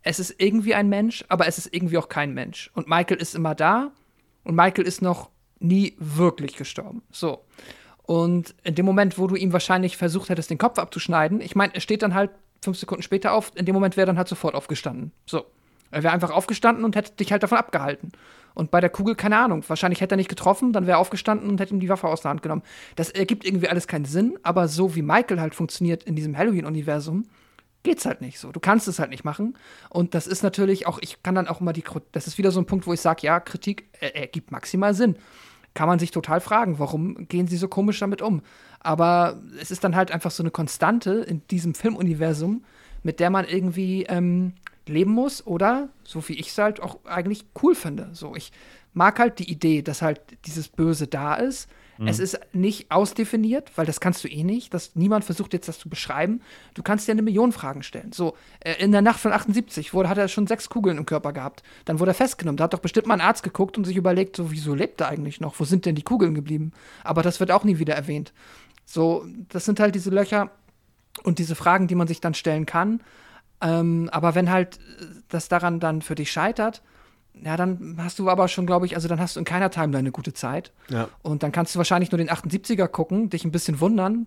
es 0.02 0.18
ist 0.18 0.34
irgendwie 0.38 0.74
ein 0.74 0.90
Mensch, 0.90 1.24
aber 1.30 1.46
es 1.46 1.56
ist 1.56 1.72
irgendwie 1.72 1.96
auch 1.96 2.10
kein 2.10 2.34
Mensch. 2.34 2.70
Und 2.74 2.88
Michael 2.88 3.22
ist 3.22 3.34
immer 3.34 3.54
da 3.54 3.90
und 4.44 4.54
Michael 4.54 4.86
ist 4.86 5.00
noch 5.00 5.30
nie 5.60 5.96
wirklich 5.98 6.56
gestorben. 6.56 7.02
So. 7.10 7.42
Und 8.06 8.54
in 8.62 8.74
dem 8.74 8.86
Moment, 8.86 9.18
wo 9.18 9.26
du 9.26 9.34
ihm 9.34 9.52
wahrscheinlich 9.52 9.96
versucht 9.96 10.28
hättest, 10.28 10.50
den 10.50 10.58
Kopf 10.58 10.78
abzuschneiden, 10.78 11.40
ich 11.40 11.56
meine, 11.56 11.74
er 11.74 11.80
steht 11.80 12.02
dann 12.02 12.14
halt 12.14 12.30
fünf 12.62 12.78
Sekunden 12.78 13.02
später 13.02 13.32
auf, 13.32 13.52
in 13.54 13.66
dem 13.66 13.74
Moment 13.74 13.96
wäre 13.96 14.04
er 14.04 14.06
dann 14.06 14.18
halt 14.18 14.28
sofort 14.28 14.54
aufgestanden. 14.54 15.12
So. 15.26 15.44
Er 15.90 16.02
wäre 16.02 16.12
einfach 16.12 16.30
aufgestanden 16.30 16.84
und 16.84 16.96
hätte 16.96 17.12
dich 17.12 17.30
halt 17.30 17.42
davon 17.42 17.58
abgehalten. 17.58 18.12
Und 18.54 18.70
bei 18.70 18.80
der 18.80 18.90
Kugel, 18.90 19.14
keine 19.14 19.38
Ahnung, 19.38 19.62
wahrscheinlich 19.68 20.00
hätte 20.00 20.14
er 20.14 20.16
nicht 20.16 20.28
getroffen, 20.28 20.72
dann 20.72 20.86
wäre 20.86 20.96
er 20.96 21.00
aufgestanden 21.00 21.48
und 21.48 21.60
hätte 21.60 21.74
ihm 21.74 21.80
die 21.80 21.88
Waffe 21.88 22.08
aus 22.08 22.22
der 22.22 22.30
Hand 22.30 22.42
genommen. 22.42 22.62
Das 22.96 23.10
ergibt 23.10 23.44
irgendwie 23.44 23.68
alles 23.68 23.86
keinen 23.86 24.04
Sinn, 24.04 24.38
aber 24.42 24.66
so 24.66 24.96
wie 24.96 25.02
Michael 25.02 25.40
halt 25.40 25.54
funktioniert 25.54 26.02
in 26.04 26.16
diesem 26.16 26.36
Halloween-Universum, 26.36 27.24
geht's 27.82 28.04
halt 28.04 28.20
nicht 28.20 28.38
so. 28.40 28.50
Du 28.50 28.58
kannst 28.58 28.88
es 28.88 28.98
halt 28.98 29.10
nicht 29.10 29.24
machen. 29.24 29.56
Und 29.90 30.14
das 30.14 30.26
ist 30.26 30.42
natürlich 30.42 30.86
auch, 30.86 30.98
ich 31.02 31.22
kann 31.22 31.34
dann 31.34 31.46
auch 31.48 31.60
immer 31.60 31.72
die, 31.72 31.84
das 32.12 32.26
ist 32.26 32.38
wieder 32.38 32.50
so 32.50 32.60
ein 32.60 32.66
Punkt, 32.66 32.86
wo 32.86 32.92
ich 32.92 33.00
sage, 33.00 33.26
ja, 33.26 33.38
Kritik 33.38 33.88
ergibt 34.00 34.50
maximal 34.50 34.94
Sinn. 34.94 35.16
Kann 35.76 35.88
man 35.88 35.98
sich 35.98 36.10
total 36.10 36.40
fragen, 36.40 36.78
warum 36.78 37.28
gehen 37.28 37.48
sie 37.48 37.58
so 37.58 37.68
komisch 37.68 38.00
damit 38.00 38.22
um? 38.22 38.40
Aber 38.80 39.38
es 39.60 39.70
ist 39.70 39.84
dann 39.84 39.94
halt 39.94 40.10
einfach 40.10 40.30
so 40.30 40.42
eine 40.42 40.50
Konstante 40.50 41.12
in 41.12 41.42
diesem 41.48 41.74
Filmuniversum, 41.74 42.64
mit 43.02 43.20
der 43.20 43.28
man 43.28 43.44
irgendwie 43.44 44.04
ähm, 44.04 44.54
leben 44.86 45.10
muss 45.12 45.46
oder, 45.46 45.90
so 46.02 46.26
wie 46.28 46.32
ich 46.32 46.48
es 46.48 46.56
halt 46.56 46.80
auch 46.80 46.98
eigentlich 47.04 47.44
cool 47.62 47.74
finde. 47.74 48.08
So, 48.14 48.34
ich 48.34 48.52
mag 48.94 49.18
halt 49.18 49.38
die 49.38 49.50
Idee, 49.50 49.82
dass 49.82 50.00
halt 50.00 50.22
dieses 50.46 50.68
Böse 50.68 51.08
da 51.08 51.34
ist. 51.34 51.68
Mhm. 51.98 52.08
Es 52.08 52.18
ist 52.18 52.38
nicht 52.52 52.90
ausdefiniert, 52.90 53.72
weil 53.76 53.86
das 53.86 54.00
kannst 54.00 54.22
du 54.24 54.28
eh 54.28 54.44
nicht. 54.44 54.74
Das, 54.74 54.94
niemand 54.94 55.24
versucht 55.24 55.52
jetzt 55.52 55.68
das 55.68 55.78
zu 55.78 55.88
beschreiben. 55.88 56.40
Du 56.74 56.82
kannst 56.82 57.08
dir 57.08 57.12
eine 57.12 57.22
Million 57.22 57.52
Fragen 57.52 57.82
stellen. 57.82 58.12
So, 58.12 58.36
äh, 58.60 58.74
in 58.82 58.92
der 58.92 59.02
Nacht 59.02 59.20
von 59.20 59.32
78 59.32 59.94
wurde, 59.94 60.08
hat 60.08 60.18
er 60.18 60.28
schon 60.28 60.46
sechs 60.46 60.68
Kugeln 60.68 60.98
im 60.98 61.06
Körper 61.06 61.32
gehabt. 61.32 61.62
Dann 61.84 61.98
wurde 61.98 62.12
er 62.12 62.14
festgenommen. 62.14 62.56
Da 62.56 62.64
hat 62.64 62.74
doch 62.74 62.80
bestimmt 62.80 63.06
mal 63.06 63.14
ein 63.14 63.20
Arzt 63.20 63.42
geguckt 63.42 63.78
und 63.78 63.84
sich 63.84 63.96
überlegt, 63.96 64.36
so, 64.36 64.50
wieso 64.50 64.74
lebt 64.74 65.00
er 65.00 65.08
eigentlich 65.08 65.40
noch? 65.40 65.58
Wo 65.58 65.64
sind 65.64 65.86
denn 65.86 65.94
die 65.94 66.02
Kugeln 66.02 66.34
geblieben? 66.34 66.72
Aber 67.04 67.22
das 67.22 67.40
wird 67.40 67.50
auch 67.50 67.64
nie 67.64 67.78
wieder 67.78 67.94
erwähnt. 67.94 68.32
So, 68.84 69.26
das 69.48 69.64
sind 69.64 69.80
halt 69.80 69.94
diese 69.94 70.10
Löcher 70.10 70.50
und 71.22 71.38
diese 71.38 71.54
Fragen, 71.54 71.88
die 71.88 71.94
man 71.94 72.06
sich 72.06 72.20
dann 72.20 72.34
stellen 72.34 72.66
kann. 72.66 73.00
Ähm, 73.60 74.08
aber 74.12 74.34
wenn 74.34 74.50
halt 74.50 74.78
das 75.28 75.48
daran 75.48 75.80
dann 75.80 76.02
für 76.02 76.14
dich 76.14 76.30
scheitert, 76.30 76.82
ja, 77.44 77.56
dann 77.56 77.96
hast 77.98 78.18
du 78.18 78.30
aber 78.30 78.48
schon, 78.48 78.66
glaube 78.66 78.86
ich, 78.86 78.94
also 78.94 79.08
dann 79.08 79.20
hast 79.20 79.36
du 79.36 79.40
in 79.40 79.44
keiner 79.44 79.70
Timeline 79.70 79.98
eine 79.98 80.12
gute 80.12 80.32
Zeit. 80.32 80.72
Ja. 80.88 81.08
Und 81.22 81.42
dann 81.42 81.52
kannst 81.52 81.74
du 81.74 81.78
wahrscheinlich 81.78 82.10
nur 82.10 82.18
den 82.18 82.30
78er 82.30 82.88
gucken, 82.88 83.30
dich 83.30 83.44
ein 83.44 83.52
bisschen 83.52 83.80
wundern, 83.80 84.26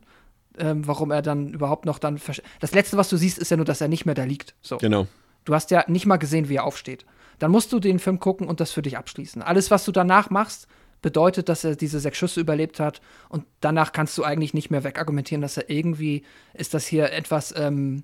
ähm, 0.57 0.85
warum 0.87 1.11
er 1.11 1.21
dann 1.21 1.49
überhaupt 1.53 1.85
noch 1.85 1.99
dann. 1.99 2.19
Das 2.59 2.73
letzte, 2.73 2.97
was 2.97 3.09
du 3.09 3.17
siehst, 3.17 3.37
ist 3.37 3.51
ja 3.51 3.57
nur, 3.57 3.65
dass 3.65 3.81
er 3.81 3.87
nicht 3.87 4.05
mehr 4.05 4.15
da 4.15 4.23
liegt. 4.23 4.55
So. 4.61 4.77
Genau. 4.77 5.07
Du 5.45 5.53
hast 5.53 5.71
ja 5.71 5.83
nicht 5.87 6.05
mal 6.05 6.17
gesehen, 6.17 6.49
wie 6.49 6.55
er 6.55 6.65
aufsteht. 6.65 7.05
Dann 7.39 7.51
musst 7.51 7.71
du 7.71 7.79
den 7.79 7.99
Film 7.99 8.19
gucken 8.19 8.47
und 8.47 8.59
das 8.59 8.71
für 8.71 8.81
dich 8.81 8.97
abschließen. 8.97 9.41
Alles, 9.41 9.71
was 9.71 9.85
du 9.85 9.91
danach 9.91 10.29
machst, 10.29 10.67
bedeutet, 11.01 11.47
dass 11.49 11.63
er 11.63 11.75
diese 11.75 11.99
sechs 11.99 12.17
Schüsse 12.17 12.41
überlebt 12.41 12.79
hat 12.79 13.01
und 13.29 13.45
danach 13.61 13.93
kannst 13.93 14.17
du 14.17 14.23
eigentlich 14.23 14.53
nicht 14.53 14.69
mehr 14.69 14.83
wegargumentieren, 14.83 15.41
dass 15.41 15.55
er 15.55 15.69
irgendwie 15.69 16.23
ist 16.53 16.73
das 16.73 16.85
hier 16.85 17.13
etwas 17.13 17.53
ähm, 17.57 18.03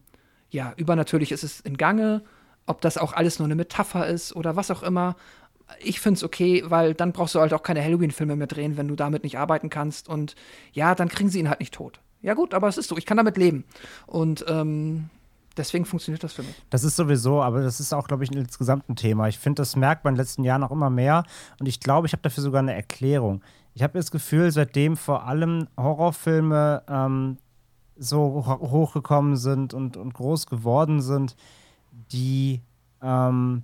ja, 0.50 0.74
übernatürlich 0.78 1.34
ist 1.34 1.44
es 1.44 1.60
in 1.60 1.76
Gange, 1.76 2.24
ob 2.66 2.82
das 2.82 2.98
auch 2.98 3.14
alles 3.14 3.40
nur 3.40 3.46
eine 3.46 3.56
Metapher 3.56 4.08
ist 4.08 4.36
oder 4.36 4.56
was 4.56 4.72
auch 4.72 4.84
immer. 4.84 5.16
Ich 5.80 6.00
finde 6.00 6.18
es 6.18 6.24
okay, 6.24 6.64
weil 6.68 6.94
dann 6.94 7.12
brauchst 7.12 7.36
du 7.36 7.40
halt 7.40 7.54
auch 7.54 7.64
keine 7.64 7.84
Halloween-Filme 7.84 8.36
mehr 8.36 8.48
drehen, 8.48 8.78
wenn 8.78 8.88
du 8.88 8.96
damit 8.96 9.24
nicht 9.24 9.38
arbeiten 9.38 9.70
kannst. 9.70 10.08
Und 10.10 10.36
ja, 10.74 10.94
dann 10.96 11.10
kriegen 11.10 11.30
sie 11.30 11.40
ihn 11.40 11.50
halt 11.50 11.60
nicht 11.60 11.74
tot. 11.74 12.00
Ja, 12.22 12.34
gut, 12.34 12.54
aber 12.54 12.68
es 12.68 12.78
ist 12.78 12.90
so, 12.90 12.98
ich 12.98 13.06
kann 13.06 13.18
damit 13.18 13.38
leben. 13.38 13.66
Und 14.08 14.46
ähm, 14.48 15.10
deswegen 15.58 15.86
funktioniert 15.86 16.24
das 16.24 16.34
für 16.34 16.44
mich. 16.44 16.56
Das 16.70 16.84
ist 16.84 16.96
sowieso, 16.96 17.42
aber 17.42 17.62
das 17.62 17.80
ist 17.80 17.94
auch, 17.94 18.08
glaube 18.08 18.24
ich, 18.24 18.32
insgesamt 18.32 18.90
ein 18.90 18.96
Thema. 18.96 19.28
Ich 19.28 19.40
finde, 19.40 19.62
das 19.62 19.76
merkt 19.76 20.04
man 20.04 20.14
in 20.14 20.16
den 20.16 20.22
letzten 20.22 20.44
Jahren 20.44 20.64
auch 20.64 20.72
immer 20.72 20.90
mehr. 20.90 21.24
Und 21.60 21.68
ich 21.68 21.80
glaube, 21.80 22.08
ich 22.08 22.14
habe 22.14 22.24
dafür 22.24 22.44
sogar 22.44 22.60
eine 22.60 22.74
Erklärung. 22.74 23.42
Ich 23.74 23.84
habe 23.84 23.98
das 23.98 24.10
Gefühl, 24.10 24.52
seitdem 24.52 24.98
vor 24.98 25.26
allem 25.26 25.68
Horrorfilme 25.78 26.84
ähm, 26.88 27.38
so 27.98 28.46
hochgekommen 28.46 29.36
sind 29.36 29.74
und, 29.74 29.98
und 29.98 30.14
groß 30.14 30.48
geworden 30.48 31.02
sind, 31.02 31.36
die 32.12 32.62
ähm, 33.02 33.64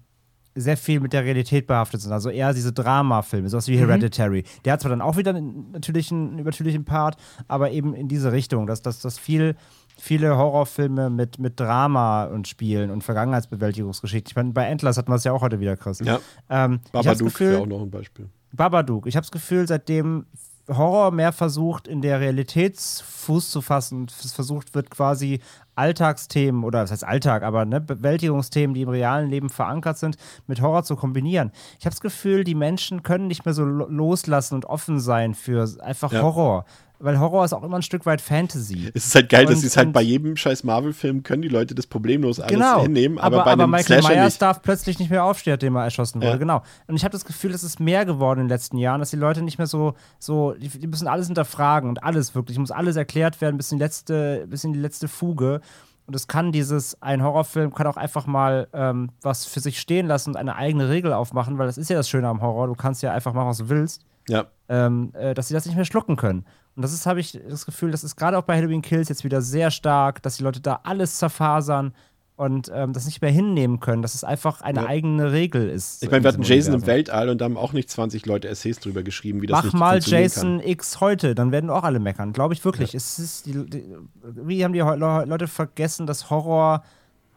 sehr 0.55 0.77
viel 0.77 0.99
mit 0.99 1.13
der 1.13 1.23
Realität 1.23 1.67
behaftet 1.67 2.01
sind. 2.01 2.11
Also 2.11 2.29
eher 2.29 2.53
diese 2.53 2.73
Drama-Filme, 2.73 3.49
sowas 3.49 3.67
wie 3.67 3.75
mhm. 3.75 3.79
Hereditary. 3.79 4.43
Der 4.65 4.73
hat 4.73 4.81
zwar 4.81 4.89
dann 4.89 5.01
auch 5.01 5.17
wieder 5.17 5.33
natürlich 5.33 6.11
einen 6.11 6.39
übertürlichen 6.39 6.83
Part, 6.83 7.15
aber 7.47 7.71
eben 7.71 7.93
in 7.93 8.07
diese 8.07 8.31
Richtung, 8.31 8.67
dass, 8.67 8.81
dass, 8.81 8.99
dass 8.99 9.17
viel, 9.17 9.55
viele 9.97 10.35
Horrorfilme 10.35 11.09
mit, 11.09 11.39
mit 11.39 11.59
Drama 11.59 12.25
und 12.25 12.47
Spielen 12.47 12.91
und 12.91 13.03
Vergangenheitsbewältigungsgeschichten. 13.03 14.31
Ich 14.31 14.35
meine, 14.35 14.51
bei 14.51 14.65
Endless 14.65 14.97
hatten 14.97 15.11
wir 15.11 15.15
es 15.15 15.23
ja 15.23 15.31
auch 15.31 15.41
heute 15.41 15.59
wieder, 15.59 15.77
Chris. 15.77 15.99
Ja. 15.99 16.19
Ähm, 16.49 16.81
Babadook 16.91 17.39
wäre 17.39 17.59
auch 17.59 17.67
noch 17.67 17.81
ein 17.81 17.91
Beispiel. 17.91 18.29
Babadook. 18.51 19.07
Ich 19.07 19.15
habe 19.15 19.23
das 19.23 19.31
Gefühl, 19.31 19.65
seitdem 19.67 20.25
Horror 20.67 21.11
mehr 21.11 21.31
versucht, 21.31 21.87
in 21.87 22.01
der 22.01 22.19
Realität 22.19 22.79
Fuß 22.79 23.51
zu 23.51 23.61
fassen. 23.61 24.07
Es 24.07 24.33
versucht 24.33 24.75
wird 24.75 24.89
quasi 24.89 25.39
Alltagsthemen 25.81 26.63
oder 26.63 26.81
das 26.81 26.91
heißt 26.91 27.03
Alltag, 27.03 27.41
aber 27.41 27.65
ne, 27.65 27.81
Bewältigungsthemen, 27.81 28.75
die 28.75 28.83
im 28.83 28.89
realen 28.89 29.29
Leben 29.31 29.49
verankert 29.49 29.97
sind, 29.97 30.15
mit 30.45 30.61
Horror 30.61 30.83
zu 30.83 30.95
kombinieren. 30.95 31.51
Ich 31.79 31.85
habe 31.85 31.93
das 31.93 32.01
Gefühl, 32.01 32.43
die 32.43 32.53
Menschen 32.53 33.01
können 33.01 33.25
nicht 33.25 33.45
mehr 33.45 33.55
so 33.55 33.65
loslassen 33.65 34.53
und 34.53 34.65
offen 34.65 34.99
sein 34.99 35.33
für 35.33 35.67
einfach 35.81 36.11
ja. 36.11 36.21
Horror 36.21 36.65
weil 37.01 37.19
Horror 37.19 37.45
ist 37.45 37.53
auch 37.53 37.63
immer 37.63 37.77
ein 37.77 37.81
Stück 37.81 38.05
weit 38.05 38.21
Fantasy. 38.21 38.91
Es 38.93 39.05
ist 39.05 39.15
halt 39.15 39.29
geil, 39.29 39.45
und, 39.45 39.51
dass 39.51 39.61
sie 39.61 39.67
es 39.67 39.77
halt 39.77 39.91
bei 39.93 40.01
jedem 40.01 40.35
scheiß 40.35 40.63
Marvel-Film 40.63 41.23
können 41.23 41.41
die 41.41 41.47
Leute 41.47 41.75
das 41.75 41.87
problemlos 41.87 42.39
alles 42.39 42.53
genau, 42.53 42.83
hinnehmen, 42.83 43.17
aber, 43.17 43.37
aber 43.37 43.45
bei 43.45 43.51
aber 43.51 43.67
Michael 43.67 44.01
Slasher 44.01 44.15
Myers 44.15 44.33
nicht. 44.33 44.41
darf 44.41 44.61
plötzlich 44.61 44.99
nicht 44.99 45.09
mehr 45.09 45.23
aufstehen, 45.23 45.59
dem 45.59 45.75
er 45.75 45.83
erschossen 45.83 46.21
wurde, 46.21 46.31
ja. 46.31 46.37
genau. 46.37 46.63
Und 46.87 46.95
ich 46.95 47.03
habe 47.03 47.11
das 47.11 47.25
Gefühl, 47.25 47.51
es 47.51 47.63
ist 47.63 47.79
mehr 47.79 48.05
geworden 48.05 48.39
in 48.39 48.45
den 48.45 48.49
letzten 48.49 48.77
Jahren, 48.77 48.99
dass 48.99 49.09
die 49.09 49.17
Leute 49.17 49.41
nicht 49.41 49.57
mehr 49.57 49.67
so, 49.67 49.95
so, 50.19 50.53
die 50.53 50.87
müssen 50.87 51.07
alles 51.07 51.27
hinterfragen 51.27 51.89
und 51.89 52.03
alles 52.03 52.35
wirklich, 52.35 52.57
muss 52.57 52.71
alles 52.71 52.95
erklärt 52.95 53.41
werden, 53.41 53.57
bis 53.57 53.71
in 53.71 53.77
die 53.77 53.83
letzte, 53.83 54.45
bis 54.47 54.63
in 54.63 54.73
die 54.73 54.79
letzte 54.79 55.07
Fuge. 55.07 55.61
Und 56.07 56.15
es 56.15 56.27
kann 56.27 56.51
dieses, 56.51 57.01
ein 57.01 57.23
Horrorfilm 57.23 57.73
kann 57.73 57.87
auch 57.87 57.97
einfach 57.97 58.25
mal 58.25 58.67
ähm, 58.73 59.11
was 59.21 59.45
für 59.45 59.59
sich 59.59 59.79
stehen 59.79 60.07
lassen 60.07 60.31
und 60.31 60.35
eine 60.35 60.55
eigene 60.55 60.89
Regel 60.89 61.13
aufmachen, 61.13 61.57
weil 61.57 61.67
das 61.67 61.77
ist 61.77 61.89
ja 61.89 61.95
das 61.95 62.09
Schöne 62.09 62.27
am 62.27 62.41
Horror, 62.41 62.67
du 62.67 62.75
kannst 62.75 63.01
ja 63.01 63.13
einfach 63.13 63.33
machen, 63.33 63.47
was 63.47 63.59
du 63.59 63.69
willst. 63.69 64.03
Ja. 64.27 64.45
Ähm, 64.69 65.11
äh, 65.13 65.33
dass 65.33 65.47
sie 65.47 65.53
das 65.53 65.65
nicht 65.65 65.75
mehr 65.75 65.85
schlucken 65.85 66.15
können. 66.15 66.45
Und 66.75 66.83
das 66.83 66.93
ist, 66.93 67.05
habe 67.05 67.19
ich 67.19 67.39
das 67.49 67.65
Gefühl, 67.65 67.91
das 67.91 68.03
ist 68.03 68.15
gerade 68.15 68.37
auch 68.37 68.43
bei 68.43 68.57
Halloween 68.57 68.81
Kills 68.81 69.09
jetzt 69.09 69.23
wieder 69.23 69.41
sehr 69.41 69.71
stark, 69.71 70.21
dass 70.21 70.37
die 70.37 70.43
Leute 70.43 70.61
da 70.61 70.79
alles 70.83 71.17
zerfasern 71.17 71.93
und 72.37 72.71
ähm, 72.73 72.91
das 72.93 73.05
nicht 73.05 73.21
mehr 73.21 73.29
hinnehmen 73.29 73.79
können, 73.79 74.01
dass 74.01 74.15
es 74.15 74.23
einfach 74.23 74.61
eine 74.61 74.81
ja. 74.81 74.87
eigene 74.87 75.31
Regel 75.31 75.69
ist. 75.69 76.01
Ich 76.01 76.09
meine, 76.09 76.23
wir 76.23 76.29
hatten 76.29 76.41
Jason 76.41 76.73
im 76.73 76.87
Weltall 76.87 77.29
und 77.29 77.39
da 77.39 77.45
haben 77.45 77.57
auch 77.57 77.71
nicht 77.73 77.89
20 77.89 78.25
Leute 78.25 78.47
Essays 78.47 78.79
drüber 78.79 79.03
geschrieben, 79.03 79.41
wie 79.41 79.47
das 79.47 79.57
Mach 79.57 79.63
nicht 79.65 79.73
mal 79.73 79.99
Jason 79.99 80.59
kann. 80.59 80.67
X 80.67 81.01
heute, 81.01 81.35
dann 81.35 81.51
werden 81.51 81.69
auch 81.69 81.83
alle 81.83 81.99
meckern. 81.99 82.33
Glaube 82.33 82.55
ich 82.55 82.65
wirklich. 82.65 82.93
Ja. 82.93 82.97
Es 82.97 83.19
ist 83.19 83.45
die, 83.45 83.63
die, 83.69 83.83
wie 84.23 84.63
haben 84.63 84.73
die 84.73 84.79
Leute 84.79 85.47
vergessen, 85.47 86.07
dass 86.07 86.29
Horror 86.31 86.83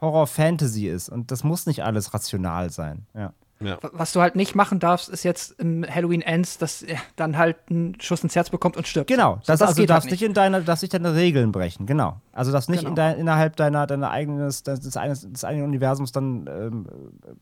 Horror 0.00 0.26
Fantasy 0.26 0.88
ist 0.88 1.08
und 1.08 1.30
das 1.30 1.44
muss 1.44 1.66
nicht 1.66 1.82
alles 1.82 2.14
rational 2.14 2.70
sein. 2.70 3.06
Ja. 3.14 3.32
Ja. 3.60 3.78
Was 3.92 4.12
du 4.12 4.20
halt 4.20 4.34
nicht 4.34 4.54
machen 4.54 4.80
darfst, 4.80 5.08
ist 5.08 5.22
jetzt 5.22 5.58
im 5.60 5.86
Halloween 5.88 6.22
Ends, 6.22 6.58
dass 6.58 6.82
er 6.82 6.98
dann 7.16 7.38
halt 7.38 7.56
einen 7.70 7.98
Schuss 8.00 8.22
ins 8.22 8.34
Herz 8.34 8.50
bekommt 8.50 8.76
und 8.76 8.86
stirbt. 8.86 9.08
Genau, 9.08 9.36
das, 9.36 9.46
so, 9.46 9.52
das 9.52 9.62
also 9.62 9.82
du 9.82 9.86
darfst 9.86 10.06
halt 10.06 10.12
nicht 10.12 10.22
in 10.22 10.34
deine, 10.34 10.62
darfst 10.62 10.82
nicht 10.82 10.92
deine 10.92 11.14
Regeln 11.14 11.52
brechen, 11.52 11.86
genau. 11.86 12.20
Also 12.32 12.52
darfst 12.52 12.68
nicht 12.68 12.80
genau. 12.80 12.90
in 12.90 12.96
dein, 12.96 13.18
innerhalb 13.18 13.56
deiner, 13.56 13.86
deiner 13.86 14.10
eigenes, 14.10 14.64
des, 14.64 14.96
eines, 14.96 15.30
des 15.30 15.44
eigenen 15.44 15.66
Universums 15.68 16.10
dann 16.10 16.48
ähm, 16.48 16.86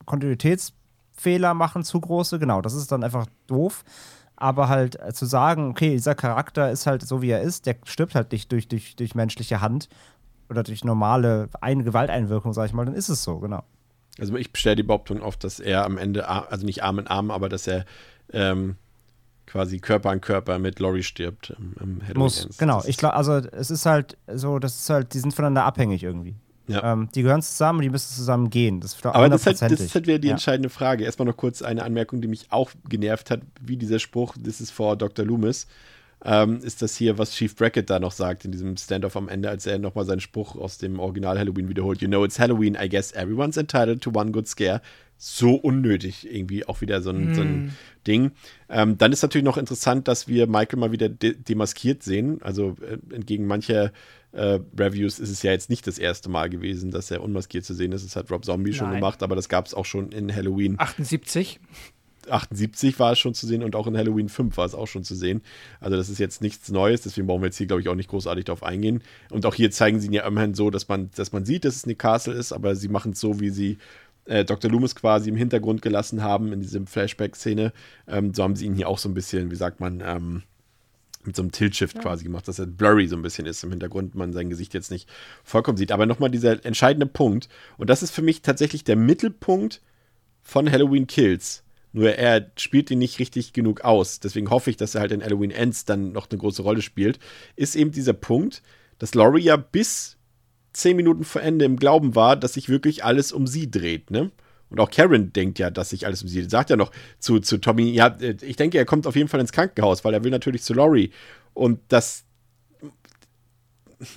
Kontinuitätsfehler 0.04 1.54
machen, 1.54 1.82
zu 1.82 2.00
große, 2.00 2.38
genau, 2.38 2.60
das 2.60 2.74
ist 2.74 2.92
dann 2.92 3.02
einfach 3.02 3.26
doof. 3.46 3.84
Aber 4.36 4.68
halt 4.68 5.00
äh, 5.00 5.12
zu 5.12 5.24
sagen, 5.24 5.70
okay, 5.70 5.90
dieser 5.92 6.14
Charakter 6.14 6.70
ist 6.70 6.86
halt 6.86 7.02
so, 7.02 7.22
wie 7.22 7.30
er 7.30 7.42
ist, 7.42 7.66
der 7.66 7.76
stirbt 7.84 8.14
halt 8.14 8.32
nicht 8.32 8.50
durch, 8.52 8.68
durch, 8.68 8.96
durch 8.96 9.14
menschliche 9.14 9.60
Hand 9.60 9.88
oder 10.50 10.62
durch 10.62 10.84
normale 10.84 11.48
Ein 11.60 11.84
Gewalteinwirkung, 11.84 12.52
sag 12.52 12.66
ich 12.66 12.72
mal, 12.72 12.84
dann 12.84 12.94
ist 12.94 13.08
es 13.08 13.22
so, 13.22 13.38
genau. 13.38 13.62
Also 14.18 14.36
ich 14.36 14.50
stelle 14.54 14.76
die 14.76 14.82
Behauptung 14.82 15.22
auf, 15.22 15.36
dass 15.36 15.60
er 15.60 15.84
am 15.84 15.98
Ende, 15.98 16.28
also 16.28 16.66
nicht 16.66 16.82
Arm 16.82 16.98
in 16.98 17.06
Arm, 17.06 17.30
aber 17.30 17.48
dass 17.48 17.66
er 17.66 17.86
ähm, 18.32 18.76
quasi 19.46 19.78
Körper 19.78 20.10
an 20.10 20.20
Körper 20.20 20.58
mit 20.58 20.80
Laurie 20.80 21.02
stirbt 21.02 21.54
im, 21.58 22.00
im 22.08 22.18
Muss, 22.18 22.48
genau. 22.58 22.82
Ich 22.86 22.96
glaube, 22.96 23.14
also 23.14 23.36
es 23.36 23.70
ist 23.70 23.86
halt 23.86 24.16
so, 24.32 24.58
das 24.58 24.78
ist 24.78 24.90
halt, 24.90 25.14
die 25.14 25.18
sind 25.18 25.34
voneinander 25.34 25.64
abhängig 25.64 26.02
irgendwie. 26.02 26.34
Ja. 26.68 26.92
Ähm, 26.92 27.08
die 27.14 27.22
gehören 27.22 27.42
zusammen 27.42 27.80
und 27.80 27.82
die 27.82 27.90
müssen 27.90 28.14
zusammen 28.14 28.48
gehen. 28.48 28.80
Das 28.80 28.96
Aber 29.04 29.28
das 29.28 29.46
ist, 29.46 29.62
halt, 29.62 29.72
das 29.72 29.80
ist 29.80 29.94
halt 29.94 30.06
wieder 30.06 30.18
die 30.18 30.28
ja. 30.28 30.34
entscheidende 30.34 30.68
Frage. 30.68 31.04
Erstmal 31.04 31.26
noch 31.26 31.36
kurz 31.36 31.60
eine 31.60 31.82
Anmerkung, 31.82 32.20
die 32.20 32.28
mich 32.28 32.46
auch 32.50 32.70
genervt 32.88 33.30
hat, 33.30 33.40
wie 33.60 33.76
dieser 33.76 33.98
Spruch, 33.98 34.36
this 34.42 34.60
is 34.60 34.70
for 34.70 34.96
Dr. 34.96 35.24
Loomis 35.24 35.66
ähm, 36.24 36.60
ist 36.62 36.82
das 36.82 36.96
hier, 36.96 37.18
was 37.18 37.34
Chief 37.34 37.54
Brackett 37.54 37.90
da 37.90 37.98
noch 37.98 38.12
sagt 38.12 38.44
in 38.44 38.52
diesem 38.52 38.76
Standoff 38.76 39.16
am 39.16 39.28
Ende, 39.28 39.48
als 39.48 39.66
er 39.66 39.78
nochmal 39.78 40.04
seinen 40.04 40.20
Spruch 40.20 40.56
aus 40.56 40.78
dem 40.78 41.00
Original 41.00 41.38
Halloween 41.38 41.68
wiederholt. 41.68 42.00
You 42.00 42.08
know 42.08 42.24
it's 42.24 42.38
Halloween, 42.38 42.76
I 42.80 42.88
guess 42.88 43.12
everyone's 43.12 43.56
entitled 43.56 44.02
to 44.02 44.10
one 44.14 44.30
good 44.30 44.46
scare. 44.46 44.80
so 45.24 45.54
unnötig 45.54 46.28
irgendwie 46.28 46.66
auch 46.66 46.80
wieder 46.80 47.00
so 47.00 47.10
ein, 47.10 47.32
so 47.36 47.42
ein 47.42 47.76
Ding. 48.08 48.32
Ähm, 48.68 48.98
dann 48.98 49.12
ist 49.12 49.22
natürlich 49.22 49.44
noch 49.44 49.56
interessant, 49.56 50.08
dass 50.08 50.26
wir 50.26 50.48
Michael 50.48 50.80
mal 50.80 50.90
wieder 50.90 51.08
de 51.08 51.36
demaskiert 51.36 52.02
sehen. 52.02 52.42
Also 52.42 52.74
äh, 52.80 52.98
entgegen 53.14 53.46
mancher 53.46 53.92
äh, 54.32 54.58
Reviews 54.76 55.20
ist 55.20 55.30
es 55.30 55.44
ja 55.44 55.52
jetzt 55.52 55.70
nicht 55.70 55.86
das 55.86 55.98
erste 55.98 56.28
Mal 56.28 56.50
gewesen, 56.50 56.90
dass 56.90 57.12
er 57.12 57.22
unmaskiert 57.22 57.64
zu 57.64 57.72
sehen 57.72 57.92
ist. 57.92 58.04
Das 58.04 58.16
hat 58.16 58.32
Rob 58.32 58.44
Zombie 58.44 58.72
schon 58.72 58.88
Nein. 58.88 58.96
gemacht, 58.96 59.22
aber 59.22 59.36
das 59.36 59.48
gab 59.48 59.66
es 59.66 59.74
auch 59.74 59.84
schon 59.84 60.10
in 60.10 60.34
Halloween 60.34 60.74
78. 60.78 61.60
78 62.30 62.98
war 62.98 63.12
es 63.12 63.18
schon 63.18 63.34
zu 63.34 63.46
sehen 63.46 63.62
und 63.62 63.76
auch 63.76 63.86
in 63.86 63.96
Halloween 63.96 64.28
5 64.28 64.56
war 64.56 64.66
es 64.66 64.74
auch 64.74 64.86
schon 64.86 65.04
zu 65.04 65.14
sehen. 65.14 65.42
Also 65.80 65.96
das 65.96 66.08
ist 66.08 66.18
jetzt 66.18 66.42
nichts 66.42 66.70
Neues, 66.70 67.02
deswegen 67.02 67.26
brauchen 67.26 67.42
wir 67.42 67.46
jetzt 67.46 67.58
hier, 67.58 67.66
glaube 67.66 67.82
ich, 67.82 67.88
auch 67.88 67.94
nicht 67.94 68.10
großartig 68.10 68.44
darauf 68.44 68.62
eingehen. 68.62 69.02
Und 69.30 69.46
auch 69.46 69.54
hier 69.54 69.70
zeigen 69.70 70.00
sie 70.00 70.08
ihn 70.08 70.12
ja 70.12 70.26
immerhin 70.26 70.54
so, 70.54 70.70
dass 70.70 70.88
man, 70.88 71.10
dass 71.16 71.32
man 71.32 71.44
sieht, 71.44 71.64
dass 71.64 71.76
es 71.76 71.86
Nick 71.86 71.98
Castle 71.98 72.34
ist, 72.34 72.52
aber 72.52 72.74
sie 72.76 72.88
machen 72.88 73.12
es 73.12 73.20
so, 73.20 73.40
wie 73.40 73.50
sie 73.50 73.78
äh, 74.24 74.44
Dr. 74.44 74.70
Loomis 74.70 74.94
quasi 74.94 75.28
im 75.28 75.36
Hintergrund 75.36 75.82
gelassen 75.82 76.22
haben 76.22 76.52
in 76.52 76.60
diesem 76.60 76.86
Flashback-Szene. 76.86 77.72
Ähm, 78.06 78.34
so 78.34 78.42
haben 78.42 78.56
sie 78.56 78.66
ihn 78.66 78.74
hier 78.74 78.88
auch 78.88 78.98
so 78.98 79.08
ein 79.08 79.14
bisschen, 79.14 79.50
wie 79.50 79.56
sagt 79.56 79.80
man, 79.80 80.02
ähm, 80.04 80.42
mit 81.24 81.36
so 81.36 81.42
einem 81.42 81.52
Tilt-Shift 81.52 82.00
quasi 82.00 82.24
gemacht, 82.24 82.48
dass 82.48 82.58
er 82.58 82.66
blurry 82.66 83.06
so 83.06 83.16
ein 83.16 83.22
bisschen 83.22 83.46
ist 83.46 83.62
im 83.62 83.70
Hintergrund, 83.70 84.14
man 84.14 84.32
sein 84.32 84.50
Gesicht 84.50 84.74
jetzt 84.74 84.90
nicht 84.90 85.08
vollkommen 85.44 85.76
sieht. 85.76 85.92
Aber 85.92 86.06
nochmal 86.06 86.30
dieser 86.30 86.64
entscheidende 86.64 87.06
Punkt, 87.06 87.48
und 87.78 87.90
das 87.90 88.02
ist 88.02 88.10
für 88.10 88.22
mich 88.22 88.42
tatsächlich 88.42 88.84
der 88.84 88.96
Mittelpunkt 88.96 89.80
von 90.42 90.70
Halloween 90.70 91.06
Kills. 91.06 91.61
Nur 91.92 92.12
er 92.12 92.50
spielt 92.56 92.90
ihn 92.90 92.98
nicht 92.98 93.18
richtig 93.18 93.52
genug 93.52 93.82
aus. 93.82 94.20
Deswegen 94.20 94.50
hoffe 94.50 94.70
ich, 94.70 94.76
dass 94.76 94.94
er 94.94 95.02
halt 95.02 95.12
in 95.12 95.22
Halloween 95.22 95.50
Ends 95.50 95.84
dann 95.84 96.12
noch 96.12 96.30
eine 96.30 96.38
große 96.38 96.62
Rolle 96.62 96.82
spielt. 96.82 97.18
Ist 97.54 97.76
eben 97.76 97.92
dieser 97.92 98.14
Punkt, 98.14 98.62
dass 98.98 99.14
Laurie 99.14 99.42
ja 99.42 99.56
bis 99.56 100.16
zehn 100.72 100.96
Minuten 100.96 101.24
vor 101.24 101.42
Ende 101.42 101.64
im 101.64 101.76
Glauben 101.76 102.14
war, 102.14 102.36
dass 102.36 102.54
sich 102.54 102.68
wirklich 102.68 103.04
alles 103.04 103.32
um 103.32 103.46
sie 103.46 103.70
dreht, 103.70 104.10
ne? 104.10 104.30
Und 104.70 104.80
auch 104.80 104.90
Karen 104.90 105.34
denkt 105.34 105.58
ja, 105.58 105.68
dass 105.68 105.90
sich 105.90 106.06
alles 106.06 106.22
um 106.22 106.28
sie 106.28 106.40
dreht. 106.40 106.50
Sagt 106.50 106.70
ja 106.70 106.76
noch 106.76 106.92
zu, 107.18 107.40
zu 107.40 107.58
Tommy, 107.58 107.90
ja, 107.90 108.06
äh, 108.20 108.36
ich 108.40 108.56
denke, 108.56 108.78
er 108.78 108.86
kommt 108.86 109.06
auf 109.06 109.16
jeden 109.16 109.28
Fall 109.28 109.40
ins 109.40 109.52
Krankenhaus, 109.52 110.02
weil 110.02 110.14
er 110.14 110.24
will 110.24 110.30
natürlich 110.30 110.62
zu 110.62 110.72
Laurie. 110.72 111.12
Und 111.52 111.80
das, 111.88 112.24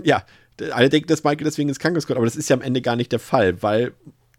ja, 0.02 0.26
alle 0.72 0.88
denken, 0.88 1.10
dass 1.10 1.26
Michael 1.26 1.44
deswegen 1.44 1.68
ins 1.68 1.80
Krankenhaus 1.80 2.08
kommt, 2.08 2.16
aber 2.16 2.26
das 2.26 2.38
ist 2.38 2.50
ja 2.50 2.56
am 2.56 2.62
Ende 2.62 2.82
gar 2.82 2.96
nicht 2.96 3.12
der 3.12 3.20
Fall, 3.20 3.62
weil 3.62 3.92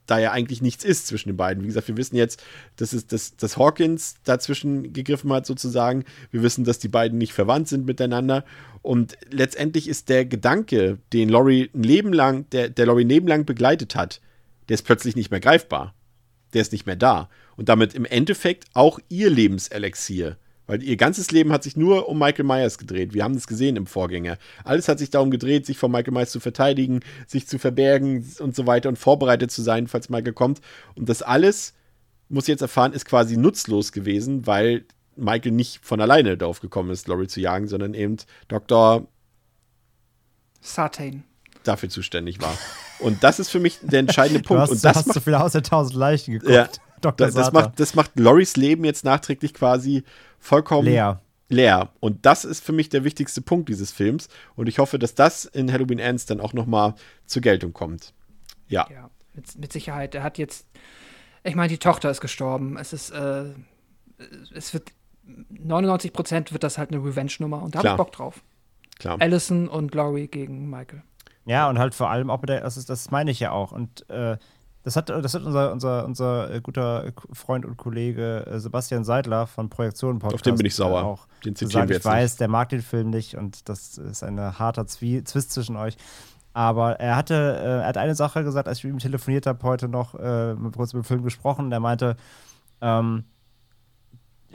da 0.06 0.18
ja 0.18 0.32
eigentlich 0.32 0.62
nichts 0.62 0.84
ist 0.84 1.06
zwischen 1.06 1.30
den 1.30 1.36
beiden. 1.36 1.62
Wie 1.62 1.66
gesagt, 1.66 1.88
wir 1.88 1.96
wissen 1.96 2.16
jetzt, 2.16 2.42
dass, 2.76 2.92
es, 2.92 3.06
dass, 3.06 3.36
dass 3.36 3.56
Hawkins 3.56 4.16
dazwischen 4.24 4.92
gegriffen 4.92 5.32
hat, 5.32 5.46
sozusagen. 5.46 6.04
Wir 6.30 6.42
wissen, 6.42 6.64
dass 6.64 6.78
die 6.78 6.88
beiden 6.88 7.18
nicht 7.18 7.32
verwandt 7.32 7.68
sind 7.68 7.86
miteinander. 7.86 8.44
Und 8.82 9.18
letztendlich 9.30 9.88
ist 9.88 10.08
der 10.08 10.24
Gedanke, 10.24 10.98
den 11.12 11.28
Laurie 11.28 11.70
ein 11.74 11.82
Leben 11.82 12.12
lang, 12.12 12.48
der, 12.50 12.68
der 12.68 12.86
Laurie 12.86 13.04
ein 13.04 13.08
Leben 13.08 13.28
lang 13.28 13.44
begleitet 13.44 13.96
hat, 13.96 14.20
der 14.68 14.74
ist 14.74 14.84
plötzlich 14.84 15.16
nicht 15.16 15.30
mehr 15.30 15.40
greifbar. 15.40 15.94
Der 16.54 16.62
ist 16.62 16.72
nicht 16.72 16.86
mehr 16.86 16.96
da. 16.96 17.28
Und 17.56 17.68
damit 17.68 17.94
im 17.94 18.04
Endeffekt 18.04 18.64
auch 18.74 18.98
ihr 19.08 19.30
Lebenselixier. 19.30 20.36
Weil 20.66 20.82
ihr 20.82 20.97
ganzes 20.97 21.30
Leben 21.30 21.52
hat 21.52 21.62
sich 21.62 21.76
nur 21.76 22.09
um 22.09 22.18
Michael 22.18 22.44
Myers 22.44 22.78
gedreht. 22.78 23.14
Wir 23.14 23.22
haben 23.22 23.34
das 23.34 23.47
gesehen 23.47 23.76
im 23.76 23.86
Vorgänger. 23.86 24.36
Alles 24.64 24.88
hat 24.88 24.98
sich 24.98 25.10
darum 25.10 25.30
gedreht, 25.30 25.64
sich 25.64 25.78
vor 25.78 25.88
Michael 25.88 26.12
Myers 26.12 26.30
zu 26.32 26.40
verteidigen, 26.40 27.01
sich 27.26 27.47
zu 27.47 27.59
verbergen 27.59 28.26
und 28.40 28.56
so 28.56 28.66
weiter 28.66 28.88
und 28.88 28.98
vorbereitet 28.98 29.51
zu 29.52 29.62
sein, 29.62 29.86
falls 29.86 30.09
Michael 30.09 30.32
kommt. 30.32 30.60
Und 30.97 31.09
das 31.09 31.22
alles, 31.22 31.74
muss 32.28 32.44
ich 32.44 32.48
jetzt 32.48 32.62
erfahren, 32.62 32.93
ist 32.93 33.05
quasi 33.05 33.36
nutzlos 33.36 33.93
gewesen, 33.93 34.47
weil 34.47 34.84
Michael 35.14 35.52
nicht 35.52 35.80
von 35.84 36.01
alleine 36.01 36.36
darauf 36.36 36.60
gekommen 36.60 36.90
ist, 36.90 37.06
Laurie 37.09 37.28
zu 37.28 37.40
jagen, 37.40 37.68
sondern 37.68 37.94
eben 37.94 38.16
Dr. 38.48 39.06
Sartain. 40.60 41.24
dafür 41.64 41.88
zuständig 41.88 42.40
war. 42.40 42.56
Und 42.98 43.22
das 43.22 43.38
ist 43.38 43.51
für 43.51 43.60
mich 43.60 43.78
der 43.82 44.01
entscheidende 44.01 44.40
Du 44.43 44.48
Punkt. 44.48 44.62
hast, 44.62 44.70
und 44.70 44.84
das 44.84 44.97
hast 44.97 45.06
macht 45.06 45.14
so 45.14 45.20
viele 45.20 45.40
aus 45.40 45.52
der 45.52 45.62
tausend 45.62 45.97
Leichen 45.97 46.32
geguckt. 46.32 46.51
Ja, 46.52 46.68
Dr. 47.01 47.30
das, 47.30 47.52
macht, 47.52 47.78
das 47.78 47.94
macht 47.94 48.18
Loris 48.18 48.56
Leben 48.56 48.84
jetzt 48.84 49.05
nachträglich 49.05 49.55
quasi 49.55 50.02
vollkommen 50.47 50.86
leer. 50.86 51.20
leer. 51.48 51.90
Und 52.01 52.24
das 52.24 52.44
ist 52.44 52.64
für 52.64 52.73
mich 52.73 52.89
der 52.89 53.05
wichtigste 53.05 53.43
Punkt 53.43 53.68
dieses 53.68 53.93
Films. 53.93 54.28
Und 54.55 54.68
ich 54.68 54.78
hoffe, 54.78 54.98
dass 54.98 55.14
das 55.14 55.44
in 55.44 55.73
Halloween 55.73 55.98
Ends 55.98 56.27
dann 56.27 56.40
auch 56.40 56.52
noch 56.52 56.66
mal 56.66 56.94
zur 57.27 57.43
Geltung 57.43 57.73
kommt. 57.73 58.14
Ja, 58.68 58.86
Ja, 58.90 59.10
mit, 59.35 59.59
mit 59.59 59.73
Sicherheit. 59.73 60.14
Er 60.14 60.23
hat 60.23 60.39
jetzt, 60.39 60.66
ich 61.44 61.55
meine, 61.55 61.68
die 61.68 61.78
Tochter 61.78 62.10
ist 62.10 62.20
gestorben. 62.20 62.77
Es 62.78 62.93
ist, 62.93 63.10
äh, 63.10 63.44
es 64.55 64.73
wird, 64.73 64.93
99 65.51 66.12
Prozent 66.12 66.52
wird 66.52 66.62
das 66.62 66.78
halt 66.78 66.93
eine 66.93 67.05
Revenge-Nummer 67.05 67.62
und 67.62 67.74
da 67.74 67.81
habe 67.81 67.89
ich 67.89 67.94
Bock 67.97 68.12
drauf. 68.12 68.43
klar. 68.98 69.20
Allison 69.20 69.68
und 69.68 69.94
Laurie 69.94 70.28
gegen 70.28 70.70
Michael. 70.70 71.02
Ja, 71.44 71.68
und 71.68 71.78
halt 71.78 71.94
vor 71.94 72.10
allem 72.10 72.31
auch 72.31 72.40
mit 72.40 72.51
der, 72.51 72.60
das, 72.60 72.77
ist, 72.77 72.90
das 72.90 73.10
meine 73.10 73.31
ich 73.31 73.39
ja 73.40 73.52
auch. 73.52 73.73
Und 73.73 74.09
äh, 74.10 74.36
das 74.86 74.94
hat, 74.94 75.08
das 75.08 75.34
hat 75.34 75.42
unser, 75.42 75.72
unser, 75.72 76.04
unser 76.04 76.48
äh, 76.54 76.60
guter 76.60 77.12
Freund 77.32 77.66
und 77.66 77.76
Kollege 77.76 78.46
äh, 78.46 78.60
Sebastian 78.60 79.02
Seidler 79.02 79.48
von 79.48 79.68
Projektion 79.68 80.20
Podcast 80.20 80.34
Auf 80.36 80.42
den 80.42 80.54
bin 80.54 80.64
ich 80.64 80.76
sauer. 80.76 81.00
äh, 81.00 81.02
auch 81.02 81.26
Den 81.44 81.56
zitieren 81.56 81.88
gesagt. 81.88 81.88
wir 81.88 81.96
Ich 81.96 82.04
jetzt 82.04 82.04
weiß, 82.04 82.36
der 82.36 82.46
mag 82.46 82.68
den 82.68 82.82
Film 82.82 83.10
nicht 83.10 83.36
und 83.36 83.68
das 83.68 83.98
ist 83.98 84.22
ein 84.22 84.38
harter 84.38 84.86
Zwie 84.86 85.24
Zwist 85.24 85.50
zwischen 85.50 85.76
euch. 85.76 85.96
Aber 86.52 87.00
er 87.00 87.16
hatte, 87.16 87.34
er 87.34 87.84
hat 87.88 87.96
eine 87.96 88.14
Sache 88.14 88.44
gesagt, 88.44 88.68
als 88.68 88.78
ich 88.78 88.84
mit 88.84 88.92
ihm 88.92 88.98
telefoniert 89.00 89.46
habe 89.46 89.60
heute 89.64 89.88
noch, 89.88 90.14
äh, 90.14 90.54
kurz 90.76 90.92
über 90.92 91.02
den 91.02 91.04
Film 91.04 91.24
gesprochen. 91.24 91.68
Der 91.70 91.80
meinte, 91.80 92.16
ähm, 92.80 93.24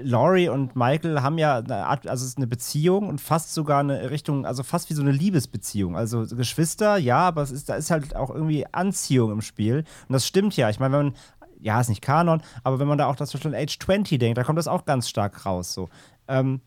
Laurie 0.03 0.49
und 0.49 0.75
Michael 0.75 1.21
haben 1.21 1.37
ja 1.37 1.57
eine 1.57 1.85
Art, 1.85 2.07
also 2.07 2.23
es 2.23 2.31
ist 2.31 2.37
eine 2.37 2.47
Beziehung 2.47 3.07
und 3.07 3.19
fast 3.19 3.53
sogar 3.53 3.79
eine 3.79 4.09
Richtung, 4.09 4.45
also 4.45 4.63
fast 4.63 4.89
wie 4.89 4.93
so 4.93 5.01
eine 5.01 5.11
Liebesbeziehung. 5.11 5.95
Also 5.95 6.25
Geschwister, 6.35 6.97
ja, 6.97 7.19
aber 7.19 7.41
es 7.41 7.51
ist, 7.51 7.69
da 7.69 7.75
ist 7.75 7.91
halt 7.91 8.15
auch 8.15 8.29
irgendwie 8.29 8.65
Anziehung 8.71 9.31
im 9.31 9.41
Spiel. 9.41 9.83
Und 10.07 10.13
das 10.13 10.25
stimmt 10.25 10.55
ja. 10.57 10.69
Ich 10.69 10.79
meine, 10.79 10.97
wenn 10.97 11.05
man, 11.07 11.15
ja, 11.59 11.79
ist 11.79 11.89
nicht 11.89 12.01
Kanon, 12.01 12.41
aber 12.63 12.79
wenn 12.79 12.87
man 12.87 12.97
da 12.97 13.07
auch 13.07 13.15
das 13.15 13.33
an 13.45 13.55
Age 13.55 13.77
20 13.79 14.19
denkt, 14.19 14.37
da 14.37 14.43
kommt 14.43 14.57
das 14.57 14.67
auch 14.67 14.85
ganz 14.85 15.07
stark 15.07 15.45
raus. 15.45 15.73
So. 15.73 15.89
Ähm, 16.27 16.61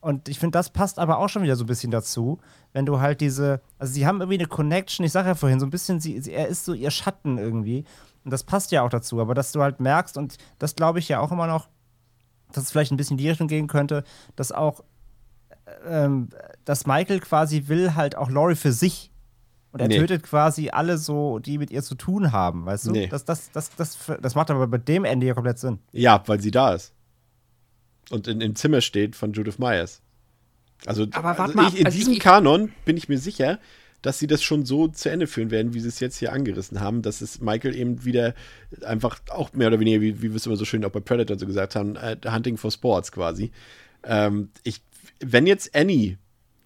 und 0.00 0.28
ich 0.28 0.38
finde, 0.38 0.56
das 0.56 0.70
passt 0.70 0.98
aber 0.98 1.18
auch 1.18 1.28
schon 1.28 1.42
wieder 1.42 1.56
so 1.56 1.64
ein 1.64 1.66
bisschen 1.68 1.90
dazu, 1.90 2.38
wenn 2.72 2.86
du 2.86 3.00
halt 3.00 3.20
diese, 3.20 3.60
also 3.78 3.92
sie 3.92 4.06
haben 4.06 4.20
irgendwie 4.20 4.38
eine 4.38 4.48
Connection, 4.48 5.04
ich 5.04 5.12
sage 5.12 5.28
ja 5.28 5.34
vorhin, 5.34 5.60
so 5.60 5.66
ein 5.66 5.70
bisschen, 5.70 6.00
sie, 6.00 6.20
sie, 6.20 6.32
er 6.32 6.48
ist 6.48 6.64
so 6.64 6.72
ihr 6.72 6.90
Schatten 6.90 7.38
irgendwie. 7.38 7.84
Und 8.24 8.32
das 8.32 8.44
passt 8.44 8.70
ja 8.72 8.82
auch 8.82 8.90
dazu, 8.90 9.20
aber 9.20 9.34
dass 9.34 9.52
du 9.52 9.62
halt 9.62 9.80
merkst, 9.80 10.16
und 10.16 10.36
das 10.58 10.76
glaube 10.76 10.98
ich 10.98 11.08
ja 11.08 11.20
auch 11.20 11.32
immer 11.32 11.46
noch, 11.46 11.68
dass 12.52 12.64
es 12.64 12.70
vielleicht 12.70 12.90
ein 12.92 12.96
bisschen 12.96 13.18
in 13.18 13.22
die 13.24 13.28
Richtung 13.28 13.48
gehen 13.48 13.66
könnte, 13.66 14.04
dass 14.36 14.52
auch, 14.52 14.82
ähm, 15.86 16.28
dass 16.64 16.86
Michael 16.86 17.20
quasi 17.20 17.64
will 17.68 17.94
halt 17.94 18.16
auch 18.16 18.30
Laurie 18.30 18.54
für 18.56 18.72
sich. 18.72 19.10
Und 19.70 19.80
er 19.80 19.88
Nee. 19.88 19.98
tötet 19.98 20.22
quasi 20.22 20.70
alle 20.70 20.96
so, 20.96 21.38
die 21.40 21.58
mit 21.58 21.70
ihr 21.70 21.82
zu 21.82 21.94
tun 21.94 22.32
haben, 22.32 22.64
weißt 22.64 22.86
du? 22.86 22.90
Nee. 22.92 23.06
Das, 23.08 23.26
das, 23.26 23.50
das, 23.52 23.70
das, 23.76 23.98
das 24.20 24.34
macht 24.34 24.50
aber 24.50 24.66
bei 24.66 24.78
dem 24.78 25.04
Ende 25.04 25.26
ja 25.26 25.34
komplett 25.34 25.58
Sinn. 25.58 25.78
Ja, 25.92 26.22
weil 26.26 26.40
sie 26.40 26.50
da 26.50 26.72
ist. 26.72 26.94
Und 28.10 28.26
in, 28.28 28.40
im 28.40 28.56
Zimmer 28.56 28.80
steht 28.80 29.14
von 29.14 29.34
Judith 29.34 29.58
Myers. 29.58 30.00
Also, 30.86 31.06
also 31.12 31.52
mal 31.54 31.68
ich, 31.68 31.80
in 31.80 31.84
also 31.86 31.98
diesem 31.98 32.14
ich- 32.14 32.20
Kanon 32.20 32.72
bin 32.86 32.96
ich 32.96 33.10
mir 33.10 33.18
sicher, 33.18 33.58
dass 34.08 34.18
sie 34.18 34.26
das 34.26 34.42
schon 34.42 34.64
so 34.64 34.88
zu 34.88 35.10
Ende 35.10 35.26
führen 35.26 35.50
werden, 35.50 35.74
wie 35.74 35.80
sie 35.80 35.88
es 35.88 36.00
jetzt 36.00 36.16
hier 36.16 36.32
angerissen 36.32 36.80
haben, 36.80 37.02
dass 37.02 37.20
es 37.20 37.42
Michael 37.42 37.76
eben 37.76 38.06
wieder 38.06 38.34
einfach 38.80 39.20
auch 39.28 39.52
mehr 39.52 39.68
oder 39.68 39.80
weniger, 39.80 40.00
wie, 40.00 40.22
wie 40.22 40.30
wir 40.30 40.36
es 40.36 40.46
immer 40.46 40.56
so 40.56 40.64
schön 40.64 40.82
auch 40.86 40.90
bei 40.90 41.00
Predator 41.00 41.38
so 41.38 41.44
gesagt 41.44 41.76
haben, 41.76 41.94
äh, 41.96 42.16
Hunting 42.24 42.56
for 42.56 42.70
Sports 42.70 43.12
quasi. 43.12 43.50
Ähm, 44.04 44.48
ich, 44.62 44.80
wenn 45.20 45.46
jetzt 45.46 45.76
Annie 45.76 46.16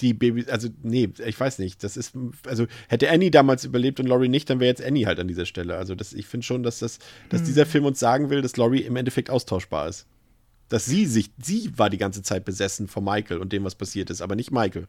die 0.00 0.14
Baby, 0.14 0.44
also 0.48 0.68
nee, 0.84 1.08
ich 1.26 1.40
weiß 1.40 1.58
nicht, 1.58 1.82
das 1.82 1.96
ist, 1.96 2.14
also 2.46 2.68
hätte 2.86 3.10
Annie 3.10 3.32
damals 3.32 3.64
überlebt 3.64 3.98
und 3.98 4.06
Laurie 4.06 4.28
nicht, 4.28 4.48
dann 4.48 4.60
wäre 4.60 4.68
jetzt 4.68 4.84
Annie 4.84 5.06
halt 5.06 5.18
an 5.18 5.26
dieser 5.26 5.44
Stelle. 5.44 5.76
Also 5.76 5.96
das, 5.96 6.12
ich 6.12 6.28
finde 6.28 6.46
schon, 6.46 6.62
dass 6.62 6.78
das, 6.78 7.00
dass 7.28 7.42
dieser 7.42 7.66
Film 7.66 7.86
uns 7.86 7.98
sagen 7.98 8.30
will, 8.30 8.40
dass 8.40 8.56
Laurie 8.56 8.82
im 8.82 8.94
Endeffekt 8.94 9.30
austauschbar 9.30 9.88
ist. 9.88 10.06
Dass 10.68 10.84
sie 10.84 11.06
sich, 11.06 11.32
sie 11.42 11.76
war 11.76 11.90
die 11.90 11.98
ganze 11.98 12.22
Zeit 12.22 12.44
besessen 12.44 12.86
von 12.86 13.02
Michael 13.02 13.38
und 13.38 13.52
dem, 13.52 13.64
was 13.64 13.74
passiert 13.74 14.10
ist, 14.10 14.22
aber 14.22 14.36
nicht 14.36 14.52
Michael. 14.52 14.86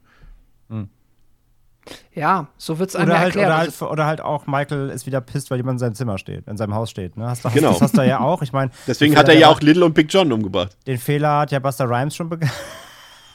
Ja, 2.13 2.47
so 2.57 2.79
wird 2.79 2.89
es 2.89 2.95
einem 2.95 3.07
Oder 3.07 3.13
ja 3.15 3.19
halt, 3.19 3.35
erklärt. 3.35 3.47
oder, 3.47 3.57
Also, 3.57 3.81
halt, 3.85 3.91
oder 3.91 4.05
halt 4.05 4.21
auch 4.21 4.47
Michael 4.47 4.89
ist 4.89 5.05
wieder 5.05 5.19
pisst, 5.21 5.51
weil 5.51 5.57
jemand 5.57 5.75
in 5.75 5.79
seinem 5.79 5.95
Zimmer 5.95 6.17
steht, 6.17 6.47
in 6.47 6.57
seinem 6.57 6.75
Haus 6.75 6.89
steht. 6.89 7.17
Ne? 7.17 7.27
Hast 7.27 7.43
du, 7.43 7.49
Genau. 7.49 7.71
Das 7.71 7.81
hast 7.81 7.97
du 7.97 8.01
ja 8.07 8.19
auch. 8.19 8.41
Ich 8.41 8.53
meine, 8.53 8.71
Deswegen 8.87 9.17
hat 9.17 9.27
er 9.27 9.37
ja 9.37 9.47
auch 9.49 9.59
Little 9.61 9.83
und 9.85 9.93
Big 9.93 10.11
John 10.13 10.31
umgebracht. 10.31 10.77
Den 10.87 10.97
Fehler 10.97 11.39
hat 11.39 11.51
ja 11.51 11.59
Buster 11.59 11.89
Rhymes 11.89 12.15
schon 12.15 12.29
begangen. 12.29 12.51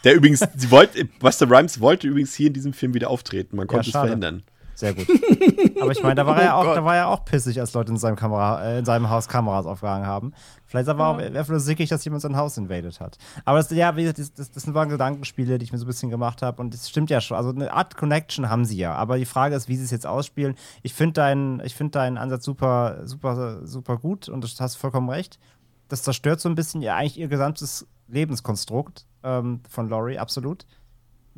Der 0.04 0.14
übrigens, 0.14 0.44
sie 0.56 0.70
wollte, 0.70 1.04
Buster 1.04 1.50
Rhymes 1.50 1.80
wollte 1.80 2.06
übrigens 2.06 2.34
hier 2.34 2.46
in 2.46 2.52
diesem 2.52 2.72
Film 2.72 2.94
wieder 2.94 3.10
auftreten. 3.10 3.56
Man 3.56 3.66
konnte 3.66 3.86
es 3.86 3.92
schade. 3.92 4.06
verhindern. 4.08 4.42
Sehr 4.78 4.94
gut. 4.94 5.08
Aber 5.80 5.90
ich 5.90 6.00
meine, 6.04 6.14
da 6.14 6.24
war 6.24 6.36
Oh 6.36 6.40
er 6.40 6.54
auch, 6.54 6.62
Gott. 6.62 6.76
da 6.76 6.84
war 6.84 6.94
er 6.94 7.08
auch 7.08 7.24
pissig, 7.24 7.58
als 7.58 7.74
Leute 7.74 7.90
in 7.90 7.98
seinem, 7.98 8.14
Kamera, 8.14 8.62
äh, 8.62 8.78
in 8.78 8.84
seinem 8.84 9.10
Haus 9.10 9.26
Kameras 9.26 9.66
aufgehangen 9.66 10.06
haben. 10.06 10.32
Vielleicht 10.66 10.86
war 10.86 11.00
er 11.00 11.06
auch 11.08 11.18
einfach 11.18 11.48
nur 11.48 11.58
sickig, 11.58 11.88
dass 11.88 12.04
jemand 12.04 12.22
sein 12.22 12.36
Haus 12.36 12.56
invaded 12.56 13.00
hat. 13.00 13.18
Aber 13.44 13.58
das, 13.58 13.70
ja, 13.72 13.96
wie 13.96 14.02
gesagt, 14.02 14.20
das, 14.20 14.32
das, 14.34 14.52
das 14.52 14.72
waren 14.72 14.88
Gedankenspiele, 14.88 15.58
die 15.58 15.64
ich 15.64 15.72
mir 15.72 15.78
so 15.78 15.84
ein 15.84 15.88
bisschen 15.88 16.10
gemacht 16.10 16.42
habe. 16.42 16.62
Und 16.62 16.74
das 16.74 16.88
stimmt 16.88 17.10
ja 17.10 17.20
schon. 17.20 17.36
Also 17.36 17.50
eine 17.50 17.72
Art 17.72 17.96
Connection 17.96 18.48
haben 18.50 18.64
sie 18.64 18.76
ja. 18.76 18.94
Aber 18.94 19.18
die 19.18 19.24
Frage 19.24 19.56
ist, 19.56 19.66
wie 19.66 19.74
sie 19.74 19.82
es 19.82 19.90
jetzt 19.90 20.06
ausspielen. 20.06 20.54
Ich 20.82 20.94
finde 20.94 21.14
deinen, 21.14 21.58
ich 21.64 21.74
find 21.74 21.96
deinen 21.96 22.16
Ansatz 22.16 22.44
super, 22.44 23.00
super, 23.04 23.66
super 23.66 23.96
gut 23.96 24.28
und 24.28 24.44
du 24.44 24.48
hast 24.60 24.76
vollkommen 24.76 25.10
recht. 25.10 25.40
Das 25.88 26.04
zerstört 26.04 26.38
so 26.38 26.48
ein 26.48 26.54
bisschen 26.54 26.82
ihr 26.82 26.94
eigentlich 26.94 27.18
ihr 27.18 27.26
gesamtes 27.26 27.88
Lebenskonstrukt 28.06 29.06
ähm, 29.24 29.60
von 29.68 29.88
Laurie, 29.88 30.20
absolut 30.20 30.66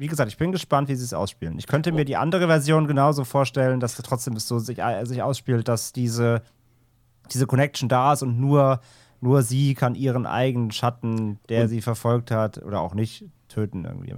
wie 0.00 0.06
gesagt, 0.06 0.30
ich 0.32 0.38
bin 0.38 0.50
gespannt, 0.50 0.88
wie 0.88 0.94
sie 0.94 1.04
es 1.04 1.12
ausspielen. 1.12 1.58
Ich 1.58 1.66
könnte 1.66 1.92
mir 1.92 2.04
die 2.06 2.16
andere 2.16 2.46
Version 2.46 2.86
genauso 2.86 3.24
vorstellen, 3.24 3.80
dass 3.80 3.94
trotzdem 3.96 4.34
es 4.34 4.48
so 4.48 4.58
sich, 4.58 4.78
äh, 4.78 5.04
sich 5.04 5.22
ausspielt, 5.22 5.68
dass 5.68 5.92
diese 5.92 6.42
diese 7.32 7.46
Connection 7.46 7.88
da 7.88 8.12
ist 8.12 8.22
und 8.22 8.40
nur, 8.40 8.80
nur 9.20 9.42
sie 9.42 9.74
kann 9.74 9.94
ihren 9.94 10.26
eigenen 10.26 10.70
Schatten, 10.70 11.38
der 11.48 11.62
Und- 11.62 11.68
sie 11.68 11.82
verfolgt 11.82 12.30
hat 12.30 12.58
oder 12.62 12.80
auch 12.80 12.94
nicht, 12.94 13.24
töten 13.48 13.84
irgendwie. 13.84 14.12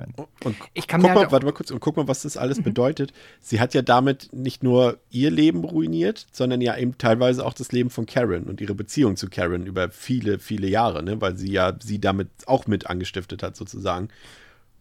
Und 0.44 0.56
Ich 0.74 0.86
kann 0.86 1.00
guck 1.00 1.10
mir 1.10 1.14
mal, 1.14 1.20
halt 1.22 1.32
warte 1.32 1.46
mal 1.46 1.52
kurz, 1.52 1.70
und 1.70 1.80
guck 1.80 1.96
mal, 1.96 2.06
was 2.06 2.22
das 2.22 2.36
alles 2.36 2.62
bedeutet. 2.62 3.12
Sie 3.40 3.60
hat 3.60 3.72
ja 3.74 3.80
damit 3.82 4.28
nicht 4.32 4.62
nur 4.62 4.98
ihr 5.10 5.30
Leben 5.30 5.64
ruiniert, 5.64 6.26
sondern 6.32 6.60
ja 6.60 6.76
eben 6.76 6.98
teilweise 6.98 7.44
auch 7.44 7.54
das 7.54 7.72
Leben 7.72 7.88
von 7.90 8.04
Karen 8.06 8.44
und 8.44 8.60
ihre 8.60 8.74
Beziehung 8.74 9.16
zu 9.16 9.28
Karen 9.28 9.66
über 9.66 9.90
viele, 9.90 10.38
viele 10.38 10.68
Jahre, 10.68 11.02
ne? 11.02 11.20
weil 11.20 11.36
sie 11.36 11.50
ja 11.50 11.72
sie 11.82 11.98
damit 11.98 12.28
auch 12.46 12.66
mit 12.66 12.88
angestiftet 12.88 13.42
hat, 13.42 13.56
sozusagen. 13.56 14.08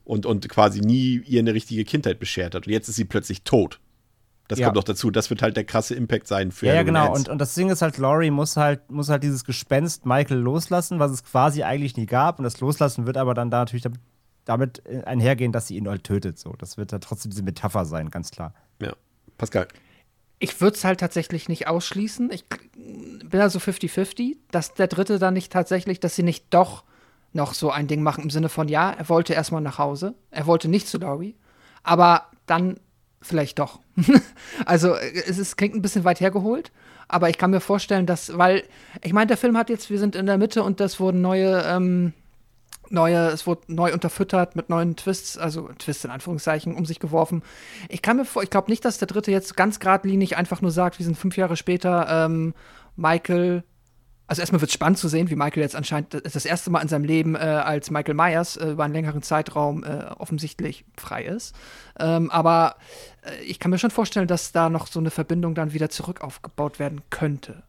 Und, 0.03 0.25
und 0.25 0.49
quasi 0.49 0.79
nie 0.81 1.21
ihr 1.25 1.39
eine 1.39 1.53
richtige 1.53 1.85
Kindheit 1.85 2.19
beschert 2.19 2.55
hat. 2.55 2.65
Und 2.67 2.73
jetzt 2.73 2.89
ist 2.89 2.95
sie 2.95 3.05
plötzlich 3.05 3.43
tot. 3.43 3.79
Das 4.47 4.59
Ja. 4.59 4.65
kommt 4.67 4.75
noch 4.75 4.83
dazu. 4.83 5.11
Das 5.11 5.29
wird 5.29 5.41
halt 5.41 5.55
der 5.55 5.63
krasse 5.63 5.95
Impact 5.95 6.27
sein 6.27 6.51
für 6.51 6.65
Ja, 6.67 6.73
ja, 6.75 6.83
genau. 6.83 7.13
Und, 7.13 7.29
und 7.29 7.37
das 7.39 7.53
Ding 7.55 7.69
ist 7.69 7.81
halt, 7.81 7.97
Laurie 7.97 8.31
muss 8.31 8.57
halt, 8.57 8.91
muss 8.91 9.07
halt 9.09 9.23
dieses 9.23 9.45
Gespenst 9.45 10.05
Michael 10.05 10.37
loslassen, 10.39 10.99
was 10.99 11.11
es 11.11 11.23
quasi 11.23 11.63
eigentlich 11.63 11.95
nie 11.95 12.07
gab. 12.07 12.39
Und 12.39 12.43
das 12.43 12.59
Loslassen 12.59 13.05
wird 13.05 13.15
aber 13.17 13.33
dann 13.33 13.49
da 13.51 13.59
natürlich 13.59 13.85
damit, 14.43 14.81
einhergehen, 15.05 15.51
dass 15.51 15.67
sie 15.67 15.77
ihn 15.77 15.87
halt 15.87 16.03
tötet. 16.03 16.37
So, 16.39 16.53
das 16.57 16.75
wird 16.75 16.91
dann 16.91 16.99
trotzdem 16.99 17.29
diese 17.29 17.43
Metapher 17.43 17.85
sein, 17.85 18.09
ganz 18.09 18.31
klar. 18.31 18.53
ja. 18.81 18.93
Pascal. 19.37 19.67
Ich 20.39 20.59
würde 20.59 20.75
es 20.75 20.83
halt 20.83 20.99
tatsächlich 20.99 21.47
nicht 21.47 21.67
ausschließen. 21.67 22.31
Ich 22.31 22.45
bin 22.75 23.29
da 23.29 23.49
so 23.49 23.59
50-50, 23.59 24.37
dass 24.49 24.73
der 24.73 24.87
Dritte 24.87 25.19
dann 25.19 25.35
nicht 25.35 25.51
tatsächlich, 25.51 25.99
dass 25.99 26.15
sie 26.15 26.23
nicht 26.23 26.45
doch 26.49 26.83
noch 27.33 27.53
so 27.53 27.71
ein 27.71 27.87
Ding 27.87 28.03
machen 28.03 28.23
im 28.23 28.29
Sinne 28.29 28.49
von, 28.49 28.67
ja, 28.67 28.91
er 28.91 29.09
wollte 29.09 29.33
erstmal 29.33 29.61
nach 29.61 29.77
Hause, 29.77 30.15
er 30.31 30.47
wollte 30.47 30.67
nicht 30.67 30.87
zu 30.87 30.97
Laurie, 30.97 31.35
aber 31.83 32.25
dann 32.45 32.79
vielleicht 33.21 33.59
doch. 33.59 33.79
also 34.65 34.95
es 34.95 35.37
ist, 35.37 35.57
klingt 35.57 35.75
ein 35.75 35.81
bisschen 35.81 36.03
weit 36.03 36.19
hergeholt, 36.19 36.71
aber 37.07 37.29
ich 37.29 37.37
kann 37.37 37.51
mir 37.51 37.61
vorstellen, 37.61 38.05
dass, 38.05 38.37
weil, 38.37 38.63
ich 39.01 39.13
meine, 39.13 39.27
der 39.27 39.37
Film 39.37 39.57
hat 39.57 39.69
jetzt, 39.69 39.89
wir 39.89 39.99
sind 39.99 40.15
in 40.15 40.25
der 40.25 40.37
Mitte 40.37 40.63
und 40.63 40.79
das 40.79 40.99
wurden 40.99 41.21
neue, 41.21 41.63
ähm, 41.67 42.13
neue, 42.89 43.27
es 43.27 43.47
wurde 43.47 43.61
neu 43.67 43.93
unterfüttert 43.93 44.55
mit 44.55 44.69
neuen 44.69 44.95
Twists, 44.95 45.37
also 45.37 45.69
Twists 45.77 46.03
in 46.03 46.11
Anführungszeichen, 46.11 46.75
um 46.75 46.85
sich 46.85 46.99
geworfen. 46.99 47.43
Ich 47.89 48.01
kann 48.01 48.17
mir 48.17 48.25
vor, 48.25 48.43
ich 48.43 48.49
glaube 48.49 48.71
nicht, 48.71 48.83
dass 48.83 48.97
der 48.97 49.07
dritte 49.07 49.31
jetzt 49.31 49.55
ganz 49.55 49.79
geradlinig 49.79 50.35
einfach 50.35 50.61
nur 50.61 50.71
sagt, 50.71 50.99
wir 50.99 51.05
sind 51.05 51.17
fünf 51.17 51.37
Jahre 51.37 51.55
später, 51.55 52.25
ähm, 52.25 52.53
Michael. 52.95 53.63
Also 54.31 54.39
erstmal 54.39 54.61
wird 54.61 54.69
es 54.69 54.75
spannend 54.75 54.97
zu 54.97 55.09
sehen, 55.09 55.29
wie 55.29 55.35
Michael 55.35 55.61
jetzt 55.61 55.75
anscheinend 55.75 56.13
das 56.23 56.45
erste 56.45 56.69
Mal 56.69 56.79
in 56.79 56.87
seinem 56.87 57.03
Leben 57.03 57.35
äh, 57.35 57.39
als 57.39 57.91
Michael 57.91 58.13
Myers 58.13 58.55
äh, 58.55 58.69
über 58.69 58.85
einen 58.85 58.93
längeren 58.93 59.21
Zeitraum 59.23 59.83
äh, 59.83 60.05
offensichtlich 60.19 60.85
frei 60.97 61.25
ist. 61.25 61.53
Ähm, 61.99 62.31
aber 62.31 62.77
äh, 63.23 63.43
ich 63.43 63.59
kann 63.59 63.71
mir 63.71 63.77
schon 63.77 63.91
vorstellen, 63.91 64.29
dass 64.29 64.53
da 64.53 64.69
noch 64.69 64.87
so 64.87 65.01
eine 65.01 65.11
Verbindung 65.11 65.53
dann 65.53 65.73
wieder 65.73 65.89
zurück 65.89 66.21
aufgebaut 66.21 66.79
werden 66.79 67.01
könnte. 67.09 67.63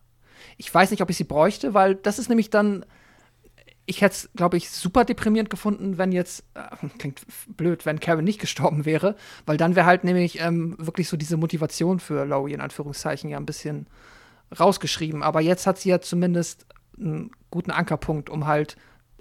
Ich 0.56 0.72
weiß 0.72 0.92
nicht, 0.92 1.02
ob 1.02 1.10
ich 1.10 1.16
sie 1.16 1.24
bräuchte, 1.24 1.74
weil 1.74 1.96
das 1.96 2.20
ist 2.20 2.28
nämlich 2.28 2.48
dann 2.48 2.84
ich 3.84 4.00
hätte 4.00 4.14
es, 4.14 4.30
glaube 4.36 4.56
ich, 4.56 4.70
super 4.70 5.04
deprimierend 5.04 5.50
gefunden, 5.50 5.98
wenn 5.98 6.12
jetzt, 6.12 6.44
äh, 6.54 6.86
klingt 6.98 7.26
blöd, 7.48 7.86
wenn 7.86 7.98
Karen 7.98 8.24
nicht 8.24 8.40
gestorben 8.40 8.84
wäre, 8.84 9.16
weil 9.46 9.56
dann 9.56 9.74
wäre 9.74 9.86
halt 9.86 10.04
nämlich 10.04 10.40
ähm, 10.40 10.76
wirklich 10.78 11.08
so 11.08 11.16
diese 11.16 11.36
Motivation 11.36 11.98
für 11.98 12.24
Laurie 12.24 12.52
in 12.52 12.60
Anführungszeichen 12.60 13.28
ja 13.28 13.36
ein 13.36 13.46
bisschen 13.46 13.88
rausgeschrieben. 14.58 15.22
Aber 15.22 15.40
jetzt 15.40 15.66
hat 15.66 15.78
sie 15.78 15.90
ja 15.90 16.00
zumindest 16.00 16.66
einen 16.98 17.30
guten 17.50 17.70
Ankerpunkt, 17.70 18.30
um 18.30 18.46
halt, 18.46 18.76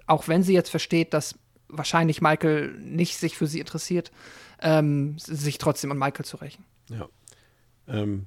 auch 0.06 0.28
wenn 0.28 0.42
sie 0.42 0.54
jetzt 0.54 0.70
versteht, 0.70 1.14
dass 1.14 1.34
wahrscheinlich 1.68 2.20
Michael 2.20 2.72
nicht 2.78 3.16
sich 3.16 3.36
für 3.36 3.46
sie 3.46 3.60
interessiert, 3.60 4.12
ähm, 4.60 5.18
sich 5.18 5.58
trotzdem 5.58 5.90
an 5.90 5.98
Michael 5.98 6.24
zu 6.24 6.36
rächen. 6.36 6.64
Ja. 6.90 7.08
Ähm, 7.88 8.26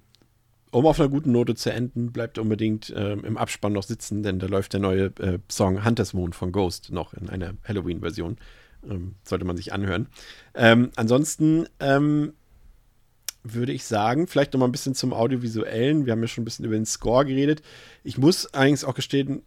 um 0.72 0.86
auf 0.88 0.99
einer 0.99 1.10
guten 1.10 1.32
Note 1.32 1.56
zu 1.56 1.72
enden, 1.72 2.11
bleibt 2.11 2.38
unbedingt 2.38 2.94
ähm, 2.95 3.23
im 3.23 3.38
Abspann 3.38 3.72
noch 3.72 3.84
sitzen, 3.84 4.23
denn 4.23 4.40
da 4.40 4.48
läuft 4.48 4.73
der 4.73 4.82
neue 4.82 5.06
äh, 5.19 5.40
Song 5.49 5.86
Hunters 5.86 6.14
Moon 6.14 6.34
von 6.34 6.52
Ghost 6.52 6.91
noch 6.91 7.14
in 7.14 7.30
einer 7.30 7.53
Halloween-Version. 7.65 8.38
Ähm, 8.90 9.15
sollte 9.23 9.45
man 9.45 9.56
sich 9.56 9.73
anhören. 9.73 10.07
Ähm, 10.53 10.91
ansonsten 10.95 11.68
ähm, 11.80 12.34
würde 13.53 13.72
ich 13.72 13.85
sagen, 13.85 14.27
vielleicht 14.27 14.53
noch 14.53 14.59
mal 14.59 14.65
ein 14.65 14.72
bisschen 14.72 14.95
zum 14.95 15.13
Audiovisuellen. 15.13 16.05
Wir 16.05 16.13
haben 16.13 16.22
ja 16.22 16.27
schon 16.27 16.41
ein 16.41 16.45
bisschen 16.45 16.65
über 16.65 16.76
den 16.76 16.85
Score 16.85 17.26
geredet. 17.26 17.61
Ich 18.03 18.17
muss 18.17 18.47
allerdings 18.47 18.84
auch 18.84 18.95
gestehen, 18.95 19.43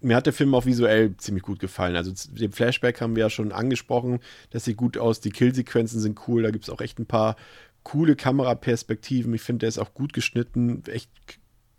mir 0.00 0.14
hat 0.14 0.26
der 0.26 0.32
Film 0.32 0.54
auch 0.54 0.64
visuell 0.64 1.16
ziemlich 1.16 1.42
gut 1.42 1.58
gefallen. 1.58 1.96
Also 1.96 2.12
den 2.30 2.52
Flashback 2.52 3.00
haben 3.00 3.16
wir 3.16 3.24
ja 3.24 3.30
schon 3.30 3.50
angesprochen. 3.50 4.20
Das 4.50 4.64
sieht 4.64 4.76
gut 4.76 4.96
aus. 4.96 5.20
Die 5.20 5.30
Killsequenzen 5.30 6.00
sind 6.00 6.20
cool. 6.28 6.42
Da 6.42 6.50
gibt 6.50 6.64
es 6.64 6.70
auch 6.70 6.80
echt 6.80 7.00
ein 7.00 7.06
paar 7.06 7.36
coole 7.82 8.14
Kameraperspektiven. 8.14 9.34
Ich 9.34 9.42
finde, 9.42 9.60
der 9.60 9.70
ist 9.70 9.78
auch 9.78 9.94
gut 9.94 10.12
geschnitten. 10.12 10.84
Echt 10.86 11.10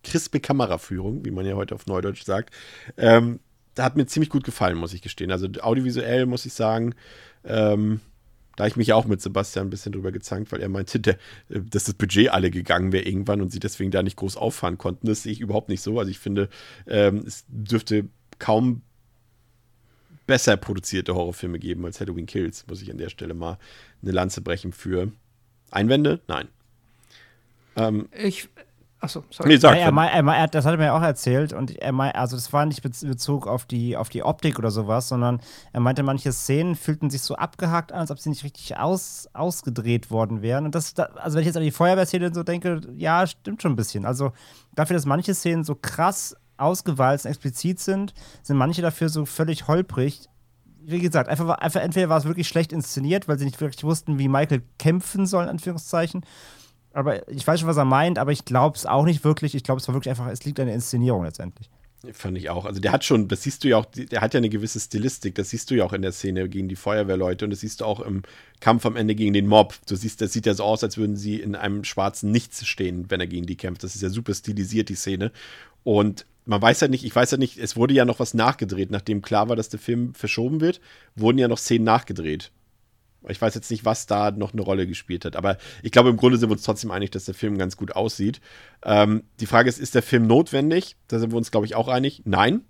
crispe 0.03 0.41
Kameraführung, 0.41 1.23
wie 1.23 1.31
man 1.31 1.45
ja 1.45 1.55
heute 1.55 1.75
auf 1.75 1.85
Neudeutsch 1.85 2.23
sagt. 2.23 2.53
Ähm, 2.97 3.39
hat 3.77 3.95
mir 3.95 4.05
ziemlich 4.05 4.29
gut 4.29 4.43
gefallen, 4.43 4.77
muss 4.77 4.93
ich 4.93 5.01
gestehen. 5.01 5.31
Also 5.31 5.47
audiovisuell 5.61 6.25
muss 6.25 6.45
ich 6.45 6.53
sagen, 6.53 6.95
ähm, 7.45 8.01
da 8.59 8.67
ich 8.67 8.75
mich 8.75 8.91
auch 8.91 9.05
mit 9.05 9.21
Sebastian 9.21 9.67
ein 9.67 9.69
bisschen 9.69 9.93
drüber 9.93 10.11
gezankt, 10.11 10.51
weil 10.51 10.59
er 10.59 10.67
meinte, 10.67 10.99
der, 10.99 11.13
äh, 11.47 11.61
dass 11.61 11.85
das 11.85 11.93
Budget 11.93 12.29
alle 12.29 12.51
gegangen 12.51 12.91
wäre 12.91 13.05
irgendwann 13.05 13.41
und 13.41 13.53
sie 13.53 13.59
deswegen 13.59 13.89
da 13.89 14.03
nicht 14.03 14.17
groß 14.17 14.35
auffahren 14.35 14.77
konnten. 14.77 15.07
Das 15.07 15.23
sehe 15.23 15.31
ich 15.31 15.39
überhaupt 15.39 15.69
nicht 15.69 15.81
so. 15.81 15.97
Also 15.97 16.11
ich 16.11 16.19
finde, 16.19 16.49
ähm, 16.85 17.23
es 17.25 17.45
dürfte 17.47 18.09
kaum 18.37 18.81
besser 20.27 20.57
produzierte 20.57 21.15
Horrorfilme 21.15 21.57
geben 21.57 21.85
als 21.85 22.01
Halloween 22.01 22.25
Kills, 22.25 22.67
muss 22.67 22.81
ich 22.81 22.91
an 22.91 22.97
der 22.97 23.07
Stelle 23.07 23.33
mal 23.33 23.57
eine 24.01 24.11
Lanze 24.11 24.41
brechen 24.41 24.73
für 24.73 25.09
Einwände? 25.71 26.19
Nein. 26.27 26.49
Ähm, 27.77 28.09
Ich, 28.11 28.49
achso, 28.99 29.23
sorry. 29.29 29.49
nee, 29.49 29.57
sag. 29.57 29.77
Ja, 29.77 29.89
er, 29.89 30.13
er, 30.13 30.35
er, 30.35 30.47
das 30.47 30.65
hat 30.65 30.73
er 30.73 30.77
mir 30.77 30.93
auch 30.93 31.01
erzählt 31.01 31.53
und 31.53 31.77
er 31.77 32.15
also 32.15 32.35
das 32.35 32.51
war 32.53 32.65
nicht 32.65 32.81
bez- 32.81 33.05
Bezug 33.05 33.47
auf 33.47 33.65
die, 33.65 33.97
auf 33.97 34.09
die 34.09 34.23
Optik 34.23 34.59
oder 34.59 34.71
sowas, 34.71 35.07
sondern 35.07 35.41
er 35.73 35.79
meinte, 35.79 36.03
manche 36.03 36.31
Szenen 36.31 36.75
fühlten 36.75 37.09
sich 37.09 37.21
so 37.21 37.35
abgehakt 37.35 37.91
an, 37.91 37.99
als 37.99 38.11
ob 38.11 38.19
sie 38.19 38.29
nicht 38.29 38.43
richtig 38.43 38.77
aus, 38.77 39.29
ausgedreht 39.33 40.11
worden 40.11 40.41
wären. 40.41 40.65
Und 40.65 40.75
das, 40.75 40.93
da, 40.93 41.03
also 41.15 41.35
wenn 41.35 41.41
ich 41.41 41.47
jetzt 41.47 41.57
an 41.57 41.63
die 41.63 41.71
Feuerwehrszene 41.71 42.33
so 42.33 42.43
denke, 42.43 42.81
ja, 42.95 43.25
stimmt 43.27 43.61
schon 43.61 43.73
ein 43.73 43.77
bisschen. 43.77 44.05
Also 44.05 44.31
dafür, 44.75 44.95
dass 44.95 45.05
manche 45.05 45.33
Szenen 45.33 45.63
so 45.63 45.75
krass 45.75 46.35
ausgewalzt, 46.57 47.25
und 47.25 47.31
explizit 47.31 47.79
sind, 47.79 48.13
sind 48.43 48.57
manche 48.57 48.81
dafür 48.81 49.09
so 49.09 49.25
völlig 49.25 49.67
holprig. 49.67 50.27
Wie 50.81 50.99
gesagt, 50.99 51.29
einfach, 51.29 51.47
einfach 51.49 51.81
entweder 51.81 52.09
war 52.09 52.17
es 52.17 52.25
wirklich 52.25 52.47
schlecht 52.47 52.71
inszeniert, 52.73 53.27
weil 53.27 53.37
sie 53.37 53.45
nicht 53.45 53.61
wirklich 53.61 53.83
wussten, 53.83 54.17
wie 54.17 54.27
Michael 54.27 54.63
kämpfen 54.77 55.25
soll, 55.25 55.43
in 55.43 55.49
Anführungszeichen. 55.49 56.25
Aber 56.99 57.25
ich 57.29 57.47
weiß 57.47 57.61
schon, 57.61 57.69
was 57.69 57.77
er 57.77 57.85
meint, 57.85 58.19
aber 58.19 58.33
ich 58.33 58.43
glaube 58.43 58.75
es 58.75 58.85
auch 58.85 59.05
nicht 59.05 59.23
wirklich. 59.23 59.55
Ich 59.55 59.63
glaube, 59.63 59.79
es 59.79 59.87
war 59.87 59.95
wirklich 59.95 60.09
einfach, 60.09 60.27
es 60.27 60.43
liegt 60.43 60.59
an 60.59 60.65
der 60.65 60.75
Inszenierung 60.75 61.23
letztendlich. 61.23 61.69
Fand 62.11 62.37
ich 62.37 62.49
auch. 62.49 62.65
Also 62.65 62.81
der 62.81 62.91
hat 62.91 63.05
schon, 63.05 63.29
das 63.29 63.43
siehst 63.43 63.63
du 63.63 63.69
ja 63.69 63.77
auch, 63.77 63.85
der 63.85 64.19
hat 64.19 64.33
ja 64.33 64.39
eine 64.39 64.49
gewisse 64.49 64.81
Stilistik, 64.81 65.35
das 65.35 65.49
siehst 65.49 65.71
du 65.71 65.75
ja 65.75 65.85
auch 65.85 65.93
in 65.93 66.01
der 66.01 66.11
Szene 66.11 66.49
gegen 66.49 66.67
die 66.67 66.75
Feuerwehrleute 66.75 67.45
und 67.45 67.51
das 67.51 67.61
siehst 67.61 67.79
du 67.79 67.85
auch 67.85 68.01
im 68.01 68.23
Kampf 68.59 68.85
am 68.85 68.97
Ende 68.97 69.15
gegen 69.15 69.31
den 69.31 69.47
Mob. 69.47 69.75
Du 69.87 69.95
siehst, 69.95 70.19
das 70.19 70.33
sieht 70.33 70.45
ja 70.45 70.53
so 70.53 70.65
aus, 70.65 70.83
als 70.83 70.97
würden 70.97 71.15
sie 71.15 71.37
in 71.37 71.55
einem 71.55 71.85
schwarzen 71.85 72.31
Nichts 72.31 72.67
stehen, 72.67 73.05
wenn 73.09 73.21
er 73.21 73.27
gegen 73.27 73.45
die 73.45 73.55
kämpft. 73.55 73.81
Das 73.81 73.95
ist 73.95 74.01
ja 74.01 74.09
super 74.09 74.33
stilisiert, 74.33 74.89
die 74.89 74.95
Szene. 74.95 75.31
Und 75.85 76.25
man 76.45 76.61
weiß 76.61 76.81
ja 76.81 76.89
nicht, 76.89 77.05
ich 77.05 77.15
weiß 77.15 77.31
ja 77.31 77.37
nicht, 77.37 77.57
es 77.57 77.77
wurde 77.77 77.93
ja 77.93 78.03
noch 78.03 78.19
was 78.19 78.33
nachgedreht, 78.33 78.91
nachdem 78.91 79.21
klar 79.21 79.47
war, 79.47 79.55
dass 79.55 79.69
der 79.69 79.79
Film 79.79 80.13
verschoben 80.13 80.59
wird, 80.59 80.81
wurden 81.15 81.37
ja 81.37 81.47
noch 81.47 81.59
Szenen 81.59 81.85
nachgedreht. 81.85 82.51
Ich 83.27 83.41
weiß 83.41 83.53
jetzt 83.53 83.69
nicht, 83.69 83.83
was 83.83 84.05
da 84.05 84.31
noch 84.31 84.53
eine 84.53 84.61
Rolle 84.61 84.87
gespielt 84.87 85.25
hat, 85.25 85.35
aber 85.35 85.57
ich 85.83 85.91
glaube, 85.91 86.09
im 86.09 86.17
Grunde 86.17 86.37
sind 86.37 86.49
wir 86.49 86.53
uns 86.53 86.63
trotzdem 86.63 86.91
einig, 86.91 87.11
dass 87.11 87.25
der 87.25 87.35
Film 87.35 87.57
ganz 87.57 87.75
gut 87.75 87.95
aussieht. 87.95 88.39
Ähm, 88.83 89.23
die 89.39 89.45
Frage 89.45 89.67
ist, 89.67 89.79
ist 89.79 89.95
der 89.95 90.03
Film 90.03 90.25
notwendig? 90.25 90.95
Da 91.07 91.19
sind 91.19 91.31
wir 91.31 91.37
uns, 91.37 91.51
glaube 91.51 91.65
ich, 91.65 91.75
auch 91.75 91.89
einig. 91.89 92.21
Nein. 92.25 92.61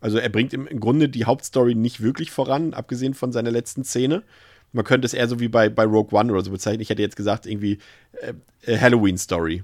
Also 0.00 0.18
er 0.18 0.28
bringt 0.28 0.52
im, 0.52 0.66
Grunde 0.80 1.08
die 1.08 1.26
Hauptstory 1.26 1.76
nicht 1.76 2.02
wirklich 2.02 2.32
voran, 2.32 2.74
abgesehen 2.74 3.14
von 3.14 3.30
seiner 3.30 3.52
letzten 3.52 3.84
Szene. 3.84 4.24
Man 4.72 4.84
könnte 4.84 5.06
es 5.06 5.14
eher 5.14 5.28
so 5.28 5.38
wie 5.38 5.48
bei, 5.48 5.68
bei 5.68 5.84
Rogue 5.84 6.18
One 6.18 6.32
oder 6.32 6.42
so 6.42 6.50
bezeichnen. 6.50 6.80
Ich 6.80 6.90
hätte 6.90 7.02
jetzt 7.02 7.16
gesagt, 7.16 7.46
irgendwie 7.46 7.78
äh, 8.20 8.34
äh, 8.62 8.78
Halloween-Story. 8.78 9.62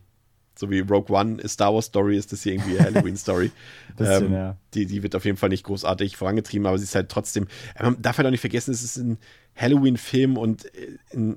So 0.55 0.71
wie 0.71 0.81
Rogue 0.81 1.17
One 1.17 1.41
ist 1.41 1.53
Star 1.53 1.75
Wars 1.75 1.87
Story, 1.87 2.17
ist 2.17 2.31
das 2.33 2.43
hier 2.43 2.53
irgendwie 2.53 2.79
eine 2.79 2.95
Halloween-Story. 2.95 3.51
Bisschen, 3.97 4.27
ähm, 4.27 4.33
ja. 4.33 4.57
die, 4.75 4.87
die 4.87 5.03
wird 5.03 5.17
auf 5.17 5.25
jeden 5.25 5.39
Fall 5.39 5.49
nicht 5.49 5.65
großartig 5.65 6.17
vorangetrieben, 6.17 6.67
aber 6.67 6.79
sie 6.79 6.85
ist 6.85 6.95
halt 6.95 7.09
trotzdem. 7.09 7.49
äh, 7.75 7.83
Man 7.83 8.01
darf 8.01 8.19
halt 8.19 8.27
auch 8.27 8.31
nicht 8.31 8.41
vergessen, 8.41 8.71
es 8.71 8.85
ist 8.85 8.97
ein 8.97 9.19
Halloween-Film 9.59 10.37
und 10.37 10.65
äh, 10.75 10.99
ein, 11.13 11.37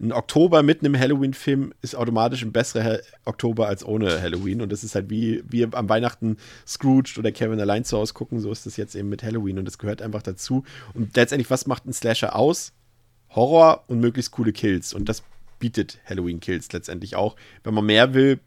ein 0.00 0.12
Oktober 0.12 0.62
mit 0.62 0.80
einem 0.80 0.98
Halloween-Film 0.98 1.72
ist 1.82 1.94
automatisch 1.94 2.42
ein 2.42 2.52
besserer 2.52 2.84
Ha- 2.84 2.98
Oktober 3.26 3.68
als 3.68 3.84
ohne 3.84 4.20
Halloween. 4.20 4.62
Und 4.62 4.72
das 4.72 4.82
ist 4.82 4.94
halt 4.94 5.10
wie 5.10 5.42
wir 5.48 5.68
am 5.72 5.88
Weihnachten 5.88 6.38
Scrooge 6.66 7.16
oder 7.18 7.32
Kevin 7.32 7.60
allein 7.60 7.84
zu 7.84 7.98
Hause 7.98 8.14
gucken, 8.14 8.40
so 8.40 8.50
ist 8.50 8.66
das 8.66 8.76
jetzt 8.76 8.94
eben 8.94 9.08
mit 9.08 9.22
Halloween 9.22 9.58
und 9.58 9.66
das 9.66 9.78
gehört 9.78 10.00
einfach 10.02 10.22
dazu. 10.22 10.64
Und 10.94 11.16
letztendlich, 11.16 11.50
was 11.50 11.66
macht 11.66 11.86
ein 11.86 11.92
Slasher 11.92 12.34
aus? 12.34 12.72
Horror 13.34 13.84
und 13.88 14.00
möglichst 14.00 14.32
coole 14.32 14.52
Kills. 14.52 14.92
Und 14.94 15.08
das 15.08 15.22
bietet 15.58 15.98
Halloween 16.06 16.40
Kills 16.40 16.72
letztendlich 16.72 17.14
auch. 17.14 17.36
Wenn 17.62 17.74
man 17.74 17.84
mehr 17.84 18.14
will, 18.14 18.40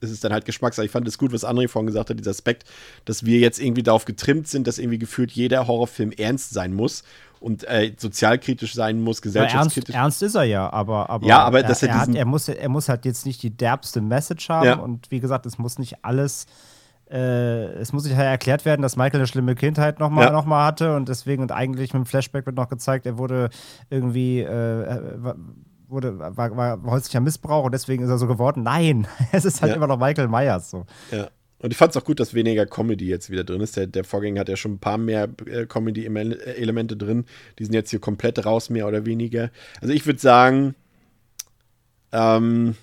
ist 0.00 0.10
es 0.10 0.20
dann 0.20 0.32
halt 0.32 0.44
Geschmackssache. 0.44 0.84
Ich 0.86 0.92
fand 0.92 1.08
es 1.08 1.18
gut, 1.18 1.32
was 1.32 1.44
André 1.44 1.66
vorhin 1.66 1.86
gesagt 1.86 2.10
hat, 2.10 2.18
dieser 2.18 2.30
Aspekt, 2.32 2.64
dass 3.04 3.24
wir 3.24 3.38
jetzt 3.38 3.58
irgendwie 3.60 3.82
darauf 3.82 4.04
getrimmt 4.04 4.46
sind, 4.46 4.66
dass 4.66 4.78
irgendwie 4.78 4.98
gefühlt 4.98 5.32
jeder 5.32 5.66
Horrorfilm 5.66 6.12
ernst 6.12 6.50
sein 6.50 6.72
muss. 6.72 7.02
Und 7.40 7.64
äh, 7.64 7.92
sozialkritisch 7.96 8.74
sein 8.74 9.00
muss, 9.00 9.18
Ja, 9.18 9.22
gesellschaftskritisch. 9.22 9.94
ernst, 9.94 10.20
ernst 10.20 10.22
ist 10.22 10.34
er 10.34 10.44
ja, 10.44 10.72
aber, 10.72 11.08
aber, 11.10 11.26
Ja, 11.26 11.40
aber 11.44 11.62
er, 11.62 11.68
dass 11.68 11.82
er 11.82 11.90
er, 11.90 12.00
hat, 12.00 12.14
er, 12.14 12.24
muss, 12.24 12.48
er 12.48 12.68
muss 12.68 12.88
halt 12.88 13.04
jetzt 13.04 13.26
nicht 13.26 13.42
die 13.42 13.56
derbste 13.56 14.00
Message 14.00 14.48
haben 14.48 14.66
Ja. 14.66 14.74
und 14.76 15.10
wie 15.10 15.20
gesagt, 15.20 15.46
es 15.46 15.58
muss 15.58 15.78
nicht 15.78 16.04
alles, 16.04 16.46
äh, 17.10 17.64
es 17.74 17.92
muss 17.92 18.04
nicht 18.04 18.16
halt 18.16 18.26
erklärt 18.28 18.64
werden, 18.64 18.82
dass 18.82 18.96
Michael 18.96 19.20
eine 19.20 19.26
schlimme 19.26 19.54
Kindheit 19.54 19.98
nochmal 20.00 20.26
Ja. 20.26 20.30
noch 20.32 20.44
mal 20.44 20.64
hatte 20.66 20.94
und 20.96 21.08
deswegen 21.08 21.42
und 21.42 21.52
eigentlich 21.52 21.92
mit 21.94 22.02
dem 22.02 22.06
Flashback 22.06 22.46
wird 22.46 22.56
noch 22.56 22.68
gezeigt, 22.68 23.06
er 23.06 23.18
wurde 23.18 23.50
irgendwie, 23.90 24.40
äh, 24.40 24.82
äh, 24.82 25.34
wurde, 25.88 26.18
war, 26.18 26.36
war, 26.36 26.56
war 26.84 26.90
häuslicher 26.92 27.20
Missbrauch 27.20 27.64
und 27.64 27.72
deswegen 27.72 28.04
ist 28.04 28.10
er 28.10 28.18
so 28.18 28.26
geworden. 28.26 28.62
Nein, 28.62 29.06
es 29.32 29.44
ist 29.46 29.62
halt 29.62 29.70
Ja. 29.70 29.76
immer 29.76 29.86
noch 29.86 29.98
Michael 29.98 30.28
Myers 30.28 30.70
so. 30.70 30.84
Ja. 31.10 31.28
Und 31.60 31.72
ich 31.72 31.76
fand 31.76 31.90
es 31.90 31.96
auch 31.96 32.04
gut, 32.04 32.20
dass 32.20 32.34
weniger 32.34 32.66
Comedy 32.66 33.06
jetzt 33.06 33.30
wieder 33.30 33.44
drin 33.44 33.60
ist. 33.60 33.76
Der, 33.76 33.86
der 33.86 34.04
Vorgänger 34.04 34.40
hat 34.40 34.48
ja 34.48 34.56
schon 34.56 34.74
ein 34.74 34.78
paar 34.78 34.98
mehr 34.98 35.28
äh, 35.46 35.66
Comedy-Elemente 35.66 36.96
drin. 36.96 37.24
Die 37.58 37.64
sind 37.64 37.74
jetzt 37.74 37.90
hier 37.90 38.00
komplett 38.00 38.44
raus, 38.44 38.70
mehr 38.70 38.86
oder 38.86 39.06
weniger. 39.06 39.50
Also 39.80 39.92
ich 39.92 40.06
würde 40.06 40.20
sagen, 40.20 40.76
ähm, 42.12 42.76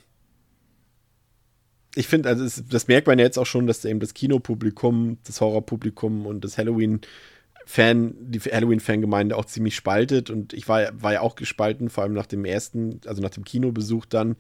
ich 1.96 2.08
finde, 2.08 2.28
also 2.28 2.44
es, 2.44 2.64
das 2.68 2.88
merkt 2.88 3.08
man 3.08 3.18
ja 3.18 3.26
jetzt 3.26 3.40
auch 3.40 3.46
schon, 3.46 3.68
dass 3.68 3.86
eben 3.86 4.02
das 4.02 4.14
Kinopublikum, 4.14 5.18
das 5.24 5.40
Horrorpublikum 5.40 6.26
und 6.26 6.44
das 6.44 6.58
Halloween-Fan, 6.58 8.16
die 8.20 8.40
Halloween-Fangemeinde 8.40 9.38
auch 9.38 9.46
ziemlich 9.46 9.76
spaltet. 9.76 10.30
Und 10.30 10.52
ich 10.52 10.68
war, 10.68 11.02
war 11.02 11.14
ja 11.14 11.22
auch 11.22 11.36
gespalten, 11.36 11.90
vor 11.90 12.04
allem 12.04 12.14
nach 12.14 12.26
dem 12.26 12.44
ersten, 12.44 13.00
also 13.06 13.22
nach 13.22 13.30
dem 13.30 13.46
Kinobesuch 13.46 14.06
dann. 14.06 14.36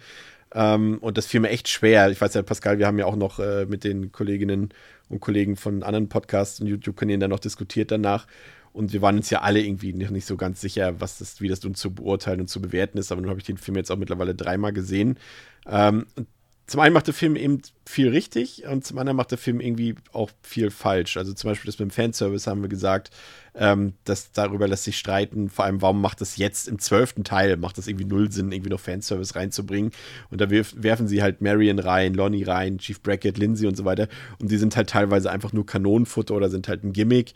Ähm, 0.55 0.97
und 1.01 1.17
das 1.17 1.27
fiel 1.27 1.41
mir 1.41 1.49
echt 1.49 1.67
schwer. 1.67 2.09
Ich 2.09 2.19
weiß 2.19 2.33
ja, 2.33 2.41
Pascal, 2.41 2.79
wir 2.79 2.87
haben 2.87 2.97
ja 2.97 3.05
auch 3.05 3.17
noch 3.17 3.39
äh, 3.39 3.65
mit 3.65 3.83
den 3.83 4.11
Kolleginnen 4.13 4.69
und 5.09 5.19
Kollegen 5.19 5.57
von 5.57 5.83
anderen 5.83 6.07
Podcasts 6.07 6.61
und 6.61 6.67
YouTube-Kanälen 6.67 7.19
dann 7.19 7.29
noch 7.29 7.39
diskutiert 7.39 7.91
danach. 7.91 8.25
Und 8.71 8.93
wir 8.93 9.01
waren 9.01 9.17
uns 9.17 9.29
ja 9.29 9.41
alle 9.41 9.61
irgendwie 9.61 9.93
nicht 9.93 10.25
so 10.25 10.37
ganz 10.37 10.59
sicher, 10.61 10.99
was 10.99 11.19
das, 11.19 11.39
wie 11.41 11.47
das 11.47 11.63
nun 11.63 11.75
zu 11.75 11.93
beurteilen 11.93 12.41
und 12.41 12.47
zu 12.47 12.61
bewerten 12.61 12.97
ist. 12.97 13.11
Aber 13.11 13.21
nun 13.21 13.29
habe 13.29 13.39
ich 13.39 13.45
den 13.45 13.57
Film 13.57 13.77
jetzt 13.77 13.91
auch 13.91 13.97
mittlerweile 13.97 14.33
dreimal 14.33 14.73
gesehen. 14.73 15.19
Ähm, 15.67 16.05
und 16.15 16.27
zum 16.67 16.79
einen 16.79 16.93
macht 16.93 17.05
der 17.05 17.13
Film 17.13 17.35
eben 17.35 17.61
viel 17.85 18.09
richtig 18.09 18.65
und 18.65 18.83
zum 18.83 18.97
anderen 18.97 19.17
macht 19.17 19.29
der 19.29 19.37
Film 19.37 19.59
irgendwie 19.59 19.95
auch 20.13 20.31
viel 20.41 20.71
falsch. 20.71 21.15
Also 21.15 21.31
zum 21.33 21.51
Beispiel 21.51 21.67
das 21.67 21.77
mit 21.77 21.91
dem 21.91 21.91
Fanservice 21.91 22.47
haben 22.47 22.63
wir 22.63 22.69
gesagt, 22.69 23.11
ähm, 23.53 23.93
dass 24.03 24.31
darüber 24.31 24.67
lässt 24.67 24.85
sich 24.85 24.97
streiten. 24.97 25.49
Vor 25.49 25.65
allem, 25.65 25.83
warum 25.83 26.01
macht 26.01 26.21
das 26.21 26.37
jetzt 26.37 26.67
im 26.67 26.79
zwölften 26.79 27.23
Teil, 27.23 27.57
macht 27.57 27.77
das 27.77 27.87
irgendwie 27.87 28.05
null 28.05 28.31
Sinn, 28.31 28.51
irgendwie 28.51 28.71
noch 28.71 28.79
Fanservice 28.79 29.35
reinzubringen. 29.35 29.91
Und 30.31 30.41
da 30.41 30.49
wirf, 30.49 30.73
werfen 30.75 31.07
sie 31.07 31.21
halt 31.21 31.39
Marion 31.39 31.77
rein, 31.77 32.15
Lonnie 32.15 32.43
rein, 32.43 32.79
Chief 32.79 32.99
Brackett, 32.99 33.37
Lindsay 33.37 33.67
und 33.67 33.77
so 33.77 33.85
weiter. 33.85 34.07
Und 34.39 34.49
die 34.49 34.57
sind 34.57 34.75
halt 34.75 34.89
teilweise 34.89 35.29
einfach 35.31 35.53
nur 35.53 35.67
Kanonenfutter 35.67 36.33
oder 36.33 36.49
sind 36.49 36.67
halt 36.67 36.83
ein 36.83 36.93
Gimmick. 36.93 37.33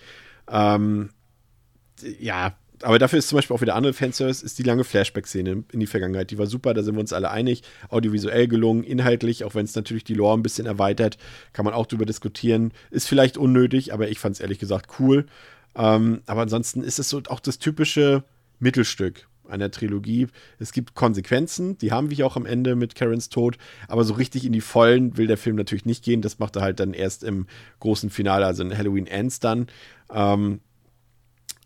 Ähm, 0.50 1.12
ja, 2.20 2.56
aber 2.82 3.00
dafür 3.00 3.20
ist 3.20 3.28
zum 3.28 3.38
Beispiel 3.38 3.56
auch 3.56 3.62
wieder 3.62 3.76
andere 3.76 3.94
Fanservice, 3.94 4.44
ist 4.44 4.60
die 4.60 4.64
lange 4.64 4.84
Flashback-Szene 4.84 5.64
in 5.72 5.80
die 5.80 5.88
Vergangenheit. 5.88 6.32
Die 6.32 6.38
war 6.38 6.48
super, 6.48 6.74
da 6.74 6.84
sind 6.84 6.96
wir 6.96 7.02
uns 7.02 7.14
alle 7.14 7.32
einig. 7.32 7.64
Audiovisuell 7.90 8.48
gelungen, 8.48 8.84
inhaltlich, 8.84 9.44
auch 9.44 9.56
wenn 9.56 9.66
es 9.66 9.76
natürlich 9.76 10.04
die 10.04 10.14
Lore 10.14 10.38
ein 10.38 10.44
bisschen 10.44 10.66
erweitert, 10.66 11.18
kann 11.54 11.66
man 11.66 11.74
auch 11.74 11.86
drüber 11.86 12.06
diskutieren. 12.06 12.72
Ist 12.92 13.08
vielleicht 13.08 13.38
unnötig, 13.38 13.94
aber 13.94 14.10
ich 14.10 14.20
fand 14.20 14.36
es 14.36 14.42
ehrlich 14.42 14.60
gesagt 14.60 15.00
cool. 15.00 15.26
Ähm, 15.76 16.22
aber 16.26 16.42
ansonsten 16.42 16.84
ist 16.84 17.00
es 17.00 17.10
so 17.10 17.22
auch 17.28 17.40
das 17.40 17.60
typische 17.60 18.24
Mittelstück 18.60 19.28
einer 19.50 19.72
Trilogie. 19.72 20.28
Es 20.60 20.72
gibt 20.72 20.96
Konsequenzen, 20.96 21.78
die 21.80 21.92
haben 21.92 22.10
wir 22.10 22.26
auch 22.26 22.36
am 22.36 22.46
Ende 22.46 22.76
mit 22.76 22.96
Karens 22.96 23.30
Tod, 23.30 23.58
aber 23.88 24.04
so 24.04 24.14
richtig 24.14 24.46
in 24.46 24.54
die 24.54 24.62
Vollen 24.62 25.18
will 25.18 25.28
der 25.28 25.38
Film 25.38 25.56
natürlich 25.56 25.86
nicht 25.86 26.04
gehen. 26.04 26.22
Das 26.22 26.40
macht 26.40 26.56
er 26.56 26.62
halt 26.62 26.80
dann 26.80 26.94
erst 26.94 27.24
im 27.24 27.48
großen 27.80 28.10
Finale, 28.10 28.46
also 28.46 28.64
in 28.64 28.78
Halloween 28.78 29.08
Ends 29.08 29.40
dann. 29.40 29.68
Ähm, 30.14 30.60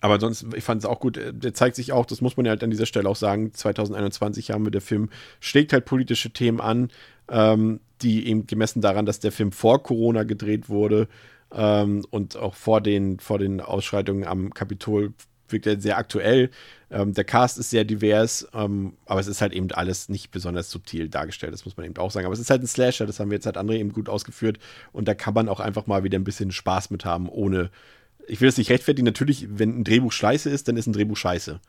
aber 0.04 0.20
sonst, 0.20 0.46
ich 0.54 0.66
fand 0.66 0.84
es 0.84 0.86
auch 0.86 1.00
gut. 1.00 1.18
äh, 1.18 1.34
Der 1.34 1.54
zeigt 1.54 1.78
sich 1.78 1.94
auch, 1.94 2.06
das 2.06 2.20
muss 2.20 2.36
man 2.36 2.46
ja 2.46 2.50
halt 2.50 2.64
an 2.64 2.72
dieser 2.72 2.86
Stelle 2.86 3.08
auch 3.08 3.16
sagen, 3.16 3.54
2021 3.54 4.52
haben 4.52 4.66
wir, 4.66 4.72
der 4.72 4.82
Film 4.82 5.10
schlägt 5.40 5.72
halt 5.72 5.86
politische 5.86 6.32
Themen 6.32 6.60
an, 6.60 6.90
ähm, 7.30 7.80
die 8.02 8.28
eben 8.28 8.46
gemessen 8.46 8.82
daran, 8.82 9.06
dass 9.06 9.22
der 9.22 9.32
Film 9.32 9.54
vor 9.54 9.82
Corona 9.82 10.24
gedreht 10.24 10.68
wurde 10.68 11.08
ähm, 11.54 12.06
und 12.10 12.36
auch 12.36 12.54
vor 12.56 12.82
den, 12.82 13.20
vor 13.22 13.40
den 13.40 13.62
Ausschreitungen 13.62 14.26
am 14.28 14.54
Kapitol 14.54 15.14
wirkt 15.48 15.68
er 15.68 15.80
sehr 15.80 15.98
aktuell. 15.98 16.50
Ähm, 16.92 17.14
der 17.14 17.24
Cast 17.24 17.58
ist 17.58 17.70
sehr 17.70 17.86
divers, 17.86 18.46
ähm, 18.54 18.98
aber 19.06 19.22
es 19.22 19.28
ist 19.28 19.42
halt 19.42 19.54
eben 19.54 19.72
alles 19.72 20.10
nicht 20.10 20.32
besonders 20.32 20.70
subtil 20.70 21.08
dargestellt, 21.08 21.54
das 21.54 21.64
muss 21.64 21.78
man 21.78 21.86
eben 21.86 21.96
auch 21.96 22.12
sagen. 22.12 22.26
Aber 22.26 22.34
es 22.34 22.42
ist 22.42 22.50
halt 22.50 22.62
ein 22.62 22.68
Slasher, 22.68 23.06
das 23.06 23.22
haben 23.22 23.32
wir 23.32 23.36
jetzt 23.38 23.46
halt 23.46 23.58
André 23.58 23.76
eben 23.76 23.94
gut 23.94 24.10
ausgeführt 24.10 24.60
und 24.92 25.08
da 25.08 25.14
kann 25.14 25.34
man 25.34 25.48
auch 25.48 25.62
einfach 25.62 25.88
mal 25.88 26.04
wieder 26.04 26.20
ein 26.20 26.26
bisschen 26.26 26.52
Spaß 26.52 26.90
mit 26.90 27.06
haben, 27.06 27.30
ohne 27.30 27.70
ich 28.28 28.42
will 28.42 28.50
es 28.50 28.58
nicht 28.58 28.70
rechtfertigen, 28.70 29.06
natürlich, 29.06 29.48
wenn 29.50 29.80
ein 29.80 29.84
Drehbuch 29.84 30.12
scheiße 30.12 30.50
ist, 30.50 30.68
dann 30.68 30.78
ist 30.78 30.88
ein 30.88 30.94
Drehbuch 30.94 31.18
scheiße. 31.18 31.60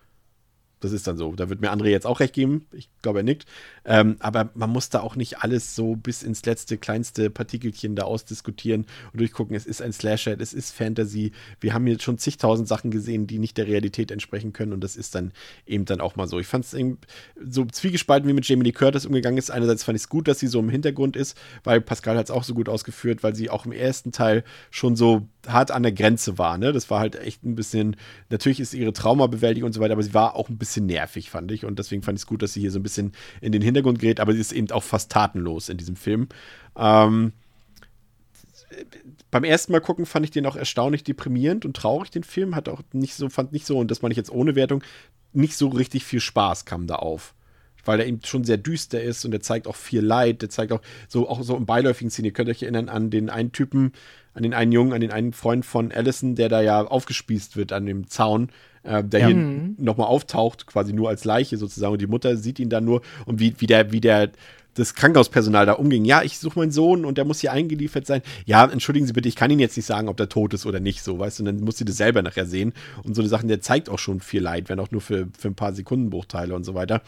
Das 0.80 0.92
ist 0.92 1.06
dann 1.06 1.16
so. 1.16 1.32
Da 1.34 1.48
wird 1.48 1.60
mir 1.60 1.72
André 1.72 1.86
jetzt 1.86 2.06
auch 2.06 2.20
recht 2.20 2.34
geben. 2.34 2.66
Ich 2.72 2.90
glaube, 3.00 3.20
er 3.20 3.22
nickt. 3.22 3.46
Ähm, 3.86 4.16
aber 4.20 4.50
man 4.54 4.68
muss 4.68 4.90
da 4.90 5.00
auch 5.00 5.16
nicht 5.16 5.38
alles 5.38 5.74
so 5.74 5.96
bis 5.96 6.22
ins 6.22 6.44
letzte, 6.44 6.76
kleinste 6.76 7.30
Partikelchen 7.30 7.96
da 7.96 8.02
ausdiskutieren 8.02 8.86
und 9.12 9.20
durchgucken. 9.20 9.56
Es 9.56 9.64
ist 9.64 9.80
ein 9.80 9.94
Slasher, 9.94 10.38
es 10.38 10.52
ist 10.52 10.72
Fantasy. 10.72 11.32
Wir 11.60 11.72
haben 11.72 11.86
jetzt 11.86 12.02
schon 12.02 12.18
zigtausend 12.18 12.68
Sachen 12.68 12.90
gesehen, 12.90 13.26
die 13.26 13.38
nicht 13.38 13.56
der 13.56 13.66
Realität 13.66 14.10
entsprechen 14.10 14.52
können. 14.52 14.74
Und 14.74 14.82
das 14.82 14.96
ist 14.96 15.14
dann 15.14 15.32
eben 15.64 15.86
dann 15.86 16.02
auch 16.02 16.16
mal 16.16 16.26
so. 16.26 16.38
Ich 16.38 16.46
fand 16.46 16.66
es 16.66 16.76
so 17.42 17.64
zwiegespalten, 17.64 18.28
wie 18.28 18.34
mit 18.34 18.46
Jamie 18.46 18.64
Lee 18.64 18.72
Curtis 18.72 19.06
umgegangen 19.06 19.38
ist. 19.38 19.50
Einerseits 19.50 19.84
fand 19.84 19.96
ich 19.96 20.02
es 20.02 20.08
gut, 20.10 20.28
dass 20.28 20.38
sie 20.38 20.48
so 20.48 20.60
im 20.60 20.68
Hintergrund 20.68 21.16
ist, 21.16 21.38
weil 21.62 21.80
Pascal 21.80 22.18
hat 22.18 22.26
es 22.26 22.30
auch 22.30 22.44
so 22.44 22.52
gut 22.52 22.68
ausgeführt, 22.68 23.22
weil 23.22 23.34
sie 23.34 23.48
auch 23.48 23.64
im 23.64 23.72
ersten 23.72 24.12
Teil 24.12 24.44
schon 24.70 24.96
so 24.96 25.28
hart 25.46 25.70
an 25.70 25.82
der 25.82 25.92
Grenze 25.92 26.36
war. 26.36 26.58
Ne? 26.58 26.72
Das 26.72 26.90
war 26.90 27.00
halt 27.00 27.16
echt 27.16 27.42
ein 27.44 27.54
bisschen, 27.54 27.96
natürlich 28.28 28.60
ist 28.60 28.74
ihre 28.74 28.92
Traumabewältigung 28.92 29.68
und 29.68 29.72
so 29.72 29.80
weiter, 29.80 29.92
aber 29.92 30.02
sie 30.02 30.14
war 30.14 30.36
auch 30.36 30.48
ein 30.48 30.58
bisschen 30.58 30.63
nervig, 30.80 31.30
fand 31.30 31.50
ich. 31.52 31.64
Und 31.64 31.78
deswegen 31.78 32.02
fand 32.02 32.18
ich 32.18 32.22
es 32.22 32.26
gut, 32.26 32.42
dass 32.42 32.52
sie 32.52 32.60
hier 32.60 32.70
so 32.70 32.78
ein 32.78 32.82
bisschen 32.82 33.12
in 33.40 33.52
den 33.52 33.62
Hintergrund 33.62 33.98
gerät, 33.98 34.20
aber 34.20 34.32
sie 34.32 34.40
ist 34.40 34.52
eben 34.52 34.70
auch 34.70 34.82
fast 34.82 35.10
tatenlos 35.12 35.68
in 35.68 35.76
diesem 35.76 35.96
Film. 35.96 36.28
Ähm, 36.76 37.32
beim 39.30 39.44
ersten 39.44 39.72
Mal 39.72 39.80
gucken 39.80 40.06
fand 40.06 40.24
ich 40.24 40.30
den 40.30 40.46
auch 40.46 40.56
erstaunlich 40.56 41.04
deprimierend 41.04 41.64
und 41.64 41.76
traurig, 41.76 42.10
den 42.10 42.24
Film. 42.24 42.54
Hat 42.54 42.68
auch 42.68 42.82
nicht 42.92 43.14
so, 43.14 43.28
fand 43.28 43.52
nicht 43.52 43.66
so, 43.66 43.78
und 43.78 43.90
das 43.90 44.02
meine 44.02 44.12
ich 44.12 44.18
jetzt 44.18 44.32
ohne 44.32 44.54
Wertung, 44.54 44.82
nicht 45.32 45.56
so 45.56 45.68
richtig 45.68 46.04
viel 46.04 46.20
Spaß 46.20 46.64
kam 46.64 46.86
da 46.86 46.96
auf. 46.96 47.34
Weil 47.84 48.00
er 48.00 48.06
eben 48.06 48.20
schon 48.24 48.44
sehr 48.44 48.56
düster 48.56 49.02
ist 49.02 49.24
und 49.24 49.32
er 49.32 49.40
zeigt 49.40 49.66
auch 49.66 49.76
viel 49.76 50.00
Leid. 50.00 50.40
Der 50.40 50.48
zeigt 50.48 50.72
auch 50.72 50.80
so, 51.06 51.28
auch 51.28 51.42
so 51.42 51.56
im 51.56 51.66
beiläufigen 51.66 52.10
Szene. 52.10 52.28
Ihr 52.28 52.32
könnt 52.32 52.48
euch 52.48 52.62
erinnern 52.62 52.88
an 52.88 53.10
den 53.10 53.28
einen 53.28 53.52
Typen, 53.52 53.92
an 54.32 54.42
den 54.42 54.54
einen 54.54 54.72
Jungen, 54.72 54.94
an 54.94 55.00
den 55.00 55.10
einen 55.10 55.32
Freund 55.32 55.66
von 55.66 55.92
Allison, 55.92 56.34
der 56.34 56.48
da 56.48 56.62
ja 56.62 56.82
aufgespießt 56.82 57.56
wird 57.56 57.72
an 57.72 57.84
dem 57.84 58.08
Zaun, 58.08 58.48
äh, 58.84 59.02
der 59.02 59.20
Ja. 59.20 59.26
hier 59.28 59.36
nochmal 59.78 60.06
auftaucht, 60.06 60.66
quasi 60.66 60.92
nur 60.92 61.08
als 61.08 61.24
Leiche 61.24 61.56
sozusagen. 61.56 61.92
Und 61.94 62.02
die 62.02 62.06
Mutter 62.06 62.36
sieht 62.36 62.58
ihn 62.58 62.68
dann 62.70 62.84
nur 62.84 63.02
und 63.26 63.40
wie, 63.40 63.54
wie 63.58 63.66
der, 63.66 63.92
wie 63.92 64.00
der 64.00 64.30
das 64.76 64.94
Krankenhauspersonal 64.94 65.66
da 65.66 65.74
umging. 65.74 66.04
Ja, 66.04 66.22
ich 66.22 66.38
suche 66.38 66.58
meinen 66.58 66.72
Sohn 66.72 67.04
und 67.04 67.16
der 67.16 67.24
muss 67.24 67.40
hier 67.40 67.52
eingeliefert 67.52 68.06
sein. 68.06 68.22
Ja, 68.44 68.64
entschuldigen 68.64 69.06
Sie 69.06 69.12
bitte, 69.12 69.28
ich 69.28 69.36
kann 69.36 69.50
Ihnen 69.50 69.60
jetzt 69.60 69.76
nicht 69.76 69.86
sagen, 69.86 70.08
ob 70.08 70.16
der 70.16 70.28
tot 70.28 70.52
ist 70.52 70.66
oder 70.66 70.80
nicht, 70.80 71.02
so, 71.02 71.18
weißt 71.18 71.38
du, 71.38 71.42
und 71.42 71.46
dann 71.46 71.60
muss 71.60 71.78
sie 71.78 71.84
das 71.84 71.96
selber 71.96 72.22
nachher 72.22 72.44
sehen. 72.44 72.72
Und 73.04 73.14
so 73.14 73.22
eine 73.22 73.28
Sachen, 73.28 73.48
der 73.48 73.60
zeigt 73.60 73.88
auch 73.88 74.00
schon 74.00 74.20
viel 74.20 74.42
Leid, 74.42 74.68
wenn 74.68 74.80
auch 74.80 74.90
nur 74.90 75.00
für, 75.00 75.28
für 75.38 75.46
ein 75.48 75.54
paar 75.54 75.72
Sekundenbruchteile 75.74 76.54
und 76.56 76.64
so 76.64 76.74
weiter. 76.74 77.02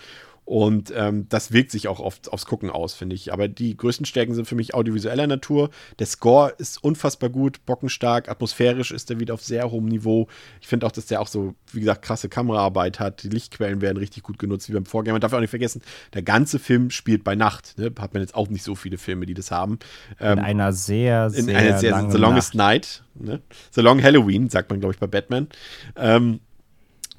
Und 0.46 0.92
ähm, 0.96 1.28
das 1.28 1.50
wirkt 1.50 1.72
sich 1.72 1.88
auch 1.88 1.98
oft 1.98 2.32
aufs 2.32 2.46
Gucken 2.46 2.70
aus, 2.70 2.94
finde 2.94 3.16
ich. 3.16 3.32
Aber 3.32 3.48
die 3.48 3.76
größten 3.76 4.06
Stärken 4.06 4.32
sind 4.32 4.46
für 4.46 4.54
mich 4.54 4.74
audiovisueller 4.74 5.26
Natur. 5.26 5.70
Der 5.98 6.06
Score 6.06 6.54
ist 6.56 6.82
unfassbar 6.84 7.30
gut, 7.30 7.66
bockenstark, 7.66 8.28
atmosphärisch 8.28 8.92
ist 8.92 9.10
er 9.10 9.18
wieder 9.18 9.34
auf 9.34 9.42
sehr 9.42 9.72
hohem 9.72 9.86
Niveau. 9.86 10.28
Ich 10.60 10.68
finde 10.68 10.86
auch, 10.86 10.92
dass 10.92 11.06
der 11.06 11.20
auch 11.20 11.26
so, 11.26 11.56
wie 11.72 11.80
gesagt, 11.80 12.02
krasse 12.02 12.28
Kameraarbeit 12.28 13.00
hat. 13.00 13.24
Die 13.24 13.28
Lichtquellen 13.28 13.80
werden 13.80 13.96
richtig 13.96 14.22
gut 14.22 14.38
genutzt, 14.38 14.68
wie 14.68 14.74
beim 14.74 14.86
Vorgänger. 14.86 15.14
Man 15.14 15.20
darf 15.20 15.32
auch 15.32 15.40
nicht 15.40 15.50
vergessen, 15.50 15.82
der 16.14 16.22
ganze 16.22 16.60
Film 16.60 16.90
spielt 16.90 17.24
bei 17.24 17.34
Nacht. 17.34 17.76
Ne? 17.76 17.90
Hat 17.98 18.14
man 18.14 18.22
jetzt 18.22 18.36
auch 18.36 18.48
nicht 18.48 18.62
so 18.62 18.76
viele 18.76 18.98
Filme, 18.98 19.26
die 19.26 19.34
das 19.34 19.50
haben. 19.50 19.80
In 20.20 20.38
einer 20.38 20.72
sehr, 20.72 21.28
sehr 21.30 21.42
in 21.42 21.56
einer 21.56 21.78
sehr, 21.78 21.90
langen 21.90 22.12
The 22.12 22.18
Longest 22.18 22.54
Nacht. 22.54 22.66
Night. 22.68 23.02
Ne? 23.18 23.42
The 23.72 23.80
Long 23.80 24.00
Halloween, 24.00 24.48
sagt 24.48 24.70
man, 24.70 24.78
glaube 24.78 24.94
ich, 24.94 25.00
bei 25.00 25.08
Batman. 25.08 25.48
Ähm, 25.96 26.38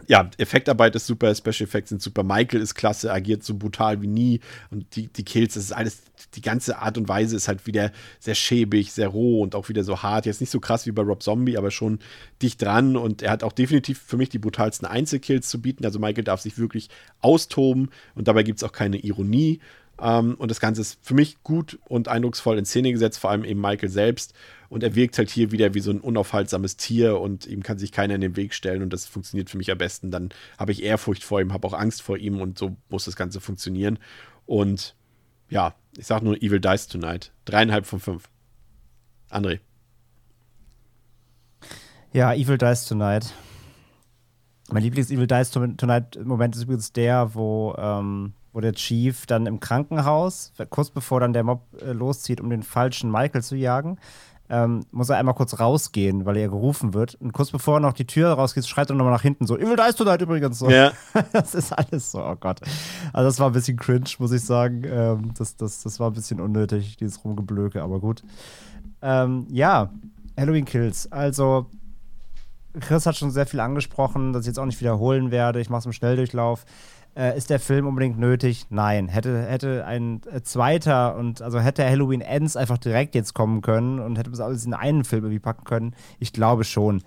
ja, 0.07 0.29
Effektarbeit 0.37 0.95
ist 0.95 1.05
super, 1.05 1.35
Special 1.35 1.67
Effects 1.67 1.89
sind 1.89 2.01
super. 2.01 2.23
Michael 2.23 2.61
ist 2.61 2.75
klasse, 2.75 3.11
agiert 3.11 3.43
so 3.43 3.55
brutal 3.55 4.01
wie 4.01 4.07
nie. 4.07 4.39
Und 4.71 4.95
die, 4.95 5.07
die 5.07 5.23
Kills, 5.23 5.55
das 5.55 5.65
ist 5.65 5.71
alles, 5.73 6.03
die 6.33 6.41
ganze 6.41 6.79
Art 6.79 6.97
und 6.97 7.09
Weise 7.09 7.35
ist 7.35 7.49
halt 7.49 7.67
wieder 7.67 7.91
sehr 8.19 8.35
schäbig, 8.35 8.93
sehr 8.93 9.09
roh 9.09 9.41
und 9.41 9.53
auch 9.53 9.67
wieder 9.67 9.83
so 9.83 10.01
hart. 10.01 10.25
Jetzt 10.25 10.39
nicht 10.39 10.49
so 10.49 10.61
krass 10.61 10.85
wie 10.85 10.91
bei 10.91 11.01
Rob 11.01 11.21
Zombie, 11.21 11.57
aber 11.57 11.71
schon 11.71 11.99
dicht 12.41 12.61
dran. 12.61 12.95
Und 12.95 13.21
er 13.21 13.31
hat 13.31 13.43
auch 13.43 13.51
definitiv 13.51 13.99
für 13.99 14.15
mich 14.15 14.29
die 14.29 14.39
brutalsten 14.39 14.87
Einzelkills 14.87 15.49
zu 15.49 15.61
bieten. 15.61 15.83
Also 15.83 15.99
Michael 15.99 16.23
darf 16.23 16.39
sich 16.39 16.57
wirklich 16.57 16.89
austoben 17.19 17.89
und 18.15 18.29
dabei 18.29 18.43
gibt 18.43 18.59
es 18.59 18.63
auch 18.63 18.71
keine 18.71 18.97
Ironie. 18.97 19.59
Ähm, 20.01 20.35
und 20.35 20.51
das 20.51 20.59
Ganze 20.59 20.81
ist 20.81 20.99
für 21.01 21.13
mich 21.13 21.43
gut 21.43 21.79
und 21.87 22.07
eindrucksvoll 22.07 22.57
in 22.57 22.65
Szene 22.65 22.91
gesetzt, 22.91 23.19
vor 23.19 23.31
allem 23.31 23.43
eben 23.43 23.61
Michael 23.61 23.89
selbst. 23.89 24.33
Und 24.69 24.83
er 24.83 24.95
wirkt 24.95 25.17
halt 25.17 25.29
hier 25.29 25.51
wieder 25.51 25.73
wie 25.73 25.79
so 25.79 25.91
ein 25.91 26.01
unaufhaltsames 26.01 26.77
Tier 26.77 27.19
und 27.19 27.45
ihm 27.45 27.63
kann 27.63 27.79
sich 27.79 27.91
keiner 27.91 28.15
in 28.15 28.21
den 28.21 28.35
Weg 28.35 28.53
stellen 28.53 28.83
und 28.83 28.91
das 28.91 29.05
funktioniert 29.05 29.49
für 29.49 29.57
mich 29.57 29.71
am 29.71 29.77
besten. 29.77 30.11
Dann 30.11 30.29
habe 30.57 30.71
ich 30.71 30.83
Ehrfurcht 30.83 31.23
vor 31.23 31.39
ihm, 31.39 31.53
habe 31.53 31.65
auch 31.67 31.73
Angst 31.73 32.01
vor 32.01 32.17
ihm 32.17 32.41
und 32.41 32.57
so 32.57 32.75
muss 32.89 33.05
das 33.05 33.15
Ganze 33.15 33.39
funktionieren. 33.39 33.97
Und 34.45 34.95
ja, 35.49 35.73
ich 35.97 36.05
sage 36.05 36.25
nur 36.25 36.35
Evil 36.41 36.59
Dies 36.59 36.87
Tonight. 36.87 37.31
Dreieinhalb 37.45 37.85
von 37.85 37.99
fünf. 37.99 38.29
André. 39.31 39.59
Ja, 42.11 42.33
Evil 42.33 42.57
Dies 42.57 42.85
Tonight. 42.85 43.33
Mein 44.69 44.83
Lieblings-Evil 44.83 45.27
Dies 45.27 45.51
Tonight-Moment 45.51 46.55
ist 46.55 46.63
übrigens 46.63 46.91
der, 46.91 47.33
wo, 47.35 47.73
ähm, 47.77 48.33
wo 48.53 48.61
der 48.61 48.73
Chief 48.73 49.25
dann 49.25 49.45
im 49.45 49.59
Krankenhaus, 49.59 50.53
kurz 50.69 50.89
bevor 50.89 51.19
dann 51.19 51.33
der 51.33 51.43
Mob 51.43 51.61
äh, 51.81 51.91
loszieht, 51.91 52.41
um 52.41 52.49
den 52.49 52.63
falschen 52.63 53.11
Michael 53.11 53.43
zu 53.43 53.55
jagen, 53.55 53.97
ähm, 54.49 54.85
muss 54.91 55.09
er 55.09 55.17
einmal 55.17 55.35
kurz 55.35 55.59
rausgehen, 55.59 56.25
weil 56.25 56.37
er 56.37 56.47
gerufen 56.47 56.93
wird. 56.93 57.15
Und 57.15 57.33
kurz 57.33 57.51
bevor 57.51 57.77
er 57.77 57.79
noch 57.81 57.93
die 57.93 58.07
Tür 58.07 58.31
rausgeht, 58.33 58.65
schreit 58.65 58.89
er 58.89 58.95
nochmal 58.95 59.13
nach 59.13 59.21
hinten 59.21 59.45
so, 59.45 59.57
Evil 59.57 59.75
Dies 59.75 59.95
Tonight 59.95 60.21
übrigens 60.21 60.59
so. 60.59 60.69
Ja. 60.69 60.91
das 61.33 61.53
ist 61.53 61.73
alles 61.73 62.11
so, 62.11 62.23
oh 62.23 62.35
Gott. 62.39 62.61
Also 63.13 63.27
das 63.27 63.39
war 63.39 63.47
ein 63.47 63.53
bisschen 63.53 63.77
cringe, 63.77 64.09
muss 64.19 64.31
ich 64.31 64.43
sagen. 64.43 64.83
Ähm, 64.85 65.31
das, 65.37 65.57
das, 65.57 65.83
das 65.83 65.99
war 65.99 66.09
ein 66.09 66.13
bisschen 66.13 66.39
unnötig, 66.39 66.97
dieses 66.97 67.23
Rumgeblöke, 67.23 67.83
aber 67.83 67.99
gut. 67.99 68.23
Ähm, 69.01 69.47
ja, 69.51 69.91
Halloween 70.37 70.65
Kills. 70.65 71.11
Also 71.11 71.67
Chris 72.79 73.05
hat 73.05 73.17
schon 73.17 73.31
sehr 73.31 73.45
viel 73.45 73.59
angesprochen, 73.59 74.33
das 74.33 74.43
ich 74.43 74.47
jetzt 74.47 74.59
auch 74.59 74.65
nicht 74.65 74.79
wiederholen 74.79 75.31
werde. 75.31 75.59
Ich 75.59 75.69
mache 75.69 75.79
es 75.79 75.85
im 75.87 75.93
Schnelldurchlauf. 75.93 76.65
Äh, 77.17 77.35
ist 77.35 77.49
der 77.49 77.59
Film 77.59 77.87
unbedingt 77.87 78.19
nötig? 78.19 78.67
Nein. 78.69 79.07
Hätte, 79.07 79.41
hätte 79.47 79.85
ein 79.85 80.21
äh, 80.31 80.41
zweiter 80.43 81.15
und 81.15 81.41
also 81.41 81.59
hätte 81.59 81.83
Halloween 81.83 82.21
Ends 82.21 82.55
einfach 82.55 82.77
direkt 82.77 83.15
jetzt 83.15 83.33
kommen 83.33 83.61
können 83.61 83.99
und 83.99 84.19
hätte 84.19 84.29
das 84.29 84.39
alles 84.39 84.65
in 84.65 84.75
einen 84.75 85.03
Film 85.03 85.23
irgendwie 85.23 85.39
packen 85.39 85.63
können? 85.63 85.95
Ich 86.19 86.31
glaube 86.31 86.63
schon. 86.63 87.01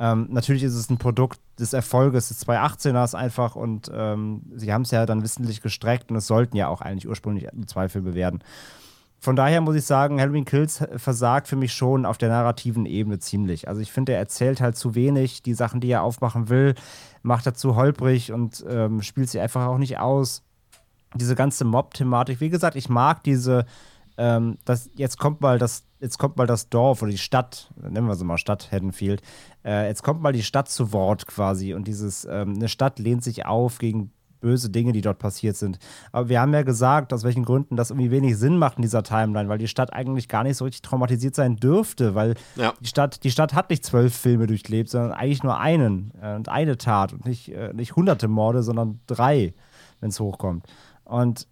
Ähm, 0.00 0.26
natürlich 0.30 0.64
ist 0.64 0.74
es 0.74 0.90
ein 0.90 0.98
Produkt 0.98 1.38
des 1.60 1.74
Erfolges 1.74 2.26
des 2.26 2.44
2018ers 2.44 3.14
einfach 3.14 3.54
und 3.54 3.88
ähm, 3.94 4.42
sie 4.56 4.72
haben 4.72 4.82
es 4.82 4.90
ja 4.90 5.06
dann 5.06 5.22
wissentlich 5.22 5.62
gestreckt 5.62 6.10
und 6.10 6.16
es 6.16 6.26
sollten 6.26 6.56
ja 6.56 6.66
auch 6.66 6.80
eigentlich 6.80 7.08
ursprünglich 7.08 7.46
zwei 7.66 7.88
Filme 7.88 8.14
werden. 8.14 8.42
Von 9.20 9.36
daher 9.36 9.60
muss 9.60 9.76
ich 9.76 9.84
sagen, 9.84 10.20
Halloween 10.20 10.44
Kills 10.44 10.84
versagt 10.96 11.46
für 11.46 11.54
mich 11.54 11.72
schon 11.72 12.04
auf 12.04 12.18
der 12.18 12.28
narrativen 12.28 12.86
Ebene 12.86 13.20
ziemlich. 13.20 13.68
Also 13.68 13.80
ich 13.80 13.92
finde, 13.92 14.10
er 14.10 14.18
erzählt 14.18 14.60
halt 14.60 14.76
zu 14.76 14.96
wenig. 14.96 15.44
Die 15.44 15.54
Sachen, 15.54 15.80
die 15.80 15.90
er 15.90 16.02
aufmachen 16.02 16.48
will, 16.48 16.74
macht 17.22 17.46
er 17.46 17.54
zu 17.54 17.76
holprig 17.76 18.32
und 18.32 18.64
ähm, 18.68 19.02
spielt 19.02 19.30
sie 19.30 19.40
einfach 19.40 19.66
auch 19.66 19.78
nicht 19.78 19.98
aus. 19.98 20.42
Diese 21.14 21.34
ganze 21.34 21.64
Mob-Thematik, 21.64 22.40
wie 22.40 22.48
gesagt, 22.48 22.76
ich 22.76 22.88
mag 22.88 23.22
diese, 23.22 23.66
ähm, 24.16 24.58
das, 24.64 24.90
jetzt 24.94 25.18
kommt 25.18 25.40
mal 25.40 25.58
das, 25.58 25.84
jetzt 26.00 26.18
kommt 26.18 26.36
mal 26.36 26.46
das 26.46 26.68
Dorf 26.68 27.02
oder 27.02 27.10
die 27.10 27.18
Stadt, 27.18 27.70
nennen 27.76 28.06
wir 28.06 28.14
sie 28.14 28.24
mal 28.24 28.38
Stadt 28.38 28.72
Haddonfield, 28.72 29.22
äh, 29.64 29.86
jetzt 29.86 30.02
kommt 30.02 30.22
mal 30.22 30.32
die 30.32 30.42
Stadt 30.42 30.68
zu 30.68 30.92
Wort 30.92 31.26
quasi 31.26 31.74
und 31.74 31.86
dieses, 31.86 32.24
ähm, 32.24 32.54
eine 32.54 32.68
Stadt 32.68 32.98
lehnt 32.98 33.22
sich 33.22 33.46
auf 33.46 33.78
gegen 33.78 34.10
böse 34.42 34.68
Dinge, 34.68 34.92
die 34.92 35.00
dort 35.00 35.18
passiert 35.18 35.56
sind. 35.56 35.78
Aber 36.12 36.28
wir 36.28 36.40
haben 36.40 36.52
ja 36.52 36.62
gesagt, 36.62 37.14
aus 37.14 37.24
welchen 37.24 37.46
Gründen 37.46 37.76
das 37.76 37.90
irgendwie 37.90 38.10
wenig 38.10 38.36
Sinn 38.36 38.58
macht 38.58 38.76
in 38.76 38.82
dieser 38.82 39.02
Timeline, 39.02 39.48
weil 39.48 39.56
die 39.56 39.68
Stadt 39.68 39.92
eigentlich 39.94 40.28
gar 40.28 40.42
nicht 40.42 40.58
so 40.58 40.66
richtig 40.66 40.82
traumatisiert 40.82 41.34
sein 41.34 41.56
dürfte, 41.56 42.14
weil 42.14 42.34
ja. 42.56 42.74
die, 42.80 42.86
Stadt, 42.86 43.24
die 43.24 43.30
Stadt 43.30 43.54
hat 43.54 43.70
nicht 43.70 43.86
zwölf 43.86 44.14
Filme 44.14 44.46
durchlebt, 44.46 44.90
sondern 44.90 45.12
eigentlich 45.12 45.42
nur 45.42 45.58
einen 45.58 46.12
äh, 46.20 46.34
und 46.34 46.50
eine 46.50 46.76
Tat 46.76 47.14
und 47.14 47.24
nicht, 47.24 47.48
äh, 47.48 47.72
nicht 47.72 47.96
hunderte 47.96 48.28
Morde, 48.28 48.62
sondern 48.62 49.00
drei, 49.06 49.54
wenn 50.00 50.10
es 50.10 50.20
hochkommt. 50.20 50.66
Und 51.04 51.46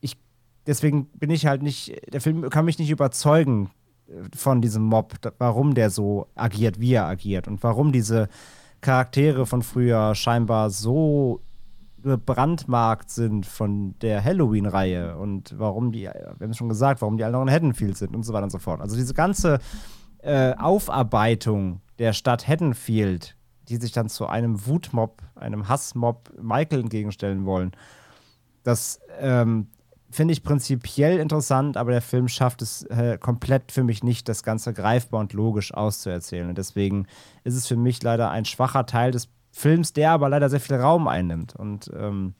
ich, 0.00 0.18
deswegen 0.66 1.06
bin 1.06 1.30
ich 1.30 1.46
halt 1.46 1.62
nicht, 1.62 2.12
der 2.12 2.20
Film 2.20 2.50
kann 2.50 2.66
mich 2.66 2.78
nicht 2.78 2.90
überzeugen 2.90 3.70
äh, 4.08 4.36
von 4.36 4.60
diesem 4.60 4.82
Mob, 4.82 5.14
warum 5.38 5.74
der 5.74 5.90
so 5.90 6.26
agiert, 6.34 6.80
wie 6.80 6.92
er 6.92 7.06
agiert 7.06 7.48
und 7.48 7.62
warum 7.62 7.92
diese 7.92 8.28
Charaktere 8.82 9.46
von 9.46 9.62
früher 9.62 10.14
scheinbar 10.14 10.68
so 10.68 11.40
gebrandmarkt 12.02 13.10
sind 13.10 13.46
von 13.46 13.98
der 14.00 14.24
Halloween-Reihe 14.24 15.16
und 15.16 15.54
warum 15.58 15.92
die, 15.92 16.02
wir 16.02 16.36
haben 16.40 16.50
es 16.50 16.56
schon 16.56 16.68
gesagt, 16.68 17.00
warum 17.00 17.16
die 17.16 17.24
alle 17.24 17.32
noch 17.32 17.42
in 17.42 17.50
Haddonfield 17.50 17.96
sind 17.96 18.14
und 18.14 18.22
so 18.24 18.32
weiter 18.32 18.44
und 18.44 18.50
so 18.50 18.58
fort. 18.58 18.80
Also 18.80 18.96
diese 18.96 19.14
ganze 19.14 19.58
äh, 20.18 20.54
Aufarbeitung 20.54 21.80
der 21.98 22.12
Stadt 22.12 22.46
Haddonfield, 22.46 23.36
die 23.68 23.76
sich 23.76 23.92
dann 23.92 24.08
zu 24.08 24.26
einem 24.26 24.66
Wutmob, 24.66 25.22
einem 25.34 25.68
Hassmob 25.68 26.30
Michael 26.40 26.80
entgegenstellen 26.80 27.44
wollen, 27.44 27.72
das 28.62 29.00
ähm, 29.18 29.68
finde 30.10 30.32
ich 30.32 30.42
prinzipiell 30.42 31.18
interessant, 31.18 31.76
aber 31.76 31.90
der 31.90 32.02
Film 32.02 32.28
schafft 32.28 32.62
es 32.62 32.82
äh, 32.84 33.18
komplett 33.18 33.72
für 33.72 33.82
mich 33.82 34.04
nicht, 34.04 34.28
das 34.28 34.42
Ganze 34.42 34.72
greifbar 34.72 35.20
und 35.20 35.32
logisch 35.32 35.72
auszuerzählen. 35.72 36.48
Und 36.48 36.58
deswegen 36.58 37.06
ist 37.44 37.56
es 37.56 37.66
für 37.66 37.76
mich 37.76 38.02
leider 38.02 38.30
ein 38.30 38.44
schwacher 38.44 38.86
Teil 38.86 39.10
des 39.10 39.28
Films, 39.52 39.92
der 39.92 40.10
aber 40.10 40.28
leider 40.28 40.48
sehr 40.48 40.60
viel 40.60 40.76
Raum 40.76 41.06
einnimmt. 41.06 41.54
Und 41.54 41.90
ähm, 41.94 42.34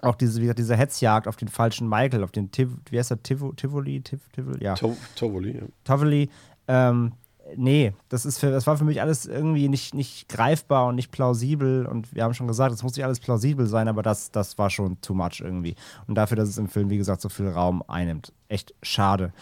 auch 0.00 0.14
diese, 0.14 0.38
wie 0.38 0.44
gesagt, 0.44 0.60
diese 0.60 0.76
Hetzjagd 0.76 1.28
auf 1.28 1.36
den 1.36 1.48
falschen 1.48 1.88
Michael, 1.88 2.24
auf 2.24 2.30
den 2.30 2.50
Tiv 2.50 2.70
wie 2.88 2.98
heißt 2.98 3.10
der 3.10 3.22
Tiv 3.22 3.42
Tivoli? 3.56 4.00
Tiv 4.00 4.20
Tivoli? 4.32 4.64
Ja. 4.64 4.74
Tovoli, 4.74 5.56
ja. 5.58 5.62
Tovoli. 5.84 6.30
Ähm, 6.68 7.12
nee, 7.56 7.92
das, 8.08 8.24
ist 8.24 8.38
für, 8.38 8.50
das 8.50 8.66
war 8.66 8.78
für 8.78 8.84
mich 8.84 9.00
alles 9.00 9.26
irgendwie 9.26 9.68
nicht, 9.68 9.92
nicht 9.92 10.28
greifbar 10.28 10.86
und 10.86 10.94
nicht 10.94 11.10
plausibel. 11.10 11.84
Und 11.84 12.14
wir 12.14 12.22
haben 12.22 12.34
schon 12.34 12.46
gesagt, 12.46 12.72
es 12.72 12.82
muss 12.82 12.94
nicht 12.94 13.04
alles 13.04 13.20
plausibel 13.20 13.66
sein, 13.66 13.88
aber 13.88 14.02
das, 14.02 14.30
das 14.30 14.56
war 14.56 14.70
schon 14.70 15.00
too 15.00 15.14
much 15.14 15.40
irgendwie. 15.40 15.74
Und 16.06 16.14
dafür, 16.14 16.36
dass 16.36 16.48
es 16.48 16.58
im 16.58 16.68
Film, 16.68 16.90
wie 16.90 16.98
gesagt, 16.98 17.20
so 17.20 17.28
viel 17.28 17.48
Raum 17.48 17.82
einnimmt. 17.88 18.32
Echt 18.48 18.74
schade. 18.82 19.32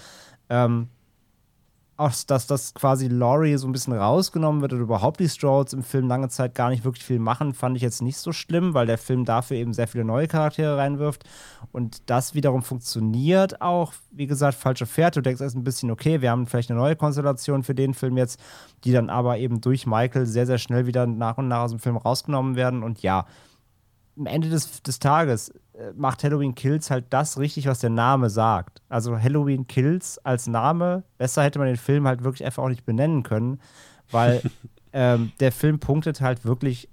Ähm, 0.48 0.88
auch, 1.98 2.12
dass 2.26 2.46
das 2.46 2.74
quasi 2.74 3.08
Laurie 3.08 3.56
so 3.56 3.66
ein 3.66 3.72
bisschen 3.72 3.92
rausgenommen 3.92 4.62
wird 4.62 4.72
oder 4.72 4.82
überhaupt 4.82 5.18
die 5.18 5.28
Strolls 5.28 5.72
im 5.72 5.82
Film 5.82 6.06
lange 6.06 6.28
Zeit 6.28 6.54
gar 6.54 6.70
nicht 6.70 6.84
wirklich 6.84 7.04
viel 7.04 7.18
machen, 7.18 7.54
fand 7.54 7.76
ich 7.76 7.82
jetzt 7.82 8.02
nicht 8.02 8.18
so 8.18 8.32
schlimm, 8.32 8.72
weil 8.72 8.86
der 8.86 8.98
Film 8.98 9.24
dafür 9.24 9.56
eben 9.56 9.72
sehr 9.72 9.88
viele 9.88 10.04
neue 10.04 10.28
Charaktere 10.28 10.76
reinwirft. 10.76 11.24
Und 11.72 12.08
das 12.08 12.34
wiederum 12.34 12.62
funktioniert 12.62 13.60
auch, 13.60 13.92
wie 14.12 14.28
gesagt, 14.28 14.56
falsche 14.56 14.86
Fährte. 14.86 15.20
Du 15.20 15.24
denkst 15.24 15.40
erst 15.40 15.56
ein 15.56 15.64
bisschen, 15.64 15.90
okay, 15.90 16.20
wir 16.20 16.30
haben 16.30 16.46
vielleicht 16.46 16.70
eine 16.70 16.78
neue 16.78 16.94
Konstellation 16.94 17.64
für 17.64 17.74
den 17.74 17.94
Film 17.94 18.16
jetzt, 18.16 18.38
die 18.84 18.92
dann 18.92 19.10
aber 19.10 19.38
eben 19.38 19.60
durch 19.60 19.84
Michael 19.84 20.26
sehr, 20.26 20.46
sehr 20.46 20.58
schnell 20.58 20.86
wieder 20.86 21.06
nach 21.06 21.36
und 21.36 21.48
nach 21.48 21.62
aus 21.62 21.72
dem 21.72 21.80
Film 21.80 21.96
rausgenommen 21.96 22.54
werden. 22.54 22.84
Und 22.84 23.02
ja, 23.02 23.26
am 24.16 24.26
Ende 24.26 24.50
des, 24.50 24.82
des 24.82 25.00
Tages 25.00 25.52
macht 25.94 26.24
Halloween 26.24 26.54
Kills 26.54 26.90
halt 26.90 27.06
das 27.10 27.38
richtig, 27.38 27.66
was 27.66 27.80
der 27.80 27.90
Name 27.90 28.30
sagt. 28.30 28.82
Also 28.88 29.18
Halloween 29.18 29.66
Kills 29.66 30.18
als 30.24 30.46
Name, 30.46 31.04
besser 31.18 31.42
hätte 31.42 31.58
man 31.58 31.68
den 31.68 31.76
Film 31.76 32.06
halt 32.06 32.24
wirklich 32.24 32.44
einfach 32.44 32.62
auch 32.62 32.68
nicht 32.68 32.84
benennen 32.84 33.22
können, 33.22 33.60
weil 34.10 34.42
ähm, 34.92 35.32
der 35.40 35.52
Film 35.52 35.78
punktet 35.78 36.20
halt 36.20 36.44
wirklich 36.44 36.88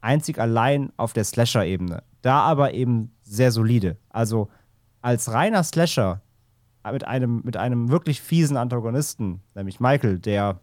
einzig 0.00 0.38
allein 0.38 0.92
auf 0.96 1.12
der 1.12 1.24
Slasher-Ebene. 1.24 2.02
Da 2.22 2.40
aber 2.40 2.74
eben 2.74 3.12
sehr 3.22 3.50
solide. 3.50 3.96
Also 4.10 4.48
als 5.02 5.32
reiner 5.32 5.62
Slasher 5.62 6.22
mit 6.90 7.06
einem, 7.06 7.42
mit 7.44 7.56
einem 7.56 7.90
wirklich 7.90 8.20
fiesen 8.20 8.56
Antagonisten, 8.56 9.40
nämlich 9.54 9.80
Michael, 9.80 10.18
der 10.18 10.60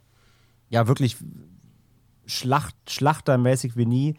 ja 0.69 0.87
wirklich 0.87 1.17
Schlacht, 2.25 2.75
schlachtermäßig 2.87 3.75
wie 3.75 3.85
nie 3.85 4.15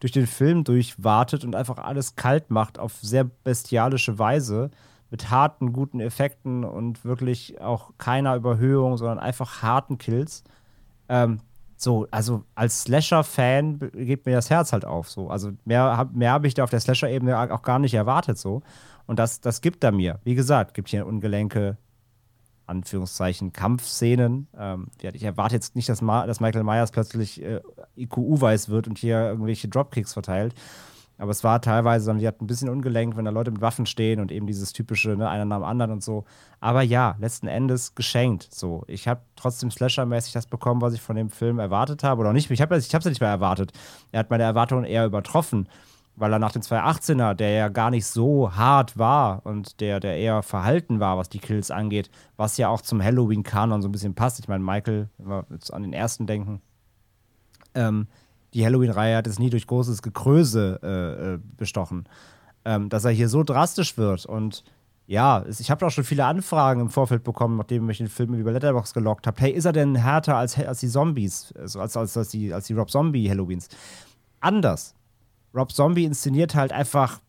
durch 0.00 0.12
den 0.12 0.26
Film 0.26 0.64
durchwartet 0.64 1.44
und 1.44 1.54
einfach 1.54 1.78
alles 1.78 2.16
kalt 2.16 2.50
macht 2.50 2.78
auf 2.78 2.94
sehr 3.00 3.24
bestialische 3.24 4.18
Weise 4.18 4.70
mit 5.10 5.30
harten, 5.30 5.72
guten 5.72 6.00
Effekten 6.00 6.64
und 6.64 7.04
wirklich 7.04 7.60
auch 7.60 7.92
keiner 7.98 8.34
Überhöhung, 8.34 8.96
sondern 8.96 9.18
einfach 9.18 9.62
harten 9.62 9.98
Kills. 9.98 10.42
Ähm, 11.08 11.40
so, 11.76 12.06
also 12.10 12.44
als 12.54 12.82
Slasher-Fan 12.82 13.78
geht 13.92 14.26
mir 14.26 14.34
das 14.34 14.50
Herz 14.50 14.72
halt 14.72 14.84
auf. 14.84 15.08
So. 15.10 15.28
Also 15.28 15.52
mehr, 15.64 16.08
mehr 16.12 16.32
habe 16.32 16.46
ich 16.46 16.54
da 16.54 16.64
auf 16.64 16.70
der 16.70 16.80
Slasher-Ebene 16.80 17.52
auch 17.52 17.62
gar 17.62 17.78
nicht 17.78 17.94
erwartet. 17.94 18.38
So. 18.38 18.62
Und 19.06 19.18
das, 19.18 19.40
das 19.40 19.60
gibt 19.60 19.84
er 19.84 19.92
mir. 19.92 20.18
Wie 20.24 20.34
gesagt, 20.34 20.74
gibt 20.74 20.88
hier 20.88 21.06
Ungelenke, 21.06 21.76
Anführungszeichen 22.66 23.52
Kampfszenen. 23.52 24.48
Ähm, 24.58 24.88
ich 25.00 25.22
erwarte 25.22 25.54
jetzt 25.54 25.76
nicht, 25.76 25.88
dass, 25.88 26.02
Ma 26.02 26.26
dass 26.26 26.40
Michael 26.40 26.64
Myers 26.64 26.90
plötzlich 26.90 27.42
äh, 27.42 27.60
IQU-weiß 27.96 28.68
wird 28.68 28.88
und 28.88 28.98
hier 28.98 29.18
irgendwelche 29.20 29.68
Dropkicks 29.68 30.12
verteilt. 30.12 30.54
Aber 31.16 31.30
es 31.30 31.44
war 31.44 31.60
teilweise, 31.60 32.12
die 32.14 32.26
hat 32.26 32.40
ein 32.40 32.48
bisschen 32.48 32.68
ungelenkt, 32.68 33.16
wenn 33.16 33.24
da 33.24 33.30
Leute 33.30 33.52
mit 33.52 33.60
Waffen 33.60 33.86
stehen 33.86 34.18
und 34.18 34.32
eben 34.32 34.48
dieses 34.48 34.72
typische, 34.72 35.10
ne, 35.10 35.28
einer 35.28 35.44
nach 35.44 35.58
dem 35.58 35.64
anderen 35.64 35.92
und 35.92 36.02
so. 36.02 36.24
Aber 36.58 36.82
ja, 36.82 37.14
letzten 37.20 37.46
Endes 37.46 37.94
geschenkt. 37.94 38.48
So, 38.52 38.82
ich 38.88 39.06
habe 39.06 39.20
trotzdem 39.36 39.70
Slasher-mäßig 39.70 40.32
das 40.32 40.46
bekommen, 40.46 40.80
was 40.80 40.92
ich 40.92 41.00
von 41.00 41.14
dem 41.14 41.30
Film 41.30 41.60
erwartet 41.60 42.02
habe. 42.02 42.20
Oder 42.20 42.32
nicht, 42.32 42.50
ich 42.50 42.60
habe 42.60 42.74
es 42.74 42.92
ich 42.92 43.04
nicht 43.04 43.20
mehr 43.20 43.30
erwartet. 43.30 43.72
Er 44.10 44.20
hat 44.20 44.30
meine 44.30 44.42
Erwartungen 44.42 44.84
eher 44.84 45.06
übertroffen 45.06 45.68
weil 46.16 46.32
er 46.32 46.38
nach 46.38 46.52
dem 46.52 46.62
218er, 46.62 47.34
der 47.34 47.50
ja 47.50 47.68
gar 47.68 47.90
nicht 47.90 48.06
so 48.06 48.54
hart 48.54 48.96
war 48.98 49.44
und 49.44 49.80
der, 49.80 50.00
der 50.00 50.16
eher 50.16 50.42
verhalten 50.42 51.00
war, 51.00 51.18
was 51.18 51.28
die 51.28 51.38
Kills 51.38 51.70
angeht, 51.70 52.10
was 52.36 52.56
ja 52.56 52.68
auch 52.68 52.80
zum 52.80 53.02
Halloween-Kanon 53.02 53.82
so 53.82 53.88
ein 53.88 53.92
bisschen 53.92 54.14
passt. 54.14 54.38
Ich 54.38 54.48
meine, 54.48 54.62
Michael, 54.62 55.08
wenn 55.18 55.28
wir 55.28 55.46
jetzt 55.50 55.72
an 55.72 55.82
den 55.82 55.92
ersten 55.92 56.26
denken, 56.26 56.60
ähm, 57.74 58.06
die 58.52 58.64
Halloween-Reihe 58.64 59.16
hat 59.16 59.26
es 59.26 59.38
nie 59.38 59.50
durch 59.50 59.66
großes 59.66 60.02
Gekröse 60.02 60.78
äh, 60.82 61.34
äh, 61.34 61.38
bestochen. 61.56 62.04
Ähm, 62.64 62.88
dass 62.88 63.04
er 63.04 63.10
hier 63.10 63.28
so 63.28 63.42
drastisch 63.42 63.98
wird 63.98 64.24
und 64.24 64.64
ja, 65.06 65.44
ich 65.46 65.70
habe 65.70 65.84
auch 65.84 65.90
schon 65.90 66.04
viele 66.04 66.24
Anfragen 66.24 66.80
im 66.80 66.88
Vorfeld 66.88 67.24
bekommen, 67.24 67.58
nachdem 67.58 67.90
ich 67.90 67.98
den 67.98 68.08
Film 68.08 68.32
über 68.32 68.52
Letterbox 68.52 68.94
gelockt 68.94 69.26
habe. 69.26 69.38
Hey, 69.38 69.50
ist 69.50 69.66
er 69.66 69.72
denn 69.72 69.96
härter 69.96 70.36
als, 70.36 70.58
als 70.58 70.80
die 70.80 70.88
Zombies, 70.88 71.52
also 71.58 71.80
als, 71.80 71.94
als, 71.94 72.16
als, 72.16 72.30
die, 72.30 72.54
als 72.54 72.68
die 72.68 72.72
Rob 72.72 72.90
Zombie 72.90 73.28
Halloweens? 73.28 73.68
Anders 74.40 74.94
Rob 75.54 75.72
Zombie 75.72 76.04
inszeniert 76.04 76.54
halt 76.54 76.72
einfach 76.72 77.20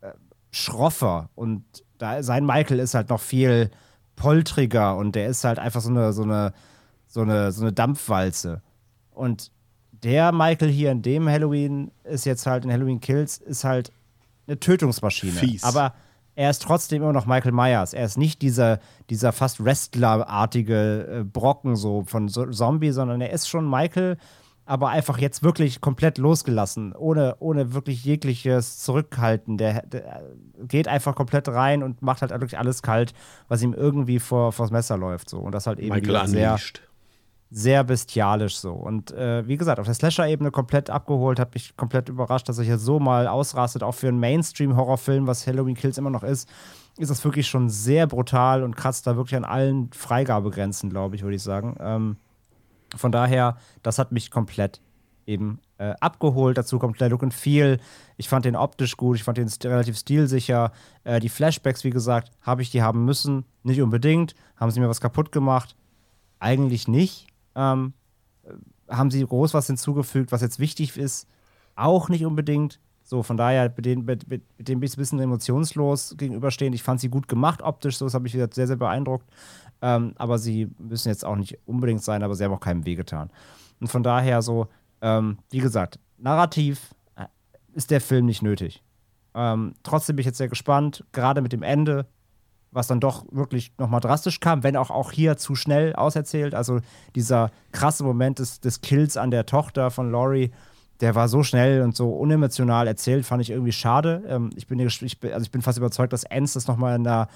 äh, 0.00 0.12
schroffer 0.50 1.30
und 1.34 1.64
da, 1.98 2.22
sein 2.22 2.44
Michael 2.44 2.80
ist 2.80 2.94
halt 2.94 3.10
noch 3.10 3.20
viel 3.20 3.70
poltriger 4.16 4.96
und 4.96 5.14
der 5.14 5.28
ist 5.28 5.44
halt 5.44 5.58
einfach 5.58 5.80
so 5.80 5.90
eine, 5.90 6.12
so 6.12 6.22
eine, 6.22 6.52
so 7.06 7.20
eine, 7.20 7.52
so 7.52 7.62
eine 7.62 7.72
Dampfwalze. 7.72 8.62
Und 9.10 9.50
der 9.92 10.32
Michael 10.32 10.70
hier 10.70 10.90
in 10.90 11.02
dem 11.02 11.28
Halloween 11.28 11.90
ist 12.04 12.26
jetzt 12.26 12.46
halt 12.46 12.64
in 12.64 12.72
Halloween 12.72 13.00
Kills, 13.00 13.38
ist 13.38 13.64
halt 13.64 13.92
eine 14.46 14.58
Tötungsmaschine. 14.58 15.32
Fies. 15.32 15.64
Aber 15.64 15.94
er 16.36 16.50
ist 16.50 16.62
trotzdem 16.62 17.02
immer 17.02 17.12
noch 17.12 17.26
Michael 17.26 17.52
Myers. 17.52 17.94
Er 17.94 18.04
ist 18.04 18.18
nicht 18.18 18.42
dieser, 18.42 18.80
dieser 19.08 19.32
fast 19.32 19.64
Wrestler-artige 19.64 21.20
äh, 21.20 21.24
Brocken 21.24 21.76
so 21.76 22.04
von 22.06 22.28
Zombie, 22.28 22.90
sondern 22.90 23.20
er 23.20 23.30
ist 23.30 23.48
schon 23.48 23.68
Michael, 23.68 24.18
aber 24.66 24.88
einfach 24.88 25.18
jetzt 25.18 25.42
wirklich 25.42 25.80
komplett 25.80 26.18
losgelassen, 26.18 26.94
ohne, 26.94 27.36
ohne 27.38 27.74
wirklich 27.74 28.04
jegliches 28.04 28.78
Zurückhalten. 28.78 29.58
Der, 29.58 29.84
der 29.86 30.22
geht 30.66 30.88
einfach 30.88 31.14
komplett 31.14 31.48
rein 31.48 31.82
und 31.82 32.00
macht 32.02 32.22
halt 32.22 32.30
wirklich 32.30 32.58
alles 32.58 32.82
kalt, 32.82 33.12
was 33.48 33.62
ihm 33.62 33.74
irgendwie 33.74 34.18
vor, 34.18 34.52
vors 34.52 34.70
Messer 34.70 34.96
läuft. 34.96 35.28
So. 35.28 35.38
Und 35.38 35.52
das 35.52 35.66
halt 35.66 35.78
eben 35.78 36.26
sehr, 36.26 36.58
sehr 37.50 37.84
bestialisch 37.84 38.56
so. 38.56 38.72
Und 38.72 39.12
äh, 39.12 39.46
wie 39.46 39.56
gesagt, 39.56 39.78
auf 39.78 39.86
der 39.86 39.94
Slasher-Ebene 39.94 40.50
komplett 40.50 40.88
abgeholt, 40.88 41.38
hat 41.38 41.52
mich 41.54 41.76
komplett 41.76 42.08
überrascht, 42.08 42.48
dass 42.48 42.58
er 42.58 42.64
hier 42.64 42.78
so 42.78 42.98
mal 42.98 43.26
ausrastet, 43.28 43.82
auch 43.82 43.94
für 43.94 44.08
einen 44.08 44.18
Mainstream-Horrorfilm, 44.18 45.26
was 45.26 45.46
Halloween 45.46 45.76
Kills 45.76 45.98
immer 45.98 46.10
noch 46.10 46.24
ist, 46.24 46.48
ist 46.98 47.10
das 47.10 47.24
wirklich 47.24 47.46
schon 47.46 47.68
sehr 47.68 48.06
brutal 48.06 48.62
und 48.62 48.76
kratzt 48.76 49.06
da 49.06 49.16
wirklich 49.16 49.36
an 49.36 49.44
allen 49.44 49.92
Freigabegrenzen, 49.92 50.90
glaube 50.90 51.16
ich, 51.16 51.22
würde 51.22 51.36
ich 51.36 51.42
sagen. 51.42 51.76
Ähm, 51.80 52.16
von 52.96 53.12
daher, 53.12 53.56
das 53.82 53.98
hat 53.98 54.12
mich 54.12 54.30
komplett 54.30 54.80
eben 55.26 55.60
äh, 55.78 55.94
abgeholt. 56.00 56.58
Dazu 56.58 56.78
kommt 56.78 57.00
der 57.00 57.08
Look 57.08 57.22
and 57.22 57.34
Feel. 57.34 57.78
Ich 58.16 58.28
fand 58.28 58.44
den 58.44 58.56
optisch 58.56 58.96
gut, 58.96 59.16
ich 59.16 59.24
fand 59.24 59.38
den 59.38 59.48
st 59.48 59.66
relativ 59.66 59.96
stilsicher. 59.96 60.72
Äh, 61.04 61.20
die 61.20 61.28
Flashbacks, 61.28 61.84
wie 61.84 61.90
gesagt, 61.90 62.30
habe 62.42 62.62
ich 62.62 62.70
die 62.70 62.82
haben 62.82 63.04
müssen. 63.04 63.44
Nicht 63.62 63.80
unbedingt. 63.80 64.34
Haben 64.56 64.70
sie 64.70 64.80
mir 64.80 64.88
was 64.88 65.00
kaputt 65.00 65.32
gemacht? 65.32 65.76
Eigentlich 66.38 66.88
nicht. 66.88 67.26
Ähm, 67.54 67.94
äh, 68.44 68.50
haben 68.94 69.10
sie 69.10 69.24
groß 69.24 69.54
was 69.54 69.66
hinzugefügt, 69.66 70.32
was 70.32 70.42
jetzt 70.42 70.58
wichtig 70.58 70.96
ist? 70.96 71.26
Auch 71.74 72.08
nicht 72.08 72.24
unbedingt. 72.26 72.80
So, 73.06 73.22
von 73.22 73.36
daher, 73.36 73.70
mit 73.76 73.84
denen, 73.84 74.06
mit, 74.06 74.28
mit, 74.30 74.42
dem 74.58 74.80
bin 74.80 74.86
ich 74.86 74.96
ein 74.96 75.00
bisschen 75.00 75.20
emotionslos 75.20 76.14
gegenüberstehend. 76.16 76.74
Ich 76.74 76.82
fand 76.82 77.00
sie 77.00 77.10
gut 77.10 77.28
gemacht 77.28 77.60
optisch, 77.60 77.98
so 77.98 78.06
das 78.06 78.14
hat 78.14 78.22
mich 78.22 78.32
wieder 78.32 78.48
sehr, 78.50 78.66
sehr 78.66 78.76
beeindruckt. 78.76 79.28
Ähm, 79.82 80.14
aber 80.16 80.38
sie 80.38 80.70
müssen 80.78 81.08
jetzt 81.08 81.24
auch 81.24 81.36
nicht 81.36 81.58
unbedingt 81.66 82.02
sein, 82.02 82.22
aber 82.22 82.34
sie 82.34 82.44
haben 82.44 82.52
auch 82.52 82.60
keinem 82.60 82.86
wehgetan. 82.86 83.30
Und 83.80 83.88
von 83.88 84.02
daher 84.02 84.42
so, 84.42 84.68
ähm, 85.02 85.38
wie 85.50 85.58
gesagt, 85.58 85.98
narrativ 86.18 86.94
äh, 87.16 87.26
ist 87.74 87.90
der 87.90 88.00
Film 88.00 88.26
nicht 88.26 88.42
nötig. 88.42 88.82
Ähm, 89.34 89.74
trotzdem 89.82 90.16
bin 90.16 90.20
ich 90.20 90.26
jetzt 90.26 90.38
sehr 90.38 90.48
gespannt, 90.48 91.04
gerade 91.12 91.42
mit 91.42 91.52
dem 91.52 91.62
Ende, 91.62 92.06
was 92.70 92.86
dann 92.86 93.00
doch 93.00 93.24
wirklich 93.30 93.72
nochmal 93.78 94.00
drastisch 94.00 94.40
kam, 94.40 94.62
wenn 94.62 94.76
auch, 94.76 94.90
auch 94.90 95.12
hier 95.12 95.36
zu 95.36 95.54
schnell 95.54 95.94
auserzählt. 95.94 96.54
Also 96.54 96.80
dieser 97.14 97.50
krasse 97.72 98.04
Moment 98.04 98.38
des, 98.38 98.60
des 98.60 98.80
Kills 98.80 99.16
an 99.16 99.30
der 99.30 99.46
Tochter 99.46 99.90
von 99.90 100.10
Laurie, 100.10 100.50
der 101.00 101.14
war 101.14 101.28
so 101.28 101.42
schnell 101.42 101.82
und 101.82 101.96
so 101.96 102.10
unemotional 102.10 102.86
erzählt, 102.86 103.26
fand 103.26 103.42
ich 103.42 103.50
irgendwie 103.50 103.72
schade. 103.72 104.22
Ähm, 104.26 104.50
ich, 104.56 104.66
bin, 104.66 104.78
ich, 104.78 105.20
bin, 105.20 105.32
also 105.32 105.44
ich 105.44 105.50
bin 105.50 105.62
fast 105.62 105.78
überzeugt, 105.78 106.12
dass 106.12 106.24
Enz 106.24 106.54
das 106.54 106.66
nochmal 106.66 106.96
in 106.96 107.04
der, 107.04 107.28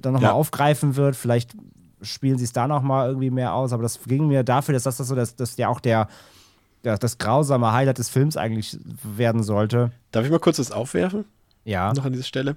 dann 0.00 0.12
nochmal 0.12 0.30
Ja. 0.30 0.34
aufgreifen 0.34 0.96
wird. 0.96 1.16
Vielleicht 1.16 1.54
spielen 2.02 2.38
sie 2.38 2.44
es 2.44 2.52
da 2.52 2.68
nochmal 2.68 3.08
irgendwie 3.08 3.30
mehr 3.30 3.54
aus, 3.54 3.72
aber 3.72 3.82
das 3.82 4.00
ging 4.06 4.28
mir 4.28 4.44
dafür, 4.44 4.74
dass 4.74 4.82
das, 4.84 4.96
das 4.98 5.08
so, 5.08 5.14
dass, 5.14 5.34
dass 5.36 5.56
ja 5.56 5.68
auch 5.68 5.80
der, 5.80 6.08
der, 6.84 6.98
das 6.98 7.18
grausame 7.18 7.72
Highlight 7.72 7.98
des 7.98 8.08
Films 8.10 8.36
eigentlich 8.36 8.78
werden 9.02 9.42
sollte. 9.42 9.92
Darf 10.12 10.24
ich 10.24 10.30
mal 10.30 10.38
kurz 10.38 10.58
was 10.58 10.70
aufwerfen? 10.72 11.24
Ja. 11.64 11.92
Noch 11.94 12.04
an 12.04 12.12
dieser 12.12 12.24
Stelle. 12.24 12.56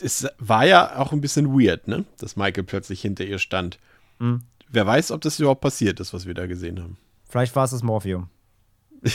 Es 0.00 0.26
war 0.38 0.66
ja 0.66 0.98
auch 0.98 1.12
ein 1.12 1.20
bisschen 1.20 1.52
weird, 1.58 1.88
ne? 1.88 2.04
Dass 2.18 2.36
Michael 2.36 2.64
plötzlich 2.64 3.00
hinter 3.00 3.24
ihr 3.24 3.38
stand. 3.38 3.78
Mhm. 4.18 4.42
Wer 4.68 4.86
weiß, 4.86 5.12
ob 5.12 5.20
das 5.22 5.38
überhaupt 5.40 5.60
passiert 5.62 5.98
ist, 6.00 6.12
was 6.12 6.26
wir 6.26 6.34
da 6.34 6.46
gesehen 6.46 6.80
haben. 6.82 6.98
Vielleicht 7.28 7.54
war 7.56 7.64
es 7.64 7.70
das 7.70 7.82
Morphium. 7.82 8.28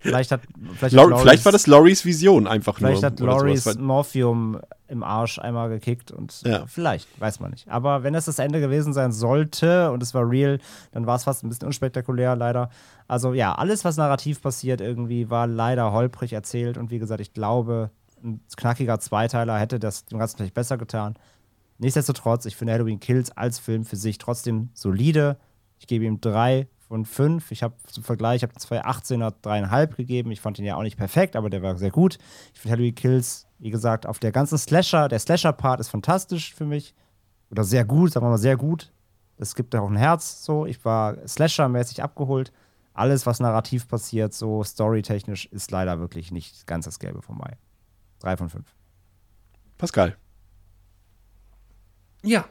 Vielleicht 0.00 0.30
hat, 0.30 0.42
vielleicht, 0.76 0.82
hat 0.82 0.92
Loris- 1.10 1.20
vielleicht 1.22 1.44
war 1.44 1.50
das 1.52 1.66
Loris 1.66 2.04
Vision 2.04 2.46
einfach 2.46 2.76
Vielleicht 2.76 3.02
nur. 3.02 3.10
hat 3.10 3.20
oder 3.20 3.32
sowas. 3.40 3.64
Loris 3.64 3.78
Morphium 3.78 4.60
im 4.88 5.02
Arsch 5.02 5.38
einmal 5.38 5.68
gekickt 5.68 6.10
und 6.10 6.42
Ja. 6.42 6.66
vielleicht, 6.66 7.20
weiß 7.20 7.40
man 7.40 7.50
nicht. 7.50 7.68
Aber 7.68 8.02
wenn 8.02 8.14
es 8.14 8.24
das 8.24 8.38
Ende 8.38 8.60
gewesen 8.60 8.92
sein 8.92 9.12
sollte 9.12 9.90
und 9.92 10.02
es 10.02 10.14
war 10.14 10.28
real, 10.28 10.58
dann 10.92 11.06
war 11.06 11.16
es 11.16 11.24
fast 11.24 11.44
ein 11.44 11.48
bisschen 11.50 11.66
unspektakulär, 11.66 12.34
leider. 12.36 12.70
Also 13.06 13.34
ja, 13.34 13.54
alles, 13.54 13.84
was 13.84 13.96
narrativ 13.96 14.40
passiert, 14.42 14.80
irgendwie 14.80 15.30
war 15.30 15.46
leider 15.46 15.92
holprig 15.92 16.32
erzählt 16.32 16.78
und 16.78 16.90
wie 16.90 16.98
gesagt, 16.98 17.20
ich 17.20 17.32
glaube, 17.34 17.90
ein 18.24 18.40
knackiger 18.56 18.98
Zweiteiler 18.98 19.58
hätte 19.58 19.78
das 19.78 20.06
dem 20.06 20.18
Ganzen 20.18 20.38
vielleicht 20.38 20.54
besser 20.54 20.78
getan. 20.78 21.14
Nichtsdestotrotz, 21.78 22.44
ich 22.46 22.56
finde 22.56 22.72
Halloween 22.72 22.98
Kills 23.00 23.30
als 23.36 23.58
Film 23.58 23.84
für 23.84 23.96
sich 23.96 24.18
trotzdem 24.18 24.70
solide. 24.74 25.36
Ich 25.78 25.86
gebe 25.86 26.04
ihm 26.04 26.20
drei 26.20 26.66
von 26.88 27.04
fünf. 27.04 27.52
Ich 27.52 27.62
habe 27.62 27.74
zum 27.86 28.02
Vergleich, 28.02 28.42
ich 28.42 28.42
habe 28.42 28.54
2018er 28.54 29.34
dreieinhalb 29.42 29.94
gegeben. 29.96 30.32
Ich 30.32 30.40
fand 30.40 30.58
ihn 30.58 30.64
ja 30.64 30.74
auch 30.76 30.82
nicht 30.82 30.96
perfekt, 30.96 31.36
aber 31.36 31.50
der 31.50 31.62
war 31.62 31.76
sehr 31.76 31.90
gut. 31.90 32.18
Ich 32.54 32.60
finde 32.60 32.72
Halloween 32.76 32.94
Kills, 32.94 33.46
wie 33.58 33.70
gesagt, 33.70 34.06
auf 34.06 34.18
der 34.18 34.32
ganzen 34.32 34.58
Slasher, 34.58 35.08
der 35.08 35.18
Slasher-Part 35.18 35.80
ist 35.80 35.88
fantastisch 35.88 36.54
für 36.54 36.64
mich. 36.64 36.94
Oder 37.50 37.64
sehr 37.64 37.84
gut, 37.84 38.12
sagen 38.12 38.26
wir 38.26 38.30
mal 38.30 38.38
sehr 38.38 38.56
gut. 38.56 38.92
Es 39.36 39.54
gibt 39.54 39.74
da 39.74 39.80
auch 39.80 39.90
ein 39.90 39.96
Herz, 39.96 40.44
so. 40.44 40.66
Ich 40.66 40.84
war 40.84 41.16
Slasher-mäßig 41.26 42.02
abgeholt. 42.02 42.52
Alles, 42.92 43.26
was 43.26 43.40
narrativ 43.40 43.86
passiert, 43.88 44.34
so 44.34 44.64
storytechnisch, 44.64 45.46
ist 45.46 45.70
leider 45.70 46.00
wirklich 46.00 46.32
nicht 46.32 46.66
ganz 46.66 46.84
das 46.84 46.98
Gelbe 46.98 47.22
vom 47.22 47.38
Mai. 47.38 47.56
Drei 48.18 48.36
von 48.36 48.48
fünf. 48.48 48.74
Pascal. 49.76 50.16
Ja. 52.24 52.44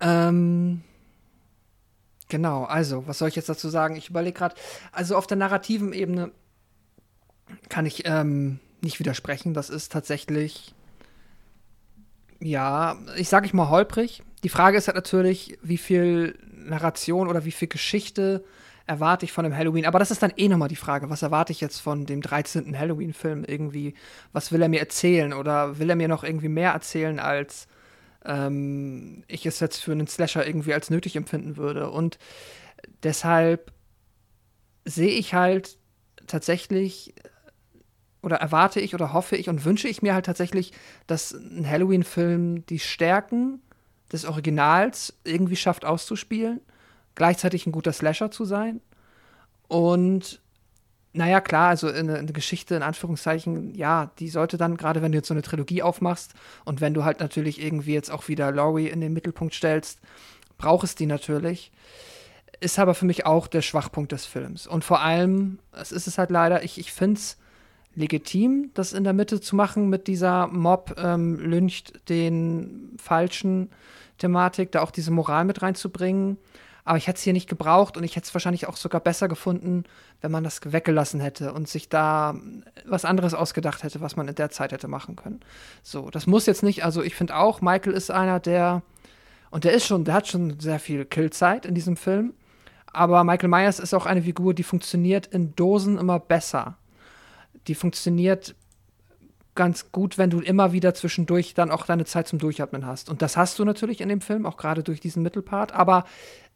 Ähm, 0.00 0.82
genau, 2.28 2.64
also, 2.64 3.06
was 3.06 3.18
soll 3.18 3.28
ich 3.28 3.36
jetzt 3.36 3.48
dazu 3.48 3.70
sagen? 3.70 3.96
Ich 3.96 4.10
überlege 4.10 4.36
gerade, 4.36 4.54
also 4.92 5.16
auf 5.16 5.26
der 5.26 5.38
narrativen 5.38 5.94
Ebene 5.94 6.30
kann 7.70 7.86
ich 7.86 8.02
ähm, 8.06 8.60
nicht 8.86 8.98
widersprechen. 8.98 9.52
Das 9.52 9.68
ist 9.68 9.92
tatsächlich, 9.92 10.74
ja, 12.40 12.96
ich 13.16 13.28
sage 13.28 13.46
ich 13.46 13.52
mal 13.52 13.68
holprig. 13.68 14.22
Die 14.42 14.48
Frage 14.48 14.78
ist 14.78 14.86
halt 14.88 14.96
natürlich, 14.96 15.58
wie 15.62 15.76
viel 15.76 16.38
Narration 16.52 17.28
oder 17.28 17.44
wie 17.44 17.52
viel 17.52 17.68
Geschichte 17.68 18.44
erwarte 18.86 19.24
ich 19.24 19.32
von 19.32 19.44
dem 19.44 19.56
Halloween. 19.56 19.86
Aber 19.86 19.98
das 19.98 20.10
ist 20.10 20.22
dann 20.22 20.32
eh 20.36 20.48
nochmal 20.48 20.68
die 20.68 20.76
Frage, 20.76 21.10
was 21.10 21.22
erwarte 21.22 21.52
ich 21.52 21.60
jetzt 21.60 21.80
von 21.80 22.06
dem 22.06 22.22
13. 22.22 22.78
Halloween-Film 22.78 23.44
irgendwie? 23.44 23.94
Was 24.32 24.52
will 24.52 24.62
er 24.62 24.68
mir 24.68 24.80
erzählen? 24.80 25.32
Oder 25.32 25.78
will 25.78 25.90
er 25.90 25.96
mir 25.96 26.08
noch 26.08 26.24
irgendwie 26.24 26.48
mehr 26.48 26.70
erzählen, 26.70 27.18
als 27.18 27.66
ähm, 28.24 29.24
ich 29.26 29.44
es 29.44 29.60
jetzt 29.60 29.78
für 29.78 29.92
einen 29.92 30.06
Slasher 30.06 30.46
irgendwie 30.46 30.74
als 30.74 30.90
nötig 30.90 31.16
empfinden 31.16 31.56
würde? 31.56 31.90
Und 31.90 32.18
deshalb 33.02 33.72
sehe 34.84 35.10
ich 35.10 35.34
halt 35.34 35.78
tatsächlich 36.28 37.14
oder 38.26 38.38
erwarte 38.38 38.80
ich 38.80 38.92
oder 38.92 39.12
hoffe 39.12 39.36
ich 39.36 39.48
und 39.48 39.64
wünsche 39.64 39.86
ich 39.86 40.02
mir 40.02 40.12
halt 40.12 40.26
tatsächlich, 40.26 40.72
dass 41.06 41.30
ein 41.30 41.64
Halloween-Film 41.70 42.66
die 42.66 42.80
Stärken 42.80 43.60
des 44.12 44.24
Originals 44.24 45.14
irgendwie 45.22 45.54
schafft 45.54 45.84
auszuspielen, 45.84 46.60
gleichzeitig 47.14 47.66
ein 47.66 47.72
guter 47.72 47.92
Slasher 47.92 48.32
zu 48.32 48.44
sein 48.44 48.80
und 49.68 50.40
naja, 51.12 51.40
klar, 51.40 51.68
also 51.68 51.86
eine, 51.86 52.18
eine 52.18 52.32
Geschichte 52.32 52.74
in 52.74 52.82
Anführungszeichen, 52.82 53.76
ja, 53.76 54.10
die 54.18 54.28
sollte 54.28 54.58
dann, 54.58 54.76
gerade 54.76 55.02
wenn 55.02 55.12
du 55.12 55.18
jetzt 55.18 55.28
so 55.28 55.34
eine 55.34 55.42
Trilogie 55.42 55.84
aufmachst 55.84 56.34
und 56.64 56.80
wenn 56.80 56.94
du 56.94 57.04
halt 57.04 57.20
natürlich 57.20 57.62
irgendwie 57.62 57.94
jetzt 57.94 58.10
auch 58.10 58.26
wieder 58.26 58.50
Laurie 58.50 58.88
in 58.88 59.00
den 59.00 59.12
Mittelpunkt 59.12 59.54
stellst, 59.54 60.00
brauchst 60.58 60.98
die 60.98 61.06
natürlich. 61.06 61.70
Ist 62.58 62.80
aber 62.80 62.94
für 62.94 63.06
mich 63.06 63.24
auch 63.24 63.46
der 63.46 63.62
Schwachpunkt 63.62 64.10
des 64.10 64.26
Films. 64.26 64.66
Und 64.66 64.82
vor 64.84 65.00
allem, 65.00 65.60
es 65.72 65.92
ist 65.92 66.08
es 66.08 66.18
halt 66.18 66.30
leider, 66.30 66.64
ich, 66.64 66.78
ich 66.78 66.92
finde 66.92 67.20
es 67.20 67.38
legitim, 67.96 68.70
das 68.74 68.92
in 68.92 69.04
der 69.04 69.14
Mitte 69.14 69.40
zu 69.40 69.56
machen 69.56 69.88
mit 69.88 70.06
dieser 70.06 70.46
Mob 70.46 70.94
ähm, 70.98 71.40
lyncht 71.40 72.08
den 72.08 72.96
falschen 73.02 73.70
Thematik, 74.18 74.70
da 74.70 74.82
auch 74.82 74.90
diese 74.90 75.10
Moral 75.10 75.44
mit 75.44 75.62
reinzubringen. 75.62 76.38
Aber 76.84 76.98
ich 76.98 77.08
hätte 77.08 77.16
es 77.16 77.22
hier 77.22 77.32
nicht 77.32 77.48
gebraucht 77.48 77.96
und 77.96 78.04
ich 78.04 78.14
hätte 78.14 78.26
es 78.26 78.34
wahrscheinlich 78.34 78.68
auch 78.68 78.76
sogar 78.76 79.00
besser 79.00 79.26
gefunden, 79.26 79.82
wenn 80.20 80.30
man 80.30 80.44
das 80.44 80.60
weggelassen 80.64 81.18
hätte 81.18 81.52
und 81.52 81.68
sich 81.68 81.88
da 81.88 82.36
was 82.86 83.04
anderes 83.04 83.34
ausgedacht 83.34 83.82
hätte, 83.82 84.00
was 84.00 84.14
man 84.14 84.28
in 84.28 84.36
der 84.36 84.50
Zeit 84.50 84.70
hätte 84.70 84.86
machen 84.86 85.16
können. 85.16 85.40
So, 85.82 86.10
das 86.10 86.28
muss 86.28 86.46
jetzt 86.46 86.62
nicht, 86.62 86.84
also 86.84 87.02
ich 87.02 87.16
finde 87.16 87.34
auch, 87.34 87.60
Michael 87.60 87.92
ist 87.92 88.12
einer, 88.12 88.38
der, 88.38 88.82
und 89.50 89.64
der 89.64 89.72
ist 89.72 89.86
schon, 89.86 90.04
der 90.04 90.14
hat 90.14 90.28
schon 90.28 90.60
sehr 90.60 90.78
viel 90.78 91.04
Killzeit 91.04 91.66
in 91.66 91.74
diesem 91.74 91.96
Film. 91.96 92.34
Aber 92.92 93.24
Michael 93.24 93.48
Myers 93.48 93.80
ist 93.80 93.92
auch 93.92 94.06
eine 94.06 94.22
Figur, 94.22 94.54
die 94.54 94.62
funktioniert 94.62 95.26
in 95.26 95.56
Dosen 95.56 95.98
immer 95.98 96.20
besser. 96.20 96.78
Die 97.68 97.74
funktioniert 97.74 98.54
ganz 99.56 99.90
gut, 99.90 100.18
wenn 100.18 100.30
du 100.30 100.40
immer 100.40 100.72
wieder 100.72 100.94
zwischendurch 100.94 101.54
dann 101.54 101.72
auch 101.72 101.84
deine 101.86 102.04
Zeit 102.04 102.28
zum 102.28 102.38
Durchatmen 102.38 102.86
hast. 102.86 103.10
Und 103.10 103.22
das 103.22 103.36
hast 103.36 103.58
du 103.58 103.64
natürlich 103.64 104.00
in 104.00 104.08
dem 104.08 104.20
Film, 104.20 104.46
auch 104.46 104.56
gerade 104.56 104.84
durch 104.84 105.00
diesen 105.00 105.22
Mittelpart. 105.24 105.72
Aber 105.72 106.04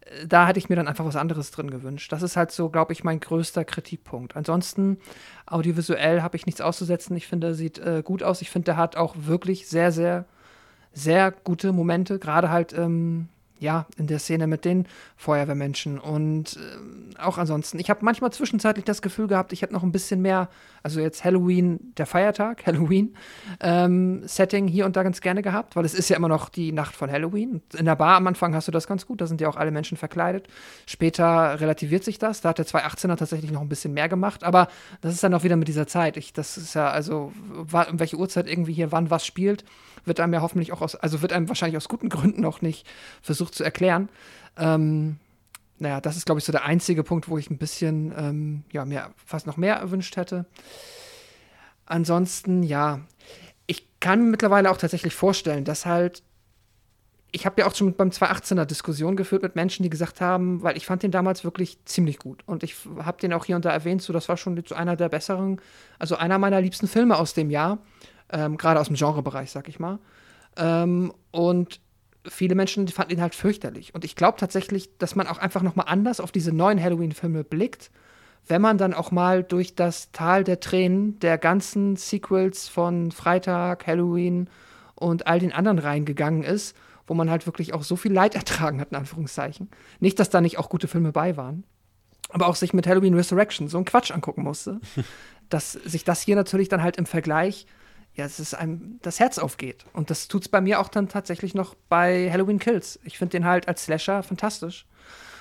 äh, 0.03 0.27
da 0.27 0.47
hätte 0.47 0.59
ich 0.61 0.69
mir 0.69 0.77
dann 0.77 0.87
einfach 0.87 1.05
was 1.05 1.17
anderes 1.17 1.51
drin 1.51 1.71
gewünscht. 1.71 2.13
Das 2.13 2.23
ist 2.23 2.37
halt 2.37 2.53
so, 2.53 2.69
glaube 2.69 2.93
ich, 2.93 3.03
mein 3.03 3.19
größter 3.19 3.65
Kritikpunkt. 3.65 4.37
Ansonsten, 4.37 4.99
audiovisuell 5.47 6.23
habe 6.23 6.37
ich 6.37 6.47
nichts 6.47 6.61
auszusetzen. 6.61 7.17
Ich 7.17 7.27
finde, 7.27 7.49
er 7.49 7.55
sieht 7.55 7.79
äh, 7.79 8.03
gut 8.05 8.23
aus. 8.23 8.43
Ich 8.43 8.51
finde, 8.51 8.73
er 8.73 8.77
hat 8.77 8.97
auch 8.97 9.17
wirklich 9.19 9.67
sehr, 9.67 9.91
sehr, 9.91 10.27
sehr 10.93 11.33
gute 11.33 11.73
Momente. 11.73 12.19
Gerade 12.19 12.51
halt, 12.51 12.73
ähm, 12.75 13.29
ja, 13.61 13.87
in 13.99 14.07
der 14.07 14.19
Szene 14.19 14.47
mit 14.47 14.65
den 14.65 14.87
Feuerwehrmenschen 15.17 15.99
und 15.99 16.57
äh, 16.57 17.21
auch 17.21 17.37
ansonsten. 17.37 17.79
Ich 17.79 17.91
habe 17.91 18.05
manchmal 18.05 18.33
zwischenzeitlich 18.33 18.87
das 18.87 19.03
Gefühl 19.03 19.29
gehabt, 19.29 19.53
ich 19.53 19.61
hätte 19.61 19.75
noch 19.75 19.83
ein 19.83 19.93
bisschen 19.93 20.23
mehr, 20.23 20.49
also 20.83 20.99
jetzt 20.99 21.25
Halloween, 21.25 21.93
der 21.99 22.07
Feiertag, 22.07 22.67
Halloween, 22.67 23.15
ähm, 23.61 24.27
Setting 24.27 24.67
hier 24.67 24.87
und 24.87 24.97
da 24.97 25.03
ganz 25.03 25.21
gerne 25.21 25.43
gehabt, 25.43 25.77
weil 25.77 25.85
es 25.85 25.95
ist 25.95 26.09
ja 26.09 26.17
immer 26.17 26.29
noch 26.29 26.49
die 26.49 26.73
Nacht 26.73 26.97
von 26.97 27.11
Halloween. 27.11 27.61
In 27.77 27.85
der 27.85 27.97
Bar 27.97 28.17
am 28.17 28.27
Anfang 28.27 28.55
hast 28.55 28.67
du 28.67 28.73
das 28.73 28.87
ganz 28.87 29.07
gut, 29.07 29.21
da 29.21 29.27
sind 29.27 29.43
ja 29.43 29.49
auch 29.49 29.57
alle 29.57 29.71
Menschen 29.71 29.99
verkleidet. 29.99 30.49
Später 30.87 31.61
relativiert 31.61 32.03
sich 32.03 32.19
das, 32.19 32.41
da 32.41 32.49
hat 32.49 32.59
der 32.59 32.67
218er 32.67 33.17
tatsächlich 33.17 33.51
noch 33.51 33.61
ein 33.61 33.69
bisschen 33.69 33.93
mehr 33.93 34.09
gemacht, 34.09 34.43
aber 34.43 34.69
das 35.03 35.13
ist 35.13 35.23
dann 35.23 35.35
auch 35.35 35.45
wieder 35.45 35.57
mit 35.57 35.69
dieser 35.69 35.87
Zeit. 35.87 36.17
Ich, 36.17 36.33
das 36.33 36.57
ist 36.57 36.75
ja, 36.75 36.89
also, 36.89 37.33
um 37.51 38.01
welche 38.01 38.17
Uhrzeit 38.17 38.49
irgendwie 38.49 38.73
hier 38.73 38.91
wann 38.91 39.11
was 39.11 39.27
spielt, 39.27 39.65
wird 40.05 40.21
einem 40.21 40.33
ja 40.33 40.41
hoffentlich 40.41 40.73
auch 40.73 40.81
aus, 40.81 40.95
also 40.95 41.23
wird 41.23 41.33
einem 41.33 41.49
wahrscheinlich 41.49 41.77
aus 41.77 41.89
guten 41.89 42.09
Gründen 42.09 42.45
auch 42.45 42.61
nicht 42.61 42.87
versucht 43.23 43.50
zu 43.51 43.65
erklären. 43.65 44.09
Ähm, 44.57 45.19
naja, 45.81 46.01
das 46.01 46.17
ist, 46.17 46.27
glaube 46.27 46.39
ich, 46.39 46.45
so 46.45 46.53
der 46.53 46.65
einzige 46.65 47.03
Punkt, 47.03 47.29
wo 47.29 47.39
ich 47.39 47.51
ein 47.51 47.57
bisschen, 47.57 48.13
ähm, 48.17 48.65
ja, 48.71 48.85
mir 48.85 49.11
fast 49.25 49.47
noch 49.47 49.57
mehr 49.57 49.77
erwünscht 49.77 50.17
hätte. 50.17 50.45
Ansonsten, 51.87 52.63
ja, 52.63 53.01
ich 53.67 53.87
kann 53.99 54.23
mir 54.23 54.31
mittlerweile 54.31 54.71
auch 54.71 54.77
tatsächlich 54.77 55.15
vorstellen, 55.15 55.65
dass 55.65 55.87
halt, 55.87 56.23
ich 57.33 57.47
habe 57.47 57.63
ja 57.63 57.67
auch 57.67 57.75
schon 57.75 57.95
beim 57.95 58.11
218er 58.11 58.67
Diskussion 58.67 59.17
geführt 59.17 59.43
mit 59.43 59.57
Menschen, 59.57 59.83
die 59.83 59.91
gesagt 59.91 60.21
haben, 60.21 60.63
weil 60.63 60.77
ich 60.77 60.85
fand 60.85 61.03
den 61.03 61.13
damals 61.13 61.45
wirklich 61.45 61.79
ziemlich 61.87 62.19
gut. 62.19 62.43
Und 62.47 62.63
ich 62.63 62.77
habe 62.99 63.19
den 63.19 63.33
auch 63.33 63.47
hier 63.47 63.57
und 63.57 63.65
da 63.65 63.71
erwähnt, 63.71 64.03
so 64.03 64.13
das 64.13 64.29
war 64.29 64.37
schon 64.37 64.63
so 64.67 64.75
einer 64.75 64.97
der 64.97 65.09
besseren, 65.09 65.61
also 65.99 66.17
einer 66.17 66.39
meiner 66.39 66.61
liebsten 66.61 66.89
Filme 66.89 67.17
aus 67.17 67.33
dem 67.33 67.49
Jahr, 67.49 67.79
ähm, 68.31 68.59
gerade 68.59 68.81
aus 68.81 68.89
dem 68.89 68.97
Genrebereich, 68.97 69.51
sag 69.51 69.69
ich 69.69 69.79
mal. 69.79 69.99
Ähm, 70.57 71.13
und 71.31 71.81
viele 72.27 72.55
Menschen 72.55 72.87
fanden 72.89 73.13
ihn 73.13 73.23
halt 73.23 73.35
fürchterlich. 73.35 73.95
Und 73.95 74.05
ich 74.05 74.17
glaube 74.17 74.39
tatsächlich, 74.39 74.97
dass 74.99 75.17
man 75.17 75.27
auch 75.27 75.39
einfach 75.39 75.63
noch 75.63 75.77
mal 75.77 75.85
anders 75.85 76.21
auf 76.21 76.33
diese 76.33 76.53
neuen 76.53 76.83
Halloween-Filme 76.83 77.45
blickt, 77.45 77.91
wenn 78.47 78.63
man 78.63 78.79
dann 78.79 78.95
auch 78.95 79.11
mal 79.11 79.43
durch 79.43 79.75
das 79.75 80.13
Tal 80.13 80.45
der 80.45 80.61
Tränen 80.61 81.19
der 81.21 81.39
ganzen 81.39 81.97
Sequels 81.97 82.69
von 82.69 83.13
Freitag, 83.13 83.87
Halloween 83.87 84.49
und 84.95 85.27
all 85.27 85.39
den 85.39 85.53
anderen 85.53 85.79
reingegangen 85.79 86.43
ist, 86.43 86.77
wo 87.07 87.15
man 87.15 87.31
halt 87.31 87.47
wirklich 87.47 87.75
auch 87.75 87.83
so 87.83 87.97
viel 87.97 88.13
Leid 88.13 88.35
ertragen 88.37 88.81
hat, 88.81 88.91
in 88.91 88.97
Anführungszeichen. 88.97 89.71
Nicht, 89.99 90.19
dass 90.19 90.31
da 90.31 90.41
nicht 90.41 90.59
auch 90.59 90.69
gute 90.69 90.89
Filme 90.89 91.13
bei 91.13 91.37
waren, 91.37 91.65
aber 92.29 92.47
auch 92.47 92.57
sich 92.57 92.73
mit 92.73 92.87
Halloween 92.87 93.15
Resurrection 93.15 93.69
so 93.69 93.79
einen 93.79 93.85
Quatsch 93.85 94.11
angucken 94.11 94.43
musste, 94.43 94.81
dass 95.49 95.73
sich 95.73 96.05
das 96.05 96.21
hier 96.21 96.37
natürlich 96.37 96.69
dann 96.69 96.83
halt 96.83 96.97
im 96.97 97.07
Vergleich 97.07 97.67
ja, 98.21 98.27
es 98.27 98.39
ist 98.39 98.55
einem 98.55 98.99
das 99.01 99.19
Herz 99.19 99.39
aufgeht. 99.39 99.87
Und 99.95 100.11
das 100.11 100.29
tut 100.29 100.43
es 100.43 100.49
bei 100.49 100.61
mir 100.61 100.79
auch 100.79 100.89
dann 100.89 101.09
tatsächlich 101.09 101.55
noch 101.55 101.75
bei 101.89 102.31
Halloween 102.31 102.59
Kills. 102.59 103.01
Ich 103.03 103.17
finde 103.17 103.33
den 103.33 103.47
halt 103.47 103.67
als 103.67 103.85
Slasher 103.85 104.23
fantastisch. 104.23 104.87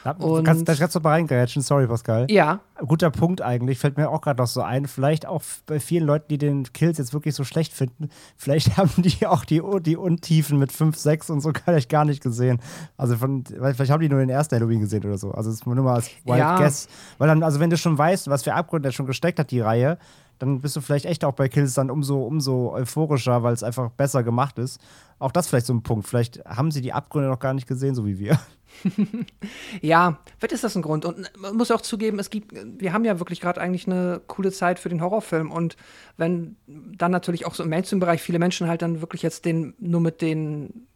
Ja, 0.06 0.12
und 0.14 0.46
kannst, 0.46 0.66
da 0.66 0.76
kannst 0.76 0.96
du 0.96 1.02
mal 1.02 1.10
reingrätschen, 1.10 1.62
sorry 1.62 1.86
Pascal. 1.86 2.26
Ja. 2.30 2.62
Guter 2.78 3.12
Punkt 3.12 3.42
eigentlich, 3.42 3.80
fällt 3.80 3.98
mir 3.98 4.10
auch 4.10 4.22
gerade 4.22 4.42
noch 4.42 4.48
so 4.48 4.62
ein. 4.62 4.88
Vielleicht 4.88 5.26
auch 5.26 5.44
bei 5.66 5.82
vielen 5.82 6.06
Leuten, 6.06 6.28
die 6.30 6.38
den 6.38 6.72
Kills 6.72 6.98
jetzt 6.98 7.12
wirklich 7.12 7.36
so 7.36 7.44
schlecht 7.44 7.74
finden, 7.74 8.08
vielleicht 8.38 8.78
haben 8.78 8.94
die 8.96 9.28
auch 9.28 9.44
die, 9.44 9.62
die 9.82 9.98
Untiefen 9.98 10.58
mit 10.58 10.72
5, 10.72 10.96
6 10.96 11.30
und 11.32 11.42
so 11.42 11.52
vielleicht 11.66 11.90
gar 11.90 12.06
nicht 12.06 12.24
gesehen. 12.24 12.62
Also 12.96 13.18
von, 13.18 13.44
vielleicht 13.46 13.92
haben 13.92 14.00
die 14.00 14.08
nur 14.08 14.20
den 14.20 14.30
ersten 14.30 14.56
Halloween 14.56 14.80
gesehen 14.80 15.04
oder 15.04 15.18
so. 15.18 15.32
Also 15.32 15.50
das 15.50 15.60
ist 15.60 15.66
nur 15.68 15.76
mal 15.76 15.96
als 15.96 16.10
Wild 16.24 16.40
ja. 16.40 16.58
Guess. 16.58 16.88
Weil 17.18 17.28
dann, 17.28 17.44
also 17.44 17.60
wenn 17.60 17.70
du 17.70 17.76
schon 17.76 17.98
weißt, 17.98 18.30
was 18.30 18.44
für 18.44 18.54
Abgründe 18.54 18.88
er 18.88 18.94
schon 18.94 19.06
gesteckt 19.06 19.38
hat, 19.38 19.52
die 19.52 19.60
Reihe, 19.60 19.98
dann 20.40 20.62
bist 20.62 20.76
du 20.76 20.82
vielleicht 20.82 21.06
echt 21.06 21.24
auch 21.26 21.34
bei 21.34 21.50
Kills 21.50 21.74
dann 21.74 21.92
umso, 21.92 22.24
umso 22.24 22.72
euphorischer, 22.74 23.44
weil 23.44 23.54
es 23.54 23.64
einfach 23.64 23.92
besser 23.92 24.24
gemacht 24.24 24.58
ist. 24.58 24.80
Auch 25.20 25.32
das 25.32 25.48
vielleicht 25.48 25.66
so 25.66 25.74
ein 25.74 25.84
Punkt. 25.84 26.08
Vielleicht 26.08 26.44
haben 26.46 26.72
sie 26.72 26.82
die 26.82 26.94
Abgründe 26.94 27.30
noch 27.30 27.40
gar 27.40 27.54
nicht 27.54 27.68
gesehen, 27.68 27.94
so 27.94 28.06
wie 28.06 28.20
wir. 28.20 28.40
ja, 29.82 30.20
vielleicht 30.38 30.54
ist 30.54 30.64
das 30.64 30.76
ein 30.76 30.82
Grund. 30.82 31.04
Und 31.04 31.30
man 31.38 31.58
muss 31.58 31.72
auch 31.72 31.82
zugeben, 31.82 32.20
es 32.20 32.30
gibt, 32.30 32.54
wir 32.54 32.94
haben 32.94 33.04
ja 33.04 33.20
wirklich 33.20 33.42
gerade 33.42 33.60
eigentlich 33.60 33.86
eine 33.86 34.22
coole 34.28 34.52
Zeit 34.52 34.80
für 34.80 34.90
den 34.90 35.02
Horrorfilm. 35.02 35.52
Und 35.52 35.76
wenn 36.16 36.56
dann 36.68 37.12
natürlich 37.12 37.46
auch 37.46 37.54
so 37.54 37.64
im 37.64 37.70
Mainstream-Bereich 37.70 38.22
viele 38.22 38.40
Menschen 38.40 38.68
halt 38.68 38.82
dann 38.82 39.02
wirklich 39.02 39.22
jetzt 39.22 39.44
den 39.44 39.74
nur 39.78 40.02
mit 40.02 40.22
den 40.22 40.88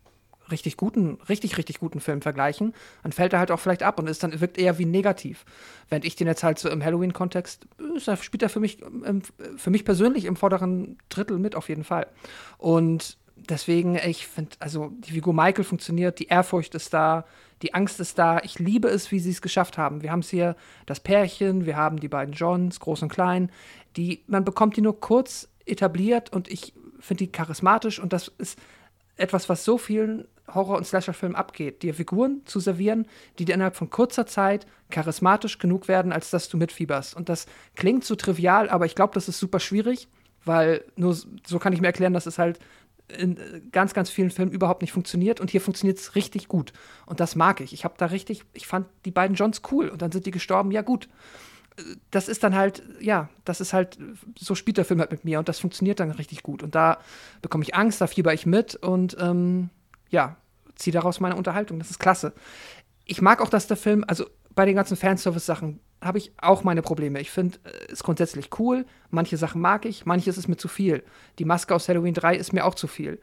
richtig 0.51 0.77
guten, 0.77 1.17
richtig, 1.29 1.57
richtig 1.57 1.79
guten 1.79 1.99
Film 1.99 2.21
vergleichen, 2.21 2.73
dann 3.03 3.11
fällt 3.11 3.33
er 3.33 3.39
halt 3.39 3.51
auch 3.51 3.59
vielleicht 3.59 3.83
ab 3.83 3.99
und 3.99 4.07
ist 4.07 4.23
dann 4.23 4.39
wirkt 4.39 4.57
eher 4.57 4.77
wie 4.77 4.85
negativ. 4.85 5.45
Während 5.89 6.05
ich 6.05 6.15
den 6.15 6.27
jetzt 6.27 6.43
halt 6.43 6.59
so 6.59 6.69
im 6.69 6.83
Halloween-Kontext, 6.83 7.67
spielt 8.21 8.43
er 8.43 8.49
für 8.49 8.59
mich, 8.59 8.79
für 9.57 9.69
mich 9.69 9.85
persönlich 9.85 10.25
im 10.25 10.35
vorderen 10.35 10.97
Drittel 11.09 11.39
mit, 11.39 11.55
auf 11.55 11.69
jeden 11.69 11.83
Fall. 11.83 12.07
Und 12.57 13.17
deswegen, 13.49 13.95
ich 13.95 14.27
finde, 14.27 14.51
also 14.59 14.91
die 14.99 15.11
Figur 15.11 15.33
Michael 15.33 15.63
funktioniert, 15.63 16.19
die 16.19 16.27
Ehrfurcht 16.27 16.75
ist 16.75 16.93
da, 16.93 17.25
die 17.61 17.73
Angst 17.73 17.99
ist 17.99 18.19
da. 18.19 18.39
Ich 18.43 18.59
liebe 18.59 18.89
es, 18.89 19.11
wie 19.11 19.19
sie 19.19 19.31
es 19.31 19.41
geschafft 19.41 19.77
haben. 19.77 20.01
Wir 20.01 20.11
haben 20.11 20.19
es 20.19 20.29
hier 20.29 20.55
das 20.85 20.99
Pärchen, 20.99 21.65
wir 21.65 21.77
haben 21.77 21.99
die 21.99 22.09
beiden 22.09 22.33
Johns, 22.33 22.79
groß 22.79 23.03
und 23.03 23.09
klein. 23.09 23.49
Die, 23.95 24.23
man 24.27 24.43
bekommt 24.43 24.75
die 24.75 24.81
nur 24.81 24.99
kurz 24.99 25.49
etabliert 25.65 26.31
und 26.33 26.49
ich 26.49 26.73
finde 26.99 27.25
die 27.25 27.31
charismatisch 27.31 27.99
und 27.99 28.13
das 28.13 28.29
ist 28.37 28.59
etwas, 29.17 29.49
was 29.49 29.63
so 29.63 29.77
vielen 29.77 30.27
Horror- 30.53 30.77
und 30.77 30.85
Slasher-Filmen 30.85 31.35
abgeht, 31.35 31.83
dir 31.83 31.93
Figuren 31.93 32.41
zu 32.45 32.59
servieren, 32.59 33.07
die 33.39 33.45
dir 33.45 33.55
innerhalb 33.55 33.75
von 33.75 33.89
kurzer 33.89 34.25
Zeit 34.25 34.65
charismatisch 34.89 35.57
genug 35.57 35.87
werden, 35.87 36.11
als 36.11 36.29
dass 36.31 36.49
du 36.49 36.57
mitfieberst. 36.57 37.15
Und 37.15 37.29
das 37.29 37.45
klingt 37.75 38.03
so 38.03 38.15
trivial, 38.15 38.69
aber 38.69 38.85
ich 38.85 38.95
glaube, 38.95 39.13
das 39.13 39.29
ist 39.29 39.39
super 39.39 39.59
schwierig, 39.59 40.07
weil 40.43 40.83
nur 40.95 41.15
so 41.45 41.59
kann 41.59 41.73
ich 41.73 41.81
mir 41.81 41.87
erklären, 41.87 42.13
dass 42.13 42.25
es 42.25 42.37
halt 42.37 42.59
in 43.07 43.37
ganz, 43.71 43.93
ganz 43.93 44.09
vielen 44.09 44.31
Filmen 44.31 44.51
überhaupt 44.51 44.81
nicht 44.81 44.91
funktioniert 44.91 45.39
und 45.39 45.51
hier 45.51 45.61
funktioniert 45.61 45.99
es 45.99 46.15
richtig 46.15 46.47
gut. 46.47 46.73
Und 47.05 47.19
das 47.19 47.35
mag 47.35 47.61
ich. 47.61 47.73
Ich 47.73 47.83
habe 47.83 47.95
da 47.97 48.07
richtig, 48.07 48.43
ich 48.53 48.67
fand 48.67 48.87
die 49.05 49.11
beiden 49.11 49.35
Johns 49.35 49.61
cool 49.71 49.89
und 49.89 50.01
dann 50.01 50.11
sind 50.11 50.25
die 50.25 50.31
gestorben, 50.31 50.71
ja 50.71 50.81
gut. 50.81 51.07
Das 52.11 52.27
ist 52.27 52.43
dann 52.43 52.55
halt, 52.55 52.83
ja, 52.99 53.29
das 53.45 53.61
ist 53.61 53.73
halt, 53.73 53.97
so 54.37 54.55
spielt 54.55 54.77
der 54.77 54.85
Film 54.85 54.99
halt 54.99 55.11
mit 55.11 55.25
mir 55.25 55.39
und 55.39 55.49
das 55.49 55.59
funktioniert 55.59 55.99
dann 55.99 56.11
richtig 56.11 56.43
gut. 56.43 56.61
Und 56.61 56.75
da 56.75 56.99
bekomme 57.41 57.63
ich 57.63 57.75
Angst, 57.75 57.99
da 58.01 58.07
fieber 58.07 58.33
ich 58.33 58.45
mit 58.45 58.75
und 58.75 59.17
ähm, 59.19 59.69
ja, 60.09 60.37
ziehe 60.75 60.93
daraus 60.93 61.19
meine 61.19 61.35
Unterhaltung. 61.35 61.79
Das 61.79 61.89
ist 61.89 61.99
klasse. 61.99 62.33
Ich 63.05 63.21
mag 63.21 63.41
auch, 63.41 63.49
dass 63.49 63.67
der 63.67 63.77
Film, 63.77 64.03
also 64.07 64.25
bei 64.55 64.65
den 64.65 64.75
ganzen 64.75 64.97
Fanservice-Sachen 64.97 65.79
habe 66.01 66.17
ich 66.17 66.31
auch 66.37 66.63
meine 66.63 66.81
Probleme. 66.81 67.19
Ich 67.21 67.31
finde 67.31 67.57
es 67.89 68.01
äh, 68.01 68.03
grundsätzlich 68.03 68.49
cool. 68.59 68.85
Manche 69.09 69.37
Sachen 69.37 69.61
mag 69.61 69.85
ich, 69.85 70.05
manches 70.05 70.37
ist 70.37 70.47
mir 70.47 70.57
zu 70.57 70.67
viel. 70.67 71.03
Die 71.39 71.45
Maske 71.45 71.73
aus 71.73 71.87
Halloween 71.87 72.13
3 72.13 72.35
ist 72.35 72.53
mir 72.53 72.65
auch 72.65 72.75
zu 72.75 72.87
viel. 72.87 73.19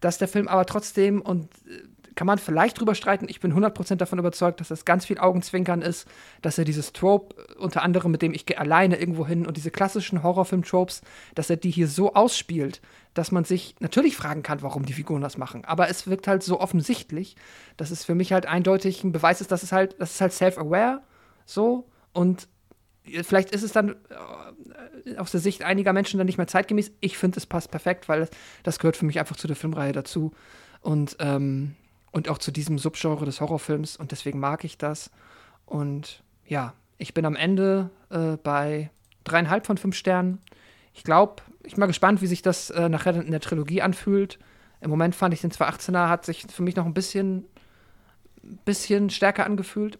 Dass 0.00 0.18
der 0.18 0.28
Film 0.28 0.46
aber 0.46 0.66
trotzdem, 0.66 1.20
und 1.20 1.48
äh, 1.66 1.82
kann 2.18 2.26
man 2.26 2.38
vielleicht 2.38 2.80
drüber 2.80 2.96
streiten. 2.96 3.28
Ich 3.28 3.38
bin 3.38 3.54
100% 3.54 3.94
davon 3.94 4.18
überzeugt, 4.18 4.58
dass 4.58 4.66
das 4.66 4.84
ganz 4.84 5.06
viel 5.06 5.18
Augenzwinkern 5.18 5.82
ist, 5.82 6.08
dass 6.42 6.58
er 6.58 6.64
dieses 6.64 6.92
Trope, 6.92 7.36
äh, 7.36 7.54
unter 7.60 7.84
anderem 7.84 8.10
mit 8.10 8.22
dem 8.22 8.34
ich 8.34 8.44
gehe 8.44 8.58
alleine 8.58 8.98
irgendwo 8.98 9.24
hin 9.24 9.46
und 9.46 9.56
diese 9.56 9.70
klassischen 9.70 10.24
Horrorfilm-Tropes, 10.24 11.02
dass 11.36 11.48
er 11.48 11.58
die 11.58 11.70
hier 11.70 11.86
so 11.86 12.14
ausspielt, 12.14 12.80
dass 13.14 13.30
man 13.30 13.44
sich 13.44 13.76
natürlich 13.78 14.16
fragen 14.16 14.42
kann, 14.42 14.62
warum 14.62 14.84
die 14.84 14.94
Figuren 14.94 15.22
das 15.22 15.38
machen. 15.38 15.64
Aber 15.64 15.88
es 15.90 16.08
wirkt 16.08 16.26
halt 16.26 16.42
so 16.42 16.58
offensichtlich, 16.58 17.36
dass 17.76 17.92
es 17.92 18.04
für 18.04 18.16
mich 18.16 18.32
halt 18.32 18.46
eindeutig 18.46 19.04
ein 19.04 19.12
Beweis 19.12 19.40
ist, 19.40 19.52
dass 19.52 19.62
es 19.62 19.70
halt, 19.70 19.94
das 20.00 20.14
ist 20.14 20.20
halt 20.20 20.32
self-aware 20.32 21.02
so 21.46 21.86
und 22.12 22.48
vielleicht 23.22 23.52
ist 23.52 23.62
es 23.62 23.70
dann 23.70 23.94
äh, 25.04 25.14
aus 25.18 25.30
der 25.30 25.40
Sicht 25.40 25.62
einiger 25.62 25.92
Menschen 25.92 26.18
dann 26.18 26.26
nicht 26.26 26.36
mehr 26.36 26.48
zeitgemäß. 26.48 26.90
Ich 26.98 27.16
finde, 27.16 27.36
es 27.36 27.46
passt 27.46 27.70
perfekt, 27.70 28.08
weil 28.08 28.28
das 28.64 28.80
gehört 28.80 28.96
für 28.96 29.06
mich 29.06 29.20
einfach 29.20 29.36
zu 29.36 29.46
der 29.46 29.54
Filmreihe 29.54 29.92
dazu. 29.92 30.32
Und 30.80 31.16
ähm, 31.20 31.76
und 32.10 32.28
auch 32.28 32.38
zu 32.38 32.50
diesem 32.50 32.78
Subgenre 32.78 33.24
des 33.24 33.40
Horrorfilms 33.40 33.96
und 33.96 34.12
deswegen 34.12 34.40
mag 34.40 34.64
ich 34.64 34.78
das. 34.78 35.10
Und 35.66 36.22
ja, 36.46 36.74
ich 36.96 37.14
bin 37.14 37.24
am 37.24 37.36
Ende 37.36 37.90
äh, 38.10 38.36
bei 38.36 38.90
dreieinhalb 39.24 39.66
von 39.66 39.78
fünf 39.78 39.94
Sternen. 39.94 40.40
Ich 40.94 41.04
glaube, 41.04 41.42
ich 41.62 41.74
bin 41.74 41.80
mal 41.80 41.86
gespannt, 41.86 42.22
wie 42.22 42.26
sich 42.26 42.42
das 42.42 42.70
äh, 42.70 42.88
nachher 42.88 43.14
in 43.14 43.30
der 43.30 43.40
Trilogie 43.40 43.82
anfühlt. 43.82 44.38
Im 44.80 44.90
Moment 44.90 45.14
fand 45.14 45.34
ich 45.34 45.40
den 45.40 45.50
218er 45.50 46.08
hat 46.08 46.24
sich 46.24 46.46
für 46.48 46.62
mich 46.62 46.76
noch 46.76 46.86
ein 46.86 46.94
bisschen, 46.94 47.44
bisschen 48.64 49.10
stärker 49.10 49.44
angefühlt, 49.44 49.98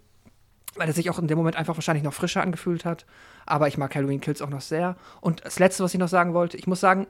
weil 0.76 0.88
er 0.88 0.94
sich 0.94 1.10
auch 1.10 1.18
in 1.18 1.28
dem 1.28 1.36
Moment 1.36 1.56
einfach 1.56 1.76
wahrscheinlich 1.76 2.04
noch 2.04 2.14
frischer 2.14 2.42
angefühlt 2.42 2.84
hat. 2.84 3.04
Aber 3.44 3.68
ich 3.68 3.78
mag 3.78 3.94
Halloween 3.94 4.20
Kills 4.20 4.42
auch 4.42 4.50
noch 4.50 4.60
sehr. 4.60 4.96
Und 5.20 5.44
das 5.44 5.58
Letzte, 5.58 5.82
was 5.82 5.94
ich 5.94 6.00
noch 6.00 6.08
sagen 6.08 6.34
wollte, 6.34 6.56
ich 6.56 6.66
muss 6.66 6.80
sagen, 6.80 7.06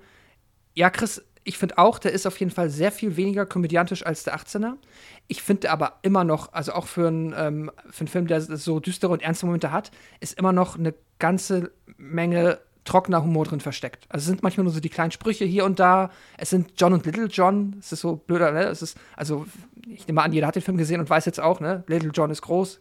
ja, 0.74 0.90
Chris, 0.90 1.24
ich 1.48 1.56
finde 1.56 1.78
auch, 1.78 1.98
der 1.98 2.12
ist 2.12 2.26
auf 2.26 2.38
jeden 2.38 2.52
Fall 2.52 2.68
sehr 2.68 2.92
viel 2.92 3.16
weniger 3.16 3.46
komödiantisch 3.46 4.04
als 4.04 4.22
der 4.22 4.36
18er. 4.36 4.74
Ich 5.28 5.42
finde 5.42 5.70
aber 5.70 5.94
immer 6.02 6.22
noch, 6.22 6.52
also 6.52 6.72
auch 6.72 6.86
für, 6.86 7.08
ein, 7.08 7.34
ähm, 7.34 7.70
für 7.90 8.00
einen 8.00 8.08
Film, 8.08 8.26
der 8.26 8.42
so 8.42 8.80
düstere 8.80 9.10
und 9.10 9.22
ernste 9.22 9.46
Momente 9.46 9.72
hat, 9.72 9.90
ist 10.20 10.38
immer 10.38 10.52
noch 10.52 10.78
eine 10.78 10.92
ganze 11.18 11.72
Menge 11.96 12.58
trockener 12.84 13.22
Humor 13.22 13.46
drin 13.46 13.60
versteckt. 13.60 14.04
Also 14.10 14.24
es 14.24 14.26
sind 14.26 14.42
manchmal 14.42 14.64
nur 14.64 14.74
so 14.74 14.80
die 14.80 14.90
kleinen 14.90 15.10
Sprüche 15.10 15.46
hier 15.46 15.64
und 15.64 15.80
da. 15.80 16.10
Es 16.36 16.50
sind 16.50 16.72
John 16.76 16.92
und 16.92 17.06
Little 17.06 17.28
John. 17.28 17.76
Es 17.78 17.92
ist 17.92 18.00
so 18.00 18.16
blöder, 18.16 18.52
ne? 18.52 18.64
Es 18.64 18.82
ist, 18.82 18.98
also, 19.16 19.46
ich 19.86 20.06
nehme 20.06 20.22
an, 20.22 20.34
jeder 20.34 20.48
hat 20.48 20.54
den 20.54 20.62
Film 20.62 20.76
gesehen 20.76 21.00
und 21.00 21.08
weiß 21.08 21.24
jetzt 21.24 21.40
auch, 21.40 21.60
ne? 21.60 21.82
Little 21.86 22.10
John 22.12 22.30
ist 22.30 22.42
groß, 22.42 22.78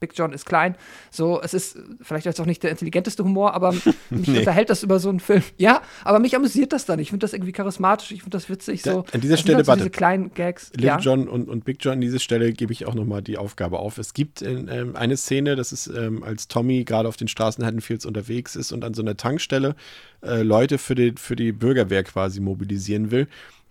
Big 0.00 0.12
John 0.14 0.32
ist 0.32 0.44
klein. 0.44 0.76
So, 1.10 1.40
es 1.40 1.54
ist 1.54 1.78
vielleicht 2.02 2.26
jetzt 2.26 2.38
auch 2.38 2.46
nicht 2.46 2.62
der 2.62 2.70
intelligenteste 2.70 3.24
Humor, 3.24 3.54
aber 3.54 3.72
mich 4.10 4.28
nee. 4.28 4.40
unterhält 4.40 4.68
das 4.68 4.82
über 4.82 4.98
so 4.98 5.08
einen 5.08 5.20
Film. 5.20 5.42
Ja, 5.56 5.80
aber 6.04 6.18
mich 6.18 6.36
amüsiert 6.36 6.72
das 6.74 6.84
dann. 6.84 6.98
Ich 6.98 7.08
finde 7.08 7.24
das 7.24 7.32
irgendwie 7.32 7.52
charismatisch, 7.52 8.12
ich 8.12 8.22
finde 8.22 8.36
das 8.36 8.50
witzig. 8.50 8.82
Da, 8.82 8.92
so. 8.92 9.04
An 9.12 9.20
dieser 9.22 9.38
Stelle, 9.38 9.56
halt 9.56 9.66
so 9.66 9.74
diese 9.76 9.90
kleinen 9.90 10.34
Gags. 10.34 10.70
Little 10.72 10.86
ja? 10.86 10.98
John 10.98 11.26
und, 11.26 11.48
und 11.48 11.64
Big 11.64 11.78
John, 11.80 11.94
an 11.94 12.00
dieser 12.02 12.18
Stelle 12.18 12.52
gebe 12.52 12.72
ich 12.72 12.86
auch 12.86 12.94
nochmal 12.94 13.22
die 13.22 13.38
Aufgabe 13.38 13.78
auf. 13.78 13.96
Es 13.96 14.12
gibt 14.12 14.42
in, 14.42 14.68
ähm, 14.68 14.94
eine 14.94 15.16
Szene, 15.16 15.56
das 15.56 15.72
ist, 15.72 15.86
ähm, 15.86 16.22
als 16.22 16.48
Tommy 16.48 16.84
gerade 16.84 17.08
auf 17.08 17.16
den 17.16 17.28
Straßen 17.28 17.64
Haddonfields 17.64 18.04
unterwegs 18.04 18.56
ist 18.56 18.72
und 18.72 18.84
an 18.84 18.92
so 18.92 19.00
einer 19.00 19.16
Tankstelle 19.16 19.74
äh, 20.22 20.42
Leute 20.42 20.76
für 20.76 20.94
die, 20.94 21.14
für 21.16 21.36
die 21.36 21.52
Bürgerwehr 21.52 22.04
quasi 22.04 22.40
mobilisieren 22.40 23.10
will. 23.10 23.26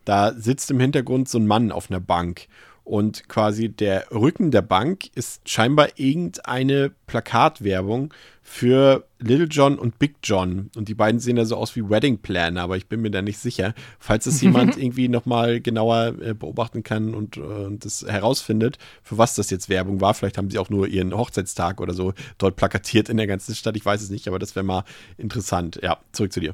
Da 0.06 0.33
sitzt 0.33 0.72
im 0.72 0.80
Hintergrund 0.80 1.30
so 1.30 1.38
ein 1.38 1.48
Mann 1.48 1.72
auf 1.72 1.90
einer 1.90 1.99
Bank 1.99 2.48
und 2.83 3.29
quasi 3.29 3.69
der 3.69 4.11
Rücken 4.11 4.51
der 4.51 4.61
Bank 4.61 5.09
ist 5.15 5.47
scheinbar 5.49 5.87
irgendeine 5.95 6.91
Plakatwerbung 7.07 8.13
für 8.41 9.05
Little 9.19 9.47
John 9.47 9.79
und 9.79 9.99
Big 9.99 10.15
John. 10.21 10.69
Und 10.75 10.89
die 10.89 10.93
beiden 10.93 11.21
sehen 11.21 11.37
da 11.37 11.45
so 11.45 11.55
aus 11.55 11.77
wie 11.77 11.89
Wedding 11.89 12.17
Planner, 12.17 12.61
aber 12.61 12.75
ich 12.75 12.87
bin 12.87 13.01
mir 13.01 13.09
da 13.09 13.21
nicht 13.21 13.37
sicher. 13.37 13.73
Falls 13.99 14.25
es 14.25 14.41
jemand 14.41 14.77
irgendwie 14.77 15.07
nochmal 15.07 15.61
genauer 15.61 16.15
äh, 16.21 16.33
beobachten 16.33 16.83
kann 16.83 17.15
und, 17.15 17.37
äh, 17.37 17.39
und 17.39 17.85
das 17.85 18.05
herausfindet, 18.05 18.77
für 19.01 19.17
was 19.17 19.35
das 19.35 19.49
jetzt 19.49 19.69
Werbung 19.69 20.01
war, 20.01 20.13
vielleicht 20.13 20.37
haben 20.37 20.49
sie 20.49 20.59
auch 20.59 20.69
nur 20.69 20.87
ihren 20.87 21.15
Hochzeitstag 21.15 21.79
oder 21.79 21.93
so 21.93 22.13
dort 22.37 22.57
plakatiert 22.57 23.07
in 23.07 23.17
der 23.17 23.27
ganzen 23.27 23.55
Stadt. 23.55 23.77
Ich 23.77 23.85
weiß 23.85 24.01
es 24.01 24.09
nicht, 24.09 24.27
aber 24.27 24.39
das 24.39 24.55
wäre 24.55 24.65
mal 24.65 24.83
interessant. 25.17 25.79
Ja, 25.81 25.99
zurück 26.11 26.33
zu 26.33 26.41
dir. 26.41 26.53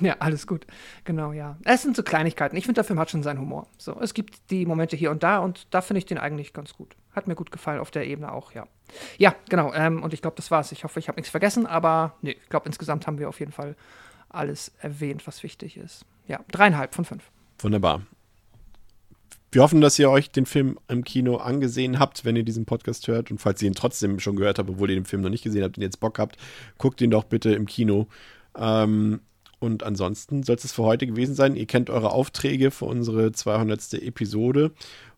Ja, 0.00 0.16
alles 0.18 0.46
gut. 0.46 0.66
Genau, 1.04 1.32
ja. 1.32 1.56
Es 1.64 1.82
sind 1.82 1.96
so 1.96 2.02
Kleinigkeiten. 2.02 2.56
Ich 2.56 2.64
finde, 2.64 2.78
der 2.78 2.84
Film 2.84 2.98
hat 2.98 3.10
schon 3.10 3.22
seinen 3.22 3.40
Humor. 3.40 3.66
So, 3.78 3.98
es 4.00 4.14
gibt 4.14 4.50
die 4.50 4.66
Momente 4.66 4.96
hier 4.96 5.10
und 5.10 5.22
da 5.22 5.38
und 5.38 5.66
da 5.70 5.80
finde 5.80 5.98
ich 5.98 6.06
den 6.06 6.18
eigentlich 6.18 6.52
ganz 6.52 6.74
gut. 6.74 6.96
Hat 7.12 7.28
mir 7.28 7.34
gut 7.34 7.50
gefallen 7.50 7.80
auf 7.80 7.90
der 7.90 8.06
Ebene 8.06 8.32
auch, 8.32 8.52
ja. 8.52 8.66
Ja, 9.16 9.34
genau. 9.48 9.72
Ähm, 9.72 10.02
und 10.02 10.12
ich 10.12 10.20
glaube, 10.20 10.36
das 10.36 10.50
war's. 10.50 10.72
Ich 10.72 10.84
hoffe, 10.84 10.98
ich 10.98 11.08
habe 11.08 11.16
nichts 11.16 11.30
vergessen, 11.30 11.66
aber 11.66 12.14
nee, 12.20 12.36
ich 12.42 12.48
glaube, 12.48 12.66
insgesamt 12.66 13.06
haben 13.06 13.18
wir 13.18 13.28
auf 13.28 13.40
jeden 13.40 13.52
Fall 13.52 13.74
alles 14.28 14.72
erwähnt, 14.80 15.26
was 15.26 15.42
wichtig 15.42 15.76
ist. 15.76 16.04
Ja, 16.28 16.40
dreieinhalb 16.50 16.94
von 16.94 17.04
fünf. 17.04 17.30
Wunderbar. 17.60 18.02
Wir 19.52 19.62
hoffen, 19.62 19.80
dass 19.80 19.98
ihr 19.98 20.10
euch 20.10 20.30
den 20.30 20.44
Film 20.44 20.78
im 20.88 21.04
Kino 21.04 21.36
angesehen 21.36 21.98
habt, 21.98 22.26
wenn 22.26 22.36
ihr 22.36 22.42
diesen 22.42 22.66
Podcast 22.66 23.08
hört. 23.08 23.30
Und 23.30 23.40
falls 23.40 23.62
ihr 23.62 23.68
ihn 23.68 23.74
trotzdem 23.74 24.18
schon 24.18 24.36
gehört 24.36 24.58
habt, 24.58 24.68
obwohl 24.68 24.90
ihr 24.90 24.96
den 24.96 25.06
Film 25.06 25.22
noch 25.22 25.30
nicht 25.30 25.44
gesehen 25.44 25.64
habt 25.64 25.78
und 25.78 25.82
jetzt 25.82 26.00
Bock 26.00 26.18
habt, 26.18 26.36
guckt 26.76 27.00
ihn 27.00 27.10
doch 27.10 27.24
bitte 27.24 27.54
im 27.54 27.64
Kino. 27.64 28.08
Ähm, 28.54 29.20
und 29.58 29.82
ansonsten 29.82 30.42
soll 30.42 30.56
es 30.56 30.72
für 30.72 30.82
heute 30.82 31.06
gewesen 31.06 31.34
sein. 31.34 31.56
Ihr 31.56 31.66
kennt 31.66 31.88
eure 31.88 32.12
Aufträge 32.12 32.70
für 32.70 32.84
unsere 32.84 33.32
200. 33.32 33.94
Episode. 33.94 34.72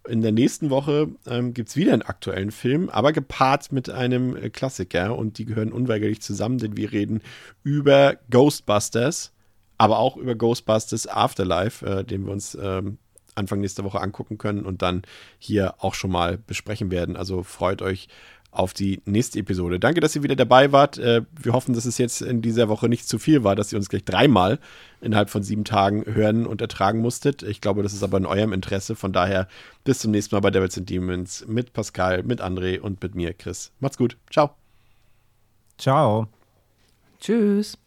In 0.07 0.23
der 0.23 0.33
nächsten 0.33 0.71
Woche 0.71 1.09
ähm, 1.27 1.53
gibt 1.53 1.69
es 1.69 1.77
wieder 1.77 1.93
einen 1.93 2.03
aktuellen 2.03 2.51
Film, 2.51 2.89
aber 2.89 3.13
gepaart 3.13 3.73
mit 3.73 3.91
einem 3.91 4.37
äh, 4.37 4.49
Klassiker. 4.49 5.17
Und 5.17 5.39
die 5.39 5.45
gehören 5.45 5.73
unweigerlich 5.73 6.23
zusammen, 6.23 6.59
denn 6.59 6.77
wir 6.77 6.93
reden 6.93 7.21
über 7.63 8.17
Ghostbusters, 8.31 9.33
aber 9.77 9.99
auch 9.99 10.17
über 10.17 10.35
Ghostbusters 10.35 11.09
Afterlife, 11.09 11.85
äh, 11.85 12.05
den 12.05 12.25
wir 12.25 12.33
uns 12.33 12.57
ähm, 12.61 12.99
Anfang 13.35 13.61
nächster 13.61 13.85
Woche 13.85 14.01
angucken 14.01 14.39
können 14.39 14.65
und 14.65 14.83
dann 14.83 15.03
hier 15.39 15.75
auch 15.79 15.95
schon 15.95 16.11
mal 16.11 16.39
besprechen 16.39 16.91
werden. 16.91 17.17
Also 17.17 17.43
freut 17.43 17.83
euch 17.83 18.09
auf 18.59 18.75
die 18.75 19.01
nächste 19.05 19.39
Episode. 19.39 19.79
Danke, 19.79 20.01
dass 20.01 20.17
ihr 20.17 20.23
wieder 20.23 20.37
dabei 20.37 20.73
wart. 20.73 20.99
Äh, 20.99 21.23
wir 21.41 21.53
hoffen, 21.53 21.75
dass 21.75 21.85
es 21.85 21.97
jetzt 21.97 22.23
in 22.23 22.43
dieser 22.43 22.69
Woche 22.69 22.89
nicht 22.89 23.09
zu 23.09 23.19
viel 23.19 23.45
war, 23.45 23.55
dass 23.55 23.73
ihr 23.73 23.79
uns 23.79 23.89
gleich 23.89 24.05
dreimal 24.05 24.59
innerhalb 25.01 25.31
von 25.31 25.45
sieben 25.45 25.65
Tagen 25.65 26.05
hören 26.07 26.45
und 26.45 26.61
ertragen 26.61 27.01
musstet. 27.01 27.43
Ich 27.45 27.61
glaube, 27.61 27.85
das 27.85 27.93
ist 27.93 28.03
aber 28.03 28.19
in 28.19 28.27
eurem 28.27 28.53
Interesse. 28.53 28.97
Von 28.97 29.13
daher 29.13 29.47
bis 29.85 30.01
zum 30.01 30.11
nächsten 30.11 30.35
Mal 30.35 30.41
bei 30.41 30.51
Devils 30.51 30.77
and 30.77 30.91
Demons 30.91 31.45
mit 31.47 31.73
Pascal, 31.73 32.25
mit 32.25 32.43
André 32.43 32.81
und 32.81 33.01
mit 33.01 33.15
mir, 33.15 33.33
Chris. 33.33 33.71
Macht's 33.79 33.97
gut. 33.97 34.17
Ciao. 34.31 34.51
Ciao. 35.79 36.27
Tschüss. 37.21 37.79